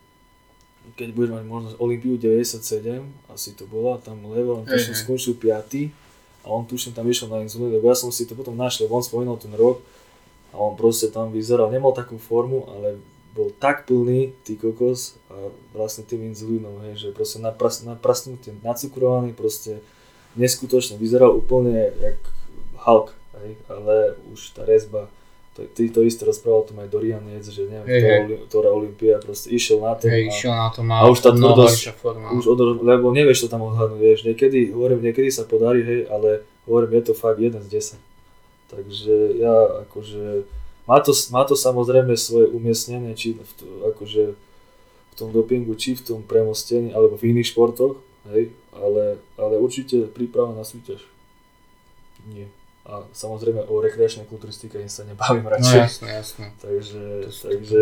keď 0.93 1.09
budeš 1.17 1.31
mať 1.33 1.45
možnosť 1.49 1.75
Olympiu 1.81 2.13
97, 2.21 3.01
asi 3.33 3.49
to 3.57 3.65
bola, 3.65 3.97
tam 3.97 4.21
Levo, 4.29 4.61
on 4.61 4.65
tuším 4.69 4.93
skončil 4.93 5.33
5. 5.33 6.45
a 6.45 6.47
on 6.53 6.69
tuším 6.69 6.93
tam 6.93 7.09
išiel 7.09 7.25
na 7.33 7.41
inzulín, 7.41 7.73
lebo 7.73 7.89
ja 7.89 7.97
som 7.97 8.13
si 8.13 8.29
to 8.29 8.37
potom 8.37 8.53
našiel, 8.53 8.85
on 8.93 9.01
spomínal 9.01 9.41
ten 9.41 9.49
rok 9.57 9.81
a 10.53 10.61
on 10.61 10.77
proste 10.77 11.09
tam 11.09 11.33
vyzeral, 11.33 11.73
nemal 11.73 11.91
takú 11.91 12.21
formu, 12.21 12.69
ale 12.69 13.01
bol 13.35 13.51
tak 13.51 13.83
plný, 13.89 14.31
ty 14.47 14.55
kokos, 14.55 15.19
a 15.27 15.51
vlastne 15.75 16.07
tým 16.07 16.23
inzulínom, 16.31 16.79
hej, 16.87 17.09
že 17.09 17.09
proste 17.11 17.41
napras, 17.43 17.83
naprasnutý, 17.83 18.55
nacukrovaný, 18.63 19.35
proste 19.35 19.83
neskutočne, 20.39 20.95
vyzeral 20.95 21.35
úplne 21.35 21.91
jak 21.99 22.19
Hulk, 22.85 23.11
hej, 23.41 23.59
ale 23.67 24.15
už 24.31 24.55
tá 24.55 24.63
rezba, 24.63 25.11
to, 25.55 25.63
ty 25.71 25.87
to 25.87 26.03
isté 26.03 26.27
rozprával 26.27 26.67
tom 26.67 26.83
aj 26.83 26.91
Dorian 26.91 27.23
Jec, 27.31 27.47
že 27.47 27.63
neviem, 27.63 27.87
hey, 27.87 27.99
ktorá, 28.03 28.15
hey. 28.19 28.37
ktorá 28.51 28.69
Olympia 28.75 29.15
proste 29.23 29.47
išiel 29.55 29.79
na 29.79 29.95
to. 29.95 30.11
Hey, 30.11 30.27
a, 30.27 30.35
išiel 30.35 30.51
na 30.51 30.67
to, 30.67 30.83
má 30.83 30.99
a 30.99 31.07
už 31.07 31.19
tá 31.23 31.31
tvrdosť, 31.31 31.95
už 32.35 32.45
od, 32.51 32.59
lebo 32.83 33.15
nevieš 33.15 33.47
to 33.47 33.55
tam 33.55 33.63
odhadnúť, 33.63 33.99
vieš, 34.03 34.19
niekedy, 34.27 34.75
hovorím, 34.75 34.99
niekedy 35.07 35.31
sa 35.31 35.47
podarí, 35.47 35.87
hej, 35.87 35.99
ale 36.11 36.43
hovorím, 36.67 36.99
je 36.99 37.03
to 37.07 37.13
fakt 37.15 37.39
1 37.39 37.55
z 37.63 37.67
10. 37.71 38.75
Takže 38.75 39.15
ja 39.39 39.55
akože, 39.87 40.43
má 40.91 40.99
to, 40.99 41.15
má 41.31 41.47
to 41.47 41.55
samozrejme 41.55 42.11
svoje 42.19 42.51
umiestnenie, 42.51 43.15
či 43.15 43.39
v 43.39 43.51
akože 43.95 44.35
v 44.35 45.13
tom 45.15 45.31
dopingu, 45.31 45.71
či 45.79 45.95
v 45.95 46.03
tom 46.03 46.19
premostení, 46.19 46.91
alebo 46.91 47.15
v 47.15 47.31
iných 47.31 47.55
športoch, 47.55 47.95
hej, 48.27 48.51
ale, 48.75 49.23
ale 49.39 49.55
určite 49.55 50.11
príprava 50.11 50.51
na 50.51 50.67
súťaž. 50.67 50.99
Nie 52.27 52.51
a 52.85 53.01
samozrejme 53.17 53.65
o 53.65 53.81
rekreačnej 53.81 54.29
kulturistike 54.29 54.77
sa 54.85 55.09
nebavím 55.09 55.49
radšej. 55.49 55.77
No 55.77 55.85
jasné, 55.89 56.07
jasné. 56.21 56.45
takže, 56.65 57.05
takže 57.41 57.81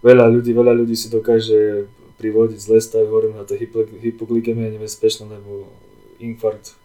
veľa 0.00 0.26
ľudí, 0.32 0.56
veľa 0.56 0.72
ľudí 0.72 0.96
si 0.96 1.12
dokáže 1.12 1.84
privodiť 2.16 2.58
zle 2.60 2.80
stav, 2.80 3.04
hovorím 3.04 3.36
na 3.36 3.44
to 3.44 3.56
hypoglykémia 4.00 4.68
je 4.68 4.76
nebezpečná, 4.80 5.28
lebo 5.28 5.68
infarkt 6.20 6.76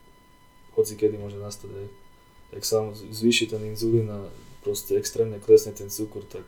hoci 0.76 1.00
kedy 1.00 1.16
môže 1.16 1.40
nastať. 1.40 1.72
Aj. 1.72 1.88
Tak 2.56 2.62
sa 2.68 2.92
zvýši 2.92 3.52
ten 3.52 3.64
inzulín 3.64 4.12
a 4.12 4.28
proste 4.64 5.00
extrémne 5.00 5.40
klesne 5.40 5.72
ten 5.72 5.88
cukor, 5.88 6.28
tak 6.28 6.44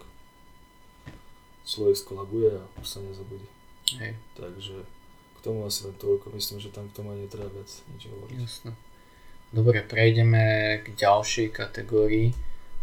človek 1.67 1.99
skolabuje 1.99 2.59
a 2.59 2.63
už 2.79 2.87
sa 2.87 2.99
nezabudí. 3.03 3.47
Hej. 3.95 4.15
Takže 4.35 4.75
k 5.35 5.39
tomu 5.39 5.63
asi 5.63 5.87
len 5.87 5.95
toľko. 5.95 6.31
Myslím, 6.35 6.59
že 6.59 6.71
tam 6.71 6.91
k 6.91 6.95
tomu 6.95 7.15
ani 7.15 7.27
netreba 7.27 7.47
viac 7.51 7.71
nič 7.95 8.11
hovoriť. 8.11 8.37
Jasné. 8.39 8.71
Dobre, 9.47 9.79
prejdeme 9.79 10.43
k 10.83 10.91
ďalšej 10.91 11.55
kategórii. 11.55 12.35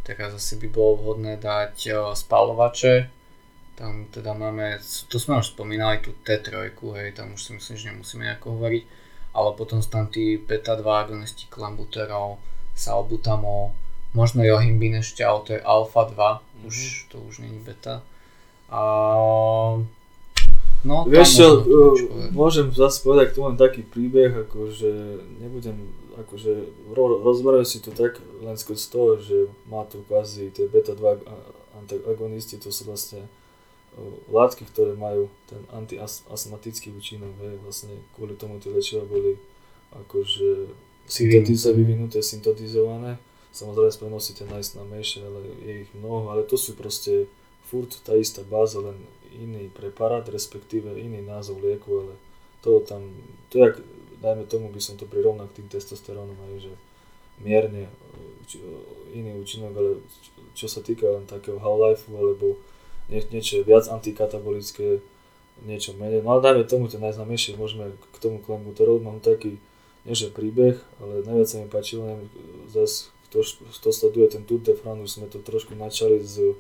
Teraz 0.05 0.33
asi 0.33 0.57
by 0.61 0.69
bolo 0.73 0.93
vhodné 1.01 1.37
dať 1.37 1.93
spalovače. 2.17 3.09
Tam 3.75 4.07
teda 4.09 4.33
máme, 4.33 4.79
tu 5.11 5.17
sme 5.19 5.43
už 5.43 5.53
spomínali 5.53 5.99
tú 6.01 6.15
T3, 6.23 6.73
hej, 6.73 7.09
tam 7.13 7.35
už 7.35 7.41
si 7.43 7.51
myslím, 7.59 7.77
že 7.77 7.89
nemusíme 7.91 8.23
nejako 8.25 8.57
hovoriť. 8.57 8.83
Ale 9.35 9.51
potom 9.59 9.83
sú 9.83 9.91
tam 9.91 10.07
tí 10.07 10.39
beta-2 10.39 10.87
agonisti 10.87 11.51
klambuterol, 11.51 12.39
salbutamol, 12.79 13.75
možno 14.15 14.47
johimbin 14.47 15.03
ešte, 15.03 15.27
ale 15.27 15.39
to 15.43 15.51
je 15.59 15.61
alfa 15.61 16.07
2, 16.07 16.15
mm-hmm. 16.15 16.69
už, 16.71 16.77
to 17.11 17.19
už 17.19 17.43
není 17.43 17.59
beta. 17.61 18.01
A 18.71 18.81
No, 20.85 21.09
Vieš 21.09 21.41
čo, 21.41 21.49
uh, 21.65 21.97
môžem 22.29 22.69
zase 22.69 23.01
povedať 23.01 23.33
tomu 23.33 23.49
len 23.49 23.57
taký 23.57 23.81
príbeh, 23.81 24.45
akože 24.45 24.93
nebudem, 25.41 25.81
akože 26.15 26.53
ro, 26.95 27.21
rozberajú 27.23 27.67
si 27.67 27.79
to 27.83 27.91
tak 27.91 28.23
len 28.41 28.55
skôr 28.55 28.79
z 28.79 28.89
toho, 28.91 29.11
že 29.19 29.51
má 29.67 29.83
tu 29.87 30.03
kvázi 30.07 30.55
tie 30.55 30.71
beta-2 30.71 31.23
antagonisti, 31.75 32.57
to 32.57 32.71
sú 32.71 32.87
vlastne 32.87 33.27
látky, 34.31 34.67
ktoré 34.71 34.99
majú 34.99 35.31
ten 35.47 35.63
antiastmatický 35.71 36.91
účinok, 36.95 37.35
hej, 37.43 37.55
vlastne 37.63 37.95
kvôli 38.19 38.35
tomu 38.35 38.59
tie 38.59 38.75
liečiva 38.75 39.07
boli 39.07 39.39
akože 39.95 40.71
syntetize, 41.07 41.71
vyvinuté, 41.71 42.19
syntetizované. 42.19 43.23
Samozrejme 43.55 43.95
spomenul 43.95 44.19
si 44.19 44.35
tie 44.35 44.51
najznámejšie, 44.51 45.21
ale 45.23 45.39
je 45.63 45.73
ich 45.87 45.91
mnoho, 45.95 46.35
ale 46.35 46.43
to 46.43 46.59
sú 46.59 46.75
proste 46.75 47.31
furt 47.71 48.03
tá 48.03 48.19
istá 48.19 48.43
báza, 48.43 48.83
len 48.83 48.99
iný 49.31 49.71
preparát, 49.71 50.27
respektíve 50.27 50.91
iný 50.99 51.23
názov 51.23 51.63
lieku, 51.63 52.03
ale 52.03 52.15
to 52.67 52.83
tam, 52.83 53.15
to 53.55 53.63
jak, 53.63 53.79
dajme 54.25 54.49
tomu, 54.49 54.73
by 54.73 54.81
som 54.81 54.97
to 54.97 55.05
prirovnal 55.05 55.45
k 55.53 55.61
tým 55.61 55.69
testosterónom, 55.69 56.33
aj, 56.33 56.71
že 56.71 56.73
mierne 57.45 57.93
či, 58.49 58.65
iný 59.13 59.37
účinok, 59.37 59.73
ale 59.77 59.91
čo 60.57 60.65
sa 60.65 60.81
týka 60.81 61.05
len 61.05 61.29
takého 61.29 61.61
half-life, 61.61 62.09
alebo 62.09 62.57
nie, 63.13 63.21
niečo 63.29 63.61
viac 63.61 63.85
antikatabolické, 63.93 65.05
niečo 65.69 65.93
menej. 66.01 66.25
No 66.25 66.39
ale 66.39 66.41
dajme 66.41 66.65
tomu 66.65 66.89
tie 66.89 66.97
najznámejšie, 66.97 67.61
môžeme 67.61 67.93
k 67.93 68.17
tomu 68.25 68.41
klenbuterol, 68.41 69.05
mám 69.05 69.21
taký, 69.21 69.61
nie 70.09 70.17
že 70.17 70.33
príbeh, 70.33 70.81
ale 71.05 71.21
najviac 71.29 71.49
sa 71.53 71.61
mi 71.61 71.69
páčilo, 71.69 72.09
neviem, 72.09 72.33
zase 72.73 73.13
kto, 73.29 73.45
kto 73.77 73.89
sleduje 73.93 74.27
ten 74.33 74.43
Tour 74.49 74.65
de 74.65 74.73
France, 74.73 75.21
sme 75.21 75.29
to 75.29 75.45
trošku 75.45 75.77
načali 75.77 76.25
z 76.25 76.57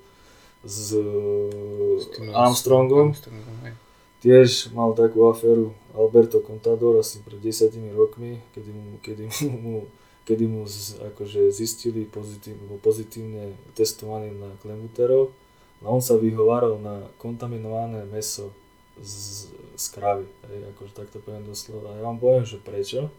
s, 0.64 0.96
s 0.96 2.04
Armstrongom. 2.32 3.12
Armstrongom 3.12 3.76
Tiež 4.24 4.72
mal 4.72 4.96
takú 4.96 5.28
aféru 5.28 5.76
Alberto 5.94 6.42
Contador 6.42 6.98
asi 6.98 7.22
pred 7.22 7.38
10 7.38 7.70
rokmi, 7.94 8.42
kedy 8.50 8.70
mu, 8.74 8.98
kedy 8.98 9.24
mu, 9.62 9.86
kedy 10.26 10.44
mu 10.50 10.66
z, 10.66 10.98
akože 11.14 11.54
zistili 11.54 12.02
pozitív, 12.04 12.58
pozitívne 12.82 13.54
testovaný 13.78 14.34
na 14.34 14.50
klembuterov. 14.58 15.30
No 15.78 15.94
on 15.94 16.02
sa 16.02 16.18
vyhováral 16.18 16.82
na 16.82 17.06
kontaminované 17.22 18.02
meso 18.10 18.50
z, 18.98 19.46
z 19.78 19.84
kravy, 19.94 20.26
hej, 20.50 20.70
akože 20.74 20.92
takto 20.98 21.22
poviem 21.22 21.46
doslova. 21.46 21.94
A 21.94 21.98
ja 21.98 22.02
vám 22.02 22.18
poviem, 22.18 22.42
že 22.42 22.58
prečo, 22.58 23.10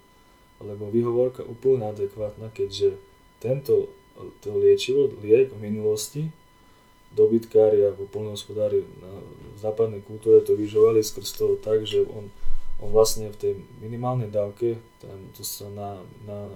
lebo 0.60 0.91
výhovorka 0.91 1.47
úplne 1.47 1.88
adekvátna, 1.91 2.52
keďže 2.52 2.99
tento 3.39 3.91
to 4.39 4.56
liečivo, 4.56 5.11
liek 5.19 5.52
v 5.52 5.60
minulosti 5.60 6.23
dobytkári 7.15 7.80
alebo 7.84 8.07
polnohospodári 8.11 8.84
na 8.99 9.11
západnej 9.60 10.03
kultúre 10.03 10.43
to 10.43 10.56
vyžovali 10.56 10.99
skrz 10.99 11.30
toho 11.35 11.56
tak, 11.60 11.88
že 11.88 12.03
on, 12.03 12.27
on 12.84 12.91
vlastne 12.91 13.31
v 13.31 13.38
tej 13.39 13.53
minimálnej 13.80 14.27
dávke, 14.27 14.76
tam 14.99 15.15
to 15.31 15.43
sa 15.47 15.68
na, 15.72 15.99
na 16.27 16.52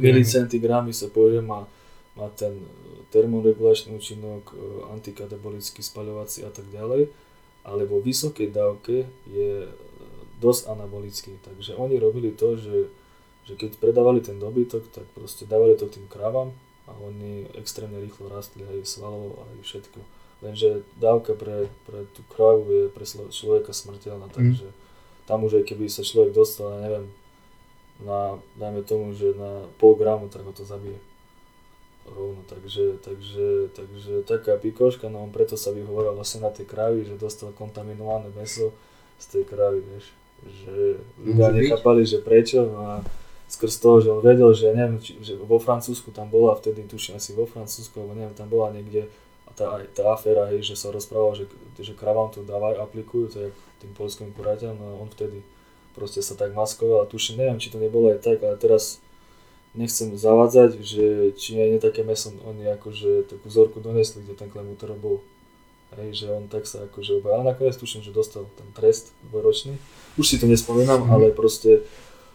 milicentigramy 0.00 0.94
sa 0.94 1.10
povie, 1.10 1.42
má, 1.42 1.66
má 2.14 2.30
ten 2.32 2.64
termoregulačný 3.10 3.94
účinok, 3.94 4.54
e, 4.54 4.56
antikatabolický, 4.94 5.82
spaľovací 5.82 6.46
a 6.46 6.50
tak 6.50 6.66
ďalej, 6.70 7.10
ale 7.66 7.82
vo 7.84 8.00
vysokej 8.00 8.48
dávke 8.54 9.04
je 9.28 9.68
dosť 10.38 10.68
anabolický. 10.70 11.32
Takže 11.40 11.78
oni 11.78 11.96
robili 11.96 12.34
to, 12.34 12.58
že, 12.58 12.90
že 13.48 13.54
keď 13.56 13.80
predávali 13.80 14.20
ten 14.20 14.36
dobytok, 14.36 14.90
tak 14.92 15.06
proste 15.16 15.48
dávali 15.48 15.78
to 15.78 15.88
tým 15.88 16.04
kravám 16.08 16.52
a 16.84 16.92
oni 17.00 17.48
extrémne 17.56 17.96
rýchlo 17.96 18.28
rastli 18.28 18.60
aj 18.64 18.84
svalovo, 18.84 19.40
aj 19.48 19.64
všetko. 19.64 19.98
Lenže 20.44 20.84
dávka 21.00 21.32
pre, 21.32 21.72
pre 21.88 22.04
tú 22.12 22.20
kravu 22.28 22.68
je 22.68 22.84
pre 22.92 23.08
človeka 23.32 23.72
smrteľná, 23.72 24.28
mm. 24.28 24.34
takže 24.36 24.68
tam 25.24 25.48
už 25.48 25.64
aj 25.64 25.64
keby 25.72 25.88
sa 25.88 26.04
človek 26.04 26.36
dostal, 26.36 26.76
ja 26.76 26.78
neviem, 26.84 27.06
na, 28.04 28.36
dajme 28.60 28.84
tomu, 28.84 29.16
že 29.16 29.32
na 29.32 29.64
pol 29.80 29.96
gramu, 29.96 30.28
tak 30.28 30.44
ho 30.44 30.52
to 30.52 30.68
zabije. 30.68 31.00
Rovno, 32.04 32.44
takže, 32.44 33.00
takže, 33.00 33.72
takže 33.72 34.28
taká 34.28 34.60
pikoška, 34.60 35.08
no 35.08 35.24
on 35.24 35.32
preto 35.32 35.56
sa 35.56 35.72
vyhovoril 35.72 36.12
vlastne 36.12 36.44
na 36.44 36.52
tie 36.52 36.68
kravy, 36.68 37.08
že 37.08 37.16
dostal 37.16 37.56
kontaminované 37.56 38.28
meso 38.36 38.76
z 39.16 39.24
tej 39.32 39.44
kravy, 39.48 39.80
vieš, 39.80 40.12
že 40.44 41.00
ľudia 41.24 41.48
nechápali, 41.56 42.04
že 42.04 42.20
prečo, 42.20 42.68
no 42.68 42.76
a 42.84 42.92
skrz 43.48 43.80
toho, 43.80 44.04
že 44.04 44.12
on 44.12 44.20
vedel, 44.20 44.52
že 44.52 44.76
neviem, 44.76 45.00
či, 45.00 45.16
že 45.24 45.40
vo 45.40 45.56
Francúzsku 45.56 46.12
tam 46.12 46.28
bola, 46.28 46.52
vtedy 46.60 46.84
tuším 46.84 47.16
asi 47.16 47.32
vo 47.32 47.48
Francúzsku, 47.48 47.96
alebo 47.96 48.12
neviem, 48.12 48.36
tam 48.36 48.52
bola 48.52 48.68
niekde 48.76 49.08
tá, 49.54 49.80
aj 49.80 49.84
tá 49.94 50.10
aféra, 50.12 50.50
hej, 50.50 50.74
že 50.74 50.74
sa 50.78 50.90
rozprával, 50.90 51.38
že, 51.38 51.44
že 51.78 51.94
kravám 51.94 52.30
to 52.30 52.42
dávajú, 52.42 52.78
aplikujú, 52.82 53.24
to 53.30 53.38
je 53.46 53.50
tým 53.82 53.92
polským 53.94 54.30
kuraťam, 54.34 54.74
no 54.76 54.84
a 54.94 55.00
on 55.00 55.08
vtedy 55.10 55.42
proste 55.94 56.20
sa 56.20 56.34
tak 56.34 56.52
maskoval 56.52 57.06
a 57.06 57.10
tuším, 57.10 57.42
neviem, 57.42 57.62
či 57.62 57.70
to 57.70 57.78
nebolo 57.78 58.10
aj 58.10 58.20
tak, 58.22 58.42
ale 58.42 58.58
teraz 58.58 58.98
nechcem 59.74 60.14
zavádzať, 60.14 60.70
že 60.82 61.34
či 61.34 61.58
nie 61.58 61.82
také 61.82 62.06
meso, 62.06 62.30
oni 62.46 62.66
akože 62.78 63.30
takú 63.30 63.46
vzorku 63.50 63.78
donesli, 63.82 64.22
kde 64.22 64.34
ten 64.38 64.50
klemuter 64.50 64.94
bol. 64.94 65.22
Hej, 65.94 66.26
že 66.26 66.26
on 66.26 66.50
tak 66.50 66.66
sa 66.66 66.90
akože 66.90 67.22
obal. 67.22 67.38
Ale 67.38 67.54
nakoniec 67.54 67.78
tuším, 67.78 68.02
že 68.02 68.10
dostal 68.10 68.50
ten 68.58 68.66
trest 68.74 69.14
dvoročný. 69.30 69.78
Už 70.18 70.26
si 70.26 70.42
to 70.42 70.50
nespomínam, 70.50 71.06
mm. 71.06 71.10
ale 71.10 71.26
proste 71.30 71.86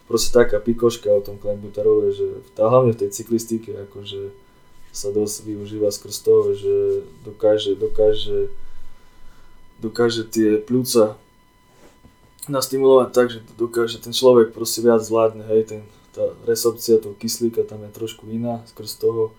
proste 0.10 0.34
taká 0.34 0.58
pikoška 0.58 1.14
o 1.14 1.22
tom 1.22 1.38
klembuterole, 1.38 2.10
že 2.10 2.42
tá, 2.58 2.66
hlavne 2.66 2.98
v 2.98 3.06
tej 3.06 3.10
cyklistike 3.14 3.70
akože 3.86 4.34
sa 4.90 5.14
dosť 5.14 5.46
využíva 5.46 5.94
skrz 5.94 6.16
toho, 6.26 6.54
že 6.58 7.06
dokáže, 7.22 7.78
dokáže, 7.78 8.50
dokáže 9.78 10.24
tie 10.26 10.58
pľúca 10.58 11.16
nastimulovať 12.50 13.10
tak, 13.14 13.28
že 13.30 13.40
dokáže 13.56 14.02
ten 14.02 14.12
človek 14.12 14.52
proste 14.52 14.82
viac 14.82 15.06
zvládne, 15.06 15.46
hej, 15.46 15.62
ten, 15.70 15.82
tá 16.18 16.34
resorpcia 16.50 16.98
toho 16.98 17.14
kyslíka 17.14 17.62
tam 17.64 17.86
je 17.86 17.94
trošku 17.94 18.26
iná 18.28 18.66
skrz 18.74 18.98
toho 18.98 19.32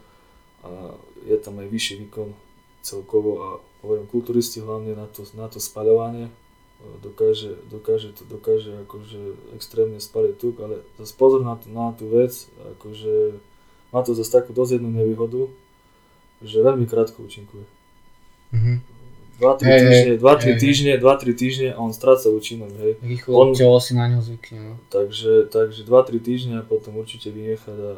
a 0.63 0.95
je 1.27 1.37
tam 1.37 1.59
aj 1.59 1.67
vyšší 1.67 2.07
výkon 2.07 2.31
celkovo 2.81 3.31
a 3.43 3.49
hovorím 3.83 4.07
kulturisti 4.07 4.63
hlavne 4.63 4.95
na 4.95 5.11
to, 5.11 5.27
na 5.35 5.51
to 5.51 5.59
spaľovanie, 5.59 6.31
dokáže, 7.03 7.57
dokáže, 7.69 8.13
to, 8.17 8.25
dokáže 8.25 8.73
akože 8.89 9.21
extrémne 9.57 10.01
spaliť 10.01 10.35
tuk, 10.37 10.57
ale 10.65 10.81
zase 10.97 11.13
pozor 11.17 11.45
na, 11.45 11.57
na 11.69 11.93
tú 11.93 12.09
vec, 12.09 12.33
akože 12.79 13.41
má 13.91 14.01
to 14.07 14.15
zase 14.15 14.31
takú 14.31 14.55
dosť 14.55 14.79
jednu 14.79 14.91
nevýhodu, 14.91 15.51
že 16.41 16.63
veľmi 16.63 16.87
krátko 16.87 17.27
účinkuje. 17.27 17.67
Mm-hmm. 18.55 18.77
2-3 19.41 19.65
hey, 19.65 19.81
týždne, 19.81 20.15
2-3 20.21 20.45
hey, 20.45 20.57
týždne, 20.61 20.93
2-3 21.01 21.33
týždne 21.33 21.69
a 21.73 21.79
on 21.81 21.93
stráca 21.97 22.29
účinok, 22.29 22.71
hej. 22.77 22.93
Rýchlo 23.01 23.33
on, 23.33 23.49
telo 23.57 23.81
si 23.81 23.97
na 23.97 24.05
ňo 24.05 24.21
zvykne, 24.21 24.59
no. 24.61 24.75
Takže, 24.93 25.49
takže 25.49 25.89
2-3 25.89 26.21
týždne 26.21 26.55
a 26.61 26.65
potom 26.67 27.01
určite 27.01 27.33
vynechať 27.33 27.79
a 27.81 27.95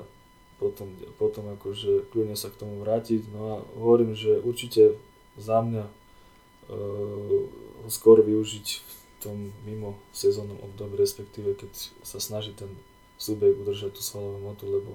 potom, 0.62 0.94
potom 1.18 1.50
akože 1.58 2.06
kľudne 2.14 2.38
sa 2.38 2.46
k 2.46 2.62
tomu 2.62 2.86
vrátiť. 2.86 3.26
No 3.34 3.40
a 3.42 3.54
hovorím, 3.74 4.14
že 4.14 4.38
určite 4.38 4.94
za 5.34 5.58
mňa 5.58 5.84
uh, 5.90 7.42
skôr 7.90 8.22
využiť 8.22 8.66
v 8.78 8.94
tom 9.18 9.50
mimo 9.66 9.98
sezónnom 10.14 10.62
období, 10.62 10.94
respektíve 10.94 11.58
keď 11.58 11.70
sa 12.06 12.22
snaží 12.22 12.54
ten 12.54 12.70
súbeh 13.18 13.54
udržať 13.58 13.98
tú 13.98 14.02
svalovú 14.02 14.38
motu, 14.46 14.70
lebo 14.70 14.94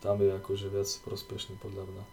tam 0.00 0.20
je 0.20 0.30
akože 0.36 0.66
viac 0.68 0.88
prospešný 1.04 1.56
podľa 1.60 1.84
mňa. 1.88 2.04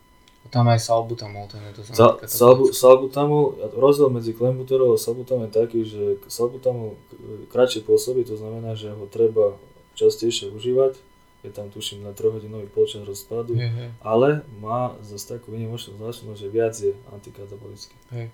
A 0.43 0.47
tam 0.51 0.67
aj 0.67 0.83
salbutamol, 0.83 1.47
ten 1.47 1.63
je 1.71 1.73
to 1.79 1.81
Sa, 1.95 2.19
salbu, 2.27 2.75
salbutamol, 2.75 3.55
rozdiel 3.79 4.11
medzi 4.11 4.35
klembuterol 4.35 4.95
a 4.95 4.99
salbutamol 4.99 5.47
je 5.47 5.53
taký, 5.55 5.79
že 5.87 6.03
salbutamol 6.27 6.99
kratšie 7.47 7.87
pôsobí, 7.87 8.27
to 8.27 8.35
znamená, 8.35 8.75
že 8.75 8.91
ho 8.91 9.07
treba 9.07 9.55
častejšie 9.95 10.51
užívať, 10.51 10.99
je 11.47 11.51
tam 11.51 11.71
tuším 11.71 12.03
na 12.03 12.11
3 12.11 12.39
hodinový 12.39 12.67
polčas 12.67 13.07
rozpadu, 13.07 13.55
je, 13.55 13.71
je. 13.71 13.87
ale 14.03 14.43
má 14.59 14.95
zase 14.99 15.39
takú 15.39 15.55
vynimočnú 15.55 15.95
zvláštnosť, 15.95 16.39
že 16.39 16.47
viac 16.51 16.75
je 16.75 16.91
antikatabolický. 17.15 17.95
Hej. 18.11 18.27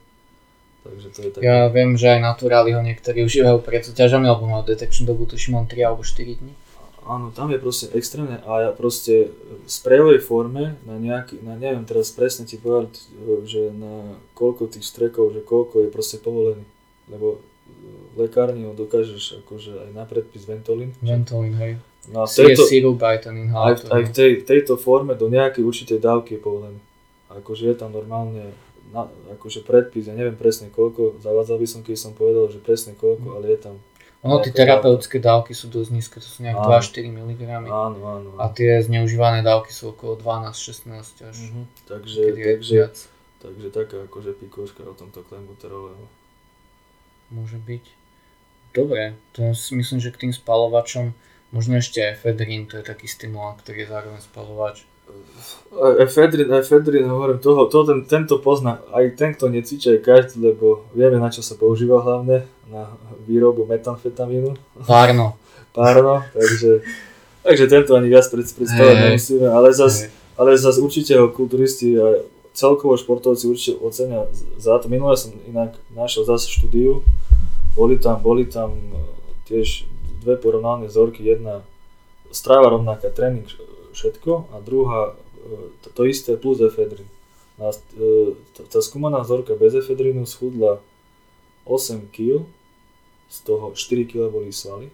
Takže 0.79 1.07
to 1.13 1.19
je 1.21 1.29
také... 1.35 1.43
Ja 1.45 1.67
viem, 1.69 1.93
že 1.93 2.17
aj 2.17 2.21
naturáli 2.25 2.73
ho 2.73 2.81
niektorí 2.81 3.21
užívajú 3.21 3.61
pred 3.61 3.85
súťažami, 3.85 4.25
alebo 4.25 4.49
mal 4.49 4.65
detekčnú 4.65 5.09
dobu, 5.09 5.29
tuším 5.29 5.61
on 5.61 5.67
3 5.69 5.77
alebo 5.85 6.01
4 6.01 6.41
dní. 6.41 6.53
Áno, 7.09 7.33
tam 7.33 7.49
je 7.49 7.57
proste 7.57 7.89
extrémne 7.97 8.37
a 8.45 8.69
ja 8.69 8.71
proste 8.71 9.33
v 9.65 9.69
sprejovej 9.69 10.21
forme 10.21 10.77
na 10.85 11.01
nejaký, 11.01 11.41
na 11.41 11.57
neviem 11.57 11.83
teraz 11.83 12.13
presne 12.13 12.45
ti 12.45 12.61
povedať, 12.61 13.09
že 13.49 13.73
na 13.73 14.21
koľko 14.37 14.69
tých 14.69 14.85
strekov, 14.85 15.33
že 15.33 15.41
koľko 15.41 15.83
je 15.85 15.89
proste 15.89 16.21
povolený. 16.21 16.63
Lebo 17.09 17.41
v 18.13 18.29
lekárni 18.29 18.69
ho 18.69 18.77
dokážeš 18.77 19.41
akože 19.45 19.89
aj 19.89 19.89
na 19.97 20.05
predpis 20.05 20.45
Ventolin. 20.45 20.93
Ventolin, 21.01 21.57
hej. 21.57 21.73
No 22.09 22.25
sirup 22.69 23.01
aj 23.03 23.27
aj, 23.89 24.03
v 24.09 24.11
tej, 24.13 24.31
tejto 24.45 24.79
forme 24.79 25.13
do 25.13 25.27
nejakej 25.29 25.65
určitej 25.65 25.99
dávky 25.99 26.37
je 26.37 26.41
povolený. 26.41 26.79
Akože 27.29 27.69
je 27.69 27.75
tam 27.77 27.93
normálne 27.93 28.53
na, 28.89 29.05
akože 29.37 29.61
predpis, 29.61 30.09
ja 30.09 30.17
neviem 30.17 30.33
presne 30.33 30.73
koľko, 30.73 31.21
zavádzal 31.21 31.61
by 31.61 31.67
som, 31.69 31.81
keď 31.85 31.97
som 31.97 32.11
povedal, 32.17 32.49
že 32.49 32.57
presne 32.57 32.97
koľko, 32.97 33.37
ale 33.37 33.53
je 33.53 33.59
tam. 33.61 33.75
Ono, 34.19 34.43
tie 34.43 34.51
terapeutické 34.51 35.23
dávky 35.23 35.55
sú 35.55 35.71
dosť 35.71 35.89
nízke, 35.95 36.17
to 36.19 36.27
sú 36.27 36.43
nejak 36.43 36.59
Áno. 36.59 36.75
2-4 36.75 37.07
mg. 37.07 37.41
Áno, 37.71 37.99
áno. 38.03 38.29
A 38.35 38.51
tie 38.51 38.83
zneužívané 38.83 39.39
dávky 39.47 39.71
sú 39.71 39.95
okolo 39.95 40.19
12-16 40.19 41.23
až. 41.23 41.37
Mhm. 41.39 41.63
Takže, 41.87 42.21
takže, 42.35 42.75
viac. 42.75 42.95
takže 43.39 43.67
taká 43.71 43.97
akože 44.11 44.35
pikoška 44.35 44.83
o 44.83 44.91
tomto 44.91 45.23
klembuterole. 45.23 45.95
no. 45.95 46.07
Môže 47.31 47.55
byť. 47.63 47.85
Dobre, 48.75 49.15
to 49.31 49.55
myslím, 49.55 50.03
že 50.03 50.11
k 50.11 50.27
tým 50.27 50.33
spalovačom 50.35 51.15
možno 51.55 51.79
ešte 51.79 52.03
efedrín, 52.03 52.67
to 52.69 52.77
je 52.77 52.85
taký 52.85 53.07
stimulant, 53.07 53.57
ktorý 53.57 53.85
je 53.85 53.91
zároveň 53.93 54.21
spalovač. 54.21 54.88
Efedrin, 55.99 56.49
efedrin, 56.53 57.05
hovorím, 57.07 57.37
toho, 57.39 57.65
to 57.69 57.85
ten, 57.85 58.01
tento 58.03 58.41
pozná, 58.41 58.81
aj 58.91 59.15
ten, 59.15 59.37
kto 59.37 59.47
necvičí, 59.53 59.95
aj 59.95 60.01
každý, 60.01 60.51
lebo 60.51 60.83
vieme, 60.97 61.21
na 61.21 61.29
čo 61.29 61.45
sa 61.45 61.53
používa 61.55 62.01
hlavne, 62.01 62.43
na 62.67 62.89
výrobu 63.23 63.69
metamfetamínu, 63.69 64.57
Párno. 64.83 65.37
párno, 65.77 66.25
takže, 66.33 66.81
takže 67.45 67.65
tento 67.69 67.93
ani 67.93 68.09
viac 68.09 68.25
pred- 68.27 68.49
predstavovať 68.49 68.95
Hej. 68.97 69.05
nemusíme, 69.13 69.47
ale 69.47 69.69
zas, 69.69 69.93
Hej. 70.03 70.09
ale 70.35 70.57
zas 70.57 70.75
určite 70.81 71.13
ho 71.15 71.29
kulturisti 71.29 71.95
a 72.01 72.25
celkovo 72.51 72.97
športovci 72.97 73.47
určite 73.47 73.77
ocenia 73.79 74.27
za 74.57 74.75
to. 74.81 74.91
Minule 74.91 75.15
som 75.15 75.31
inak 75.47 75.77
našiel 75.93 76.25
zase 76.27 76.49
štúdiu, 76.49 77.05
boli 77.77 77.95
tam, 77.95 78.19
boli 78.19 78.43
tam 78.49 78.75
e, 78.75 78.99
tiež 79.47 79.87
dve 80.19 80.35
porovnané 80.35 80.91
vzorky, 80.91 81.23
jedna 81.23 81.63
strava 82.33 82.67
rovnaká, 82.73 83.07
tréning 83.13 83.47
všetko 83.99 84.55
a 84.55 84.63
druhá 84.63 85.11
e, 85.11 85.75
to, 85.83 85.87
to 85.91 86.01
isté 86.07 86.39
plus 86.39 86.63
efedrin. 86.63 87.07
A, 87.59 87.75
e, 87.75 88.39
tá, 88.55 88.79
skúmaná 88.79 89.19
vzorka 89.19 89.59
bez 89.59 89.75
efedrinu 89.75 90.23
schudla 90.23 90.79
8 91.67 92.07
kg, 92.07 92.47
z 93.27 93.37
toho 93.43 93.75
4 93.75 94.09
kg 94.09 94.31
boli 94.31 94.55
svaly 94.55 94.87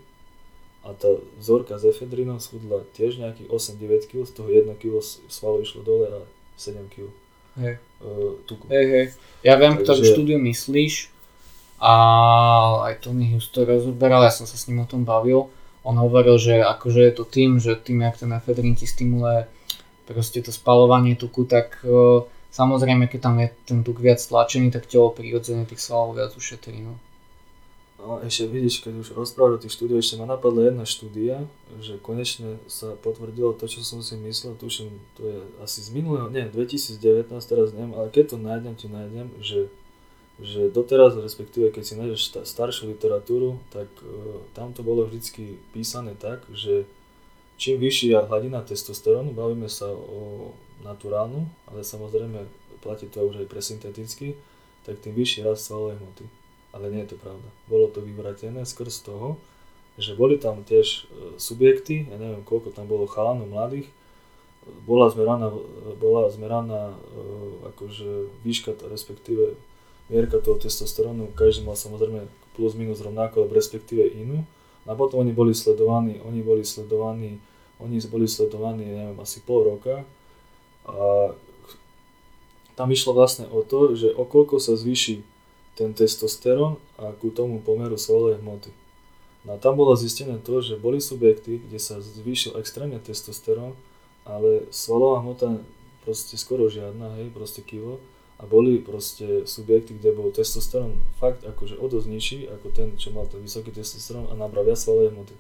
a 0.86 0.94
tá 0.94 1.18
vzorka 1.42 1.78
s 1.78 1.86
efedrinom 1.86 2.38
schudla 2.38 2.86
tiež 2.94 3.18
nejakých 3.22 3.50
8-9 3.50 4.10
kg, 4.10 4.22
z 4.26 4.34
toho 4.34 4.50
1 4.50 4.82
kg 4.82 5.02
svalov 5.30 5.62
išlo 5.62 5.82
dole 5.86 6.10
a 6.10 6.20
7 6.58 6.90
kg 6.90 7.10
e, 7.58 7.78
tuku. 8.50 8.66
Hej, 8.70 8.86
hej. 8.90 9.06
Ja 9.46 9.56
viem, 9.62 9.78
Takže- 9.78 9.86
ktorú 9.86 10.02
štúdiu 10.02 10.38
myslíš 10.42 11.14
a 11.82 11.94
aj 12.88 13.04
Tony 13.04 13.30
Hughes 13.30 13.52
to 13.52 13.62
rozoberal, 13.68 14.24
ja 14.24 14.32
som 14.32 14.48
sa 14.50 14.58
s 14.58 14.66
ním 14.66 14.82
o 14.82 14.88
tom 14.88 15.04
bavil. 15.04 15.52
On 15.86 15.96
hovoril, 16.02 16.42
že 16.42 16.66
akože 16.66 17.02
je 17.06 17.14
to 17.14 17.24
tým, 17.30 17.62
že 17.62 17.78
tým, 17.78 18.02
jak 18.02 18.18
ten 18.18 18.34
efedrín 18.34 18.74
ti 18.74 18.90
stimuluje 18.90 19.46
proste 20.10 20.42
to 20.42 20.50
spalovanie 20.50 21.14
tuku, 21.14 21.46
tak 21.46 21.82
e, 21.86 22.26
samozrejme, 22.54 23.06
keď 23.06 23.20
tam 23.22 23.36
je 23.42 23.48
ten 23.66 23.80
tuk 23.86 24.02
viac 24.02 24.18
stlačený, 24.22 24.74
tak 24.74 24.90
telo 24.90 25.14
prirodzene 25.14 25.66
tých 25.66 25.82
svalov 25.82 26.18
viac 26.18 26.34
ušetrí. 26.34 26.82
No. 26.82 26.98
No 28.06 28.22
ešte 28.22 28.46
vidíš, 28.46 28.86
keď 28.86 29.02
už 29.02 29.18
rozprávali 29.18 29.58
o 29.58 29.64
tých 29.66 29.74
štúdiách, 29.82 29.98
ešte 29.98 30.22
ma 30.22 30.30
napadla 30.30 30.70
jedna 30.70 30.86
štúdia, 30.86 31.42
že 31.82 31.98
konečne 31.98 32.62
sa 32.70 32.94
potvrdilo 32.94 33.58
to, 33.58 33.66
čo 33.66 33.82
som 33.82 34.06
si 34.06 34.14
myslel, 34.22 34.54
tuším, 34.62 34.94
to 35.18 35.26
je 35.26 35.38
asi 35.66 35.82
z 35.82 35.90
minulého, 35.90 36.30
nie, 36.30 36.46
2019, 36.46 37.02
teraz 37.34 37.74
neviem, 37.74 37.98
ale 37.98 38.14
keď 38.14 38.36
to 38.36 38.38
nájdem, 38.38 38.74
ti 38.78 38.88
nájdem, 38.94 39.34
že, 39.42 39.74
že 40.40 40.68
doteraz, 40.68 41.16
respektíve 41.16 41.72
keď 41.72 41.84
si 41.84 41.94
nájdeš 41.96 42.22
sta- 42.28 42.46
staršiu 42.46 42.92
literatúru, 42.92 43.60
tak 43.72 43.88
e, 44.04 44.08
tam 44.52 44.76
to 44.76 44.84
bolo 44.84 45.08
vždycky 45.08 45.60
písané 45.72 46.16
tak, 46.20 46.44
že 46.52 46.84
čím 47.56 47.80
vyššia 47.80 48.28
hladina 48.28 48.60
testosterónu, 48.60 49.32
bavíme 49.32 49.72
sa 49.72 49.88
o 49.88 50.52
naturálnu, 50.84 51.48
ale 51.72 51.88
samozrejme 51.88 52.44
platí 52.84 53.08
to 53.08 53.24
už 53.24 53.44
aj 53.44 53.48
pre 53.48 53.64
syntetický, 53.64 54.36
tak 54.84 55.00
tým 55.00 55.16
vyšší 55.16 55.48
rast 55.48 55.72
svalovej 55.72 56.04
hmoty 56.04 56.26
ale 56.76 56.92
nie 56.92 57.08
je 57.08 57.16
to 57.16 57.18
pravda. 57.24 57.48
Bolo 57.72 57.88
to 57.88 58.04
vyvratené 58.04 58.68
skrz 58.68 59.08
toho, 59.08 59.40
že 59.96 60.12
boli 60.12 60.36
tam 60.36 60.68
tiež 60.68 60.88
e, 60.88 61.40
subjekty, 61.40 62.12
ja 62.12 62.20
neviem 62.20 62.44
koľko 62.44 62.76
tam 62.76 62.92
bolo 62.92 63.08
chalanov 63.08 63.48
mladých, 63.48 63.88
bola 64.84 65.08
zmeraná, 65.08 65.56
bola 65.96 66.28
zmeraná 66.28 66.92
e, 66.92 66.98
akože 67.72 68.44
výška, 68.44 68.76
respektíve 68.92 69.56
mierka 70.10 70.38
toho 70.40 70.62
testosterónu, 70.62 71.34
každý 71.34 71.66
mal 71.66 71.78
samozrejme 71.78 72.30
plus 72.54 72.74
minus 72.78 73.02
rovnako, 73.02 73.46
alebo 73.46 73.58
respektíve 73.58 74.06
inú. 74.06 74.46
A 74.86 74.94
potom 74.94 75.26
oni 75.26 75.34
boli 75.34 75.58
sledovaní, 75.58 76.22
oni 76.22 76.46
boli 76.46 76.62
sledovaní, 76.62 77.42
oni 77.82 77.98
boli 78.06 78.30
sledovaní, 78.30 78.86
neviem, 78.86 79.18
asi 79.18 79.42
pol 79.42 79.66
roka 79.66 80.06
a 80.86 81.34
tam 82.78 82.92
išlo 82.92 83.18
vlastne 83.18 83.50
o 83.50 83.66
to, 83.66 83.98
že 83.98 84.14
o 84.14 84.28
koľko 84.28 84.62
sa 84.62 84.78
zvýši 84.78 85.26
ten 85.74 85.92
testosterón 85.92 86.78
a 87.02 87.12
ku 87.18 87.34
tomu 87.34 87.60
pomeru 87.60 87.98
svalovej 87.98 88.40
hmoty. 88.40 88.72
No 89.44 89.56
a 89.56 89.62
tam 89.62 89.78
bolo 89.78 89.98
zistené 89.98 90.38
to, 90.42 90.62
že 90.62 90.80
boli 90.80 91.02
subjekty, 91.02 91.62
kde 91.62 91.80
sa 91.82 91.98
zvýšil 92.00 92.58
extrémne 92.62 92.98
testosterón, 93.02 93.74
ale 94.26 94.70
svalová 94.70 95.22
hmota 95.22 95.62
proste 96.06 96.38
skoro 96.38 96.70
žiadna, 96.70 97.18
hej, 97.22 97.34
proste 97.34 97.66
kilo. 97.66 97.98
A 98.36 98.44
boli 98.44 98.84
proste 98.84 99.48
subjekty, 99.48 99.96
kde 99.96 100.12
bol 100.12 100.28
testosterón 100.28 101.00
fakt 101.16 101.48
akože 101.48 101.80
o 101.80 101.86
dosť 101.88 102.08
nižší 102.12 102.40
ako 102.52 102.68
ten, 102.76 102.88
čo 103.00 103.16
mal 103.16 103.32
ten 103.32 103.40
vysoký 103.40 103.72
testosterón 103.72 104.28
a 104.28 104.36
nabral 104.36 104.68
viac 104.68 104.76
svalovej 104.76 105.16
hmoty. 105.16 105.36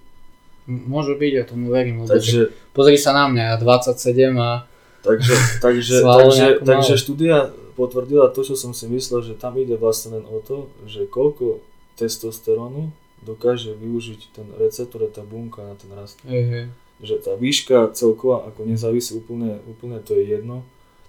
Môže 0.66 1.14
byť, 1.14 1.32
ja 1.36 1.44
tomu 1.46 1.70
verím, 1.70 2.08
Takže, 2.08 2.56
pozri 2.74 2.98
sa 2.98 3.14
na 3.14 3.30
mňa, 3.30 3.44
ja 3.54 3.56
27 3.62 4.34
a 4.40 4.66
takže, 5.06 5.34
takže, 5.66 5.96
takže, 6.02 6.46
takže 6.64 6.94
štúdia 6.98 7.54
potvrdila 7.76 8.32
to, 8.32 8.42
čo 8.42 8.56
som 8.56 8.72
si 8.72 8.88
myslel, 8.88 9.22
že 9.22 9.34
tam 9.36 9.60
ide 9.60 9.76
vlastne 9.76 10.18
len 10.18 10.26
o 10.26 10.40
to, 10.40 10.72
že 10.88 11.06
koľko 11.06 11.60
testosterónu 12.00 12.90
dokáže 13.22 13.76
využiť 13.76 14.20
ten 14.32 14.48
receptor 14.56 15.06
tá 15.12 15.22
bunka 15.22 15.62
na 15.62 15.76
ten 15.76 15.92
rast. 15.92 16.18
hej. 16.24 16.66
Že 17.04 17.16
tá 17.20 17.34
výška 17.36 17.92
celková 17.92 18.48
ako 18.48 18.64
nezávisí 18.64 19.20
úplne, 19.20 19.60
úplne 19.68 20.00
to 20.00 20.16
je 20.16 20.32
jedno. 20.40 20.64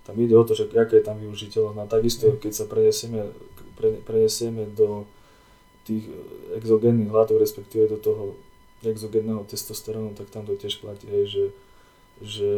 Tam 0.07 0.15
ide 0.17 0.39
o 0.39 0.45
to, 0.47 0.55
že 0.55 0.71
aká 0.71 0.95
je 0.95 1.03
tam 1.03 1.19
využiteľnosť. 1.19 1.75
No 1.75 1.83
a 1.83 1.91
takisto, 1.91 2.31
keď 2.39 2.53
sa 2.55 2.65
prenesieme, 2.65 3.27
pre, 3.75 3.99
prenesieme 4.07 4.71
do 4.71 5.03
tých 5.83 6.07
exogénnych 6.55 7.11
látok, 7.11 7.43
respektíve 7.43 7.91
do 7.91 7.99
toho 7.99 8.39
exogénneho 8.87 9.43
testosterónu, 9.45 10.15
tak 10.15 10.31
tam 10.31 10.47
to 10.47 10.55
tiež 10.55 10.79
platí, 10.79 11.11
hej, 11.11 11.27
že, 11.27 11.45
že 12.23 12.49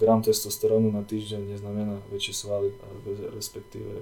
gram 0.00 0.24
testosterónu 0.24 0.88
na 0.88 1.04
týždeň 1.04 1.52
neznamená 1.52 2.00
väčšie 2.08 2.32
svaly, 2.32 2.72
respektíve 3.36 4.00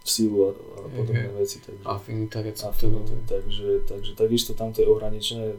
sílu 0.00 0.46
a, 0.46 0.50
a 0.54 0.86
podobné 0.88 1.26
Mhm. 1.28 1.36
veci. 1.36 1.58
Takže, 1.58 1.84
Afinita 1.84 2.38
receptorov. 2.42 3.02
Takže, 3.26 3.84
takže 3.84 4.10
takisto 4.14 4.54
tam 4.54 4.70
to 4.72 4.80
je 4.80 4.88
ohraničené, 4.88 5.58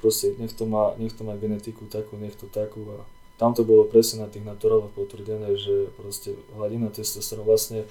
proste 0.00 0.32
nech 0.38 0.54
to 0.54 0.64
má, 0.66 0.94
nech 0.96 1.12
to 1.12 1.26
má 1.26 1.34
genetiku 1.36 1.84
takú, 1.90 2.14
nech 2.16 2.38
to 2.38 2.46
takú 2.46 2.86
a 2.94 3.02
tam 3.38 3.54
to 3.54 3.62
bolo 3.62 3.86
presne 3.86 4.26
na 4.26 4.28
tých 4.28 4.42
naturáloch 4.42 4.90
potvrdené, 4.98 5.54
že 5.54 5.94
proste 5.94 6.34
hladina 6.58 6.90
testosterónu 6.90 7.46
vlastne, 7.46 7.86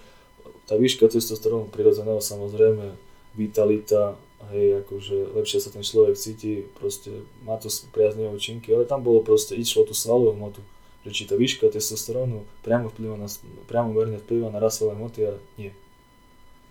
tá 0.67 0.76
výška 0.76 1.08
testosterónu 1.08 1.72
prirodzeného 1.72 2.19
samozrejme, 2.19 3.00
vitalita, 3.40 4.19
hej, 4.51 4.84
akože 4.84 5.34
lepšie 5.40 5.59
sa 5.64 5.72
ten 5.72 5.88
človek 5.88 6.19
cíti, 6.19 6.67
proste 6.76 7.24
má 7.48 7.56
to 7.56 7.72
priaznivé 7.95 8.27
účinky, 8.27 8.76
ale 8.76 8.84
tam 8.84 9.01
bolo 9.01 9.24
proste, 9.24 9.56
išlo 9.56 9.88
tú 9.88 9.95
svalovú 9.95 10.35
hmotu, 10.35 10.61
že 11.08 11.16
či 11.16 11.24
tá 11.24 11.40
výška 11.40 11.72
testosterónu 11.72 12.43
priamo 12.61 12.92
vplyva 12.92 13.16
na, 13.16 13.32
priamo 13.72 13.95
merne 13.95 14.19
vplyva 14.19 14.51
na 14.51 14.59
svalovej 14.59 15.00
hmoty 15.00 15.19
a 15.26 15.34
nie. 15.56 15.72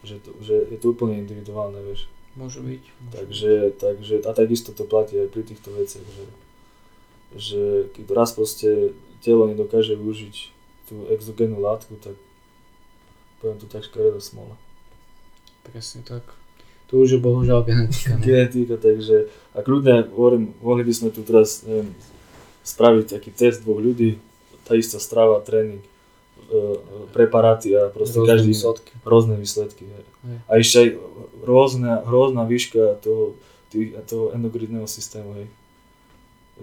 Že, 0.04 0.16
to, 0.20 0.30
že 0.44 0.54
je 0.70 0.78
to 0.78 0.92
úplne 0.92 1.16
individuálne, 1.18 1.80
vieš. 1.80 2.06
Môže 2.36 2.60
byť. 2.60 2.82
môže 2.84 3.16
Takže, 3.16 3.52
takže 3.80 4.14
a 4.28 4.30
takisto 4.36 4.76
to 4.76 4.84
platí 4.84 5.16
aj 5.16 5.32
pri 5.32 5.42
týchto 5.48 5.72
veciach, 5.72 6.04
že, 6.04 6.24
že 7.34 7.90
keď 7.96 8.04
raz 8.14 8.30
proste 8.30 8.94
telo 9.24 9.50
nedokáže 9.50 9.98
využiť 9.98 10.36
tú 10.86 11.10
exogénnu 11.10 11.58
látku, 11.58 11.98
tak 11.98 12.14
poviem 13.42 13.58
to 13.58 13.66
tak 13.66 13.82
škaredo 13.82 14.22
smola. 14.22 14.54
Presne 15.66 16.06
tak. 16.06 16.22
Tu 16.86 16.94
už 17.02 17.18
je 17.18 17.20
bohužiaľ 17.20 17.66
genetika. 17.66 18.14
no. 18.14 18.22
Genetika, 18.22 18.78
takže 18.78 19.26
a 19.50 19.58
kľudne 19.66 20.06
hovorím, 20.14 20.54
mohli 20.62 20.86
by 20.86 20.92
sme 20.94 21.08
tu 21.10 21.26
teraz 21.26 21.66
neviem, 21.66 21.90
spraviť 22.62 23.18
taký 23.18 23.30
test 23.34 23.66
dvoch 23.66 23.82
ľudí, 23.82 24.22
tá 24.62 24.78
istá 24.78 25.02
strava, 25.02 25.42
tréning, 25.42 25.82
e, 25.82 26.58
preparáty 27.10 27.74
a 27.74 27.90
proste 27.90 28.22
Rôzne 28.22 28.30
každý 28.30 28.48
výsledky. 28.54 28.90
rôzne 29.02 29.34
výsledky. 29.34 29.84
Hej. 29.90 30.04
Hej. 30.30 30.38
A 30.46 30.52
ešte 30.62 30.76
aj 30.78 30.88
rôzna, 31.42 31.92
rôzna 32.06 32.42
výška 32.46 33.02
toho, 33.02 33.34
tých, 33.74 33.98
toho 34.06 34.30
endokrinného 34.30 34.86
systému. 34.86 35.34
Hej. 35.42 35.46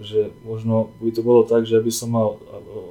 Že 0.00 0.34
možno 0.42 0.90
by 0.98 1.10
to 1.14 1.22
bolo 1.22 1.46
tak, 1.46 1.62
že 1.66 1.78
aby 1.78 1.90
som 1.94 2.10
mal 2.10 2.38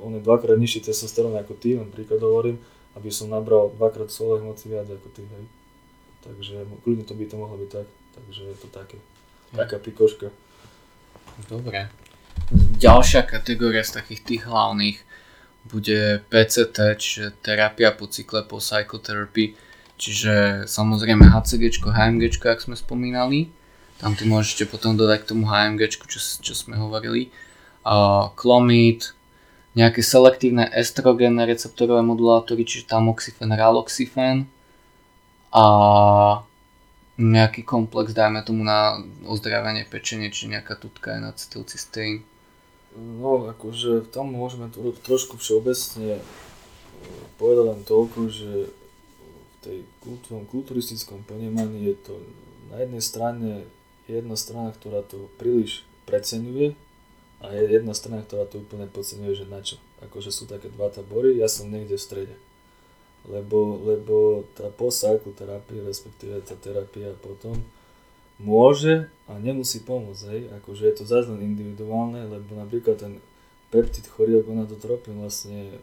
on 0.04 0.16
je 0.16 0.22
dvakrát 0.24 0.56
nižší 0.56 0.88
testosterón 0.88 1.36
ako 1.36 1.56
ty, 1.60 1.76
len 1.76 1.92
príklad 1.92 2.24
hovorím, 2.24 2.60
aby 2.96 3.12
som 3.12 3.28
nabral 3.28 3.72
dvakrát 3.76 4.08
solových 4.08 4.48
moci 4.48 4.66
viac 4.72 4.88
ako 4.88 5.08
ty, 5.12 5.24
hej. 5.28 5.46
Takže 6.24 6.56
kľudne 6.88 7.04
to 7.04 7.16
by 7.18 7.26
to 7.28 7.36
mohlo 7.36 7.60
byť 7.60 7.70
tak, 7.72 7.88
takže 8.16 8.42
je 8.48 8.56
to 8.56 8.68
také, 8.72 8.98
taká 9.52 9.76
pikoška. 9.84 10.32
Dobre. 11.52 11.92
Ďalšia 12.80 13.28
kategória 13.28 13.84
z 13.84 14.00
takých 14.00 14.22
tých 14.24 14.42
hlavných 14.48 14.98
bude 15.68 16.24
PCT, 16.28 16.78
čiže 17.00 17.26
terapia 17.40 17.92
po 17.92 18.08
cykle 18.08 18.44
po 18.48 18.60
psychotherapy, 18.60 19.56
čiže 20.00 20.68
samozrejme 20.68 21.28
HCG, 21.28 21.84
HMG, 21.84 22.40
ak 22.44 22.64
sme 22.64 22.76
spomínali. 22.76 23.52
Tam 24.04 24.20
ty 24.20 24.28
môžete 24.28 24.68
potom 24.68 25.00
dodať 25.00 25.24
k 25.24 25.30
tomu 25.32 25.48
HMG, 25.48 25.96
čo, 25.96 26.20
čo 26.20 26.54
sme 26.54 26.76
hovorili. 26.76 27.32
Uh, 27.88 28.36
Clomid, 28.36 29.16
nejaké 29.80 30.04
selektívne 30.04 30.68
estrogénne 30.76 31.48
receptorové 31.48 32.04
modulátory, 32.04 32.68
čiže 32.68 32.92
tamoxifen, 32.92 33.48
raloxifen 33.56 34.44
a 35.56 35.66
nejaký 37.16 37.64
komplex, 37.64 38.12
dajme 38.12 38.42
tomu 38.44 38.68
na 38.68 39.00
ozdravenie 39.24 39.86
pečenie, 39.86 40.34
či 40.34 40.50
nejaká 40.50 40.76
tutka 40.76 41.14
je 41.14 41.20
na 41.22 41.30
acetylcysteín. 41.32 42.26
No, 42.94 43.50
akože 43.50 44.10
tam 44.14 44.34
môžeme 44.34 44.70
to 44.70 44.94
trošku 45.02 45.42
všeobecne 45.42 46.18
e, 46.18 46.24
povedať 47.42 47.66
len 47.74 47.82
toľko, 47.86 48.20
že 48.30 48.70
v 48.70 49.56
tej 49.66 49.78
kultúrom, 50.02 50.46
kulturistickom 50.46 51.26
ponímaní 51.26 51.90
je 51.90 51.96
to 52.04 52.14
na 52.70 52.82
jednej 52.86 53.02
strane 53.02 53.50
jedna 54.08 54.36
strana, 54.36 54.76
ktorá 54.76 55.04
to 55.04 55.32
príliš 55.40 55.88
preceňuje 56.10 56.76
a 57.44 57.52
je 57.52 57.64
jedna 57.80 57.96
strana, 57.96 58.24
ktorá 58.24 58.48
to 58.48 58.64
úplne 58.64 58.88
podceňuje, 58.92 59.34
že 59.36 59.46
na 59.48 59.60
čo. 59.64 59.80
Akože 60.04 60.32
sú 60.32 60.48
také 60.48 60.68
dva 60.72 60.92
tabory, 60.92 61.40
ja 61.40 61.48
som 61.48 61.72
niekde 61.72 61.96
v 61.96 62.04
strede 62.04 62.36
lebo, 63.30 63.80
lebo 63.88 64.44
tá 64.52 64.68
post-cycle 64.68 65.32
terapia, 65.32 65.80
respektíve 65.88 66.44
tá 66.44 66.60
terapia 66.60 67.16
potom 67.24 67.56
môže 68.36 69.08
a 69.32 69.40
nemusí 69.40 69.80
pomôcť, 69.80 70.24
hej, 70.28 70.42
akože 70.60 70.84
je 70.84 70.96
to 71.00 71.04
zase 71.08 71.32
len 71.32 71.56
individuálne, 71.56 72.28
lebo 72.28 72.60
napríklad 72.60 73.00
ten 73.00 73.24
peptid 73.72 74.12
choriogonadotropin 74.12 75.24
vlastne 75.24 75.72
e, 75.72 75.78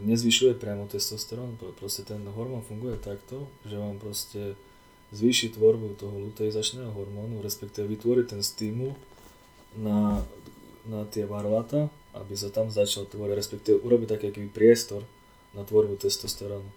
nezvyšuje 0.00 0.56
priamo 0.56 0.88
testosterón, 0.88 1.60
proste 1.76 2.08
ten 2.08 2.24
hormón 2.32 2.64
funguje 2.64 2.96
takto, 2.96 3.44
že 3.68 3.76
vám 3.76 4.00
proste 4.00 4.56
zvýši 5.12 5.56
tvorbu 5.56 5.96
toho 5.96 6.16
luteizačného 6.28 6.92
hormónu, 6.92 7.40
respektíve 7.40 7.88
vytvorí 7.88 8.28
ten 8.28 8.44
stimul 8.44 8.92
na, 9.76 10.20
na 10.84 11.08
tie 11.08 11.24
varlata, 11.24 11.88
aby 12.12 12.34
sa 12.36 12.52
tam 12.52 12.68
začal 12.68 13.08
tvoriť, 13.08 13.34
respektíve 13.36 13.76
urobiť 13.80 14.08
taký 14.16 14.26
aký 14.32 14.48
priestor 14.52 15.04
na 15.56 15.64
tvorbu 15.64 15.96
testosterónu. 15.96 16.68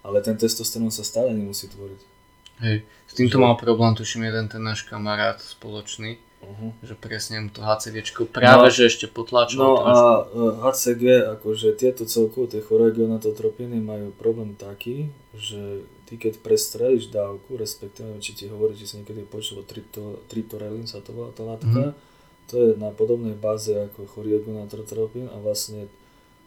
Ale 0.00 0.24
ten 0.24 0.38
testosterón 0.40 0.88
sa 0.88 1.04
stále 1.04 1.34
nemusí 1.36 1.68
tvoriť. 1.68 2.00
Hej, 2.58 2.82
s 3.06 3.12
týmto 3.14 3.38
že... 3.38 3.42
mal 3.44 3.54
problém, 3.54 3.94
tuším, 3.94 4.26
jeden 4.26 4.50
ten 4.50 4.58
náš 4.58 4.82
kamarát 4.82 5.38
spoločný, 5.38 6.18
uh-huh. 6.42 6.74
že 6.82 6.98
presne 6.98 7.46
to 7.54 7.62
HCG 7.62 8.02
práve, 8.34 8.66
no, 8.66 8.74
že 8.74 8.90
ešte 8.90 9.06
potlačil. 9.06 9.62
No 9.62 9.78
trošku. 9.78 9.86
a 9.86 10.72
HCG, 10.72 11.02
e, 11.06 11.18
akože 11.38 11.68
tieto 11.78 12.02
celkovo, 12.02 12.50
tie 12.50 12.58
choriogonatotropiny 12.58 13.78
majú 13.78 14.10
problém 14.18 14.58
taký, 14.58 15.14
že 15.38 15.86
ty 16.08 16.16
keď 16.16 16.40
prestrelíš 16.40 17.12
dávku, 17.12 17.60
respektíve 17.60 18.16
či 18.24 18.32
ti 18.32 18.44
hovorí, 18.48 18.72
či 18.72 18.88
si 18.88 18.96
niekedy 18.96 19.28
počul 19.28 19.60
o 19.60 19.68
triptorelin 20.32 20.88
sa 20.88 21.04
to 21.04 21.12
volá 21.12 21.30
tá 21.36 21.44
látka, 21.44 21.92
uh-huh. 21.92 22.48
to 22.48 22.54
je 22.56 22.70
na 22.80 22.88
podobnej 22.88 23.36
báze 23.36 23.68
ako 23.68 24.08
choriogonatotropín 24.08 25.28
a 25.28 25.36
vlastne 25.36 25.92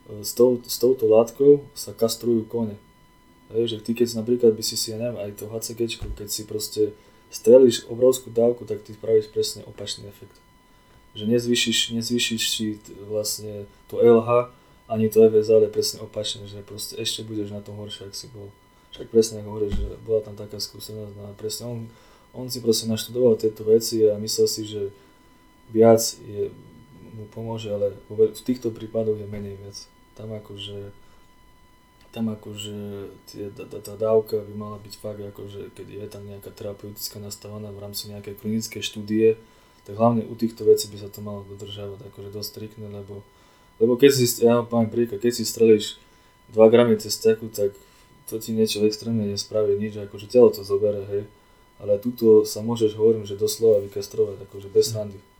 s, 0.10 0.34
tou, 0.34 0.58
s 0.66 0.82
touto 0.82 1.06
látkou 1.06 1.62
sa 1.78 1.94
kastrujú 1.94 2.50
kone. 2.50 2.82
Hej, 3.54 3.78
že 3.78 3.78
ty 3.86 3.94
keď 3.94 4.18
napríklad 4.18 4.58
by 4.58 4.64
si 4.66 4.74
si, 4.74 4.90
ja 4.90 4.98
neviem, 4.98 5.22
aj 5.22 5.38
to 5.38 5.46
HCG, 5.46 6.02
keď 6.18 6.28
si 6.34 6.42
proste 6.50 6.82
strelíš 7.30 7.86
obrovskú 7.86 8.34
dávku, 8.34 8.66
tak 8.66 8.82
ty 8.82 8.98
spravíš 8.98 9.30
presne 9.30 9.62
opačný 9.70 10.10
efekt. 10.10 10.34
Že 11.14 11.38
nezvyšíš, 11.38 11.94
nezvyšíš 11.94 12.44
si 12.50 12.80
vlastne 13.06 13.70
to 13.92 14.02
LH, 14.02 14.50
ani 14.92 15.08
to 15.08 15.24
FS, 15.28 15.48
ale 15.52 15.68
presne 15.72 16.04
opačne, 16.04 16.48
že 16.48 16.64
proste 16.64 17.00
ešte 17.00 17.24
budeš 17.24 17.52
na 17.56 17.64
tom 17.64 17.80
horšie, 17.80 18.10
ak 18.10 18.16
si 18.16 18.28
bol. 18.32 18.52
Však 18.92 19.08
presne 19.08 19.40
ako 19.40 19.50
hovoríš, 19.56 19.74
že 19.76 19.88
bola 20.03 20.20
tam 20.20 20.36
taká 20.36 20.60
skúsenosť, 20.60 21.14
no 21.16 21.32
presne 21.40 21.64
on, 21.68 21.80
on 22.36 22.48
si 22.52 22.60
proste 22.60 22.92
naštudoval 22.92 23.40
tieto 23.40 23.64
veci 23.64 24.03
a 24.08 24.20
myslel 24.20 24.48
si, 24.52 24.68
že 24.68 24.92
viac 25.72 26.03
je, 26.28 26.52
mu 27.16 27.28
pomôže, 27.32 27.72
ale 27.72 27.95
v 28.11 28.42
týchto 28.44 28.72
prípadoch 28.72 29.16
je 29.16 29.28
menej 29.28 29.56
viac 29.60 29.78
tam 30.16 30.36
akože 30.36 30.92
tam 32.11 32.28
akože 32.28 33.08
tie, 33.32 33.48
tá, 33.56 33.64
tá, 33.72 33.95
dávka 33.95 34.44
by 34.44 34.52
mala 34.52 34.78
byť 34.84 34.94
fakt 35.00 35.24
akože, 35.24 35.72
keď 35.72 35.88
je 35.88 36.08
tam 36.11 36.28
nejaká 36.28 36.52
terapeutická 36.52 37.24
nastavená 37.24 37.72
v 37.72 37.80
rámci 37.80 38.11
nejakej 38.11 38.36
klinickej 38.36 38.84
štúdie, 38.84 39.40
tak 39.88 39.95
hlavne 39.95 40.28
u 40.28 40.36
týchto 40.36 40.68
vecí 40.68 40.92
by 40.92 41.00
sa 41.00 41.08
to 41.08 41.24
malo 41.24 41.48
dodržávať 41.48 42.11
akože 42.11 42.30
dosť 42.36 42.50
striktne, 42.52 42.92
lebo, 42.92 43.24
lebo 43.80 43.95
keď 43.95 44.11
si, 44.11 44.28
ja 44.44 44.60
poviem 44.60 44.92
príklad, 44.92 45.24
keď 45.24 45.40
si 45.40 45.48
strelíš 45.48 45.95
2 46.52 46.60
gramy 46.68 47.00
cesteku, 47.00 47.48
tak 47.48 47.72
to 48.32 48.40
ti 48.40 48.56
niečo 48.56 48.88
extrémne 48.88 49.27
nespraví 49.27 49.76
nič, 49.76 50.00
akože 50.00 50.32
telo 50.32 50.48
to 50.48 50.64
zobere, 50.64 51.03
hej, 51.11 51.24
ale 51.84 52.00
tuto 52.00 52.48
sa 52.48 52.64
môžeš, 52.64 52.95
hovorím, 52.95 53.27
že 53.27 53.35
doslova 53.35 53.84
vykastrovať, 53.84 54.48
akože 54.48 54.68
bez 54.72 54.95
randy. 54.95 55.19
Mm 55.19 55.32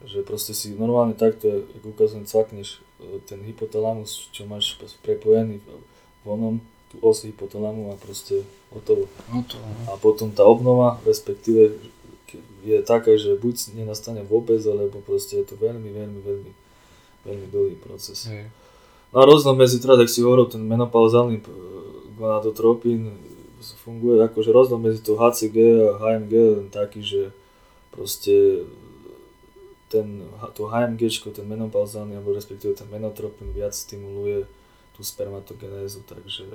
že 0.00 0.24
proste 0.24 0.56
si 0.56 0.72
normálne 0.72 1.12
takto, 1.12 1.68
ako 1.76 1.92
ukazujem, 1.92 2.24
cvakneš 2.24 2.80
e, 3.04 3.20
ten 3.28 3.44
hypotalamus, 3.44 4.32
čo 4.32 4.48
máš 4.48 4.80
prepojený 5.04 5.60
v 6.24 6.26
onom, 6.26 6.56
tú 6.88 6.96
os 7.04 7.20
hypotalamu 7.22 7.92
a 7.92 8.00
proste 8.00 8.40
hotovo. 8.72 9.12
hotovo. 9.28 9.68
A 9.92 10.00
potom 10.00 10.32
tá 10.32 10.42
obnova, 10.48 10.96
respektíve 11.04 11.76
je 12.64 12.76
taká, 12.80 13.12
že 13.20 13.36
buď 13.36 13.76
nenastane 13.76 14.24
vôbec, 14.24 14.60
alebo 14.64 15.04
proste 15.04 15.44
je 15.44 15.52
to 15.52 15.54
veľmi, 15.60 15.92
veľmi, 15.92 16.20
veľmi, 16.24 16.52
veľmi 17.28 17.46
dlhý 17.52 17.76
proces. 17.84 18.24
Hej. 18.24 18.48
No 19.12 19.20
a 19.20 19.28
rozdiel 19.28 19.52
medzi, 19.52 19.84
teda, 19.84 20.00
tak 20.00 20.08
si 20.08 20.24
hovoril, 20.24 20.48
ten 20.48 20.64
menopauzálny 20.64 21.36
e, 21.36 21.44
gonadotropín 22.20 23.16
funguje 23.60 24.20
akože 24.24 24.50
rozdiel 24.52 24.80
medzi 24.80 25.00
to 25.00 25.16
HCG 25.16 25.56
a 25.88 25.92
HMG 26.00 26.32
len 26.32 26.68
taký, 26.68 27.00
že 27.00 27.22
proste 27.92 28.64
ten, 29.90 30.22
to 30.54 30.70
HMG, 30.70 31.10
ten 31.34 31.46
menopauzálny, 31.48 32.14
alebo 32.14 32.32
respektíve 32.32 32.78
ten 32.78 32.86
menotropin 32.88 33.50
viac 33.50 33.74
stimuluje 33.74 34.46
tú 34.94 35.02
spermatogenézu, 35.02 36.06
takže 36.06 36.46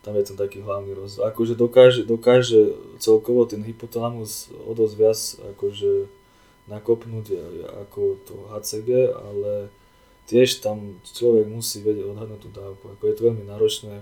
tam 0.00 0.16
je 0.16 0.32
ten 0.32 0.36
taký 0.40 0.64
hlavný 0.64 0.96
rozdiel. 0.96 1.28
Akože 1.28 1.54
dokáže, 1.54 2.08
dokáže 2.08 2.72
celkovo 2.96 3.44
ten 3.44 3.60
hypotalamus 3.60 4.48
o 4.64 4.72
dosť 4.72 4.94
viac 4.96 5.20
akože 5.54 6.08
nakopnúť 6.72 7.26
ako 7.84 8.16
to 8.24 8.34
HCG, 8.48 9.12
ale 9.12 9.68
tiež 10.24 10.64
tam 10.64 10.96
človek 11.04 11.50
musí 11.50 11.84
vedieť 11.84 12.16
odhadnúť 12.16 12.40
tú 12.40 12.48
dávku. 12.48 12.84
Ako 12.96 13.02
je 13.10 13.14
to 13.18 13.26
veľmi 13.28 13.44
náročné, 13.44 14.00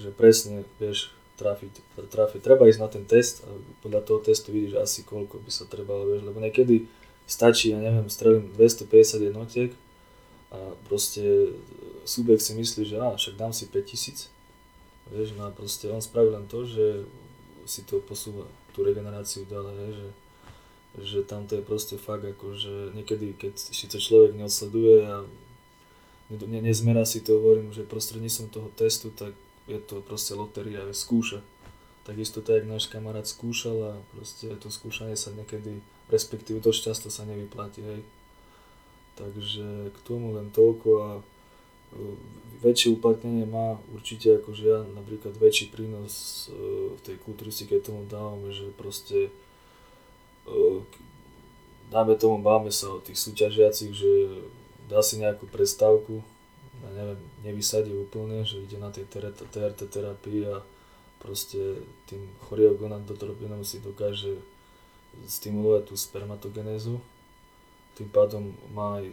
že 0.00 0.10
presne 0.10 0.64
vieš 0.80 1.12
trafiť, 1.40 1.72
trafiť. 2.12 2.40
Treba 2.44 2.68
ísť 2.68 2.80
na 2.80 2.88
ten 2.92 3.04
test 3.08 3.40
a 3.44 3.50
podľa 3.80 4.04
toho 4.04 4.20
testu 4.20 4.52
vidíš 4.52 4.76
asi 4.76 5.00
koľko 5.08 5.40
by 5.40 5.50
sa 5.52 5.64
trebalo, 5.64 6.04
vieš, 6.04 6.28
lebo 6.28 6.36
niekedy 6.36 6.84
stačí, 7.24 7.72
ja 7.72 7.80
neviem, 7.80 8.10
strelím 8.12 8.52
250 8.52 9.30
jednotiek 9.32 9.70
a 10.52 10.76
proste 10.90 11.54
subjekt 12.04 12.44
si 12.44 12.52
myslí, 12.52 12.82
že 12.84 12.96
á, 13.00 13.14
však 13.16 13.38
dám 13.40 13.54
si 13.54 13.70
5000. 13.70 14.28
Vieš, 15.10 15.28
no 15.38 15.46
a 15.46 15.50
proste 15.50 15.88
on 15.88 16.02
spraví 16.02 16.28
len 16.28 16.44
to, 16.50 16.66
že 16.66 17.06
si 17.64 17.86
to 17.86 18.02
posúva, 18.02 18.44
tú 18.74 18.82
regeneráciu 18.82 19.46
ďalej, 19.46 19.74
vieš, 19.78 19.96
že, 19.96 20.10
že 21.06 21.18
tam 21.24 21.46
to 21.46 21.58
je 21.58 21.62
proste 21.62 21.96
fakt 21.96 22.26
ako, 22.26 22.58
že 22.58 22.94
niekedy, 22.94 23.32
keď 23.38 23.54
si 23.56 23.86
to 23.86 24.02
človek 24.02 24.34
neodsleduje 24.34 25.06
a 25.06 25.22
ne, 26.30 26.60
nezmera 26.62 27.06
si 27.06 27.22
to, 27.22 27.38
hovorím, 27.38 27.74
že 27.74 27.86
prostredníctvom 27.86 28.48
toho 28.50 28.68
testu, 28.74 29.10
tak 29.14 29.34
je 29.68 29.78
to 29.82 30.00
proste 30.00 30.32
lotéria, 30.36 30.86
skúša. 30.94 31.42
Takisto 32.06 32.40
tak, 32.40 32.64
náš 32.64 32.88
kamarát 32.88 33.28
skúšal 33.28 33.76
a 33.84 33.92
proste 34.16 34.48
to 34.56 34.72
skúšanie 34.72 35.18
sa 35.18 35.34
niekedy 35.34 35.84
respektíve 36.10 36.58
dosť 36.58 36.80
často 36.90 37.08
sa 37.08 37.22
nevyplatí, 37.24 37.80
hej. 37.80 38.02
Takže 39.14 39.94
k 39.94 39.98
tomu 40.02 40.34
len 40.34 40.50
toľko 40.50 40.88
a 40.98 41.10
e, 41.18 41.22
väčšie 42.66 42.98
uplatnenie 42.98 43.46
má 43.46 43.78
určite 43.94 44.42
akože 44.42 44.62
ja 44.66 44.80
napríklad 44.90 45.38
väčší 45.38 45.70
prínos 45.70 46.46
e, 46.50 46.98
v 46.98 47.00
tej 47.06 47.16
kulturistike 47.22 47.78
tomu 47.78 48.04
dávam, 48.10 48.42
že 48.50 48.66
proste 48.74 49.30
e, 50.48 50.62
dáme 51.94 52.18
tomu, 52.18 52.42
báme 52.42 52.74
sa 52.74 52.90
o 52.90 53.02
tých 53.02 53.20
súťažiacich, 53.20 53.92
že 53.94 54.12
dá 54.90 55.04
si 55.04 55.20
nejakú 55.22 55.46
prestávku, 55.46 56.24
ja 56.84 56.90
neviem, 56.96 57.20
nevysadí 57.44 57.92
úplne, 57.92 58.44
že 58.44 58.60
ide 58.64 58.80
na 58.80 58.88
tej 58.88 59.04
TRT 59.08 59.88
terapii 59.92 60.48
a 60.48 60.64
proste 61.20 61.84
tým 62.08 62.24
choriogonadotropinom 62.48 63.60
si 63.60 63.84
dokáže 63.84 64.40
stimulovať 65.28 65.92
tú 65.92 65.94
spermatogenézu 65.98 66.96
tým 68.00 68.08
pádom 68.08 68.56
má 68.72 68.96
aj 68.96 69.12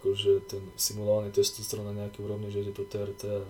akože 0.00 0.32
ten 0.50 0.58
simulovaný 0.74 1.30
testosterón 1.30 1.94
na 1.94 2.02
nejaký 2.02 2.18
úrovni, 2.18 2.50
že 2.50 2.66
ide 2.66 2.74
to 2.74 2.82
TRT 2.82 3.30
a 3.30 3.46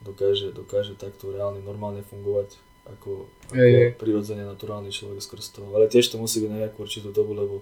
dokáže, 0.00 0.56
dokáže 0.56 0.96
takto 0.96 1.28
reálne 1.28 1.60
normálne 1.60 2.00
fungovať 2.08 2.56
ako, 2.88 3.28
ako 3.52 3.60
Je, 3.60 3.68
je. 3.68 3.86
prirodzene 3.92 4.48
naturálny 4.48 4.88
človek 4.88 5.20
skrz 5.20 5.52
toho. 5.52 5.68
Ale 5.76 5.92
tiež 5.92 6.08
to 6.08 6.16
musí 6.16 6.40
byť 6.40 6.48
na 6.48 6.60
nejakú 6.64 6.80
určitú 6.80 7.12
dobu, 7.12 7.36
lebo 7.36 7.60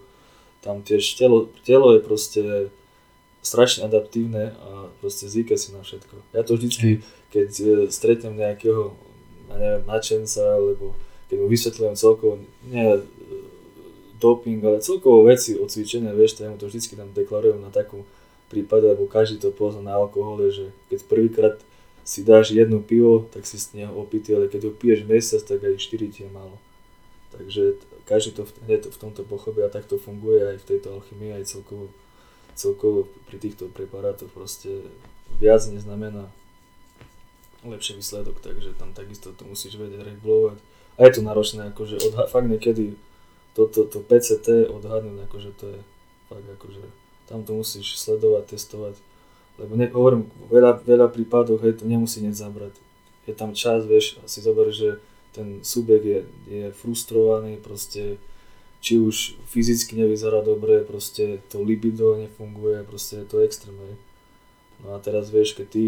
tam 0.62 0.86
tiež 0.86 1.02
telo, 1.18 1.50
telo 1.66 1.98
je 1.98 2.00
proste 2.06 2.70
strašne 3.42 3.86
adaptívne 3.86 4.54
a 4.58 4.90
proste 4.98 5.30
zvyka 5.30 5.54
si 5.54 5.70
na 5.70 5.82
všetko. 5.82 6.14
Ja 6.34 6.42
to 6.42 6.58
vždycky, 6.58 7.06
keď 7.30 7.50
e, 7.58 7.66
stretnem 7.88 8.34
nejakého, 8.34 8.92
ja 9.48 9.56
neviem, 9.56 9.84
načenca, 9.86 10.42
alebo 10.42 10.98
keď 11.30 11.36
mu 11.38 11.46
vysvetľujem 11.46 11.94
celkovo, 11.94 12.32
nie 12.66 12.84
e, 12.84 13.02
doping, 14.18 14.60
ale 14.66 14.82
celkovo 14.82 15.24
veci 15.30 15.54
o 15.54 15.64
cvičenia, 15.70 16.10
vieš, 16.12 16.38
to 16.38 16.44
ja 16.44 16.50
mu 16.50 16.58
to 16.58 16.66
vždycky 16.66 16.98
tam 16.98 17.14
deklarujem 17.14 17.62
na 17.62 17.70
takú 17.70 18.02
prípade, 18.50 18.88
lebo 18.88 19.06
každý 19.06 19.38
to 19.38 19.54
pozná 19.54 19.84
na 19.84 19.94
alkohole, 19.94 20.50
že 20.50 20.72
keď 20.88 20.98
prvýkrát 21.06 21.56
si 22.08 22.24
dáš 22.24 22.56
jedno 22.56 22.80
pivo, 22.80 23.28
tak 23.28 23.44
si 23.44 23.60
z 23.60 23.84
neho 23.84 23.92
opitý, 23.92 24.32
ale 24.32 24.48
keď 24.48 24.68
ho 24.68 24.72
piješ 24.72 25.04
mesiac, 25.04 25.44
tak 25.44 25.60
aj 25.60 25.76
4 25.76 26.08
ti 26.08 26.24
je 26.24 26.30
málo. 26.32 26.56
Takže 27.36 27.76
každý 28.08 28.40
to 28.40 28.42
v, 28.48 28.52
v 28.88 28.98
tomto 28.98 29.20
pochopí 29.28 29.60
a 29.60 29.68
takto 29.68 30.00
funguje 30.00 30.40
aj 30.40 30.64
v 30.64 30.68
tejto 30.74 30.96
alchymii, 30.96 31.36
aj 31.36 31.44
celkovo, 31.44 31.92
celkovo 32.58 33.06
pri 33.30 33.38
týchto 33.38 33.70
preparátoch 33.70 34.34
proste 34.34 34.82
viac 35.38 35.62
neznamená 35.70 36.26
lepší 37.62 37.98
výsledok, 37.98 38.42
takže 38.42 38.74
tam 38.74 38.90
takisto 38.90 39.30
to 39.30 39.46
musíš 39.46 39.78
vedieť 39.78 40.02
regulovať. 40.02 40.58
A 40.98 41.06
je 41.06 41.12
to 41.14 41.22
náročné, 41.22 41.70
akože 41.70 42.02
odha- 42.02 42.26
fakt 42.26 42.50
niekedy 42.50 42.98
toto 43.54 43.86
to, 43.86 43.98
to 43.98 43.98
PCT 44.02 44.66
odhadnúť, 44.70 45.30
akože 45.30 45.50
to 45.54 45.64
je 45.70 45.80
fakt 46.26 46.46
akože 46.46 46.82
tam 47.28 47.44
to 47.44 47.54
musíš 47.54 48.00
sledovať, 48.00 48.56
testovať, 48.56 48.94
lebo 49.60 49.76
ne, 49.76 49.86
hovorím, 49.92 50.32
veľa, 50.48 50.80
veľa 50.80 51.12
prípadov, 51.12 51.60
hej, 51.60 51.76
to 51.76 51.84
nemusí 51.84 52.24
nič 52.24 52.40
zabrať. 52.40 52.72
Je 53.28 53.36
tam 53.36 53.52
čas, 53.52 53.84
vieš, 53.84 54.16
a 54.22 54.30
si 54.30 54.40
zober, 54.40 54.72
že 54.72 54.96
ten 55.36 55.60
subjekt 55.60 56.06
je, 56.08 56.20
je 56.48 56.66
frustrovaný, 56.72 57.60
proste 57.60 58.16
či 58.78 58.98
už 58.98 59.34
fyzicky 59.50 59.98
nevyzerá 59.98 60.40
dobre, 60.40 60.86
proste 60.86 61.42
to 61.50 61.62
libido 61.62 62.14
nefunguje, 62.14 62.86
proste 62.86 63.22
je 63.22 63.26
to 63.26 63.42
extrém, 63.42 63.74
hej. 63.74 63.94
No 64.86 64.94
a 64.94 65.02
teraz 65.02 65.34
vieš, 65.34 65.58
keď 65.58 65.66
ty, 65.66 65.84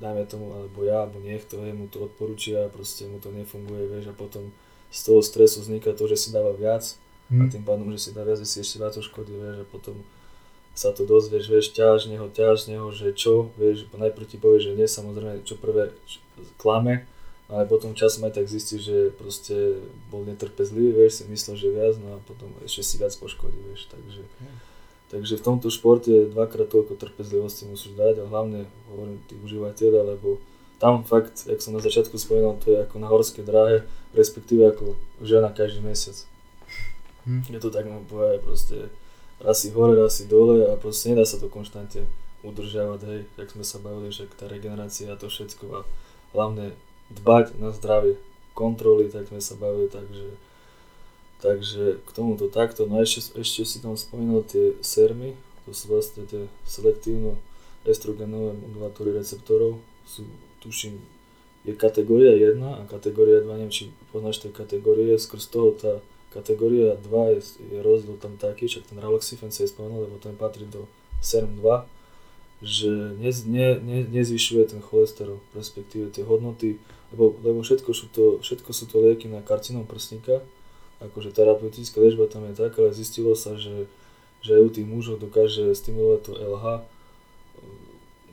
dajme 0.00 0.24
tomu, 0.24 0.56
alebo 0.56 0.80
ja, 0.88 1.04
alebo 1.04 1.20
niekto, 1.20 1.60
hej, 1.60 1.76
mu 1.76 1.84
to 1.92 2.08
odporúčia, 2.08 2.72
proste 2.72 3.04
mu 3.04 3.20
to 3.20 3.28
nefunguje, 3.28 3.92
vieš, 3.92 4.08
a 4.08 4.14
potom 4.16 4.48
z 4.88 5.00
toho 5.04 5.20
stresu 5.20 5.60
vzniká 5.60 5.92
to, 5.92 6.08
že 6.08 6.16
si 6.16 6.28
dáva 6.32 6.56
viac, 6.56 6.96
a 7.28 7.44
Hm. 7.44 7.52
tým 7.52 7.64
pádom, 7.68 7.92
že 7.92 8.08
si 8.08 8.10
dá 8.16 8.24
viac, 8.24 8.40
si 8.40 8.56
ešte 8.56 8.80
viac 8.80 8.96
škody, 8.96 9.36
vieš, 9.36 9.56
a 9.60 9.66
potom 9.68 10.00
sa 10.72 10.96
to 10.96 11.04
dozvieš, 11.04 11.44
vieš, 11.50 11.66
ťaž 11.76 12.08
z 12.08 12.16
neho, 12.16 12.30
ťaž 12.32 12.64
z 12.64 12.66
neho, 12.72 12.88
že 12.88 13.12
čo, 13.12 13.52
vieš, 13.60 13.84
najprv 13.92 14.24
ti 14.24 14.40
povie, 14.40 14.64
že 14.64 14.72
nie, 14.72 14.88
samozrejme, 14.88 15.44
čo 15.44 15.60
prvé 15.60 15.92
klame, 16.56 17.04
ale 17.48 17.64
potom 17.64 17.96
časom 17.96 18.28
aj 18.28 18.36
tak 18.36 18.46
zistí, 18.46 18.76
že 18.76 19.08
proste 19.16 19.80
bol 20.12 20.28
netrpezlivý, 20.28 20.92
vieš, 20.92 21.20
si 21.20 21.22
myslel, 21.32 21.56
že 21.56 21.68
viac, 21.72 21.94
no 21.96 22.16
a 22.16 22.18
potom 22.28 22.52
ešte 22.60 22.84
si 22.84 22.94
viac 23.00 23.16
poškodí, 23.16 23.56
vieš, 23.72 23.88
takže, 23.88 24.22
takže 25.08 25.34
v 25.40 25.44
tomto 25.48 25.72
športe 25.72 26.28
dvakrát 26.28 26.68
toľko 26.68 27.00
trpezlivosti 27.00 27.64
musíš 27.64 27.96
dať 27.96 28.20
a 28.20 28.28
hlavne, 28.28 28.68
hovorím, 28.92 29.24
tí 29.24 29.40
užívateľia, 29.40 30.04
lebo 30.04 30.36
tam 30.76 31.02
fakt, 31.08 31.48
jak 31.48 31.58
som 31.64 31.72
na 31.72 31.80
začiatku 31.80 32.20
spomenul, 32.20 32.60
to 32.60 32.76
je 32.76 32.78
ako 32.84 32.96
na 33.00 33.08
horskej 33.08 33.42
dráhe, 33.48 33.88
respektíve 34.12 34.68
ako 34.68 34.94
žena 35.24 35.48
každý 35.48 35.80
mesiac. 35.80 36.20
Hm. 37.24 37.48
Je 37.48 37.58
to 37.64 37.72
tak, 37.72 37.88
no 37.88 38.04
povedať, 38.04 38.44
proste 38.44 38.76
raz 39.40 39.64
si 39.64 39.72
hore, 39.72 39.96
raz 39.96 40.20
si 40.20 40.28
dole 40.28 40.68
a 40.68 40.76
proste 40.76 41.16
nedá 41.16 41.24
sa 41.24 41.40
to 41.40 41.48
konštantne 41.48 42.04
udržiavať, 42.44 43.00
hej, 43.08 43.20
jak 43.34 43.48
sme 43.50 43.64
sa 43.66 43.82
bavili, 43.82 44.12
že 44.14 44.30
tá 44.36 44.46
regenerácia 44.46 45.10
a 45.10 45.18
to 45.18 45.26
všetko 45.26 45.64
a 45.74 45.80
hlavne 46.36 46.76
dbať 47.12 47.56
na 47.56 47.72
zdravie, 47.72 48.20
kontroly, 48.52 49.08
tak 49.08 49.30
sme 49.30 49.40
sa 49.40 49.54
bavili, 49.54 49.86
takže 49.88 50.36
takže 51.38 52.02
k 52.02 52.10
tomuto 52.10 52.50
takto, 52.50 52.90
no 52.90 52.98
ešte, 52.98 53.38
ešte 53.38 53.62
si 53.62 53.78
tam 53.78 53.94
spomínal 53.94 54.42
tie 54.42 54.74
sermy, 54.82 55.38
to 55.62 55.70
sú 55.70 55.94
vlastne 55.94 56.26
tie 56.26 56.50
selektívno 56.66 57.38
estrogenové 57.86 58.58
modulátory 58.58 59.14
receptorov, 59.14 59.78
sú, 60.02 60.26
tuším, 60.58 60.98
je 61.62 61.78
kategória 61.78 62.34
1 62.34 62.58
a 62.58 62.82
kategória 62.90 63.38
2, 63.38 63.54
neviem, 63.54 63.70
či 63.70 63.94
poznáš 64.10 64.42
tie 64.42 64.50
kategórie, 64.50 65.14
skrz 65.14 65.44
toho 65.46 65.70
tá 65.78 66.02
kategória 66.34 66.98
2 66.98 67.34
je, 67.38 67.40
je 67.70 67.78
rozdiel 67.80 68.18
tam 68.18 68.34
taký, 68.34 68.66
však 68.66 68.90
ten 68.90 68.98
Raloxifen 68.98 69.54
sa 69.54 69.64
je 69.64 69.72
spomenul, 69.72 70.10
lebo 70.10 70.18
ten 70.18 70.34
patrí 70.34 70.66
do 70.66 70.90
SERM 71.22 71.62
2, 71.62 71.86
že 72.66 72.90
ne, 72.90 73.30
ne, 73.46 73.68
ne, 73.78 73.98
nezvyšuje 74.10 74.74
ten 74.74 74.82
cholesterol, 74.82 75.38
respektíve 75.54 76.10
tie 76.10 76.26
hodnoty, 76.26 76.82
lebo, 77.12 77.36
lebo 77.40 77.60
všetko, 77.64 77.90
sú 77.96 78.06
to, 78.12 78.24
všetko 78.44 78.70
sú 78.72 78.84
to 78.88 79.00
lieky 79.00 79.26
na 79.28 79.40
karcinom 79.40 79.88
prsníka, 79.88 80.44
akože 81.00 81.30
terapeutická 81.30 82.02
liečba 82.02 82.26
tam 82.26 82.44
je 82.50 82.58
taká, 82.58 82.84
ale 82.84 82.96
zistilo 82.96 83.32
sa, 83.38 83.54
že, 83.54 83.86
že 84.42 84.58
aj 84.58 84.62
u 84.66 84.70
tých 84.70 84.86
mužov 84.86 85.22
dokáže 85.22 85.72
stimulovať 85.72 86.20
to 86.26 86.32
LH, 86.36 86.64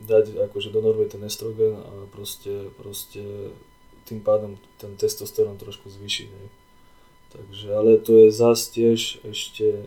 dať 0.06 0.26
akože 0.52 0.70
do 0.70 0.80
normy 0.84 1.08
ten 1.08 1.24
estrogen 1.26 1.82
a 1.82 1.94
proste, 2.12 2.70
proste 2.78 3.54
tým 4.06 4.22
pádom 4.22 4.60
ten 4.78 4.94
testosterón 4.94 5.58
trošku 5.58 5.90
zvýšiť. 5.90 6.30
Hej. 6.30 6.48
Takže, 7.36 7.68
ale 7.76 7.92
to 8.00 8.26
je 8.26 8.30
zás 8.32 8.72
tiež 8.72 9.26
ešte, 9.28 9.84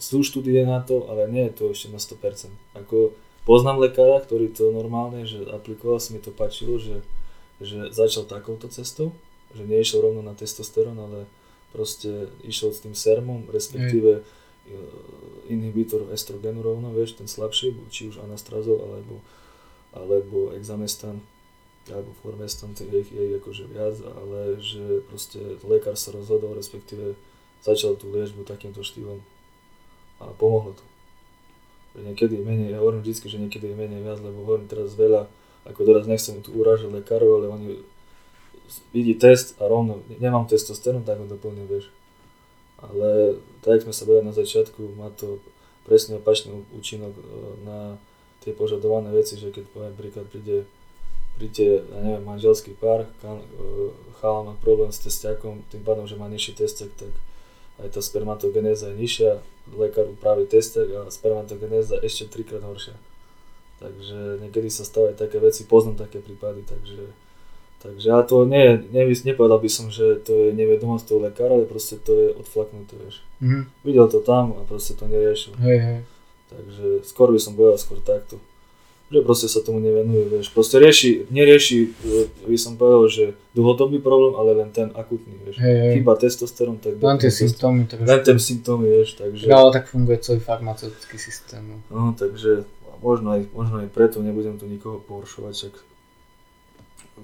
sú 0.00 0.24
štúdie 0.24 0.64
na 0.64 0.80
to, 0.80 1.04
ale 1.12 1.28
nie 1.28 1.44
je 1.50 1.52
to 1.52 1.64
ešte 1.74 1.92
na 1.92 2.00
100%. 2.00 2.48
Ako 2.72 3.12
poznám 3.44 3.84
lekára, 3.84 4.22
ktorý 4.24 4.48
to 4.48 4.72
normálne, 4.72 5.28
že 5.28 5.44
aplikoval, 5.50 6.00
sa 6.00 6.16
mi 6.16 6.24
to 6.24 6.32
páčilo, 6.32 6.80
že, 6.80 7.04
že 7.60 7.92
začal 7.92 8.28
takouto 8.28 8.68
cestou, 8.68 9.16
že 9.56 9.64
neišiel 9.64 10.04
rovno 10.04 10.20
na 10.20 10.36
testosterón, 10.36 10.98
ale 11.00 11.24
proste 11.72 12.28
išiel 12.44 12.72
s 12.72 12.82
tým 12.84 12.94
sermom, 12.96 13.48
respektíve 13.48 14.20
e, 14.20 14.22
inhibitor 15.48 16.08
estrogenu 16.12 16.60
rovno, 16.60 16.92
vieš, 16.92 17.16
ten 17.16 17.28
slabší, 17.28 17.72
či 17.88 18.12
už 18.12 18.20
anastrazol, 18.24 18.80
alebo, 18.80 19.20
alebo 19.96 20.52
examestan, 20.52 21.20
alebo 21.88 22.10
formestan, 22.20 22.74
je 22.74 23.00
ich 23.06 23.10
akože 23.14 23.64
viac, 23.70 23.96
ale 24.02 24.58
že 24.58 25.06
proste 25.06 25.38
lekár 25.62 25.94
sa 25.94 26.10
rozhodol, 26.10 26.58
respektíve 26.58 27.14
začal 27.62 27.94
tú 27.94 28.10
liečbu 28.10 28.42
takýmto 28.42 28.82
štýlom 28.82 29.22
a 30.20 30.32
pomohlo 30.34 30.74
to. 30.74 30.84
Niekedy 31.96 32.40
je 32.40 32.44
menej, 32.44 32.68
ja 32.76 32.84
hovorím 32.84 33.00
vždy, 33.00 33.12
že 33.24 33.40
niekedy 33.40 33.72
je 33.72 33.76
menej 33.76 34.00
viac, 34.04 34.20
lebo 34.20 34.44
hovorím 34.44 34.68
teraz 34.68 34.92
veľa, 34.92 35.30
ako 35.70 35.80
teraz 35.84 36.04
nechcem 36.06 36.38
tu 36.42 36.54
urážať 36.54 36.90
lekárov, 36.90 37.42
ale 37.42 37.46
oni 37.50 37.68
vidí 38.90 39.14
test 39.14 39.58
a 39.62 39.66
rovno, 39.70 40.02
nemám 40.18 40.46
testosterón, 40.46 41.06
tak 41.06 41.22
ho 41.22 41.26
doplním, 41.26 41.66
vieš. 41.70 41.90
Ale 42.82 43.40
tak, 43.64 43.82
sme 43.82 43.94
sa 43.94 44.04
bavili 44.04 44.26
na 44.26 44.34
začiatku, 44.36 44.98
má 44.98 45.08
to 45.14 45.40
presne 45.86 46.18
opačný 46.18 46.66
účinok 46.74 47.14
e, 47.14 47.24
na 47.64 47.78
tie 48.42 48.52
požadované 48.52 49.14
veci, 49.14 49.38
že 49.38 49.54
keď 49.54 49.64
poviem 49.70 49.94
príklad 49.96 50.26
príde 50.28 50.66
príde, 51.36 51.84
ja 51.84 52.00
neviem, 52.00 52.24
manželský 52.24 52.72
pár, 52.80 53.04
e, 53.04 53.08
chala 54.18 54.40
má 54.42 54.54
problém 54.56 54.88
s 54.88 55.04
testiakom, 55.04 55.62
tým 55.68 55.84
pádom, 55.84 56.08
že 56.08 56.16
má 56.16 56.26
nižší 56.32 56.56
testiak, 56.56 56.90
tak 56.96 57.12
aj 57.84 57.92
tá 57.92 58.00
spermatogenéza 58.00 58.88
je 58.92 58.96
nižšia, 58.96 59.30
lekár 59.76 60.08
upraví 60.08 60.48
testiak 60.48 60.88
a 60.96 61.12
spermatogenéza 61.12 62.00
ešte 62.00 62.32
trikrát 62.32 62.64
horšia. 62.64 62.96
Takže 63.76 64.40
niekedy 64.40 64.72
sa 64.72 64.88
stávajú 64.88 65.20
také 65.20 65.36
veci, 65.36 65.68
poznám 65.68 66.08
také 66.08 66.24
prípady, 66.24 66.64
takže, 66.64 67.12
takže 67.84 68.08
ale 68.08 68.24
to 68.24 68.48
nie, 68.48 68.80
nie, 68.88 69.04
nepovedal 69.04 69.60
by 69.60 69.68
som, 69.68 69.92
že 69.92 70.16
to 70.24 70.32
je 70.32 70.48
nevedomosť 70.56 71.04
toho 71.04 71.20
lekára, 71.20 71.52
ale 71.60 71.68
proste 71.68 72.00
to 72.00 72.12
je 72.16 72.28
odflaknuté, 72.40 72.96
vieš. 72.96 73.20
Mhm. 73.44 73.68
Videl 73.84 74.08
to 74.08 74.24
tam 74.24 74.56
a 74.56 74.64
proste 74.64 74.96
to 74.96 75.04
neriešil. 75.04 75.52
Hej, 75.60 75.78
hej. 75.78 76.00
Takže 76.46 77.04
skôr 77.04 77.28
by 77.34 77.40
som 77.42 77.52
povedal 77.52 77.76
skôr 77.76 78.00
takto. 78.00 78.40
Že 79.06 79.22
proste 79.22 79.46
sa 79.46 79.62
tomu 79.62 79.78
nevenuje, 79.78 80.26
vieš. 80.26 80.50
Proste 80.50 80.82
rieši, 80.82 81.30
nerieši, 81.30 81.78
e, 81.86 82.26
by 82.42 82.58
som 82.58 82.74
povedal, 82.74 83.06
že 83.06 83.24
dlhodobý 83.54 84.02
problém, 84.02 84.34
ale 84.34 84.50
len 84.58 84.74
ten 84.74 84.90
akutný, 84.90 85.36
vieš. 85.46 85.62
Hej, 85.62 85.76
hej. 85.78 85.92
Chyba 86.02 86.18
testosterón, 86.18 86.82
tak... 86.82 86.98
Len 86.98 87.18
tie 87.20 87.30
symptómy 87.30 87.86
Len 87.86 88.02
trošku. 88.02 88.26
ten 88.26 88.38
symptómy, 88.42 88.86
vieš, 88.90 89.14
takže... 89.14 89.46
Ale 89.46 89.70
tak 89.70 89.86
funguje 89.86 90.18
celý 90.18 90.40
farmaceutický 90.42 91.22
systém. 91.22 91.62
no. 91.70 91.76
No, 91.86 92.04
takže 92.18 92.66
možno 93.02 93.36
aj, 93.36 93.48
možno 93.52 93.82
aj 93.84 93.88
preto 93.90 94.22
nebudem 94.22 94.56
tu 94.60 94.66
nikoho 94.66 95.00
pohoršovať, 95.02 95.52
však 95.52 95.74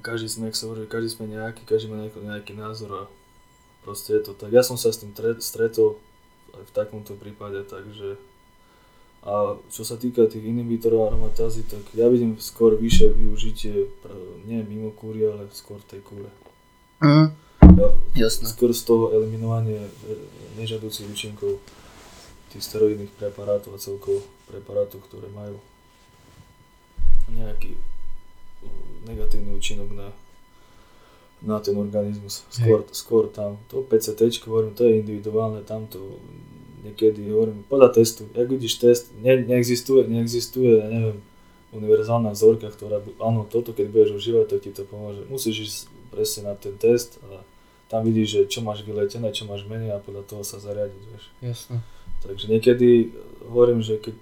každý 0.00 0.28
sme, 0.28 0.48
jak 0.48 0.56
sa 0.56 0.66
hovorí, 0.68 0.88
každý 0.88 1.10
sme 1.12 1.24
nejaký, 1.28 1.62
každý 1.68 1.92
má 1.92 2.00
nejaký, 2.00 2.18
nejaký 2.24 2.52
názor 2.56 2.90
a 2.92 3.02
proste 3.84 4.16
je 4.16 4.22
to 4.24 4.32
tak. 4.32 4.50
Ja 4.52 4.64
som 4.64 4.80
sa 4.80 4.88
s 4.88 5.00
tým 5.00 5.12
tre- 5.12 5.40
stretol 5.42 6.00
aj 6.56 6.64
v 6.68 6.72
takomto 6.72 7.12
prípade, 7.16 7.60
takže 7.64 8.16
a 9.22 9.54
čo 9.70 9.86
sa 9.86 9.94
týka 9.94 10.26
tých 10.26 10.42
inhibitorov 10.42 11.06
aromatázy, 11.06 11.62
tak 11.62 11.86
ja 11.94 12.10
vidím 12.10 12.42
skôr 12.42 12.74
vyššie 12.74 13.14
využitie 13.14 13.86
nie 14.50 14.58
mimo 14.66 14.90
kúry, 14.90 15.22
ale 15.30 15.46
skôr 15.54 15.78
tej 15.86 16.02
kúre. 16.02 16.26
Ja, 17.62 17.88
Jasné. 18.18 18.50
Skôr 18.50 18.74
z 18.74 18.82
toho 18.82 19.14
eliminovanie 19.14 19.78
e, 19.78 19.90
nežiaducich 20.58 21.06
účinkov 21.06 21.62
tých 22.52 22.62
steroidných 22.68 23.12
preparátov 23.16 23.74
a 23.74 23.82
celkovo 23.82 24.20
preparátov, 24.44 25.00
ktoré 25.08 25.32
majú 25.32 25.56
nejaký 27.32 27.74
negatívny 29.08 29.56
účinok 29.56 29.88
na, 29.96 30.08
na 31.42 31.56
ten 31.58 31.74
organizmus. 31.74 32.44
Skôr, 32.52 32.84
skôr 32.92 33.24
tam, 33.32 33.58
to 33.72 33.82
PCT, 33.82 34.44
hovorím, 34.46 34.76
to 34.76 34.84
je 34.84 35.00
individuálne, 35.00 35.64
tam 35.64 35.88
to 35.88 36.20
niekedy 36.84 37.30
hovorím, 37.30 37.64
podľa 37.66 37.94
testu, 37.94 38.26
jak 38.34 38.48
vidíš 38.50 38.74
test, 38.78 39.04
ne, 39.22 39.38
neexistuje, 39.42 40.06
neexistuje, 40.06 40.82
neviem, 40.82 41.18
univerzálna 41.72 42.36
vzorka, 42.36 42.68
ktorá, 42.68 43.00
áno, 43.22 43.48
toto 43.48 43.72
keď 43.72 43.86
budeš 43.88 44.10
užívať, 44.18 44.44
to 44.50 44.56
ti 44.60 44.70
to 44.76 44.84
pomôže. 44.84 45.24
Musíš 45.32 45.56
ísť 45.64 45.78
presne 46.12 46.52
na 46.52 46.54
ten 46.58 46.76
test 46.76 47.16
a 47.32 47.40
tam 47.88 48.04
vidíš, 48.04 48.28
že 48.28 48.40
čo 48.48 48.60
máš 48.60 48.84
vyletené, 48.84 49.32
čo 49.32 49.48
máš 49.48 49.64
menej 49.64 49.96
a 49.96 50.02
podľa 50.02 50.28
toho 50.28 50.42
sa 50.44 50.60
zariadiť, 50.60 51.02
vieš. 51.08 51.24
Jasne. 51.40 51.80
Takže 52.22 52.46
niekedy 52.46 53.10
hovorím, 53.50 53.82
že 53.82 53.98
keď 53.98 54.16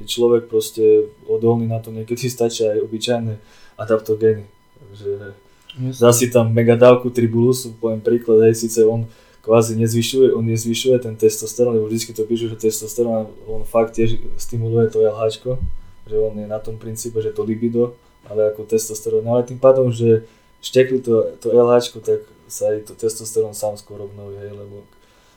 je 0.00 0.04
človek 0.06 0.46
proste 0.46 1.10
odolný 1.26 1.66
na 1.66 1.82
to, 1.82 1.90
niekedy 1.90 2.30
stačia 2.32 2.72
aj 2.76 2.84
obyčajné 2.86 3.34
adaptogény. 3.76 4.44
Takže 4.76 5.10
dá 6.00 6.10
si 6.12 6.32
tam 6.32 6.52
megadávku 6.52 7.10
tribulusu, 7.10 7.76
poviem 7.76 8.00
príklad, 8.00 8.48
hej, 8.48 8.54
síce 8.56 8.80
on 8.86 9.04
kvázi 9.46 9.78
nezvyšuje, 9.78 10.34
on 10.34 10.42
nezvyšuje 10.42 10.96
ten 10.98 11.14
testosterón, 11.14 11.78
lebo 11.78 11.86
vždy 11.86 12.18
to 12.18 12.26
píšu, 12.26 12.50
že 12.50 12.66
testosterón, 12.66 13.30
on 13.46 13.62
fakt 13.62 13.94
tiež 13.94 14.18
stimuluje 14.34 14.90
to 14.90 15.06
LH, 15.06 15.46
že 16.06 16.16
on 16.18 16.34
je 16.34 16.46
na 16.50 16.58
tom 16.58 16.78
princípe, 16.78 17.22
že 17.22 17.30
to 17.30 17.46
libido, 17.46 17.94
ale 18.26 18.50
ako 18.50 18.66
testosterón. 18.66 19.22
No 19.22 19.38
ale 19.38 19.46
tým 19.46 19.62
pádom, 19.62 19.94
že 19.94 20.26
štekli 20.58 20.98
to, 20.98 21.38
to 21.38 21.54
LH, 21.54 21.94
tak 22.02 22.26
sa 22.50 22.74
aj 22.74 22.90
to 22.90 22.92
testosterón 22.98 23.54
sám 23.54 23.78
skôr 23.78 24.02
obnoví, 24.02 24.34
hej, 24.42 24.50
lebo 24.50 24.82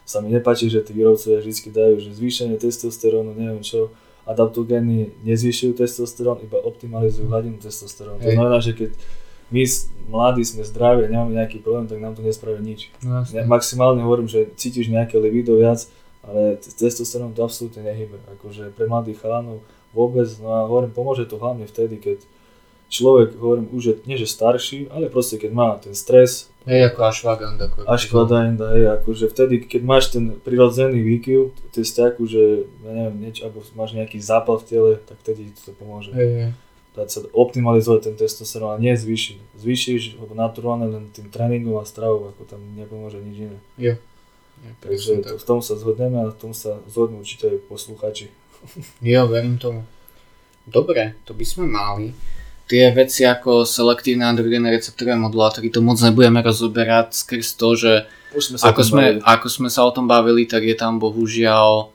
sa 0.10 0.26
mi 0.26 0.34
nepáči, 0.34 0.74
že 0.74 0.82
tí 0.82 0.98
výrobcovia 0.98 1.38
vždy 1.38 1.70
dajú, 1.70 2.02
že 2.02 2.18
zvýšenie 2.18 2.58
testosterónu, 2.58 3.38
neviem 3.38 3.62
čo, 3.62 3.94
adaptogény 4.26 5.22
nezvyšujú 5.22 5.78
testosterón, 5.78 6.42
iba 6.42 6.58
optimalizujú 6.58 7.30
hladinu 7.30 7.62
testosterónu. 7.62 8.18
To 8.26 8.34
znamená, 8.34 8.58
že 8.58 8.74
keď 8.74 8.98
my 9.54 9.62
mladí 10.10 10.46
sme 10.46 10.66
zdraví 10.66 11.06
a 11.06 11.10
nemáme 11.10 11.38
nejaký 11.38 11.62
problém, 11.62 11.86
tak 11.86 12.02
nám 12.02 12.18
to 12.18 12.26
nespraví 12.26 12.58
nič. 12.62 12.90
No, 13.06 13.22
ja, 13.30 13.46
maximálne 13.46 14.02
hovorím, 14.02 14.26
že 14.26 14.50
cítiš 14.58 14.90
nejaké 14.90 15.18
libido 15.22 15.58
viac, 15.58 15.86
ale 16.26 16.58
testosterón 16.58 17.38
to 17.38 17.46
absolútne 17.46 17.86
nehybe. 17.86 18.18
Akože 18.38 18.74
pre 18.74 18.90
mladých 18.90 19.22
chalanov 19.22 19.62
vôbec, 19.94 20.30
no 20.42 20.54
a 20.54 20.66
hovorím, 20.66 20.94
pomôže 20.94 21.26
to 21.30 21.42
hlavne 21.42 21.66
vtedy, 21.66 21.98
keď 21.98 22.22
človek, 22.90 23.38
hovorím, 23.38 23.70
už 23.74 23.84
je, 23.86 23.94
nie 24.10 24.18
že 24.18 24.30
starší, 24.30 24.90
ale 24.90 25.10
proste 25.10 25.38
keď 25.38 25.52
má 25.54 25.78
ten 25.78 25.94
stres. 25.94 26.49
Hej, 26.68 26.92
ako 26.92 27.00
ashwagandha. 27.08 27.66
Ashwagandha, 27.88 28.76
hej, 28.76 28.86
akože 29.00 29.32
vtedy, 29.32 29.64
keď 29.64 29.82
máš 29.84 30.12
ten 30.12 30.36
prirodzený 30.44 31.00
výkyv, 31.00 31.56
je 31.72 31.84
vzťahu, 31.88 32.22
že, 32.28 32.68
ja 32.84 32.92
neviem, 32.92 33.16
niečo, 33.24 33.48
alebo 33.48 33.64
máš 33.80 33.96
nejaký 33.96 34.20
zápal 34.20 34.60
v 34.60 34.68
tele, 34.68 34.92
tak 35.08 35.16
vtedy 35.24 35.56
ti 35.56 35.62
to 35.64 35.72
pomôže. 35.72 36.12
Hej, 36.12 36.30
hej 36.36 36.52
dať 37.00 37.08
sa 37.08 37.20
optimalizovať 37.32 38.12
ten 38.12 38.16
testosterón 38.20 38.76
a 38.76 38.82
nie 38.82 38.92
zvýšiť. 38.92 39.56
Zvýšiš 39.56 40.20
ho 40.20 40.26
naturálne 40.36 40.90
len 40.90 41.04
tým 41.16 41.32
tréningom 41.32 41.80
a 41.80 41.88
stravou, 41.88 42.34
ako 42.34 42.44
tam 42.44 42.62
nepomôže 42.76 43.24
nič 43.24 43.48
iné. 43.48 43.60
Jo. 43.80 43.96
Ja, 44.60 44.72
Takže 44.84 45.24
to, 45.24 45.36
v 45.40 45.46
tom 45.48 45.64
sa 45.64 45.80
zhodneme 45.80 46.20
a 46.20 46.36
v 46.36 46.38
tom 46.38 46.52
sa 46.52 46.84
zhodnú 46.92 47.24
určite 47.24 47.48
aj 47.48 47.58
posluchači. 47.72 48.28
Jo, 49.00 49.32
verím 49.32 49.56
tomu. 49.56 49.88
Dobre, 50.68 51.16
to 51.24 51.32
by 51.32 51.46
sme 51.48 51.72
mali. 51.72 52.12
Tie 52.69 52.93
veci 52.93 53.25
ako 53.25 53.65
selektívne 53.65 54.30
androgénne 54.30 54.69
receptorové 54.69 55.17
modulátory, 55.17 55.73
to 55.73 55.81
moc 55.81 55.98
nebudeme 55.98 56.38
rozoberať 56.45 57.17
skrz 57.17 57.57
to, 57.57 57.73
že 57.73 57.91
sme 58.38 58.61
ako, 58.61 58.81
sme, 58.85 59.03
ako 59.25 59.48
sme 59.49 59.69
sa 59.73 59.81
o 59.81 59.91
tom 59.91 60.06
bavili, 60.06 60.45
tak 60.45 60.61
je 60.61 60.77
tam 60.77 61.01
bohužiaľ 61.01 61.89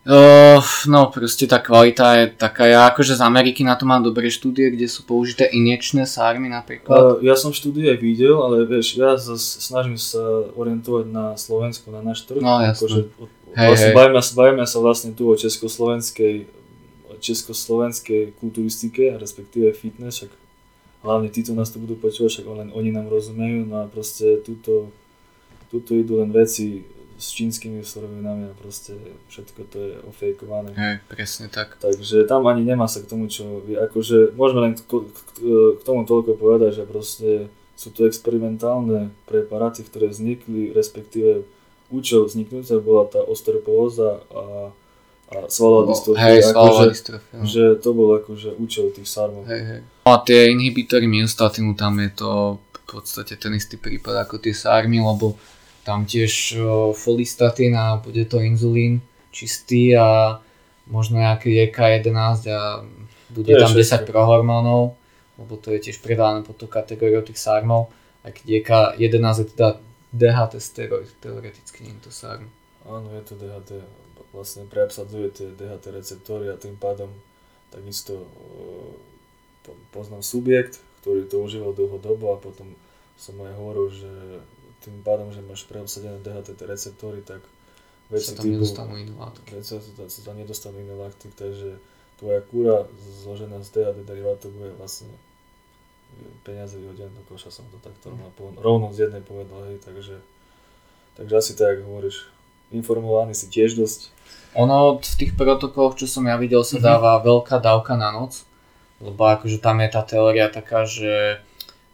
Uh, 0.00 0.64
no 0.88 1.12
proste 1.12 1.44
tá 1.44 1.60
kvalita 1.60 2.16
je 2.16 2.24
taká, 2.32 2.64
ja 2.64 2.88
akože 2.88 3.20
z 3.20 3.22
Ameriky 3.22 3.60
na 3.68 3.76
to 3.76 3.84
mám 3.84 4.00
dobré 4.00 4.32
štúdie, 4.32 4.72
kde 4.72 4.88
sú 4.88 5.04
použité 5.04 5.52
injekčné 5.52 6.08
sármy 6.08 6.48
napríklad. 6.48 6.96
Uh, 6.96 7.14
ja 7.20 7.36
som 7.36 7.52
štúdie 7.52 7.92
videl, 8.00 8.32
ale 8.40 8.64
vieš, 8.64 8.96
ja 8.96 9.20
zase 9.20 9.60
snažím 9.60 10.00
sa 10.00 10.48
orientovať 10.56 11.04
na 11.04 11.36
Slovensku, 11.36 11.92
na 11.92 12.00
náš 12.00 12.24
trh. 12.24 12.40
No 12.40 12.64
jasne. 12.64 12.80
Akože, 12.80 13.00
hej, 13.60 13.68
vlastne 13.76 13.88
hej. 13.92 13.96
Bavíme, 14.00 14.20
bavíme 14.24 14.64
sa 14.64 14.78
vlastne 14.80 15.12
tu 15.12 15.28
o 15.28 15.36
československej, 15.36 16.48
československej 17.20 18.34
kulturistike, 18.40 19.14
respektíve 19.20 19.76
fitness, 19.76 20.24
však 20.24 20.32
hlavne 21.04 21.28
títo 21.28 21.52
nás 21.52 21.72
to 21.72 21.80
budú 21.80 21.96
počúvať, 21.96 22.40
však 22.40 22.46
len 22.48 22.68
oni 22.72 22.90
nám 22.92 23.08
rozumejú, 23.08 23.68
no 23.68 23.84
a 23.84 23.88
proste 23.88 24.40
túto, 24.44 24.92
túto 25.68 25.96
idú 25.96 26.20
len 26.20 26.32
veci 26.32 26.84
s 27.20 27.36
čínskymi 27.36 27.84
surovinami 27.84 28.48
a 28.48 28.56
proste 28.56 28.96
všetko 29.28 29.60
to 29.68 29.76
je 29.76 29.94
ofejkované. 30.08 30.72
Hej, 30.72 31.04
presne 31.04 31.52
tak. 31.52 31.76
Takže 31.76 32.24
tam 32.24 32.48
ani 32.48 32.64
nemá 32.64 32.88
sa 32.88 33.04
k 33.04 33.10
tomu, 33.12 33.28
čo 33.28 33.60
akože 33.68 34.32
môžeme 34.32 34.60
len 34.64 34.72
k, 34.72 34.80
tomu 35.84 36.08
toľko 36.08 36.40
povedať, 36.40 36.80
že 36.80 36.84
proste 36.88 37.30
sú 37.76 37.92
to 37.92 38.08
experimentálne 38.08 39.12
preparáty, 39.28 39.84
ktoré 39.84 40.08
vznikli, 40.08 40.72
respektíve 40.72 41.44
účel 41.92 42.24
vzniknutia 42.24 42.80
bola 42.80 43.04
tá 43.04 43.20
osteopóza 43.20 44.24
a, 44.32 44.72
a 45.30 45.46
svalová 45.46 45.94
dystrofia. 45.94 46.22
Hej, 46.26 46.38
svalová 46.50 46.82
akože, 46.82 46.90
dystrofia. 46.90 47.38
Že 47.46 47.62
to 47.78 47.88
bol 47.94 48.08
akože 48.18 48.50
účel 48.58 48.86
tých 48.90 49.06
sarmov. 49.06 49.46
Hej, 49.46 49.62
hej. 49.62 49.80
No 50.02 50.08
a 50.14 50.18
tie 50.26 50.50
inhibitory 50.50 51.06
myostatinu, 51.06 51.78
tam 51.78 52.02
je 52.02 52.10
to 52.18 52.30
v 52.58 52.98
podstate 52.98 53.38
ten 53.38 53.54
istý 53.54 53.78
prípad 53.78 54.26
ako 54.26 54.42
tie 54.42 54.50
sarmy, 54.50 54.98
lebo 54.98 55.38
tam 55.86 56.02
tiež 56.02 56.58
folistatin 56.98 57.78
a 57.78 58.02
bude 58.02 58.26
to 58.26 58.42
inzulín 58.42 58.98
čistý 59.30 59.94
a 59.94 60.42
možno 60.90 61.22
nejaký 61.22 61.54
JK11 61.54 62.50
a 62.50 62.82
bude 63.30 63.54
tam 63.54 63.70
10 63.70 64.10
prohormónov, 64.10 64.98
lebo 65.38 65.54
to 65.54 65.70
je 65.70 65.78
tiež 65.86 66.02
predávané 66.02 66.42
pod 66.42 66.58
tú 66.58 66.66
kategóriu 66.66 67.22
tých 67.22 67.38
SARMov. 67.38 67.94
A 68.26 68.34
keď 68.34 68.66
JK11 68.98 69.38
je 69.38 69.46
teda 69.54 69.68
DHT 70.10 70.58
steroid, 70.58 71.08
teoreticky 71.22 71.86
nie 71.86 71.94
je 72.02 72.10
to 72.10 72.12
SARM. 72.12 72.50
Áno, 72.82 73.06
je 73.14 73.22
to 73.22 73.38
DHT, 73.38 73.70
vlastne 74.32 74.68
preabsadzuje 74.68 75.26
tie 75.32 75.48
DHT 75.54 75.84
receptory 75.92 76.50
a 76.50 76.60
tým 76.60 76.76
pádom 76.76 77.10
takisto 77.70 78.26
poznám 79.94 80.24
subjekt, 80.24 80.82
ktorý 81.02 81.26
to 81.26 81.40
užíval 81.40 81.72
dlhodobo 81.72 82.34
a 82.34 82.42
potom 82.42 82.74
som 83.20 83.36
aj 83.44 83.52
hovoril, 83.54 83.86
že 83.92 84.10
tým 84.80 85.04
pádom, 85.04 85.28
že 85.28 85.44
máš 85.44 85.68
preobsadené 85.68 86.24
DHT 86.24 86.56
receptory, 86.64 87.20
tak 87.20 87.44
veci 88.08 88.32
sa 88.32 88.40
tam 88.40 88.48
typu, 88.48 88.56
nedostanú 88.56 88.94
iné 88.96 89.12
látky. 89.12 89.48
Veci 89.60 89.76
sa 90.08 90.20
tam 90.24 90.36
nedostanú 90.40 90.76
iné 90.80 90.96
látky, 90.96 91.28
takže 91.36 91.76
tvoja 92.16 92.40
kúra 92.48 92.88
zložená 93.24 93.60
z 93.60 93.68
DHT 93.76 93.98
derivátov 94.08 94.50
bude 94.56 94.72
vlastne 94.80 95.12
peniaze 96.42 96.74
vyhodené 96.80 97.12
do 97.12 97.22
koša, 97.28 97.52
som 97.52 97.68
to 97.70 97.78
takto 97.78 98.10
mm. 98.10 98.60
rovno 98.60 98.90
z 98.90 99.08
jednej 99.08 99.22
povedal, 99.22 99.62
hej, 99.70 99.78
takže, 99.84 100.18
takže 101.14 101.34
asi 101.36 101.52
tak, 101.54 101.80
ako 101.80 101.86
hovoríš, 101.86 102.26
informovaný 102.70 103.34
si 103.34 103.50
tiež 103.50 103.76
dosť. 103.76 104.10
Ono 104.58 104.98
v 104.98 105.14
tých 105.14 105.38
protokoloch, 105.38 105.94
čo 105.94 106.10
som 106.10 106.26
ja 106.26 106.34
videl, 106.34 106.66
sa 106.66 106.78
mhm. 106.78 106.84
dáva 106.84 107.10
mm-hmm. 107.18 107.26
veľká 107.26 107.56
dávka 107.62 107.94
na 107.94 108.10
noc, 108.10 108.42
lebo 108.98 109.22
akože 109.30 109.62
tam 109.62 109.78
je 109.80 109.88
tá 109.90 110.02
teória 110.02 110.46
taká, 110.50 110.84
že 110.84 111.42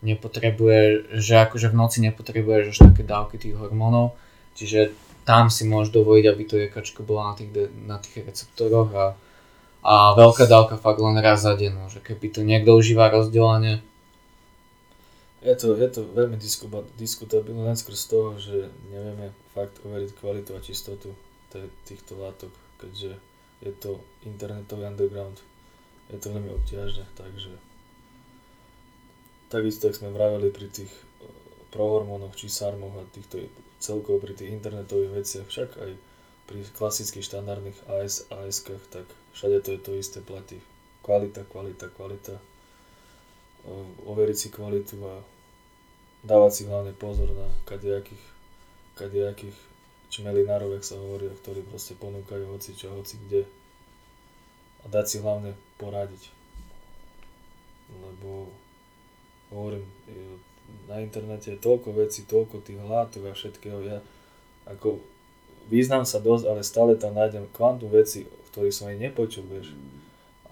nepotrebuje, 0.04 1.12
že 1.18 1.34
akože 1.40 1.72
v 1.72 1.78
noci 1.78 1.98
nepotrebuješ 2.04 2.64
až 2.76 2.78
také 2.92 3.02
dávky 3.02 3.40
tých 3.40 3.56
hormónov, 3.56 4.14
čiže 4.54 4.92
tam 5.26 5.50
si 5.50 5.66
môžeš 5.66 5.90
dovoliť, 5.90 6.24
aby 6.30 6.42
to 6.46 6.54
jekačko 6.60 7.02
bola 7.02 7.32
na 7.32 7.34
tých, 7.34 7.50
na 7.82 7.96
tých 7.98 8.22
receptoroch 8.22 8.90
a, 8.94 9.06
a 9.82 9.94
veľká 10.14 10.46
dávka 10.46 10.78
fakt 10.78 11.02
len 11.02 11.18
raz 11.18 11.42
za 11.42 11.58
deň, 11.58 11.72
no, 11.74 11.84
že 11.90 11.98
keby 11.98 12.30
to 12.30 12.46
niekto 12.46 12.70
užíva 12.78 13.10
rozdelenie. 13.10 13.82
Je 15.44 15.54
to, 15.56 15.76
je 15.76 15.88
to 15.92 16.00
veľmi 16.16 16.40
diskutabilné 16.96 17.62
len 17.62 17.76
skrz 17.76 18.08
toho, 18.08 18.40
že 18.40 18.72
nevieme 18.88 19.36
fakt 19.52 19.84
overiť 19.84 20.16
kvalitu 20.16 20.56
a 20.56 20.64
čistotu 20.64 21.12
týchto 21.88 22.16
látok, 22.20 22.52
keďže 22.80 23.20
je 23.64 23.72
to 23.76 24.00
internetový 24.24 24.88
underground. 24.88 25.40
Je 26.12 26.18
to 26.20 26.32
veľmi 26.32 26.50
obťažné, 26.52 27.04
takže 27.16 27.52
Takisto, 29.46 29.86
ak 29.86 29.94
sme 29.94 30.10
vraveli 30.10 30.50
pri 30.50 30.66
tých 30.66 30.90
e, 30.90 31.02
prohormónoch 31.70 32.34
či 32.34 32.50
sarmoch 32.50 32.98
a 32.98 33.06
týchto 33.14 33.46
celkovo 33.78 34.18
pri 34.18 34.34
tých 34.34 34.50
internetových 34.50 35.12
veciach, 35.22 35.46
však 35.46 35.70
aj 35.78 35.90
pri 36.50 36.60
klasických 36.74 37.22
štandardných 37.22 37.78
AS, 37.86 38.26
AS 38.34 38.66
tak 38.90 39.06
všade 39.38 39.62
to 39.62 39.68
je 39.78 39.80
to 39.82 39.92
isté 39.94 40.18
platí. 40.18 40.58
Kvalita, 41.06 41.46
kvalita, 41.46 41.86
kvalita. 41.94 42.42
Overiť 44.06 44.36
si 44.38 44.48
kvalitu 44.54 44.94
a 45.02 45.18
dávať 46.22 46.52
si 46.54 46.62
hlavne 46.70 46.94
pozor 46.94 47.30
na 47.34 47.50
kadejakých, 47.66 48.24
kadejakých 48.94 49.58
čmelinárov, 50.10 50.78
jak 50.78 50.86
sa 50.86 50.96
hovorí, 51.02 51.26
ktorí 51.42 51.66
proste 51.66 51.98
ponúkajú 51.98 52.46
hoci 52.50 52.78
čo, 52.78 52.94
hoci 52.94 53.18
kde. 53.26 53.42
A 54.82 54.90
dať 54.90 55.06
si 55.06 55.16
hlavne 55.18 55.58
poradiť. 55.82 56.30
Lebo 57.90 58.50
hovorím, 59.50 59.86
na 60.86 61.02
internete 61.02 61.54
je 61.54 61.62
toľko 61.62 61.94
vecí, 61.94 62.26
toľko 62.26 62.62
tých 62.62 62.78
látok 62.82 63.30
a 63.30 63.34
všetkého. 63.34 63.82
Ja 63.82 63.98
ako 64.66 64.98
význam 65.70 66.06
sa 66.06 66.18
dosť, 66.22 66.44
ale 66.50 66.62
stále 66.66 66.98
tam 66.98 67.14
nájdem 67.14 67.50
kvantum 67.54 67.90
veci, 67.90 68.26
ktorých 68.50 68.74
som 68.74 68.90
ani 68.90 69.10
nepočul, 69.10 69.46
vieš. 69.46 69.74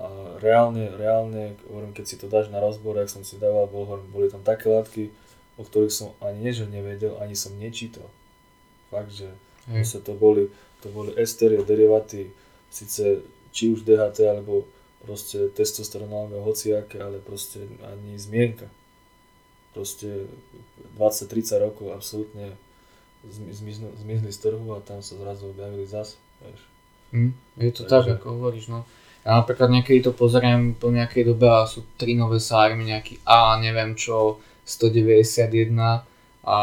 A 0.04 0.36
reálne, 0.36 0.92
reálne, 0.92 1.56
hovorím, 1.64 1.96
keď 1.96 2.04
si 2.04 2.16
to 2.20 2.28
dáš 2.28 2.52
na 2.52 2.60
rozbor, 2.60 3.00
ak 3.00 3.08
som 3.08 3.24
si 3.24 3.40
dával, 3.40 3.64
bol, 3.72 3.88
hovorím, 3.88 4.08
boli 4.12 4.26
tam 4.28 4.44
také 4.44 4.68
látky, 4.68 5.08
o 5.56 5.64
ktorých 5.64 5.94
som 5.94 6.12
ani 6.20 6.44
nie, 6.44 6.52
že 6.52 6.68
nevedel, 6.68 7.16
ani 7.24 7.32
som 7.32 7.56
nečítal. 7.56 8.04
Fakt, 8.92 9.16
že 9.16 9.32
hmm. 9.64 10.04
to 10.04 10.12
boli, 10.12 10.52
to 10.84 10.92
boli 10.92 11.16
esterie, 11.16 11.64
derivaty, 11.64 12.28
síce 12.68 13.24
či 13.48 13.72
už 13.72 13.88
DHT, 13.88 14.28
alebo 14.28 14.68
proste 15.04 15.48
testosteronálne 15.52 16.36
hociaké, 16.44 17.00
ale 17.00 17.20
proste 17.20 17.64
ani 17.80 18.20
zmienka. 18.20 18.68
Proste 19.72 20.28
20-30 21.00 21.64
rokov 21.64 21.86
absolútne 21.96 22.56
zmizli, 23.30 23.88
zmizli 24.00 24.30
z 24.32 24.38
trhu 24.38 24.68
a 24.76 24.84
tam 24.84 25.00
sa 25.00 25.16
zrazu 25.16 25.52
objavili 25.52 25.88
zas. 25.88 26.16
Vieš. 26.44 26.60
Mm, 27.14 27.32
je 27.62 27.70
to 27.72 27.82
Takže... 27.86 27.90
tak, 27.90 28.04
ako 28.20 28.26
hovoríš. 28.36 28.66
No. 28.68 28.84
Ja 29.24 29.40
napríklad 29.40 29.72
niekedy 29.72 30.04
to 30.04 30.12
pozriem 30.12 30.76
po 30.76 30.92
nejakej 30.92 31.32
dobe 31.32 31.48
a 31.48 31.64
sú 31.64 31.80
tri 31.96 32.12
nové 32.12 32.36
sármy, 32.36 32.84
nejaký 32.92 33.24
A, 33.24 33.56
neviem 33.56 33.96
čo, 33.96 34.36
191 34.68 36.04
a 36.44 36.58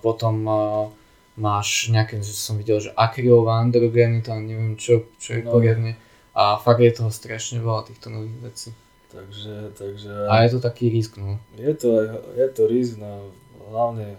potom 0.00 0.34
uh, 0.48 0.88
máš 1.36 1.92
nejaké, 1.92 2.24
že 2.24 2.32
som 2.32 2.56
videl, 2.56 2.80
že 2.80 2.96
akrylové 2.96 3.52
androgény, 3.52 4.24
tam 4.24 4.48
neviem 4.48 4.80
čo, 4.80 5.12
čo 5.20 5.36
je 5.36 5.42
no. 5.44 5.52
poriadne. 5.52 5.92
A 6.32 6.56
fakt 6.56 6.80
je 6.80 6.96
toho 6.96 7.12
strašne 7.12 7.60
veľa 7.60 7.84
týchto 7.84 8.08
nových 8.08 8.38
vecí. 8.48 8.70
Takže, 9.12 9.76
takže... 9.76 10.12
A 10.30 10.48
je 10.48 10.56
to 10.56 10.60
taký 10.62 10.88
risk, 10.88 11.20
no. 11.20 11.36
Je 11.58 11.74
to, 11.76 12.00
je 12.32 12.48
to 12.48 12.62
risk, 12.64 12.96
no 12.96 13.28
hlavne 13.68 14.16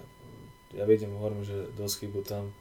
ja 0.78 0.86
vidím, 0.86 1.18
hovorím, 1.18 1.44
že 1.44 1.56
dosť 1.76 2.06
chybu 2.06 2.20
tam 2.24 2.54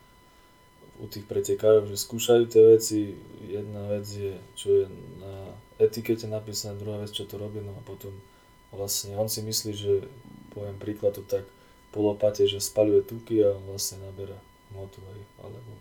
u 1.01 1.09
tých 1.09 1.25
pretekárov, 1.25 1.89
že 1.89 1.97
skúšajú 1.97 2.45
tie 2.47 2.63
veci. 2.77 3.17
Jedna 3.49 3.89
vec 3.89 4.05
je, 4.05 4.37
čo 4.55 4.69
je 4.69 4.85
na 5.19 5.57
etikete 5.81 6.29
napísané, 6.29 6.77
druhá 6.77 7.01
vec, 7.01 7.11
čo 7.11 7.25
to 7.25 7.41
robí, 7.41 7.65
no 7.65 7.73
a 7.73 7.83
potom 7.83 8.13
vlastne 8.71 9.17
on 9.17 9.27
si 9.27 9.41
myslí, 9.41 9.73
že 9.73 10.05
poviem 10.53 10.77
príklad 10.77 11.17
to 11.17 11.25
tak 11.25 11.49
polopate, 11.91 12.45
že 12.47 12.63
spaluje 12.63 13.03
tuky 13.03 13.43
a 13.43 13.57
on 13.57 13.65
vlastne 13.75 13.99
naberá 14.05 14.37
hmotu, 14.71 15.03
hej, 15.03 15.21
alebo, 15.43 15.73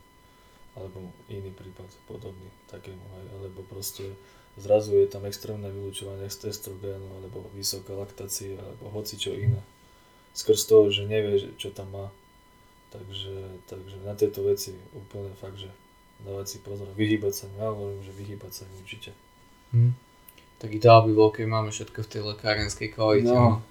alebo 0.74 0.98
iný 1.30 1.54
prípad 1.54 1.86
podobný 2.10 2.50
takému, 2.72 3.04
hej, 3.20 3.26
alebo 3.38 3.62
proste 3.68 4.10
zrazu 4.58 4.98
je 4.98 5.08
tam 5.08 5.28
extrémne 5.30 5.70
vylúčovanie 5.70 6.26
estrogénu, 6.26 7.08
alebo 7.22 7.46
vysoká 7.54 7.94
laktácia, 7.94 8.58
alebo 8.58 8.90
hoci 8.96 9.20
čo 9.20 9.36
iné. 9.36 9.62
Skrz 10.34 10.66
toho, 10.66 10.90
že 10.90 11.06
nevie, 11.06 11.54
čo 11.60 11.70
tam 11.70 11.92
má. 11.92 12.08
Takže, 12.90 13.38
takže 13.70 13.96
na 14.02 14.18
tieto 14.18 14.42
veci 14.42 14.74
úplne 14.98 15.30
fakt, 15.38 15.62
že 15.62 15.70
dávať 16.26 16.46
si 16.50 16.58
pozor, 16.66 16.90
vyhýbať 16.98 17.34
sa, 17.34 17.46
ja 17.56 17.70
hovorím, 17.70 18.02
že 18.02 18.12
vyhýbať 18.18 18.52
sa 18.52 18.64
určite. 18.82 19.14
Hm. 19.72 19.94
Tak 20.60 20.70
ideál 20.76 21.08
by 21.08 21.12
bol, 21.16 21.30
keď 21.32 21.46
máme 21.48 21.70
všetko 21.72 22.04
v 22.04 22.12
tej 22.12 22.22
lekárenskej 22.36 22.90
kvalite. 22.92 23.32
No. 23.32 23.62
no. 23.62 23.68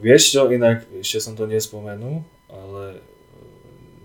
Vieš 0.00 0.22
čo, 0.32 0.48
inak 0.48 0.86
ešte 1.04 1.20
som 1.20 1.34
to 1.36 1.44
nespomenul, 1.44 2.24
ale 2.48 2.98
e, 2.98 3.00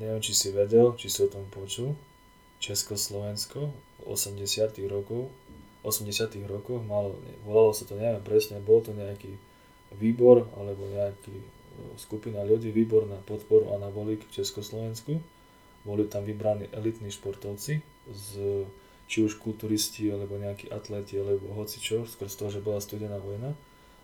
neviem, 0.04 0.20
či 0.20 0.36
si 0.36 0.52
vedel, 0.52 0.94
či 1.00 1.08
si 1.08 1.24
o 1.24 1.32
tom 1.32 1.48
počul. 1.48 1.96
Československo 2.60 3.72
v 3.72 4.02
80 4.04 4.76
rokov, 4.92 5.32
80 5.88 6.36
rokoch 6.44 6.84
malo, 6.84 7.16
volalo 7.48 7.72
sa 7.72 7.88
to, 7.88 7.96
neviem 7.96 8.20
presne, 8.20 8.60
bol 8.60 8.84
to 8.84 8.92
nejaký 8.92 9.40
výbor 9.96 10.52
alebo 10.60 10.84
nejaký 10.92 11.40
skupina 11.96 12.44
ľudí, 12.44 12.72
výbor 12.72 13.08
na 13.08 13.20
podporu 13.24 13.76
anabolík 13.76 14.26
v 14.28 14.36
Československu. 14.42 15.20
Boli 15.88 16.08
tam 16.08 16.28
vybraní 16.28 16.68
elitní 16.76 17.12
športovci, 17.12 17.82
z, 18.12 18.30
či 19.08 19.18
už 19.24 19.40
kulturisti, 19.40 20.12
alebo 20.12 20.36
nejakí 20.36 20.68
atleti, 20.70 21.18
alebo 21.18 21.56
hoci 21.56 21.80
čo, 21.80 22.04
skôr 22.04 22.28
z 22.28 22.36
toho, 22.36 22.50
že 22.52 22.64
bola 22.64 22.84
studená 22.84 23.18
vojna. 23.18 23.56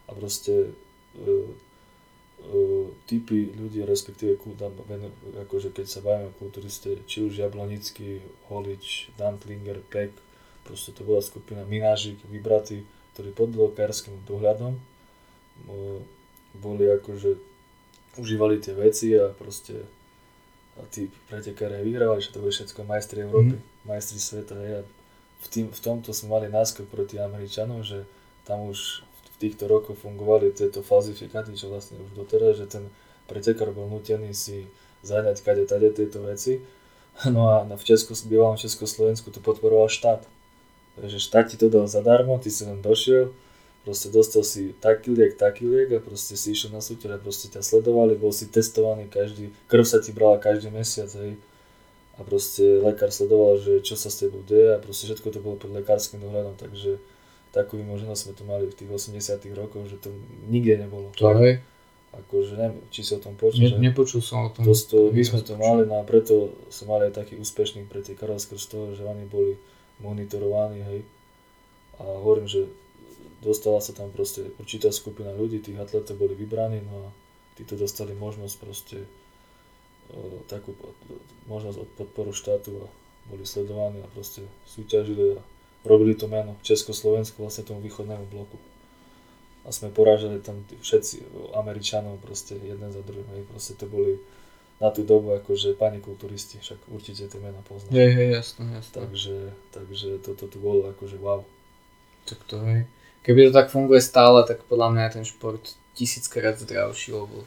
A 0.07 0.11
proste 0.15 0.71
e, 1.17 1.21
e, 1.21 1.31
typy 3.05 3.51
ľudí, 3.53 3.83
respektíve 3.83 4.39
akože 5.45 5.69
keď 5.75 5.85
sa 5.85 5.99
bavíme 5.99 6.31
o 6.31 6.37
kulturiste, 6.39 7.03
či 7.09 7.27
už 7.27 7.43
Jablonický, 7.43 8.23
Holič, 8.47 9.11
Dantlinger, 9.19 9.83
Peck, 9.91 10.15
proste 10.63 10.95
to 10.95 11.03
bola 11.03 11.19
skupina 11.19 11.67
Minážik, 11.67 12.17
vybratí, 12.31 12.87
ktorí 13.13 13.31
pod 13.35 13.51
lekárským 13.51 14.15
dohľadom 14.25 14.73
e, 14.75 14.81
boli 16.55 16.87
akože 16.87 17.54
užívali 18.17 18.59
tie 18.59 18.73
veci 18.75 19.15
a 19.15 19.31
proste 19.31 19.85
a 20.75 20.83
tí 20.91 21.07
pretekári 21.31 21.79
vyhrávali, 21.87 22.19
že 22.19 22.35
to 22.35 22.43
boli 22.43 22.51
všetko 22.51 22.83
majstri 22.83 23.23
Európy, 23.23 23.55
mm. 23.55 23.87
majstri 23.87 24.19
sveta. 24.19 24.59
A 24.59 24.83
v, 25.39 25.47
tým, 25.47 25.71
v 25.71 25.79
tomto 25.79 26.11
sme 26.11 26.35
mali 26.35 26.51
náskok 26.51 26.91
proti 26.91 27.15
Američanom, 27.15 27.79
že 27.79 28.03
tam 28.43 28.67
už 28.67 29.07
v 29.35 29.37
týchto 29.39 29.71
rokoch 29.71 29.95
fungovali 30.03 30.51
tieto 30.51 30.83
falzifikáty, 30.83 31.55
čo 31.55 31.71
vlastne 31.71 31.99
už 32.03 32.11
doteraz, 32.15 32.59
že 32.59 32.67
ten 32.67 32.91
pretekár 33.27 33.71
bol 33.71 33.87
nutený 33.87 34.35
si 34.35 34.67
zaňať 35.07 35.43
kade 35.47 35.63
tade 35.63 35.91
tieto 35.95 36.19
veci. 36.23 36.59
No 37.31 37.47
a 37.47 37.63
v 37.63 37.83
Česku, 37.83 38.11
bývalom 38.27 38.59
Československu 38.59 39.31
to 39.31 39.39
podporoval 39.39 39.87
štát. 39.87 40.27
Takže 40.99 41.19
štát 41.23 41.47
ti 41.47 41.55
to 41.55 41.71
dal 41.71 41.87
zadarmo, 41.87 42.35
ty 42.43 42.51
si 42.51 42.67
len 42.67 42.83
došiel, 42.83 43.31
proste 43.85 44.09
dostal 44.09 44.41
si 44.41 44.73
taký 44.81 45.13
liek, 45.13 45.37
taký 45.37 45.69
liek 45.69 45.93
a 45.93 45.99
proste 46.01 46.33
si 46.33 46.57
išiel 46.57 46.73
na 46.73 46.81
súťaž 46.81 47.15
a 47.15 47.19
proste 47.21 47.53
ťa 47.53 47.61
sledovali, 47.61 48.17
bol 48.17 48.33
si 48.33 48.49
testovaný 48.49 49.05
každý, 49.05 49.53
krv 49.69 49.85
sa 49.85 50.01
ti 50.01 50.09
brala 50.09 50.41
každý 50.41 50.73
mesiac, 50.73 51.07
hej. 51.21 51.37
A 52.17 52.25
proste 52.25 52.81
lekár 52.81 53.13
sledoval, 53.13 53.61
že 53.61 53.85
čo 53.85 53.93
sa 53.93 54.09
s 54.09 54.25
tebou 54.25 54.41
deje 54.41 54.73
a 54.73 54.81
proste 54.81 55.05
všetko 55.05 55.27
to 55.29 55.39
bolo 55.39 55.61
pod 55.61 55.69
lekárskym 55.69 56.17
dohľadom, 56.17 56.57
takže 56.57 56.97
takú 57.53 57.77
možnosť 57.77 58.19
sme 58.25 58.33
to 58.33 58.43
mali 58.43 58.65
v 58.67 58.75
tých 58.75 58.89
80 58.89 59.53
rokoch, 59.53 59.85
že 59.85 60.01
to 60.01 60.09
nikde 60.49 60.81
nebolo. 60.81 61.13
To 61.21 61.37
hej. 61.45 61.61
Akože 62.15 62.55
neviem, 62.55 62.79
či 62.89 63.03
si 63.03 63.11
o 63.11 63.19
tom 63.19 63.35
počul. 63.35 63.75
Ne, 63.75 63.91
nepočul 63.91 64.23
som 64.23 64.47
o 64.47 64.49
tom. 64.49 64.63
to, 64.63 65.11
my 65.11 65.23
sme 65.23 65.43
to 65.43 65.59
mali, 65.59 65.83
no 65.83 65.99
a 65.99 66.03
preto 66.07 66.55
sme 66.71 66.95
mali 66.95 67.11
aj 67.11 67.21
taký 67.21 67.35
úspešný 67.37 67.85
pre 67.91 67.99
tie 67.99 68.15
skrz 68.15 68.63
toho, 68.71 68.95
že 68.95 69.03
oni 69.03 69.27
boli 69.27 69.59
monitorovaní, 69.99 70.79
hej. 70.81 70.99
A 71.99 72.07
hovorím, 72.23 72.47
že 72.47 72.71
dostala 73.43 73.81
sa 73.81 73.91
tam 73.91 74.11
proste 74.11 74.51
určitá 74.59 74.91
skupina 74.91 75.31
ľudí, 75.33 75.59
tých 75.59 75.79
atletov 75.79 76.19
boli 76.19 76.35
vybraní, 76.35 76.83
no 76.83 77.07
a 77.07 77.09
títo 77.55 77.79
dostali 77.79 78.11
možnosť 78.15 78.55
proste 78.59 78.97
e, 79.03 79.09
takú 80.51 80.75
možnosť 81.47 81.77
od 81.79 81.89
podporu 81.95 82.31
štátu 82.35 82.71
a 82.83 82.87
boli 83.31 83.47
sledovaní 83.47 84.03
a 84.03 84.11
proste 84.11 84.45
súťažili 84.69 85.39
a 85.39 85.41
robili 85.87 86.13
to 86.13 86.29
meno 86.29 86.57
Československu 86.61 87.41
vlastne 87.41 87.65
tomu 87.65 87.81
východnému 87.81 88.25
bloku. 88.29 88.57
A 89.65 89.73
sme 89.73 89.89
porážali 89.89 90.45
tam 90.45 90.61
všetci 90.61 91.25
Američanov 91.57 92.21
proste 92.21 92.53
jeden 92.53 92.93
za 92.93 93.01
druhým, 93.01 93.25
hej, 93.33 93.49
proste 93.49 93.73
to 93.73 93.89
boli 93.89 94.21
na 94.77 94.91
tú 94.91 95.07
dobu 95.07 95.33
akože 95.39 95.79
pani 95.79 96.03
kulturisti, 96.03 96.59
však 96.59 96.91
určite 96.91 97.31
tie 97.31 97.39
mená 97.39 97.63
poznáš. 97.63 97.95
Hej, 97.95 98.11
hej, 98.11 98.29
jasno, 98.35 98.67
jasno. 98.75 98.93
Takže, 98.93 99.37
takže 99.71 100.09
toto 100.19 100.51
tu 100.51 100.57
bolo 100.59 100.91
akože 100.91 101.17
wow. 101.17 101.41
Tak 102.27 102.43
to 102.45 102.59
hej. 102.67 102.83
Keby 103.25 103.49
to 103.49 103.57
tak 103.57 103.73
funguje 103.73 103.97
stále, 104.05 104.45
tak 104.45 104.61
podľa 104.69 104.93
mňa 104.93 105.01
je 105.09 105.13
ten 105.17 105.25
šport 105.25 105.63
tisíckrát 105.97 106.61
zdravší, 106.61 107.17
lebo... 107.17 107.41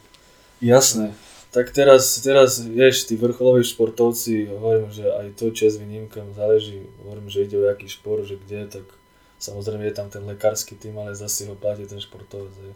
Jasné. 0.59 1.15
Tak 1.55 1.71
teraz, 1.71 2.19
teraz, 2.19 2.59
vieš, 2.59 3.07
tí 3.07 3.15
vrcholoví 3.15 3.63
športovci, 3.63 4.51
hovorím, 4.53 4.91
že 4.91 5.07
aj 5.07 5.39
to 5.39 5.49
čes 5.55 5.79
výnimkám 5.79 6.35
záleží, 6.35 6.83
hovorím, 7.01 7.31
že 7.31 7.47
ide 7.47 7.57
o 7.57 7.65
aký 7.71 7.87
šport, 7.87 8.27
že 8.27 8.37
kde, 8.37 8.67
tak 8.67 8.85
samozrejme 9.39 9.87
je 9.87 9.95
tam 9.95 10.11
ten 10.11 10.21
lekársky 10.27 10.75
tým, 10.75 10.99
ale 10.99 11.15
zase 11.15 11.47
ho 11.47 11.55
platí 11.55 11.87
ten 11.87 11.97
športovec. 11.97 12.53
Hej. 12.59 12.75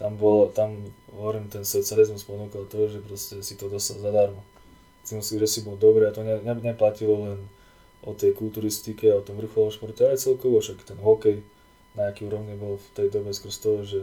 Tam 0.00 0.16
bolo, 0.16 0.48
tam, 0.50 0.82
hovorím, 1.12 1.52
ten 1.52 1.68
socializmus 1.68 2.24
ponúkal 2.24 2.64
to, 2.66 2.88
že 2.88 3.04
proste 3.04 3.38
si 3.44 3.54
to 3.60 3.68
dostal 3.68 4.00
zadarmo. 4.00 4.42
Si 5.04 5.14
musíš, 5.14 5.38
že 5.46 5.46
si 5.46 5.60
bol 5.62 5.76
dobrý 5.76 6.08
a 6.08 6.16
to 6.16 6.24
ne, 6.24 6.40
ne, 6.42 6.54
neplatilo 6.58 7.28
len 7.28 7.38
o 8.02 8.16
tej 8.16 8.34
kulturistike 8.34 9.14
o 9.14 9.22
tom 9.22 9.38
vrcholovom 9.38 9.70
športe, 9.70 10.02
ale 10.02 10.18
celkovo, 10.18 10.58
však 10.58 10.82
ten 10.82 10.98
hokej, 10.98 11.44
na 11.92 12.08
aký 12.08 12.24
úrovni 12.24 12.56
bol 12.56 12.80
v 12.80 12.88
tej 12.96 13.08
dobe 13.12 13.32
skrz 13.32 13.56
toho, 13.60 13.80
že 13.84 14.00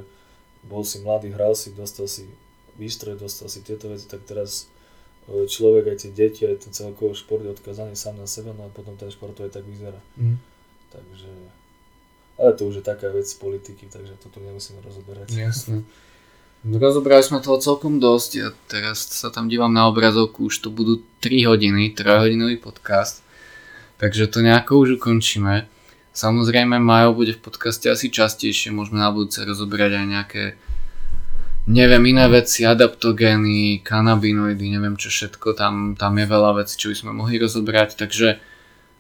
bol 0.66 0.86
si 0.86 1.00
mladý, 1.02 1.34
hral 1.34 1.56
si, 1.56 1.74
dostal 1.74 2.06
si 2.06 2.28
výstroj, 2.76 3.20
dostal 3.20 3.48
si 3.52 3.64
tieto 3.64 3.92
veci, 3.92 4.08
tak 4.08 4.24
teraz 4.28 4.68
e, 5.28 5.48
človek, 5.48 5.92
aj 5.92 5.98
tie 6.08 6.12
deti, 6.12 6.48
aj 6.48 6.68
ten 6.68 6.72
celkový 6.76 7.16
šport 7.16 7.44
je 7.44 7.52
odkazaný 7.52 7.96
sám 7.96 8.20
na 8.20 8.28
seba, 8.28 8.56
no 8.56 8.68
a 8.68 8.70
potom 8.72 8.96
ten 8.96 9.12
šport 9.12 9.36
aj 9.40 9.52
tak 9.52 9.68
vyzerá. 9.68 10.00
Mm. 10.16 10.40
Takže, 10.90 11.32
ale 12.40 12.52
to 12.56 12.68
už 12.68 12.82
je 12.82 12.86
taká 12.86 13.12
vec 13.12 13.28
z 13.28 13.36
politiky, 13.36 13.88
takže 13.92 14.16
to 14.20 14.32
tu 14.32 14.40
nemusíme 14.40 14.80
rozoberať. 14.82 15.32
Jasne. 15.36 15.84
Rozobrali 16.60 17.24
sme 17.24 17.40
toho 17.40 17.56
celkom 17.56 18.04
dosť 18.04 18.32
a 18.44 18.48
teraz 18.68 19.08
sa 19.16 19.32
tam 19.32 19.48
dívam 19.48 19.72
na 19.72 19.88
obrazovku, 19.88 20.52
už 20.52 20.60
to 20.60 20.68
budú 20.68 21.00
3 21.24 21.48
hodiny, 21.48 21.96
3 21.96 22.20
hodinový 22.20 22.60
podcast, 22.60 23.24
takže 23.96 24.28
to 24.28 24.44
nejako 24.44 24.84
už 24.84 25.00
ukončíme. 25.00 25.79
Samozrejme 26.20 26.84
Majo 26.84 27.16
bude 27.16 27.32
v 27.32 27.48
podcaste 27.48 27.88
asi 27.88 28.12
častejšie, 28.12 28.76
môžeme 28.76 29.00
na 29.00 29.08
budúce 29.08 29.40
rozoberať 29.40 30.04
aj 30.04 30.06
nejaké 30.12 30.44
neviem, 31.72 32.12
iné 32.12 32.28
veci, 32.28 32.68
adaptogény, 32.68 33.80
kanabinoidy, 33.88 34.68
neviem 34.68 35.00
čo 35.00 35.08
všetko, 35.08 35.56
tam, 35.56 35.96
tam 35.96 36.20
je 36.20 36.28
veľa 36.28 36.60
vecí, 36.60 36.76
čo 36.76 36.92
by 36.92 36.96
sme 37.00 37.12
mohli 37.16 37.40
rozobrať, 37.40 37.96
takže 37.96 38.36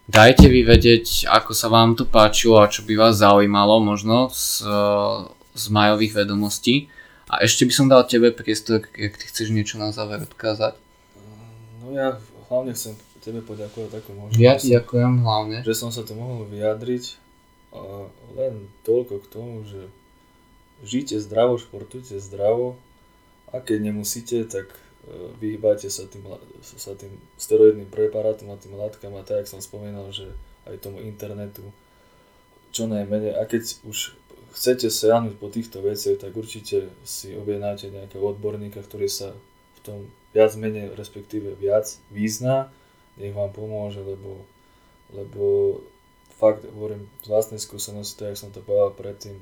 dajte 0.08 0.48
vy 0.48 0.64
vedieť, 0.64 1.28
ako 1.28 1.52
sa 1.52 1.68
vám 1.68 2.00
to 2.00 2.08
páčilo 2.08 2.64
a 2.64 2.72
čo 2.72 2.88
by 2.88 2.96
vás 2.96 3.20
zaujímalo 3.20 3.84
možno 3.84 4.32
z, 4.32 4.64
z 5.60 5.66
majových 5.76 6.24
vedomostí. 6.24 6.88
A 7.28 7.44
ešte 7.44 7.68
by 7.68 7.74
som 7.76 7.92
dal 7.92 8.08
tebe 8.08 8.32
priestor, 8.32 8.88
ak 8.88 9.14
ty 9.20 9.26
chceš 9.28 9.52
niečo 9.52 9.76
na 9.76 9.92
záver 9.92 10.24
odkázať. 10.24 10.80
No 11.84 11.92
ja 11.92 12.16
hlavne 12.48 12.72
chcem 12.74 13.09
tebe 13.20 13.40
poďakovať 13.44 13.90
takú 14.02 14.12
možnosť. 14.16 14.40
Ja 14.40 14.56
ti 14.56 14.72
ďakujem 14.72 15.14
hlavne. 15.24 15.58
Že 15.64 15.76
som 15.76 15.90
sa 15.92 16.08
tu 16.08 16.16
mohol 16.16 16.48
vyjadriť. 16.48 17.20
A 17.70 18.10
len 18.34 18.66
toľko 18.82 19.22
k 19.22 19.28
tomu, 19.30 19.62
že 19.68 19.92
žite 20.82 21.20
zdravo, 21.22 21.60
športujte 21.62 22.18
zdravo 22.18 22.80
a 23.54 23.62
keď 23.62 23.94
nemusíte, 23.94 24.46
tak 24.50 24.74
e, 24.74 25.36
vyhýbajte 25.38 25.90
sa 25.92 26.10
tým, 26.10 26.26
sa 26.64 26.98
tým 26.98 27.14
steroidným 27.38 27.92
preparátom 27.92 28.50
a 28.50 28.58
tým 28.58 28.74
látkam 28.74 29.14
a 29.20 29.26
tak, 29.26 29.46
jak 29.46 29.52
som 29.54 29.62
spomínal, 29.62 30.10
že 30.10 30.34
aj 30.66 30.82
tomu 30.82 31.04
internetu 31.04 31.62
čo 32.74 32.86
najmenej. 32.86 33.38
A 33.38 33.46
keď 33.46 33.82
už 33.86 34.18
chcete 34.54 34.90
siahnuť 34.90 35.38
po 35.38 35.50
týchto 35.50 35.82
veciach, 35.82 36.22
tak 36.22 36.34
určite 36.34 36.90
si 37.06 37.34
objednáte 37.38 37.90
nejakého 37.90 38.22
odborníka, 38.22 38.82
ktorý 38.82 39.10
sa 39.10 39.34
v 39.78 39.80
tom 39.86 39.98
viac 40.34 40.54
menej, 40.58 40.94
respektíve 40.94 41.58
viac 41.58 41.90
význa, 42.14 42.70
nech 43.20 43.36
vám 43.36 43.52
pomôže, 43.52 44.00
lebo, 44.00 44.48
lebo 45.12 45.44
fakt 46.40 46.64
hovorím 46.72 47.12
z 47.22 47.28
vlastnej 47.28 47.60
skúsenosti, 47.60 48.24
tak 48.24 48.40
som 48.40 48.50
to 48.56 48.64
povedal 48.64 48.96
predtým, 48.96 49.36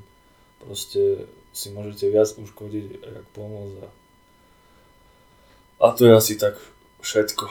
proste 0.65 1.29
si 1.53 1.69
môžete 1.69 2.09
viac 2.09 2.33
uškodiť, 2.33 2.85
jak 3.05 3.25
pomôcť. 3.37 3.75
A, 3.85 3.89
a 5.85 5.87
to 5.93 6.09
je 6.09 6.13
asi 6.17 6.33
tak 6.41 6.57
všetko. 7.05 7.45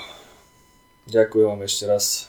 Ďakujem 1.06 1.46
vám 1.46 1.62
ešte 1.62 1.84
raz. 1.86 2.26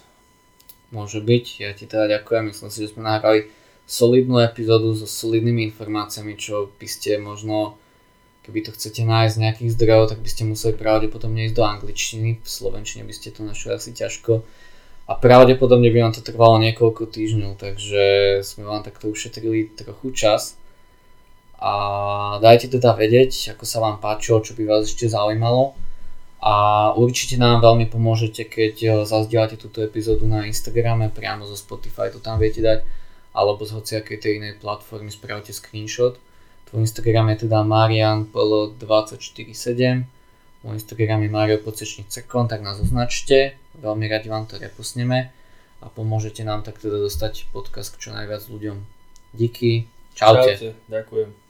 Môže 0.93 1.19
byť, 1.19 1.45
ja 1.59 1.73
ti 1.73 1.89
teda 1.89 2.21
ďakujem, 2.21 2.53
myslím 2.53 2.69
si, 2.69 2.85
že 2.85 2.93
sme 2.95 3.03
nahrali 3.03 3.49
solidnú 3.89 4.39
epizódu 4.39 4.93
so 4.93 5.09
solidnými 5.09 5.73
informáciami, 5.73 6.37
čo 6.37 6.69
by 6.77 6.87
ste 6.87 7.17
možno, 7.17 7.75
keby 8.47 8.63
to 8.63 8.71
chcete 8.71 9.03
nájsť 9.03 9.33
z 9.35 9.41
nejakých 9.43 9.73
zdrojov, 9.75 10.15
tak 10.15 10.19
by 10.23 10.29
ste 10.31 10.47
museli 10.47 10.73
pravdepodobne 10.79 11.51
ísť 11.51 11.55
do 11.59 11.67
angličtiny, 11.67 12.39
v 12.39 12.47
slovenčine 12.47 13.03
by 13.03 13.11
ste 13.11 13.35
to 13.35 13.43
našli 13.43 13.75
asi 13.75 13.91
ťažko 13.91 14.47
a 15.07 15.15
pravdepodobne 15.15 15.87
by 15.87 16.03
vám 16.03 16.13
to 16.13 16.19
trvalo 16.19 16.59
niekoľko 16.59 17.07
týždňov, 17.07 17.55
takže 17.55 18.03
sme 18.43 18.67
vám 18.67 18.83
takto 18.83 19.07
ušetrili 19.07 19.71
trochu 19.71 20.11
čas. 20.11 20.59
A 21.57 22.37
dajte 22.43 22.75
teda 22.75 22.91
vedieť, 22.91 23.55
ako 23.55 23.63
sa 23.63 23.79
vám 23.79 24.03
páčilo, 24.03 24.43
čo 24.43 24.51
by 24.53 24.67
vás 24.67 24.91
ešte 24.91 25.07
zaujímalo. 25.07 25.79
A 26.43 26.91
určite 26.93 27.39
nám 27.39 27.65
veľmi 27.65 27.89
pomôžete, 27.89 28.45
keď 28.45 28.75
eh, 28.83 28.91
zazdielate 29.07 29.57
túto 29.57 29.81
epizódu 29.81 30.27
na 30.29 30.45
Instagrame, 30.45 31.09
priamo 31.09 31.47
zo 31.49 31.57
Spotify 31.57 32.13
to 32.13 32.21
tam 32.21 32.37
viete 32.37 32.61
dať, 32.61 32.85
alebo 33.33 33.65
z 33.65 33.73
hociakej 33.73 34.17
tej 34.21 34.31
inej 34.37 34.53
platformy 34.61 35.09
spravte 35.09 35.49
screenshot. 35.49 36.19
Tvoj 36.67 36.83
Instagram 36.83 37.31
je 37.31 37.47
teda 37.47 37.63
marianpl247 37.63 40.03
môj 40.67 40.83
Instagram 40.83 41.23
je 41.23 41.29
Mario 41.31 41.57
Pocečník 41.63 42.11
tak 42.11 42.59
nás 42.59 42.83
označte, 42.83 43.55
veľmi 43.79 44.03
radi 44.11 44.27
vám 44.27 44.51
to 44.51 44.59
reposneme 44.59 45.31
a 45.79 45.85
pomôžete 45.87 46.43
nám 46.43 46.67
tak 46.67 46.75
teda 46.81 46.99
dostať 46.99 47.47
podcast 47.55 47.95
k 47.95 48.01
čo 48.03 48.09
najviac 48.11 48.43
ľuďom. 48.51 48.83
Díky, 49.31 49.87
čaute. 50.17 50.59
Čaute, 50.59 50.75
ďakujem. 50.91 51.46